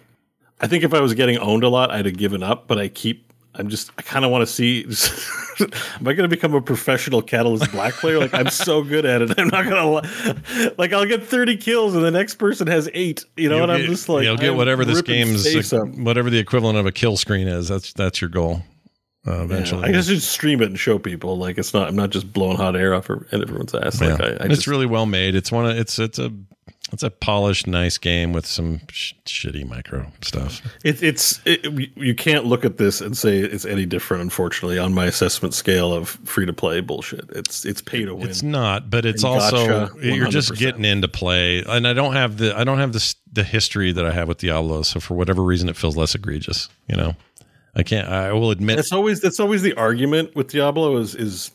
I 0.60 0.68
think 0.68 0.84
if 0.84 0.94
I 0.94 1.00
was 1.00 1.14
getting 1.14 1.36
owned 1.38 1.64
a 1.64 1.68
lot, 1.68 1.90
I'd 1.90 2.06
have 2.06 2.16
given 2.16 2.44
up. 2.44 2.68
But 2.68 2.78
I 2.78 2.86
keep, 2.86 3.31
I'm 3.54 3.68
just, 3.68 3.90
I 3.98 4.02
kind 4.02 4.24
of 4.24 4.30
want 4.30 4.42
to 4.42 4.52
see. 4.52 4.84
am 5.60 6.08
I 6.08 6.14
going 6.14 6.28
to 6.28 6.28
become 6.28 6.54
a 6.54 6.60
professional 6.62 7.20
Catalyst 7.20 7.70
Black 7.70 7.92
player? 7.94 8.18
Like 8.18 8.32
I'm 8.32 8.48
so 8.48 8.82
good 8.82 9.04
at 9.04 9.22
it, 9.22 9.38
I'm 9.38 9.48
not 9.48 9.64
going 9.64 10.02
to. 10.02 10.74
Like 10.78 10.92
I'll 10.92 11.06
get 11.06 11.26
30 11.26 11.56
kills, 11.58 11.94
and 11.94 12.04
the 12.04 12.10
next 12.10 12.36
person 12.36 12.66
has 12.66 12.88
eight. 12.94 13.24
You 13.36 13.48
know, 13.48 13.56
You'll 13.56 13.64
and 13.64 13.72
I'm 13.72 13.86
just 13.86 14.08
like, 14.08 14.24
you'll 14.24 14.36
get 14.36 14.50
I'm 14.50 14.56
whatever 14.56 14.84
this 14.84 15.02
game's 15.02 15.44
whatever 15.72 16.30
the 16.30 16.38
equivalent 16.38 16.78
of 16.78 16.86
a 16.86 16.92
kill 16.92 17.16
screen 17.16 17.46
is. 17.46 17.68
That's 17.68 17.92
that's 17.92 18.20
your 18.20 18.30
goal. 18.30 18.62
Uh, 19.26 19.32
Yeah, 19.32 19.42
eventually, 19.42 19.84
I 19.84 19.92
guess 19.92 20.06
just 20.06 20.30
stream 20.30 20.62
it 20.62 20.66
and 20.66 20.78
show 20.78 20.98
people. 20.98 21.36
Like 21.38 21.58
it's 21.58 21.72
not. 21.72 21.88
I'm 21.88 21.96
not 21.96 22.10
just 22.10 22.32
blowing 22.32 22.56
hot 22.56 22.74
air 22.74 22.94
off 22.94 23.08
of 23.10 23.24
everyone's 23.32 23.74
ass. 23.74 24.00
Like 24.00 24.18
Yeah. 24.18 24.24
I, 24.24 24.28
I 24.28 24.46
it's 24.46 24.56
just, 24.56 24.66
really 24.66 24.86
well 24.86 25.06
made. 25.06 25.34
It's 25.34 25.52
one 25.52 25.66
of 25.68 25.76
it's 25.76 25.98
it's 25.98 26.18
a 26.18 26.32
it's 26.92 27.02
a 27.02 27.10
polished, 27.10 27.66
nice 27.66 27.96
game 27.96 28.32
with 28.32 28.44
some 28.46 28.80
sh- 28.90 29.14
shitty 29.24 29.66
micro 29.66 30.06
stuff. 30.20 30.60
It, 30.84 31.02
it's 31.02 31.40
it, 31.46 31.64
you 31.96 32.14
can't 32.14 32.44
look 32.44 32.64
at 32.64 32.76
this 32.76 33.00
and 33.00 33.16
say 33.16 33.38
it's 33.38 33.64
any 33.64 33.86
different. 33.86 34.22
Unfortunately, 34.22 34.78
on 34.78 34.92
my 34.92 35.06
assessment 35.06 35.54
scale 35.54 35.92
of 35.92 36.10
free 36.24 36.44
to 36.46 36.52
play 36.52 36.80
bullshit, 36.80 37.30
it's 37.30 37.64
it's 37.64 37.80
pay 37.80 38.04
to 38.04 38.14
win. 38.14 38.28
It's 38.28 38.42
not, 38.42 38.90
but 38.90 39.06
it's 39.06 39.24
And 39.24 39.32
also 39.32 39.86
gotcha, 39.86 40.06
you're 40.06 40.28
just 40.28 40.54
getting 40.56 40.84
into 40.84 41.08
play, 41.08 41.64
and 41.66 41.88
I 41.88 41.94
don't 41.94 42.12
have 42.12 42.36
the 42.36 42.56
I 42.56 42.64
don't 42.64 42.78
have 42.78 42.92
the 42.92 43.14
the 43.32 43.44
history 43.44 43.92
that 43.92 44.04
I 44.04 44.12
have 44.12 44.28
with 44.28 44.38
Diablo. 44.38 44.82
So 44.82 45.00
for 45.00 45.14
whatever 45.14 45.42
reason, 45.42 45.68
it 45.68 45.76
feels 45.76 45.96
less 45.96 46.14
egregious. 46.14 46.68
You 46.88 46.96
know, 46.96 47.16
I 47.74 47.82
can't. 47.82 48.08
I 48.08 48.32
will 48.32 48.50
admit 48.50 48.76
That's 48.76 48.92
always 48.92 49.20
that's 49.20 49.40
always 49.40 49.62
the 49.62 49.74
argument 49.74 50.34
with 50.36 50.48
Diablo 50.48 50.98
is 50.98 51.14
is 51.14 51.50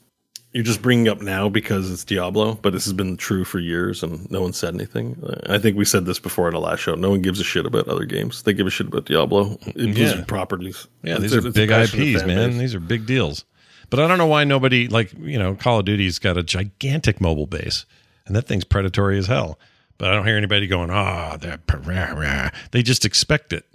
you're 0.58 0.64
just 0.66 0.82
bringing 0.82 1.08
up 1.08 1.22
now 1.22 1.50
because 1.50 1.92
it's 1.92 2.03
Diablo, 2.03 2.56
but 2.56 2.74
this 2.74 2.84
has 2.86 2.94
been 2.94 3.16
true 3.16 3.44
for 3.44 3.60
years 3.60 4.02
and 4.02 4.30
no 4.32 4.42
one 4.42 4.53
said 4.53 4.74
anything. 4.74 5.16
I 5.48 5.60
think 5.60 5.77
we 5.77 5.86
said 5.86 6.06
this 6.08 6.18
before 6.18 6.48
in 6.48 6.56
the 6.56 6.60
last 6.60 6.80
show. 6.80 6.95
No 6.95 7.11
one 7.11 7.22
gives 7.22 7.40
a 7.40 7.44
shit 7.44 7.68
about 7.68 7.88
other 7.88 8.06
games. 8.06 8.42
They 8.42 8.53
give 8.53 8.66
a 8.66 8.72
shit 8.72 8.88
about 8.88 9.06
Diablo, 9.06 9.58
Blizzard 9.76 10.27
properties. 10.27 10.88
Yeah, 11.03 11.14
It's 11.18 11.22
these 11.22 11.34
a- 11.36 11.48
are 11.48 11.52
big 11.52 11.69
IPs, 11.69 12.26
man. 12.26 12.50
base. 12.50 12.60
These 12.60 12.74
are 12.76 12.80
big 12.80 13.06
deals. 13.06 13.45
But 13.92 14.00
I 14.00 14.08
don't 14.08 14.18
know 14.18 14.26
why 14.26 14.45
nobody 14.45 14.88
like 14.88 15.14
you 15.19 15.38
know 15.38 15.53
Call 15.53 15.80
of 15.80 15.86
Duty's 15.86 16.18
got 16.18 16.38
a 16.38 16.44
gigantic 16.44 17.22
mobile 17.22 17.45
base, 17.45 17.86
and 18.26 18.36
that 18.36 18.48
thing's 18.48 18.64
predatory 18.66 19.18
as 19.19 19.27
hell. 19.27 19.60
But 20.00 20.10
I 20.10 20.16
don't 20.16 20.26
hear 20.26 20.38
anybody 20.38 20.66
going, 20.66 20.90
"Ah, 20.90 21.38
rah." 21.86 22.50
they 22.72 22.82
just 22.84 23.06
expect 23.06 23.53
it." 23.53 23.66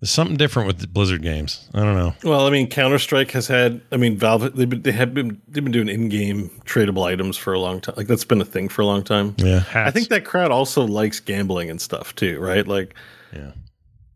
There's 0.00 0.10
something 0.10 0.38
different 0.38 0.66
with 0.66 0.78
the 0.78 0.86
Blizzard 0.86 1.22
games. 1.22 1.68
I 1.74 1.80
don't 1.80 1.94
know. 1.94 2.14
Well, 2.24 2.46
I 2.46 2.50
mean, 2.50 2.68
Counter 2.68 2.98
Strike 2.98 3.32
has 3.32 3.46
had. 3.46 3.82
I 3.92 3.98
mean, 3.98 4.16
Valve 4.16 4.56
they've 4.56 4.68
been, 4.68 4.80
they 4.80 4.92
have 4.92 5.12
been 5.12 5.42
they've 5.46 5.62
been 5.62 5.72
doing 5.72 5.90
in-game 5.90 6.48
tradable 6.64 7.04
items 7.04 7.36
for 7.36 7.52
a 7.52 7.58
long 7.58 7.82
time. 7.82 7.94
Like 7.98 8.06
that's 8.06 8.24
been 8.24 8.40
a 8.40 8.46
thing 8.46 8.70
for 8.70 8.80
a 8.80 8.86
long 8.86 9.02
time. 9.02 9.34
Yeah, 9.36 9.64
I 9.74 9.90
think 9.90 10.08
that 10.08 10.24
crowd 10.24 10.52
also 10.52 10.86
likes 10.86 11.20
gambling 11.20 11.68
and 11.68 11.78
stuff 11.78 12.14
too, 12.14 12.40
right? 12.40 12.66
Like, 12.66 12.94
yeah, 13.30 13.52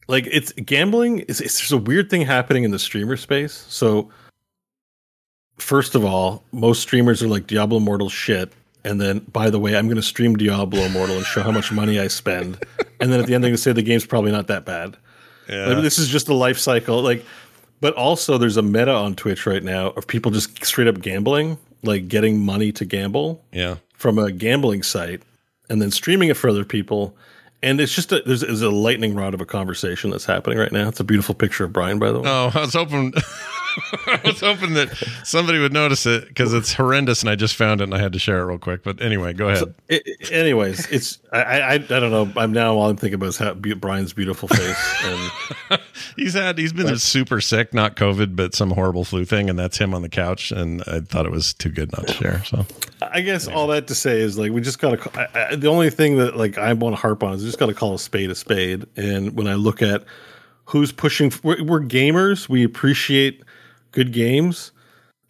like 0.08 0.26
it's 0.30 0.52
gambling. 0.52 1.20
Is 1.20 1.42
it's, 1.42 1.58
there's 1.58 1.72
a 1.72 1.76
weird 1.76 2.08
thing 2.08 2.22
happening 2.22 2.64
in 2.64 2.70
the 2.70 2.78
streamer 2.78 3.18
space. 3.18 3.66
So, 3.68 4.10
first 5.58 5.94
of 5.94 6.02
all, 6.02 6.44
most 6.50 6.80
streamers 6.80 7.22
are 7.22 7.28
like 7.28 7.46
Diablo 7.46 7.76
Immortal 7.76 8.08
shit. 8.08 8.52
And 8.86 9.00
then, 9.00 9.20
by 9.32 9.48
the 9.48 9.58
way, 9.58 9.76
I'm 9.76 9.86
going 9.86 9.96
to 9.96 10.02
stream 10.02 10.36
Diablo 10.36 10.80
Immortal 10.80 11.16
and 11.16 11.24
show 11.24 11.42
how 11.42 11.50
much 11.50 11.72
money 11.72 11.98
I 11.98 12.08
spend. 12.08 12.62
And 13.00 13.10
then 13.10 13.18
at 13.18 13.26
the 13.26 13.34
end, 13.34 13.42
they're 13.42 13.48
going 13.50 13.56
to 13.56 13.62
say 13.62 13.72
the 13.72 13.82
game's 13.82 14.04
probably 14.04 14.30
not 14.30 14.46
that 14.48 14.66
bad. 14.66 14.98
Yeah. 15.48 15.74
This 15.80 15.98
is 15.98 16.08
just 16.08 16.28
a 16.28 16.34
life 16.34 16.58
cycle. 16.58 17.02
Like, 17.02 17.24
but 17.80 17.94
also 17.94 18.38
there's 18.38 18.56
a 18.56 18.62
meta 18.62 18.92
on 18.92 19.14
Twitch 19.14 19.46
right 19.46 19.62
now 19.62 19.88
of 19.90 20.06
people 20.06 20.30
just 20.30 20.64
straight 20.64 20.88
up 20.88 21.00
gambling, 21.02 21.58
like 21.82 22.08
getting 22.08 22.40
money 22.44 22.72
to 22.72 22.84
gamble 22.84 23.42
Yeah. 23.52 23.76
from 23.94 24.18
a 24.18 24.30
gambling 24.32 24.82
site 24.82 25.22
and 25.68 25.80
then 25.82 25.90
streaming 25.90 26.28
it 26.30 26.36
for 26.36 26.48
other 26.48 26.64
people. 26.64 27.14
And 27.62 27.80
it's 27.80 27.94
just 27.94 28.12
a, 28.12 28.20
there's, 28.26 28.42
there's 28.42 28.60
a 28.62 28.70
lightning 28.70 29.14
rod 29.14 29.32
of 29.34 29.40
a 29.40 29.46
conversation 29.46 30.10
that's 30.10 30.26
happening 30.26 30.58
right 30.58 30.72
now. 30.72 30.88
It's 30.88 31.00
a 31.00 31.04
beautiful 31.04 31.34
picture 31.34 31.64
of 31.64 31.72
Brian, 31.72 31.98
by 31.98 32.12
the 32.12 32.20
way. 32.20 32.28
Oh, 32.28 32.50
I 32.54 32.60
was 32.60 32.74
hoping. 32.74 33.12
I 34.06 34.20
was 34.24 34.40
hoping 34.40 34.74
that 34.74 34.88
somebody 35.24 35.58
would 35.58 35.72
notice 35.72 36.06
it 36.06 36.28
because 36.28 36.52
it's 36.54 36.72
horrendous, 36.72 37.22
and 37.22 37.30
I 37.30 37.34
just 37.34 37.56
found 37.56 37.80
it 37.80 37.84
and 37.84 37.94
I 37.94 37.98
had 37.98 38.12
to 38.12 38.18
share 38.18 38.40
it 38.40 38.44
real 38.44 38.58
quick. 38.58 38.82
But 38.82 39.00
anyway, 39.02 39.32
go 39.32 39.48
ahead. 39.48 39.74
It, 39.88 40.02
it- 40.06 40.32
anyways, 40.32 40.90
it's 40.90 41.18
I, 41.32 41.42
I 41.42 41.72
I 41.74 41.78
don't 41.78 42.10
know. 42.10 42.30
I'm 42.36 42.52
now 42.52 42.74
all 42.76 42.88
I'm 42.90 42.96
thinking 42.96 43.14
about 43.16 43.30
is 43.30 43.36
how, 43.38 43.54
be- 43.54 43.74
Brian's 43.74 44.12
beautiful 44.12 44.48
face, 44.48 45.04
and 45.04 45.80
he's 46.16 46.34
had 46.34 46.58
he's 46.58 46.72
been 46.72 46.96
super 46.98 47.40
sick, 47.40 47.74
not 47.74 47.96
COVID, 47.96 48.36
but 48.36 48.54
some 48.54 48.70
horrible 48.70 49.04
flu 49.04 49.24
thing, 49.24 49.50
and 49.50 49.58
that's 49.58 49.78
him 49.78 49.94
on 49.94 50.02
the 50.02 50.08
couch. 50.08 50.52
And 50.52 50.82
I 50.86 51.00
thought 51.00 51.26
it 51.26 51.32
was 51.32 51.54
too 51.54 51.70
good 51.70 51.92
not 51.92 52.06
to 52.06 52.12
share. 52.14 52.44
So 52.44 52.66
I 53.02 53.20
guess 53.20 53.48
all 53.48 53.66
that 53.68 53.86
to 53.88 53.94
say 53.94 54.20
is 54.20 54.38
like 54.38 54.52
we 54.52 54.60
just 54.60 54.78
got 54.78 54.98
to. 55.00 55.18
I, 55.20 55.48
I, 55.52 55.56
the 55.56 55.68
only 55.68 55.90
thing 55.90 56.18
that 56.18 56.36
like 56.36 56.58
I 56.58 56.72
want 56.72 56.94
to 56.94 57.00
harp 57.00 57.22
on 57.22 57.34
is 57.34 57.42
we 57.42 57.48
just 57.48 57.58
got 57.58 57.66
to 57.66 57.74
call 57.74 57.94
a 57.94 57.98
spade 57.98 58.30
a 58.30 58.34
spade. 58.34 58.86
And 58.96 59.36
when 59.36 59.46
I 59.48 59.54
look 59.54 59.82
at 59.82 60.04
who's 60.66 60.92
pushing, 60.92 61.32
we're, 61.42 61.62
we're 61.62 61.80
gamers. 61.80 62.48
We 62.48 62.64
appreciate 62.64 63.42
good 63.94 64.12
games. 64.12 64.72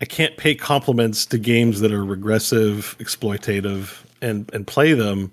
I 0.00 0.06
can't 0.06 0.36
pay 0.36 0.54
compliments 0.54 1.24
to 1.26 1.38
games 1.38 1.80
that 1.80 1.92
are 1.92 2.04
regressive, 2.04 2.96
exploitative, 2.98 4.04
and 4.20 4.50
and 4.52 4.66
play 4.66 4.92
them. 4.92 5.30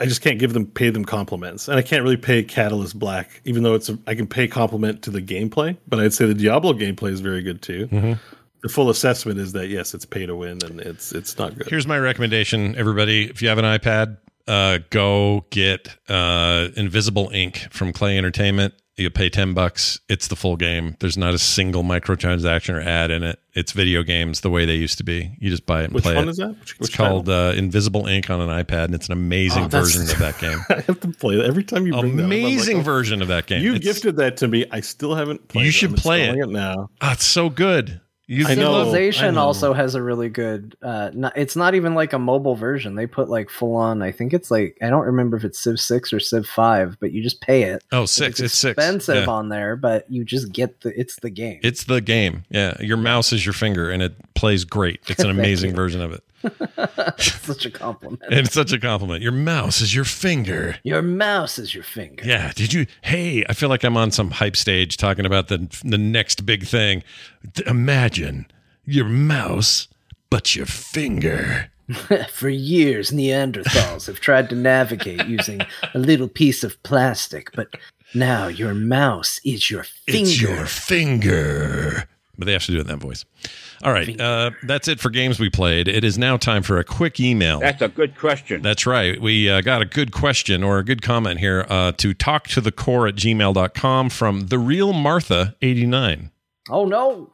I 0.00 0.06
just 0.06 0.22
can't 0.22 0.38
give 0.38 0.54
them 0.54 0.66
pay 0.66 0.90
them 0.90 1.04
compliments, 1.04 1.68
and 1.68 1.76
I 1.76 1.82
can't 1.82 2.02
really 2.02 2.16
pay 2.16 2.42
Catalyst 2.42 2.98
Black, 2.98 3.42
even 3.44 3.64
though 3.64 3.74
it's 3.74 3.88
a, 3.88 3.98
I 4.06 4.14
can 4.14 4.26
pay 4.26 4.48
compliment 4.48 5.02
to 5.02 5.10
the 5.10 5.20
gameplay. 5.20 5.76
But 5.88 6.00
I'd 6.00 6.14
say 6.14 6.26
the 6.26 6.34
Diablo 6.34 6.72
gameplay 6.72 7.10
is 7.10 7.20
very 7.20 7.42
good 7.42 7.60
too. 7.60 8.16
The 8.62 8.68
full 8.68 8.90
assessment 8.90 9.38
is 9.38 9.52
that 9.52 9.68
yes, 9.68 9.94
it's 9.94 10.04
pay 10.04 10.26
to 10.26 10.34
win, 10.34 10.58
and 10.64 10.80
it's 10.80 11.12
it's 11.12 11.36
not 11.38 11.56
good. 11.56 11.68
here's 11.68 11.86
my 11.86 11.98
recommendation, 11.98 12.76
everybody. 12.76 13.28
If 13.28 13.42
you 13.42 13.48
have 13.48 13.58
an 13.58 13.64
iPad, 13.64 14.16
uh, 14.46 14.78
go 14.90 15.44
get 15.50 15.96
uh, 16.08 16.68
Invisible 16.76 17.28
Inc 17.30 17.70
from 17.72 17.92
Klei 17.92 18.16
Entertainment. 18.16 18.74
You 18.98 19.10
pay 19.10 19.30
ten 19.30 19.54
bucks. 19.54 20.00
It's 20.08 20.26
the 20.26 20.34
full 20.36 20.56
game. 20.56 20.96
There's 20.98 21.16
not 21.16 21.32
a 21.32 21.38
single 21.38 21.84
microtransaction 21.84 22.74
or 22.74 22.80
ad 22.80 23.10
in 23.12 23.22
it. 23.22 23.38
It's 23.54 23.70
video 23.72 24.02
games 24.02 24.40
the 24.40 24.50
way 24.50 24.64
they 24.66 24.74
used 24.74 24.98
to 24.98 25.04
be. 25.04 25.36
You 25.38 25.50
just 25.50 25.66
buy 25.66 25.82
it 25.82 25.84
and 25.84 25.92
Which 25.94 26.04
play 26.04 26.16
one 26.16 26.26
it. 26.26 26.30
is 26.32 26.36
that? 26.38 26.48
Which- 26.58 26.72
it's 26.72 26.80
which 26.80 26.96
called 26.96 27.28
uh, 27.28 27.52
Invisible 27.56 28.02
Inc 28.04 28.28
on 28.28 28.40
an 28.40 28.48
iPad, 28.64 28.86
and 28.86 28.94
it's 28.96 29.06
an 29.06 29.12
amazing 29.12 29.64
Oh, 29.64 29.68
version 29.68 30.02
of 30.02 30.18
that 30.18 30.38
game. 30.40 30.58
I 30.68 30.80
have 30.86 30.98
to 31.00 31.08
play 31.08 31.36
that 31.36 31.44
every 31.46 31.64
time 31.64 31.86
you 31.86 31.92
bring 31.92 32.16
that 32.16 32.24
up, 32.24 32.28
like, 32.30 32.38
Amazing 32.38 32.78
oh, 32.78 32.82
version 32.82 33.22
of 33.22 33.28
that 33.28 33.46
game. 33.46 33.62
You 33.62 33.74
It's- 33.74 33.84
gifted 33.84 34.16
that 34.16 34.36
to 34.38 34.48
me. 34.48 34.66
I 34.70 34.80
still 34.80 35.14
haven't. 35.14 35.46
played 35.48 35.62
You 35.62 35.68
it. 35.68 35.72
should 35.72 35.90
I'm 35.90 35.96
play 35.96 36.22
it. 36.24 36.28
installing 36.30 36.52
now. 36.52 36.90
Ah, 37.00 37.12
it's 37.12 37.24
so 37.24 37.48
good. 37.50 38.00
You 38.30 38.46
I 38.46 38.54
know. 38.54 38.84
Civilization 38.84 39.24
I 39.24 39.30
know. 39.30 39.40
also 39.40 39.72
has 39.72 39.94
a 39.94 40.02
really 40.02 40.28
good. 40.28 40.76
Uh, 40.82 41.10
not, 41.14 41.32
it's 41.34 41.56
not 41.56 41.74
even 41.74 41.94
like 41.94 42.12
a 42.12 42.18
mobile 42.18 42.54
version. 42.56 42.94
They 42.94 43.06
put 43.06 43.30
like 43.30 43.48
full 43.48 43.74
on. 43.74 44.02
I 44.02 44.12
think 44.12 44.34
it's 44.34 44.50
like 44.50 44.76
I 44.82 44.90
don't 44.90 45.06
remember 45.06 45.38
if 45.38 45.44
it's 45.44 45.58
Civ 45.58 45.80
six 45.80 46.12
or 46.12 46.20
Civ 46.20 46.46
five, 46.46 46.98
but 47.00 47.10
you 47.12 47.22
just 47.22 47.40
pay 47.40 47.62
it. 47.62 47.82
Oh, 47.90 48.04
six. 48.04 48.38
It's 48.38 48.52
six. 48.52 48.76
expensive 48.76 49.24
Yeah. 49.24 49.30
on 49.30 49.48
there, 49.48 49.76
but 49.76 50.10
you 50.10 50.24
just 50.26 50.52
get 50.52 50.82
the. 50.82 50.92
It's 51.00 51.16
the 51.20 51.30
game. 51.30 51.58
It's 51.62 51.84
the 51.84 52.02
game. 52.02 52.44
Yeah, 52.50 52.76
your 52.82 52.98
mouse 52.98 53.32
is 53.32 53.46
your 53.46 53.54
finger, 53.54 53.90
and 53.90 54.02
it 54.02 54.14
plays 54.34 54.64
great. 54.64 55.00
It's 55.08 55.24
an 55.24 55.30
amazing 55.38 55.74
version 55.74 56.02
of 56.02 56.12
it. 56.12 56.22
Such 57.18 57.66
a 57.66 57.70
compliment. 57.70 58.22
It's 58.30 58.52
such 58.52 58.72
a 58.72 58.78
compliment. 58.78 59.22
Your 59.22 59.32
mouse 59.32 59.80
is 59.80 59.94
your 59.94 60.04
finger. 60.04 60.76
Your 60.84 61.02
mouse 61.02 61.58
is 61.58 61.74
your 61.74 61.82
finger. 61.84 62.24
Yeah. 62.24 62.52
Did 62.54 62.72
you? 62.72 62.86
Hey, 63.02 63.44
I 63.48 63.54
feel 63.54 63.68
like 63.68 63.84
I'm 63.84 63.96
on 63.96 64.10
some 64.10 64.30
hype 64.30 64.56
stage 64.56 64.96
talking 64.96 65.26
about 65.26 65.48
the 65.48 65.58
the 65.84 65.98
next 65.98 66.44
big 66.46 66.64
thing. 66.66 67.02
Th- 67.54 67.66
Imagine 67.68 68.46
your 68.84 69.06
mouse, 69.06 69.88
but 70.30 70.54
your 70.54 70.66
finger. 70.66 71.70
For 72.30 72.50
years, 72.50 73.10
Neanderthals 73.12 74.06
have 74.06 74.20
tried 74.20 74.50
to 74.50 74.54
navigate 74.54 75.26
using 75.26 75.62
a 75.94 75.98
little 75.98 76.28
piece 76.28 76.62
of 76.62 76.80
plastic, 76.82 77.50
but 77.54 77.68
now 78.14 78.46
your 78.46 78.74
mouse 78.74 79.40
is 79.44 79.70
your 79.70 79.84
finger. 79.84 80.20
It's 80.20 80.40
your 80.40 80.66
finger. 80.66 82.04
but 82.36 82.44
they 82.46 82.52
have 82.52 82.64
to 82.66 82.72
do 82.72 82.78
it 82.78 82.82
in 82.82 82.86
that 82.88 82.98
voice. 82.98 83.24
All 83.82 83.92
right, 83.92 84.20
uh, 84.20 84.50
that's 84.64 84.88
it 84.88 84.98
for 84.98 85.10
games 85.10 85.38
we 85.38 85.50
played. 85.50 85.86
It 85.86 86.02
is 86.02 86.18
now 86.18 86.36
time 86.36 86.62
for 86.62 86.78
a 86.78 86.84
quick 86.84 87.20
email. 87.20 87.60
That's 87.60 87.80
a 87.80 87.88
good 87.88 88.18
question. 88.18 88.60
That's 88.60 88.86
right. 88.86 89.20
We 89.20 89.48
uh, 89.48 89.60
got 89.60 89.82
a 89.82 89.84
good 89.84 90.10
question 90.12 90.64
or 90.64 90.78
a 90.78 90.84
good 90.84 91.00
comment 91.00 91.38
here 91.38 91.64
uh, 91.68 91.92
to 91.98 92.12
talk 92.12 92.48
to 92.48 92.60
the 92.60 92.72
core 92.72 93.06
at 93.06 93.14
gmail.com 93.14 94.10
from 94.10 94.46
the 94.48 94.58
real 94.58 94.92
Martha 94.92 95.54
89. 95.62 96.30
Oh 96.70 96.84
no. 96.84 97.30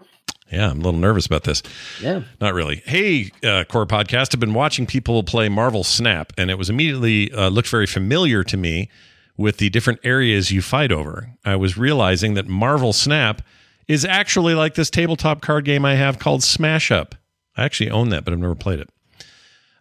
Yeah, 0.52 0.70
I'm 0.70 0.80
a 0.80 0.84
little 0.84 1.00
nervous 1.00 1.26
about 1.26 1.44
this. 1.44 1.62
Yeah. 2.00 2.22
Not 2.40 2.54
really. 2.54 2.82
Hey, 2.84 3.30
uh, 3.42 3.64
Core 3.64 3.86
Podcast, 3.86 4.34
I've 4.34 4.40
been 4.40 4.54
watching 4.54 4.86
people 4.86 5.22
play 5.24 5.48
Marvel 5.48 5.82
Snap, 5.82 6.32
and 6.36 6.50
it 6.50 6.58
was 6.58 6.70
immediately 6.70 7.32
uh, 7.32 7.48
looked 7.48 7.68
very 7.68 7.86
familiar 7.86 8.44
to 8.44 8.56
me 8.56 8.90
with 9.36 9.56
the 9.56 9.70
different 9.70 10.00
areas 10.04 10.52
you 10.52 10.62
fight 10.62 10.92
over. 10.92 11.30
I 11.44 11.56
was 11.56 11.76
realizing 11.76 12.34
that 12.34 12.46
Marvel 12.46 12.92
Snap 12.92 13.42
is 13.88 14.04
actually 14.04 14.54
like 14.54 14.74
this 14.74 14.90
tabletop 14.90 15.40
card 15.40 15.64
game 15.64 15.84
I 15.84 15.94
have 15.94 16.18
called 16.18 16.42
Smash 16.42 16.90
Up. 16.90 17.14
I 17.56 17.64
actually 17.64 17.90
own 17.90 18.08
that, 18.10 18.24
but 18.24 18.32
I've 18.32 18.40
never 18.40 18.54
played 18.54 18.80
it. 18.80 18.90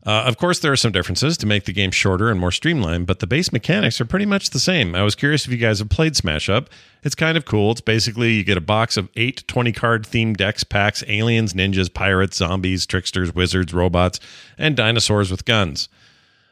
Uh, 0.05 0.23
of 0.25 0.37
course, 0.37 0.59
there 0.59 0.71
are 0.71 0.77
some 0.77 0.91
differences 0.91 1.37
to 1.37 1.45
make 1.45 1.63
the 1.63 1.71
game 1.71 1.89
shorter 1.91 2.29
and 2.29 2.37
more 2.37 2.51
streamlined, 2.51 3.07
but 3.07 3.19
the 3.19 3.27
base 3.27 3.53
mechanics 3.53 4.01
are 4.01 4.05
pretty 4.05 4.25
much 4.25 4.49
the 4.49 4.59
same. 4.59 4.95
I 4.95 5.01
was 5.03 5.15
curious 5.15 5.45
if 5.45 5.51
you 5.51 5.57
guys 5.57 5.79
have 5.79 5.87
played 5.87 6.17
Smash 6.17 6.49
Up. 6.49 6.69
It's 7.03 7.15
kind 7.15 7.37
of 7.37 7.45
cool. 7.45 7.71
It's 7.71 7.81
basically 7.81 8.33
you 8.33 8.43
get 8.43 8.57
a 8.57 8.61
box 8.61 8.97
of 8.97 9.07
eight 9.15 9.47
20 9.47 9.71
card 9.71 10.03
themed 10.05 10.35
decks 10.35 10.65
packs 10.65 11.05
aliens, 11.07 11.53
ninjas, 11.53 11.93
pirates, 11.93 12.35
zombies, 12.35 12.85
tricksters, 12.85 13.33
wizards, 13.33 13.73
robots, 13.73 14.19
and 14.57 14.75
dinosaurs 14.75 15.31
with 15.31 15.45
guns. 15.45 15.87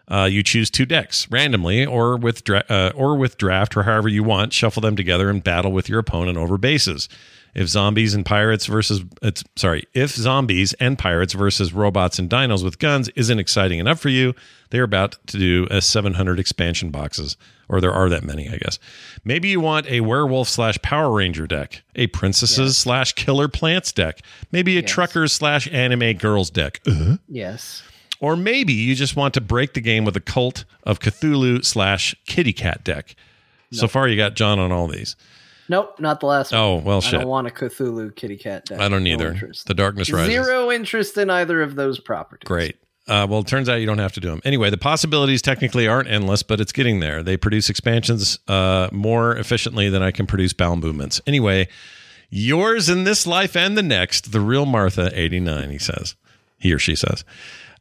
Uh, 0.08 0.26
you 0.26 0.44
choose 0.44 0.70
two 0.70 0.86
decks 0.86 1.30
randomly 1.30 1.86
or 1.86 2.18
with 2.18 2.44
dra- 2.46 2.66
uh, 2.70 2.92
or 2.96 3.18
with 3.18 3.38
draft 3.38 3.76
or 3.76 3.84
however 3.84 4.08
you 4.08 4.24
want. 4.24 4.54
Shuffle 4.54 4.82
them 4.82 4.96
together 4.96 5.30
and 5.30 5.44
battle 5.44 5.74
with 5.74 5.90
your 5.90 6.00
opponent 6.00 6.38
over 6.38 6.58
bases. 6.58 7.10
If 7.54 7.68
zombies 7.68 8.14
and 8.14 8.26
pirates 8.26 8.66
versus 8.66 9.04
it's 9.22 9.44
sorry, 9.56 9.84
if 9.94 10.12
zombies 10.12 10.74
and 10.74 10.98
pirates 10.98 11.34
versus 11.34 11.74
robots 11.74 12.18
and 12.18 12.30
dinos 12.30 12.64
with 12.64 12.80
guns 12.80 13.10
isn't 13.10 13.40
exciting 13.40 13.80
enough 13.80 14.00
for 14.00 14.10
you, 14.10 14.34
they're 14.70 14.84
about 14.84 15.18
to 15.28 15.38
do 15.38 15.68
a 15.70 15.82
700 15.82 16.40
expansion 16.40 16.92
boxes, 16.92 17.36
or 17.68 17.82
there 17.82 17.92
are 17.92 18.08
that 18.10 18.24
many, 18.24 18.48
I 18.48 18.56
guess. 18.56 18.80
Maybe 19.26 19.50
you 19.50 19.60
want 19.60 19.86
a 19.88 20.00
werewolf 20.00 20.48
slash 20.48 20.82
Power 20.82 21.12
Ranger 21.12 21.46
deck, 21.46 21.84
a 21.96 22.08
princesses 22.08 22.78
slash 22.78 23.14
killer 23.14 23.50
plants 23.50 23.92
deck, 23.92 24.22
maybe 24.54 24.78
a 24.78 24.82
truckers 24.82 25.34
slash 25.34 25.68
anime 25.74 26.14
girls 26.14 26.50
deck. 26.50 26.80
Uh-huh. 26.88 27.18
Yes. 27.28 27.84
Or 28.22 28.38
maybe 28.38 28.72
you 28.72 28.96
just 28.96 29.16
want 29.18 29.34
to 29.34 29.42
break 29.42 29.74
the 29.74 29.82
game 29.82 30.06
with 30.06 30.16
a 30.16 30.22
cult 30.22 30.64
of 30.84 31.00
Cthulhu 31.00 31.66
slash 31.66 32.16
kitty 32.26 32.54
cat 32.54 32.84
deck. 32.84 33.16
So 33.74 33.88
far, 33.88 34.08
you 34.10 34.18
got 34.18 34.36
Jon 34.36 34.60
on 34.60 34.74
all 34.74 34.88
these. 34.88 35.16
Nope, 35.72 36.02
not 36.02 36.20
the 36.20 36.26
last 36.26 36.52
one. 36.52 36.60
Oh, 36.60 36.76
well, 36.76 36.98
I 36.98 37.00
shit. 37.00 37.14
I 37.14 37.18
don't 37.22 37.30
want 37.30 37.48
a 37.48 37.50
Cthulhu 37.50 38.14
kitty 38.14 38.36
cat 38.36 38.66
deck. 38.66 38.82
I 38.82 38.90
don't 38.90 39.04
No 39.06 39.10
either. 39.10 39.30
interest. 39.32 39.68
the 39.68 39.74
Darkness 39.74 40.12
Rises. 40.12 40.28
Zero 40.34 40.70
interest 40.70 41.18
in 41.18 41.30
either 41.30 41.62
of 41.62 41.76
those 41.76 41.98
properties. 41.98 42.46
Great. 42.46 42.76
Uh, 43.08 43.26
well, 43.30 43.40
it 43.40 43.48
turns 43.48 43.70
out 43.70 43.76
you 43.76 43.86
don't 43.86 43.98
have 43.98 44.12
to 44.12 44.20
do 44.20 44.30
them. 44.30 44.42
Anyway, 44.44 44.70
the 44.70 44.78
possibilities 44.78 45.42
technically 45.42 45.88
aren't 45.88 46.10
endless, 46.10 46.44
but 46.44 46.60
it's 46.60 46.74
getting 46.74 47.00
there. 47.00 47.24
They 47.24 47.38
produce 47.38 47.70
expansions 47.70 48.38
uh, 48.50 48.90
more 48.92 49.34
efficiently 49.38 49.88
than 49.90 50.04
I 50.04 50.12
can 50.12 50.28
produce 50.28 50.52
bowel 50.52 50.76
movements. 50.76 51.22
Anyway, 51.26 51.70
yours 52.30 52.90
in 52.90 53.06
this 53.06 53.26
life 53.26 53.56
and 53.56 53.78
the 53.78 53.82
next, 53.84 54.34
the 54.34 54.42
real 54.42 54.66
Martha, 54.66 55.10
89, 55.18 55.70
he 55.72 55.78
says. 55.80 56.16
He 56.58 56.74
or 56.74 56.80
she 56.80 56.96
says. 56.96 57.24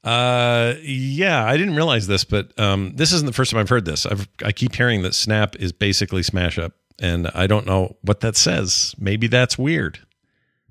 Uh, 0.04 0.74
yeah, 0.82 1.44
I 1.44 1.56
didn't 1.56 1.74
realize 1.74 2.06
this, 2.06 2.22
but 2.24 2.56
um, 2.58 2.92
this 2.94 3.12
isn't 3.12 3.26
the 3.26 3.32
first 3.32 3.50
time 3.50 3.58
I've 3.60 3.68
heard 3.68 3.84
this. 3.84 4.06
I've, 4.06 4.28
I 4.44 4.52
keep 4.52 4.76
hearing 4.76 5.02
that 5.02 5.14
Snap 5.14 5.56
is 5.56 5.72
basically 5.72 6.22
Smash 6.22 6.56
Up, 6.56 6.72
and 7.00 7.28
I 7.34 7.46
don't 7.46 7.66
know 7.66 7.96
what 8.02 8.20
that 8.20 8.36
says. 8.36 8.94
Maybe 8.98 9.26
that's 9.26 9.58
weird. 9.58 10.00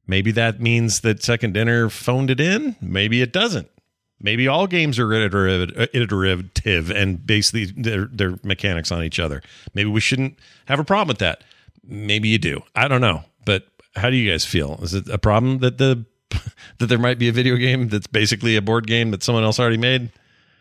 Maybe 0.08 0.32
that 0.32 0.60
means 0.62 1.02
that 1.02 1.22
Second 1.24 1.54
Dinner 1.54 1.90
phoned 1.90 2.30
it 2.30 2.40
in. 2.40 2.76
Maybe 2.82 3.22
it 3.22 3.34
doesn't. 3.34 3.70
Maybe 4.22 4.48
all 4.48 4.68
games 4.68 5.00
are 5.00 5.12
iterative, 5.14 5.78
uh, 5.78 5.88
iterative 5.94 6.92
and 6.92 7.26
basically 7.26 7.66
their, 7.66 8.06
their 8.06 8.36
mechanics 8.44 8.92
on 8.92 9.04
each 9.04 9.20
other. 9.20 9.42
Maybe 9.74 9.90
we 9.90 10.02
shouldn't 10.02 10.38
have 10.66 10.80
a 10.80 10.84
problem 10.84 11.08
with 11.08 11.20
that. 11.20 11.44
Maybe 11.84 12.30
you 12.30 12.38
do. 12.38 12.62
I 12.76 12.88
don't 12.88 13.02
know. 13.02 13.24
But 13.46 13.66
how 13.96 14.10
do 14.10 14.16
you 14.16 14.30
guys 14.30 14.46
feel? 14.46 14.80
Is 14.82 14.94
it 14.94 15.08
a 15.10 15.18
problem 15.18 15.60
that 15.60 15.78
the 15.78 16.06
that 16.78 16.88
there 16.88 17.00
might 17.00 17.18
be 17.18 17.30
a 17.30 17.32
video 17.32 17.56
game 17.56 17.90
that's 17.90 18.08
basically 18.08 18.56
a 18.56 18.62
board 18.62 18.88
game 18.88 19.12
that 19.12 19.24
someone 19.24 19.44
else 19.44 19.60
already 19.60 19.78
made? 19.78 20.12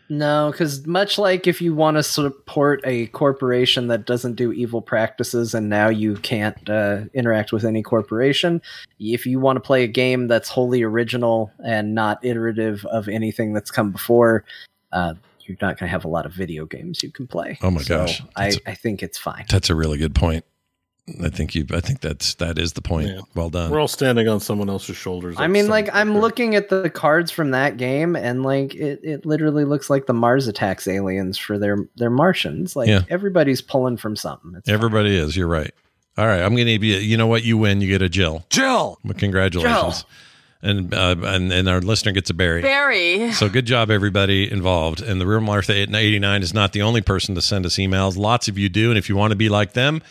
No, 0.09 0.49
because 0.51 0.87
much 0.87 1.19
like 1.19 1.45
if 1.45 1.61
you 1.61 1.75
want 1.75 1.97
to 1.97 2.03
support 2.03 2.81
a 2.83 3.07
corporation 3.07 3.87
that 3.87 4.05
doesn't 4.05 4.35
do 4.35 4.51
evil 4.51 4.81
practices 4.81 5.53
and 5.53 5.69
now 5.69 5.87
you 5.87 6.15
can't 6.15 6.67
uh, 6.67 7.01
interact 7.13 7.51
with 7.51 7.63
any 7.63 7.83
corporation, 7.83 8.59
if 8.99 9.27
you 9.27 9.39
want 9.39 9.57
to 9.57 9.61
play 9.61 9.83
a 9.83 9.87
game 9.87 10.27
that's 10.27 10.49
wholly 10.49 10.81
original 10.81 11.51
and 11.63 11.93
not 11.93 12.23
iterative 12.25 12.83
of 12.85 13.07
anything 13.07 13.53
that's 13.53 13.69
come 13.69 13.91
before, 13.91 14.43
uh, 14.91 15.13
you're 15.41 15.57
not 15.61 15.77
going 15.77 15.87
to 15.87 15.91
have 15.91 16.05
a 16.05 16.09
lot 16.09 16.25
of 16.25 16.33
video 16.33 16.65
games 16.65 17.03
you 17.03 17.11
can 17.11 17.27
play. 17.27 17.57
Oh 17.61 17.71
my 17.71 17.81
So 17.81 17.99
gosh. 17.99 18.21
I, 18.35 18.45
That's 18.45 18.59
I 18.65 18.73
think 18.73 19.03
it's 19.03 19.17
fine. 19.17 19.45
That's 19.49 19.69
a 19.69 19.75
really 19.75 19.97
good 19.97 20.15
point. 20.15 20.45
I 21.23 21.29
think 21.29 21.55
you. 21.55 21.65
I 21.71 21.79
think 21.79 22.01
that's 22.01 22.35
that 22.35 22.57
is 22.57 22.73
the 22.73 22.81
point. 22.81 23.07
Yeah. 23.09 23.21
Well 23.35 23.49
done. 23.49 23.71
We're 23.71 23.79
all 23.79 23.87
standing 23.87 24.27
on 24.27 24.39
someone 24.39 24.69
else's 24.69 24.97
shoulders. 24.97 25.35
I 25.37 25.47
mean, 25.47 25.67
like 25.67 25.89
I'm 25.93 26.13
there. 26.13 26.21
looking 26.21 26.55
at 26.55 26.69
the 26.69 26.89
cards 26.89 27.31
from 27.31 27.51
that 27.51 27.77
game, 27.77 28.15
and 28.15 28.43
like 28.43 28.75
it, 28.75 28.99
it 29.03 29.25
literally 29.25 29.65
looks 29.65 29.89
like 29.89 30.05
the 30.05 30.13
Mars 30.13 30.47
attacks 30.47 30.87
aliens 30.87 31.37
for 31.37 31.57
their 31.57 31.77
their 31.95 32.09
Martians. 32.09 32.75
Like 32.75 32.89
Yeah. 32.89 33.03
everybody's 33.09 33.61
pulling 33.61 33.97
from 33.97 34.15
something. 34.15 34.53
It's 34.57 34.69
Everybody 34.69 35.15
is. 35.15 35.35
You're 35.35 35.47
right. 35.47 35.73
All 36.17 36.25
right. 36.27 36.41
I'm 36.41 36.53
going 36.55 36.67
to 36.67 36.79
be. 36.79 36.97
You 36.97 37.17
know 37.17 37.27
what? 37.27 37.43
You 37.43 37.57
win. 37.57 37.81
You 37.81 37.87
get 37.87 38.01
a 38.01 38.09
Jill. 38.09 38.45
Jill! 38.49 38.99
Well, 39.03 39.13
congratulations. 39.17 40.05
And 40.61 40.93
uh, 40.93 41.15
and 41.23 41.53
and 41.53 41.69
our 41.69 41.79
listener 41.79 42.11
gets 42.11 42.29
a 42.29 42.33
Barry. 42.33 42.61
Barry. 42.61 43.31
So 43.31 43.47
good 43.47 43.65
job, 43.65 43.89
everybody 43.89 44.51
involved. 44.51 45.01
And 45.01 45.21
the 45.21 45.25
Real 45.25 45.39
Martha 45.39 45.73
89 45.73 46.41
is 46.43 46.53
not 46.53 46.73
the 46.73 46.81
only 46.81 47.01
person 47.01 47.33
to 47.35 47.41
send 47.41 47.65
us 47.65 47.75
emails. 47.77 48.17
Lots 48.17 48.49
of 48.49 48.57
you 48.57 48.67
do. 48.67 48.89
And 48.89 48.97
if 48.97 49.07
you 49.07 49.15
want 49.15 49.31
to 49.31 49.37
be 49.37 49.47
like 49.47 49.71
them, 49.71 50.01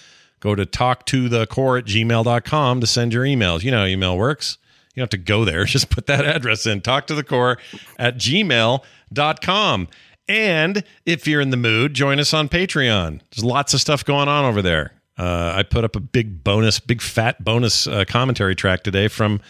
go 0.41 0.55
to 0.55 0.65
talktothecore 0.67 1.79
at 1.79 1.85
gmail.com 1.85 2.81
to 2.81 2.87
send 2.87 3.13
your 3.13 3.25
emails. 3.25 3.63
You 3.63 3.71
know 3.71 3.81
how 3.81 3.87
email 3.87 4.17
works. 4.17 4.59
You 4.95 5.01
don't 5.01 5.13
have 5.13 5.21
to 5.21 5.25
go 5.25 5.45
there. 5.45 5.65
Just 5.67 5.91
put 5.91 6.07
that 6.07 6.25
address 6.25 6.67
in. 6.67 6.81
Talk 6.81 7.07
to 7.09 7.15
the 7.15 7.25
core 7.25 7.59
at 7.99 8.17
gmail.com. 8.17 9.89
And 10.29 10.85
if 11.07 11.27
you're 11.27 11.41
in 11.41 11.51
the 11.51 11.57
mood, 11.57 11.95
join 11.95 12.21
us 12.21 12.35
on 12.35 12.49
Patreon. 12.49 13.21
There's 13.31 13.45
lots 13.45 13.73
of 13.73 13.81
stuff 13.81 14.05
going 14.05 14.29
on 14.29 14.45
over 14.45 14.61
there. 14.61 14.93
Uh, 15.17 15.53
I 15.57 15.63
put 15.63 15.85
up 15.85 15.97
a 15.97 16.01
big 16.01 16.45
bonus, 16.45 16.79
big 16.79 17.01
fat 17.01 17.43
bonus 17.43 17.87
uh, 17.87 18.05
commentary 18.07 18.55
track 18.55 18.85
today 18.85 19.09
from 19.09 19.41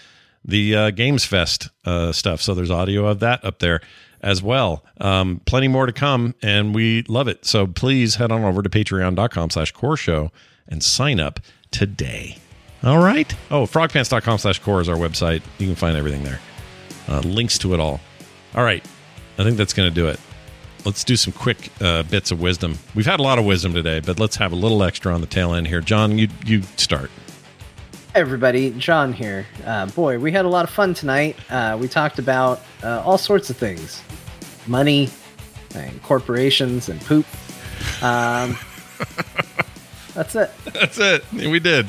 the 0.45 0.75
uh, 0.75 0.91
Games 0.91 1.25
Fest 1.25 1.69
uh, 1.85 2.13
stuff. 2.13 2.41
So 2.41 2.55
there's 2.55 2.71
audio 2.71 3.07
of 3.07 3.21
that 3.21 3.45
up 3.45 3.59
there 3.59 3.81
as 4.23 4.43
well. 4.43 4.85
Um, 5.01 5.41
plenty 5.47 5.69
more 5.69 5.87
to 5.87 5.93
come, 5.93 6.35
and 6.43 6.75
we 6.75 7.03
love 7.03 7.29
it. 7.29 7.45
So 7.45 7.67
please 7.67 8.17
head 8.17 8.33
on 8.33 8.45
over 8.45 8.63
to 8.63 8.69
patreon.com 8.69 9.51
slash 9.51 9.73
core 9.73 9.97
show 9.97 10.31
and 10.69 10.83
sign 10.83 11.21
up 11.21 11.41
today. 11.71 12.37
All 12.83 12.99
right. 12.99 13.35
Oh, 13.51 13.65
frogpants.com 13.65 14.39
slash 14.39 14.59
core 14.61 14.81
is 14.81 14.89
our 14.89 14.97
website. 14.97 15.43
You 15.59 15.67
can 15.67 15.75
find 15.75 15.97
everything 15.97 16.23
there. 16.23 16.41
Uh, 17.09 17.21
links 17.21 17.59
to 17.59 17.75
it 17.75 17.81
all. 17.81 18.01
All 18.55 18.63
right. 18.65 18.85
I 19.39 19.45
think 19.45 19.57
that's 19.57 19.73
going 19.73 19.89
to 19.89 19.95
do 19.95 20.09
it. 20.09 20.21
Let's 20.85 21.03
do 21.05 21.17
some 21.17 21.33
quick 21.33 21.71
uh, 21.81 22.05
bits 22.05 22.31
of 22.31 22.41
wisdom. 22.41 22.79
We've 22.95 23.07
had 23.07 23.19
a 23.19 23.23
lot 23.23 23.39
of 23.39 23.45
wisdom 23.45 23.75
today, 23.75 24.01
but 24.01 24.21
let's 24.21 24.37
have 24.37 24.53
a 24.53 24.57
little 24.57 24.83
extra 24.83 25.13
on 25.13 25.21
the 25.21 25.27
tail 25.27 25.55
end 25.55 25.67
here. 25.67 25.81
Jon, 25.81 26.19
you 26.19 26.29
you 26.47 26.63
start. 26.77 27.11
everybody, 28.15 28.71
Jon 28.71 29.13
here. 29.13 29.47
Uh, 29.65 29.87
boy, 29.87 30.19
we 30.19 30.31
had 30.33 30.45
a 30.45 30.49
lot 30.49 30.65
of 30.65 30.71
fun 30.71 30.95
tonight. 30.95 31.37
Uh, 31.51 31.77
we 31.81 31.89
talked 31.89 32.19
about 32.19 32.63
uh, 32.83 33.03
all 33.05 33.19
sorts 33.19 33.51
of 33.51 33.57
things 33.57 34.03
money, 34.67 35.11
and 35.75 36.01
corporations, 36.03 36.89
and 36.89 37.01
poop. 37.03 37.27
Um, 38.03 38.57
that's 40.19 40.35
it. 40.35 40.51
That's 40.75 40.99
it. 40.99 41.25
We 41.33 41.61
did. 41.61 41.89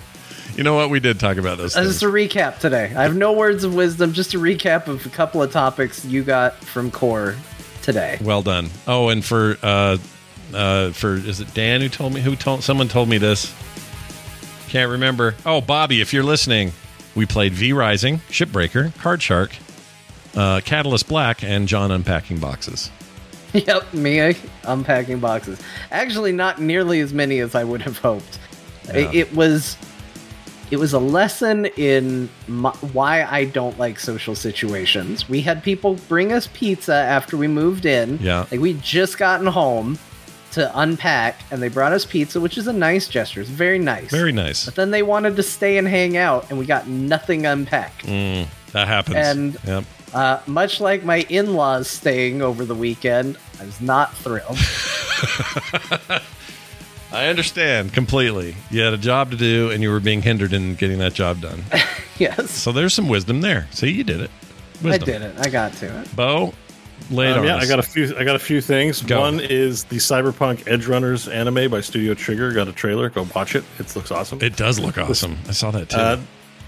You 0.56 0.64
know 0.64 0.76
what? 0.76 0.90
We 0.90 1.00
did 1.00 1.20
talk 1.20 1.38
about 1.38 1.58
those 1.58 1.76
Uh, 1.76 1.84
just 1.84 2.04
a 2.04 2.08
recap 2.08 2.60
today. 2.60 2.86
I 2.96 3.04
have 3.04 3.16
no 3.16 3.34
words 3.34 3.64
of 3.64 3.74
wisdom, 3.74 4.14
just 4.14 4.34
a 4.34 4.38
recap 4.38 4.88
of 4.88 5.06
a 5.06 5.10
couple 5.10 5.42
of 5.42 5.52
topics 5.52 6.06
you 6.06 6.24
got 6.24 6.56
from 6.56 6.92
Core 6.92 7.36
today. 7.82 8.18
Well 8.22 8.42
done. 8.44 8.70
Oh, 8.88 9.10
and 9.10 9.24
for 9.26 9.58
uh, 9.64 9.98
uh, 10.54 10.92
for 10.92 11.16
is 11.16 11.40
it 11.40 11.54
Dan 11.54 11.82
who 11.82 11.90
told 11.90 12.14
me? 12.14 12.22
Who 12.22 12.36
told 12.36 12.64
someone 12.64 12.88
told 12.88 13.10
me 13.10 13.18
this? 13.18 13.54
Can't 14.68 14.92
remember. 14.92 15.34
Oh, 15.46 15.62
Bobby, 15.62 16.02
if 16.02 16.14
you're 16.14 16.24
listening, 16.24 16.72
we 17.16 17.26
played 17.26 17.54
V 17.54 17.74
Rising, 17.74 18.20
Shipbreaker, 18.30 18.96
Card 19.00 19.22
Shark, 19.24 19.56
uh, 20.36 20.62
Catalyst 20.64 21.08
Black, 21.08 21.44
and 21.44 21.68
Jon 21.68 21.90
unpacking 21.92 22.38
boxes. 22.40 22.92
Yep, 23.54 23.94
me 23.94 24.36
unpacking 24.64 25.20
boxes. 25.20 25.60
Actually, 25.92 26.32
not 26.32 26.60
nearly 26.62 27.00
as 27.00 27.14
many 27.14 27.40
as 27.40 27.56
I 27.56 27.64
would 27.64 27.82
have 27.82 27.98
hoped. 27.98 28.40
It, 28.94 29.14
Yeah. 29.14 29.22
it 29.22 29.34
was, 29.36 29.76
it 30.72 30.78
was 30.78 30.94
a 30.94 31.00
lesson 31.00 31.66
in 31.66 32.30
my, 32.48 32.70
why 32.94 33.24
I 33.24 33.46
don't 33.46 33.78
like 33.80 34.00
social 34.00 34.36
situations. 34.36 35.28
We 35.28 35.42
had 35.42 35.64
people 35.64 35.96
bring 36.08 36.32
us 36.32 36.48
pizza 36.54 36.94
after 36.94 37.38
we 37.38 37.48
moved 37.48 37.86
in. 37.86 38.20
Yeah. 38.22 38.46
like 38.52 38.60
we 38.60 38.74
just 38.76 39.18
gotten 39.18 39.48
home, 39.48 39.98
to 40.52 40.80
unpack, 40.80 41.40
and 41.52 41.62
they 41.62 41.68
brought 41.70 41.92
us 41.94 42.06
pizza, 42.06 42.42
which 42.42 42.58
is 42.58 42.66
a 42.66 42.74
nice 42.74 43.08
gesture. 43.08 43.40
It's 43.42 43.52
very 43.52 43.78
nice. 43.78 44.10
Very 44.10 44.32
nice. 44.32 44.66
But 44.66 44.74
then 44.76 44.90
they 44.90 45.04
wanted 45.04 45.36
to 45.36 45.44
stay 45.44 45.78
and 45.78 45.88
hang 45.88 46.18
out, 46.18 46.50
and 46.50 46.58
we 46.58 46.66
got 46.66 46.88
nothing 46.88 47.46
unpacked. 47.46 48.06
Mm, 48.08 48.48
that 48.72 48.88
happens. 48.88 49.16
And- 49.16 49.58
yep. 49.68 49.84
Uh, 50.14 50.40
much 50.48 50.82
like 50.82 51.04
my 51.04 51.26
in 51.30 51.54
laws 51.54 51.88
staying 51.88 52.42
over 52.42 52.66
the 52.66 52.76
weekend, 52.76 53.38
I 53.60 53.66
was 53.66 53.80
not 53.80 54.14
thrilled. 54.16 54.58
I 57.12 57.28
understand 57.28 57.94
completely. 57.94 58.56
You 58.70 58.82
had 58.82 58.94
a 58.94 58.98
job 58.98 59.32
to 59.32 59.38
do, 59.38 59.72
and 59.72 59.82
you 59.82 59.90
were 59.90 60.00
being 60.00 60.22
hindered 60.22 60.54
in 60.54 60.76
getting 60.76 61.00
that 61.00 61.14
job 61.14 61.42
done. 61.42 61.64
yes. 62.20 62.52
So 62.52 62.72
there's 62.72 62.94
some 62.94 63.08
wisdom 63.08 63.42
there. 63.42 63.68
See, 63.72 63.92
you 63.92 64.04
did 64.04 64.22
it. 64.22 64.32
Wisdom. 64.84 64.92
I 64.92 64.98
did 64.98 65.22
it. 65.24 65.36
I 65.40 65.50
got 65.50 65.74
to 65.74 66.02
it. 66.02 66.16
Beau, 66.16 66.54
lay 67.10 67.32
it 67.32 67.38
Um, 67.38 67.46
yeah, 67.46 67.56
us. 67.58 67.64
I 67.64 67.68
got 67.68 67.80
a 67.80 67.84
few. 67.84 68.16
I 68.16 68.24
got 68.24 68.36
a 68.36 68.40
few 68.40 68.62
things. 68.62 69.02
Go. 69.02 69.22
One 69.22 69.40
is 69.40 69.86
the 69.86 69.98
Cyberpunk 69.98 70.66
Edgerunners 70.66 71.32
anime 71.34 71.72
by 71.72 71.82
Studio 71.82 72.14
Trigger. 72.14 72.52
Got 72.52 72.68
a 72.68 72.74
trailer. 72.74 73.10
Go 73.10 73.28
watch 73.36 73.56
it. 73.56 73.64
It 73.80 73.96
looks 73.96 74.12
awesome. 74.12 74.40
It 74.42 74.56
does 74.56 74.80
look 74.80 74.98
awesome. 74.98 75.38
I 75.48 75.52
saw 75.52 75.72
that 75.72 75.90
too. 75.90 75.98
Uh, 75.98 76.20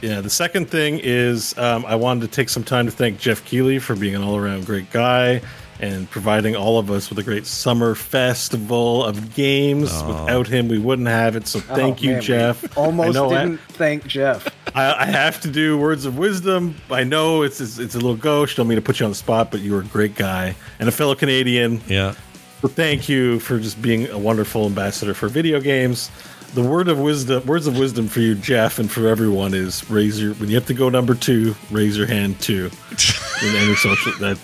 yeah. 0.02 0.22
The 0.22 0.30
second 0.30 0.70
thing 0.70 1.00
is 1.02 1.58
um, 1.58 1.86
I 1.86 1.96
wanted 1.96 2.22
to 2.22 2.28
take 2.28 2.50
some 2.50 2.64
time 2.64 2.86
to 2.86 2.92
thank 2.92 3.20
Jeff 3.20 3.44
Keighley 3.46 3.80
for 3.80 3.96
being 3.96 4.16
an 4.16 4.24
all-around 4.24 4.66
great 4.66 4.92
guy 4.92 5.42
and 5.80 6.08
providing 6.12 6.56
all 6.56 6.78
of 6.78 6.92
us 6.92 7.10
with 7.10 7.18
a 7.18 7.24
great 7.24 7.48
summer 7.48 7.96
festival 7.96 9.04
of 9.04 9.34
games. 9.34 9.90
Oh. 9.94 10.08
Without 10.10 10.48
him, 10.48 10.68
we 10.68 10.78
wouldn't 10.78 11.08
have 11.08 11.36
it. 11.36 11.48
So 11.48 11.60
thank 11.60 12.00
Oh, 12.00 12.02
you, 12.04 12.12
man, 12.14 12.22
Jeff. 12.22 12.78
Almost 12.78 13.10
I 13.10 13.12
know 13.14 13.32
I- 13.32 13.46
didn't 13.46 13.62
thank 13.62 14.06
Jeff. 14.06 14.48
I, 14.76 14.94
I 14.94 15.06
have 15.06 15.42
to 15.42 15.50
do 15.50 15.78
words 15.78 16.06
of 16.06 16.18
wisdom. 16.18 16.76
I 16.90 17.04
know 17.04 17.42
it's, 17.42 17.60
it's 17.60 17.78
it's 17.78 17.94
a 17.96 17.98
little 17.98 18.16
gauche. 18.16 18.56
Don't 18.56 18.68
mean 18.70 18.78
to 18.78 18.82
put 18.82 19.00
you 19.02 19.06
on 19.06 19.12
the 19.12 19.16
spot, 19.16 19.52
but 19.52 19.60
you 19.60 19.74
were 19.74 19.82
a 19.82 19.86
great 19.86 20.16
guy 20.16 20.56
and 20.80 20.88
a 20.88 20.92
fellow 20.94 21.16
Canadian. 21.16 21.82
yeah. 21.88 22.14
So 22.62 22.68
thank 22.68 23.10
you 23.10 23.40
for 23.40 23.58
just 23.60 23.82
being 23.82 24.08
a 24.10 24.20
wonderful 24.20 24.68
ambassador 24.68 25.16
for 25.16 25.28
video 25.28 25.60
games. 25.60 26.12
The 26.54 26.62
word 26.64 26.90
of 26.90 27.00
wisdom, 27.00 27.46
words 27.46 27.66
of 27.68 27.78
wisdom 27.78 28.08
for 28.10 28.20
you, 28.20 28.36
Jeff, 28.36 28.78
and 28.78 28.92
for 28.92 29.08
everyone 29.08 29.54
is 29.54 29.90
raise 29.90 30.22
your 30.22 30.34
when 30.34 30.50
you 30.50 30.56
have 30.56 30.66
to 30.68 30.74
go 30.74 30.90
number 30.90 31.16
two, 31.16 31.56
raise 31.70 31.96
your 31.98 32.08
hand 32.08 32.40
two 32.42 32.66
in 33.44 33.56
any 33.56 33.76
social 33.76 34.12
that. 34.20 34.38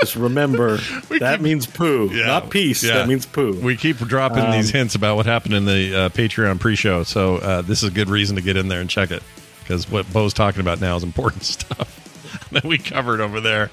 Just 0.00 0.14
remember 0.14 0.76
that 1.18 1.40
means 1.40 1.66
poo, 1.66 2.08
Yeah. 2.12 2.26
not 2.26 2.50
peace. 2.50 2.84
Yeah. 2.84 2.98
That 2.98 3.08
means 3.08 3.26
poo. 3.26 3.58
We 3.60 3.76
keep 3.76 3.96
dropping 3.98 4.44
Um, 4.44 4.52
these 4.52 4.70
hints 4.70 4.94
about 4.94 5.16
what 5.16 5.26
happened 5.26 5.54
in 5.54 5.64
the 5.64 5.96
uh, 6.02 6.08
Patreon 6.10 6.60
pre-show, 6.60 7.02
so 7.02 7.38
uh, 7.38 7.62
this 7.62 7.82
is 7.82 7.88
a 7.88 7.92
good 7.92 8.08
reason 8.08 8.36
to 8.36 8.42
get 8.42 8.56
in 8.56 8.68
there 8.68 8.80
and 8.80 8.88
check 8.88 9.10
it 9.10 9.22
because 9.60 9.90
what 9.90 10.06
Beau's 10.12 10.32
talking 10.34 10.60
about 10.60 10.80
now 10.80 10.96
is 10.96 11.02
important 11.02 11.42
stuff 11.44 12.48
that 12.52 12.62
we 12.64 12.78
covered 12.78 13.20
over 13.20 13.40
there. 13.40 13.70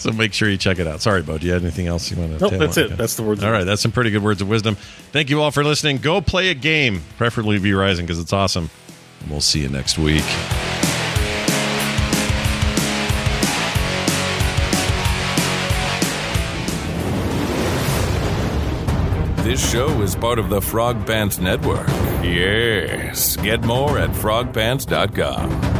So 0.00 0.12
make 0.12 0.32
sure 0.32 0.48
you 0.48 0.56
check 0.56 0.78
it 0.78 0.86
out. 0.86 1.02
Sorry, 1.02 1.22
Beau. 1.22 1.36
Do 1.36 1.46
you 1.46 1.52
have 1.52 1.62
anything 1.62 1.86
else 1.86 2.10
you 2.10 2.16
want 2.16 2.38
to? 2.38 2.48
Nope, 2.48 2.58
that's 2.58 2.78
it. 2.78 2.96
That's 2.96 3.16
the 3.16 3.22
words 3.22 3.44
All 3.44 3.50
right, 3.50 3.64
that's 3.64 3.82
some 3.82 3.92
pretty 3.92 4.10
good 4.10 4.22
words 4.22 4.40
of 4.40 4.48
wisdom. 4.48 4.76
Thank 5.12 5.28
you 5.28 5.42
all 5.42 5.50
for 5.50 5.62
listening. 5.62 5.98
Go 5.98 6.22
play 6.22 6.48
a 6.48 6.54
game, 6.54 7.02
preferably 7.18 7.58
V 7.58 7.74
Rising 7.74 8.06
because 8.06 8.18
it's 8.18 8.32
awesome. 8.32 8.70
And 9.20 9.30
we'll 9.30 9.42
see 9.42 9.60
you 9.60 9.68
next 9.68 9.98
week. 9.98 10.24
This 19.44 19.70
show 19.70 20.00
is 20.00 20.14
part 20.14 20.38
of 20.38 20.48
the 20.48 20.60
Frog 20.62 21.06
Pants 21.06 21.38
Network. 21.38 21.88
Yes. 22.22 23.36
Get 23.36 23.64
more 23.64 23.98
at 23.98 24.10
frogpants.com. 24.10 25.79